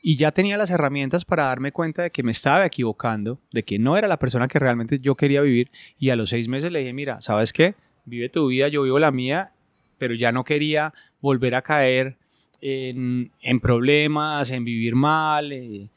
Y 0.00 0.16
ya 0.16 0.32
tenía 0.32 0.56
las 0.56 0.70
herramientas 0.70 1.24
para 1.24 1.44
darme 1.44 1.72
cuenta 1.72 2.02
de 2.02 2.10
que 2.10 2.22
me 2.22 2.30
estaba 2.30 2.64
equivocando, 2.64 3.38
de 3.52 3.64
que 3.64 3.78
no 3.78 3.96
era 3.96 4.08
la 4.08 4.18
persona 4.18 4.48
que 4.48 4.58
realmente 4.58 4.98
yo 4.98 5.14
quería 5.14 5.42
vivir. 5.42 5.70
Y 5.98 6.10
a 6.10 6.16
los 6.16 6.30
seis 6.30 6.48
meses 6.48 6.72
le 6.72 6.78
dije, 6.78 6.92
mira, 6.92 7.20
¿sabes 7.20 7.52
qué? 7.52 7.74
Vive 8.04 8.28
tu 8.28 8.46
vida, 8.46 8.68
yo 8.68 8.82
vivo 8.82 8.98
la 8.98 9.10
mía, 9.10 9.50
pero 9.98 10.14
ya 10.14 10.32
no 10.32 10.44
quería 10.44 10.94
volver 11.20 11.54
a 11.54 11.62
caer 11.62 12.16
en, 12.60 13.32
en 13.42 13.60
problemas, 13.60 14.50
en 14.52 14.64
vivir 14.64 14.94
mal. 14.94 15.52
eh, 15.52 15.88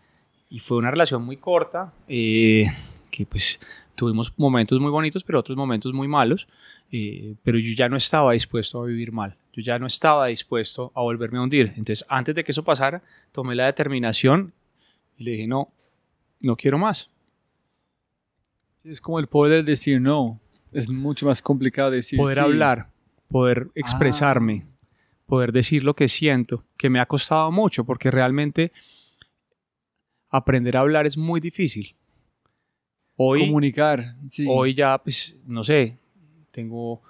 y 0.50 0.60
fue 0.60 0.78
una 0.78 0.92
relación 0.92 1.24
muy 1.24 1.38
corta, 1.38 1.94
eh, 2.08 2.66
que 3.12 3.26
pues 3.26 3.60
tuvimos 3.96 4.34
momentos 4.38 4.80
muy 4.80 4.90
bonitos, 4.90 5.24
pero 5.24 5.40
otros 5.40 5.58
momentos 5.58 5.94
muy 5.94 6.08
malos. 6.08 6.48
eh, 6.92 7.36
pero 7.44 7.60
yo 7.60 7.74
ya 7.76 7.88
no 7.88 7.98
estaba 7.98 8.34
dispuesto 8.34 8.82
a 8.82 8.86
vivir 8.88 9.12
mal. 9.12 9.36
Yo 9.54 9.62
ya 9.62 9.78
no 9.78 9.86
estaba 9.86 10.28
dispuesto 10.28 10.92
a 10.96 11.02
volverme 11.02 11.38
a 11.38 11.42
hundir. 11.42 11.68
Entonces, 11.78 12.04
antes 12.10 12.34
de 12.34 12.44
que 12.44 12.52
eso 12.52 12.64
pasara, 12.64 13.04
tomé 13.32 13.54
la 13.54 13.66
determinación 13.66 14.54
y 15.18 15.24
le 15.24 15.32
dije, 15.32 15.48
no, 15.48 15.72
no 16.40 16.56
quiero 16.56 16.80
más. 16.80 17.12
Es 18.84 19.02
como 19.02 19.20
el 19.20 19.28
poder 19.28 19.64
decir 19.66 20.02
no. 20.02 20.40
Es 20.72 20.92
mucho 20.92 21.26
más 21.26 21.42
complicado 21.42 21.92
decir 21.92 22.18
poder 22.18 22.38
sí. 22.38 22.44
hablar, 22.44 22.90
poder 23.28 23.70
expresarme, 23.76 24.66
poder 25.26 25.52
decir 25.52 25.84
lo 25.84 25.96
que 25.96 26.08
siento, 26.08 26.64
que 26.78 26.90
me 26.90 27.00
ha 27.00 27.06
costado 27.06 27.52
mucho, 27.52 27.84
porque 27.84 28.12
realmente 28.12 28.72
aprender 30.30 30.78
a 30.78 30.82
hablar 30.82 31.06
es 31.06 31.18
muy 31.18 31.40
difícil. 31.40 31.96
Hoy, 33.16 33.42
Comunicar. 33.42 34.16
Sí. 34.30 34.46
hoy 34.48 34.74
ya, 34.74 34.98
pues, 34.98 35.38
no 35.46 35.64
sé, 35.64 35.98
tengo 36.52 37.02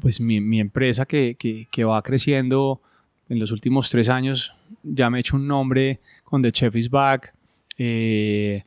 pues 0.00 0.20
mi, 0.20 0.40
mi 0.40 0.60
empresa 0.60 1.04
que, 1.04 1.34
que, 1.38 1.66
que 1.70 1.84
va 1.84 2.00
creciendo 2.02 2.80
en 3.28 3.38
los 3.38 3.50
últimos 3.50 3.90
tres 3.90 4.08
años, 4.08 4.54
ya 4.82 5.10
me 5.10 5.18
he 5.18 5.20
hecho 5.20 5.36
un 5.36 5.46
nombre 5.46 6.00
con 6.24 6.42
The 6.42 6.52
Chef 6.52 6.76
is 6.76 6.90
Back. 6.90 7.34
Eh, 7.78 8.62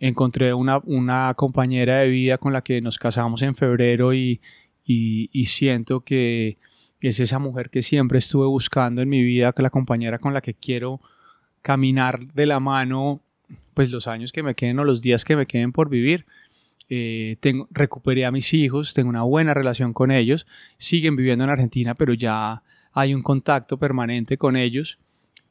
encontré 0.00 0.52
una, 0.54 0.80
una 0.84 1.32
compañera 1.34 1.98
de 1.98 2.08
vida 2.08 2.38
con 2.38 2.52
la 2.52 2.62
que 2.62 2.80
nos 2.80 2.98
casamos 2.98 3.42
en 3.42 3.54
febrero 3.54 4.14
y, 4.14 4.40
y, 4.84 5.30
y 5.32 5.46
siento 5.46 6.00
que 6.00 6.56
es 7.00 7.20
esa 7.20 7.38
mujer 7.38 7.70
que 7.70 7.82
siempre 7.82 8.18
estuve 8.18 8.46
buscando 8.46 9.02
en 9.02 9.08
mi 9.08 9.22
vida, 9.22 9.52
que 9.52 9.62
la 9.62 9.70
compañera 9.70 10.18
con 10.18 10.34
la 10.34 10.40
que 10.40 10.54
quiero 10.54 11.00
caminar 11.62 12.26
de 12.32 12.46
la 12.46 12.60
mano, 12.60 13.20
pues 13.74 13.90
los 13.90 14.06
años 14.06 14.32
que 14.32 14.42
me 14.42 14.54
queden 14.54 14.78
o 14.78 14.84
los 14.84 15.00
días 15.00 15.24
que 15.24 15.36
me 15.36 15.46
queden 15.46 15.72
por 15.72 15.88
vivir. 15.88 16.26
Eh, 16.88 17.36
tengo, 17.40 17.68
recuperé 17.70 18.26
a 18.26 18.30
mis 18.30 18.52
hijos, 18.52 18.92
tengo 18.92 19.08
una 19.08 19.22
buena 19.22 19.54
relación 19.54 19.92
con 19.94 20.10
ellos, 20.10 20.46
siguen 20.76 21.16
viviendo 21.16 21.44
en 21.44 21.50
Argentina, 21.50 21.94
pero 21.94 22.12
ya 22.12 22.62
hay 22.92 23.14
un 23.14 23.22
contacto 23.22 23.78
permanente 23.78 24.36
con 24.36 24.56
ellos. 24.56 24.98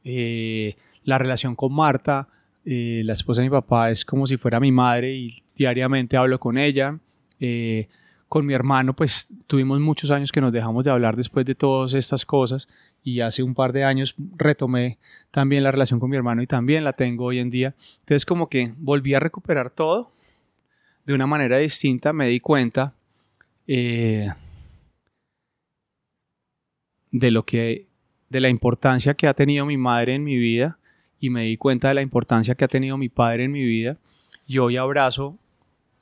Eh, 0.04 0.76
la 1.04 1.18
relación 1.18 1.56
con 1.56 1.72
Marta, 1.72 2.28
eh, 2.64 3.02
la 3.04 3.14
esposa 3.14 3.40
de 3.40 3.48
mi 3.48 3.50
papá, 3.50 3.90
es 3.90 4.04
como 4.04 4.26
si 4.26 4.36
fuera 4.36 4.60
mi 4.60 4.70
madre 4.70 5.14
y 5.14 5.42
diariamente 5.56 6.16
hablo 6.16 6.38
con 6.38 6.58
ella. 6.58 6.98
Eh, 7.40 7.88
con 8.28 8.46
mi 8.46 8.54
hermano, 8.54 8.94
pues 8.94 9.28
tuvimos 9.46 9.80
muchos 9.80 10.10
años 10.10 10.32
que 10.32 10.40
nos 10.40 10.52
dejamos 10.52 10.84
de 10.84 10.90
hablar 10.90 11.16
después 11.16 11.44
de 11.44 11.54
todas 11.54 11.92
estas 11.92 12.24
cosas 12.24 12.68
y 13.04 13.20
hace 13.20 13.42
un 13.42 13.54
par 13.54 13.72
de 13.72 13.84
años 13.84 14.14
retomé 14.36 14.98
también 15.30 15.64
la 15.64 15.72
relación 15.72 15.98
con 15.98 16.10
mi 16.10 16.16
hermano 16.16 16.42
y 16.42 16.46
también 16.46 16.84
la 16.84 16.92
tengo 16.92 17.26
hoy 17.26 17.38
en 17.38 17.50
día. 17.50 17.74
Entonces 18.00 18.24
como 18.24 18.48
que 18.48 18.74
volví 18.78 19.14
a 19.14 19.20
recuperar 19.20 19.70
todo 19.70 20.10
de 21.04 21.14
una 21.14 21.26
manera 21.26 21.58
distinta, 21.58 22.12
me 22.12 22.28
di 22.28 22.38
cuenta 22.38 22.94
eh, 23.66 24.28
de 27.10 27.30
lo 27.30 27.44
que, 27.44 27.86
de 28.28 28.40
la 28.40 28.48
importancia 28.48 29.14
que 29.14 29.26
ha 29.26 29.34
tenido 29.34 29.66
mi 29.66 29.76
madre 29.76 30.14
en 30.14 30.24
mi 30.24 30.36
vida 30.36 30.78
y 31.20 31.30
me 31.30 31.44
di 31.44 31.56
cuenta 31.56 31.88
de 31.88 31.94
la 31.94 32.02
importancia 32.02 32.54
que 32.54 32.64
ha 32.64 32.68
tenido 32.68 32.96
mi 32.96 33.08
padre 33.08 33.44
en 33.44 33.52
mi 33.52 33.64
vida 33.64 33.96
y 34.46 34.58
hoy 34.58 34.76
abrazo 34.76 35.38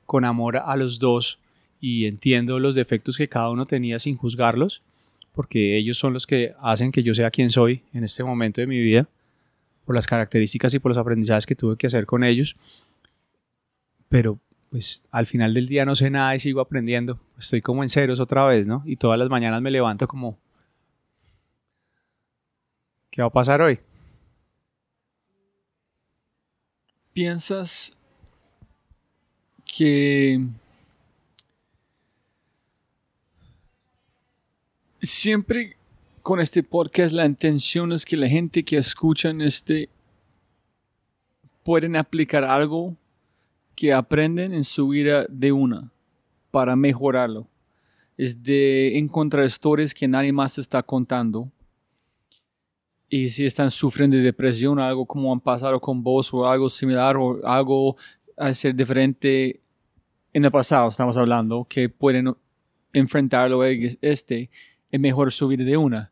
con 0.05 0.25
amor 0.25 0.57
a 0.57 0.75
los 0.75 0.99
dos 0.99 1.39
y 1.79 2.05
entiendo 2.05 2.59
los 2.59 2.75
defectos 2.75 3.17
que 3.17 3.27
cada 3.27 3.49
uno 3.49 3.65
tenía 3.65 3.97
sin 3.97 4.17
juzgarlos, 4.17 4.83
porque 5.33 5.77
ellos 5.77 5.97
son 5.97 6.13
los 6.13 6.27
que 6.27 6.53
hacen 6.59 6.91
que 6.91 7.03
yo 7.03 7.15
sea 7.15 7.31
quien 7.31 7.51
soy 7.51 7.83
en 7.93 8.03
este 8.03 8.23
momento 8.23 8.61
de 8.61 8.67
mi 8.67 8.79
vida, 8.79 9.07
por 9.85 9.95
las 9.95 10.07
características 10.07 10.73
y 10.73 10.79
por 10.79 10.91
los 10.91 10.97
aprendizajes 10.97 11.45
que 11.45 11.55
tuve 11.55 11.77
que 11.77 11.87
hacer 11.87 12.05
con 12.05 12.23
ellos. 12.23 12.55
Pero 14.09 14.39
pues 14.69 15.01
al 15.11 15.25
final 15.25 15.53
del 15.53 15.67
día 15.67 15.85
no 15.85 15.95
sé 15.95 16.09
nada 16.09 16.33
y 16.35 16.39
sigo 16.39 16.61
aprendiendo. 16.61 17.19
Estoy 17.37 17.61
como 17.61 17.83
en 17.83 17.89
ceros 17.89 18.19
otra 18.19 18.45
vez, 18.45 18.65
¿no? 18.67 18.83
Y 18.85 18.95
todas 18.95 19.19
las 19.19 19.29
mañanas 19.29 19.61
me 19.61 19.69
levanto 19.69 20.07
como, 20.07 20.37
¿qué 23.09 23.21
va 23.21 23.27
a 23.27 23.31
pasar 23.31 23.61
hoy? 23.61 23.79
¿Piensas 27.13 27.97
que 29.65 30.39
siempre 35.01 35.77
con 36.21 36.39
este 36.39 36.61
podcast 36.63 37.13
la 37.13 37.25
intención 37.25 37.91
es 37.91 38.05
que 38.05 38.15
la 38.15 38.27
gente 38.27 38.63
que 38.63 38.77
escuchan 38.77 39.41
este 39.41 39.89
pueden 41.63 41.95
aplicar 41.95 42.43
algo 42.43 42.95
que 43.75 43.93
aprenden 43.93 44.53
en 44.53 44.63
su 44.63 44.89
vida 44.89 45.25
de 45.29 45.51
una 45.51 45.91
para 46.51 46.75
mejorarlo. 46.75 47.47
Es 48.17 48.43
de 48.43 48.97
encontrar 48.97 49.45
historias 49.45 49.93
que 49.93 50.07
nadie 50.07 50.31
más 50.31 50.57
está 50.57 50.83
contando. 50.83 51.51
Y 53.09 53.29
si 53.29 53.45
están 53.45 53.71
sufriendo 53.71 54.17
de 54.17 54.23
depresión, 54.23 54.79
algo 54.79 55.05
como 55.05 55.33
han 55.33 55.39
pasado 55.39 55.79
con 55.79 56.03
vos 56.03 56.33
o 56.33 56.47
algo 56.47 56.69
similar 56.69 57.17
o 57.17 57.45
algo 57.45 57.97
a 58.37 58.53
ser 58.53 58.75
diferente 58.75 59.59
en 60.33 60.45
el 60.45 60.51
pasado, 60.51 60.87
estamos 60.89 61.17
hablando, 61.17 61.65
que 61.67 61.89
pueden 61.89 62.35
enfrentarlo 62.93 63.63
este 63.63 64.49
es 64.91 64.99
mejor 64.99 65.31
su 65.31 65.47
vida 65.47 65.63
de 65.63 65.77
una. 65.77 66.11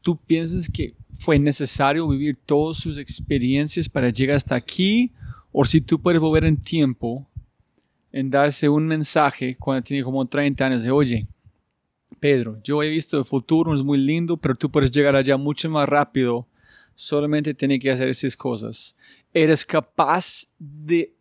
¿Tú 0.00 0.16
piensas 0.16 0.68
que 0.68 0.94
fue 1.12 1.38
necesario 1.38 2.08
vivir 2.08 2.38
todas 2.46 2.78
sus 2.78 2.96
experiencias 2.98 3.88
para 3.88 4.10
llegar 4.10 4.36
hasta 4.36 4.54
aquí? 4.54 5.12
O 5.52 5.64
si 5.64 5.80
tú 5.80 6.00
puedes 6.00 6.20
volver 6.20 6.44
en 6.44 6.56
tiempo 6.56 7.26
en 8.12 8.30
darse 8.30 8.68
un 8.68 8.86
mensaje 8.86 9.56
cuando 9.56 9.82
tiene 9.82 10.04
como 10.04 10.24
30 10.24 10.64
años 10.64 10.82
de, 10.82 10.90
oye, 10.90 11.26
Pedro, 12.20 12.58
yo 12.62 12.82
he 12.82 12.88
visto 12.88 13.18
el 13.18 13.24
futuro, 13.24 13.74
es 13.74 13.82
muy 13.82 13.98
lindo, 13.98 14.36
pero 14.36 14.54
tú 14.54 14.70
puedes 14.70 14.90
llegar 14.90 15.14
allá 15.14 15.36
mucho 15.36 15.68
más 15.68 15.88
rápido. 15.88 16.46
Solamente 16.94 17.52
tienes 17.52 17.80
que 17.80 17.90
hacer 17.90 18.08
esas 18.08 18.36
cosas. 18.36 18.96
¿Eres 19.34 19.66
capaz 19.66 20.46
de 20.58 21.12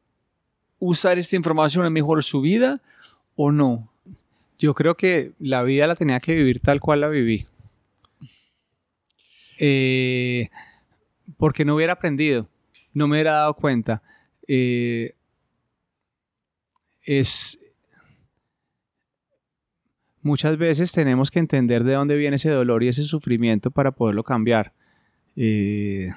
usar 0.80 1.20
esta 1.20 1.36
información 1.36 1.86
en 1.86 1.92
mejorar 1.92 2.24
su 2.24 2.40
vida 2.40 2.82
o 3.36 3.52
no? 3.52 3.92
Yo 4.58 4.74
creo 4.74 4.96
que 4.96 5.34
la 5.40 5.64
vida 5.64 5.88
la 5.88 5.96
tenía 5.96 6.20
que 6.20 6.36
vivir 6.36 6.60
tal 6.60 6.80
cual 6.80 7.02
la 7.02 7.10
viví. 7.10 7.46
Eh, 9.60 10.50
porque 11.38 11.66
no 11.66 11.76
hubiera 11.76 11.94
aprendido, 11.94 12.48
no 12.94 13.08
me 13.08 13.16
hubiera 13.16 13.34
dado 13.34 13.54
cuenta. 13.56 14.02
Eh, 14.48 15.14
es 17.04 17.60
muchas 20.22 20.58
veces 20.58 20.92
tenemos 20.92 21.30
que 21.30 21.40
entender 21.40 21.84
de 21.84 21.94
dónde 21.94 22.16
viene 22.16 22.38
ese 22.38 22.50
dolor 22.50 22.84
y 22.84 22.88
ese 22.88 23.04
sufrimiento 23.04 23.70
para 23.70 23.92
poderlo 23.92 24.24
cambiar. 24.24 24.74
Eh, 25.36 26.10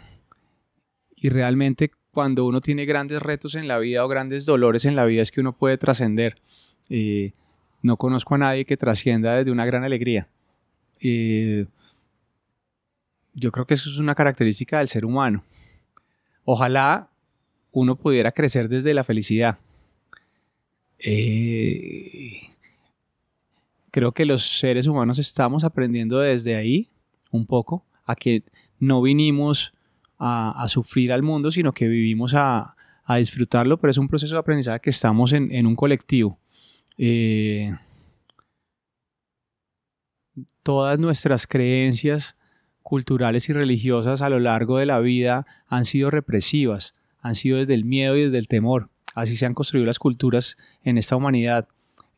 y 1.15 1.29
realmente 1.29 1.91
cuando 2.11 2.47
uno 2.47 2.61
tiene 2.61 2.87
grandes 2.87 3.21
retos 3.21 3.55
en 3.55 3.69
la 3.69 3.79
vida 3.79 4.05
o 4.05 4.09
grandes 4.09 4.47
dolores 4.47 4.85
en 4.85 4.97
la 4.97 5.05
vida 5.05 5.23
es 5.23 5.31
que 5.31 5.41
uno 5.41 5.57
puede 5.57 5.77
trascender. 5.77 6.41
No 7.83 7.97
conozco 7.97 8.35
a 8.35 8.39
nadie 8.39 8.65
que 8.65 8.77
trascienda 8.77 9.35
desde 9.35 9.51
una 9.51 9.67
gran 9.67 9.85
alegría. 9.85 10.29
Eh, 11.01 11.67
yo 13.35 13.53
creo 13.53 13.67
que 13.67 13.75
eso 13.75 13.89
es 13.89 13.99
una 13.99 14.15
característica 14.15 14.79
del 14.79 14.89
ser 14.89 15.05
humano. 15.05 15.45
Ojalá 16.45 17.09
uno 17.73 17.97
pudiera 17.97 18.33
crecer 18.33 18.69
desde 18.69 18.95
la 18.95 19.05
felicidad. 19.05 19.59
Eh, 20.99 22.49
creo 23.91 24.13
que 24.13 24.25
los 24.25 24.59
seres 24.59 24.87
humanos 24.87 25.19
estamos 25.19 25.65
aprendiendo 25.65 26.19
desde 26.19 26.57
ahí 26.57 26.89
un 27.31 27.47
poco 27.47 27.85
a 28.05 28.17
que 28.17 28.43
no 28.79 29.03
vinimos 29.03 29.73
a, 30.19 30.67
sufrir 30.69 31.13
al 31.13 31.23
mundo, 31.23 31.51
sino 31.51 31.73
que 31.73 31.89
vivimos 31.89 32.35
a, 32.35 32.75
disfrutarlo, 33.19 33.79
pero 33.79 33.91
es 33.91 33.97
un 33.97 34.09
proceso 34.09 34.35
de 34.35 34.41
aprendizaje 34.41 34.81
que 34.81 34.91
estamos 34.91 35.33
en, 35.33 35.67
un 35.67 35.75
colectivo. 35.75 36.39
Eh, 36.99 37.75
todas 40.63 40.99
nuestras 40.99 41.47
creencias 41.47 42.37
culturales 42.83 43.49
y 43.49 43.53
religiosas 43.53 44.23
a 44.23 44.29
lo 44.29 44.41
largo 44.41 44.79
de 44.79 44.87
la 44.87 44.99
vida 44.99 45.47
han 45.67 45.85
sido 45.85 46.11
represivas, 46.11 46.95
han 47.21 47.35
sido 47.35 47.59
desde 47.59 47.75
el 47.75 47.85
miedo 47.85 48.17
y 48.17 48.25
desde 48.25 48.39
el 48.39 48.49
temor. 48.49 48.91
Así 49.15 49.37
se 49.37 49.47
han 49.47 49.55
construido 49.55 49.87
las 49.87 49.99
culturas 49.99 50.57
en 50.83 50.99
esta 50.99 51.17
humanidad. 51.17 51.69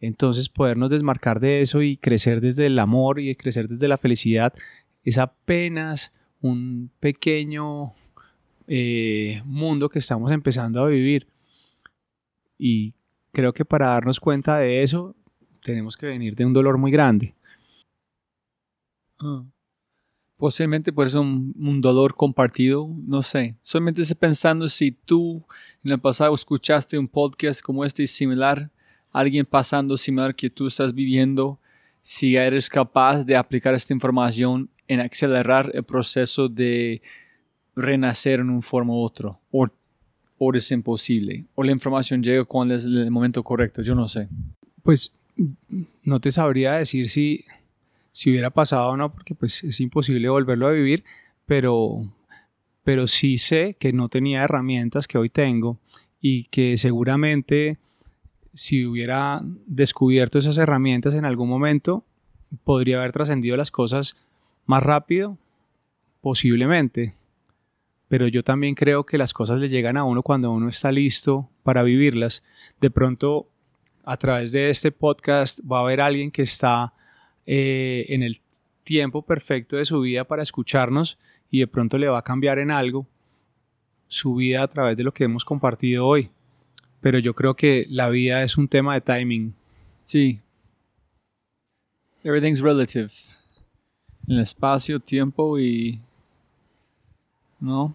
Entonces 0.00 0.48
podernos 0.48 0.90
desmarcar 0.90 1.40
de 1.40 1.60
eso 1.60 1.82
y 1.82 1.96
crecer 1.96 2.40
desde 2.40 2.66
el 2.66 2.78
amor 2.78 3.20
y 3.20 3.34
crecer 3.34 3.68
desde 3.68 3.88
la 3.88 3.98
felicidad 3.98 4.54
es 5.02 5.18
apenas 5.18 6.12
un 6.40 6.90
pequeño 7.00 7.92
eh, 8.66 9.42
mundo 9.44 9.88
que 9.88 9.98
estamos 9.98 10.30
empezando 10.32 10.82
a 10.82 10.88
vivir. 10.88 11.26
Y 12.58 12.94
creo 13.32 13.52
que 13.52 13.64
para 13.64 13.88
darnos 13.88 14.20
cuenta 14.20 14.58
de 14.58 14.82
eso 14.82 15.14
tenemos 15.62 15.96
que 15.96 16.06
venir 16.06 16.34
de 16.34 16.44
un 16.44 16.52
dolor 16.52 16.78
muy 16.78 16.90
grande. 16.90 17.34
Ah. 19.18 19.44
Posiblemente 20.36 20.90
por 20.90 21.06
eso 21.06 21.20
un, 21.20 21.80
dolor 21.82 22.14
compartido, 22.14 22.88
no 23.06 23.22
sé. 23.22 23.56
Solamente 23.60 24.00
estoy 24.00 24.16
pensando 24.16 24.68
si 24.68 24.90
tú 24.90 25.44
en 25.84 25.92
el 25.92 26.00
pasado 26.00 26.34
escuchaste 26.34 26.98
un 26.98 27.08
podcast 27.08 27.60
como 27.60 27.84
este 27.84 28.06
similar, 28.06 28.70
alguien 29.12 29.44
pasando 29.44 29.98
similar 29.98 30.34
que 30.34 30.48
tú 30.48 30.66
estás 30.66 30.94
viviendo, 30.94 31.60
si 32.00 32.36
eres 32.36 32.70
capaz 32.70 33.24
de 33.24 33.36
aplicar 33.36 33.74
esta 33.74 33.92
información 33.92 34.70
en 34.88 35.00
acelerar 35.00 35.70
el 35.74 35.84
proceso 35.84 36.48
de 36.48 37.02
renacer 37.76 38.40
en 38.40 38.48
un 38.48 38.62
forma 38.62 38.94
u 38.94 39.02
otro, 39.02 39.40
o 40.42 40.54
es 40.54 40.70
imposible, 40.70 41.44
o 41.54 41.62
la 41.62 41.72
información 41.72 42.22
llega 42.22 42.44
cuando 42.44 42.74
es 42.74 42.84
el 42.84 43.10
momento 43.10 43.42
correcto, 43.42 43.82
yo 43.82 43.94
no 43.94 44.08
sé. 44.08 44.28
Pues 44.82 45.12
no 46.02 46.18
te 46.20 46.32
sabría 46.32 46.72
decir 46.72 47.10
si 47.10 47.44
si 48.12 48.30
hubiera 48.30 48.50
pasado 48.50 48.90
o 48.90 48.96
no, 48.96 49.12
porque 49.12 49.34
pues 49.34 49.62
es 49.64 49.80
imposible 49.80 50.28
volverlo 50.28 50.66
a 50.66 50.72
vivir, 50.72 51.04
pero, 51.46 52.12
pero 52.84 53.06
sí 53.06 53.38
sé 53.38 53.76
que 53.78 53.92
no 53.92 54.08
tenía 54.08 54.42
herramientas 54.42 55.06
que 55.06 55.18
hoy 55.18 55.28
tengo 55.28 55.78
y 56.20 56.44
que 56.44 56.76
seguramente 56.76 57.78
si 58.52 58.84
hubiera 58.84 59.40
descubierto 59.66 60.38
esas 60.38 60.58
herramientas 60.58 61.14
en 61.14 61.24
algún 61.24 61.48
momento, 61.48 62.04
podría 62.64 62.98
haber 62.98 63.12
trascendido 63.12 63.56
las 63.56 63.70
cosas 63.70 64.16
más 64.66 64.82
rápido, 64.82 65.38
posiblemente. 66.20 67.14
Pero 68.10 68.26
yo 68.26 68.42
también 68.42 68.74
creo 68.74 69.06
que 69.06 69.16
las 69.16 69.32
cosas 69.32 69.60
le 69.60 69.68
llegan 69.68 69.96
a 69.96 70.02
uno 70.02 70.24
cuando 70.24 70.50
uno 70.50 70.68
está 70.68 70.90
listo 70.90 71.48
para 71.62 71.84
vivirlas. 71.84 72.42
De 72.80 72.90
pronto, 72.90 73.46
a 74.04 74.16
través 74.16 74.50
de 74.50 74.68
este 74.68 74.90
podcast 74.90 75.60
va 75.60 75.78
a 75.78 75.82
haber 75.82 76.00
alguien 76.00 76.32
que 76.32 76.42
está 76.42 76.92
eh, 77.46 78.06
en 78.08 78.24
el 78.24 78.40
tiempo 78.82 79.22
perfecto 79.22 79.76
de 79.76 79.84
su 79.84 80.00
vida 80.00 80.24
para 80.24 80.42
escucharnos 80.42 81.18
y 81.52 81.60
de 81.60 81.68
pronto 81.68 81.98
le 81.98 82.08
va 82.08 82.18
a 82.18 82.22
cambiar 82.22 82.58
en 82.58 82.72
algo 82.72 83.06
su 84.08 84.34
vida 84.34 84.64
a 84.64 84.68
través 84.68 84.96
de 84.96 85.04
lo 85.04 85.14
que 85.14 85.22
hemos 85.22 85.44
compartido 85.44 86.04
hoy. 86.04 86.30
Pero 87.00 87.20
yo 87.20 87.32
creo 87.36 87.54
que 87.54 87.86
la 87.88 88.08
vida 88.08 88.42
es 88.42 88.56
un 88.56 88.66
tema 88.66 88.94
de 88.94 89.02
timing. 89.02 89.54
Sí. 90.02 90.40
Everything's 92.24 92.58
relative. 92.58 93.12
El 94.26 94.40
espacio, 94.40 94.98
tiempo 94.98 95.60
y... 95.60 96.00
¿No? 97.60 97.94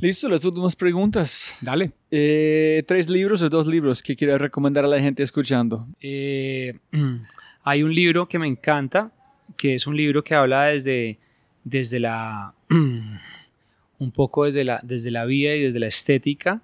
Listo, 0.00 0.28
las 0.28 0.44
últimas 0.44 0.76
preguntas. 0.76 1.56
Dale. 1.60 1.90
Eh, 2.08 2.84
¿Tres 2.86 3.08
libros 3.08 3.42
o 3.42 3.48
dos 3.48 3.66
libros 3.66 4.00
que 4.00 4.14
quieres 4.14 4.38
recomendar 4.38 4.84
a 4.84 4.88
la 4.88 5.00
gente 5.00 5.24
escuchando? 5.24 5.88
Eh, 6.00 6.78
Hay 7.64 7.82
un 7.82 7.92
libro 7.92 8.28
que 8.28 8.38
me 8.38 8.46
encanta, 8.46 9.10
que 9.56 9.74
es 9.74 9.88
un 9.88 9.96
libro 9.96 10.22
que 10.22 10.36
habla 10.36 10.66
desde, 10.66 11.18
desde 11.64 11.98
la, 11.98 12.54
un 12.70 14.12
poco 14.12 14.44
desde 14.44 14.62
la, 14.62 14.80
desde 14.84 15.10
la 15.10 15.24
vida 15.24 15.54
y 15.56 15.62
desde 15.62 15.80
la 15.80 15.88
estética, 15.88 16.62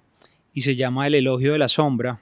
y 0.53 0.61
se 0.61 0.77
llama 0.77 1.05
El 1.05 1.15
elogio 1.15 1.51
de 1.51 1.59
la 1.59 1.67
sombra. 1.67 2.21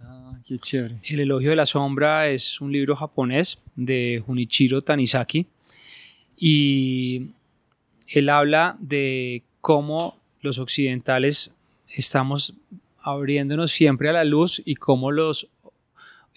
Ah, 0.00 0.38
qué 0.44 0.58
chévere. 0.58 0.96
El 1.04 1.20
elogio 1.20 1.50
de 1.50 1.56
la 1.56 1.66
sombra 1.66 2.28
es 2.28 2.60
un 2.60 2.72
libro 2.72 2.96
japonés 2.96 3.60
de 3.76 4.22
Junichiro 4.26 4.82
Tanizaki, 4.82 5.46
y 6.36 7.28
él 8.08 8.28
habla 8.28 8.76
de 8.80 9.44
cómo 9.60 10.15
los 10.46 10.58
occidentales 10.58 11.52
estamos 11.88 12.54
abriéndonos 13.02 13.70
siempre 13.70 14.08
a 14.08 14.12
la 14.12 14.24
luz 14.24 14.62
y 14.64 14.74
cómo 14.76 15.12
los 15.12 15.48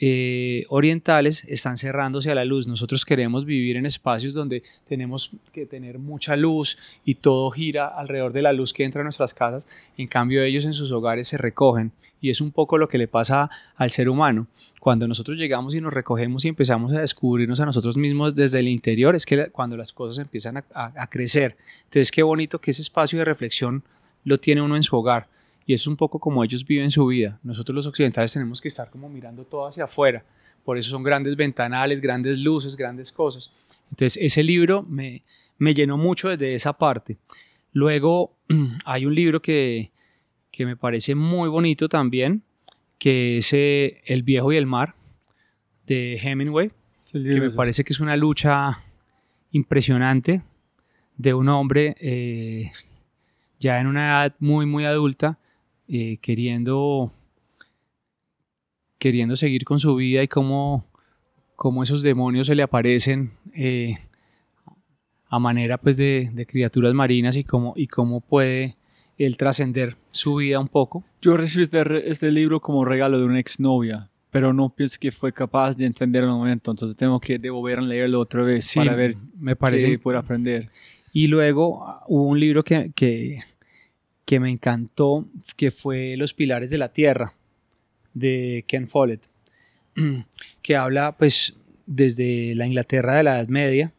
eh, 0.02 0.66
orientales 0.70 1.44
están 1.46 1.78
cerrándose 1.78 2.32
a 2.32 2.36
la 2.36 2.46
luz. 2.46 2.68
Nosotros 2.68 3.04
queremos 3.04 3.46
vivir 3.46 3.76
en 3.76 3.86
espacios 3.86 4.34
donde 4.34 4.64
tenemos 4.88 5.32
que 5.52 5.66
tener 5.66 6.00
mucha 6.00 6.36
luz 6.36 6.78
y 7.04 7.16
todo 7.16 7.52
gira 7.52 7.88
alrededor 7.88 8.32
de 8.32 8.42
la 8.42 8.54
luz 8.54 8.72
que 8.72 8.86
entra 8.86 9.02
a 9.02 9.04
nuestras 9.04 9.34
casas. 9.34 9.66
En 9.98 10.08
cambio, 10.08 10.42
ellos 10.42 10.64
en 10.64 10.74
sus 10.74 10.92
hogares 10.92 11.28
se 11.28 11.38
recogen 11.38 11.92
y 12.22 12.30
es 12.30 12.40
un 12.40 12.52
poco 12.52 12.78
lo 12.78 12.88
que 12.88 12.98
le 12.98 13.08
pasa 13.08 13.50
al 13.76 13.90
ser 13.90 14.10
humano. 14.10 14.48
Cuando 14.80 15.08
nosotros 15.08 15.38
llegamos 15.38 15.76
y 15.76 15.82
nos 15.82 15.94
recogemos 15.94 16.46
y 16.46 16.48
empezamos 16.48 16.94
a 16.94 17.02
descubrirnos 17.02 17.60
a 17.60 17.66
nosotros 17.66 17.98
mismos 17.98 18.36
desde 18.36 18.60
el 18.60 18.70
interior, 18.70 19.16
es 19.16 19.26
que 19.26 19.50
cuando 19.50 19.76
las 19.76 19.92
cosas 19.92 20.18
empiezan 20.18 20.58
a, 20.58 20.64
a 20.74 21.08
crecer. 21.08 21.58
Entonces, 21.86 22.12
qué 22.12 22.24
bonito 22.24 22.60
que 22.60 22.72
ese 22.72 22.82
espacio 22.82 23.20
de 23.20 23.26
reflexión 23.26 23.84
lo 24.30 24.38
tiene 24.38 24.62
uno 24.62 24.76
en 24.76 24.84
su 24.84 24.96
hogar 24.96 25.28
y 25.66 25.74
es 25.74 25.88
un 25.88 25.98
poco 25.98 26.20
como 26.20 26.44
ellos 26.44 26.66
viven 26.66 26.92
su 26.92 27.06
vida. 27.08 27.40
Nosotros 27.44 27.76
los 27.76 27.88
occidentales 27.88 28.32
tenemos 28.32 28.62
que 28.62 28.68
estar 28.68 28.90
como 28.90 29.10
mirando 29.10 29.44
todo 29.44 29.68
hacia 29.68 29.86
afuera. 29.86 30.24
Por 30.64 30.78
eso 30.78 30.90
son 30.90 31.04
grandes 31.04 31.36
ventanales, 31.36 32.00
grandes 32.00 32.38
luces, 32.40 32.76
grandes 32.76 33.12
cosas. 33.12 33.52
Entonces 33.90 34.18
ese 34.22 34.44
libro 34.44 34.84
me, 34.84 35.24
me 35.58 35.74
llenó 35.74 35.98
mucho 35.98 36.30
desde 36.30 36.54
esa 36.54 36.74
parte. 36.74 37.18
Luego 37.74 38.36
hay 38.86 39.06
un 39.06 39.16
libro 39.16 39.42
que, 39.42 39.92
que 40.52 40.66
me 40.66 40.78
parece 40.78 41.16
muy 41.16 41.50
bonito 41.50 41.90
también, 41.90 42.44
que 43.00 43.40
es 43.40 43.52
eh, 43.54 44.02
El 44.06 44.22
viejo 44.22 44.52
y 44.54 44.58
el 44.58 44.68
mar, 44.68 44.94
de 45.88 46.20
Hemingway, 46.22 46.72
que 47.12 47.42
me 47.42 47.50
parece 47.50 47.84
que 47.84 47.94
es 47.94 48.00
una 48.00 48.16
lucha 48.16 48.78
impresionante 49.52 50.44
de 51.18 51.34
un 51.34 51.50
hombre 51.50 51.96
eh, 52.00 52.72
ya 53.60 53.80
en 53.80 53.88
una 53.88 54.08
edad 54.08 54.36
muy, 54.40 54.66
muy 54.66 54.86
adulta, 54.86 55.38
eh, 55.88 56.18
queriendo, 56.22 57.12
queriendo 58.98 59.36
seguir 59.36 59.66
con 59.66 59.80
su 59.80 59.96
vida 59.96 60.24
y 60.24 60.28
cómo, 60.28 60.86
cómo 61.56 61.84
esos 61.84 62.02
demonios 62.02 62.48
se 62.48 62.56
le 62.56 62.64
aparecen 62.64 63.32
eh, 63.54 63.98
a 65.28 65.40
manera 65.40 65.78
pues 65.78 65.98
de, 65.98 66.46
criaturas 66.48 66.94
marinas 66.94 67.38
y 67.38 67.44
cómo, 67.44 67.74
y 67.76 67.88
cómo 67.88 68.22
puede 68.22 68.78
él 69.18 69.36
trascender 69.36 69.98
su 70.12 70.36
vida 70.36 70.60
un 70.60 70.70
poco. 70.70 71.04
Yo 71.22 71.36
recibí 71.36 71.64
este, 71.64 72.10
este 72.10 72.32
libro 72.32 72.62
como 72.62 72.86
regalo 72.86 73.20
de 73.20 73.26
una 73.26 73.40
exnovia, 73.40 74.10
pero 74.32 74.54
no 74.54 74.70
pienso 74.70 74.98
que 75.00 75.12
fue 75.12 75.34
capaz 75.34 75.76
de 75.76 75.86
entender 75.86 76.24
el 76.24 76.30
momento, 76.30 76.72
entonces 76.72 76.96
tengo 76.96 77.20
que 77.20 77.38
devolver 77.38 77.80
a 77.80 77.82
leerlo 77.82 78.22
otra 78.22 78.44
vez 78.44 78.74
para 78.74 78.96
ver 78.96 79.16
me 79.38 79.56
parece, 79.56 79.90
qué 79.90 80.00
puedo 80.00 80.18
aprender. 80.18 80.70
Y 81.12 81.28
luego 81.28 81.84
ah, 81.86 82.04
hubo 82.08 82.24
un 82.24 82.40
libro 82.40 82.64
que, 82.64 82.92
que, 82.96 83.40
que 84.30 84.40
me 84.40 84.52
encantó, 84.52 85.26
que 85.56 85.72
fue 85.72 86.16
Los 86.16 86.36
Pilares 86.36 86.70
de 86.70 86.78
la 86.78 86.94
Tierra, 86.94 87.34
de 88.14 88.64
Ken 88.68 88.88
Follett, 88.88 89.28
que 90.62 90.76
habla 90.76 91.16
pues 91.18 91.56
desde 91.88 92.54
la 92.54 92.68
Inglaterra 92.68 93.16
de 93.16 93.24
la 93.24 93.40
Edad 93.40 93.48
Media, 93.48 93.92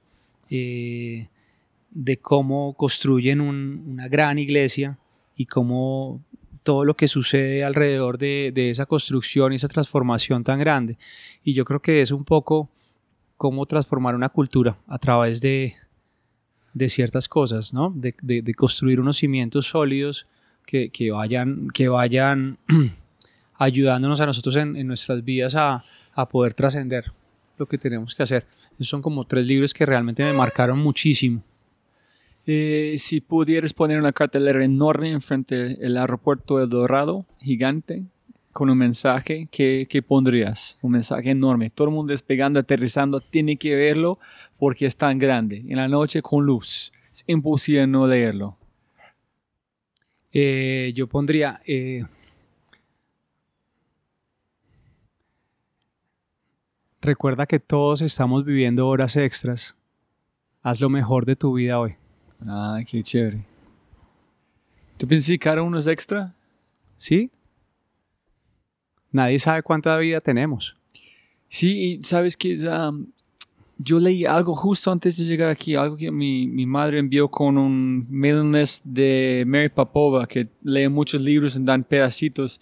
eh, 0.49 1.27
de 1.91 2.17
cómo 2.19 2.75
construyen 2.75 3.41
un- 3.41 3.83
una 3.89 4.07
gran 4.07 4.39
iglesia 4.39 4.99
y 5.35 5.47
cómo 5.47 6.23
todo 6.63 6.85
lo 6.85 6.95
que 6.95 7.09
sucede 7.09 7.65
alrededor 7.65 8.17
de, 8.17 8.53
de 8.55 8.71
esa 8.71 8.87
construcción 8.87 9.53
y 9.53 9.57
esa 9.57 9.67
transformación 9.67 10.45
tan 10.45 10.61
grande. 10.61 10.97
Y 11.43 11.55
yo 11.55 11.65
creo 11.65 11.83
que 11.83 12.03
es 12.03 12.13
un 12.13 12.25
poco 12.25 12.71
cómo 13.37 13.67
transformar 13.67 14.15
una 14.15 14.29
cultura 14.29 14.79
a 14.87 14.99
través 14.99 15.41
de, 15.41 15.75
de 16.75 16.89
ciertas 16.89 17.29
cosas, 17.29 17.73
¿no? 17.75 17.93
De, 17.95 18.15
de- 18.23 18.55
construir 18.55 19.01
unos 19.01 19.17
cimientos 19.19 19.67
sólidos 19.69 20.27
que, 20.67 20.91
que 20.91 21.11
vayan, 21.11 21.69
que 21.75 21.89
vayan 21.89 22.59
ayudándonos 23.55 24.21
a 24.21 24.27
nosotros 24.27 24.57
en, 24.57 24.77
en 24.77 24.87
nuestras 24.87 25.25
vidas 25.25 25.55
a, 25.57 25.83
a 26.15 26.29
poder 26.29 26.55
trascender 26.55 27.13
lo 27.59 27.67
que 27.67 27.79
tenemos 27.79 28.15
que 28.15 28.23
hacer. 28.23 28.47
Esos 28.75 28.89
son 28.89 29.03
como 29.03 29.25
tres 29.27 29.47
libros 29.47 29.75
que 29.75 29.85
realmente 29.85 30.23
me 30.25 30.33
marcaron 30.33 30.79
muchísimo. 30.79 31.43
Eh, 32.47 32.97
si 32.99 33.21
pudieras 33.21 33.75
poner 33.75 33.99
una 33.99 34.13
cartelera 34.13 34.65
enorme 34.65 35.11
enfrente 35.11 35.77
del 35.77 35.97
aeropuerto 35.99 36.59
de 36.59 36.67
Dorado, 36.67 37.27
gigante, 37.39 38.05
con 38.53 38.69
un 38.69 38.79
mensaje, 38.79 39.49
¿qué, 39.51 39.87
qué 39.89 40.03
pondrías? 40.03 40.79
Un 40.83 40.93
mensaje 40.93 41.31
enorme. 41.31 41.71
Todo 41.71 41.89
el 41.89 41.95
mundo 41.95 42.13
despegando, 42.13 42.59
aterrizando, 42.59 43.21
tiene 43.21 43.57
que 43.57 43.75
verlo 43.75 44.19
porque 44.59 44.87
es 44.87 44.97
tan 44.97 45.19
grande. 45.19 45.65
En 45.69 45.77
la 45.77 45.89
noche 45.89 46.23
con 46.23 46.45
luz. 46.45 46.93
Es 47.11 47.25
imposible 47.27 47.87
no 47.87 48.07
leerlo. 48.07 48.57
Eh, 50.33 50.93
yo 50.95 51.07
pondría... 51.09 51.61
eh, 51.67 52.05
recuerda 57.01 57.47
que 57.47 57.59
todos 57.59 58.01
estamos 58.03 58.45
viviendo 58.45 58.87
horas 58.87 59.17
extras. 59.17 59.77
Haz 60.63 60.81
lo 60.81 60.91
mejor 60.91 61.25
de 61.25 61.37
tu 61.37 61.55
vida 61.55 61.81
hoy. 61.81 61.97
Ah, 62.47 62.81
qué 62.87 63.03
chévere. 63.03 63.45
¿Tú 64.99 65.09
piensas 65.09 65.29
que 65.29 65.39
cada 65.39 65.63
uno 65.63 65.79
es 65.79 65.87
extra? 65.87 66.35
¿Sí? 66.97 67.31
Nadie 69.13 69.39
sabe 69.39 69.63
cuánta 69.63 69.97
vida 69.99 70.21
tenemos. 70.21 70.77
Sí, 71.49 72.01
sabes 72.03 72.37
que 72.37 72.57
um, 72.69 73.07
yo 73.79 73.99
leí 73.99 74.25
algo 74.25 74.55
justo 74.55 74.93
antes 74.93 75.17
de 75.17 75.25
llegar 75.25 75.51
aquí, 75.51 75.75
algo 75.75 75.97
que 75.97 76.11
mi, 76.11 76.47
mi 76.47 76.67
madre 76.67 76.99
envió 76.99 77.29
con 77.29 77.57
un 77.57 78.07
mailing 78.11 78.53
list 78.53 78.85
de 78.85 79.45
Mary 79.47 79.69
Papova, 79.69 80.27
que 80.27 80.49
lee 80.63 80.89
muchos 80.89 81.21
libros 81.21 81.57
y 81.57 81.65
dan 81.65 81.83
pedacitos. 81.83 82.61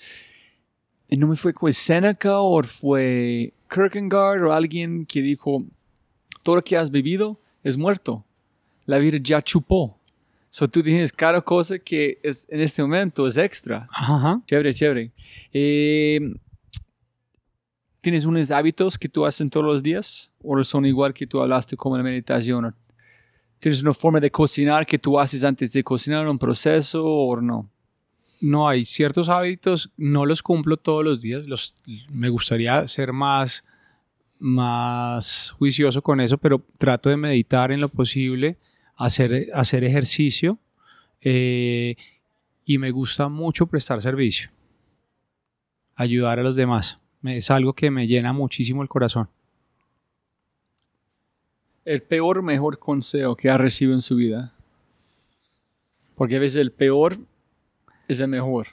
Y 1.08 1.16
no 1.16 1.26
me 1.26 1.36
fue 1.36 1.52
fue 1.52 1.72
Seneca 1.72 2.40
o 2.40 2.62
fue 2.62 3.52
Kierkegaard 3.68 4.44
o 4.44 4.52
alguien 4.52 5.06
que 5.06 5.20
dijo, 5.20 5.64
todo 6.42 6.56
lo 6.56 6.64
que 6.64 6.76
has 6.76 6.90
vivido 6.90 7.40
es 7.62 7.76
muerto. 7.76 8.24
La 8.86 8.98
vida 8.98 9.18
ya 9.20 9.42
chupó. 9.42 9.97
So 10.50 10.68
tú 10.68 10.82
tienes 10.82 11.12
cada 11.12 11.40
cosa 11.40 11.78
que 11.78 12.18
es, 12.22 12.46
en 12.50 12.60
este 12.60 12.82
momento 12.82 13.26
es 13.26 13.36
extra. 13.36 13.86
Ajá. 13.90 14.40
Chévere, 14.46 14.74
chévere. 14.74 15.12
Eh, 15.52 16.20
¿Tienes 18.00 18.24
unos 18.24 18.50
hábitos 18.50 18.96
que 18.96 19.08
tú 19.08 19.26
haces 19.26 19.50
todos 19.50 19.66
los 19.66 19.82
días? 19.82 20.30
¿O 20.42 20.62
son 20.64 20.86
igual 20.86 21.12
que 21.12 21.26
tú 21.26 21.40
hablaste 21.40 21.76
como 21.76 21.96
la 21.96 22.02
meditación? 22.02 22.74
¿Tienes 23.58 23.82
una 23.82 23.92
forma 23.92 24.20
de 24.20 24.30
cocinar 24.30 24.86
que 24.86 24.98
tú 24.98 25.18
haces 25.18 25.42
antes 25.44 25.72
de 25.72 25.82
cocinar, 25.82 26.26
un 26.28 26.38
proceso 26.38 27.04
o 27.04 27.40
no? 27.40 27.68
No 28.40 28.68
hay 28.68 28.84
ciertos 28.84 29.28
hábitos, 29.28 29.90
no 29.96 30.24
los 30.24 30.42
cumplo 30.42 30.76
todos 30.76 31.04
los 31.04 31.20
días. 31.20 31.46
Los, 31.46 31.74
me 32.08 32.28
gustaría 32.28 32.86
ser 32.86 33.12
más, 33.12 33.64
más 34.38 35.50
juicioso 35.58 36.00
con 36.00 36.20
eso, 36.20 36.38
pero 36.38 36.64
trato 36.78 37.10
de 37.10 37.16
meditar 37.16 37.72
en 37.72 37.80
lo 37.80 37.88
posible, 37.88 38.58
hacer, 38.98 39.46
hacer 39.54 39.84
ejercicio 39.84 40.58
eh, 41.22 41.96
y 42.64 42.76
me 42.78 42.90
gusta 42.90 43.28
mucho 43.28 43.66
prestar 43.66 44.02
servicio, 44.02 44.50
ayudar 45.94 46.38
a 46.40 46.42
los 46.42 46.56
demás. 46.56 46.98
Es 47.22 47.50
algo 47.50 47.72
que 47.72 47.90
me 47.90 48.06
llena 48.06 48.32
muchísimo 48.32 48.82
el 48.82 48.88
corazón. 48.88 49.28
El 51.84 52.02
peor 52.02 52.42
mejor 52.42 52.78
consejo 52.78 53.34
que 53.34 53.48
ha 53.48 53.56
recibido 53.56 53.96
en 53.96 54.02
su 54.02 54.16
vida. 54.16 54.52
Porque 56.14 56.36
a 56.36 56.40
veces 56.40 56.58
el 56.58 56.72
peor 56.72 57.18
es 58.08 58.20
el 58.20 58.28
mejor. 58.28 58.68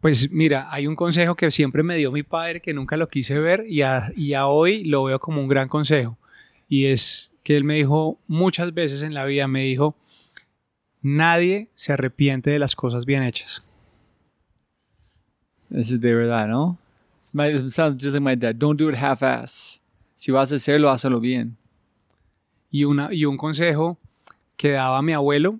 Pues 0.00 0.30
mira, 0.30 0.66
hay 0.70 0.86
un 0.86 0.96
consejo 0.96 1.36
que 1.36 1.50
siempre 1.50 1.82
me 1.82 1.96
dio 1.96 2.10
mi 2.10 2.24
padre 2.24 2.60
que 2.60 2.74
nunca 2.74 2.96
lo 2.96 3.06
quise 3.06 3.38
ver 3.38 3.64
y 3.68 3.82
a, 3.82 4.10
y 4.16 4.34
a 4.34 4.46
hoy 4.46 4.82
lo 4.84 5.04
veo 5.04 5.20
como 5.20 5.40
un 5.40 5.48
gran 5.48 5.68
consejo. 5.68 6.18
Y 6.68 6.86
es 6.86 7.31
que 7.42 7.56
él 7.56 7.64
me 7.64 7.74
dijo 7.74 8.18
muchas 8.28 8.72
veces 8.74 9.02
en 9.02 9.14
la 9.14 9.24
vida, 9.24 9.46
me 9.48 9.62
dijo, 9.62 9.96
nadie 11.00 11.68
se 11.74 11.92
arrepiente 11.92 12.50
de 12.50 12.58
las 12.58 12.76
cosas 12.76 13.04
bien 13.04 13.22
hechas. 13.22 13.62
Eso 15.70 15.94
es 15.94 16.00
de 16.00 16.14
verdad, 16.14 16.46
¿no? 16.48 16.78
My- 17.32 17.48
It 17.48 17.70
sounds 17.70 17.96
just 18.02 18.14
like 18.14 18.20
my 18.20 18.36
dad. 18.36 18.54
Don't 18.54 18.78
do 18.78 18.90
it 18.90 18.96
half-ass. 18.96 19.80
Si 20.14 20.30
vas 20.30 20.52
a 20.52 20.56
hacerlo, 20.56 20.90
hazlo 20.90 21.18
bien. 21.18 21.56
Y, 22.70 22.84
una, 22.84 23.12
y 23.12 23.24
un 23.24 23.36
consejo 23.36 23.98
que 24.56 24.70
daba 24.72 25.00
mi 25.02 25.12
abuelo, 25.12 25.58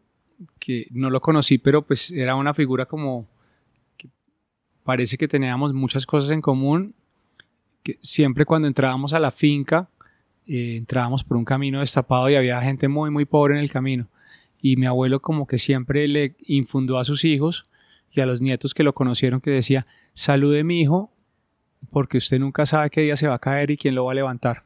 que 0.59 0.87
no 0.91 1.11
lo 1.11 1.21
conocí, 1.21 1.59
pero 1.59 1.83
pues 1.83 2.11
era 2.11 2.35
una 2.37 2.55
figura 2.55 2.87
como 2.87 3.27
que 3.97 4.09
parece 4.85 5.17
que 5.17 5.29
teníamos 5.29 5.73
muchas 5.73 6.05
cosas 6.07 6.31
en 6.31 6.41
común, 6.41 6.95
que 7.83 7.99
siempre 8.03 8.45
cuando 8.45 8.69
entrábamos 8.69 9.13
a 9.13 9.21
la 9.21 9.31
finca, 9.31 9.89
eh, 10.47 10.77
entrábamos 10.77 11.25
por 11.25 11.37
un 11.37 11.45
camino 11.45 11.81
destapado 11.81 12.29
y 12.31 12.35
había 12.35 12.61
gente 12.61 12.89
muy, 12.89 13.11
muy 13.11 13.25
pobre 13.25 13.55
en 13.55 13.61
el 13.61 13.71
camino. 13.71 14.09
Y 14.61 14.77
mi 14.77 14.87
abuelo 14.87 15.21
como 15.21 15.47
que 15.47 15.59
siempre 15.59 16.07
le 16.09 16.37
infundó 16.47 16.99
a 16.99 17.05
sus 17.05 17.25
hijos 17.25 17.67
y 18.11 18.21
a 18.21 18.27
los 18.27 18.41
nietos 18.41 18.75
que 18.75 18.83
lo 18.83 18.93
conocieron 18.95 19.41
que 19.41 19.51
decía, 19.51 19.87
salude 20.15 20.65
mi 20.65 20.81
hijo 20.81 21.11
porque 21.91 22.19
usted 22.19 22.39
nunca 22.39 22.65
sabe 22.67 22.91
qué 22.91 23.01
día 23.01 23.17
se 23.17 23.27
va 23.27 23.35
a 23.35 23.39
caer 23.41 23.71
y 23.73 23.77
quién 23.77 23.95
lo 23.95 24.05
va 24.05 24.13
a 24.13 24.15
levantar 24.15 24.65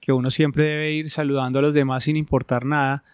que 0.00 0.12
uno 0.12 0.30
siempre 0.30 0.64
debe 0.64 0.92
ir 0.92 1.10
saludando 1.10 1.60
a 1.60 1.62
los 1.62 1.74
demás 1.74 2.02
sin 2.04 2.16
importar 2.16 2.64
nada, 2.64 3.04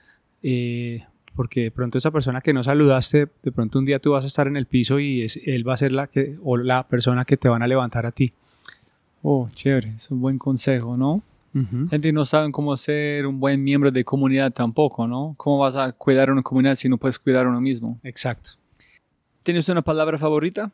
eh, 0.42 1.04
porque 1.36 1.64
de 1.64 1.70
pronto 1.70 1.98
esa 1.98 2.10
persona 2.10 2.40
que 2.40 2.54
no 2.54 2.64
saludaste, 2.64 3.28
de 3.42 3.52
pronto 3.52 3.78
un 3.78 3.84
día 3.84 3.98
tú 3.98 4.12
vas 4.12 4.24
a 4.24 4.26
estar 4.26 4.46
en 4.46 4.56
el 4.56 4.64
piso 4.64 4.98
y 4.98 5.22
es- 5.22 5.38
él 5.46 5.68
va 5.68 5.74
a 5.74 5.76
ser 5.76 5.92
la 5.92 6.08
o 6.42 6.56
la 6.56 6.88
persona 6.88 7.26
que 7.26 7.36
te 7.36 7.48
van 7.50 7.62
a 7.62 7.66
levantar 7.66 8.06
a 8.06 8.12
ti. 8.12 8.32
Oh, 9.22 9.48
chévere. 9.52 9.90
Es 9.96 10.10
un 10.10 10.20
buen 10.20 10.38
consejo, 10.38 10.96
¿no? 10.96 11.22
Gente 11.90 12.12
no 12.12 12.24
sabe 12.24 12.52
cómo 12.52 12.76
ser 12.76 13.26
un 13.26 13.40
buen 13.40 13.64
miembro 13.64 13.90
de 13.90 14.04
comunidad 14.04 14.52
tampoco, 14.52 15.08
¿no? 15.08 15.34
¿Cómo 15.36 15.58
vas 15.58 15.74
a 15.74 15.90
cuidar 15.90 16.30
una 16.30 16.42
comunidad 16.42 16.76
si 16.76 16.88
no 16.88 16.98
puedes 16.98 17.18
cuidar 17.18 17.48
uno 17.48 17.60
mismo? 17.60 17.98
Exacto. 18.04 18.50
¿Tienes 19.42 19.68
una 19.68 19.82
palabra 19.82 20.18
favorita? 20.18 20.70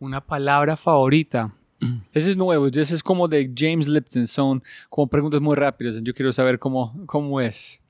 Una 0.00 0.20
palabra 0.20 0.76
favorita. 0.76 1.54
Ese 2.12 2.30
es 2.30 2.36
nuevo, 2.36 2.66
ese 2.66 2.94
es 2.94 3.02
como 3.02 3.28
de 3.28 3.52
James 3.56 3.86
Lipton, 3.86 4.26
son 4.26 4.62
como 4.88 5.06
preguntas 5.06 5.40
muy 5.40 5.54
rápidas. 5.54 6.00
Yo 6.02 6.12
quiero 6.14 6.32
saber 6.32 6.58
cómo, 6.58 6.92
cómo 7.06 7.40
es. 7.40 7.80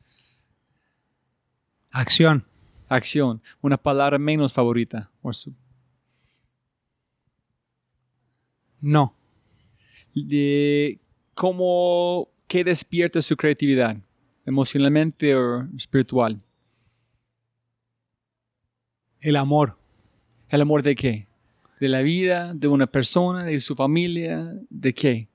Acción. 1.91 2.44
Acción, 2.89 3.41
una 3.62 3.76
palabra 3.78 4.18
menos 4.18 4.52
favorita. 4.52 5.10
O 5.23 5.33
su- 5.33 5.55
No. 8.82 9.16
de 10.14 11.00
cómo, 11.34 12.28
qué 12.46 12.64
despierta 12.64 13.22
su 13.22 13.36
creatividad, 13.36 13.96
emocionalmente 14.44 15.34
o 15.34 15.66
espiritual. 15.76 16.44
El 19.20 19.36
amor. 19.36 19.78
¿El 20.48 20.60
amor 20.60 20.82
de 20.82 20.94
qué? 20.94 21.28
¿De 21.80 21.88
la 21.88 22.02
vida, 22.02 22.52
de 22.52 22.68
una 22.68 22.86
persona, 22.86 23.44
de 23.44 23.58
su 23.60 23.74
familia? 23.74 24.52
¿De 24.68 24.92
qué? 24.92 25.28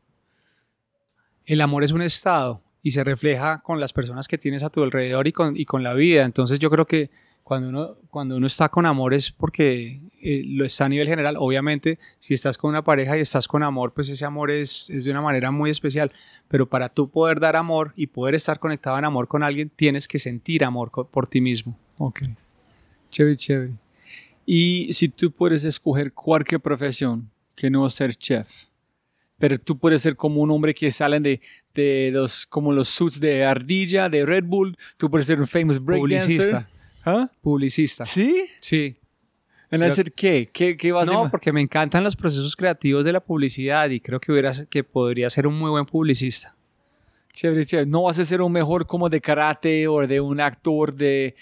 El 1.46 1.62
amor 1.62 1.84
es 1.84 1.92
un 1.92 2.02
estado 2.02 2.62
y 2.84 2.92
se 2.92 3.04
refleja 3.04 3.62
con 3.64 3.80
las 3.80 3.94
personas 3.94 4.28
que 4.28 4.38
tienes 4.38 4.62
a 4.62 4.70
tu 4.70 4.84
alrededor 4.84 5.28
y 5.28 5.32
con, 5.32 5.58
y 5.58 5.66
con 5.66 5.84
la 5.84 5.94
vida. 5.94 6.24
Entonces 6.24 6.60
yo 6.60 6.70
creo 6.70 6.86
que 6.86 7.10
cuando 7.48 7.70
uno, 7.70 7.96
cuando 8.10 8.36
uno 8.36 8.46
está 8.46 8.68
con 8.68 8.86
amor 8.86 9.14
es 9.14 9.32
porque 9.32 10.02
eh, 10.22 10.44
lo 10.46 10.66
está 10.66 10.84
a 10.84 10.90
nivel 10.90 11.08
general. 11.08 11.38
Obviamente, 11.40 11.98
si 12.20 12.34
estás 12.34 12.58
con 12.58 12.72
una 12.72 12.84
pareja 12.84 13.18
y 13.18 13.22
estás 13.22 13.48
con 13.48 13.64
amor, 13.64 13.94
pues 13.94 14.10
ese 14.10 14.26
amor 14.26 14.52
es, 14.52 14.90
es 14.90 15.06
de 15.06 15.12
una 15.12 15.22
manera 15.22 15.50
muy 15.50 15.70
especial. 15.70 16.12
Pero 16.50 16.68
para 16.68 16.90
tú 16.90 17.10
poder 17.10 17.40
dar 17.40 17.56
amor 17.56 17.94
y 17.96 18.08
poder 18.08 18.36
estar 18.36 18.60
conectado 18.60 18.98
en 19.00 19.06
amor 19.06 19.30
con 19.30 19.44
alguien, 19.44 19.72
tienes 19.74 20.10
que 20.10 20.20
sentir 20.20 20.66
amor 20.66 20.92
por 20.92 21.26
ti 21.28 21.40
mismo. 21.40 21.80
Ok. 21.98 22.24
Chévere, 23.12 23.38
chévere. 23.38 23.74
Y 24.46 24.92
si 24.92 25.08
tú 25.08 25.32
puedes 25.32 25.64
escoger 25.64 26.12
cualquier 26.12 26.60
profesión 26.60 27.30
que 27.56 27.70
no 27.70 27.90
ser 27.90 28.14
chef, 28.18 28.66
pero 29.38 29.58
tú 29.58 29.78
puedes 29.78 30.02
ser 30.02 30.18
como 30.18 30.42
un 30.42 30.52
hombre 30.52 30.74
que 30.74 30.92
salen 30.92 31.24
de, 31.24 31.40
de 31.74 32.10
los, 32.12 32.46
como 32.46 32.74
los 32.74 32.90
suits 32.90 33.22
de 33.22 33.46
ardilla, 33.46 34.10
de 34.10 34.26
Red 34.26 34.44
Bull, 34.44 34.78
tú 34.98 35.10
puedes 35.10 35.28
ser 35.28 35.40
un 35.40 35.48
famous 35.48 35.82
breakdancer. 35.82 36.28
Publicista. 36.28 36.70
¿Ah? 37.10 37.32
Publicista. 37.42 38.04
¿Sí? 38.06 38.46
Sí. 38.60 38.98
¿En 39.72 39.80
Creo- 39.80 39.92
hacer 39.92 40.12
qué? 40.14 40.50
¿Qué, 40.52 40.76
qué 40.76 40.92
vas 40.92 41.08
a 41.08 41.12
No, 41.14 41.20
hacer? 41.20 41.32
porque 41.32 41.52
me 41.54 41.62
encantan 41.62 42.04
los 42.04 42.16
procesos 42.16 42.56
creativos 42.56 43.06
de 43.06 43.14
la 43.14 43.20
publicidad 43.22 43.90
y 43.90 44.00
creo 44.00 44.20
que 44.20 44.32
hubiera, 44.32 44.52
que 44.70 44.84
podría 44.84 45.30
ser 45.30 45.48
un 45.48 45.58
muy 45.58 45.70
buen 45.70 45.86
publicista. 45.86 46.56
Chévere, 47.34 47.66
chévere. 47.66 47.90
No 47.90 48.04
vas 48.04 48.18
a 48.20 48.26
ser 48.26 48.42
un 48.42 48.52
mejor 48.52 48.86
como 48.88 49.10
de 49.10 49.22
karate 49.22 49.88
o 49.88 50.06
de 50.08 50.20
un 50.20 50.40
actor 50.42 50.94
de 50.96 51.36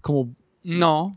como 0.00 0.34
No, 0.64 1.16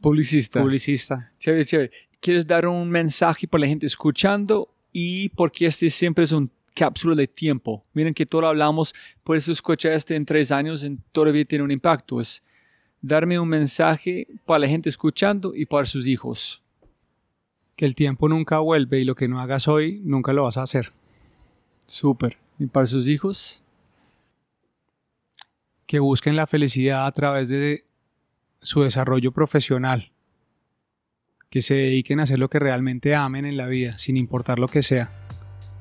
publicista. 0.00 0.60
publicista. 0.60 1.32
Chévere, 1.38 1.64
chévere. 1.64 1.90
¿Quieres 2.20 2.46
dar 2.46 2.66
un 2.66 2.88
mensaje 2.90 3.48
para 3.48 3.62
la 3.62 3.66
gente 3.68 3.86
escuchando? 3.86 4.68
Y 4.92 5.30
porque 5.30 5.66
este 5.66 5.88
siempre 5.90 6.24
es 6.24 6.32
un 6.32 6.50
cápsula 6.74 7.14
de 7.16 7.26
tiempo. 7.26 7.84
Miren 7.94 8.14
que 8.14 8.26
todo 8.26 8.42
lo 8.42 8.48
hablamos, 8.48 8.94
por 9.24 9.36
eso 9.36 9.50
escuchar 9.52 9.92
este 9.92 10.14
en 10.16 10.24
tres 10.24 10.50
años 10.52 10.86
todavía 11.12 11.44
tiene 11.44 11.64
un 11.64 11.70
impacto. 11.70 12.20
Es 12.20 12.42
darme 13.02 13.38
un 13.38 13.48
mensaje 13.48 14.26
para 14.46 14.60
la 14.60 14.68
gente 14.68 14.88
escuchando 14.88 15.54
y 15.54 15.66
para 15.66 15.84
sus 15.84 16.06
hijos. 16.06 16.62
Que 17.76 17.84
el 17.84 17.94
tiempo 17.94 18.28
nunca 18.28 18.58
vuelve 18.58 19.00
y 19.00 19.04
lo 19.04 19.14
que 19.14 19.28
no 19.28 19.40
hagas 19.40 19.68
hoy 19.68 20.00
nunca 20.04 20.32
lo 20.32 20.44
vas 20.44 20.56
a 20.56 20.62
hacer. 20.62 20.92
Súper. 21.86 22.38
¿Y 22.58 22.66
para 22.66 22.86
sus 22.86 23.08
hijos? 23.08 23.64
Que 25.86 25.98
busquen 25.98 26.36
la 26.36 26.46
felicidad 26.46 27.06
a 27.06 27.12
través 27.12 27.48
de 27.48 27.84
su 28.60 28.82
desarrollo 28.82 29.32
profesional. 29.32 30.12
Que 31.48 31.62
se 31.62 31.74
dediquen 31.74 32.20
a 32.20 32.24
hacer 32.24 32.38
lo 32.38 32.50
que 32.50 32.58
realmente 32.58 33.14
amen 33.14 33.44
en 33.44 33.56
la 33.56 33.66
vida, 33.66 33.98
sin 33.98 34.16
importar 34.16 34.58
lo 34.58 34.68
que 34.68 34.82
sea. 34.82 35.10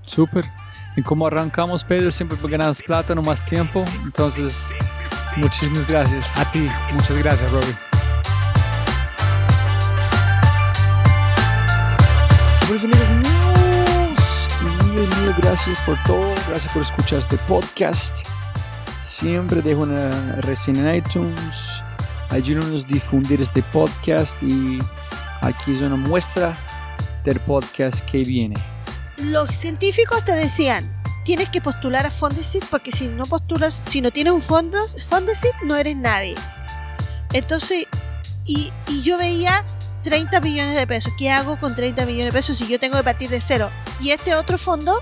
Súper. 0.02 0.46
Y 0.96 1.04
como 1.04 1.28
arrancamos, 1.28 1.84
Pedro, 1.84 2.10
siempre 2.10 2.38
ganas 2.50 2.82
plata, 2.82 3.14
no 3.14 3.22
más 3.22 3.46
tiempo. 3.46 3.86
Entonces, 4.04 4.66
muchísimas 5.38 5.88
gracias. 5.88 6.26
A 6.36 6.50
ti, 6.52 6.70
muchas 6.94 7.18
gracias, 7.18 7.52
Robbie. 7.52 7.76
Pues 12.68 12.84
amigos 12.84 13.10
míos, 13.10 14.48
mil, 14.94 15.08
mil 15.08 15.34
gracias 15.38 15.80
por 15.88 15.98
todo, 16.04 16.36
gracias 16.48 16.72
por 16.72 16.84
escuchar 16.84 17.20
este 17.20 17.38
podcast. 17.40 18.28
Siempre 19.00 19.62
dejo 19.62 19.82
una 19.82 20.36
reseña 20.42 20.94
en 20.94 20.98
iTunes, 20.98 21.84
ayúdanos 22.30 22.84
a 22.84 22.88
difundir 22.88 23.42
este 23.42 23.64
podcast 23.64 24.44
y 24.44 24.80
aquí 25.42 25.72
es 25.72 25.82
una 25.82 25.96
muestra 25.96 26.56
del 27.24 27.40
podcast 27.40 28.02
que 28.02 28.24
viene. 28.24 28.56
Los 29.18 29.58
científicos 29.58 30.24
te 30.24 30.34
decían, 30.34 30.99
tienes 31.30 31.50
que 31.50 31.62
postular 31.62 32.08
a 32.08 32.10
Fondesit 32.10 32.66
porque 32.72 32.90
si 32.92 33.08
no 33.08 33.28
postulas, 33.28 33.76
si 33.76 34.02
no 34.02 34.10
tienes 34.10 34.34
un 34.34 34.42
fondos, 34.42 35.06
Fondesit 35.08 35.54
no 35.62 35.76
eres 35.76 35.96
nadie. 35.96 36.34
Entonces, 37.34 37.86
y, 38.46 38.74
y 38.88 39.04
yo 39.04 39.16
veía 39.20 39.64
30 40.02 40.40
millones 40.40 40.74
de 40.74 40.88
pesos. 40.88 41.14
¿Qué 41.20 41.30
hago 41.30 41.60
con 41.60 41.76
30 41.76 42.04
millones 42.08 42.34
de 42.34 42.38
pesos 42.40 42.58
si 42.58 42.68
yo 42.68 42.80
tengo 42.80 42.98
que 42.98 43.04
partir 43.04 43.30
de 43.30 43.40
cero? 43.42 43.70
Y 44.00 44.10
este 44.10 44.34
otro 44.34 44.58
fondo, 44.58 45.02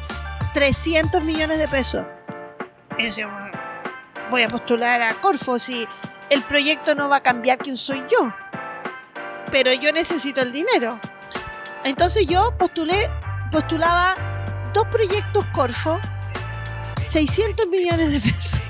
300 0.53 1.23
millones 1.23 1.59
de 1.59 1.67
pesos. 1.69 2.05
"Bueno, 2.97 3.51
voy 4.29 4.43
a 4.43 4.49
postular 4.49 5.01
a 5.01 5.21
Corfo 5.21 5.57
si 5.57 5.87
el 6.29 6.43
proyecto 6.43 6.93
no 6.93 7.07
va 7.07 7.15
a 7.15 7.23
cambiar 7.23 7.57
quién 7.57 7.77
soy 7.77 8.03
yo. 8.11 8.33
Pero 9.49 9.71
yo 9.71 9.93
necesito 9.93 10.41
el 10.41 10.51
dinero. 10.51 10.99
Entonces 11.85 12.27
yo 12.27 12.53
postulé, 12.57 13.09
postulaba 13.49 14.17
dos 14.73 14.85
proyectos 14.87 15.45
Corfo, 15.53 16.01
600 17.07 17.67
millones 17.67 18.11
de 18.11 18.19
pesos. 18.19 18.61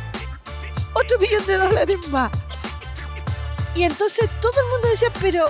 Otro 0.94 1.18
millón 1.20 1.46
de 1.46 1.58
dólares 1.58 1.98
más. 2.10 2.32
Y 3.76 3.84
entonces 3.84 4.30
todo 4.42 4.54
el 4.60 4.68
mundo 4.72 4.88
decía, 4.90 5.10
pero 5.22 5.46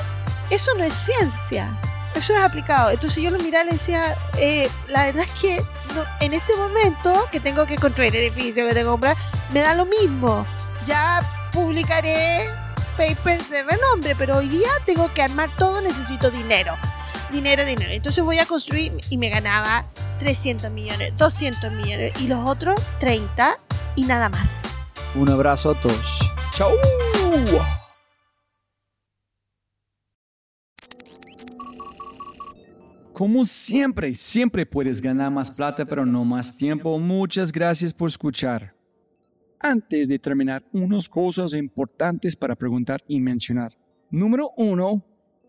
eso 0.49 0.73
no 0.75 0.83
es 0.83 0.93
ciencia, 0.93 1.79
eso 2.13 2.33
es 2.33 2.39
aplicado. 2.39 2.89
Entonces 2.89 3.23
yo 3.23 3.31
lo 3.31 3.39
miraba 3.39 3.63
y 3.63 3.67
le 3.67 3.73
decía, 3.73 4.15
eh, 4.37 4.69
la 4.87 5.05
verdad 5.05 5.23
es 5.23 5.39
que 5.41 5.61
no- 5.95 6.03
en 6.19 6.33
este 6.33 6.55
momento 6.57 7.25
que 7.31 7.39
tengo 7.39 7.65
que 7.65 7.77
construir 7.77 8.13
edificio, 8.15 8.67
que 8.67 8.73
tengo 8.73 8.89
que 8.89 8.91
comprar, 8.91 9.17
me 9.53 9.61
da 9.61 9.73
lo 9.75 9.85
mismo. 9.85 10.45
Ya 10.85 11.21
publicaré 11.53 12.49
papers 12.97 13.49
de 13.49 13.63
renombre, 13.63 14.15
pero 14.15 14.37
hoy 14.37 14.49
día 14.49 14.69
tengo 14.85 15.13
que 15.13 15.21
armar 15.21 15.49
todo, 15.57 15.79
necesito 15.81 16.29
dinero. 16.29 16.75
Dinero, 17.31 17.65
dinero. 17.65 17.91
Entonces 17.91 18.23
voy 18.23 18.39
a 18.39 18.45
construir 18.45 18.93
y 19.09 19.17
me 19.17 19.29
ganaba 19.29 19.85
300 20.19 20.71
millones, 20.71 21.13
200 21.17 21.71
millones 21.71 22.13
y 22.21 22.27
los 22.27 22.45
otros 22.45 22.79
30 22.99 23.59
y 23.95 24.03
nada 24.03 24.29
más. 24.29 24.63
Un 25.15 25.29
abrazo 25.29 25.71
a 25.71 25.81
todos. 25.81 26.19
¡Chao! 26.51 26.71
Como 33.13 33.45
siempre, 33.45 34.13
siempre 34.13 34.65
puedes 34.65 35.01
ganar 35.01 35.31
más 35.31 35.49
plata, 35.49 35.85
pero 35.85 36.05
no 36.05 36.23
más 36.23 36.55
tiempo. 36.55 36.99
Muchas 36.99 37.51
gracias 37.51 37.91
por 37.91 38.09
escuchar. 38.09 38.75
Antes 39.59 40.07
de 40.07 40.19
terminar, 40.19 40.63
unas 40.71 41.09
cosas 41.09 41.53
importantes 41.53 42.35
para 42.35 42.55
preguntar 42.55 43.03
y 43.07 43.19
mencionar. 43.19 43.73
Número 44.11 44.51
uno, 44.55 45.03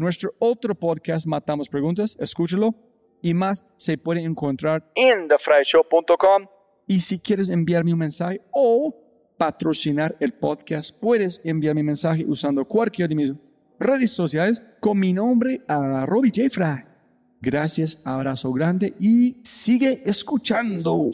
Nuestro 0.00 0.32
otro 0.38 0.74
podcast, 0.74 1.26
Matamos 1.26 1.68
Preguntas, 1.68 2.16
escúchalo. 2.18 2.74
Y 3.20 3.34
más 3.34 3.66
se 3.76 3.98
puede 3.98 4.22
encontrar 4.22 4.90
en 4.94 5.28
thefryshow.com. 5.28 6.46
Y 6.86 7.00
si 7.00 7.18
quieres 7.18 7.50
enviarme 7.50 7.92
un 7.92 7.98
mensaje 7.98 8.40
o 8.50 8.96
patrocinar 9.36 10.16
el 10.18 10.32
podcast, 10.32 10.98
puedes 10.98 11.42
enviar 11.44 11.74
mi 11.74 11.82
mensaje 11.82 12.24
usando 12.26 12.64
cualquiera 12.64 13.08
de 13.10 13.14
mis 13.14 13.34
redes 13.78 14.12
sociales 14.12 14.62
con 14.80 14.98
mi 14.98 15.12
nombre 15.12 15.60
a 15.68 16.06
Robbie 16.06 16.32
J. 16.34 16.48
Fry. 16.48 16.84
Gracias, 17.42 18.00
abrazo 18.06 18.54
grande 18.54 18.94
y 18.98 19.36
sigue 19.42 20.02
escuchando. 20.06 21.10